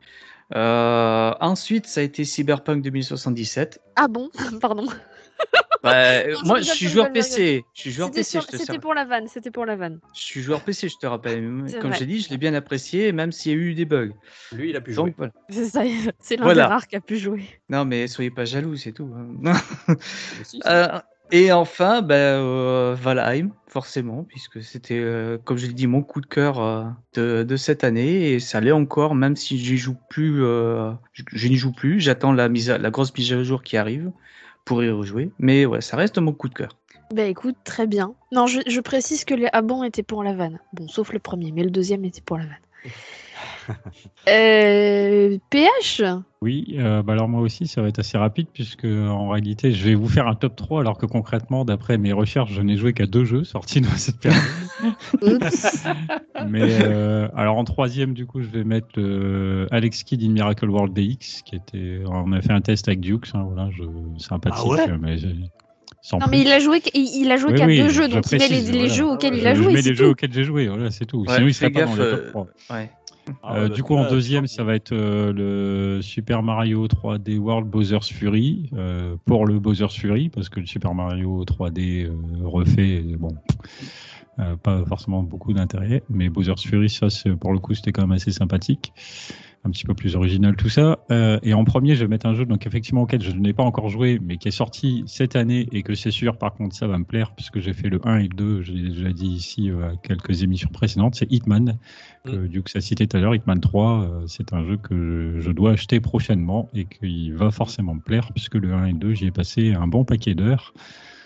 Euh, 0.56 1.34
ensuite, 1.40 1.88
ça 1.88 2.02
a 2.02 2.04
été 2.04 2.24
Cyberpunk 2.24 2.84
2077. 2.84 3.80
Ah 3.96 4.08
bon? 4.08 4.30
Pardon. 4.62 4.86
Bah, 5.84 6.26
Non, 6.28 6.38
moi, 6.46 6.62
je 6.62 6.72
suis 6.72 6.88
joueur 6.88 7.12
PC. 7.12 7.66
Je 7.74 7.82
suis 7.82 7.92
joueur 7.92 8.08
C'était 8.08 8.20
PC, 8.22 8.30
sur- 8.32 8.42
je 8.44 8.48
te 8.48 8.56
C'était 8.58 8.80
pour 8.80 8.94
la 8.94 9.04
vanne, 9.04 9.28
c'était 9.28 9.52
pour 9.52 9.66
la 9.66 9.76
vanne. 9.76 10.00
Je 10.16 10.22
suis 10.22 10.42
joueur 10.42 10.62
PC, 10.62 10.88
je 10.88 10.98
te 10.98 11.06
rappelle. 11.06 11.44
Comme 11.82 11.94
j'ai 11.94 12.06
dit, 12.06 12.22
je 12.22 12.30
l'ai 12.30 12.38
bien 12.38 12.54
apprécié, 12.54 13.12
même 13.12 13.32
s'il 13.34 13.52
y 13.52 13.56
a 13.56 13.58
eu 13.58 13.74
des 13.74 13.86
bugs. 13.86 14.12
Lui, 14.54 14.70
il 14.70 14.76
a 14.78 14.82
pu 14.82 14.94
jouer. 14.94 15.14
Voilà. 15.18 15.34
C'est 15.50 15.66
ça, 15.66 15.82
c'est 16.20 16.38
l'un 16.38 16.44
Voilà. 16.46 16.64
des 16.64 16.70
rares 16.70 16.88
qui 16.88 16.96
a 16.96 17.02
pu 17.02 17.18
jouer. 17.18 17.44
Non, 17.70 17.84
mais 17.86 18.08
soyez 18.08 18.32
pas 18.32 18.46
jaloux, 18.46 18.76
c'est 18.78 18.94
tout. 18.94 19.12
hein. 19.46 19.54
Euh, 20.66 20.88
et 21.32 21.52
enfin, 21.52 22.02
ben, 22.02 22.16
euh, 22.16 22.96
Valheim, 23.00 23.50
forcément, 23.68 24.24
puisque 24.24 24.62
c'était, 24.62 25.00
euh, 25.00 25.38
comme 25.44 25.58
je 25.58 25.66
l'ai 25.68 25.74
dit, 25.74 25.88
mon 25.88 26.04
coup 26.04 26.22
de 26.22 26.26
cœur 26.28 26.60
euh, 26.62 26.84
de, 27.16 27.44
de 27.44 27.56
cette 27.56 27.84
année, 27.84 28.32
et 28.34 28.40
ça 28.40 28.62
l'est 28.62 28.72
encore, 28.72 29.16
même 29.16 29.36
si 29.36 29.58
j'y 29.58 29.78
joue 29.78 29.98
plus, 30.10 30.44
euh, 30.44 30.92
je, 31.14 31.24
je 31.32 31.48
n'y 31.48 31.56
joue 31.56 31.72
plus. 31.74 32.00
J'attends 32.00 32.34
la 32.34 32.50
mise, 32.50 32.70
à- 32.70 32.78
la 32.78 32.90
grosse 32.92 33.14
mise 33.18 33.34
à 33.34 33.44
jour 33.44 33.64
qui 33.64 33.78
arrive 33.78 34.12
pour 34.66 34.84
y 34.84 34.90
rejouer, 34.90 35.32
mais 35.40 35.66
ouais, 35.66 35.82
ça 35.82 35.98
reste 35.98 36.18
mon 36.18 36.34
coup 36.34 36.50
de 36.50 36.54
cœur. 36.54 36.78
Bah 37.14 37.24
écoute, 37.24 37.56
très 37.64 37.86
bien. 37.86 38.16
Non, 38.32 38.48
je, 38.48 38.62
je 38.66 38.80
précise 38.80 39.26
que 39.26 39.34
les 39.34 39.48
abons 39.54 39.84
étaient 39.84 40.04
pour 40.04 40.24
la 40.24 40.34
vanne. 40.34 40.60
Bon, 40.74 40.88
sauf 40.88 41.14
le 41.14 41.20
premier, 41.20 41.52
mais 41.52 41.64
le 41.64 41.70
deuxième 41.70 42.06
était 42.06 42.22
pour 42.22 42.38
la 42.38 42.46
vanne. 42.46 42.56
Euh, 44.30 45.38
PH 45.50 46.02
Oui, 46.42 46.76
euh, 46.78 47.02
bah 47.04 47.14
alors 47.14 47.28
moi 47.28 47.42
aussi, 47.42 47.68
ça 47.68 47.82
va 47.82 47.88
être 47.88 48.00
assez 48.00 48.18
rapide 48.18 48.48
puisque 48.54 48.86
en 48.86 49.30
réalité, 49.30 49.72
je 49.72 49.84
vais 49.84 49.96
vous 49.96 50.08
faire 50.08 50.28
un 50.28 50.36
top 50.36 50.56
3 50.56 50.82
alors 50.82 50.98
que 50.98 51.06
concrètement, 51.06 51.66
d'après 51.66 51.98
mes 51.98 52.14
recherches, 52.14 52.52
je 52.52 52.62
n'ai 52.62 52.78
joué 52.78 52.94
qu'à 52.94 53.06
deux 53.06 53.26
jeux 53.26 53.44
sortis 53.44 53.82
dans 53.82 53.90
cette 53.92 54.20
période. 54.20 54.42
Oups. 55.22 55.86
Mais 56.48 56.80
euh, 56.82 57.28
alors 57.36 57.58
en 57.58 57.64
troisième, 57.64 58.14
du 58.14 58.26
coup, 58.26 58.42
je 58.42 58.48
vais 58.48 58.64
mettre 58.64 58.98
euh, 58.98 59.68
Alex 59.72 60.04
Kidd 60.04 60.24
in 60.24 60.30
Miracle 60.30 60.70
World 60.70 60.94
DX, 60.94 61.42
qui 61.44 61.56
était. 61.56 62.02
On 62.06 62.32
a 62.32 62.42
fait 62.42 62.54
un 62.54 62.62
test 62.62 62.88
avec 62.88 63.00
Dukes, 63.00 63.30
hein, 63.34 63.44
voilà, 63.46 63.70
je, 63.72 63.84
sympathique, 64.18 64.66
Ah 64.66 64.70
ouais? 64.70 64.98
mais 65.00 65.18
sans 66.04 66.20
Non, 66.20 66.28
plus. 66.28 66.32
mais 66.32 66.42
il 66.42 66.52
a 66.52 66.60
joué, 66.60 66.82
il, 66.94 67.32
a 67.32 67.38
joué 67.38 67.54
Oui, 67.54 67.58
qu'à 67.58 67.66
oui, 67.66 67.78
deux 67.80 67.90
je 67.90 67.94
jeux, 67.94 68.08
donc 68.10 68.24
il 68.32 68.38
met 68.38 68.48
les, 68.50 68.62
les 68.62 68.90
jeux 68.90 69.06
auxquels 69.08 69.36
il 69.36 69.48
a 69.48 69.56
je 69.56 69.64
joué. 69.64 69.74
mets 69.74 69.82
c'est 69.82 69.90
les 69.90 69.96
jeux 69.96 70.10
auxquels 70.10 70.34
j'ai 70.34 70.44
joué, 70.44 70.68
voilà, 70.68 70.92
c'est 70.92 71.06
tout. 71.06 71.22
Ouais, 71.22 71.34
Sinon, 71.34 71.48
il 71.48 71.54
serait 71.56 71.70
pas 71.72 71.86
dans 71.86 71.96
gaffe, 71.96 71.98
le 71.98 72.12
top 72.12 72.20
euh, 72.26 72.30
3. 72.30 72.48
Ouais. 72.78 72.92
Ah, 73.42 73.56
Euh, 73.56 73.70
bah, 73.70 73.74
du 73.74 73.84
coup, 73.84 73.96
en 73.96 74.04
là, 74.04 74.10
deuxième, 74.10 74.48
ça 74.48 74.66
va 74.66 74.76
être 74.76 74.92
euh, 74.92 75.32
le 75.32 76.02
Super 76.02 76.44
Mario 76.44 76.86
3D 76.88 77.38
World 77.38 77.70
Bowser's 77.70 78.10
Fury 78.12 78.70
euh, 78.76 79.16
pour 79.26 79.46
le 79.48 79.60
Bowser's 79.60 79.96
Fury 79.96 80.28
parce 80.28 80.50
que 80.50 80.60
le 80.60 80.66
Super 80.66 80.94
Mario 80.94 81.46
3D 81.46 82.06
euh, 82.06 82.12
refait, 82.44 83.02
bon, 83.18 83.30
euh, 84.40 84.58
pas 84.58 84.84
forcément 84.86 85.24
beaucoup 85.24 85.54
d'intérêt, 85.54 86.04
mais 86.10 86.28
Bowser's 86.28 86.64
Fury, 86.66 86.90
ça, 86.90 87.08
pour 87.40 87.54
le 87.54 87.60
coup, 87.60 87.74
c'était 87.76 87.94
quand 87.94 88.02
même 88.02 88.12
assez 88.12 88.32
sympathique, 88.32 88.92
un 89.66 89.70
petit 89.72 89.86
peu 89.86 89.94
plus 89.94 90.16
original 90.16 90.56
tout 90.56 90.70
ça. 90.70 91.00
Euh, 91.12 91.40
et 91.42 91.54
en 91.54 91.64
premier, 91.64 91.96
je 91.96 92.02
vais 92.02 92.08
mettre 92.08 92.26
un 92.26 92.34
jeu 92.34 92.46
donc 92.46 92.68
effectivement 92.68 93.04
auquel 93.04 93.22
je 93.22 93.32
n'ai 93.32 93.54
pas 93.54 93.64
encore 93.64 93.90
joué, 93.90 94.20
mais 94.22 94.38
qui 94.38 94.50
est 94.50 94.52
sorti 94.52 95.04
cette 95.08 95.36
année 95.36 95.68
et 95.72 95.84
que 95.84 95.96
c'est 95.96 96.12
sûr, 96.12 96.38
par 96.38 96.54
contre, 96.54 96.76
ça 96.76 96.88
va 96.88 96.98
me 96.98 97.06
plaire 97.06 97.34
puisque 97.34 97.60
j'ai 97.60 97.74
fait 97.74 97.90
le 97.90 98.00
1 98.06 98.18
et 98.20 98.24
le 98.24 98.36
2, 98.36 98.62
je 98.62 98.72
l'ai 98.74 98.90
déjà 98.90 99.12
dit 99.12 99.30
ici 99.30 99.70
euh, 99.70 99.92
à 99.92 99.96
quelques 99.96 100.44
émissions 100.44 100.70
précédentes, 100.70 101.16
c'est 101.16 101.32
Hitman 101.32 101.78
que 102.26 102.48
Duke 102.48 102.74
a 102.76 102.82
cité 102.82 103.08
tout 103.08 103.18
à 103.18 103.20
l'heure, 103.20 103.36
Hitman 103.36 103.60
3, 103.60 104.02
euh, 104.02 104.24
c'est 104.28 104.54
un 104.54 104.66
jeu 104.66 104.78
que 104.78 105.38
je 105.40 105.52
dois 105.52 105.72
acheter 105.72 106.00
prochainement 106.00 106.70
et 106.74 106.86
qui 106.86 107.32
va 107.32 107.52
forcément 107.52 107.96
me 107.96 108.02
plaire 108.02 108.32
puisque 108.34 108.56
le 108.56 108.74
1 108.74 108.86
et 108.86 108.92
le 108.92 108.98
2, 108.98 109.14
j'y 109.14 109.28
ai 109.28 109.32
passé 109.32 109.74
un 109.74 109.88
bon 109.88 110.06
paquet 110.06 110.36
d'heures. 110.36 110.74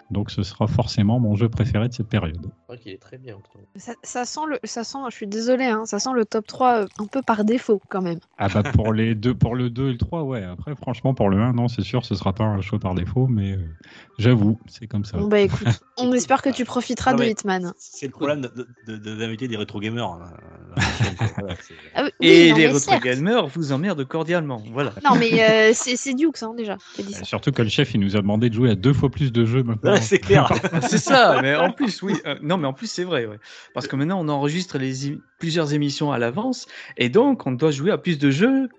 Donc 0.10 0.32
ce 0.32 0.42
sera 0.42 0.68
forcément 0.68 1.20
mon 1.20 1.36
jeu 1.36 1.50
préféré 1.50 1.90
de 1.90 1.94
cette 1.94 2.08
période. 2.08 2.46
Est 2.86 3.02
très 3.02 3.18
bien. 3.18 3.36
Ça, 3.76 3.94
ça 4.04 4.24
sent 4.24 4.40
le, 4.50 4.60
ça 4.64 4.84
sent, 4.86 5.00
je 5.10 5.16
suis 5.16 5.28
désolée, 5.28 5.66
hein, 5.66 5.86
ça 5.86 6.00
sent 6.00 6.12
le 6.16 6.24
top 6.26 6.48
3 6.48 6.74
euh, 6.84 6.86
un 7.00 7.06
peu 7.06 7.22
par 7.22 7.44
défaut 7.44 7.82
quand 7.90 8.02
même. 8.02 8.20
Ah 8.38 8.48
bah 8.48 8.64
pour 8.64 8.94
les 8.94 9.16
deux, 9.16 9.34
pour 9.34 9.56
le 9.56 9.70
2 9.70 9.90
et 9.90 9.92
le 9.94 9.98
3, 9.98 10.24
ouais. 10.24 10.44
Après, 10.44 10.74
franchement, 10.76 11.14
pour 11.14 11.30
le 11.30 11.42
1, 11.42 11.54
non, 11.54 11.68
c'est 11.68 11.82
sûr, 11.82 12.06
ce 12.06 12.16
sera 12.16 12.32
pas 12.34 12.46
un 12.46 12.62
choix 12.62 12.80
par 12.80 12.96
défaut, 12.96 13.28
mais 13.28 13.54
euh, 13.54 13.58
j'avoue, 14.18 14.60
c'est 14.68 14.88
comme 14.88 15.04
ça. 15.04 15.18
Bon 15.18 15.28
bah 15.28 15.40
écoute, 15.42 15.68
on 15.98 16.14
espère 16.14 16.42
que 16.42 16.50
tu 16.50 16.64
profiteras 16.64 17.12
Non, 17.12 17.18
de 17.20 17.24
Hitman. 17.26 17.74
C'est 17.78 18.06
le 18.06 18.12
problème 18.14 18.42
d'inviter 18.88 19.48
de, 19.48 19.48
de, 19.48 19.52
des 19.52 19.58
rétro 19.58 19.80
gamers. 19.80 20.06
hein. 20.08 20.32
Voilà, 21.38 21.56
Ah 21.96 22.04
oui, 22.04 22.10
Et 22.22 22.52
non, 22.52 22.58
les 22.58 22.80
certes. 22.80 23.04
gamers 23.04 23.48
vous 23.48 23.72
emmerdent 23.72 24.06
cordialement. 24.06 24.62
Voilà. 24.72 24.94
Non 25.04 25.16
mais 25.16 25.42
euh, 25.42 25.72
c'est 25.74 25.96
c'est 25.98 26.14
Dukes 26.14 26.42
hein, 26.44 26.54
déjà. 26.56 26.78
qui 26.96 27.02
a 27.02 27.04
dit 27.06 27.14
ça. 27.14 27.24
Surtout 27.24 27.52
que 27.52 27.62
le 27.62 27.70
chef, 27.70 27.94
il 27.94 28.00
nous 28.00 28.16
a 28.16 28.22
demandé 28.22 28.50
de 28.50 28.56
jouer 28.56 28.72
à 28.72 28.76
deux 28.76 28.94
fois 28.94 29.10
plus 29.10 29.32
de 29.32 29.46
jeux 29.46 29.64
maintenant. 29.64 29.97
Ouais, 29.98 30.02
c'est 30.02 30.20
clair. 30.20 30.52
c'est 30.88 30.98
ça, 30.98 31.40
mais 31.42 31.56
en 31.56 31.72
plus, 31.72 32.02
oui. 32.02 32.14
euh, 32.26 32.36
non, 32.42 32.58
mais 32.58 32.68
en 32.68 32.74
plus, 32.74 32.90
c'est 32.90 33.04
vrai, 33.04 33.26
ouais. 33.26 33.40
Parce 33.74 33.88
que 33.88 33.96
maintenant, 33.96 34.20
on 34.20 34.30
enregistre 34.30 34.78
les 34.78 35.18
plusieurs 35.40 35.74
émissions 35.74 36.12
à 36.12 36.18
l'avance, 36.18 36.68
et 36.98 37.10
donc, 37.10 37.46
on 37.46 37.52
doit 37.52 37.72
jouer 37.72 37.92
à 37.92 37.98
plus 37.98 38.18
de 38.18 38.32
jeux 38.32 38.70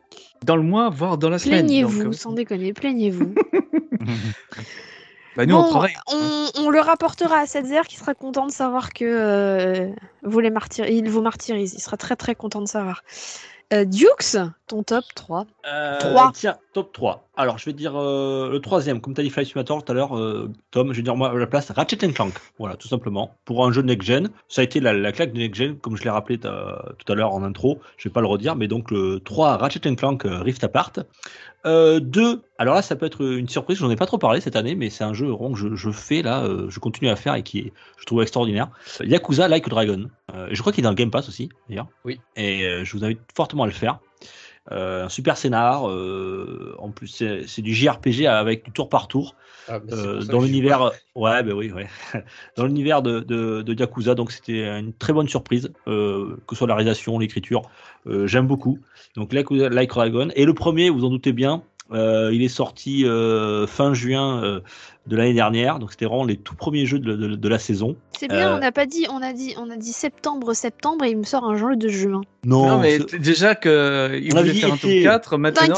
dans 0.44 0.56
le 0.56 0.62
mois, 0.62 0.90
voire 0.90 1.18
dans 1.18 1.30
la 1.30 1.38
semaine. 1.38 1.66
Plaignez-vous, 1.66 2.08
euh, 2.08 2.12
sans 2.12 2.32
déconner, 2.32 2.72
plaignez-vous. 2.72 3.34
bah, 5.36 5.46
nous, 5.46 5.54
on 5.54 5.62
Bon, 5.62 5.70
travaille. 5.70 5.94
on, 6.12 6.46
on 6.62 6.70
le 6.70 6.80
rapportera 6.80 7.38
à 7.40 7.46
Setzer 7.46 7.82
qui 7.88 7.96
sera 7.96 8.14
content 8.14 8.46
de 8.46 8.52
savoir 8.52 8.92
que 8.92 9.04
euh, 9.04 9.88
vous 10.22 10.40
les 10.40 10.50
martyr... 10.50 10.86
il 10.88 11.08
vous 11.10 11.22
martyrise. 11.22 11.74
Il 11.74 11.80
sera 11.80 11.96
très 11.96 12.16
très 12.16 12.34
content 12.34 12.60
de 12.60 12.68
savoir. 12.68 13.02
Euh, 13.72 13.84
Dukes, 13.84 14.36
ton 14.66 14.82
top 14.82 15.04
3. 15.14 15.46
Euh, 15.66 15.98
Trois. 15.98 16.32
Tiens, 16.34 16.56
top 16.72 16.90
3. 16.92 17.28
Alors, 17.36 17.58
je 17.58 17.66
vais 17.66 17.74
dire 17.74 17.96
euh, 17.96 18.48
le 18.50 18.60
troisième. 18.60 19.00
Comme 19.00 19.12
tu 19.12 19.20
as 19.20 19.24
dit 19.24 19.30
Flight 19.30 19.46
Simulator 19.46 19.84
tout 19.84 19.92
à 19.92 19.94
l'heure, 19.94 20.16
euh, 20.16 20.50
Tom, 20.70 20.92
je 20.92 20.96
vais 20.96 21.02
dire 21.02 21.16
moi 21.16 21.30
à 21.30 21.34
la 21.34 21.46
place 21.46 21.70
Ratchet 21.70 21.98
Clank. 21.98 22.32
Voilà, 22.58 22.76
tout 22.76 22.88
simplement. 22.88 23.34
Pour 23.44 23.66
un 23.66 23.72
jeu 23.72 23.82
next-gen, 23.82 24.30
ça 24.48 24.62
a 24.62 24.64
été 24.64 24.80
la, 24.80 24.94
la 24.94 25.12
claque 25.12 25.34
de 25.34 25.38
next-gen, 25.38 25.76
comme 25.76 25.96
je 25.98 26.04
l'ai 26.04 26.10
rappelé 26.10 26.38
tout 26.38 26.48
à 26.48 27.14
l'heure 27.14 27.32
en 27.34 27.42
intro. 27.42 27.78
Je 27.98 28.08
vais 28.08 28.12
pas 28.12 28.22
le 28.22 28.26
redire, 28.26 28.56
mais 28.56 28.68
donc 28.68 28.90
le 28.90 29.20
3 29.20 29.58
Ratchet 29.58 29.80
Clank 29.94 30.24
euh, 30.24 30.40
Rift 30.40 30.64
Apart. 30.64 30.92
Euh, 31.66 32.00
2, 32.00 32.40
alors 32.58 32.76
là, 32.76 32.82
ça 32.82 32.96
peut 32.96 33.04
être 33.04 33.20
une 33.20 33.48
surprise, 33.48 33.78
j'en 33.78 33.90
ai 33.90 33.96
pas 33.96 34.06
trop 34.06 34.16
parlé 34.18 34.40
cette 34.40 34.56
année, 34.56 34.76
mais 34.76 34.90
c'est 34.90 35.04
un 35.04 35.12
jeu 35.12 35.26
vraiment 35.26 35.52
que 35.52 35.58
je, 35.58 35.74
je 35.74 35.90
fais 35.90 36.22
là, 36.22 36.44
euh, 36.44 36.70
je 36.70 36.78
continue 36.78 37.10
à 37.10 37.16
faire 37.16 37.34
et 37.34 37.42
qui 37.42 37.58
est, 37.58 37.72
je 37.98 38.04
trouve 38.06 38.22
extraordinaire. 38.22 38.70
Yakuza 39.00 39.48
Like 39.48 39.66
a 39.66 39.70
Dragon. 39.70 40.08
Euh, 40.34 40.48
je 40.50 40.60
crois 40.60 40.72
qu'il 40.72 40.82
est 40.82 40.84
dans 40.84 40.90
le 40.90 40.96
Game 40.96 41.10
Pass 41.10 41.28
aussi, 41.28 41.48
d'ailleurs. 41.68 41.88
Oui. 42.04 42.20
Et 42.36 42.64
euh, 42.64 42.84
je 42.84 42.96
vous 42.96 43.04
invite 43.04 43.20
fortement 43.34 43.62
à 43.62 43.66
le 43.66 43.72
faire. 43.72 43.98
Euh, 44.70 45.06
un 45.06 45.08
super 45.08 45.36
scénar. 45.38 45.88
euh, 45.88 46.74
en 46.78 46.90
plus, 46.90 47.24
c'est 47.46 47.62
du 47.62 47.74
JRPG 47.74 48.26
avec 48.26 48.64
du 48.64 48.70
tour 48.70 48.88
par 48.88 49.08
tour. 49.08 49.34
Ah, 49.68 49.78
euh, 49.90 50.20
ça 50.20 50.32
dans 50.32 50.40
l'univers. 50.40 50.92
Ouais, 51.14 51.42
ben 51.42 51.54
oui, 51.54 51.72
ouais. 51.72 51.86
dans 52.56 52.66
l'univers 52.66 53.00
de, 53.00 53.20
de, 53.20 53.62
de 53.62 53.74
Yakuza. 53.74 54.14
Donc, 54.14 54.30
c'était 54.30 54.78
une 54.78 54.92
très 54.92 55.12
bonne 55.12 55.28
surprise, 55.28 55.72
que 55.86 56.36
ce 56.50 56.56
soit 56.56 56.66
la 56.66 56.74
réalisation, 56.74 57.18
l'écriture. 57.18 57.62
J'aime 58.06 58.46
beaucoup. 58.46 58.78
Donc, 59.16 59.32
Like 59.32 59.88
Dragon. 59.88 60.28
Et 60.34 60.44
le 60.44 60.54
premier, 60.54 60.90
vous 60.90 61.04
en 61.04 61.10
doutez 61.10 61.32
bien, 61.32 61.62
euh, 61.92 62.30
il 62.32 62.42
est 62.42 62.48
sorti 62.48 63.04
euh, 63.06 63.66
fin 63.66 63.94
juin 63.94 64.42
euh, 64.42 64.60
de 65.06 65.16
l'année 65.16 65.32
dernière. 65.34 65.78
Donc, 65.78 65.90
c'était 65.92 66.04
vraiment 66.04 66.24
les 66.24 66.36
tout 66.36 66.54
premiers 66.54 66.84
jeux 66.84 66.98
de, 66.98 67.14
de- 67.16 67.34
de 67.36 67.48
la 67.48 67.58
saison. 67.58 67.96
C'est 68.18 68.28
bien, 68.28 68.50
Euh, 68.52 68.56
on 68.56 68.58
n'a 68.58 68.72
pas 68.72 68.84
dit, 68.84 69.06
on 69.10 69.22
a 69.22 69.32
dit, 69.32 69.54
on 69.58 69.70
a 69.70 69.76
dit 69.76 69.92
septembre, 69.92 70.52
septembre, 70.52 71.04
et 71.06 71.10
il 71.10 71.16
me 71.18 71.22
sort 71.24 71.44
un 71.44 71.56
jeu 71.56 71.76
de 71.76 71.88
juin. 71.88 72.20
Non, 72.44 72.78
mais 72.78 72.98
déjà 73.18 73.54
que 73.54 74.18
il 74.20 74.34
voulait 74.34 74.52
dit 74.52 74.60
faire 74.60 74.72
un 74.72 74.76
top 74.76 74.90
été. 74.90 75.02
4, 75.02 75.38
maintenant 75.38 75.74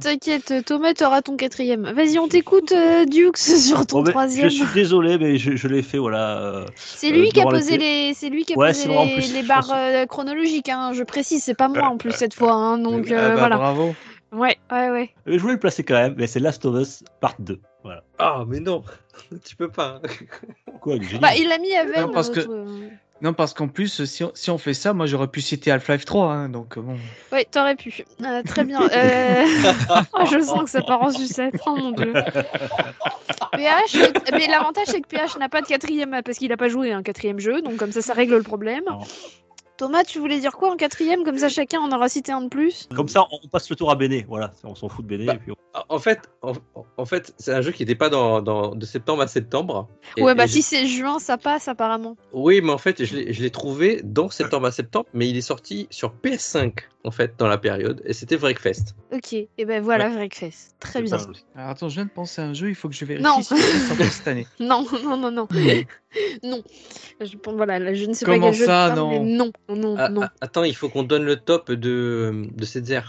T'inquiète. 0.00 0.50
va- 0.52 0.62
Thomas, 0.62 0.94
t'auras 0.94 1.22
ton 1.22 1.36
quatrième. 1.36 1.90
Vas-y, 1.92 2.18
on 2.18 2.28
t'écoute, 2.28 2.72
euh, 2.72 3.04
Dukes, 3.04 3.36
sur 3.38 3.84
ton 3.86 3.98
Bon, 3.98 4.02
ben, 4.04 4.10
troisième. 4.12 4.48
je 4.48 4.54
suis 4.54 4.74
désolé, 4.74 5.18
mais 5.18 5.38
je, 5.38 5.56
je 5.56 5.66
l'ai 5.68 5.82
fait, 5.82 5.98
voilà. 5.98 6.38
euh, 6.40 6.64
C'est 6.76 7.10
lui 7.10 7.28
euh, 7.28 7.30
qui 7.32 7.40
a 7.40 7.44
posé 7.46 7.78
les, 7.78 8.12
c'est 8.14 8.30
lui 8.30 8.44
qui 8.44 8.54
a 8.54 8.56
Ouais, 8.56 8.68
posé 8.68 8.88
les, 8.88 9.14
plus, 9.14 9.32
les 9.34 9.42
je 9.42 9.48
barres 9.48 9.72
euh, 9.74 10.06
chronologiques. 10.06 10.68
Hein. 10.68 10.92
Je 10.92 11.02
précise, 11.02 11.42
c'est 11.42 11.54
pas 11.56 11.68
moi 11.68 11.88
en 11.88 11.96
plus 11.96 12.12
cette 12.12 12.34
fois. 12.34 12.52
Hein, 12.52 12.78
donc 12.78 13.10
euh, 13.10 13.30
bah, 13.30 13.36
voilà. 13.36 13.56
Bravo. 13.56 13.94
Ouais, 14.32 14.58
ouais, 14.70 14.90
ouais. 14.90 15.10
Je 15.26 15.38
voulais 15.38 15.54
le 15.54 15.58
placer 15.60 15.84
quand 15.84 15.94
même, 15.94 16.14
mais 16.16 16.26
c'est 16.26 16.40
Last 16.40 16.64
of 16.66 16.80
Us 16.80 17.02
Part 17.20 17.34
2. 17.38 17.60
Voilà. 17.82 18.02
Ah, 18.18 18.44
mais 18.46 18.60
non, 18.60 18.84
tu 19.44 19.56
peux 19.56 19.70
pas. 19.70 20.00
Quoi. 20.80 20.96
Bah, 21.20 21.34
il 21.36 21.48
l'a 21.48 21.58
mis 21.58 21.74
avec. 21.74 21.96
Non, 21.98 22.10
parce 22.12 22.28
que- 22.30 22.40
euh, 22.40 22.88
Non, 23.22 23.32
parce 23.32 23.54
qu'en 23.54 23.68
plus, 23.68 24.04
si 24.04 24.22
on, 24.24 24.30
si 24.34 24.50
on 24.50 24.58
fait 24.58 24.74
ça, 24.74 24.92
moi 24.92 25.06
j'aurais 25.06 25.28
pu 25.28 25.40
citer 25.40 25.70
Half-Life 25.72 26.04
3, 26.04 26.32
hein, 26.32 26.48
donc 26.50 26.76
euh, 26.76 26.82
bon. 26.82 26.96
Ouais, 27.32 27.44
t'aurais 27.50 27.74
pu. 27.76 28.04
Euh, 28.22 28.42
très 28.44 28.64
bien. 28.64 28.80
Euh, 28.82 29.44
oh, 30.12 30.24
je 30.30 30.40
sens 30.40 30.64
que 30.64 30.70
ça 30.70 30.82
part 30.82 31.02
en 31.02 31.10
sucette. 31.10 31.54
Oh 31.66 31.74
mon 31.76 31.92
dieu. 31.92 32.12
PH, 33.52 33.96
mais 34.32 34.46
l'avantage 34.46 34.86
c'est 34.88 35.00
que 35.00 35.08
PH 35.08 35.36
n'a 35.38 35.48
pas 35.48 35.62
de 35.62 35.66
quatrième 35.66 36.20
parce 36.24 36.38
qu'il 36.38 36.52
a 36.52 36.56
pas 36.56 36.68
joué 36.68 36.92
un 36.92 37.02
quatrième 37.02 37.38
jeu, 37.40 37.62
donc 37.62 37.76
comme 37.76 37.92
ça, 37.92 38.02
ça 38.02 38.12
règle 38.12 38.36
le 38.36 38.42
problème. 38.42 38.84
Non. 38.86 39.00
Thomas, 39.78 40.02
tu 40.02 40.18
voulais 40.18 40.40
dire 40.40 40.52
quoi 40.52 40.72
en 40.72 40.76
quatrième 40.76 41.22
Comme 41.24 41.38
ça, 41.38 41.48
chacun 41.48 41.78
en 41.80 41.92
aura 41.92 42.08
cité 42.08 42.32
un 42.32 42.42
de 42.42 42.48
plus. 42.48 42.88
Comme 42.94 43.06
ça, 43.08 43.24
on 43.30 43.46
passe 43.48 43.70
le 43.70 43.76
tour 43.76 43.90
à 43.92 43.94
Béné. 43.94 44.26
Voilà, 44.28 44.52
on 44.64 44.74
s'en 44.74 44.88
fout 44.88 45.04
de 45.04 45.08
Béné. 45.10 45.24
Bah, 45.26 45.34
et 45.34 45.38
puis 45.38 45.52
on- 45.52 45.56
En 45.88 46.00
fait, 46.00 46.28
en, 46.42 46.52
en 46.96 47.04
fait, 47.06 47.32
c'est 47.38 47.52
un 47.54 47.60
jeu 47.62 47.70
qui 47.70 47.82
n'était 47.84 47.94
pas 47.94 48.08
dans, 48.08 48.42
dans- 48.42 48.74
de 48.74 48.84
septembre 48.84 49.22
à 49.22 49.28
septembre. 49.28 49.88
Et- 50.16 50.22
ouais, 50.22 50.32
et 50.32 50.34
bah 50.34 50.46
je- 50.46 50.52
si 50.54 50.62
c'est 50.62 50.86
juin, 50.88 51.20
ça 51.20 51.38
passe 51.38 51.68
apparemment. 51.68 52.16
Oui, 52.32 52.60
mais 52.60 52.72
en 52.72 52.78
fait, 52.78 53.04
je 53.04 53.14
l'ai 53.16 53.50
trouvé 53.50 54.00
dans 54.02 54.28
septembre 54.30 54.66
à 54.66 54.72
septembre, 54.72 55.06
mais 55.14 55.28
il 55.28 55.36
est 55.36 55.40
sorti 55.42 55.86
sur 55.90 56.12
PS5 56.12 56.72
en 57.04 57.10
fait 57.12 57.34
dans 57.38 57.46
la 57.46 57.58
période, 57.58 58.02
et 58.04 58.12
c'était 58.12 58.36
Wreckfest. 58.36 58.94
Ok, 59.12 59.32
et 59.32 59.48
ben 59.64 59.80
voilà, 59.82 60.08
Wreckfest. 60.10 60.74
Très 60.80 61.00
bien. 61.00 61.16
Alors 61.54 61.70
attends, 61.70 61.88
je 61.88 61.94
viens 61.94 62.04
de 62.06 62.10
penser 62.10 62.42
à 62.42 62.46
un 62.46 62.54
jeu, 62.54 62.68
il 62.70 62.74
faut 62.74 62.88
que 62.88 62.94
je 62.96 63.04
vérifie 63.04 63.24
Non. 63.24 63.40
si 63.40 63.54
cette 64.10 64.26
année. 64.28 64.46
Non, 64.60 64.84
non, 65.04 65.16
non, 65.16 65.30
non. 65.30 65.46
non. 66.42 66.62
Je, 67.20 67.36
pense- 67.36 67.54
voilà, 67.54 67.78
là, 67.78 67.94
je 67.94 68.04
ne 68.06 68.12
sais 68.12 68.24
Comment 68.24 68.38
pas 68.40 68.50
quel 68.50 68.58
jeu 68.60 68.66
ça, 68.66 68.94
non 68.96 69.24
non, 69.24 69.50
non, 69.68 69.94
Ah, 69.98 70.08
non. 70.08 70.22
ah, 70.22 70.32
attends, 70.40 70.64
il 70.64 70.74
faut 70.74 70.88
qu'on 70.88 71.02
donne 71.02 71.24
le 71.24 71.36
top 71.36 71.70
de, 71.72 72.46
de 72.54 72.64
Setzer. 72.64 73.00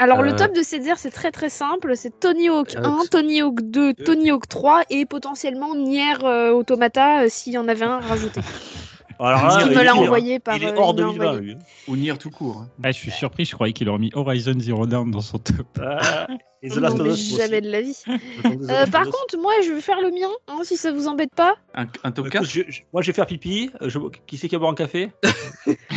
Alors, 0.00 0.22
le 0.22 0.30
euh, 0.32 0.36
top 0.36 0.54
de 0.54 0.62
Cedar, 0.62 0.96
c'est 0.96 1.10
très 1.10 1.32
très 1.32 1.48
simple. 1.50 1.96
C'est 1.96 2.20
Tony 2.20 2.48
Hawk 2.48 2.76
Euh, 2.76 2.84
1, 2.84 3.06
Tony 3.10 3.40
Hawk 3.40 3.60
2, 3.62 3.92
deux. 3.94 4.04
Tony 4.04 4.30
Hawk 4.30 4.46
3 4.46 4.82
et 4.90 5.06
potentiellement 5.06 5.74
Nier 5.74 6.14
euh, 6.22 6.52
Automata 6.52 7.24
euh, 7.24 7.26
s'il 7.28 7.54
y 7.54 7.58
en 7.58 7.66
avait 7.66 7.84
un 7.84 7.98
rajouté. 7.98 8.40
Alors 9.20 9.40
Parce 9.40 9.56
là, 9.56 9.62
qu'il 9.64 9.72
il 9.72 9.78
me 9.78 9.84
l'a 9.84 9.96
envoyé 9.96 10.38
par. 10.38 10.56
Il 10.56 10.62
est 10.64 10.72
euh, 10.72 10.76
hors 10.76 10.94
il 10.96 10.96
me 10.96 11.00
l'a 11.00 11.06
2020, 11.12 11.26
envoyé. 11.30 11.40
lui. 11.54 11.56
Ou 11.88 11.96
Nier 11.96 12.16
tout 12.18 12.30
court. 12.30 12.58
hein. 12.62 12.68
Ah, 12.84 12.90
je 12.92 12.96
suis 12.98 13.10
surpris, 13.10 13.44
je 13.44 13.52
croyais 13.54 13.72
qu'il 13.72 13.88
aurait 13.88 13.98
mis 13.98 14.10
Horizon 14.14 14.54
Zero 14.58 14.86
Dawn 14.86 15.10
dans 15.10 15.20
son 15.20 15.38
top. 15.38 15.66
Ah, 15.82 16.26
Et 16.62 16.70
The 16.70 16.76
Non, 16.76 16.80
Last 16.82 16.98
of 17.00 17.06
mais 17.06 17.12
Us. 17.12 17.36
jamais 17.36 17.60
de 17.60 17.70
la 17.70 17.80
vie. 17.82 18.02
Euh, 18.08 18.86
par 18.86 19.04
contre, 19.04 19.38
moi, 19.40 19.52
je 19.64 19.72
vais 19.72 19.80
faire 19.80 20.00
le 20.00 20.10
mien, 20.10 20.28
hein, 20.48 20.58
si 20.64 20.76
ça 20.76 20.90
vous 20.90 21.06
embête 21.06 21.32
pas. 21.32 21.54
Un, 21.74 21.86
un 22.02 22.10
top 22.10 22.26
Écoute, 22.26 22.32
4 22.32 22.44
je- 22.46 22.62
je- 22.68 22.80
moi, 22.92 23.00
je 23.00 23.06
vais 23.08 23.12
faire 23.12 23.26
pipi. 23.26 23.70
Euh, 23.80 23.88
je- 23.88 23.98
Qui 24.26 24.36
c'est 24.38 24.48
qui 24.48 24.56
va 24.56 24.58
boire 24.60 24.72
un 24.72 24.74
café? 24.74 25.10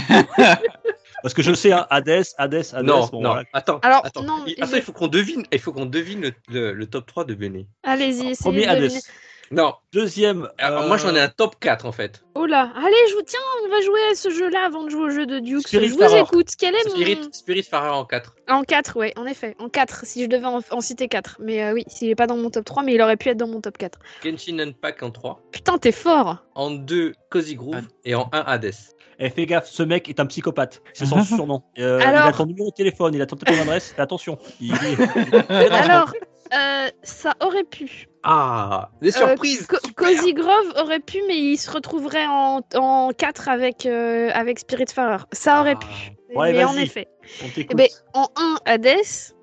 Parce 1.23 1.34
que 1.35 1.41
je 1.43 1.53
sais, 1.53 1.72
hein, 1.72 1.85
Hades, 1.89 2.23
Hades, 2.38 2.64
Hades. 2.73 2.85
non, 2.85 3.06
bon, 3.11 3.22
non, 3.22 3.30
voilà. 3.31 3.43
attends. 3.53 3.80
Alors, 3.84 4.06
attends. 4.06 4.23
non, 4.23 4.43
il, 4.48 4.56
je- 4.57 4.64
attends, 4.64 4.76
il 4.77 4.81
faut 4.81 4.91
qu'on 4.91 5.07
devine, 5.07 5.43
il 5.52 5.60
faut 5.60 5.72
qu'on 5.72 5.85
devine 5.85 6.22
le, 6.22 6.31
le- 6.49 6.73
le 6.73 6.85
top 6.88 7.06
3 7.06 7.26
de 7.26 7.34
Benet. 7.35 7.68
Allez-y, 7.84 8.30
essayez 8.30 8.35
Premier 8.38 8.65
de 8.65 8.69
Hades. 8.69 8.91
Non, 9.52 9.73
Deuxième. 9.91 10.48
alors, 10.57 10.84
euh, 10.84 10.88
moi 10.88 10.95
j'en 10.98 11.14
ai 11.14 11.19
un 11.19 11.28
top 11.28 11.56
4 11.60 11.86
en 11.86 11.91
fait. 11.91 12.23
Oh 12.36 12.45
là, 12.45 12.72
allez, 12.76 12.95
je 13.10 13.15
vous 13.15 13.22
tiens, 13.22 13.40
on 13.65 13.69
va 13.69 13.82
jouer 13.82 13.99
à 14.11 14.15
ce 14.15 14.30
jeu-là 14.30 14.65
avant 14.65 14.84
de 14.86 14.90
jouer 14.90 15.03
au 15.03 15.10
jeu 15.10 15.26
de 15.26 15.40
Duke. 15.40 15.68
Spirit 15.68 15.90
je 15.90 15.94
vous 15.95 16.15
écoute. 16.15 16.48
Quel 16.57 16.73
est 16.76 16.90
Spirit, 16.90 17.18
mon... 17.22 17.32
Spirit 17.34 17.64
Farer 17.64 17.90
en 17.90 18.06
4. 18.06 18.36
En 18.49 18.64
4, 18.64 18.98
ouais, 18.98 19.14
en 19.18 19.26
effet. 19.26 19.56
En 19.60 19.68
4, 19.68 20.06
si 20.06 20.23
je 20.23 20.28
devais 20.30 20.45
en, 20.45 20.61
en 20.72 20.80
citer 20.82 21.07
4. 21.10 21.38
Mais 21.41 21.64
euh, 21.64 21.73
oui, 21.73 21.84
s'il 21.88 22.10
est 22.10 22.15
pas 22.15 22.28
dans 22.28 22.38
mon 22.38 22.49
top 22.49 22.64
3, 22.64 22.84
mais 22.84 22.94
il 22.94 23.02
aurait 23.02 23.18
pu 23.18 23.28
être 23.30 23.38
dans 23.38 23.48
mon 23.48 23.60
top 23.60 23.78
4. 23.78 23.99
Genshin 24.23 24.57
Impact 24.60 25.03
en 25.03 25.11
3. 25.11 25.41
Putain, 25.52 25.78
t'es 25.78 25.91
fort 25.91 26.38
En 26.56 26.72
2, 26.72 27.14
Cozy 27.30 27.56
Groove. 27.56 27.76
Ah. 27.82 27.91
Et 28.06 28.15
en 28.15 28.30
1, 28.32 28.40
Hades. 28.48 28.72
Eh, 29.19 29.30
fais 29.30 29.45
gaffe, 29.45 29.68
ce 29.69 29.84
mec 29.84 30.10
est 30.10 30.19
un 30.19 30.26
psychopathe. 30.26 30.82
C'est 30.94 31.06
son 31.06 31.23
surnom. 31.26 31.61
Euh, 31.78 31.99
Il 32.02 32.07
a 32.07 32.32
ton 32.32 32.45
numéro 32.45 32.69
de 32.69 32.76
téléphone, 32.76 33.14
il 33.14 33.22
a 33.22 33.26
ton 33.26 33.36
ton 33.36 33.53
adresse. 33.61 33.91
Fais 33.95 34.02
attention. 34.02 34.40
Il- 34.61 34.73
Alors, 35.49 36.11
euh, 36.53 36.90
ça 37.03 37.34
aurait 37.41 37.64
pu. 37.64 38.07
Ah, 38.23 38.90
des 39.02 39.10
Euh, 39.18 39.28
surprises 39.28 39.65
Co- 39.68 39.78
Cozy 39.95 40.34
Grove 40.34 40.73
aurait 40.80 40.99
pu, 40.99 41.18
mais 41.28 41.38
il 41.38 41.57
se 41.57 41.72
retrouverait 41.72 42.28
en, 42.28 42.61
en 42.76 43.11
4 43.18 43.49
avec, 43.49 43.86
euh, 43.86 44.30
avec 44.34 44.60
Spiritfarer. 44.60 45.23
Ça 45.32 45.60
aurait 45.61 45.76
Ah. 45.78 45.86
pu. 45.86 46.36
Ouais, 46.38 46.53
mais 46.53 46.64
en 46.64 46.76
effet. 46.78 47.07
On 47.44 47.48
Eh 47.58 47.74
ben, 47.76 47.88
en 48.14 48.28
1, 48.36 48.58
Hades, 48.66 48.88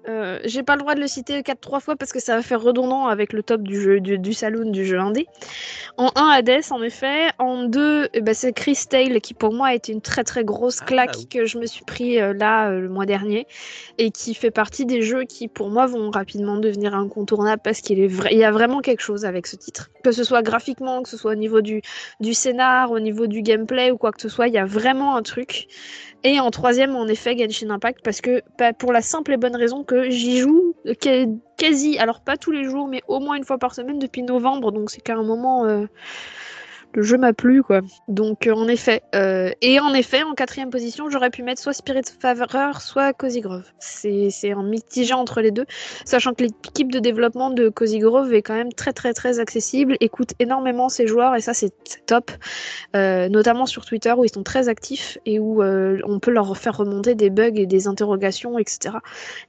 euh, 0.09 0.39
j'ai 0.45 0.63
pas 0.63 0.75
le 0.77 0.81
droit 0.81 0.95
de 0.95 1.01
le 1.01 1.07
citer 1.07 1.43
4-3 1.43 1.81
fois 1.81 1.97
parce 1.97 2.13
que 2.13 2.21
ça 2.21 2.37
va 2.37 2.43
faire 2.43 2.63
redondant 2.63 3.07
avec 3.09 3.33
le 3.33 3.43
top 3.43 3.63
du, 3.63 3.81
jeu, 3.81 4.01
du, 4.01 4.19
du 4.19 4.33
saloon 4.33 4.71
du 4.71 4.87
jeu 4.87 4.99
indé. 4.99 5.27
En 5.97 6.11
1, 6.15 6.29
Hades, 6.29 6.63
en 6.71 6.83
effet. 6.83 7.29
En 7.39 7.65
2, 7.65 8.09
eh 8.15 8.21
ben, 8.21 8.35
c'est 8.35 8.53
Chris 8.53 8.79
Tale 8.89 9.21
qui 9.21 9.35
pour 9.35 9.53
moi 9.53 9.69
a 9.69 9.75
été 9.75 9.93
une 9.93 10.01
très 10.01 10.25
très 10.25 10.45
grosse 10.45 10.79
Ah, 10.83 10.87
claque 10.87 11.15
oui. 11.19 11.27
que 11.29 11.45
je 11.45 11.59
me 11.59 11.67
suis 11.67 11.85
pris 11.85 12.21
euh, 12.21 12.33
là 12.33 12.71
euh, 12.71 12.81
le 12.81 12.89
mois 12.89 13.07
dernier 13.07 13.47
et 13.99 14.11
qui 14.11 14.35
fait 14.35 14.51
partie 14.51 14.87
des 14.87 15.03
jeux 15.03 15.25
qui 15.25 15.49
pour 15.49 15.69
moi 15.69 15.87
vont 15.87 16.11
rapidement 16.11 16.57
devenir 16.57 16.95
incontournables 16.95 17.63
parce 17.63 17.81
qu'il 17.81 18.01
est 18.01 18.11
il 18.31 18.39
y 18.39 18.45
a 18.45 18.51
vraiment 18.51 18.81
quelque 18.81 19.01
chose 19.03 19.25
avec 19.25 19.47
ce 19.47 19.57
titre. 19.57 19.91
Que 20.05 20.13
ce 20.13 20.25
soit 20.25 20.43
graphiquement, 20.43 21.03
que 21.03 21.09
ce 21.09 21.17
soit 21.17 21.33
au 21.33 21.37
niveau 21.37 21.61
du, 21.61 21.83
du 22.21 22.33
scénar, 22.33 22.91
au 22.93 23.01
niveau 23.01 23.27
du 23.27 23.43
gameplay 23.43 23.91
ou 23.91 23.99
quoi 23.99 24.13
que 24.13 24.23
ce 24.23 24.29
soit, 24.29 24.49
il 24.49 24.55
y 24.55 24.59
a 24.59 24.65
vraiment 24.65 25.17
un 25.17 25.23
truc. 25.23 25.69
Et 26.25 26.41
en 26.41 26.51
troisième, 26.51 26.97
en 26.97 27.07
effet, 27.07 27.37
Genshin 27.39 27.71
Impact, 27.71 27.78
parce 27.79 28.21
que 28.21 28.43
pour 28.79 28.93
la 28.93 29.03
simple 29.03 29.33
et 29.33 29.37
bonne 29.37 29.57
raison 29.57 29.85
que 29.85 30.11
j'y 30.11 30.39
joue 30.39 30.75
qua- 31.01 31.27
quasi, 31.57 31.99
alors 31.99 32.21
pas 32.21 32.37
tous 32.37 32.51
les 32.51 32.65
jours, 32.65 32.89
mais 32.89 33.03
au 33.09 33.21
moins 33.21 33.37
une 33.37 33.45
fois 33.45 33.59
par 33.59 33.75
semaine 33.75 33.99
depuis 33.99 34.23
novembre, 34.23 34.73
donc 34.73 34.91
c'est 34.91 35.01
qu'à 35.01 35.17
un 35.17 35.23
moment, 35.23 35.65
euh, 35.67 35.87
le 36.99 37.05
jeu 37.05 37.17
m'a 37.17 37.33
plu, 37.33 37.63
quoi. 37.63 37.83
Donc 38.09 38.49
euh, 38.49 38.53
en 38.53 38.67
effet, 38.67 39.03
euh, 39.15 39.53
et 39.63 39.79
en 39.79 39.95
effet, 39.95 40.25
en 40.25 40.35
quatrième 40.35 40.69
position, 40.69 41.09
j'aurais 41.09 41.31
pu 41.31 41.45
mettre 41.45 41.63
soit 41.63 41.73
Spirit 41.73 42.03
Faverer, 42.19 42.81
soit 42.81 43.13
Cozy 43.13 43.41
Grove. 43.41 43.71
C'est 43.79 44.53
en 44.53 44.65
mitigé 44.65 45.15
entre 45.15 45.41
les 45.41 45.53
deux, 45.53 45.65
sachant 46.05 46.35
que 46.35 46.43
l'équipe 46.43 46.91
de 46.91 46.99
développement 46.99 47.51
de 47.51 47.69
Cozy 47.69 48.01
Grove 48.01 48.35
est 48.35 48.43
quand 48.43 48.57
même 48.57 48.73
très 48.73 48.93
très 48.93 49.15
très 49.15 49.39
accessible, 49.39 49.97
écoute 50.01 50.33
énormément 50.41 50.89
ses 50.89 51.07
joueurs, 51.07 51.37
et 51.37 51.41
ça 51.41 51.55
c'est 51.55 51.73
top. 52.07 52.33
Euh, 52.97 53.29
notamment 53.29 53.67
sur 53.67 53.85
Twitter 53.85 54.13
où 54.17 54.25
ils 54.25 54.33
sont 54.33 54.43
très 54.43 54.69
actifs 54.69 55.19
et 55.25 55.39
où 55.39 55.63
on 55.63 56.19
peut 56.19 56.33
leur 56.33 56.57
faire 56.57 56.77
remonter 56.77 57.15
des 57.15 57.31
bugs 57.31 57.55
et 57.55 57.67
des 57.67 57.87
interrogations, 57.87 58.59
etc. 58.59 58.97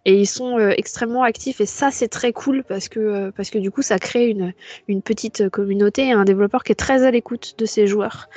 Et 0.05 0.19
ils 0.19 0.27
sont 0.27 0.59
extrêmement 0.59 1.23
actifs 1.23 1.61
et 1.61 1.65
ça 1.65 1.89
c'est 1.89 2.09
très 2.09 2.31
cool 2.31 2.63
parce 2.63 2.89
que 2.89 3.31
parce 3.31 3.49
que 3.49 3.57
du 3.57 3.71
coup 3.71 3.81
ça 3.81 3.97
crée 3.97 4.27
une 4.27 4.53
une 4.87 5.01
petite 5.01 5.49
communauté 5.49 6.09
et 6.09 6.11
un 6.11 6.25
développeur 6.25 6.63
qui 6.63 6.73
est 6.73 6.75
très 6.75 7.03
à 7.03 7.09
l'écoute 7.09 7.38
de 7.57 7.65
ses 7.65 7.87
joueurs, 7.87 8.29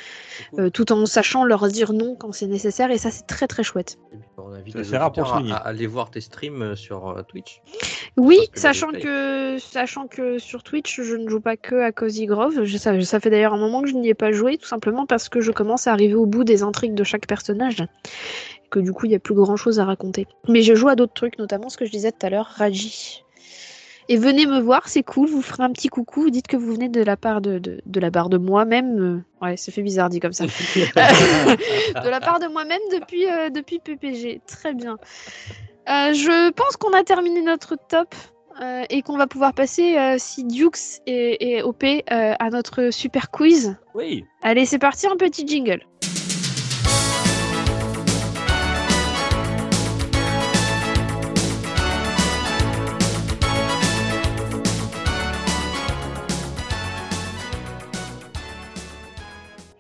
euh, 0.59 0.71
tout 0.71 0.93
en 0.93 1.07
sachant 1.07 1.45
leur 1.45 1.69
dire 1.69 1.93
non 1.93 2.17
quand 2.17 2.33
c'est 2.33 2.47
nécessaire 2.47 2.91
et 2.91 2.99
ça 2.99 3.11
c'est 3.11 3.27
très 3.27 3.47
très 3.47 3.63
chouette. 3.63 3.99
On 4.39 4.53
invite 4.53 4.73
Ça, 4.73 4.79
les 4.81 4.85
c'est 4.85 4.97
rare 4.97 5.13
pour 5.13 5.33
auditeurs 5.35 5.57
à, 5.57 5.67
aller 5.67 5.87
voir 5.87 6.11
tes 6.11 6.21
streams 6.21 6.63
euh, 6.63 6.77
sur 6.77 7.09
euh, 7.09 7.23
Twitch. 7.23 7.63
Oui, 8.17 8.39
que 8.53 8.59
sachant 8.59 8.93
bah, 8.93 9.01
que, 9.01 9.59
sachant 9.59 10.07
que 10.07 10.39
sur 10.39 10.63
Twitch, 10.63 11.01
je 11.01 11.17
ne 11.17 11.29
joue 11.29 11.41
pas 11.41 11.57
que 11.57 11.77
à 11.77 11.93
Cozy 11.93 12.27
Grove. 12.27 12.65
Je- 12.65 12.77
ça, 12.79 13.01
ça 13.03 13.21
fait 13.21 13.31
d'ailleurs 13.31 13.55
un 13.55 13.59
moment 13.59 13.83
que 13.83 13.89
je 13.89 13.95
n'y 13.95 14.09
ai 14.09 14.15
pas 14.15 14.33
joué, 14.33 14.59
tout 14.59 14.67
simplement 14.67 15.07
parce 15.07 15.29
que 15.29 15.41
je 15.41 15.53
commence 15.53 15.87
à 15.87 15.93
arriver 15.93 16.15
au 16.15 16.27
bout 16.27 16.45
des 16.45 16.63
intrigues 16.63 16.95
de 16.95 17.05
chaque 17.05 17.27
personnage. 17.27 17.85
que 18.71 18.81
du 18.81 18.93
coup, 18.93 19.05
il 19.05 19.11
n'y 19.11 19.15
a 19.15 19.19
plus 19.19 19.35
grand 19.35 19.57
chose 19.57 19.79
à 19.81 19.85
raconter. 19.85 20.27
Mais 20.49 20.63
je 20.63 20.75
joue 20.75 20.89
à 20.89 20.97
d'autres 20.97 21.13
trucs, 21.13 21.39
notamment 21.39 21.69
ce 21.69 21.77
que 21.77 21.85
je 21.85 21.91
disais 21.91 22.11
tout 22.11 22.25
à 22.25 22.31
l'heure, 22.31 22.47
Raji. 22.57 23.23
Et 24.09 24.17
venez 24.17 24.47
me 24.47 24.61
voir, 24.61 24.89
c'est 24.89 25.03
cool, 25.03 25.29
vous 25.29 25.43
ferez 25.43 25.63
un 25.63 25.71
petit 25.71 25.89
coucou, 25.89 26.23
vous 26.23 26.31
dites 26.31 26.47
que 26.47 26.57
vous 26.57 26.73
venez 26.73 26.89
de 26.89 27.03
la 27.03 27.17
part 27.17 27.41
de, 27.41 27.59
de, 27.59 27.81
de 27.87 28.01
la 28.01 28.11
part 28.11 28.29
de 28.29 28.37
moi-même. 28.39 28.99
euh, 29.01 29.47
ouais, 29.47 29.57
ça 29.57 29.71
fait 29.73 29.83
bizarre 29.83 30.09
dit 30.09 30.21
comme 30.21 30.33
ça. 30.33 30.45
de 30.95 32.09
la 32.09 32.21
part 32.21 32.41
de 32.41 32.49
moi-même 32.49 32.81
depuis, 32.93 33.27
euh, 33.31 33.51
depuis 33.51 33.79
PPG. 33.79 34.41
Très 34.47 34.75
bien. 34.75 34.97
Euh, 35.89 36.13
je 36.13 36.51
pense 36.51 36.77
qu'on 36.77 36.93
a 36.93 37.03
terminé 37.05 37.43
notre 37.43 37.77
top 37.89 38.15
euh, 38.61 38.85
et 38.91 39.03
qu'on 39.03 39.17
va 39.17 39.27
pouvoir 39.27 39.53
passer, 39.55 39.97
euh, 39.97 40.17
si 40.19 40.45
Dukes 40.45 41.01
et, 41.07 41.57
et 41.57 41.63
OP, 41.63 41.85
euh, 41.85 42.01
à 42.11 42.51
notre 42.51 42.91
super 42.91 43.31
quiz. 43.31 43.77
Oui. 43.95 44.25
Allez, 44.43 44.67
c'est 44.67 44.79
parti, 44.79 45.07
un 45.07 45.17
petit 45.17 45.47
jingle. 45.47 45.81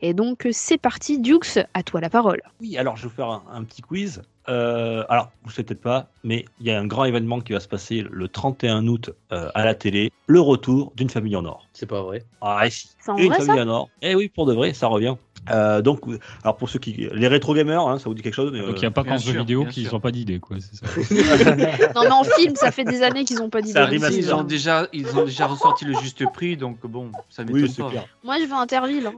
Et 0.05 0.15
donc, 0.15 0.49
c'est 0.51 0.79
parti, 0.79 1.21
Dukes, 1.21 1.59
à 1.75 1.83
toi 1.85 2.01
la 2.01 2.11
parole. 2.11 2.43
Oui, 2.61 2.77
alors 2.77 2.97
je 2.97 3.03
vais 3.05 3.09
vous 3.09 3.15
faire 3.15 3.29
un, 3.29 3.43
un 3.53 3.63
petit 3.65 3.83
quiz. 3.83 4.23
Euh, 4.49 5.05
alors, 5.09 5.31
vous 5.45 5.51
ne 5.51 5.53
savez 5.53 5.63
peut-être 5.65 5.81
pas, 5.81 6.09
mais 6.25 6.45
il 6.59 6.67
y 6.67 6.73
a 6.73 6.81
un 6.81 6.87
grand 6.87 7.05
événement 7.05 7.41
qui 7.41 7.53
va 7.53 7.61
se 7.61 7.69
passer 7.69 8.05
le 8.11 8.27
31 8.27 8.89
août 8.89 9.11
euh, 9.33 9.49
à 9.55 9.65
la 9.65 9.77
télé, 9.77 10.11
le 10.27 10.41
retour 10.41 10.93
d'une 10.97 11.09
famille 11.09 11.37
en 11.37 11.45
or. 11.45 11.69
C'est 11.73 11.87
pas 11.87 12.03
vrai. 12.03 12.25
Ah, 12.41 12.69
si. 12.69 12.89
C'est 12.99 13.13
en 13.13 13.17
Une 13.17 13.29
vrai, 13.29 13.37
famille 13.37 13.55
ça 13.55 13.63
en 13.65 13.69
or. 13.69 13.89
Eh 14.03 14.17
oui, 14.17 14.29
pour 14.29 14.47
de 14.47 14.53
vrai, 14.55 14.73
ça 14.75 14.89
revient. 14.89 15.15
Euh, 15.51 15.83
donc, 15.83 16.01
alors 16.43 16.57
pour 16.57 16.69
ceux 16.69 16.81
qui. 16.81 17.09
Les 17.13 17.29
rétro 17.29 17.55
gamers, 17.55 17.83
hein, 17.87 17.99
ça 18.01 18.05
vous 18.09 18.15
dit 18.15 18.23
quelque 18.23 18.35
chose 18.35 18.51
Donc 18.53 18.61
euh, 18.61 18.73
il 18.75 18.81
n'y 18.81 18.85
a 18.87 18.91
pas 18.91 19.05
qu'en 19.05 19.19
sûr, 19.19 19.39
vidéo 19.41 19.63
bien 19.63 19.71
qui 19.71 19.83
sûr. 19.85 19.93
n'ont 19.93 20.01
pas 20.01 20.11
d'idée, 20.11 20.41
quoi. 20.41 20.57
C'est 20.59 20.75
ça. 20.77 20.87
Non, 21.95 22.03
mais 22.03 22.11
en 22.11 22.25
film, 22.25 22.57
ça 22.57 22.73
fait 22.73 22.85
des 22.85 23.03
années 23.03 23.25
qu'ils 23.25 23.39
n'ont 23.39 23.51
pas 23.51 23.63
film. 23.63 24.01
ce 24.01 24.13
Ils 24.13 24.35
ont 24.35 24.43
déjà, 24.43 24.89
ils 24.93 25.17
ont 25.17 25.25
déjà 25.25 25.47
ressorti 25.47 25.85
le 25.85 25.95
juste 25.95 26.25
prix, 26.33 26.57
donc 26.57 26.85
bon, 26.85 27.13
ça 27.31 27.45
m'étonne 27.45 27.63
Oui, 27.63 27.75
pas. 27.77 27.91
clair. 27.91 28.07
Moi, 28.25 28.39
je 28.41 28.47
veux 28.47 28.55
Interville. 28.55 29.07
hein. 29.07 29.15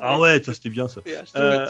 Ah 0.00 0.18
ouais, 0.18 0.42
ça 0.42 0.52
c'était 0.54 0.68
bien 0.68 0.88
ça. 0.88 1.00
Euh, 1.36 1.66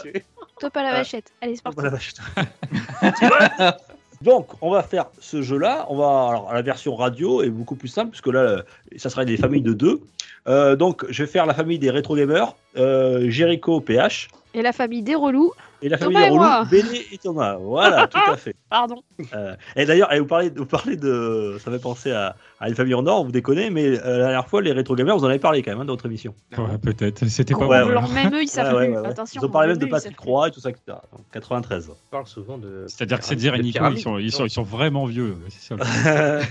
Top 0.59 0.75
à 0.75 0.83
la 0.83 0.89
Euh, 0.89 0.93
vachette. 0.97 1.33
Allez, 1.41 1.55
c'est 1.55 1.63
parti. 1.63 1.79
Voilà, 1.79 1.89
vache. 1.91 2.13
Donc, 4.21 4.47
on 4.61 4.71
va 4.71 4.81
faire 4.81 5.05
ce 5.19 5.41
jeu-là. 5.43 5.85
On 5.89 5.95
va 5.95 6.29
alors 6.29 6.51
la 6.53 6.61
version 6.63 6.95
radio 6.95 7.43
est 7.43 7.49
beaucoup 7.49 7.75
plus 7.75 7.87
simple 7.87 8.09
puisque 8.09 8.27
là, 8.27 8.39
euh, 8.39 8.61
ça 8.97 9.09
sera 9.09 9.25
des 9.25 9.37
familles 9.37 9.61
de 9.61 9.73
deux. 9.73 10.01
Euh, 10.47 10.75
donc, 10.75 11.05
je 11.09 11.23
vais 11.23 11.29
faire 11.29 11.45
la 11.45 11.53
famille 11.53 11.77
des 11.77 11.91
rétro 11.91 12.15
gamers, 12.15 12.55
euh, 12.77 13.29
Jericho, 13.29 13.79
PH, 13.81 14.29
Et 14.53 14.61
la 14.61 14.71
famille 14.71 15.03
des 15.03 15.15
relous. 15.15 15.51
Et 15.81 15.89
la 15.89 15.97
famille 15.97 16.17
relous, 16.29 16.65
Béné 16.69 17.05
et 17.11 17.17
Thomas. 17.17 17.55
Voilà, 17.57 18.07
tout 18.11 18.17
à 18.31 18.37
fait. 18.37 18.55
Pardon. 18.69 19.01
Euh, 19.33 19.55
et 19.75 19.85
d'ailleurs, 19.85 20.09
vous 20.17 20.25
parlez, 20.25 20.49
vous 20.49 20.65
parlez 20.65 20.97
de, 20.97 21.57
ça 21.63 21.71
fait 21.71 21.79
penser 21.79 22.11
à, 22.11 22.35
à 22.59 22.69
une 22.69 22.75
famille 22.75 22.93
en 22.93 23.05
or. 23.05 23.23
Vous 23.25 23.31
déconnez, 23.31 23.69
mais 23.69 23.85
euh, 23.85 24.17
la 24.17 24.23
dernière 24.25 24.47
fois, 24.47 24.61
les 24.61 24.71
rétro 24.71 24.95
gamers, 24.95 25.17
vous 25.17 25.25
en 25.25 25.29
avez 25.29 25.39
parlé 25.39 25.61
quand 25.61 25.71
même 25.71 25.81
hein, 25.81 25.85
dans 25.85 25.93
votre 25.93 26.05
émission. 26.05 26.33
Ouais, 26.57 26.77
peut-être. 26.77 27.25
C'était 27.27 27.53
pas 27.53 27.67
Ouais, 27.67 27.85
même 28.13 28.33
eux, 28.33 28.41
ils 28.41 28.47
savent 28.47 28.73
Ouais, 28.73 28.79
ouais, 28.79 28.85
plus. 28.87 28.95
ouais, 28.95 29.01
ouais. 29.01 29.07
Attention. 29.07 29.41
Ils 29.41 29.45
ont 29.45 29.49
parlé 29.49 29.67
même 29.69 29.77
même 29.77 29.87
de 29.87 29.91
Patrick. 29.91 30.19
Roy 30.19 30.47
et 30.47 30.51
tout 30.51 30.59
ça, 30.59 30.69
etc. 30.69 30.97
Donc, 31.11 31.21
93. 31.31 31.89
On 31.89 31.95
parle 32.11 32.27
souvent 32.27 32.57
de. 32.57 32.85
C'est-à-dire 32.87 33.19
que 33.19 33.25
ces 33.25 33.35
de 33.35 33.39
dires 33.39 33.55
et 33.55 33.59
Nico, 33.59 33.83
ils 33.91 33.99
sont, 33.99 34.17
ils, 34.17 34.31
sont, 34.31 34.45
ils 34.45 34.49
sont 34.49 34.63
vraiment 34.63 35.05
vieux. 35.05 35.37
C'est 35.49 35.75
ça. 35.75 35.75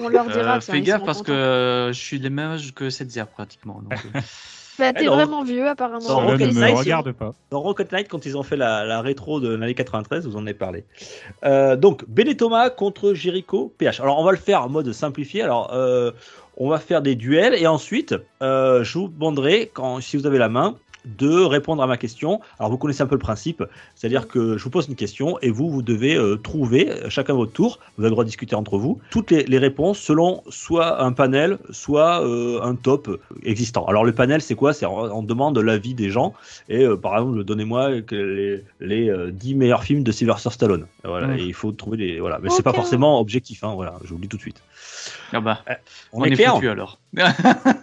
On 0.00 0.08
leur 0.08 0.26
dira. 0.26 0.56
Euh, 0.56 0.60
fais 0.60 0.80
gaffe 0.80 1.04
parce 1.04 1.18
contents. 1.18 1.28
que 1.28 1.32
euh, 1.32 1.92
je 1.92 1.98
suis 2.00 2.18
le 2.18 2.30
même 2.30 2.52
âge 2.52 2.74
que 2.74 2.90
cette 2.90 3.10
zère 3.10 3.28
pratiquement. 3.28 3.80
donc, 3.82 3.98
Bah, 4.80 4.92
t'es 4.92 5.06
vraiment 5.06 5.44
vieux, 5.44 5.68
apparemment. 5.68 6.08
dans 6.08 6.26
Rocket 6.26 6.48
ne 6.48 6.54
me 6.54 6.60
Knight, 6.60 6.76
regarde 6.78 7.12
pas. 7.12 7.34
Dans 7.50 7.60
Rocket 7.60 7.92
Knight, 7.92 8.08
quand 8.08 8.26
ils 8.26 8.36
ont 8.36 8.42
fait 8.42 8.56
la, 8.56 8.84
la 8.84 9.00
rétro 9.00 9.40
de 9.40 9.54
l'année 9.54 9.74
93, 9.74 10.26
vous 10.26 10.36
en 10.36 10.42
avez 10.42 10.54
parlé. 10.54 10.84
Euh, 11.44 11.76
donc, 11.76 12.04
Béné 12.08 12.36
Thomas 12.36 12.70
contre 12.70 13.14
Jericho 13.14 13.72
PH. 13.78 14.00
Alors, 14.00 14.18
on 14.18 14.24
va 14.24 14.32
le 14.32 14.38
faire 14.38 14.64
en 14.64 14.68
mode 14.68 14.92
simplifié. 14.92 15.42
Alors, 15.42 15.72
euh, 15.72 16.10
on 16.56 16.68
va 16.68 16.78
faire 16.78 17.02
des 17.02 17.14
duels 17.14 17.54
et 17.54 17.66
ensuite, 17.66 18.14
euh, 18.42 18.82
je 18.82 18.98
vous 18.98 19.08
demanderai, 19.08 19.70
quand, 19.72 20.00
si 20.00 20.16
vous 20.16 20.26
avez 20.26 20.38
la 20.38 20.48
main, 20.48 20.76
de 21.04 21.30
répondre 21.30 21.82
à 21.82 21.86
ma 21.86 21.96
question. 21.96 22.40
Alors, 22.58 22.70
vous 22.70 22.78
connaissez 22.78 23.02
un 23.02 23.06
peu 23.06 23.14
le 23.14 23.20
principe, 23.20 23.62
c'est-à-dire 23.94 24.28
que 24.28 24.56
je 24.56 24.64
vous 24.64 24.70
pose 24.70 24.88
une 24.88 24.96
question 24.96 25.38
et 25.42 25.50
vous, 25.50 25.70
vous 25.70 25.82
devez 25.82 26.16
euh, 26.16 26.36
trouver, 26.36 26.90
euh, 26.90 27.10
chacun 27.10 27.34
votre 27.34 27.52
tour, 27.52 27.78
vous 27.96 28.02
avez 28.02 28.10
le 28.10 28.12
droit 28.12 28.24
de 28.24 28.28
discuter 28.28 28.54
entre 28.54 28.78
vous, 28.78 29.00
toutes 29.10 29.30
les, 29.30 29.44
les 29.44 29.58
réponses 29.58 29.98
selon 29.98 30.42
soit 30.48 31.02
un 31.02 31.12
panel, 31.12 31.58
soit 31.70 32.24
euh, 32.24 32.60
un 32.62 32.74
top 32.74 33.20
existant. 33.44 33.84
Alors, 33.84 34.04
le 34.04 34.12
panel, 34.12 34.40
c'est 34.40 34.54
quoi? 34.54 34.72
C'est 34.72 34.86
on 34.86 35.20
on 35.20 35.22
demande 35.22 35.58
l'avis 35.58 35.94
des 35.94 36.10
gens 36.10 36.34
et 36.68 36.84
euh, 36.84 36.96
par 36.96 37.14
exemple, 37.14 37.44
donnez-moi 37.44 37.90
les, 38.10 38.64
les 38.80 39.08
euh, 39.08 39.30
10 39.30 39.54
meilleurs 39.54 39.84
films 39.84 40.02
de 40.02 40.12
Sylvester 40.12 40.50
Stallone. 40.50 40.86
Et 41.04 41.08
Voilà, 41.08 41.36
et 41.36 41.42
il 41.42 41.54
faut 41.54 41.72
trouver 41.72 41.96
les. 41.98 42.20
Voilà, 42.20 42.38
mais 42.42 42.48
c'est 42.50 42.62
pas 42.62 42.72
forcément 42.72 43.20
objectif. 43.20 43.64
Hein, 43.64 43.74
voilà, 43.74 43.94
je 44.04 44.08
vous 44.08 44.16
le 44.16 44.22
dis 44.22 44.28
tout 44.28 44.36
de 44.36 44.42
suite. 44.42 44.62
Ah 45.32 45.40
bah, 45.40 45.64
On, 46.12 46.20
on, 46.20 46.24
est, 46.24 46.32
est, 46.32 46.34
clair. 46.34 46.54
foutu 46.54 46.68
alors. 46.68 46.98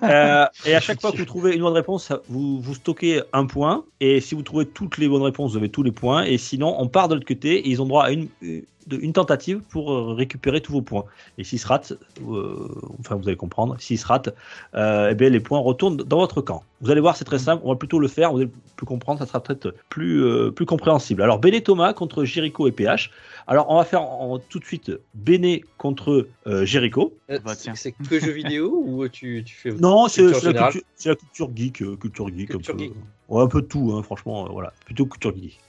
Euh, 0.04 0.46
et 0.66 0.74
à 0.74 0.80
chaque 0.80 1.02
fois 1.02 1.12
que 1.12 1.18
vous 1.18 1.26
trouvez 1.26 1.54
une 1.54 1.62
bonne 1.62 1.74
réponse, 1.74 2.14
vous, 2.30 2.62
vous 2.62 2.76
stockez 2.76 3.22
un 3.34 3.46
point. 3.46 3.84
Et 4.00 4.22
si 4.22 4.36
vous 4.36 4.42
trouvez 4.42 4.66
toutes 4.66 4.98
les 4.98 5.10
bonnes 5.10 5.24
réponses, 5.24 5.52
vous 5.52 5.58
avez 5.58 5.70
tous 5.70 5.84
les 5.84 5.92
points. 5.92 6.24
Et 6.24 6.38
sinon, 6.38 6.76
on 6.80 6.88
part 6.88 7.08
de 7.10 7.16
l'autre 7.16 7.28
côté 7.28 7.56
et 7.56 7.70
ils 7.70 7.82
ont 7.82 7.86
droit 7.86 8.06
à 8.06 8.12
une, 8.12 8.30
de- 8.88 8.98
une 8.98 9.14
tentative 9.14 9.60
pour 9.70 9.92
euh, 9.94 10.14
récupérer 10.14 10.62
tous 10.62 10.72
vos 10.72 10.82
points. 10.82 11.06
Et 11.38 11.44
s'ils 11.44 11.60
se 11.60 11.68
ratent, 11.68 11.94
euh, 12.28 12.68
enfin 13.00 13.16
vous 13.16 13.28
allez 13.28 13.38
comprendre, 13.38 13.76
s'ils 13.80 14.00
se 14.00 14.08
ratent, 14.08 14.34
euh, 14.76 15.10
eh 15.12 15.16
bien, 15.16 15.30
les 15.30 15.40
points 15.40 15.60
retournent 15.60 15.98
dans 15.98 16.18
votre 16.18 16.42
camp. 16.42 16.64
Vous 16.82 16.90
allez 16.92 17.02
voir, 17.02 17.16
c'est 17.18 17.26
très 17.26 17.40
simple. 17.40 17.62
On 17.66 17.70
va 17.72 17.76
plutôt 17.76 18.00
le 18.00 18.08
faire. 18.08 18.32
Vous 18.32 18.38
allez 18.40 18.52
plus 18.76 18.86
comprendre, 18.86 19.20
ça 19.20 19.26
sera 19.26 19.42
peut-être 19.42 19.74
plus, 19.90 20.24
euh, 20.24 20.52
plus 20.52 20.66
compréhensible. 20.66 21.22
Alors, 21.22 21.40
Béné 21.40 21.62
Thomas 21.62 21.94
contre 21.94 22.24
Jericho 22.24 22.68
et 22.68 22.72
PH. 22.72 23.12
Alors, 23.48 23.66
on 23.70 23.78
va 23.78 23.84
faire 23.84 24.02
en- 24.04 24.40
tout 24.40 24.60
de 24.60 24.66
suite 24.66 24.92
Béné 25.16 25.64
contre 25.78 26.30
euh, 26.46 26.66
Jericho. 26.66 27.18
Euh, 27.30 27.40
Bah, 27.44 27.54
c'est- 27.56 27.92
que 27.92 28.20
jeux 28.20 28.32
vidéo 28.32 28.82
ou 28.86 29.08
tu, 29.08 29.44
tu 29.46 29.56
fais. 29.56 29.72
Non, 29.72 30.08
c'est 30.08 30.22
la, 30.24 30.32
culture- 30.70 30.82
c'est 30.96 31.10
la 31.10 31.16
culture 31.16 31.50
geek, 31.56 31.78
culture 32.00 32.28
geek, 32.30 32.50
Culture 32.50 32.74
un 32.76 32.78
peu. 32.78 32.84
geek. 32.84 32.94
Ouais, 33.30 33.44
un 33.44 33.48
peu 33.48 33.62
de 33.62 33.68
tout, 33.68 33.92
hein, 33.94 34.04
franchement, 34.04 34.46
euh, 34.46 34.50
voilà, 34.52 34.74
plutôt 34.86 35.06
culture 35.06 35.36
geek. 35.36 35.60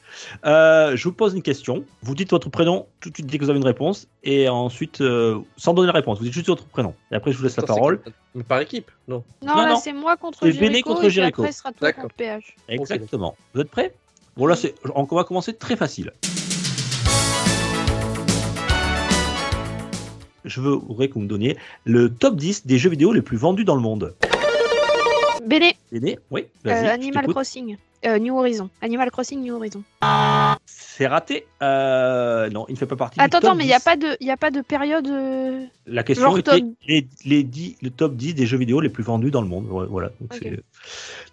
Euh, 0.45 0.97
je 0.97 1.05
vous 1.05 1.13
pose 1.13 1.35
une 1.35 1.43
question. 1.43 1.85
Vous 2.03 2.15
dites 2.15 2.31
votre 2.31 2.49
prénom 2.51 2.87
tout 3.01 3.11
de 3.11 3.15
suite 3.15 3.27
dès 3.27 3.39
que 3.39 3.45
vous 3.45 3.51
avez 3.51 3.59
une 3.59 3.65
réponse, 3.67 4.09
et 4.25 4.49
ensuite, 4.49 5.01
euh, 5.01 5.39
sans 5.57 5.75
donner 5.75 5.87
la 5.87 5.93
réponse, 5.93 6.19
vous 6.19 6.25
dites 6.25 6.33
juste 6.35 6.47
votre 6.49 6.65
prénom. 6.67 6.95
Et 7.11 7.15
après, 7.15 7.33
je 7.33 7.39
vous 7.39 7.45
laisse 7.45 7.57
la 7.57 7.65
Attends, 7.65 7.75
parole. 7.77 8.01
Mais 8.35 8.43
par 8.43 8.61
équipe 8.61 8.91
Non. 9.07 9.25
Non, 9.43 9.55
Non, 9.55 9.77
c'est 9.77 9.93
moi 9.93 10.17
contre 10.17 10.39
C'est 10.41 10.53
Jericho. 10.53 10.67
Béné 10.67 10.83
contre 10.83 11.09
Jericho. 11.09 11.43
Après, 11.43 11.53
sera 11.53 11.73
toi 11.73 11.93
contre 11.93 12.15
PH. 12.15 12.57
Exactement. 12.69 13.37
Vous 13.55 13.61
êtes 13.61 13.71
prêts? 13.71 13.95
Bon, 14.37 14.47
là, 14.47 14.55
c'est, 14.57 14.75
on 14.95 15.03
va 15.05 15.25
commencer 15.25 15.55
très 15.55 15.77
facile. 15.77 16.13
Je 20.45 20.61
voudrais 20.61 21.09
que 21.09 21.15
vous 21.15 21.21
me 21.21 21.27
donniez 21.29 21.57
le 21.85 22.09
top 22.09 22.37
10 22.37 22.67
des 22.67 22.79
jeux 22.79 22.91
vidéo 22.91 23.13
les 23.13 23.23
plus 23.23 23.37
vendus 23.37 23.65
dans 23.65 23.75
le 23.75 23.83
monde. 23.83 24.15
Béné, 25.45 25.77
Aîné 25.93 26.19
Oui, 26.31 26.47
euh, 26.67 26.71
Animal. 26.93 27.27
Crossing. 27.29 27.77
Euh, 28.07 28.19
New 28.19 28.37
Horizon. 28.39 28.71
Animal 28.81 29.11
Crossing, 29.11 29.41
New 29.43 29.55
Horizon. 29.57 29.83
C'est 30.67 31.07
raté. 31.09 31.47
Euh, 31.63 32.49
non, 32.51 32.65
il 32.69 32.73
ne 32.75 32.79
fait 32.79 32.87
pas 32.87 32.95
partie 32.97 33.19
Attends, 33.21 33.39
du 33.39 33.41
top 33.43 33.45
attends, 33.51 33.55
mais 33.57 33.65
il 33.65 33.69
n'y 33.69 33.73
a 33.73 33.79
10. 33.79 33.85
pas 33.85 33.97
de, 33.97 34.17
y 34.21 34.31
a 34.31 34.37
pas 34.37 34.51
de 34.53 34.61
période. 34.61 35.07
euh, 35.09 35.65
La 35.87 36.03
question 36.05 36.27
Genre 36.27 36.39
était 36.39 36.61
top. 36.61 36.65
les, 36.87 37.09
les 37.25 37.43
10, 37.43 37.79
le 37.83 37.91
top 37.91 38.15
10 38.15 38.35
des 38.35 38.47
jeux 38.47 38.57
vidéo 38.59 38.81
les 38.81 38.89
plus 38.89 39.03
vendus 39.03 39.31
dans 39.33 39.43
le 39.43 39.49
monde. 39.49 39.67
Voilà. 39.69 40.11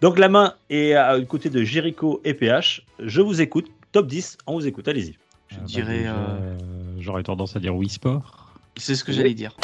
Donc, 0.01 0.17
la 0.17 0.27
main 0.29 0.55
est 0.71 0.93
à- 0.93 1.19
côté 1.21 1.49
de 1.49 1.63
Jericho 1.63 2.19
et 2.23 2.33
PH. 2.33 2.83
Je 2.99 3.21
vous 3.21 3.41
écoute. 3.41 3.67
Top 3.91 4.07
10, 4.07 4.37
on 4.47 4.53
vous 4.55 4.67
écoute. 4.67 4.87
Allez-y. 4.87 5.15
Je 5.49 5.55
Ah, 5.55 5.59
bah, 5.59 5.65
dirais. 5.65 6.05
J'aurais 6.99 7.23
tendance 7.23 7.55
à 7.55 7.59
dire 7.59 7.75
Wii 7.75 7.89
Sport. 7.89 8.49
C'est 8.77 8.95
ce 8.95 9.03
que 9.03 9.11
j'allais 9.11 9.33
dire. 9.35 9.55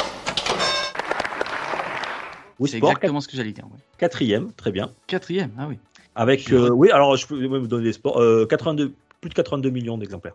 Wii 2.58 2.70
C'est 2.70 2.78
exactement 2.78 3.20
ce 3.20 3.28
que 3.28 3.36
j'allais 3.36 3.52
dire. 3.52 3.64
ouais. 3.64 3.78
quatrième, 3.98 4.52
très 4.52 4.70
bien. 4.70 4.92
Quatrième, 5.06 5.50
ah 5.58 5.66
oui. 5.68 5.78
Avec, 6.14 6.48
Je- 6.48 6.56
euh, 6.56 6.70
oui, 6.70 6.90
alors 6.90 7.16
je 7.16 7.26
peux 7.26 7.36
même 7.40 7.60
vous 7.62 7.66
donner 7.66 7.84
des 7.84 7.92
sports. 7.92 8.20
euh, 8.20 8.46
82, 8.46 8.92
plus 9.20 9.28
de 9.30 9.34
82 9.34 9.70
millions 9.70 9.96
d'exemplaires. 9.98 10.34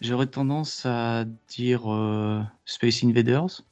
J'aurais 0.00 0.26
tendance 0.26 0.84
à 0.84 1.24
dire 1.48 1.90
euh, 1.92 2.40
Space 2.64 3.02
Invaders. 3.04 3.62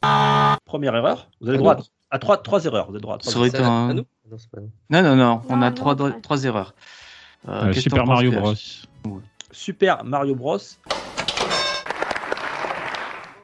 Première 0.64 0.94
erreur. 0.96 1.28
Vous 1.40 1.48
avez 1.48 1.56
Ah 1.56 1.58
le 1.58 1.62
droit 1.62 1.76
à 2.10 2.18
3, 2.18 2.36
trois 2.38 2.64
erreurs. 2.64 2.84
Vous 2.86 2.90
avez 2.92 2.98
le 2.98 3.02
droit 3.02 3.16
à 3.16 3.18
trois 3.18 3.32
Ça 3.32 3.38
aurait 3.38 3.54
un- 3.56 3.88
à 3.90 3.94
nous 3.94 4.04
Non, 4.30 4.36
pas 4.52 4.60
nous. 4.60 4.70
Non, 4.90 5.02
non, 5.02 5.16
non, 5.16 5.42
on 5.48 5.60
a 5.62 5.70
trois, 5.72 5.96
trois 6.22 6.44
erreurs. 6.44 6.74
Euh, 7.48 7.66
Euh, 7.68 7.72
Super 7.74 8.06
Mario? 8.06 8.30
Bros. 8.32 8.54
Super 9.50 10.02
Mario 10.04 10.34
Bros. 10.34 10.58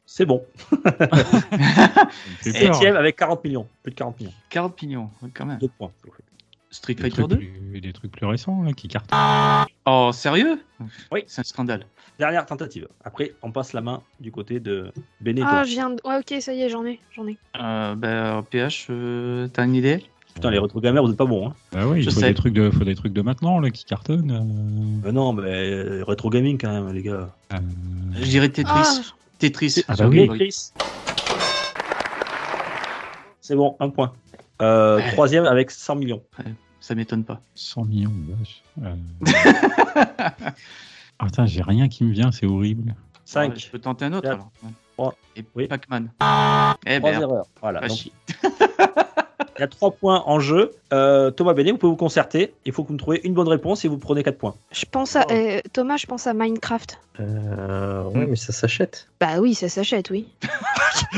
C'est 0.05 0.25
bon. 0.25 0.43
Septième 2.41 2.95
avec 2.95 3.15
40 3.15 3.43
millions. 3.43 3.67
Plus 3.83 3.91
de 3.91 3.95
40 3.95 4.19
millions. 4.19 4.33
40 4.49 4.81
millions, 4.81 5.09
quand 5.33 5.45
même. 5.45 5.57
Deux 5.59 5.69
points. 5.69 5.91
Street 6.71 6.93
Des 6.95 7.01
Fighter 7.03 7.23
trucs, 7.23 7.29
2 7.31 7.37
plus, 7.37 7.81
des 7.81 7.93
trucs 7.93 8.11
plus 8.11 8.25
récents 8.25 8.61
là, 8.63 8.71
qui 8.73 8.87
cartent. 8.87 9.11
Oh, 9.85 10.11
sérieux? 10.13 10.59
Oui. 11.11 11.23
C'est 11.27 11.41
un 11.41 11.43
scandale. 11.43 11.85
Dernière 12.17 12.45
tentative. 12.45 12.87
Après, 13.03 13.33
on 13.41 13.51
passe 13.51 13.73
la 13.73 13.81
main 13.81 14.01
du 14.19 14.31
côté 14.31 14.59
de 14.59 14.91
Benito. 15.19 15.45
Ah, 15.49 15.63
je 15.63 15.71
viens 15.71 15.89
de. 15.89 15.97
Ouais, 16.05 16.17
ok, 16.17 16.41
ça 16.41 16.53
y 16.53 16.61
est, 16.61 16.69
j'en 16.69 16.85
ai. 16.85 16.99
J'en 17.11 17.27
ai. 17.27 17.37
Euh, 17.59 17.95
bah, 17.95 18.43
PH, 18.49 18.87
euh, 18.89 19.47
t'as 19.51 19.65
une 19.65 19.75
idée? 19.75 20.05
Putain, 20.33 20.49
les 20.49 20.59
retro 20.59 20.79
gamers, 20.79 21.03
vous 21.03 21.11
êtes 21.11 21.17
pas 21.17 21.25
bons. 21.25 21.47
Hein. 21.49 21.53
Bah 21.73 21.87
oui, 21.87 22.01
Je 22.01 22.07
il 22.09 22.13
faut 22.13 22.19
sais. 22.21 22.29
des, 22.29 22.33
trucs 22.35 22.53
de, 22.53 22.69
faut 22.71 22.85
des 22.85 22.95
trucs 22.95 23.11
de 23.11 23.21
maintenant 23.21 23.59
là, 23.59 23.69
qui 23.69 23.83
cartonnent. 23.83 24.31
euh. 24.31 25.03
Bah 25.03 25.11
non, 25.11 25.33
mais 25.33 25.43
euh, 25.51 26.03
rétro 26.07 26.29
gaming 26.29 26.57
quand 26.57 26.71
même, 26.71 26.93
les 26.93 27.01
gars. 27.01 27.29
Euh, 27.53 27.57
Je 28.15 28.23
dirais 28.23 28.47
Tetris. 28.47 28.71
Ah. 28.73 29.01
Tetris. 29.39 29.83
Ah 29.89 29.95
bah 29.97 30.07
oui. 30.07 30.29
Chris. 30.29 30.71
C'est 33.41 33.55
bon, 33.55 33.75
un 33.81 33.89
point. 33.89 34.13
Euh, 34.61 34.97
Ouais. 34.97 35.11
troisième 35.13 35.45
avec 35.45 35.71
100 35.71 35.95
millions. 35.95 36.21
Ça 36.79 36.95
m'étonne 36.95 37.23
pas. 37.23 37.41
100 37.55 37.85
millions, 37.85 38.11
vache. 38.37 38.63
Euh. 38.83 38.95
Ah, 41.19 41.25
putain, 41.25 41.45
j'ai 41.45 41.61
rien 41.61 41.87
qui 41.87 42.03
me 42.03 42.11
vient, 42.11 42.31
c'est 42.31 42.47
horrible. 42.47 42.95
5. 43.25 43.51
Ouais, 43.53 43.59
je 43.59 43.69
peux 43.69 43.77
tenter 43.77 44.05
un 44.05 44.13
autre 44.13 44.23
Quatre. 44.23 44.33
alors. 44.33 44.51
Ouais. 44.63 44.69
Trois. 44.97 45.15
Et 45.35 45.45
Oui. 45.53 45.67
Pac-Man. 45.67 46.09
Eh 46.87 46.97
Trois 46.99 47.11
ben, 47.11 47.21
erreurs. 47.21 47.45
Voilà. 47.61 47.81
ah, 47.83 47.87
Donc, 47.87 48.05
il 49.57 49.59
y 49.59 49.63
a 49.63 49.67
trois 49.67 49.91
points 49.91 50.23
en 50.25 50.39
jeu. 50.39 50.71
Euh, 50.93 51.29
Thomas 51.29 51.53
Béné, 51.53 51.71
vous 51.71 51.77
pouvez 51.77 51.91
vous 51.91 51.95
concerter. 51.95 52.55
Il 52.65 52.71
faut 52.71 52.81
que 52.81 52.87
vous 52.87 52.95
me 52.95 52.99
trouviez 52.99 53.23
une 53.27 53.35
bonne 53.35 53.47
réponse 53.47 53.85
et 53.85 53.87
vous 53.87 53.99
prenez 53.99 54.23
4 54.23 54.35
poins. 54.39 54.55
Je 54.71 54.85
pense 54.89 55.15
à 55.15 55.25
euh, 55.29 55.59
Thomas, 55.73 55.97
je 55.97 56.07
pense 56.07 56.25
à 56.25 56.33
Minecraft. 56.33 56.99
Euh, 57.19 58.03
ouais, 58.05 58.25
mais 58.25 58.35
ça 58.35 58.51
s'achète. 58.51 59.07
Bah 59.19 59.39
oui, 59.39 59.53
ça 59.53 59.69
s'achète, 59.69 60.09
oui. 60.09 60.27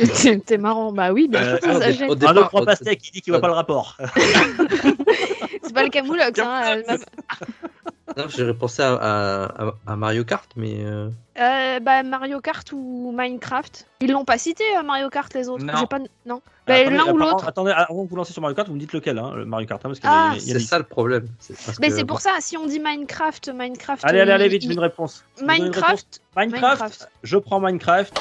T'es 0.46 0.58
marrant, 0.58 0.92
bah 0.92 1.12
oui, 1.12 1.28
bien 1.28 1.40
Euh, 1.40 1.58
sûr, 1.58 1.64
ça 1.64 1.76
au 1.76 1.78
dé- 1.78 1.84
s'achète. 1.84 2.10
au 2.10 2.12
Un 2.12 2.16
départ, 2.16 2.36
autre 2.36 2.62
au- 2.62 2.64
pastèque 2.64 3.00
qui 3.00 3.10
dit 3.10 3.20
qu'il 3.22 3.32
voit 3.32 3.40
pas 3.40 3.48
le 3.48 3.54
rapport. 3.54 3.96
C'est 5.62 5.74
pas 5.74 5.82
le 5.84 5.90
Camoulox, 5.90 6.38
hein. 6.40 6.82
Non, 8.16 8.24
J'aurais 8.28 8.54
pensé 8.54 8.82
à, 8.82 8.94
à- 8.94 9.44
à- 9.68 9.72
à 9.86 9.94
Mario 9.96 10.24
Kart, 10.24 10.50
mais 10.56 10.78
euh, 10.80 11.08
Euh, 11.38 11.78
bah 11.78 12.02
Mario 12.02 12.40
Kart 12.40 12.68
ou 12.72 13.14
Minecraft. 13.16 13.86
Ils 14.00 14.10
l'ont 14.10 14.24
pas 14.24 14.36
cité 14.36 14.64
euh, 14.76 14.82
Mario 14.82 15.08
Kart 15.10 15.32
les 15.32 15.48
autres. 15.48 15.62
Non. 15.64 15.74
J'ai 15.78 15.86
pas 15.86 16.00
non. 16.26 16.42
Bah, 16.66 16.74
Attendez, 16.74 16.84
l'un 16.90 16.96
ou 16.96 17.00
apparemment- 17.10 17.30
l'autre. 17.30 17.46
Attendez, 17.48 17.70
avant 17.70 18.04
que 18.04 18.10
vous 18.10 18.16
lancez 18.16 18.32
sur 18.32 18.42
Mario 18.42 18.56
Kart, 18.56 18.66
vous 18.66 18.74
me 18.74 18.80
dites 18.80 18.92
lequel, 18.92 19.16
hein, 19.16 19.30
le 19.36 19.44
Mario 19.44 19.68
Kart, 19.68 19.78
hein, 19.84 19.90
parce 19.90 20.00
qu'il 20.00 20.10
y 20.10 20.12
a- 20.12 20.30
Ah, 20.32 20.34
c'est 20.40 20.58
ça 20.58 20.78
le 20.78 20.84
problème. 20.84 21.28
Parce 21.66 21.78
Mais 21.78 21.88
que, 21.90 21.94
c'est 21.94 22.04
pour 22.04 22.20
ça, 22.20 22.32
si 22.40 22.56
on 22.56 22.66
dit 22.66 22.80
Minecraft, 22.80 23.50
Minecraft. 23.54 24.04
Allez, 24.04 24.18
allez, 24.18 24.32
allez, 24.32 24.48
vite, 24.48 24.64
il- 24.64 24.72
une 24.72 24.80
réponse. 24.80 25.24
Une. 25.40 25.46
Minecraft, 25.46 26.20
Minecraft. 26.36 27.08
je 27.22 27.36
prends 27.38 27.60
Minecraft. 27.60 28.20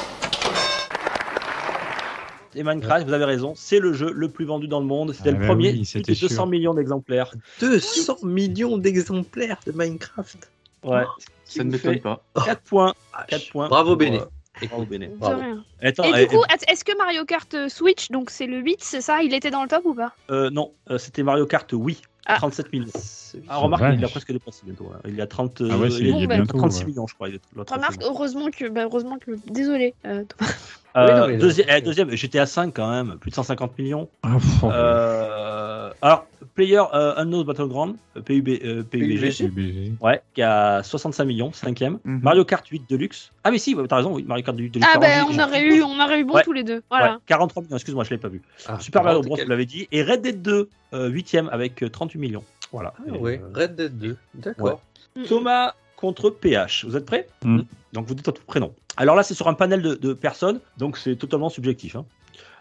Et 2.56 2.64
Minecraft, 2.64 3.06
vous 3.08 3.14
avez 3.14 3.26
raison, 3.26 3.54
c'est 3.56 3.80
le 3.80 3.94
jeu 3.94 4.12
le 4.12 4.28
plus 4.30 4.46
vendu 4.46 4.68
dans 4.68 4.80
le 4.80 4.86
monde. 4.86 5.14
C'était 5.14 5.30
Ah 5.30 5.34
le 5.34 5.38
bah 5.40 5.46
premier, 5.48 5.70
oui, 5.72 5.78
plus 5.78 5.86
c'était 5.86 6.14
de 6.14 6.20
200 6.20 6.34
sûr. 6.36 6.46
millions 6.48 6.74
d'exemplaires. 6.74 7.32
200 7.60 8.18
millions 8.24 8.78
d'exemplaires 8.78 9.58
de 9.68 9.72
Minecraft. 9.72 10.50
Ouais. 10.84 11.04
ça 11.46 11.64
ne 11.64 11.72
m'étonne 11.72 12.00
pas. 12.00 12.24
4 12.46 12.62
points. 12.62 12.94
4 13.28 13.52
points. 13.52 13.68
Bravo, 13.68 13.96
Béné. 13.96 14.20
euh, 14.22 14.66
Bravo 14.68 14.86
Béné. 14.86 15.08
Bravo. 15.18 15.40
rien. 15.42 15.64
Attends, 15.82 16.04
Et 16.16 16.26
du 16.26 16.36
coup, 16.38 16.44
est-ce 16.68 16.84
que 16.84 16.98
Mario 16.98 17.24
Kart 17.26 17.54
euh, 17.54 17.70
Switch, 17.70 18.10
donc 18.12 18.30
c'est 18.30 18.48
le 18.48 18.58
8, 18.60 18.78
c'est 18.82 19.02
ça? 19.02 19.22
Il 19.22 19.34
était 19.34 19.52
dans 19.52 19.62
le 19.64 19.70
top 19.70 19.86
ou 19.86 19.94
pas? 19.94 20.14
Euh, 20.32 20.50
non, 20.50 20.72
euh, 20.90 20.98
c'était 20.98 21.24
Mario 21.24 21.46
Kart 21.46 21.72
Wii. 21.74 21.98
Ah. 22.26 22.36
37 22.38 22.72
millions. 22.74 22.88
C'est- 22.96 23.42
Ah, 23.48 23.58
remarque, 23.58 23.82
vache. 23.82 23.96
il 23.98 24.06
a 24.06 24.08
presque 24.08 24.32
dépassé 24.32 24.62
bientôt. 24.64 24.92
hein. 24.94 25.00
Il 25.08 25.16
y 25.16 25.22
a 25.22 25.28
30. 25.28 25.62
Ah 25.62 25.78
ouais, 25.78 25.88
euh, 25.88 25.90
c'est 25.90 26.00
il 26.02 26.08
est- 26.08 26.12
Bon, 26.12 26.18
il 26.20 26.24
est 26.24 26.28
bah, 26.28 26.36
bientôt. 26.36 26.58
36 26.58 26.80
ouais. 26.82 26.86
millions, 26.88 27.08
je 27.08 27.14
crois. 27.16 27.30
il 27.30 27.36
est- 27.36 27.42
l'autre 27.56 27.74
Remarque, 27.74 28.02
heureusement 28.04 28.50
que. 28.52 28.70
Bah, 28.70 28.84
heureusement 28.84 29.18
que. 29.18 29.32
Désolé. 29.48 29.94
euh, 30.06 30.24
Thomas. 30.26 30.52
Euh, 30.98 31.28
Oui, 31.28 31.34
non, 31.34 31.40
deuxième, 31.40 31.68
eh, 31.70 31.82
deuxième, 31.82 32.10
j'étais 32.12 32.40
à 32.40 32.46
5 32.46 32.74
quand 32.74 32.90
même, 32.90 33.18
plus 33.20 33.30
de 33.30 33.36
150 33.36 33.78
millions. 33.78 34.10
Ah, 34.24 34.34
pff, 34.34 34.64
Euh, 34.64 35.92
alors, 36.02 36.26
Player 36.56 36.82
euh, 36.94 37.14
Unknown 37.18 37.44
Battleground, 37.44 37.96
euh, 38.18 38.22
PUB, 38.22 38.48
euh, 38.64 38.84
PUBG, 38.84 39.94
ouais, 40.02 40.22
qui 40.34 40.42
a 40.42 40.82
65 40.84 41.26
millions, 41.26 41.52
cinquième. 41.54 42.00
Mhm. 42.04 42.22
Mario 42.24 42.44
Kart 42.46 42.66
8 42.68 42.90
Deluxe. 42.90 43.32
Ah, 43.44 43.52
mais 43.52 43.60
si, 43.60 43.76
t'as 43.88 43.96
raison, 43.98 44.14
oui, 44.16 44.24
Mario 44.28 44.44
Kart 44.44 44.58
8 44.58 44.70
Deluxe. 44.72 44.90
Ah, 44.94 45.00
pardon, 45.00 45.08
bah, 45.36 45.44
on 45.44 45.48
aurait 45.48 45.64
eu, 45.64 45.84
on 45.84 46.00
aurait 46.04 46.20
eu 46.22 46.26
bon 46.26 46.34
Ouais. 46.36 46.44
tous 46.44 46.54
les 46.54 46.64
deux. 46.64 46.76
Ouais, 46.78 46.82
Voilà. 46.90 47.20
43 47.28 47.64
millions, 47.64 47.76
excuse-moi, 47.76 48.04
je 48.04 48.10
l'ai 48.10 48.18
pas 48.18 48.30
vu. 48.30 48.42
Ah, 48.68 48.80
Super 48.80 49.04
Mario 49.04 49.22
Bros, 49.22 49.38
vous 49.38 49.48
l'avez 49.50 49.66
dit. 49.66 49.88
Et 49.92 50.02
Red 50.04 50.22
Dead 50.22 50.42
2, 50.42 50.70
8ème 50.94 51.50
avec 51.52 51.84
euh, 51.84 51.90
38 51.90 52.18
millions. 52.20 52.44
Voilà. 52.72 52.94
Ah, 52.98 53.12
euh, 53.14 53.38
Red 53.54 53.76
Dead 53.76 53.98
2. 53.98 54.18
D'accord. 54.36 54.82
Mm. 55.16 55.24
Thomas 55.24 55.74
contre 56.00 56.30
PH. 56.30 56.86
Vous 56.86 56.96
êtes 56.96 57.06
prêts 57.06 57.28
Mm. 57.44 57.62
Donc 57.94 58.06
vous 58.08 58.14
dites 58.16 58.26
votre 58.26 58.42
prénom. 58.42 58.74
Alors 58.98 59.16
là, 59.16 59.24
c'est 59.24 59.34
sur 59.34 59.48
un 59.48 59.54
panel 59.54 59.82
de, 59.82 59.96
de 59.96 60.14
personnes, 60.14 60.60
donc 60.78 60.98
c'est 60.98 61.16
totalement 61.16 61.50
subjectif. 61.50 61.96
hein. 61.96 62.06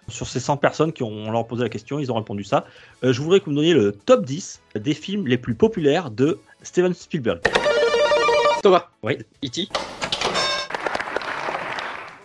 Sur 0.09 0.27
ces 0.27 0.41
100 0.41 0.57
personnes 0.57 0.93
qui 0.93 1.03
ont 1.03 1.11
on 1.11 1.31
leur 1.31 1.47
posé 1.47 1.63
la 1.63 1.69
question, 1.69 1.99
ils 1.99 2.11
ont 2.11 2.15
répondu 2.17 2.43
ça. 2.45 2.65
Euh, 3.05 3.13
je 3.13 3.21
voudrais 3.21 3.41
que 3.41 3.45
vous 3.47 3.51
me 3.51 3.57
donniez 3.57 3.75
le 3.75 3.93
top 3.93 4.25
10 4.25 4.61
des 4.77 4.95
films 4.95 5.27
les 5.27 5.37
plus 5.37 5.55
populaires 5.55 6.11
de 6.11 6.39
Steven 6.63 6.95
Spielberg. 6.95 7.41
Thomas. 8.63 8.87
Oui. 9.03 9.19
E.T. 9.45 9.69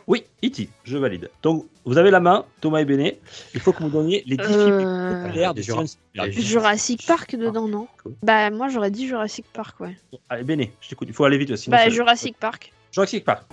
Oui, 0.07 0.25
E.T., 0.43 0.69
je 0.83 0.97
valide. 0.97 1.29
Donc 1.41 1.65
vous 1.85 1.97
avez 1.97 2.11
la 2.11 2.19
main, 2.19 2.45
Thomas 2.61 2.79
et 2.79 2.85
Béné. 2.85 3.19
Il 3.53 3.59
faut 3.61 3.71
que 3.71 3.81
vous 3.83 3.89
donniez 3.89 4.23
les 4.25 4.35
10 4.37 4.43
films 4.43 4.57
les 4.57 4.83
plus 4.83 4.85
Euh, 4.85 5.23
populaires 5.25 5.53
de 5.53 5.59
les 5.59 5.63
Steven 5.63 5.87
Spielberg. 5.87 6.35
les 6.35 6.41
Jurassic 6.41 7.05
Park 7.07 7.35
dedans, 7.35 7.67
non 7.67 7.87
Cool. 8.03 8.13
Bah, 8.23 8.49
moi 8.49 8.67
j'aurais 8.69 8.91
dit 8.91 9.07
Jurassic 9.07 9.45
Park, 9.53 9.79
ouais. 9.79 9.95
Allez, 10.29 10.43
Béné, 10.43 10.73
je 10.81 10.89
t'écoute. 10.89 11.07
Il 11.09 11.13
faut 11.13 11.23
aller 11.25 11.37
vite. 11.37 11.55
Sinon 11.55 11.77
Bah, 11.77 11.89
Jurassic 11.89 12.35
Park. 12.37 12.71
Jurassic 12.91 13.23
Park. 13.23 13.43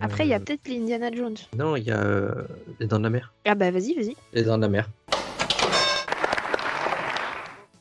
Après, 0.00 0.24
il 0.26 0.30
y 0.30 0.34
a 0.34 0.36
Euh, 0.36 0.40
peut-être 0.40 0.68
les 0.68 0.78
Indiana 0.78 1.10
Jones. 1.14 1.36
Non, 1.56 1.76
il 1.76 1.84
y 1.84 1.90
a 1.90 1.98
euh, 2.02 2.30
Les 2.80 2.86
Dents 2.86 2.98
de 2.98 3.04
la 3.04 3.10
Mer. 3.10 3.32
Ah, 3.46 3.54
bah, 3.54 3.70
vas-y, 3.70 3.94
vas-y. 3.94 4.16
Les 4.32 4.42
Dents 4.42 4.56
de 4.56 4.62
la 4.62 4.68
Mer. 4.68 4.88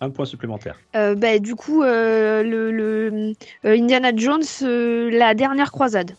Un 0.03 0.09
point 0.09 0.25
supplémentaire. 0.25 0.77
Euh, 0.97 1.15
bah, 1.15 1.39
du 1.39 1.55
coup, 1.55 1.81
euh, 1.81 2.43
le, 2.43 2.71
le 2.73 3.33
euh, 3.63 3.77
Indiana 3.77 4.11
Jones, 4.13 4.43
euh, 4.63 5.09
la 5.11 5.33
dernière 5.33 5.71
croisade. 5.71 6.11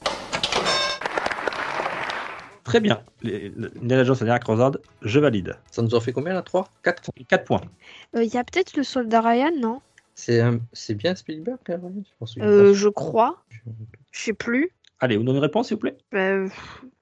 Très 2.64 2.80
bien. 2.80 3.02
Les, 3.22 3.50
le- 3.50 3.70
Indiana 3.82 4.04
Jones, 4.04 4.16
la 4.20 4.24
dernière 4.26 4.40
croisade, 4.40 4.80
je 5.02 5.20
valide. 5.20 5.56
Ça 5.70 5.82
nous 5.82 5.94
en 5.94 6.00
fait 6.00 6.12
combien 6.12 6.32
là 6.32 6.40
3 6.40 6.66
4 6.82 7.10
4 7.28 7.44
points. 7.44 7.60
Euh, 8.16 8.22
Il 8.24 8.32
y 8.32 8.38
a 8.38 8.44
peut-être 8.44 8.74
le 8.76 8.82
soldat 8.84 9.20
Ryan, 9.20 9.52
non? 9.60 9.80
C'est 10.14 10.40
un- 10.40 10.60
c'est 10.72 10.94
bien 10.94 11.14
Spielberg 11.14 11.58
là, 11.68 11.76
Je 11.82 12.10
pense 12.18 12.34
que- 12.36 12.40
euh, 12.40 12.72
Je 12.72 12.88
crois. 12.88 13.42
Je 14.12 14.22
sais 14.22 14.32
plus. 14.32 14.70
Allez, 14.98 15.18
vous 15.18 15.24
donnez 15.24 15.36
une 15.38 15.42
réponse, 15.44 15.68
s'il 15.68 15.76
vous 15.76 15.80
plaît 15.80 15.98
Euh, 16.14 16.48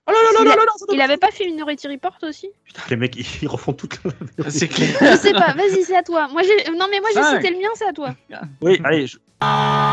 Oh 0.09 0.11
là 0.11 0.19
là 0.19 0.29
Il 0.41 0.45
là 0.47 0.53
a- 0.53 0.57
là 0.57 0.65
là, 0.65 0.73
ça 0.77 0.87
il 0.93 1.01
avait 1.01 1.17
pas 1.17 1.31
fait 1.31 1.47
Minority 1.47 1.87
Report 1.89 2.17
aussi? 2.23 2.51
Putain, 2.65 2.83
les 2.91 2.97
mecs, 2.97 3.15
ils, 3.43 3.47
refont 3.47 3.73
toute 3.73 3.99
la... 4.39 4.51
C'est 4.51 4.67
clair. 4.69 4.97
Je 5.01 5.17
sais 5.17 5.33
pas, 5.33 5.53
vas-y, 5.53 5.85
c'est 5.85 5.95
à 5.97 6.03
toi. 6.03 6.27
Moi. 6.29 6.43
Non, 6.77 6.87
mais 6.91 6.99
moi, 7.01 7.11
j'ai 7.15 7.23
cité 7.37 7.51
le 7.51 7.59
mien, 7.59 7.69
c'est 7.75 7.87
à 7.87 7.93
toi. 7.93 8.15
Oui, 8.61 8.81
allez, 8.85 9.07
je- 9.07 9.19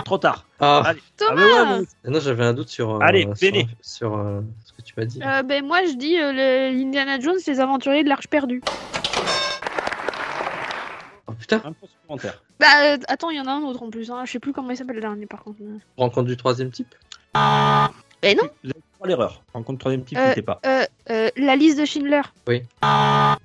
trop 0.04 0.18
tard. 0.18 0.46
Ah, 0.60 0.82
Allez. 0.86 1.02
Thomas 1.16 1.32
Ah, 1.32 1.36
mais 1.36 1.44
ouais, 1.80 1.86
mais- 2.06 2.10
non, 2.12 2.20
j'avais 2.20 2.44
un 2.44 2.54
doute 2.54 2.70
sur, 2.70 2.96
euh, 2.96 3.00
Allez, 3.02 3.24
sur, 3.24 3.34
Béné. 3.52 3.68
sur, 3.82 4.18
euh, 4.18 4.42
ce 4.66 4.74
que 4.74 4.82
tu 4.82 4.94
m'as 4.98 5.06
dit. 5.06 5.20
Euh, 5.24 5.44
ben, 5.44 5.64
moi, 5.64 5.86
je 5.86 5.94
dis 5.94 6.18
euh, 6.20 6.32
le- 6.34 6.76
Indiana 6.82 7.20
Jones, 7.20 7.38
les 7.46 7.60
aventuriers 7.60 8.04
de 8.04 8.10
l'Arche 8.10 8.28
perdue. 8.28 8.62
Oh 11.28 11.34
putain, 11.34 11.58
Un 11.64 11.74
point 11.74 11.88
supplémentaire. 11.88 12.42
Bah, 12.60 12.68
attends, 13.08 13.30
il 13.30 13.38
y 13.38 13.40
en 13.40 13.46
a 13.46 13.52
un 13.52 13.62
autre 13.62 13.84
en 13.84 13.90
plus. 13.90 14.10
Hein. 14.12 14.24
Je 14.26 14.32
sais 14.32 14.40
plus 14.40 14.54
comment 14.54 14.72
il 14.72 14.78
s'appelle 14.78 14.96
le 14.96 15.02
dernier, 15.02 15.26
par 15.28 15.44
contre. 15.44 15.60
rencontre 15.98 16.28
du 16.28 16.36
troisième 16.38 16.72
type? 16.72 16.94
Eh 18.22 18.36
non 18.36 18.50
Vous 19.00 19.06
avez 19.06 19.14
trois 19.16 19.26
erreurs. 19.26 19.44
Rencontre 19.54 19.80
troisième 19.80 20.04
type, 20.04 20.18
Euh. 20.18 20.28
n'était 20.30 20.42
pas. 20.42 20.60
euh, 20.66 20.84
euh, 21.10 21.30
La 21.38 21.56
liste 21.56 21.80
de 21.80 21.86
Schindler. 21.86 22.22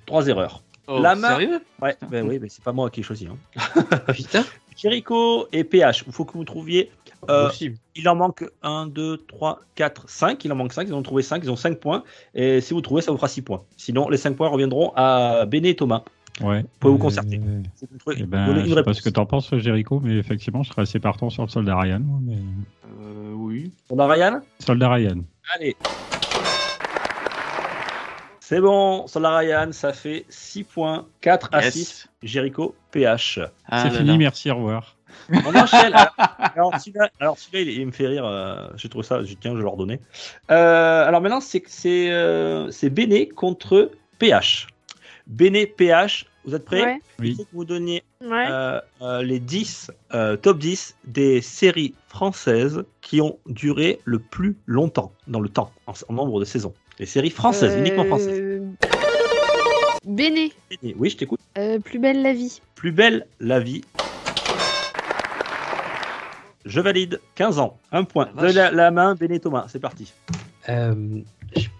Trois 0.05 0.27
erreurs. 0.27 0.61
Oh, 0.87 0.99
La 1.01 1.15
main- 1.15 1.29
Sérieux? 1.29 1.61
Ouais, 1.81 1.95
ben 2.11 2.27
oui, 2.27 2.37
mais 2.39 2.47
c'est 2.49 2.63
pas 2.63 2.71
moi 2.71 2.89
qui 2.91 2.99
ai 2.99 3.03
choisi. 3.03 3.27
Hein. 3.27 3.37
Putain, 4.13 4.43
Jericho 4.77 5.47
et 5.51 5.63
PH, 5.63 6.03
il 6.05 6.13
faut 6.13 6.25
que 6.25 6.33
vous 6.37 6.43
trouviez. 6.45 6.91
euh, 7.27 7.47
possible. 7.47 7.77
il 7.95 8.07
en 8.07 8.15
manque 8.15 8.45
1, 8.61 8.85
2, 8.85 9.17
3, 9.27 9.61
4, 9.73 10.07
5. 10.09 10.45
Il 10.45 10.51
en 10.51 10.55
manque 10.55 10.73
5. 10.73 10.87
Ils 10.87 10.93
ont 10.93 11.01
trouvé 11.01 11.23
5. 11.23 11.41
Ils 11.43 11.49
ont 11.49 11.55
5 11.55 11.79
points. 11.79 12.03
Et 12.35 12.61
si 12.61 12.75
vous 12.75 12.81
trouvez, 12.81 13.01
ça 13.01 13.09
vous 13.11 13.17
fera 13.17 13.27
6 13.29 13.41
points. 13.41 13.63
Sinon, 13.77 14.09
les 14.09 14.17
5 14.17 14.35
points 14.35 14.47
reviendront 14.49 14.91
à 14.95 15.45
Béné 15.47 15.69
et 15.69 15.75
Thomas. 15.75 16.03
Ouais. 16.43 16.63
pouvez 16.79 16.91
vous 16.93 16.99
concerter. 16.99 17.39
Euh, 17.43 17.63
vous 17.81 18.11
eh 18.11 18.21
vous 18.21 18.27
ben, 18.27 18.45
donnez 18.45 18.59
je 18.59 18.65
une 18.65 18.69
sais 18.69 18.73
pas 18.75 18.79
réponse. 18.81 18.97
ce 18.97 19.01
que 19.01 19.09
t'en 19.09 19.25
penses, 19.25 19.55
Jericho, 19.55 19.99
mais 20.03 20.17
effectivement, 20.17 20.61
je 20.61 20.69
serais 20.69 20.81
assez 20.83 20.99
partant 20.99 21.31
sur 21.31 21.41
le 21.43 21.47
soldat 21.49 21.79
Ryan. 21.79 22.01
Mais... 22.21 22.35
Euh, 23.01 23.31
Oui. 23.33 23.71
A 23.97 24.05
Ryan? 24.07 24.41
Soldat 24.59 24.89
Ryan. 24.91 25.21
Allez. 25.53 25.75
C'est 28.39 28.61
bon, 28.61 29.07
Solar 29.07 29.39
Ryan, 29.39 29.71
ça 29.71 29.91
fait 29.91 30.25
6 30.29 30.63
points, 30.65 31.07
4 31.21 31.49
à 31.51 31.63
Yes. 31.63 31.73
6. 31.73 32.07
Jericho, 32.21 32.75
PH. 32.91 33.39
Ah 33.67 33.83
C'est 33.83 33.97
fini, 33.97 34.09
là. 34.11 34.17
merci, 34.17 34.51
au 34.51 34.55
revoir. 34.57 34.95
On 35.31 35.55
enchaîne. 35.55 35.93
alors, 35.95 36.13
alors, 36.55 36.79
celui-là, 36.79 37.09
celui-là, 37.19 37.61
il, 37.61 37.69
il 37.69 37.85
me 37.87 37.91
fait 37.91 38.05
rire. 38.05 38.25
euh, 38.25 38.67
J'ai 38.75 38.87
trouvé 38.89 39.03
ça, 39.03 39.23
j'ai 39.23 39.35
tiens, 39.35 39.51
je 39.53 39.57
vais 39.57 39.63
leur 39.63 39.77
donner. 39.77 39.99
Euh, 40.51 41.07
alors 41.07 41.21
maintenant, 41.21 41.41
c'est 41.41 41.63
c'est 41.67 42.11
euh, 42.11 42.69
c'est 42.69 42.89
Béné 42.91 43.27
contre 43.29 43.91
PH. 44.19 44.67
Béné, 45.25 45.65
PH, 45.65 46.25
vous 46.45 46.55
êtes 46.55 46.65
prêts 46.65 46.83
Ouais. 46.83 46.99
Il 47.19 47.23
Oui. 47.25 47.35
faut 47.35 47.43
que 47.43 47.49
vous 47.53 47.65
donniez 47.65 48.03
Ouais. 48.21 48.45
euh, 48.49 48.79
euh, 49.01 49.21
les 49.23 49.39
10, 49.39 49.91
euh, 50.13 50.35
top 50.37 50.59
10 50.59 50.95
des 51.05 51.41
séries 51.41 51.93
françaises 52.07 52.83
qui 53.01 53.21
ont 53.21 53.37
duré 53.47 53.99
le 54.05 54.19
plus 54.19 54.55
longtemps, 54.65 55.11
dans 55.27 55.39
le 55.39 55.49
temps, 55.49 55.71
en, 55.87 55.93
en 56.09 56.13
nombre 56.13 56.39
de 56.39 56.45
saisons. 56.45 56.73
Les 56.99 57.05
séries 57.05 57.29
françaises, 57.29 57.73
Euh, 57.75 57.79
uniquement 57.79 58.05
françaises. 58.05 58.61
Béné. 60.05 60.53
Béné, 60.69 60.95
Oui, 60.97 61.09
je 61.09 61.17
t'écoute. 61.17 61.39
Euh, 61.57 61.79
plus 61.79 61.99
belle 61.99 62.21
la 62.21 62.33
vie. 62.33 62.61
Plus 62.75 62.91
belle 62.91 63.25
la 63.39 63.59
vie. 63.59 63.81
Je 66.65 66.79
valide. 66.81 67.19
15 67.35 67.59
ans. 67.59 67.77
Un 67.91 68.03
point. 68.03 68.29
Vache. 68.33 68.53
la, 68.53 68.71
la 68.71 68.91
main, 68.91 69.15
Béné 69.15 69.39
Thomas. 69.39 69.65
C'est 69.67 69.79
parti. 69.79 70.13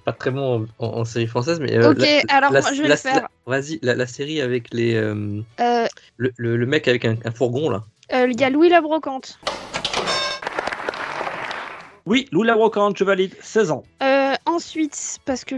Pas 0.06 0.14
très 0.14 0.30
bon 0.32 0.68
en, 0.80 0.86
en- 0.86 1.00
en 1.00 1.06
série 1.06 1.28
française, 1.28 1.60
mais. 1.60 1.76
euh, 1.76 1.92
Ok, 1.92 1.98
la- 2.00 2.36
alors 2.36 2.52
la- 2.52 2.62
moi, 2.62 2.74
je 2.74 2.82
vais 2.82 2.88
la- 2.88 2.94
le 2.96 3.00
faire. 3.00 3.28
Vas-y, 3.48 3.80
la, 3.82 3.96
la 3.96 4.06
série 4.08 4.40
avec 4.40 4.72
les. 4.74 4.94
euh, 4.96 5.42
Euh, 5.60 5.88
le, 6.18 6.32
le- 6.38 6.58
le 6.58 6.66
mec 6.66 6.88
avec 6.88 7.06
un, 7.06 7.16
un 7.26 7.32
fourgon 7.32 7.70
là. 7.70 7.84
euh, 8.14 8.28
Il 8.32 8.40
y 8.40 8.44
a 8.44 8.50
Louis 8.52 8.70
la 8.70 8.82
Brocante. 8.82 9.40
Oui, 12.06 12.28
Lou 12.32 12.44
la 12.44 12.54
Brocante, 12.54 12.98
je 13.00 13.04
valide. 13.04 13.34
16 13.42 13.72
ans. 13.72 13.84
Euh, 14.04 14.34
ensuite, 14.46 15.18
parce 15.26 15.44
que 15.44 15.56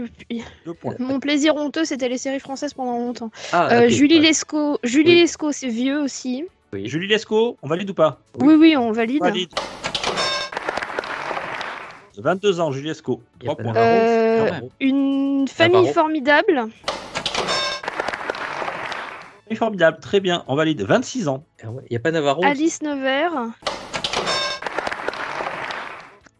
Deux 0.64 0.72
points. 0.72 0.94
mon 0.98 1.20
plaisir 1.20 1.54
honteux, 1.56 1.84
c'était 1.84 2.08
les 2.08 2.16
séries 2.16 2.40
françaises 2.40 2.72
pendant 2.72 2.96
longtemps. 2.98 3.30
Ah, 3.52 3.68
Euh, 3.70 3.88
Julie 3.90 4.14
ouais. 4.18 4.28
Lescaut. 4.28 4.78
Julie 4.82 5.10
Oui. 5.12 5.20
Lescaut, 5.20 5.52
c'est 5.52 5.68
vieux 5.68 6.00
aussi. 6.00 6.46
Oui. 6.72 6.88
Julie 6.88 7.06
Lescaut, 7.06 7.58
on 7.62 7.68
valide 7.68 7.90
ou 7.90 7.94
pas? 7.94 8.18
Oui, 8.40 8.54
oui, 8.54 8.76
on 8.78 8.92
valide. 8.92 9.20
Valide. 9.20 9.50
22 12.18 12.60
ans, 12.60 12.70
Julie 12.72 12.88
Lescaut. 12.88 13.22
Y 13.42 13.48
a 13.48 13.54
3 13.54 13.56
pas 13.56 13.62
points. 13.62 13.72
de- 13.72 13.78
Euh, 13.78 14.60
une 14.80 15.46
famille 15.48 15.92
formidable. 15.92 16.66
Oui, 19.50 19.56
Formidable, 19.56 19.98
très 20.00 20.20
bien, 20.20 20.44
on 20.46 20.56
valide. 20.56 20.82
26 20.82 21.26
ans. 21.28 21.42
Ah 21.64 21.70
ouais, 21.70 21.82
Y 21.90 21.96
a 21.96 22.00
pas 22.00 22.10
Navarro 22.10 22.44
Alice 22.44 22.82
Nevers. 22.82 23.32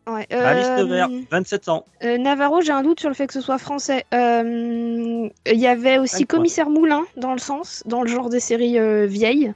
Ouais, 0.07 0.27
euh, 0.33 0.45
Alice 0.47 0.69
Nevers, 0.79 1.09
27 1.31 1.69
ans. 1.69 1.85
euh, 2.03 2.17
Navarro, 2.17 2.61
j'ai 2.63 2.73
un 2.73 2.83
doute 2.83 2.99
sur 3.01 3.11
le 3.11 3.15
fait 3.15 3.27
que 3.27 3.33
ce 3.35 3.43
soit 3.43 3.59
français. 3.59 4.05
Euh, 4.15 5.29
Il 5.47 5.59
y 5.59 5.67
avait 5.67 5.99
aussi. 5.99 6.27
Commissaire 6.27 6.71
Moulin 6.71 7.03
dans 7.17 7.33
le 7.33 7.39
sens, 7.39 7.83
dans 7.87 8.03
le 8.03 8.09
genre 8.09 8.31
des 8.31 8.41
séries 8.41 8.79
euh, 8.79 9.07
vieilles. 9.07 9.53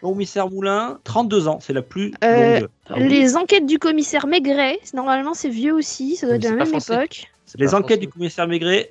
Commissaire 0.00 0.48
Moulin, 0.50 0.98
32 1.04 1.48
ans, 1.48 1.58
c'est 1.60 1.72
la 1.72 1.82
plus 1.82 2.12
Euh, 2.24 2.60
longue. 2.60 2.68
Ah 2.88 2.94
oui, 2.96 3.08
Les 3.08 3.36
enquêtes 3.36 3.66
du 3.66 3.78
commissaire 3.78 4.26
Maigret, 4.26 4.78
normalement 4.94 5.34
c'est 5.34 5.48
vieux 5.50 5.74
aussi, 5.74 6.16
ça 6.16 6.26
doit 6.26 6.36
être 6.36 6.42
de 6.42 6.48
la 6.48 6.54
même 6.56 6.66
français. 6.66 6.94
époque. 6.94 7.30
Les 7.56 7.74
enquêtes 7.74 7.82
français. 7.84 7.96
du 7.98 8.08
commissaire 8.08 8.46
Maigret. 8.48 8.90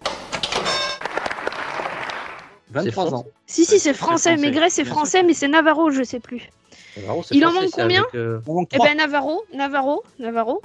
23 2.72 2.92
français 3.08 3.16
ans. 3.16 3.26
Si, 3.48 3.66
si, 3.66 3.80
c'est 3.80 3.94
français. 3.94 4.32
français, 4.34 4.38
Maigret, 4.38 4.70
c'est 4.70 4.86
français, 4.86 5.24
mais 5.24 5.34
c'est 5.34 5.48
Navarro, 5.48 5.90
je 5.90 6.04
sais 6.04 6.20
plus. 6.20 6.50
Navarro, 6.98 7.24
c'est 7.24 7.36
Il 7.36 7.46
en 7.46 7.52
manque 7.52 7.72
combien 7.72 8.02
avec, 8.02 8.16
euh, 8.16 8.40
On 8.48 8.54
manque 8.54 8.70
Eh 8.72 8.76
3. 8.76 8.88
ben 8.90 8.98
Navarro, 8.98 9.44
Navarro, 9.54 10.04
Navarro. 10.20 10.62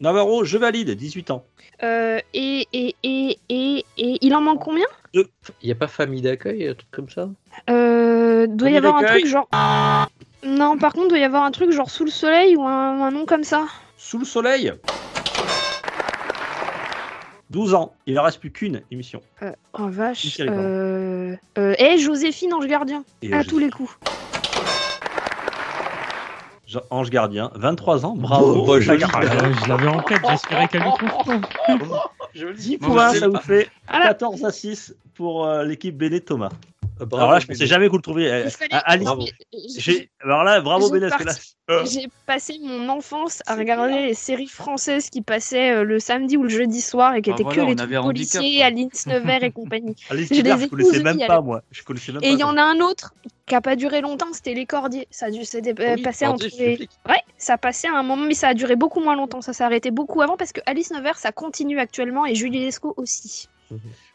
Navarro, 0.00 0.44
je 0.44 0.56
valide, 0.56 0.90
18 0.90 1.30
ans. 1.30 1.44
Euh, 1.82 2.18
et, 2.32 2.66
et, 2.72 2.94
et, 3.02 3.38
et, 3.50 3.84
et 3.98 4.18
il 4.22 4.34
en 4.34 4.40
manque 4.40 4.60
combien? 4.62 4.86
Il 5.12 5.24
n'y 5.62 5.70
a 5.72 5.74
pas 5.74 5.88
famille 5.88 6.22
d'accueil, 6.22 6.68
un 6.68 6.74
truc 6.74 6.90
comme 6.90 7.10
ça? 7.10 7.28
Euh, 7.68 8.46
Doit 8.46 8.70
y 8.70 8.76
avoir 8.76 8.96
un 8.96 9.02
truc 9.04 9.26
genre. 9.26 9.48
Non, 10.42 10.78
par 10.78 10.94
contre, 10.94 11.08
doit 11.08 11.18
y 11.18 11.24
avoir 11.24 11.44
un 11.44 11.50
truc 11.50 11.70
genre 11.70 11.90
sous 11.90 12.04
le 12.04 12.10
soleil 12.10 12.56
ou 12.56 12.62
un, 12.62 13.02
un 13.02 13.10
nom 13.10 13.26
comme 13.26 13.44
ça. 13.44 13.66
Sous 13.98 14.18
le 14.18 14.24
soleil? 14.24 14.72
12 17.50 17.74
ans. 17.74 17.92
Il 18.06 18.14
ne 18.14 18.20
reste 18.20 18.38
plus 18.40 18.52
qu'une 18.52 18.80
émission. 18.90 19.20
Euh, 19.42 19.52
oh 19.74 19.88
vache. 19.88 20.38
Euh, 20.40 21.36
euh, 21.58 21.74
et 21.78 21.98
Joséphine 21.98 22.54
Ange 22.54 22.68
Gardien. 22.68 23.04
Et, 23.22 23.32
À 23.34 23.40
euh, 23.40 23.44
tous 23.46 23.58
les 23.58 23.70
coups. 23.70 23.90
Ange 26.90 27.10
Gardien, 27.10 27.50
23 27.54 28.06
ans. 28.06 28.14
Bravo. 28.16 28.54
Bon, 28.54 28.66
bah, 28.66 28.80
je 28.80 29.68
l'avais 29.68 29.86
en 29.88 30.02
tête, 30.02 30.20
j'espérais 30.28 30.68
qu'elle 30.68 30.82
lui 30.82 30.90
trouve 30.90 31.24
pas. 31.24 32.12
10 32.56 32.78
Moi, 32.80 32.88
points, 32.88 33.14
je 33.14 33.18
ça 33.18 33.28
vous 33.28 33.36
fait 33.38 33.68
Voilà. 33.90 34.06
14 34.08 34.44
à 34.44 34.50
6 34.52 34.94
pour 35.14 35.46
euh, 35.46 35.64
l'équipe 35.64 35.96
Béné 35.96 36.20
Thomas. 36.20 36.50
Ah, 37.02 37.06
bravo, 37.06 37.16
Alors 37.16 37.32
là, 37.32 37.38
je 37.40 37.46
mais- 37.48 37.54
pensais 37.54 37.66
jamais 37.66 37.86
que 37.86 37.92
vous 37.92 37.96
le 37.96 38.02
trouviez. 38.02 38.30
Euh, 38.30 38.48
j'ai- 39.78 40.10
alors 40.22 40.44
là, 40.44 40.60
bravo 40.60 40.90
Béné. 40.90 41.08
Euh, 41.70 41.84
J'ai 41.86 42.08
passé 42.26 42.58
mon 42.62 42.88
enfance 42.88 43.42
à 43.46 43.54
regarder 43.54 44.06
les 44.08 44.14
séries 44.14 44.48
françaises 44.48 45.08
qui 45.08 45.22
passaient 45.22 45.70
euh, 45.72 45.84
le 45.84 45.98
samedi 45.98 46.36
ou 46.36 46.42
le 46.42 46.48
jeudi 46.48 46.80
soir 46.80 47.14
et 47.14 47.22
qui 47.22 47.30
Bah 47.30 47.34
étaient 47.36 47.42
voilà, 47.44 47.62
que 47.62 47.68
les 47.70 47.76
trucs 47.76 47.96
handicap, 47.96 48.04
policiers. 48.04 48.62
Alice 48.62 49.06
Nevers 49.06 49.44
et 49.44 49.50
compagnie. 49.52 49.94
Alice 50.10 50.28
J'ai 50.30 50.42
Nevers, 50.42 50.58
je 50.60 50.66
connaissais 50.66 51.02
même 51.02 51.26
pas, 51.26 51.40
moi. 51.40 51.62
Je 51.70 51.82
connaissais 51.84 52.12
même 52.12 52.22
Et 52.24 52.30
il 52.32 52.38
y 52.38 52.44
en 52.44 52.56
a 52.56 52.62
un 52.62 52.80
autre 52.80 53.14
qui 53.46 53.54
a 53.54 53.60
pas 53.60 53.76
duré 53.76 54.00
longtemps, 54.00 54.32
c'était 54.32 54.54
Les 54.54 54.66
Cordiers. 54.66 55.06
Ça 55.10 55.26
a 55.26 55.30
dû 55.30 55.40
euh, 55.40 55.96
Oui, 55.96 56.26
entre 56.26 56.46
les... 56.58 56.88
Ouais, 57.08 57.22
ça 57.38 57.56
passait 57.56 57.88
à 57.88 57.96
un 57.96 58.02
moment, 58.02 58.26
mais 58.26 58.34
ça 58.34 58.48
a 58.48 58.54
duré 58.54 58.76
beaucoup 58.76 59.00
moins 59.00 59.16
longtemps. 59.16 59.40
Ça 59.40 59.52
s'est 59.52 59.64
arrêté 59.64 59.90
beaucoup 59.90 60.20
avant 60.22 60.36
parce 60.36 60.52
que 60.52 60.60
Alice 60.66 60.90
Nevers, 60.90 61.18
ça 61.18 61.32
continue 61.32 61.78
actuellement 61.78 62.26
et 62.26 62.34
Julie 62.34 62.60
Lescaut 62.60 62.94
aussi. 62.96 63.48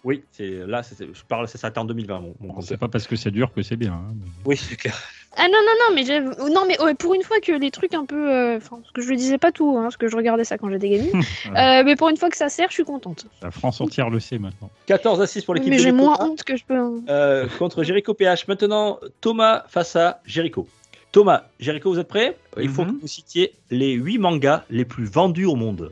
Oui, 0.03 0.23
c'est 0.31 0.49
là, 0.67 0.83
c'est- 0.83 1.05
je 1.13 1.23
parle, 1.27 1.47
ça 1.47 1.57
s'arrête 1.57 1.77
en 1.77 1.85
2020, 1.85 2.19
mon, 2.19 2.35
mon. 2.39 2.61
C'est 2.61 2.77
pas 2.77 2.87
parce 2.87 3.07
que 3.07 3.15
c'est 3.15 3.31
dur 3.31 3.51
que 3.53 3.61
c'est 3.61 3.75
bien. 3.75 3.93
hein, 3.93 4.13
Oui, 4.45 4.57
c'est 4.57 4.75
clair. 4.75 4.95
Ah 5.37 5.47
non, 5.47 5.57
non, 5.65 5.73
non, 5.89 5.95
mais, 5.95 6.05
j'ai- 6.05 6.21
non, 6.53 6.65
mais 6.65 6.81
ouais, 6.81 6.93
pour 6.95 7.13
une 7.13 7.21
fois 7.23 7.39
que 7.41 7.51
les 7.51 7.69
trucs 7.71 7.93
un 7.93 8.05
peu. 8.05 8.31
euh, 8.31 8.57
Enfin, 8.57 8.77
parce 8.79 8.91
que 8.91 9.01
je 9.01 9.11
ne 9.11 9.17
disais 9.17 9.37
pas 9.37 9.51
tout, 9.51 9.75
hein, 9.77 9.83
parce 9.83 9.97
que 9.97 10.07
je 10.07 10.15
regardais 10.15 10.45
ça 10.45 10.57
quand 10.57 10.69
j'étais 10.69 10.89
gamine. 10.89 11.11
Voilà. 11.45 11.79
Euh, 11.81 11.83
mais 11.83 11.95
pour 11.97 12.07
une 12.09 12.15
fois 12.17 12.29
que 12.29 12.37
ça 12.37 12.47
sert, 12.49 12.69
je 12.69 12.75
suis 12.75 12.83
contente. 12.85 13.25
La 13.41 13.51
France 13.51 13.81
entière 13.81 14.09
le 14.09 14.19
sait 14.21 14.37
maintenant. 14.37 14.69
14 14.85 15.19
à 15.21 15.27
6 15.27 15.43
pour 15.43 15.53
l'équipe 15.55 15.69
Mais 15.71 15.79
j'ai 15.79 15.91
moins 15.91 16.15
honte 16.21 16.43
que 16.43 16.55
je 16.55 16.63
peux. 16.63 16.77
hein. 16.77 17.01
Euh, 17.09 17.47
contre 17.59 17.83
Jericho 17.83 18.13
PH. 18.13 18.47
Maintenant, 18.47 18.99
Thomas 19.21 19.63
face 19.67 19.95
à 19.97 20.21
Jericho. 20.25 20.67
Thomas, 21.11 21.43
Jericho, 21.59 21.91
vous 21.91 21.99
êtes 21.99 22.07
prêts? 22.07 22.37
Il 22.61 22.69
faut 22.69 22.83
Mhm. 22.83 22.95
que 22.97 23.01
vous 23.01 23.07
citiez 23.07 23.53
les 23.71 23.93
8 23.93 24.17
mangas 24.19 24.63
les 24.69 24.85
plus 24.85 25.05
vendus 25.05 25.45
au 25.45 25.55
monde. 25.55 25.91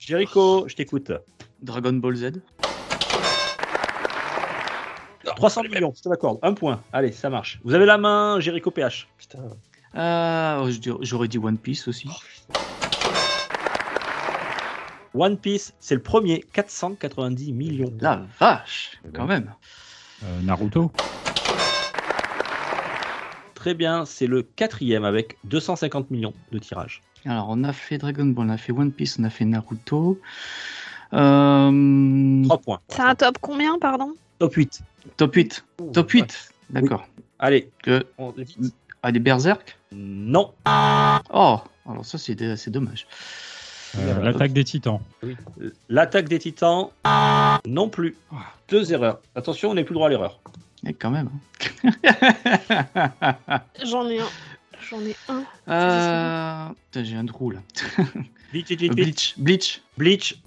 Jericho, 0.00 0.64
je 0.68 0.74
t'écoute. 0.76 1.12
Dragon 1.62 1.92
Ball 1.94 2.16
Z. 2.16 2.32
300 5.36 5.62
millions, 5.64 5.92
je 5.94 6.02
te 6.02 6.08
l'accorde. 6.08 6.38
Un 6.42 6.54
point. 6.54 6.82
Allez, 6.92 7.12
ça 7.12 7.28
marche. 7.28 7.60
Vous 7.64 7.74
avez 7.74 7.84
la 7.84 7.98
main, 7.98 8.40
Jericho 8.40 8.70
PH. 8.70 9.08
Putain. 9.18 9.38
Ah, 9.94 10.62
oh, 10.62 10.68
j'aurais 11.00 11.28
dit 11.28 11.38
One 11.38 11.58
Piece 11.58 11.88
aussi. 11.88 12.08
One 15.14 15.38
Piece, 15.38 15.74
c'est 15.80 15.94
le 15.94 16.02
premier, 16.02 16.44
490 16.52 17.52
millions. 17.52 17.92
La 18.00 18.26
vache, 18.38 19.00
quand 19.14 19.26
même. 19.26 19.54
Euh, 20.24 20.40
Naruto 20.42 20.92
Très 23.54 23.74
bien, 23.74 24.04
c'est 24.04 24.26
le 24.26 24.42
quatrième 24.42 25.04
avec 25.04 25.38
250 25.44 26.10
millions 26.10 26.34
de 26.52 26.58
tirages. 26.58 27.02
Alors, 27.24 27.46
on 27.48 27.64
a 27.64 27.72
fait 27.72 27.98
Dragon 27.98 28.26
Ball, 28.26 28.46
on 28.46 28.50
a 28.50 28.56
fait 28.58 28.72
One 28.72 28.92
Piece, 28.92 29.18
on 29.18 29.24
a 29.24 29.30
fait 29.30 29.44
Naruto. 29.44 30.20
Euh, 31.12 32.42
3 32.44 32.58
points. 32.58 32.80
C'est 32.88 33.02
un 33.02 33.14
top 33.14 33.38
combien, 33.40 33.78
pardon 33.78 34.14
Top 34.38 34.54
8. 34.54 34.82
top 35.16 35.34
8. 35.34 35.64
Top 35.92 36.10
8. 36.10 36.50
D'accord. 36.70 37.06
Allez, 37.38 37.70
Que... 37.82 38.04
on... 38.18 38.34
Ah, 39.02 39.12
des 39.12 39.20
Berserk 39.20 39.78
non. 39.92 40.52
Oh, 41.32 41.58
alors 41.88 42.04
ça, 42.04 42.18
c'est 42.18 42.68
dommage. 42.68 43.06
Euh, 43.96 44.20
L'attaque 44.22 44.52
des 44.52 44.64
titans. 44.64 45.00
L'attaque 45.88 46.28
des 46.28 46.38
titans, 46.38 46.90
non 47.66 47.88
plus. 47.88 48.16
Deux 48.68 48.92
erreurs. 48.92 49.20
Attention, 49.34 49.70
on 49.70 49.74
n'est 49.74 49.84
plus 49.84 49.94
droit 49.94 50.08
à 50.08 50.10
l'erreur. 50.10 50.40
Eh, 50.86 50.92
quand 50.92 51.10
même. 51.10 51.30
J'en 53.84 54.08
ai 54.08 54.20
un. 54.20 54.26
J'en 54.90 55.00
ai 55.00 55.16
un. 55.28 55.44
Euh... 55.68 56.68
Putain, 56.90 57.04
J'ai 57.04 57.16
un 57.16 57.26
trou 57.26 57.50
là. 57.50 57.60
Vite, 58.52 58.70
vite. 58.72 58.92
Bleach. 58.94 59.34
Bleach. 59.38 59.82
Bleach. 59.98 60.40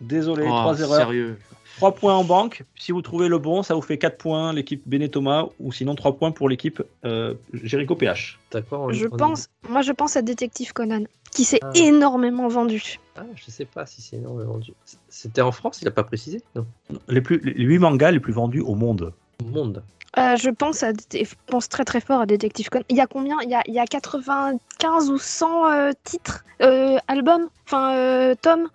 Désolé, 0.00 0.44
Oh, 0.46 0.50
trois 0.50 0.80
erreurs. 0.80 0.98
Sérieux. 1.08 1.38
3 1.78 1.92
points 1.96 2.14
en 2.14 2.22
banque. 2.22 2.62
Si 2.76 2.92
vous 2.92 3.02
trouvez 3.02 3.26
le 3.26 3.38
bon, 3.38 3.64
ça 3.64 3.74
vous 3.74 3.82
fait 3.82 3.98
4 3.98 4.16
points 4.16 4.52
l'équipe 4.52 4.82
Béné 4.86 5.08
Thomas 5.08 5.46
ou 5.58 5.72
sinon 5.72 5.96
3 5.96 6.16
points 6.16 6.30
pour 6.30 6.48
l'équipe 6.48 6.80
euh, 7.04 7.34
Jericho 7.52 7.96
PH. 7.96 8.38
T'as 8.50 8.62
quoi 8.62 8.78
en- 8.78 8.92
Je 8.92 9.06
en- 9.08 9.16
pense, 9.16 9.48
moi 9.68 9.82
je 9.82 9.90
pense 9.90 10.16
à 10.16 10.22
Détective 10.22 10.72
Conan, 10.72 11.02
qui 11.32 11.42
s'est 11.42 11.58
Ah. 11.62 11.72
énormément 11.74 12.46
vendu. 12.46 13.00
Ah, 13.16 13.24
je 13.34 13.50
sais 13.50 13.64
pas 13.64 13.86
si 13.86 14.02
c'est 14.02 14.16
énormément 14.18 14.52
vendu. 14.52 14.72
C'était 15.08 15.40
en 15.40 15.50
France, 15.50 15.80
il 15.82 15.88
a 15.88 15.90
pas 15.90 16.04
précisé? 16.04 16.42
Non. 16.54 16.64
Les, 17.08 17.20
plus, 17.20 17.40
les 17.40 17.64
8 17.64 17.78
mangas 17.80 18.12
les 18.12 18.20
plus 18.20 18.32
vendus 18.32 18.60
au 18.60 18.76
monde. 18.76 19.12
Monde. 19.44 19.82
Euh, 20.16 20.36
je 20.36 20.50
pense 20.50 20.82
à, 20.84 20.92
je 21.12 21.24
pense 21.46 21.68
très 21.68 21.84
très 21.84 22.00
fort 22.00 22.20
à 22.20 22.26
Détective 22.26 22.68
Conan. 22.68 22.84
Il 22.88 22.96
y 22.96 23.00
a 23.00 23.06
combien? 23.06 23.36
Il 23.42 23.50
y 23.50 23.54
a, 23.54 23.62
il 23.66 23.74
y 23.74 23.80
a 23.80 23.84
95 23.86 25.10
ou 25.10 25.18
100 25.18 25.66
euh, 25.72 25.90
titres, 26.04 26.44
euh, 26.62 26.98
albums, 27.08 27.48
enfin 27.66 27.96
euh, 27.96 28.34
tomes? 28.40 28.68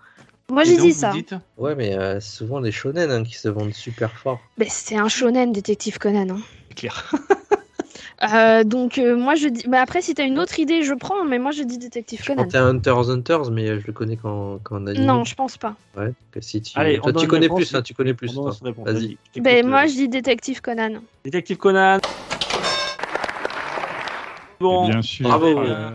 Moi 0.51 0.63
j'ai 0.63 0.77
dit 0.77 0.93
ça. 0.93 1.11
dites 1.11 1.35
Ouais, 1.57 1.75
mais 1.75 1.95
euh, 1.95 2.19
c'est 2.19 2.37
souvent 2.37 2.59
des 2.59 2.71
shonen 2.71 3.09
hein, 3.11 3.23
qui 3.23 3.35
se 3.35 3.47
vendent 3.47 3.73
super 3.73 4.11
fort. 4.11 4.39
Mais 4.57 4.67
c'est 4.69 4.97
un 4.97 5.07
shonen 5.07 5.51
Détective 5.53 5.97
Conan. 5.99 6.29
hein. 6.29 6.39
C'est 6.69 6.75
clair. 6.75 7.11
Euh, 8.21 8.63
donc 8.65 8.97
euh, 8.97 9.15
moi 9.15 9.35
je 9.35 9.47
dis. 9.47 9.63
Bah 9.67 9.81
après 9.81 10.01
si 10.01 10.13
t'as 10.13 10.25
une 10.25 10.39
autre 10.39 10.59
idée 10.59 10.83
je 10.83 10.93
prends, 10.93 11.23
mais 11.23 11.39
moi 11.39 11.51
je 11.51 11.63
dis 11.63 11.77
Détective 11.77 12.21
Conan. 12.25 12.43
pensais 12.43 12.57
à 12.57 12.65
Hunter 12.65 12.93
x 12.97 13.09
Hunters, 13.09 13.51
mais 13.51 13.69
euh, 13.69 13.79
je 13.79 13.87
le 13.87 13.93
connais 13.93 14.17
quand, 14.17 14.59
quand 14.63 14.81
on 14.81 14.87
a 14.87 14.93
Non 14.93 15.23
je 15.23 15.35
pense 15.35 15.57
pas. 15.57 15.75
Ouais, 15.95 16.11
que 16.31 16.41
si 16.41 16.61
tu... 16.61 16.77
Allez, 16.77 16.99
toi, 16.99 17.13
tu 17.13 17.27
connais 17.27 17.45
réponse, 17.45 17.59
plus, 17.59 17.75
hein, 17.75 17.81
tu 17.81 17.93
connais 17.93 18.13
plus. 18.13 18.35
Vas-y. 18.35 19.17
Ben 19.37 19.65
euh, 19.65 19.69
moi 19.69 19.87
je 19.87 19.93
dis 19.93 20.09
Détective 20.09 20.61
Conan. 20.61 20.99
Détective 21.23 21.57
Conan. 21.57 21.99
Bon, 24.59 24.89
Bien 24.89 25.01
sûr. 25.01 25.25
bravo. 25.25 25.59
Euh, 25.59 25.89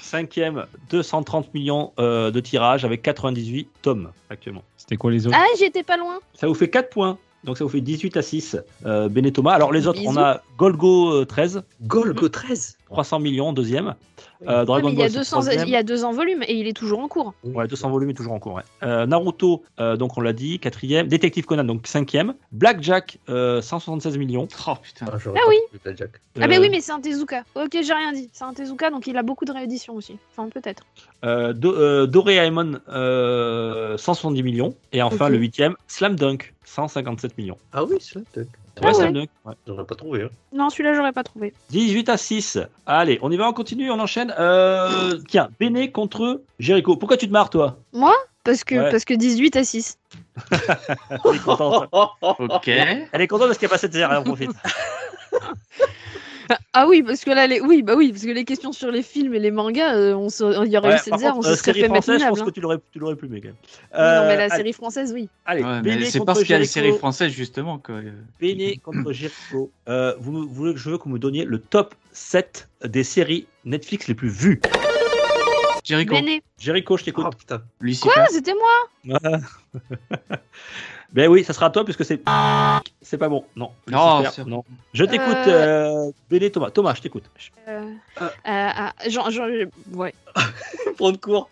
cinquième, 0.00 0.64
230 0.90 1.52
millions 1.52 1.92
euh, 1.98 2.30
de 2.30 2.40
tirages 2.40 2.84
avec 2.84 3.02
98 3.02 3.68
tomes 3.82 4.10
actuellement. 4.30 4.62
C'était 4.76 4.96
quoi 4.96 5.10
les 5.10 5.26
autres 5.26 5.36
Ah 5.38 5.44
j'étais 5.58 5.82
pas 5.82 5.96
loin. 5.98 6.18
Ça 6.34 6.46
vous 6.46 6.54
fait 6.54 6.70
4 6.70 6.88
points. 6.88 7.18
Donc 7.44 7.58
ça 7.58 7.64
vous 7.64 7.70
fait 7.70 7.80
18 7.80 8.16
à 8.16 8.22
6. 8.22 8.56
Euh, 8.84 9.08
Béné 9.08 9.32
Thomas. 9.32 9.52
Alors 9.52 9.72
les 9.72 9.86
autres, 9.86 10.00
on 10.04 10.16
a 10.16 10.42
Golgo 10.56 11.12
euh, 11.12 11.24
13. 11.24 11.62
Golgo 11.82 12.28
13 12.28 12.76
300 12.86 13.18
millions, 13.20 13.52
deuxième. 13.52 13.94
Euh, 14.46 14.60
Ouais, 14.60 14.64
Dragon 14.66 14.88
mais 14.88 14.92
il 14.94 14.98
y, 14.98 15.02
a 15.02 15.04
Ball, 15.04 15.10
c'est 15.12 15.18
200, 15.18 15.40
troisième. 15.40 15.66
il 15.66 15.70
y 15.70 15.76
a 15.76 15.82
200 15.82 16.12
volumes 16.12 16.42
et 16.46 16.54
il 16.54 16.66
est 16.66 16.72
toujours 16.76 16.98
en 17.00 17.08
cours. 17.08 17.32
Ouais, 17.42 17.66
200 17.66 17.90
volumes 17.90 18.10
est 18.10 18.14
toujours 18.14 18.32
en 18.34 18.38
cours. 18.38 18.54
ouais. 18.54 18.62
Euh, 18.82 19.06
Naruto, 19.06 19.64
euh, 19.80 19.96
donc 19.96 20.16
on 20.18 20.20
l'a 20.20 20.32
dit, 20.34 20.58
quatrième. 20.58 21.08
Détective 21.08 21.46
Conan, 21.46 21.64
donc 21.64 21.86
cinquième. 21.86 22.34
Blackjack, 22.52 23.18
euh, 23.30 23.62
176 23.62 24.18
millions. 24.18 24.46
Oh 24.68 24.74
putain. 24.82 25.06
Ah, 25.10 25.16
Ah 25.24 25.40
oui. 25.48 25.56
Blackjack. 25.82 26.10
Ah, 26.38 26.46
bah 26.48 26.54
Euh, 26.56 26.60
oui, 26.60 26.68
mais 26.70 26.80
c'est 26.80 26.92
un 26.92 27.00
Tezuka. 27.00 27.44
Ok, 27.54 27.72
j'ai 27.72 27.92
rien 27.94 28.12
dit. 28.12 28.28
C'est 28.32 28.44
un 28.44 28.52
Tezuka, 28.52 28.90
donc 28.90 29.06
il 29.06 29.16
a 29.16 29.22
beaucoup 29.22 29.46
de 29.46 29.52
rééditions 29.52 29.94
aussi. 29.94 30.18
Enfin, 30.36 30.48
peut-être. 30.50 30.84
euh, 31.24 31.52
Do- 31.54 31.74
euh, 31.74 32.06
Doraemon, 32.06 32.78
euh, 32.88 33.96
170 33.96 34.42
millions. 34.42 34.74
Et 34.92 35.02
enfin, 35.02 35.28
le 35.28 35.38
huitième, 35.38 35.76
Slam 35.88 36.14
Dunk, 36.14 36.52
157 36.64 37.38
millions. 37.38 37.58
Ah 37.72 37.84
oui, 37.84 37.96
c'est 38.00 38.16
là. 38.16 38.42
Ah 38.82 38.86
Ouais, 38.88 38.94
ouais. 38.94 39.28
Ouais. 39.44 39.54
J'aurais 39.66 39.84
pas 39.84 39.94
trouvé. 39.94 40.22
Hein. 40.24 40.28
Non, 40.52 40.68
celui-là, 40.70 40.92
j'aurais 40.94 41.12
pas 41.12 41.22
trouvé. 41.24 41.54
18 41.70 42.08
à 42.10 42.16
6. 42.16 42.58
Allez, 42.86 43.18
on 43.22 43.30
y 43.30 43.36
va, 43.36 43.48
on 43.48 43.52
continue, 43.52 43.90
on 43.90 43.98
enchaîne. 43.98 44.34
Euh, 44.38 45.18
tiens, 45.28 45.48
Bene 45.58 45.90
contre 45.90 46.42
Jericho. 46.58 46.96
Pourquoi 46.96 47.16
tu 47.16 47.26
te 47.26 47.32
marres, 47.32 47.50
toi? 47.50 47.78
Moi? 47.92 48.14
Parce 48.44 48.62
que, 48.64 48.74
Ouais. 48.76 48.90
parce 48.90 49.04
que 49.04 49.14
18 49.14 49.56
à 49.56 49.64
6. 49.64 49.98
Elle 50.50 51.34
est 51.34 51.42
contente, 51.42 51.88
Ok. 52.22 52.68
Elle 52.68 53.08
est 53.20 53.26
contente 53.26 53.46
parce 53.48 53.58
qu'il 53.58 53.66
n'y 53.66 53.70
a 53.72 53.74
pas 53.74 53.78
cette 53.78 53.92
série, 53.92 54.10
elle 54.10 54.18
en 54.18 54.22
profite. 54.22 54.50
Ah, 56.72 56.86
oui, 56.86 57.02
parce 57.02 57.24
que 57.24 57.30
là, 57.30 57.46
les... 57.46 57.60
oui, 57.60 57.82
bah 57.82 57.94
oui, 57.96 58.10
parce 58.12 58.24
que 58.24 58.30
les 58.30 58.44
questions 58.44 58.72
sur 58.72 58.90
les 58.90 59.02
films 59.02 59.34
et 59.34 59.38
les 59.38 59.50
mangas, 59.50 59.94
euh, 59.96 60.14
on 60.14 60.28
se... 60.28 60.44
il 60.66 60.70
y 60.72 60.76
aurait 60.78 60.90
eu 60.90 60.92
Ouais, 61.10 61.18
zère, 61.18 61.36
on 61.36 61.42
se 61.42 61.48
euh, 61.48 61.56
serait 61.56 61.72
série 61.72 61.80
fait 61.80 61.88
mettre 61.88 62.04
française, 62.04 62.20
je 62.22 62.26
pense 62.28 62.36
minable. 62.38 62.50
que 62.50 62.54
tu 62.54 62.60
l'aurais, 62.60 62.78
tu 62.92 62.98
l'aurais 62.98 63.16
plumé 63.16 63.40
quand 63.40 63.48
même. 63.48 63.56
hein. 63.92 64.20
non, 64.22 64.26
mais 64.28 64.36
la 64.36 64.44
Euh, 64.44 64.56
série 64.56 64.72
française, 64.72 65.12
oui. 65.12 65.28
Allez, 65.44 65.62
Ouais, 65.62 65.80
Bene 65.80 66.00
mais 66.00 66.04
c'est 66.06 66.24
parce 66.24 66.40
qu'il 66.40 66.50
y 66.50 66.54
a 66.54 66.58
les 66.58 66.64
Jericho. 66.64 66.88
séries 66.88 66.98
françaises 66.98 67.32
justement 67.32 67.78
que. 67.78 67.92
Bene 68.40 68.78
contre 68.82 69.12
Jericho. 69.12 69.70
Euh, 69.88 70.14
vous, 70.20 70.32
vous 70.46 70.48
voulez 70.54 70.72
que 70.74 70.78
je 70.78 70.90
veux 70.90 70.98
que 70.98 71.04
vous 71.04 71.10
me 71.10 71.18
donniez 71.18 71.44
le 71.44 71.58
top 71.58 71.94
7 72.12 72.68
des 72.84 73.04
séries 73.04 73.46
Netflix 73.64 74.06
les 74.08 74.14
plus 74.14 74.28
vues? 74.28 74.60
Jericho, 75.84 76.14
Béné. 76.16 76.42
Jericho, 76.58 76.96
je 76.96 77.04
t'écoute. 77.04 77.26
Oh. 77.28 77.56
Quoi? 78.02 78.26
C'était 78.30 78.54
moi? 78.54 79.18
ben 81.12 81.28
oui, 81.28 81.44
ça 81.44 81.52
sera 81.52 81.70
toi 81.70 81.84
puisque 81.84 82.04
c'est 82.04 82.20
c'est 83.02 83.18
pas 83.18 83.28
bon. 83.28 83.44
Non. 83.56 83.70
Non, 83.88 84.24
c'est- 84.30 84.44
non. 84.44 84.64
Je 84.92 85.04
t'écoute, 85.04 85.36
Euh, 85.46 86.08
euh... 86.08 86.12
Bene, 86.30 86.50
Thomas. 86.50 86.70
Thomas, 86.70 86.94
je 86.94 87.02
t'écoute. 87.02 87.24
euh... 87.68 87.92
Ah. 88.16 88.24
euh, 88.24 88.30
ah, 88.46 88.92
genre, 89.08 89.30
genre, 89.30 89.48
ouais. 89.94 90.14
Prendre 90.98 91.18
cours. 91.20 91.48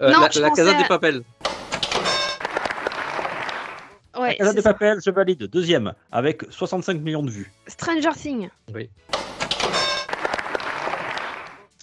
Euh, 0.00 0.10
Non, 0.12 0.20
la, 0.22 0.30
je 0.30 0.40
la 0.40 0.50
Casa 0.50 0.78
à- 0.78 0.84
Papel. 0.84 1.22
ouais 4.18 4.36
Casa 4.36 4.50
c'est 4.50 4.56
de. 4.56 4.62
Papel, 4.62 4.98
je 5.04 5.10
valide. 5.10 5.42
Deuxième, 5.44 5.92
avec 6.10 6.42
65 6.50 7.00
millions 7.00 7.22
de 7.22 7.30
vues. 7.30 7.52
Stranger 7.66 8.10
Things. 8.16 8.48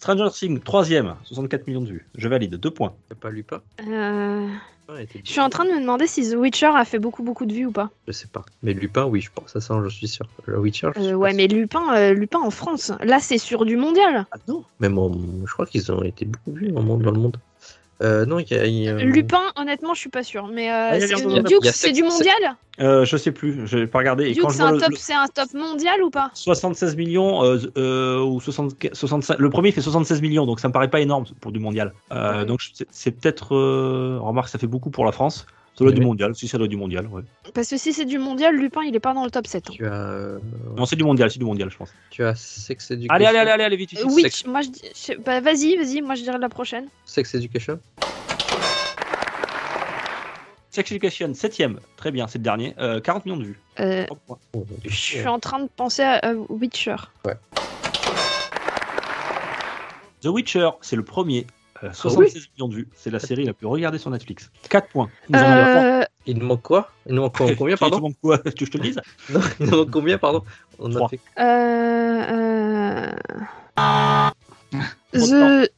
Stranger 0.08 0.32
Things, 0.32 0.62
troisième, 0.62 1.16
64 1.26 1.68
millions 1.68 1.82
de 1.82 1.90
vues. 1.90 2.08
Je 2.16 2.30
valide. 2.30 2.56
Deux 2.56 2.72
points. 2.72 2.94
T'as 3.10 3.16
pas 3.16 3.30
lu 3.30 3.44
pas 3.44 3.62
Euh... 3.86 4.48
Ouais, 4.88 5.04
était 5.04 5.20
Je 5.22 5.30
suis 5.30 5.42
en 5.42 5.50
train 5.50 5.66
de 5.66 5.72
me 5.72 5.82
demander 5.82 6.08
si 6.08 6.32
The 6.32 6.36
Witcher 6.36 6.72
a 6.74 6.86
fait 6.86 6.98
beaucoup 6.98 7.24
beaucoup 7.24 7.46
de 7.46 7.52
vues 7.52 7.66
ou 7.66 7.74
pas. 7.74 7.90
Je 8.08 8.14
sais 8.14 8.30
pas. 8.30 8.46
Mais 8.64 8.72
Lupin, 8.72 9.04
oui, 9.04 9.20
je 9.20 9.30
pense. 9.36 9.52
Ça, 9.52 9.60
ça, 9.60 9.78
je 9.84 9.90
suis 9.90 10.08
sûr. 10.08 10.26
Le 10.46 10.62
Witcher. 10.62 10.92
je 10.96 11.02
Euh, 11.02 11.14
ouais, 11.14 11.34
mais 11.34 11.48
Lupin, 11.48 11.94
euh, 11.94 12.14
Lupin 12.14 12.40
en 12.40 12.52
France. 12.52 12.94
Là, 13.02 13.20
c'est 13.20 13.38
sur 13.38 13.66
du 13.66 13.76
mondial. 13.76 14.26
Ah 14.32 14.38
non 14.48 14.64
Mais 14.80 14.88
bon, 14.88 15.12
je 15.46 15.52
crois 15.52 15.66
qu'ils 15.66 15.92
ont 15.92 16.02
été 16.04 16.24
beaucoup 16.24 16.54
vus 16.54 16.72
dans 16.72 17.12
le 17.12 17.20
monde. 17.20 17.36
Euh, 18.04 18.26
non, 18.26 18.40
il 18.40 18.50
y 18.52 18.54
a. 18.54 18.66
y 18.66 18.88
a- 18.90 18.94
Lupin, 18.94 19.42
honnêtement, 19.56 19.94
je 19.94 20.00
suis 20.02 20.10
pas 20.10 20.24
sûre. 20.24 20.48
Mais 20.54 20.70
euh, 20.72 20.92
Ah. 20.94 21.42
Duke, 21.42 21.66
c'est 21.74 21.92
du 21.92 22.04
mondial? 22.04 22.36
Euh, 22.80 23.06
je 23.06 23.18
sais 23.18 23.32
plus, 23.32 23.66
je 23.66 23.78
n'ai 23.80 23.88
pas 23.88 23.98
regardé. 24.00 24.26
Et 24.30 24.34
Duke, 24.34 24.52
c'est 24.52 24.62
un, 24.62 24.72
le, 24.74 24.80
top, 24.80 24.90
un 24.94 25.58
mondial 25.58 26.04
ou 26.04 26.12
pas? 26.12 26.30
76 26.36 26.96
millions 26.96 27.44
euh, 27.44 27.58
euh, 27.78 28.20
ou 28.24 28.40
60 28.40 28.76
65, 28.94 29.40
le 29.40 29.50
premier 29.50 29.72
fait 29.72 29.82
76 29.82 30.22
millions, 30.22 30.46
donc 30.46 30.60
ça 30.60 30.68
me 30.68 30.74
paraît 30.74 30.90
pas 30.90 31.00
énorme 31.00 31.26
pour 31.42 31.52
du 31.52 31.60
mondial. 31.60 31.94
Euh, 32.12 32.40
Ouais. 32.42 32.46
Donc 32.46 32.62
c'est- 32.62 32.86
c'est 32.92 33.12
peut-être, 33.12 33.56
euh, 33.56 34.20
remarque, 34.22 34.50
ça 34.50 34.60
fait 34.60 34.68
beaucoup 34.68 34.92
pour 34.92 35.06
la 35.06 35.12
France. 35.12 35.48
Ça 35.78 35.84
doit 35.84 35.90
être 35.92 35.98
Ouais. 35.98 36.00
du 36.02 36.06
mondial, 36.08 36.34
si 36.36 36.48
ça 36.48 36.58
doit 36.58 36.66
être 36.66 36.72
du 36.72 36.78
mondial. 36.78 37.06
Ouais. 37.08 37.22
Parce 37.54 37.70
que 37.70 37.78
si 37.78 37.94
c'est 37.94 38.06
du 38.06 38.18
mondial, 38.18 38.56
Lupin, 38.56 38.82
il 38.84 38.96
est 38.96 39.00
pas 39.00 39.14
dans 39.14 39.24
le 39.24 39.30
top 39.30 39.46
7. 39.46 39.64
hein. 39.70 39.74
Tu 39.76 39.86
as. 39.86 39.94
euh, 39.94 40.40
Non, 40.76 40.86
c'est 40.88 40.96
du 40.96 41.04
mondial, 41.04 41.30
c'est 41.30 41.38
du 41.38 41.46
mondial, 41.46 41.70
je 41.70 41.78
pense. 41.78 41.94
Tu 42.10 42.24
as 42.24 42.34
Sex 42.34 42.90
Education. 42.90 43.14
Allez, 43.16 43.26
allez, 43.28 43.38
allez, 43.38 43.52
allez, 43.52 43.64
allez, 43.66 43.76
vite, 43.78 43.92
vite. 43.92 44.00
Euh, 44.00 44.08
vite. 44.08 44.16
oui, 44.16 44.22
sexe. 44.24 44.46
moi 44.48 44.62
je 44.62 44.70
dis. 44.70 44.82
je 44.96 45.14
bah, 45.20 45.40
vas-y, 45.40 45.76
vas-y, 45.78 46.02
moi 46.02 46.16
je 46.16 46.24
dirais 46.24 46.40
la 46.40 46.50
prochaine. 46.50 46.88
Sex 47.06 47.36
Education. 47.36 47.80
Sex 50.72 50.92
Education, 50.92 51.30
7ème, 51.34 51.78
très 51.96 52.12
bien, 52.12 52.28
c'est 52.28 52.38
le 52.40 52.44
dernier. 52.44 52.74
Euh, 52.80 53.00
40 53.00 53.26
millions 53.26 53.38
de 53.38 53.46
vues. 53.46 53.60
Euh, 53.80 54.06
Trois 54.06 54.18
points. 54.28 54.38
Oh, 54.54 54.66
je 54.86 54.90
suis 54.96 55.28
en 55.28 55.40
train 55.40 55.60
de 55.60 55.70
penser 55.76 56.02
à, 56.04 56.16
à 56.18 56.34
Witcher. 56.50 56.96
The 60.22 60.26
Witcher, 60.28 60.70
c'est 60.82 60.96
le 60.96 61.04
premier. 61.04 61.46
Euh, 61.84 61.90
76 61.94 62.50
millions 62.56 62.68
de 62.68 62.76
vues. 62.76 62.88
C'est 62.96 63.10
la 63.12 63.20
série 63.20 63.46
la 63.46 63.54
plus 63.54 63.68
regardée 63.68 63.98
sur 63.98 64.10
Netflix. 64.10 64.52
4 64.70 64.88
points. 64.90 65.10
Nous 65.30 65.40
Euh, 65.40 66.04
Il 66.26 66.38
nous 66.40 66.46
manque 66.46 66.62
quoi? 66.64 66.90
Il 67.08 67.16
nous 67.16 67.22
manque 67.22 67.36
combien, 67.38 67.56
Tu- 67.56 67.66
tu 67.74 67.78
pardon 67.78 68.00
manques 68.02 68.18
quoi? 68.22 68.38
Tu 68.40 68.44
veux 68.46 68.52
que 68.54 68.66
je 68.66 68.72
te 68.72 68.78
le 68.78 68.84
dise? 68.84 69.00
Non, 69.30 69.40
il 69.60 69.66
nous 69.68 69.78
manque 69.78 69.92
combien, 69.92 70.18
pardon? 70.18 70.44
On 70.80 70.92
a 70.92 70.96
Trois. 70.96 71.10
fait. 71.10 71.20
euh, 71.40 73.12
euh, 73.80 74.30
The... 75.14 75.70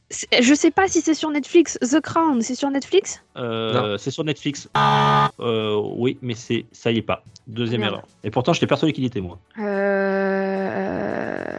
Je 0.42 0.54
sais 0.54 0.70
pas 0.72 0.88
si 0.88 1.00
c'est 1.00 1.14
sur 1.14 1.30
Netflix. 1.30 1.78
The 1.80 2.00
Crown, 2.00 2.42
c'est 2.42 2.54
sur 2.56 2.68
Netflix? 2.70 3.22
Euh, 3.36 3.96
C'est 3.96 4.10
sur 4.10 4.24
Netflix. 4.24 4.68
Euh, 4.76 5.80
oui, 5.96 6.18
mais 6.20 6.34
c'est 6.34 6.66
ça 6.72 6.90
y 6.90 6.98
est 6.98 7.02
pas. 7.02 7.22
Deuxième 7.46 7.80
Merde. 7.82 7.94
erreur. 7.94 8.06
Et 8.24 8.30
pourtant, 8.30 8.52
j'étais 8.52 8.66
persuadé 8.66 8.92
qu'il 8.92 9.04
y 9.04 9.06
était 9.06 9.20
moi. 9.20 9.38
euh... 9.58 11.50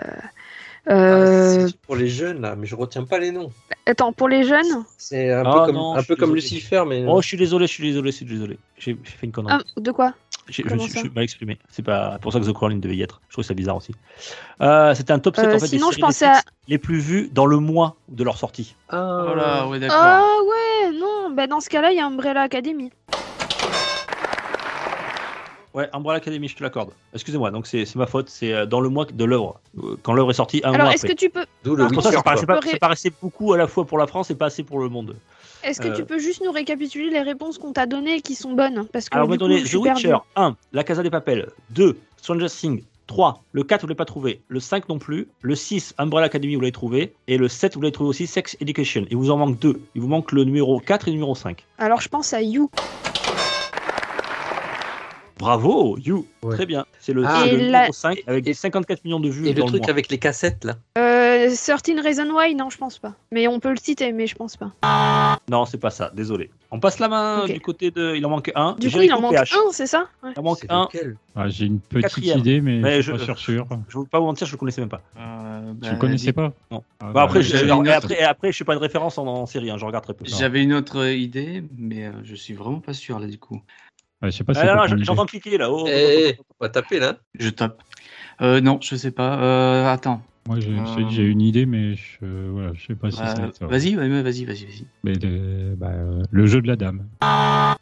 Ah, 0.88 0.93
euh, 0.93 1.68
c'est 1.68 1.77
pour 1.82 1.95
les 1.95 2.08
jeunes 2.08 2.42
là, 2.42 2.56
mais 2.56 2.66
je 2.66 2.76
retiens 2.76 3.03
pas 3.03 3.19
les 3.19 3.32
noms. 3.32 3.51
Attends, 3.85 4.14
pour 4.14 4.27
les 4.27 4.43
jeunes 4.43 4.84
C'est 4.98 5.32
un 5.32 5.43
Ah, 5.45 5.51
peu 5.53 5.66
comme, 5.68 5.76
non, 5.76 5.95
un 5.95 6.01
je 6.01 6.08
peu 6.08 6.14
suis 6.14 6.19
comme. 6.19 6.34
Lucifer, 6.35 6.84
mais. 6.88 7.06
Oh, 7.08 7.22
je 7.22 7.27
suis 7.27 7.38
désolé, 7.38 7.68
je 7.68 7.72
suis 7.72 7.84
désolé, 7.84 8.11
je 8.11 8.16
suis 8.18 8.26
désolé. 8.26 8.58
J'ai 8.77 8.95
fait 9.03 9.26
une 9.26 9.32
connerie. 9.32 9.53
Ah, 9.58 9.80
de 9.80 9.92
quoi? 9.92 10.14
Je, 10.48 10.53
suis- 10.53 10.64
ça? 10.64 10.76
je 10.76 11.00
suis 11.00 11.10
mal 11.10 11.24
exprimé. 11.24 11.60
C'est 11.69 11.84
pas 11.84 12.18
pour 12.19 12.34
ça 12.34 12.40
que 12.40 12.45
The 12.45 12.53
Crown 12.53 12.80
devait 12.80 12.95
y 12.95 13.01
être. 13.03 13.22
Je 13.30 13.34
trouve 13.34 13.45
ça 13.45 13.53
bizarre 13.53 13.77
aussi. 13.77 13.93
Euh, 14.61 14.93
C'était 14.95 15.14
un 15.14 15.19
top 15.19 15.35
7 15.35 15.45
Euh, 15.45 15.56
en 15.56 15.60
fait, 15.60 15.68
sinon, 15.68 15.90
des 15.90 15.95
je 15.95 16.00
pensais 16.00 16.32
les 16.68 16.77
plus 16.77 17.00
vues 17.00 17.30
dans 17.32 17.45
le 17.45 17.58
mois 17.58 17.95
de 18.10 18.24
leur 18.24 18.38
sortie. 18.38 18.76
Ah, 18.90 19.68
ouais, 19.69 19.80
d'accord. 19.80 19.98
Ah 20.01 20.24
ouais, 20.48 20.92
non, 20.98 21.30
bah 21.32 21.48
dans 21.48 21.60
ce 21.60 21.69
cas-là, 21.69 21.92
il 21.92 21.98
y 21.98 22.00
a 22.00 22.06
Umbrella 22.08 22.42
Academy. 22.42 22.92
Ouais, 25.74 25.90
Umbrella 25.93 26.17
Academy, 26.17 26.48
je 26.50 26.56
te 26.56 26.64
l'accorde. 26.64 26.91
Excusez-moi, 27.14 27.50
donc 27.51 27.66
c'est 27.66 27.85
c'est 27.85 27.95
ma 27.98 28.06
faute. 28.08 28.30
C'est 28.30 28.53
euh, 28.53 28.66
dans 28.66 28.82
le 28.82 28.90
mois 28.90 29.06
de 29.06 29.24
l'œuvre. 29.25 29.59
Euh, 29.82 29.95
Quand 30.03 30.14
l'œuvre 30.14 30.32
est 30.32 30.35
sortie, 30.35 30.61
un 30.66 30.74
Alors, 30.74 30.88
mois 30.88 30.93
est-ce 30.95 31.06
après. 31.06 31.16
que 31.16 31.19
tu 31.19 31.30
peux, 31.30 31.45
D'où 31.64 31.75
le 31.75 31.88
pour 31.88 32.03
ça 32.03 32.11
ça 32.11 32.22
paraissait, 32.22 32.45
quoi. 32.45 32.56
pas- 32.56 32.61
Ré- 32.66 32.72
ça 32.72 32.77
paraissait 32.80 33.11
beaucoup 33.22 33.53
à 33.53 33.58
la 33.58 33.67
fois 33.67 33.85
pour 33.85 33.98
la 33.98 34.06
France 34.08 34.30
et 34.32 34.35
pas 34.35 34.48
assez 34.48 34.64
pour 34.64 34.80
le 34.80 34.90
monde. 34.90 35.16
est-ce 35.64 35.80
que 35.80 35.88
Euh. 35.88 35.95
tu 35.95 36.03
peux 36.03 36.19
juste 36.19 36.41
nous 36.43 36.51
récapituler 36.51 37.09
les 37.09 37.22
réponses 37.22 37.58
qu'on 37.58 37.72
t'a 37.72 37.85
données 37.85 38.16
et 38.17 38.22
qui 38.22 38.35
sont 38.35 38.51
bonnes? 38.53 38.85
Parce 38.91 39.08
que 39.09 39.16
Alors, 39.16 39.30
on 39.30 39.35
donner 39.38 39.59
je 39.66 39.77
The 39.77 39.82
Witcher 39.82 40.09
perdue. 40.09 40.24
1, 40.35 40.56
La 40.74 40.83
Casa 40.83 41.03
des 41.03 41.09
Papel 41.09 41.48
2, 41.69 41.98
Stranger 42.17 42.48
Things 42.50 42.83
3, 43.08 43.41
le 43.51 43.64
4, 43.64 43.82
vous 43.82 43.88
l'avez 43.88 43.95
pas 43.95 44.06
trouvé, 44.06 44.41
le 44.48 44.59
5 44.59 44.88
non 44.90 44.98
plus, 44.98 45.27
le 45.41 45.56
6, 45.56 45.93
Umbrella 45.98 46.25
Academy, 46.27 46.56
vous 46.56 46.61
l'avez 46.61 46.72
trouvé, 46.72 47.14
et 47.27 47.38
le 47.38 47.48
7, 47.48 47.75
vous 47.75 47.82
l'avez 47.82 47.91
trouvé 47.91 48.09
aussi, 48.09 48.25
Sex 48.27 48.56
Education. 48.61 49.06
Il 49.09 49.17
vous 49.17 49.32
en 49.32 49.38
manque 49.38 49.59
deux. 49.59 49.82
Il 49.95 50.01
vous 50.01 50.08
manque 50.08 50.32
le 50.32 50.43
numéro 50.45 50.80
4 50.80 51.08
et 51.08 51.11
le 51.11 51.16
numéro 51.16 51.35
5. 51.35 51.64
Alors, 51.77 52.01
je 52.01 52.08
pense 52.09 52.33
à 52.33 52.41
You. 52.41 52.69
Bravo, 55.42 55.98
You 55.98 56.28
Ouais. 56.44 56.56
Très 56.56 56.66
bien. 56.68 56.86
C'est 57.00 57.14
le, 57.14 57.24
Ah. 57.26 57.44
le 57.45 57.52
Et 57.53 57.58
la- 57.70 57.80
numéro 57.80 57.94
5 57.94 58.22
avec 58.28 58.48
et- 58.48 58.53
54 58.53 59.03
millions 59.06 59.20
de 59.20 59.30
vues. 59.30 59.48
Et 59.48 59.53
dans 59.53 59.66
le 59.66 59.70
truc 59.72 59.82
mois. 59.84 59.90
avec 59.90 60.10
les 60.10 60.18
cassettes 60.20 60.64
là. 60.64 60.76
Euh, 60.98 61.48
13 61.50 62.00
Reason 62.03 62.30
Why, 62.36 62.56
non, 62.56 62.70
je 62.70 62.78
pense 62.78 62.98
pas. 63.00 63.14
Mais 63.32 63.48
on 63.48 63.60
peut 63.60 63.70
le 63.72 63.78
citer, 63.78 64.11
mais 64.11 64.28
je 64.28 64.36
pense 64.36 64.56
pas. 64.58 64.72
Non, 65.50 65.66
c'est 65.66 65.78
pas 65.80 65.90
ça, 65.90 66.11
désolé. 66.16 66.50
On 66.72 66.80
passe 66.80 67.00
la 67.00 67.08
main 67.10 67.45
du 67.45 67.60
côté 67.60 67.92
de. 67.92 68.16
Il 68.16 68.26
en 68.26 68.30
manque 68.30 68.52
un. 68.56 68.76
Du 68.80 68.90
coup, 68.90 69.02
il 69.02 69.11
en 69.14 69.20
manque 69.22 69.34
PH. 69.34 69.53
un, 69.53 69.72
c'est 69.72 69.88
ça? 69.88 70.08
Ouais. 70.24 70.32
Il 70.36 70.40
en 70.40 70.44
manque 70.44 70.60
C'est 70.61 70.72
un. 70.72 70.84
lequel? 70.84 71.18
Ah, 71.36 71.48
J'ai 71.50 71.66
une 71.66 71.80
petite 71.80 72.03
Quatrième. 72.03 72.40
idée, 72.40 72.61
mais, 72.61 72.80
Mais 72.80 73.02
je 73.02 73.11
suis 73.11 73.11
je- 73.14 73.18
pas 73.18 73.24
sûr 73.26 73.40
sûr. 73.40 73.68
Je 73.90 73.98
ne 73.98 74.03
veux 74.03 74.08
pas 74.10 74.20
vous 74.20 74.26
mentir, 74.26 74.48
je 74.48 74.52
le 74.53 74.58
connaissais 74.58 74.82
même 74.82 74.90
pas. 74.90 75.02
Euh, 75.20 75.74
Tu 75.74 75.80
bah, 75.80 75.92
le 75.92 75.98
connaissais 75.98 76.34
pas? 76.34 76.53
Non. 76.72 76.84
Ah, 77.00 77.06
Bah, 77.06 77.11
bah, 77.14 77.22
après, 77.24 77.42
j'avais 77.42 77.68
je, 77.68 77.74
autre. 77.74 77.90
après, 77.92 78.20
et 78.20 78.24
après, 78.24 78.52
je 78.52 78.56
suis 78.56 78.66
pas 78.66 78.74
une 78.74 78.80
référence 78.80 79.18
en, 79.18 79.26
en 79.28 79.45
série, 79.45 79.70
hein, 79.70 79.78
je 79.78 79.86
regarde 79.86 80.03
très 80.03 80.14
peu. 80.14 80.24
J'avais 80.28 80.64
une 80.64 80.74
autre 80.74 81.06
idée, 81.10 81.64
mais 81.78 82.06
euh, 82.08 82.11
je 82.24 82.36
suis 82.36 82.53
vraiment 82.53 82.80
pas 82.80 82.94
sûr 82.94 83.20
là 83.20 83.28
du 83.28 83.38
coup. 83.38 83.61
Ouais, 84.22 84.32
je 84.32 84.38
sais 84.38 84.43
pas 84.43 84.53
si 84.53 84.61
Ah, 84.61 84.85
j'entends 84.88 85.25
cliquer 85.25 85.58
là. 85.58 85.72
Oh, 85.72 85.85
Eh, 85.88 86.30
eh, 86.30 86.38
on 86.59 86.66
va 86.66 86.69
taper 86.69 87.00
là. 87.00 87.17
Je 87.38 87.50
tape. 87.50 87.82
Euh, 88.41 88.61
non, 88.61 88.80
je 88.82 88.95
sais 88.95 89.11
pas. 89.11 89.40
Euh, 89.40 89.85
attends. 89.88 90.22
Moi, 90.48 90.60
j'ai 90.60 90.72
Euh, 90.72 91.10
j'ai 91.10 91.24
une 91.24 91.42
idée, 91.42 91.66
mais 91.68 91.94
je, 91.95 92.26
voilà, 92.50 92.72
je 92.74 92.86
sais 92.88 92.95
pas 92.95 93.11
si 93.11 93.22
Euh, 93.22 93.26
c'est 93.53 93.60
ça. 93.60 93.68
vas-y, 93.68 93.95
ouais, 93.95 94.08
vas-y, 94.10 94.44
vas-y, 94.45 94.66
vas-y. 94.66 94.86
Mais 95.03 95.14
le, 95.14 95.76
bah, 95.76 95.90
euh, 95.92 96.24
le 96.32 96.45
jeu 96.48 96.61
de 96.61 96.68
la 96.68 96.76
dame. 96.76 97.06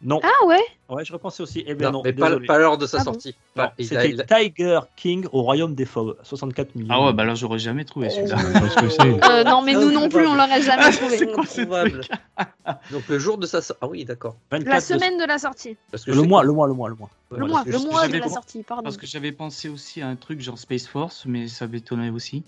Non. 0.01 0.19
Ah 0.23 0.45
ouais 0.45 0.59
Ouais, 0.89 1.05
je 1.05 1.13
repensais 1.13 1.43
aussi. 1.43 1.63
Eh 1.67 1.75
bien 1.75 1.91
Non, 1.91 1.99
non, 1.99 2.03
mais 2.03 2.13
pas, 2.13 2.57
l'heure 2.57 2.77
de 2.77 2.85
sa 2.87 2.99
Ah 2.99 3.03
sortie. 3.03 3.35
C'était 3.79 4.09
il 4.09 4.25
Tiger 4.25 4.79
King 4.95 5.25
au 5.31 5.43
Royaume 5.43 5.75
des 5.75 5.85
Fauves, 5.85 6.15
64 6.23 6.75
millions. 6.75 6.87
Ah 6.91 7.05
ouais, 7.05 7.13
bah 7.13 7.25
là 7.25 7.35
j'aurais 7.35 7.59
jamais 7.59 7.85
trouvé 7.85 8.09
celui-là. 8.09 8.37
Je 8.37 8.45
sais 8.53 8.59
pas 8.59 8.69
ce 8.69 8.79
que 8.79 8.89
c'est. 8.89 9.29
Euh, 9.29 9.43
Non, 9.43 9.61
mais 9.61 9.73
nous 9.73 9.91
non 9.91 10.09
plus, 10.09 10.25
on 10.25 10.33
l'aurait 10.35 10.61
jamais 10.61 10.89
trouvé. 10.91 11.21
Introuvable. 11.37 11.99
truc 12.01 12.11
Donc 12.91 13.07
le 13.07 13.19
jour 13.19 13.37
de 13.37 13.45
sa 13.45 13.61
sortie. 13.61 13.79
Ah 13.83 13.87
oui, 13.87 14.03
d'accord. 14.03 14.35
24 14.51 14.69
La 14.69 14.75
de- 14.77 14.81
semaine 14.81 15.17
de 15.19 15.25
la 15.25 15.37
sortie. 15.37 15.77
Parce 15.91 16.03
que 16.03 16.11
Le 16.11 16.21
mois, 16.23 16.43
le 16.43 16.51
mois, 16.53 16.67
le 16.67 16.73
mois, 16.73 16.89
le 16.89 16.95
mois. 16.95 17.09
Le 17.31 17.37
Voilà, 17.45 17.53
mois, 17.53 18.07
le 18.07 18.13
de 18.13 18.17
la 18.17 18.27
sortie, 18.29 18.63
pardon. 18.63 18.83
Parce 18.83 18.97
que 18.97 19.05
j'avais 19.05 19.31
pensé 19.31 19.69
aussi 19.69 20.01
à 20.01 20.07
un 20.07 20.15
truc 20.15 20.41
genre 20.41 20.57
Space 20.57 20.87
Force, 20.87 21.25
mais 21.27 21.47
ça 21.47 21.67
m'étonnait 21.67 22.09
aussi. 22.09 22.43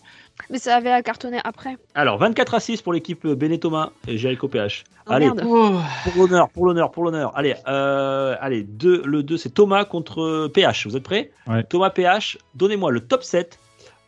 Mais 0.49 0.57
ça 0.57 0.75
avait 0.77 1.03
cartonné 1.03 1.39
après. 1.43 1.77
Alors, 1.93 2.17
24 2.17 2.55
à 2.55 2.59
6 2.59 2.81
pour 2.81 2.91
l'équipe 2.91 3.27
Béné 3.27 3.59
Thomas 3.59 3.91
et 4.07 4.17
Jericho 4.17 4.47
PH. 4.47 4.83
Oh, 5.05 5.11
allez, 5.11 5.25
merde. 5.27 5.43
Oh, 5.45 5.77
pour 6.03 6.13
l'honneur, 6.23 6.49
pour 6.49 6.65
l'honneur, 6.65 6.89
pour 6.91 7.03
l'honneur. 7.03 7.31
Allez, 7.37 7.55
euh, 7.67 8.35
allez 8.41 8.63
deux, 8.63 9.03
le 9.05 9.21
2, 9.21 9.37
c'est 9.37 9.51
Thomas 9.51 9.85
contre 9.85 10.47
PH. 10.47 10.87
Vous 10.87 10.97
êtes 10.97 11.03
prêts? 11.03 11.31
Ouais. 11.45 11.63
Thomas 11.63 11.91
PH, 11.91 12.39
donnez-moi 12.55 12.89
le 12.89 13.01
top 13.01 13.23
7 13.23 13.59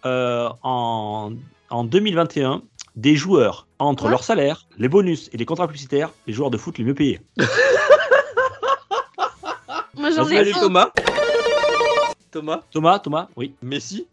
euh, 0.05 0.49
en, 0.63 1.33
en 1.69 1.83
2021 1.83 2.63
des 2.95 3.15
joueurs 3.15 3.67
entre 3.79 4.03
Quoi? 4.03 4.11
leur 4.11 4.23
salaire, 4.23 4.65
les 4.77 4.87
bonus 4.87 5.29
et 5.33 5.37
les 5.37 5.45
contrats 5.45 5.67
publicitaires, 5.67 6.09
les 6.27 6.33
joueurs 6.33 6.49
de 6.51 6.57
foot 6.57 6.77
les 6.79 6.83
mieux 6.83 6.93
payés. 6.95 7.21
J'en 10.15 10.27
ai 10.29 10.51
un. 10.51 10.59
Thomas. 10.59 10.91
Thomas. 12.31 12.61
Thomas, 12.71 12.99
Thomas, 12.99 13.27
oui. 13.35 13.53
Messi. 13.61 14.07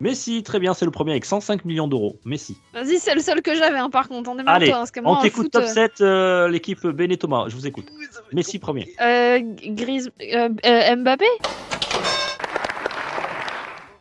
Messi, 0.00 0.42
très 0.42 0.58
bien, 0.58 0.72
c'est 0.72 0.86
le 0.86 0.90
premier 0.90 1.10
avec 1.10 1.26
105 1.26 1.64
millions 1.66 1.86
d'euros. 1.86 2.16
Messi. 2.24 2.56
Vas-y, 2.72 2.98
c'est 2.98 3.14
le 3.14 3.20
seul 3.20 3.42
que 3.42 3.54
j'avais, 3.54 3.78
hein, 3.78 3.90
par 3.90 4.08
contre. 4.08 4.30
On 4.30 4.38
est 4.38 4.42
Allez, 4.46 4.68
toi, 4.68 4.78
parce 4.78 4.90
que 4.90 5.00
moi, 5.00 5.18
On 5.18 5.22
t'écoute 5.22 5.44
foot, 5.44 5.52
top 5.52 5.64
euh, 5.64 5.66
7, 5.66 6.00
euh, 6.00 6.48
l'équipe 6.48 6.86
Béné 6.86 7.18
Thomas, 7.18 7.44
je 7.48 7.54
vous 7.56 7.66
écoute. 7.66 7.84
Messi 8.32 8.58
premier. 8.58 8.88
Euh, 9.02 9.40
Grise... 9.42 10.10
euh, 10.32 10.48
euh, 10.64 10.96
Mbappé 10.96 11.26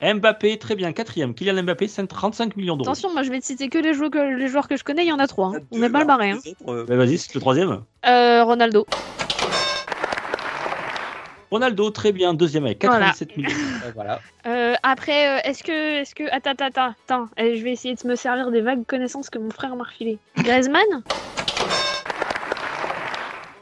Mbappé, 0.01 0.57
très 0.57 0.75
bien, 0.75 0.93
quatrième. 0.93 1.33
Kylian 1.33 1.63
Mbappé, 1.63 1.89
35 1.89 2.55
millions 2.55 2.77
d'euros. 2.77 2.89
Attention, 2.89 3.11
moi 3.11 3.23
je 3.23 3.29
vais 3.31 3.41
te 3.41 3.45
citer 3.45 3.67
que 3.67 3.77
les 3.77 3.93
joueurs 3.93 4.11
que, 4.11 4.37
les 4.37 4.47
joueurs 4.47 4.69
que 4.69 4.77
je 4.77 4.83
connais, 4.85 5.03
il 5.03 5.09
y 5.09 5.11
en 5.11 5.19
a 5.19 5.27
trois. 5.27 5.47
hein. 5.53 5.59
On 5.71 5.83
est 5.83 5.89
mal 5.89 6.07
barré. 6.07 6.31
Hein. 6.31 6.39
Euh, 6.69 6.85
Ben, 6.85 6.95
Vas-y, 6.97 7.17
c'est 7.17 7.35
le 7.35 7.41
troisième. 7.41 7.81
Euh, 8.05 8.43
Ronaldo. 8.45 8.85
Ronaldo, 11.51 11.89
très 11.89 12.11
bien, 12.11 12.33
deuxième 12.33 12.65
avec 12.65 12.79
87 12.79 13.35
millions. 13.37 13.49
euh, 13.85 13.91
voilà. 13.95 14.19
Euh, 14.45 14.75
après, 14.83 15.39
euh, 15.39 15.41
est-ce 15.49 15.63
que, 15.63 16.01
est-ce 16.01 16.13
que, 16.13 16.23
attends, 16.31 16.51
attends, 16.51 16.65
attends, 16.65 16.95
attends, 17.07 17.25
je 17.37 17.63
vais 17.63 17.71
essayer 17.71 17.95
de 17.95 18.07
me 18.07 18.15
servir 18.15 18.51
des 18.51 18.61
vagues 18.61 18.85
connaissances 18.85 19.29
que 19.29 19.39
mon 19.39 19.49
frère 19.49 19.75
m'a 19.75 19.83
refilées. 19.83 20.19
Griezmann? 20.37 20.83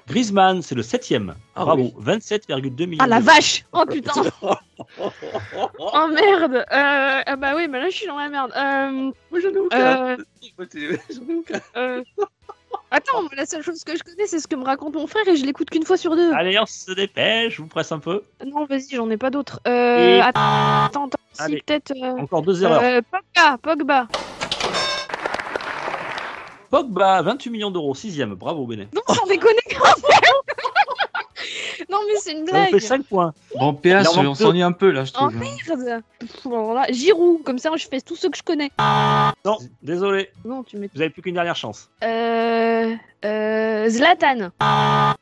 Griezmann, 0.07 0.61
c'est 0.61 0.75
le 0.75 0.83
septième. 0.83 1.35
Ah 1.55 1.65
Bravo, 1.65 1.91
27,2 2.01 2.85
millions. 2.87 3.03
Ah 3.03 3.07
la 3.07 3.19
vache 3.19 3.65
Oh 3.73 3.83
putain 3.85 4.13
Oh 4.41 6.07
merde 6.13 6.55
euh, 6.71 7.21
ah 7.25 7.35
Bah 7.35 7.53
oui, 7.55 7.67
mais 7.67 7.81
là 7.81 7.89
je 7.89 7.95
suis 7.95 8.07
dans 8.07 8.17
la 8.17 8.29
merde. 8.29 8.51
Euh, 8.55 9.11
Moi, 9.31 9.39
j'en 9.41 9.49
ai 9.49 9.57
aucun. 9.57 10.17
euh, 11.75 12.03
Attends, 12.91 13.23
la 13.35 13.45
seule 13.45 13.61
chose 13.63 13.83
que 13.83 13.97
je 13.97 14.03
connais, 14.03 14.27
c'est 14.27 14.39
ce 14.39 14.47
que 14.47 14.55
me 14.55 14.63
raconte 14.63 14.95
mon 14.95 15.07
frère 15.07 15.27
et 15.27 15.35
je 15.35 15.45
l'écoute 15.45 15.69
qu'une 15.69 15.83
fois 15.85 15.97
sur 15.97 16.15
deux. 16.15 16.31
Allez, 16.33 16.57
on 16.59 16.65
se 16.65 16.91
dépêche, 16.93 17.55
je 17.57 17.61
vous 17.61 17.67
presse 17.67 17.91
un 17.91 17.99
peu. 17.99 18.23
Non, 18.45 18.65
vas-y, 18.65 18.95
j'en 18.95 19.09
ai 19.09 19.17
pas 19.17 19.29
d'autres. 19.29 19.59
Euh, 19.67 20.17
Et- 20.17 20.21
Attends, 20.21 20.85
attends, 20.85 21.09
si 21.33 21.55
peut-être. 21.57 21.91
euh, 22.01 22.17
Encore 22.21 22.41
deux 22.41 22.63
erreurs. 22.63 22.81
euh, 22.83 23.01
Pogba, 23.11 23.57
Pogba. 23.61 24.07
Pogba, 26.69 27.21
28 27.21 27.49
millions 27.49 27.71
d'euros, 27.71 27.95
sixième. 27.95 28.33
Bravo, 28.35 28.65
Béné. 28.65 28.87
Non, 28.93 29.01
sans 29.13 29.25
déconner 29.25 29.55
Non, 31.89 31.97
mais 32.07 32.19
c'est 32.19 32.33
une 32.33 32.43
blague 32.45 32.69
fait 32.71 32.79
5 32.79 33.03
points. 33.05 33.33
bon, 33.57 33.73
PH, 33.73 34.05
manque 34.15 34.25
on 34.27 34.35
s'ennuie 34.35 34.61
un 34.61 34.71
peu 34.73 34.91
là, 34.91 35.05
je 35.05 35.11
Oh 35.15 35.29
trouve. 35.29 35.35
hein. 35.35 35.39
merde 35.39 36.03
Pff, 36.19 36.45
alors 36.47 36.73
là, 36.73 36.85
Giroud, 36.91 37.43
comme 37.43 37.57
ça 37.59 37.69
je 37.77 37.87
fais 37.87 38.01
tous 38.01 38.15
ceux 38.15 38.29
que 38.29 38.37
je 38.37 38.43
connais. 38.43 38.71
Non, 39.45 39.57
désolé, 39.81 40.29
Non, 40.43 40.63
tu 40.63 40.77
mets. 40.77 40.89
vous 40.93 41.01
avez 41.01 41.09
plus 41.09 41.21
qu'une 41.21 41.35
dernière 41.35 41.55
chance. 41.55 41.89
Euh. 42.03 42.93
Euh. 43.25 43.89
Zlatan. 43.89 44.49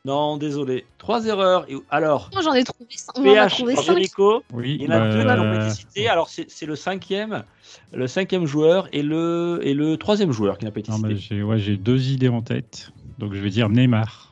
Non, 0.04 0.36
désolé. 0.36 0.84
Trois 0.98 1.24
erreurs. 1.26 1.64
Et- 1.68 1.76
Alors, 1.90 2.30
j'en 2.42 2.52
ai 2.52 2.64
trouvé 2.64 2.88
5. 2.90 3.12
On 3.16 3.20
en 3.20 3.24
a 3.24 3.34
PH, 3.34 3.54
trouvé 3.58 3.76
5. 3.76 3.82
Jericho, 3.84 4.42
Oui, 4.52 4.76
il 4.80 4.86
y 4.86 4.88
en 4.88 4.90
a 4.90 5.08
deux 5.10 5.20
qui 5.20 5.24
pas 5.26 5.56
été 5.66 5.70
cités. 5.74 6.08
Alors, 6.08 6.28
c'est 6.28 6.66
le 6.66 6.76
cinquième, 6.76 7.44
le 7.92 8.06
cinquième 8.06 8.44
joueur 8.46 8.88
et 8.92 9.02
le, 9.02 9.60
et 9.62 9.72
le 9.74 9.96
troisième 9.96 10.32
joueur 10.32 10.58
qui 10.58 10.64
n'a 10.64 10.70
pas 10.72 10.80
été 10.80 10.90
non, 10.90 10.96
cité. 10.98 11.08
mais 11.08 11.16
j'ai 11.16 11.42
ouais, 11.42 11.58
j'ai 11.58 11.76
deux 11.76 12.10
idées 12.10 12.28
en 12.28 12.42
tête. 12.42 12.90
Donc 13.18 13.32
je 13.34 13.40
vais 13.40 13.50
dire 13.50 13.68
Neymar. 13.70 14.30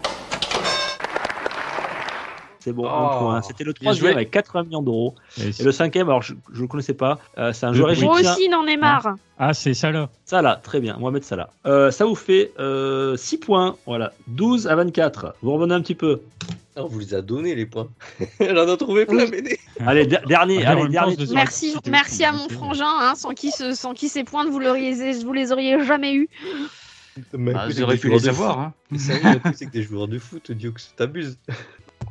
C'est 2.64 2.72
bon, 2.72 2.84
Oh. 2.86 2.88
un 2.88 3.18
point. 3.18 3.42
C'était 3.42 3.62
le 3.62 3.74
troisième 3.74 4.12
avec 4.14 4.30
80 4.30 4.62
millions 4.64 4.80
d'euros. 4.80 5.14
Et 5.38 5.50
Et 5.60 5.62
le 5.62 5.70
cinquième, 5.70 6.08
alors 6.08 6.22
je 6.22 6.32
ne 6.32 6.60
le 6.60 6.66
connaissais 6.66 6.94
pas, 6.94 7.18
euh, 7.36 7.52
c'est 7.52 7.66
un 7.66 7.72
Le 7.72 7.76
joueur 7.76 7.92
bruit. 7.92 8.02
Moi 8.06 8.14
égyptien. 8.20 8.32
aussi, 8.32 8.46
il 8.48 8.54
en 8.54 8.66
est 8.66 8.78
marre. 8.78 9.16
Ah, 9.38 9.52
c'est 9.52 9.74
ça 9.74 9.90
là. 9.90 10.08
Salah, 10.24 10.56
très 10.62 10.80
bien, 10.80 10.96
Mohamed 10.98 11.22
Salah. 11.24 11.50
Euh, 11.66 11.90
ça 11.90 12.06
vous 12.06 12.14
fait 12.14 12.52
euh, 12.58 13.18
6 13.18 13.36
points, 13.36 13.76
voilà, 13.84 14.12
12 14.28 14.66
à 14.66 14.76
24. 14.76 15.34
Vous 15.42 15.52
revenez 15.52 15.74
un 15.74 15.82
petit 15.82 15.94
peu. 15.94 16.22
On 16.76 16.86
vous 16.86 17.00
les 17.00 17.14
a 17.14 17.20
donné 17.20 17.54
les 17.54 17.66
points. 17.66 17.88
Elle 18.40 18.58
en 18.58 18.66
a 18.66 18.76
trouvé 18.78 19.04
plein, 19.04 19.26
Béné. 19.26 19.58
Allez, 19.86 20.06
der- 20.06 20.26
dernier, 20.26 20.64
Ah, 20.64 20.70
allez, 20.70 20.88
dernier. 20.88 21.16
Merci, 21.34 21.76
merci 21.86 22.24
à 22.24 22.32
mon 22.32 22.48
frangin, 22.48 22.86
hein, 22.88 23.12
sans 23.14 23.34
qui, 23.34 23.50
ce- 23.50 23.74
sans 23.74 23.92
qui 23.92 24.08
ces 24.08 24.24
points, 24.24 24.44
vous, 24.46 24.52
vous 24.52 25.32
les 25.34 25.52
auriez 25.52 25.84
jamais 25.84 26.14
eu. 26.14 26.28
Bah, 27.34 27.66
vous 27.68 27.82
auriez 27.82 27.98
pu 27.98 28.08
les 28.08 28.26
avoir. 28.28 28.58
Hein. 28.58 28.72
C'est 28.96 29.66
que 29.66 29.70
des 29.70 29.82
joueurs 29.82 30.08
de 30.08 30.18
foot, 30.18 30.50
Dioux, 30.50 30.72
t'abuses. 30.96 31.38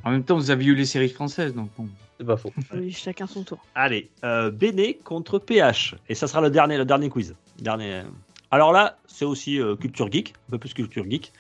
En 0.04 0.12
même 0.12 0.24
temps, 0.24 0.36
vous 0.36 0.52
avez 0.52 0.66
eu 0.66 0.76
les 0.76 0.86
séries 0.86 1.10
françaises, 1.10 1.54
donc 1.54 1.70
bon. 1.78 1.88
C'est 2.20 2.26
pas 2.26 2.38
faux. 2.38 2.52
Oui, 2.74 2.92
chacun 2.92 3.26
son 3.28 3.44
tour. 3.44 3.58
Allez, 3.76 4.10
euh, 4.24 4.52
Béné 4.52 5.00
contre 5.04 5.40
PH. 5.40 5.96
Et 6.10 6.16
ça 6.16 6.28
sera 6.28 6.42
le 6.42 6.50
dernier, 6.50 6.78
le 6.78 6.86
dernier 6.86 7.10
quiz. 7.10 7.36
Dernier. 7.60 8.04
Alors 8.52 8.72
là, 8.72 8.98
c'est 9.08 9.26
aussi 9.26 9.60
euh, 9.60 9.76
culture 9.76 10.12
geek, 10.12 10.34
un 10.48 10.52
peu 10.52 10.58
plus 10.60 10.74
culture 10.74 11.06
geek. 11.10 11.34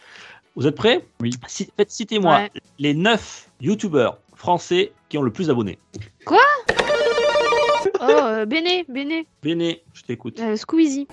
Vous 0.55 0.65
êtes 0.67 0.75
prêts? 0.75 1.05
Oui. 1.21 1.31
Si- 1.47 1.69
faites- 1.77 1.91
Citez-moi 1.91 2.35
Ouais. 2.37 2.51
les 2.79 2.93
9 2.93 3.49
youtubeurs 3.61 4.17
français 4.35 4.91
qui 5.09 5.17
ont 5.17 5.21
le 5.23 5.31
plus 5.31 5.47
d'abonnés. 5.47 5.77
Oh, 6.27 6.35
euh, 8.01 8.45
Béné, 8.45 8.85
Béné, 8.89 9.27
Béné, 9.41 9.83
je 9.93 10.01
t'écoute. 10.03 10.39
euh, 10.39 10.55
Squeezie. 10.55 11.07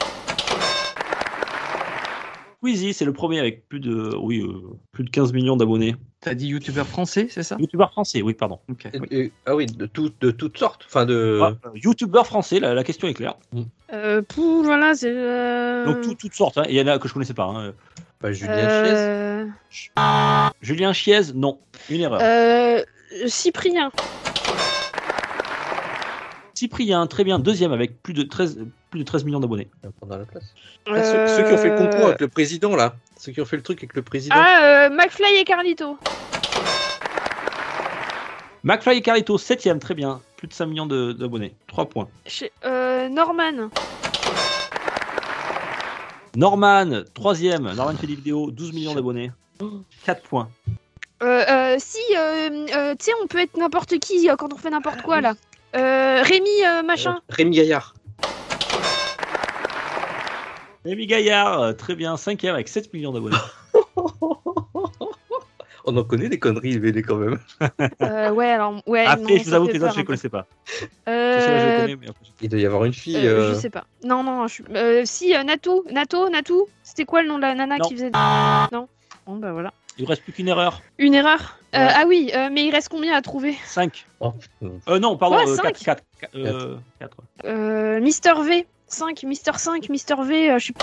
Squeezie, 2.62 2.92
c'est 2.92 3.06
le 3.06 3.12
premier 3.14 3.39
avec 3.40 3.66
plus 3.68 3.80
de, 3.80 4.14
oui, 4.20 4.40
euh, 4.42 4.52
plus 4.92 5.02
de 5.05 5.08
15 5.10 5.32
millions 5.32 5.56
d'abonnés. 5.56 5.97
T'as 6.20 6.34
dit 6.34 6.48
youtubeur 6.48 6.86
français, 6.86 7.26
c'est 7.30 7.42
ça? 7.42 7.56
Youtubeur 7.58 7.90
français, 7.90 8.20
oui, 8.20 8.34
pardon. 8.34 8.58
Ok. 8.70 8.86
Et- 9.10 9.18
et- 9.18 9.32
ah 9.47 9.56
oui, 9.56 9.64
de, 9.64 9.86
tout, 9.86 10.10
de 10.20 10.30
toutes 10.30 10.58
sortes. 10.58 10.84
Enfin, 10.86 11.06
de. 11.06 11.40
Ah, 11.42 11.52
euh, 11.64 11.70
youtubeur 11.74 12.26
français, 12.26 12.60
la, 12.60 12.74
la 12.74 12.84
question 12.84 13.08
est 13.08 13.14
claire. 13.14 13.36
Euh, 13.94 14.20
pou, 14.20 14.62
voilà, 14.62 14.94
c'est. 14.94 15.10
euh, 15.10 15.86
Donc 15.86 16.02
tout- 16.02 16.14
toutes 16.14 16.34
sortes, 16.34 16.58
hein. 16.58 16.64
il 16.68 16.74
y 16.74 16.82
en 16.82 16.86
a 16.86 16.98
que 16.98 17.08
je 17.08 17.14
connaissais 17.14 17.32
pas. 17.32 17.44
hein. 17.47 17.72
Bah, 18.20 18.30
Julien 18.32 18.68
Chiez. 19.70 19.94
Julien 20.60 20.92
Chiez, 20.92 21.32
non, 21.34 21.58
une 21.89 22.02
erreur. 22.02 22.20
euh, 22.22 22.82
Cyprien. 23.26 23.90
Cyprien, 26.52 27.06
très 27.06 27.24
bien, 27.24 27.39
deuxième 27.39 27.72
avec 27.72 28.02
plus 28.02 28.12
de 28.12 28.22
13, 28.22 28.58
plus 28.91 29.01
de 29.01 29.05
13 29.05 29.25
millions 29.25 29.41
d'abonnés. 29.41 29.69
On 29.83 29.86
va 29.89 29.93
prendre 29.93 30.17
la 30.19 30.25
place. 30.25 30.44
Ah, 30.86 31.02
ceux, 31.02 31.27
ceux 31.28 31.43
qui 31.44 31.52
ont 31.52 31.59
fait 31.59 31.70
le 31.70 31.77
concours 31.77 32.07
avec 32.07 32.20
le 32.20 32.28
président, 32.28 32.75
là. 32.77 32.94
Ceux 33.19 33.33
qui 33.33 33.41
ont 33.41 33.44
fait 33.44 33.57
le 33.57 33.62
truc 33.62 33.78
avec 33.78 33.94
le 33.94 34.02
président. 34.02 34.35
Ah, 34.39 34.86
euh, 34.86 34.91
McFly 34.91 35.36
et 35.36 35.44
Carlito. 35.44 35.97
McFly 38.62 38.99
et 38.99 39.02
Carlito, 39.02 39.39
septième, 39.39 39.78
très 39.78 39.94
bien, 39.94 40.20
plus 40.36 40.47
de 40.49 40.52
5 40.52 40.67
millions 40.67 40.86
d'abonnés, 40.86 41.55
3 41.67 41.86
points. 41.86 42.09
Chez- 42.27 42.52
euh, 42.65 43.09
Norman. 43.09 43.70
Norman, 46.36 47.02
troisième, 47.15 47.73
Norman 47.73 47.94
fait 47.97 48.07
des 48.07 48.15
vidéos, 48.15 48.51
12 48.51 48.73
millions 48.73 48.94
d'abonnés, 48.94 49.33
4 50.05 50.23
points. 50.23 50.49
Euh, 51.23 51.44
euh, 51.49 51.77
si, 51.78 51.99
euh, 52.17 52.67
euh, 52.75 52.94
tu 52.99 53.07
sais, 53.07 53.12
on 53.23 53.27
peut 53.27 53.39
être 53.41 53.57
n'importe 53.57 53.99
qui 53.99 54.31
euh, 54.31 54.36
quand 54.36 54.52
on 54.52 54.57
fait 54.57 54.70
n'importe 54.70 55.02
quoi 55.02 55.20
là. 55.20 55.35
Euh, 55.77 56.23
Rémi, 56.23 56.49
euh, 56.65 56.83
machin. 56.83 57.17
Euh, 57.31 57.35
Rémi 57.35 57.57
Gaillard. 57.57 57.94
Rémi 60.84 61.07
Gaillard, 61.07 61.60
euh, 61.60 61.73
très 61.73 61.94
bien, 61.94 62.17
cinquième 62.17 62.55
avec 62.55 62.68
7 62.68 62.92
millions 62.94 63.12
d'abonnés. 63.12 63.36
On 65.86 65.97
en 65.97 66.05
connaît 66.05 66.28
des 66.28 66.39
conneries, 66.39 66.78
Béné, 66.78 67.02
quand 67.02 67.17
même. 67.17 67.39
Euh, 68.02 68.31
ouais, 68.31 68.50
alors, 68.50 68.83
ouais. 68.86 69.07
Après, 69.07 69.23
non, 69.23 69.28
je 69.39 69.44
vous 69.44 69.50
ça 69.50 69.57
avoue 69.57 69.67
que 69.67 69.73
les 69.73 69.83
autres, 69.83 69.94
je 69.94 69.99
les 69.99 70.05
connaissais 70.05 70.28
pas. 70.28 70.47
Euh, 71.09 71.41
je 71.41 71.47
les 71.49 71.81
connais, 71.83 71.97
mais 71.97 72.09
après, 72.10 72.25
je- 72.25 72.31
Il 72.44 72.49
doit 72.50 72.60
y 72.60 72.67
avoir 72.67 72.84
une 72.84 72.92
fille. 72.92 73.17
euh, 73.17 73.50
euh, 73.50 73.55
Je 73.55 73.59
sais 73.59 73.70
pas. 73.70 73.84
Non, 74.05 74.23
non, 74.23 74.47
je 74.47 74.52
suis. 74.55 74.65
euh, 74.75 75.02
si, 75.07 75.34
euh, 75.34 75.42
Nato, 75.42 75.84
Nato, 75.91 76.28
Natou. 76.28 76.67
C'était 76.83 77.07
quoi 77.07 77.23
le 77.23 77.28
nom 77.28 77.36
de 77.36 77.42
la 77.42 77.55
nana 77.55 77.78
Non. 77.78 77.89
qui 77.89 77.94
faisait. 77.94 78.10
Non. 78.73 78.89
Bon, 79.26 79.36
bah 79.36 79.52
voilà. 79.52 79.73
Il 79.99 80.05
reste 80.07 80.23
plus 80.23 80.33
qu'une 80.33 80.49
erreur. 80.49 80.83
Une 80.99 81.15
erreur. 81.15 81.59
Euh, 81.75 81.78
Ouais. 81.78 81.92
ah 81.97 82.05
oui, 82.07 82.31
euh, 82.34 82.49
mais 82.52 82.65
il 82.67 82.70
reste 82.73 82.89
combien 82.91 83.15
à 83.17 83.23
trouver 83.23 83.55
5. 83.65 84.07
oh. 84.20 84.34
Euh, 84.89 84.99
non, 84.99 85.17
pardon, 85.17 85.36
Ouais, 85.39 85.44
4. 85.44 85.57
cinq. 85.57 85.78
4. 85.78 86.02
Euh, 86.34 86.76
4. 87.00 87.17
euh, 87.47 88.00
Mister 88.00 88.33
V. 88.44 88.67
5, 88.91 89.23
Mister 89.23 89.52
5, 89.57 89.89
Mister 89.89 90.15
V, 90.23 90.51
euh, 90.51 90.59
je 90.59 90.65
suis 90.65 90.75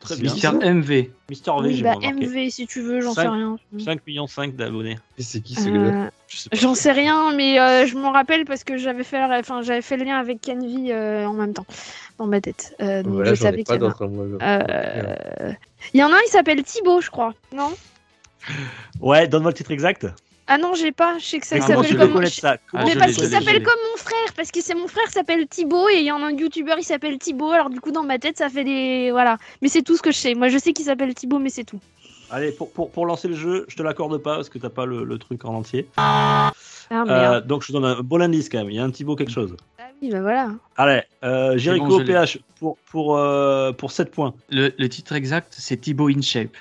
Très 0.00 0.16
bien. 0.16 0.32
Mister 0.34 0.50
MV. 0.52 1.10
Mister 1.30 1.50
V, 1.52 1.56
Oui, 1.62 1.76
j'ai 1.76 1.82
bah. 1.82 1.94
MV 2.02 2.50
si 2.50 2.66
tu 2.66 2.82
veux, 2.82 3.00
j'en 3.00 3.14
sais 3.14 3.26
rien. 3.26 3.56
5 3.82 4.06
millions 4.06 4.26
5 4.26 4.54
d'abonnés. 4.54 4.98
C'est 5.18 5.40
qui 5.40 5.54
ce 5.54 5.68
gars 5.70 5.78
Euh. 5.78 6.10
J'en 6.52 6.74
sais 6.74 6.92
rien, 6.92 7.32
mais 7.34 7.58
euh, 7.58 7.86
je 7.86 7.96
m'en 7.96 8.10
rappelle 8.12 8.44
parce 8.44 8.64
que 8.64 8.76
j'avais 8.76 9.04
fait, 9.04 9.18
la- 9.26 9.38
enfin, 9.38 9.62
j'avais 9.62 9.80
fait 9.80 9.96
le 9.96 10.04
lien 10.04 10.18
avec 10.18 10.42
Canvy 10.44 10.90
euh, 10.90 11.24
en 11.26 11.32
même 11.34 11.54
temps 11.54 11.64
dans 12.18 12.26
ma 12.26 12.40
tête. 12.42 12.74
Euh, 12.82 13.02
donc 13.02 13.14
Voilà, 13.14 13.30
je 13.34 13.40
savais 13.40 13.62
qu'il 13.64 13.76
y 13.76 13.82
en 13.82 13.88
a. 13.88 14.58
Euh, 14.60 15.52
Il 15.94 16.00
y 16.00 16.04
en 16.04 16.12
a 16.12 16.16
un, 16.16 16.20
il 16.26 16.30
s'appelle 16.30 16.62
Thibaut, 16.64 17.00
je 17.00 17.10
crois. 17.10 17.32
Non? 17.54 17.72
Ouais, 19.00 19.26
donne-moi 19.28 19.52
le 19.52 19.56
titre 19.56 19.70
exact. 19.70 20.06
Ah 20.46 20.58
non, 20.58 20.74
j'ai 20.74 20.92
pas. 20.92 21.18
Je 21.18 21.24
sais 21.24 21.40
que 21.40 21.46
ça 21.46 21.60
s'appelle 21.60 21.96
comme. 21.96 22.12
connaître 22.12 22.34
ça 22.34 22.56
Ah, 22.72 22.84
Mais 22.84 22.94
parce 22.96 23.12
qu'il 23.14 23.28
s'appelle 23.28 23.62
comme 23.62 23.78
mon 23.92 23.96
frère, 23.96 24.32
parce 24.36 24.50
que 24.50 24.60
c'est 24.60 24.74
mon 24.74 24.88
frère 24.88 25.08
s'appelle 25.10 25.46
Thibaut 25.48 25.88
et 25.88 25.98
il 25.98 26.04
y 26.04 26.12
en 26.12 26.22
a 26.22 26.26
un 26.26 26.32
youtubeur 26.32 26.76
il 26.78 26.84
s'appelle 26.84 27.18
Thibaut, 27.18 27.50
alors 27.50 27.70
du 27.70 27.80
coup 27.80 27.92
dans 27.92 28.02
ma 28.02 28.18
tête 28.18 28.36
ça 28.38 28.48
fait 28.48 28.64
des. 28.64 29.10
Voilà. 29.10 29.38
Mais 29.62 29.68
c'est 29.68 29.82
tout 29.82 29.96
ce 29.96 30.02
que 30.02 30.12
je 30.12 30.18
sais. 30.18 30.34
Moi 30.34 30.48
je 30.48 30.58
sais 30.58 30.72
qu'il 30.72 30.84
s'appelle 30.84 31.14
Thibaut, 31.14 31.38
mais 31.38 31.50
c'est 31.50 31.64
tout. 31.64 31.80
Allez, 32.30 32.52
pour, 32.52 32.70
pour, 32.72 32.90
pour 32.90 33.06
lancer 33.06 33.28
le 33.28 33.34
jeu, 33.36 33.64
je 33.68 33.76
te 33.76 33.82
l'accorde 33.82 34.16
pas 34.18 34.34
parce 34.36 34.48
que 34.48 34.58
t'as 34.58 34.70
pas 34.70 34.86
le, 34.86 35.04
le 35.04 35.18
truc 35.18 35.44
en 35.44 35.54
entier. 35.54 35.86
Ah 35.96 36.52
Euh, 36.90 37.04
merde. 37.04 37.46
donc 37.46 37.62
je 37.62 37.68
te 37.68 37.72
donne 37.72 37.84
un 37.84 38.00
bon 38.02 38.20
indice 38.20 38.48
quand 38.48 38.58
même. 38.58 38.70
Il 38.70 38.76
y 38.76 38.80
a 38.80 38.84
un 38.84 38.90
mot 39.04 39.14
quelque 39.16 39.30
chose. 39.32 39.56
Ah 39.78 39.84
oui, 40.02 40.10
bah 40.10 40.20
voilà. 40.20 40.50
Allez, 40.76 41.02
euh, 41.22 41.56
Jericho 41.56 41.86
bon. 41.86 42.04
PH 42.04 42.38
pour, 42.58 42.76
pour, 42.90 43.16
euh, 43.16 43.72
pour 43.72 43.92
7 43.92 44.10
points. 44.10 44.34
Le, 44.50 44.72
le 44.76 44.88
titre 44.88 45.14
exact, 45.14 45.54
c'est 45.56 45.76
Thibaut 45.76 46.08
in 46.08 46.20
Shape. 46.22 46.56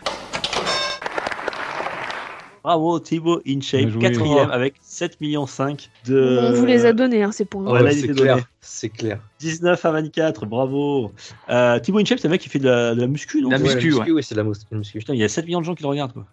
Bravo 2.64 2.98
Thibaut 3.00 3.42
InShape, 3.46 4.00
quatrième 4.00 4.50
avec 4.50 4.76
7 4.82 5.20
millions 5.20 5.46
5 5.46 5.90
de. 6.06 6.40
On 6.42 6.54
vous 6.54 6.66
les 6.66 6.86
a 6.86 6.94
donnés, 6.94 7.22
hein, 7.24 7.32
ces 7.32 7.44
points. 7.44 7.64
Ouais, 7.64 7.94
il 7.94 8.00
c'est 8.00 8.06
était 8.06 8.14
clair. 8.14 8.36
donné. 8.36 8.48
C'est 8.66 8.88
clair. 8.90 9.20
19 9.40 9.84
à 9.86 9.92
24, 9.92 10.46
bravo. 10.46 11.12
Euh, 11.50 11.80
Thibaut 11.80 12.00
InShape, 12.00 12.20
c'est 12.20 12.28
un 12.28 12.32
mec 12.32 12.40
qui 12.42 12.48
fait 12.48 12.60
de 12.60 12.70
la, 12.70 12.96
de 12.96 13.02
la 13.02 13.08
muscu, 13.08 13.42
non 13.42 13.50
La 13.50 13.58
Ouais, 13.58 13.64
muscu, 13.76 13.90
la 13.90 13.98
oui, 14.14 14.24
c'est 14.24 14.36
la 14.36 14.44
mus- 14.44 14.56
la 14.72 14.78
muscu. 14.78 15.00
Putain, 15.00 15.14
il 15.14 15.20
y 15.20 15.24
a 15.24 15.28
7 15.28 15.46
millions 15.46 15.60
de 15.60 15.66
gens 15.66 15.76
qui 15.76 15.84
le 15.84 15.90
regardent 15.90 16.14
quoi. 16.14 16.26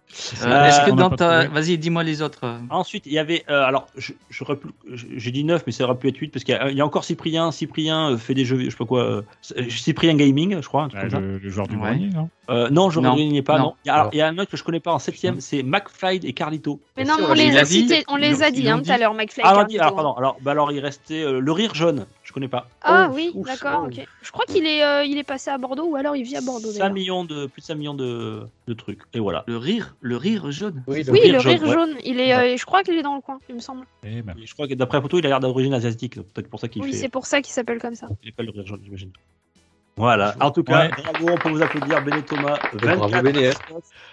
Euh, 0.42 0.46
Euh, 0.46 0.64
Est-ce 0.68 0.80
que 0.86 0.90
on 0.92 0.94
n'a 0.94 1.02
dans 1.02 1.10
pas 1.10 1.16
ta. 1.16 1.44
trouvé. 1.44 1.60
Vas-y, 1.60 1.76
dis-moi 1.78 2.04
les 2.04 2.22
autres. 2.22 2.40
Ensuite, 2.70 3.06
il 3.06 3.12
y 3.12 3.18
avait. 3.18 3.42
euh, 3.50 3.64
alors, 3.64 3.88
je, 3.96 4.12
j'ai 5.16 5.30
dit 5.32 5.42
9, 5.44 5.64
mais 5.66 5.72
ça 5.72 5.84
aurait 5.84 5.96
pu 5.98 6.08
être 6.08 6.16
8 6.18 6.28
parce 6.28 6.44
qu'il 6.44 6.54
y 6.54 6.58
a, 6.58 6.70
il 6.70 6.76
y 6.76 6.80
a 6.80 6.86
encore 6.86 7.04
Cyprien. 7.04 7.50
Cyprien 7.50 8.16
fait 8.16 8.34
des 8.34 8.44
jeux, 8.44 8.60
je 8.60 8.70
sais 8.70 8.76
pas 8.76 8.84
quoi. 8.86 9.02
euh, 9.02 9.22
Cyprien 9.68 10.14
Gaming, 10.14 10.60
je 10.62 10.68
crois. 10.68 10.84
un 10.84 10.88
truc 10.88 11.02
Bah, 11.02 11.08
comme 11.08 11.10
ça. 11.10 11.20
le, 11.20 11.38
le 11.38 11.48
joueur 11.50 11.66
du 11.66 11.76
Ouais. 11.76 11.90
grenier, 11.90 12.10
non? 12.14 12.28
Euh, 12.48 12.68
non, 12.70 12.90
je 12.90 12.98
ne 13.00 13.08
n'y 13.10 13.42
pas. 13.42 13.58
non. 13.58 13.64
Non. 13.64 13.74
Il 13.84 13.88
y 13.88 13.90
a, 13.90 13.94
alors, 13.94 14.10
il 14.12 14.18
y 14.18 14.22
a 14.22 14.26
un 14.28 14.36
autre 14.38 14.50
que 14.50 14.56
je 14.56 14.64
connais 14.64 14.80
pas 14.80 14.92
en 14.92 14.98
7ème, 14.98 15.38
c'est 15.40 15.62
McFly 15.62 16.20
et 16.24 16.32
Carlito. 16.32 16.80
Mais 16.96 17.04
non, 17.04 17.14
on 17.28 17.32
les 17.32 17.56
a 17.56 17.62
dit. 17.62 17.82
cités, 17.82 18.04
on 18.08 18.16
les 18.16 18.42
a 18.42 18.50
dit 18.50 18.64
tout 18.64 18.90
à 18.90 18.98
l'heure, 18.98 19.14
McFly. 19.14 19.42
Ah, 19.44 19.50
Carlito, 19.52 19.68
dit, 19.70 19.78
alors, 19.78 19.94
pardon. 19.94 20.12
Alors, 20.14 20.36
bah, 20.42 20.50
alors, 20.52 20.72
il 20.72 20.80
restait 20.80 21.22
euh, 21.22 21.40
le 21.40 21.52
rire 21.52 21.74
jaune. 21.74 22.06
Je 22.30 22.32
connais 22.32 22.46
pas. 22.46 22.68
Ah 22.82 23.08
Oh, 23.10 23.14
oui, 23.16 23.32
d'accord, 23.44 23.80
oh. 23.82 23.86
ok. 23.88 24.06
Je 24.22 24.30
crois 24.30 24.44
qu'il 24.44 24.64
est, 24.64 24.84
euh, 24.84 25.02
il 25.02 25.18
est 25.18 25.24
passé 25.24 25.50
à 25.50 25.58
Bordeaux 25.58 25.86
ou 25.86 25.96
alors 25.96 26.14
il 26.14 26.22
vit 26.22 26.36
à 26.36 26.40
Bordeaux. 26.40 26.70
5 26.70 26.78
d'ailleurs. 26.78 26.92
millions 26.94 27.24
de, 27.24 27.46
plus 27.46 27.60
de 27.60 27.66
5 27.66 27.74
millions 27.74 27.94
de, 27.94 28.42
de 28.68 28.72
trucs. 28.74 29.00
Et 29.14 29.18
voilà. 29.18 29.42
Le 29.48 29.56
rire, 29.56 29.96
le 30.00 30.16
rire 30.16 30.48
jaune. 30.52 30.80
Oui, 30.86 31.02
Oui, 31.10 31.18
rire 31.22 31.32
le 31.32 31.38
jaune, 31.40 31.52
rire 31.54 31.62
ouais. 31.64 31.72
jaune. 31.72 31.94
Il 32.04 32.20
est, 32.20 32.32
euh, 32.32 32.56
je 32.56 32.64
crois 32.64 32.84
qu'il 32.84 32.94
est 32.94 33.02
dans 33.02 33.16
le 33.16 33.20
coin, 33.20 33.40
il 33.48 33.56
me 33.56 33.60
semble. 33.60 33.84
Eh 34.04 34.22
ben, 34.22 34.36
je 34.44 34.54
crois 34.54 34.68
que 34.68 34.74
d'après 34.74 34.98
la 34.98 35.02
photo, 35.02 35.18
il 35.18 35.26
a 35.26 35.28
l'air 35.28 35.40
d'origine 35.40 35.74
asiatique. 35.74 36.20
Peut-être 36.22 36.48
pour 36.48 36.60
ça 36.60 36.68
qu'il 36.68 36.82
Oui, 36.82 36.92
fait. 36.92 36.98
c'est 36.98 37.08
pour 37.08 37.26
ça 37.26 37.42
qu'il 37.42 37.52
s'appelle 37.52 37.80
comme 37.80 37.96
ça. 37.96 38.06
Il 38.22 38.28
appelle 38.28 38.46
le 38.46 38.52
rire 38.52 38.64
jaune, 38.66 38.80
j'imagine. 38.84 39.10
Voilà. 39.96 40.34
En 40.40 40.50
tout 40.50 40.62
cas, 40.62 40.80
Ouais. 40.82 40.90
bravo, 40.90 41.28
on 41.32 41.36
peut 41.36 41.50
vous 41.50 41.60
applaudir, 41.62 42.02
Béné 42.02 42.22
Thomas. 42.22 42.58
bravo, 42.74 43.08
24. 43.08 43.22
Béné, 43.22 43.48
hein. 43.48 43.52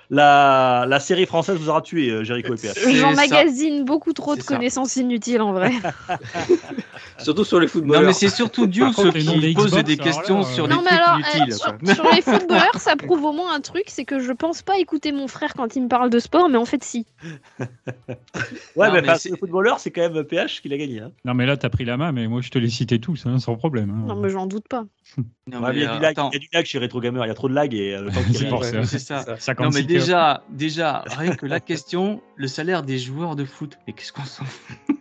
La, 0.10 0.86
la 0.88 1.00
série 1.02 1.26
française 1.26 1.58
vous 1.58 1.70
aura 1.70 1.82
tué, 1.82 2.10
euh, 2.10 2.24
Jericho 2.24 2.54
et 2.56 2.58
PH. 2.58 2.78
J'emmagasine 2.96 3.84
beaucoup 3.86 4.14
trop 4.14 4.36
de 4.36 4.42
ça. 4.42 4.54
connaissances 4.56 4.96
inutiles 4.96 5.42
en 5.42 5.52
vrai. 5.54 5.72
Surtout 7.20 7.44
sur 7.44 7.60
les 7.60 7.68
footballeurs. 7.68 8.02
Non, 8.04 8.08
mais 8.08 8.14
c'est 8.14 8.30
surtout 8.30 8.66
les 8.68 8.80
noms 9.24 9.34
qui 9.40 9.54
pose 9.54 9.72
des 9.84 9.94
alors 9.94 10.06
questions 10.06 10.44
sur 10.44 10.66
euh, 10.66 10.68
des 10.68 10.74
non 10.76 10.82
mais 10.84 10.90
trucs 10.90 11.00
alors, 11.02 11.16
euh, 11.16 11.38
inutiles. 11.38 11.54
sur, 11.56 11.78
quoi. 11.78 11.94
sur 11.94 12.12
les 12.16 12.22
footballeurs, 12.40 12.76
ça 12.80 12.96
prouve 12.96 13.24
au 13.26 13.34
moins 13.34 13.54
un 13.56 13.60
truc, 13.60 13.86
c'est 13.88 14.06
que 14.06 14.20
je 14.20 14.32
pense 14.32 14.62
pas 14.62 14.78
écouter 14.78 15.12
mon 15.12 15.28
frère 15.28 15.54
quand 15.56 15.76
il 15.76 15.84
me 15.84 15.88
parle 15.90 16.10
de 16.10 16.20
sport, 16.20 16.48
mais 16.48 16.58
en 16.58 16.66
fait 16.66 16.84
si. 16.84 17.06
Ouais, 18.76 18.88
Non, 18.88 18.94
mais, 18.94 19.02
mais 19.02 19.16
c'est- 19.18 19.30
le 19.32 19.38
footballeur, 19.38 19.80
c'est 19.80 19.92
quand 19.92 20.10
même 20.10 20.24
PH 20.24 20.62
qui 20.62 20.70
l'a 20.70 20.78
gagné. 20.78 21.02
Hein. 21.02 21.12
non, 21.26 21.34
mais 21.34 21.46
là, 21.46 21.58
t'as 21.58 21.70
pris 21.70 21.86
la 21.86 21.98
main, 21.98 22.12
mais 22.12 22.28
moi, 22.28 22.42
je 22.42 22.50
te 22.50 22.60
les 22.60 22.70
citais 22.70 23.00
tous, 23.00 23.26
hein, 23.26 23.40
sans 23.40 23.56
problème. 23.56 23.90
hein. 23.90 24.06
Non 24.08 24.16
mais 24.16 24.30
j'en 24.30 24.46
doute 24.46 24.68
pas. 24.70 24.86
Non, 25.52 25.60
mais 25.68 25.74
mais, 25.74 25.80
il, 25.80 25.84
y 25.84 25.86
a 25.86 25.92
euh, 25.92 25.96
du 25.96 26.02
lag, 26.02 26.12
attends. 26.12 26.30
il 26.32 26.34
y 26.34 26.38
a 26.38 26.40
du 26.40 26.50
lag 26.54 26.66
chez 26.66 26.80
Retro 26.80 27.00
Gamer, 27.00 27.26
il 27.26 27.28
y 27.28 27.32
a 27.32 27.36
trop 27.36 27.50
de 27.50 27.54
lag 27.54 27.74
et 27.74 27.96
euh, 27.96 28.02
le 28.02 28.12
temps 28.12 28.22
qu'il 28.26 28.88
C'est 28.88 29.00
ça. 29.00 29.22
c'est 29.22 29.28
ça. 29.28 29.38
56 29.38 29.64
Non, 29.64 29.70
mais 29.74 29.84
déjà, 29.84 30.44
déjà, 30.50 31.04
rien 31.06 31.36
que 31.36 31.46
la 31.46 31.60
question, 31.60 32.22
le 32.36 32.48
salaire 32.48 32.84
des 32.84 32.98
joueurs 32.98 33.36
de 33.36 33.46
foot. 33.46 33.78
Mais 33.88 33.94
qu'est-ce 33.94 34.12
qu'on 34.12 34.26
s'en 34.26 34.46
fout? 34.46 34.97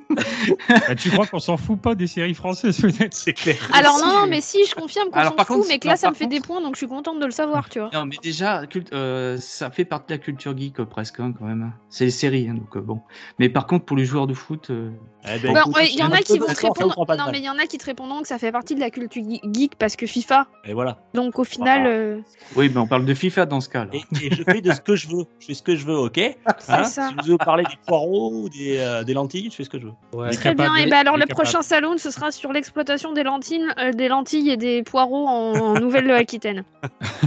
Bah, 0.68 0.94
tu 0.94 1.10
crois 1.10 1.26
qu'on 1.26 1.38
s'en 1.38 1.56
fout 1.56 1.80
pas 1.80 1.94
des 1.94 2.06
séries 2.06 2.34
françaises, 2.34 2.80
peut-être 2.80 3.14
C'est 3.14 3.32
clair. 3.32 3.56
Alors 3.72 3.98
non, 3.98 4.26
mais 4.28 4.40
si, 4.40 4.64
je 4.66 4.74
confirme 4.74 5.10
qu'on 5.10 5.22
s'en 5.22 5.30
fout, 5.36 5.46
contre, 5.46 5.68
mais 5.68 5.78
que 5.78 5.86
non, 5.86 5.92
là 5.92 5.96
ça 5.96 6.10
me 6.10 6.14
fait 6.14 6.26
des 6.26 6.40
points, 6.40 6.60
donc 6.60 6.74
je 6.74 6.78
suis 6.78 6.86
contente 6.88 7.18
de 7.20 7.24
le 7.26 7.30
savoir, 7.30 7.68
tu 7.68 7.78
vois. 7.78 7.90
Non, 7.92 8.06
mais 8.06 8.16
déjà, 8.22 8.64
culte- 8.66 8.92
euh, 8.92 9.36
ça 9.38 9.70
fait 9.70 9.84
partie 9.84 10.06
de 10.08 10.12
la 10.12 10.18
culture 10.18 10.56
geek 10.56 10.80
euh, 10.80 10.84
presque, 10.84 11.20
hein, 11.20 11.32
quand 11.38 11.44
même. 11.44 11.72
C'est 11.90 12.04
les 12.06 12.10
séries, 12.10 12.48
hein, 12.48 12.54
donc 12.54 12.76
euh, 12.76 12.80
bon. 12.80 13.00
Mais 13.38 13.48
par 13.48 13.66
contre, 13.66 13.84
pour 13.84 13.96
les 13.96 14.04
joueurs 14.04 14.26
de 14.26 14.34
foot, 14.34 14.70
euh, 14.70 14.90
Eh 15.28 15.38
ben, 15.38 15.52
Bah, 15.54 15.64
ouais, 15.74 15.88
Il 15.90 15.98
y 15.98 16.02
en 16.02 16.12
a 16.12 16.18
qui 16.18 16.38
vont 16.38 16.46
te 16.46 16.60
répondre. 16.60 17.04
pas 17.06 17.14
de 17.14 17.18
Non, 17.18 17.24
mal. 17.26 17.32
mais 17.32 17.40
il 17.40 17.44
y 17.44 17.50
en 17.50 17.58
a 17.58 17.66
qui 17.66 17.78
te 17.78 17.84
répondront 17.84 18.22
que 18.22 18.28
ça 18.28 18.38
fait 18.38 18.52
partie 18.52 18.74
de 18.74 18.80
la 18.80 18.90
culture 18.90 19.22
ge- 19.22 19.40
geek 19.52 19.76
parce 19.76 19.96
que 19.96 20.06
FIFA. 20.06 20.46
Et 20.64 20.72
voilà. 20.72 20.98
Donc 21.14 21.38
au 21.38 21.44
final, 21.44 22.22
oui, 22.54 22.70
mais 22.72 22.78
on 22.78 22.86
parle 22.86 23.04
de 23.04 23.14
FIFA 23.14 23.46
dans 23.46 23.60
ce 23.60 23.68
cas-là. 23.68 23.90
Et, 23.92 24.26
et 24.26 24.34
je 24.34 24.42
fais 24.44 24.60
de 24.60 24.72
ce 24.72 24.80
que 24.80 24.94
je 24.96 25.08
veux. 25.08 25.24
Je 25.40 25.46
fais 25.46 25.54
ce 25.54 25.62
que 25.62 25.74
je 25.76 25.84
veux, 25.84 25.96
ok 25.96 26.14
c'est 26.16 26.36
Hein 26.68 26.84
ça. 26.84 27.08
Si 27.08 27.14
vous 27.14 27.32
veux 27.32 27.38
parler 27.38 27.64
des 27.64 27.76
poireaux 27.86 28.30
ou 28.32 28.48
des, 28.48 28.76
euh, 28.78 29.02
des 29.04 29.14
lentilles, 29.14 29.48
je 29.50 29.56
fais 29.56 29.64
ce 29.64 29.70
que 29.70 29.78
je 29.80 29.86
veux. 29.86 29.92
Ouais. 30.12 30.30
Très 30.30 30.54
bien. 30.54 30.74
Et 30.76 30.86
ben 30.86 30.98
alors 30.98 31.16
le 31.16 31.26
prochain 31.26 31.62
salon, 31.62 31.98
ce 31.98 32.10
sera 32.10 32.30
sur 32.30 32.52
l'exploitation 32.52 33.12
des 33.12 33.22
lentilles, 33.22 33.66
euh, 33.78 33.92
des 33.92 34.08
lentilles 34.08 34.50
et 34.50 34.56
des 34.56 34.82
poireaux 34.82 35.26
en, 35.26 35.54
en 35.54 35.74
Nouvelle-Aquitaine. 35.80 36.64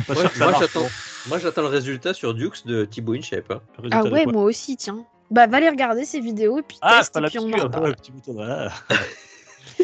Pas 0.08 0.14
Moi, 1.28 1.40
j'attends, 1.40 1.62
le 1.62 1.68
résultat 1.68 2.14
sur 2.14 2.34
Dukes 2.34 2.66
de 2.66 2.86
Thibaut 2.86 3.14
InShape. 3.14 3.52
Hein. 3.52 3.62
Ah 3.92 4.04
ouais, 4.04 4.26
moi 4.26 4.44
aussi, 4.44 4.78
tiens. 4.78 5.06
Bah 5.32 5.46
va 5.46 5.60
les 5.60 5.70
regarder 5.70 6.06
ces 6.06 6.20
vidéos 6.20 6.58
et 6.58 6.64
puis 6.64 6.78
Ah, 6.82 7.00
teste 7.00 7.12
c'est 7.14 7.14
pas 7.14 7.20
et 7.20 7.24
la 7.24 7.30
puis 7.30 7.40
on 7.40 7.52
en 7.52 8.34
voilà. 8.34 8.72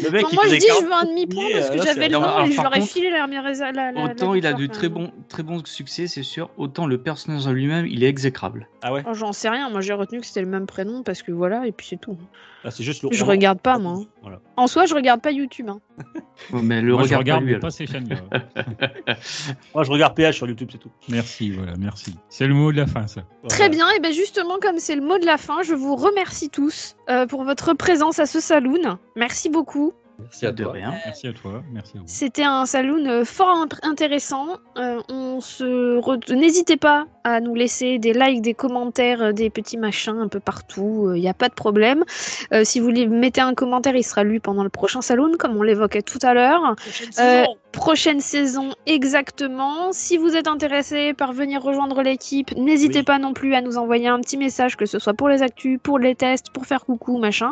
Le 0.02 0.10
mec, 0.10 0.32
moi 0.32 0.44
je 0.46 0.56
dis 0.56 0.60
je 0.60 0.66
40 0.66 0.84
veux 0.84 0.92
un 0.92 1.04
demi-point 1.04 1.48
parce 1.52 1.66
euh, 1.66 1.70
que 1.70 1.76
là, 1.78 1.84
j'avais 1.84 2.08
le 2.08 2.16
alors, 2.16 2.40
et 2.42 2.52
je 2.52 2.60
leur 2.60 2.76
ai 2.76 2.80
filé 2.82 3.10
la, 3.10 3.26
la, 3.26 3.72
la, 3.72 3.92
la 3.92 4.04
Autant 4.04 4.34
il 4.34 4.46
a 4.46 4.52
de 4.52 4.58
victoire, 4.58 4.78
très 4.78 4.88
bons, 4.88 5.12
très 5.28 5.42
bons 5.42 5.64
succès, 5.64 6.06
c'est 6.06 6.22
sûr. 6.22 6.50
Autant 6.58 6.86
le 6.86 6.98
personnage 6.98 7.46
en 7.46 7.52
lui-même, 7.52 7.86
il 7.86 8.04
est 8.04 8.08
exécrable. 8.08 8.68
Ah 8.82 8.92
ouais 8.92 9.02
Oh, 9.08 9.14
J'en 9.14 9.32
sais 9.32 9.48
rien, 9.48 9.70
moi 9.70 9.80
j'ai 9.80 9.94
retenu 9.94 10.20
que 10.20 10.26
c'était 10.26 10.42
le 10.42 10.48
même 10.48 10.66
prénom 10.66 11.02
parce 11.02 11.22
que 11.22 11.32
voilà, 11.32 11.66
et 11.66 11.72
puis 11.72 11.86
c'est 11.88 11.96
tout. 12.00 12.18
C'est 12.70 12.82
juste 12.84 13.02
le. 13.02 13.08
Je 13.12 13.24
regarde 13.24 13.60
pas 13.60 13.78
moi. 13.78 14.00
Voilà. 14.22 14.40
En 14.56 14.66
soi, 14.66 14.86
je 14.86 14.94
regarde 14.94 15.20
pas 15.20 15.30
YouTube. 15.30 15.68
hein. 15.68 15.80
Mais 16.52 16.80
le 16.82 16.92
Moi, 16.94 17.02
je 17.02 17.14
regarde, 17.14 17.20
regarde, 17.22 17.40
pas 17.44 17.46
lui, 17.52 17.58
pas 17.58 17.70
ces 17.70 17.86
chaînes-là. 17.86 18.16
Moi, 19.74 19.84
je 19.84 19.90
regarde 19.90 20.14
PH 20.14 20.36
sur 20.36 20.46
YouTube, 20.48 20.68
c'est 20.72 20.78
tout. 20.78 20.90
merci, 21.08 21.50
voilà, 21.50 21.74
merci. 21.78 22.14
C'est 22.28 22.46
le 22.46 22.54
mot 22.54 22.72
de 22.72 22.76
la 22.78 22.86
fin, 22.86 23.06
ça. 23.06 23.22
Très 23.48 23.68
Voilà. 23.68 23.68
bien, 23.68 23.90
et 23.96 24.00
bien 24.00 24.10
justement, 24.12 24.58
comme 24.60 24.78
c'est 24.78 24.96
le 24.96 25.02
mot 25.02 25.18
de 25.18 25.26
la 25.26 25.36
fin, 25.38 25.62
je 25.62 25.74
vous 25.74 25.96
remercie 25.96 26.50
tous 26.50 26.96
euh, 27.08 27.26
pour 27.26 27.44
votre 27.44 27.74
présence 27.74 28.18
à 28.18 28.26
ce 28.26 28.40
saloon. 28.40 28.98
Merci 29.16 29.48
beaucoup. 29.48 29.92
Merci 30.18 30.46
à 30.46 30.52
de 30.52 30.62
toi. 30.64 30.72
rien. 30.72 30.94
Merci 31.04 31.26
à 31.28 31.32
toi, 31.32 31.62
merci 31.72 31.96
à 31.96 32.00
vous. 32.00 32.04
C'était 32.06 32.42
un 32.44 32.64
saloon 32.66 33.04
euh, 33.06 33.24
fort 33.24 33.66
intéressant. 33.82 34.46
Euh, 34.78 35.00
on 35.08 35.40
se 35.40 35.98
re- 36.00 36.34
N'hésitez 36.34 36.76
pas 36.76 37.06
à 37.24 37.40
nous 37.40 37.54
laisser 37.54 37.98
des 37.98 38.12
likes, 38.12 38.40
des 38.40 38.54
commentaires, 38.54 39.20
euh, 39.22 39.32
des 39.32 39.50
petits 39.50 39.76
machins 39.76 40.18
un 40.18 40.28
peu 40.28 40.40
partout. 40.40 41.12
Il 41.14 41.20
n'y 41.20 41.28
a 41.28 41.34
pas 41.34 41.48
de 41.48 41.54
problème. 41.54 42.04
Euh, 42.52 42.62
si 42.64 42.80
vous 42.80 42.90
mettez 42.90 43.40
un 43.40 43.54
commentaire, 43.54 43.94
il 43.96 44.02
sera 44.04 44.24
lu 44.24 44.40
pendant 44.40 44.62
le 44.62 44.68
prochain 44.70 45.02
saloon, 45.02 45.32
comme 45.38 45.56
on 45.56 45.62
l'évoquait 45.62 46.02
tout 46.02 46.18
à 46.22 46.34
l'heure. 46.34 46.74
Prochaine 46.76 47.08
Euh, 47.18 47.42
saison. 47.44 47.56
prochaine 47.72 48.20
saison 48.20 48.70
exactement. 48.86 49.92
Si 49.92 50.16
vous 50.16 50.34
êtes 50.36 50.48
intéressé 50.48 51.12
par 51.14 51.32
venir 51.32 51.62
rejoindre 51.62 52.02
l'équipe, 52.02 52.56
n'hésitez 52.56 52.98
Oui. 53.00 53.04
pas 53.04 53.18
non 53.18 53.32
plus 53.34 53.54
à 53.54 53.60
nous 53.60 53.76
envoyer 53.76 54.08
un 54.08 54.20
petit 54.20 54.36
message, 54.38 54.76
que 54.76 54.86
ce 54.86 54.98
soit 54.98 55.14
pour 55.14 55.28
les 55.28 55.42
actus, 55.42 55.78
pour 55.82 55.98
les 55.98 56.14
tests, 56.14 56.50
pour 56.50 56.64
faire 56.66 56.84
coucou, 56.84 57.18
machin. 57.18 57.50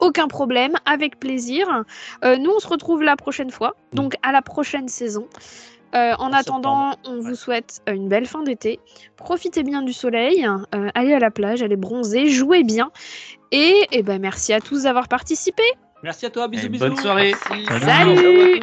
Aucun 0.00 0.28
problème, 0.28 0.74
avec 0.86 1.18
plaisir. 1.18 1.66
Euh, 2.24 2.36
nous, 2.36 2.50
on 2.56 2.58
se 2.60 2.68
retrouve 2.68 3.02
la 3.02 3.16
prochaine 3.16 3.50
fois, 3.50 3.74
donc 3.92 4.14
à 4.22 4.32
la 4.32 4.42
prochaine 4.42 4.88
saison. 4.88 5.28
Euh, 5.94 6.12
en 6.18 6.30
En 6.30 6.32
attendant, 6.32 6.96
on 7.06 7.20
vous 7.20 7.36
souhaite 7.36 7.80
euh, 7.88 7.92
une 7.92 8.08
belle 8.08 8.26
fin 8.26 8.42
d'été. 8.42 8.80
Profitez 9.16 9.62
bien 9.62 9.80
du 9.82 9.92
soleil, 9.92 10.44
euh, 10.74 10.88
allez 10.94 11.14
à 11.14 11.20
la 11.20 11.30
plage, 11.30 11.62
allez 11.62 11.76
bronzer, 11.76 12.28
jouez 12.28 12.64
bien. 12.64 12.90
Et, 13.52 13.86
eh 13.92 14.02
ben, 14.02 14.20
merci 14.20 14.52
à 14.52 14.60
tous 14.60 14.82
d'avoir 14.82 15.06
participé. 15.06 15.62
Merci 16.02 16.26
à 16.26 16.30
toi, 16.30 16.48
bisous, 16.48 16.66
Et 16.66 16.68
bisous. 16.68 16.86
bonne 16.86 16.96
soirée. 16.96 17.34
Merci. 17.50 17.66
Salut. 17.66 18.16
Salut 18.16 18.60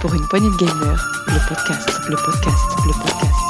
Pour 0.00 0.14
une 0.14 0.26
poignée 0.28 0.50
de 0.50 0.56
podcast, 0.56 1.04
le 1.28 1.48
podcast, 1.48 2.00
le 2.08 2.16
podcast, 2.16 2.64
le 2.86 2.92
podcast. 2.92 3.45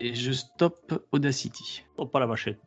Et 0.00 0.14
je 0.14 0.32
stoppe 0.32 1.06
Audacity. 1.12 1.84
Oh, 1.96 2.06
pas 2.06 2.20
la 2.20 2.26
machette. 2.26 2.60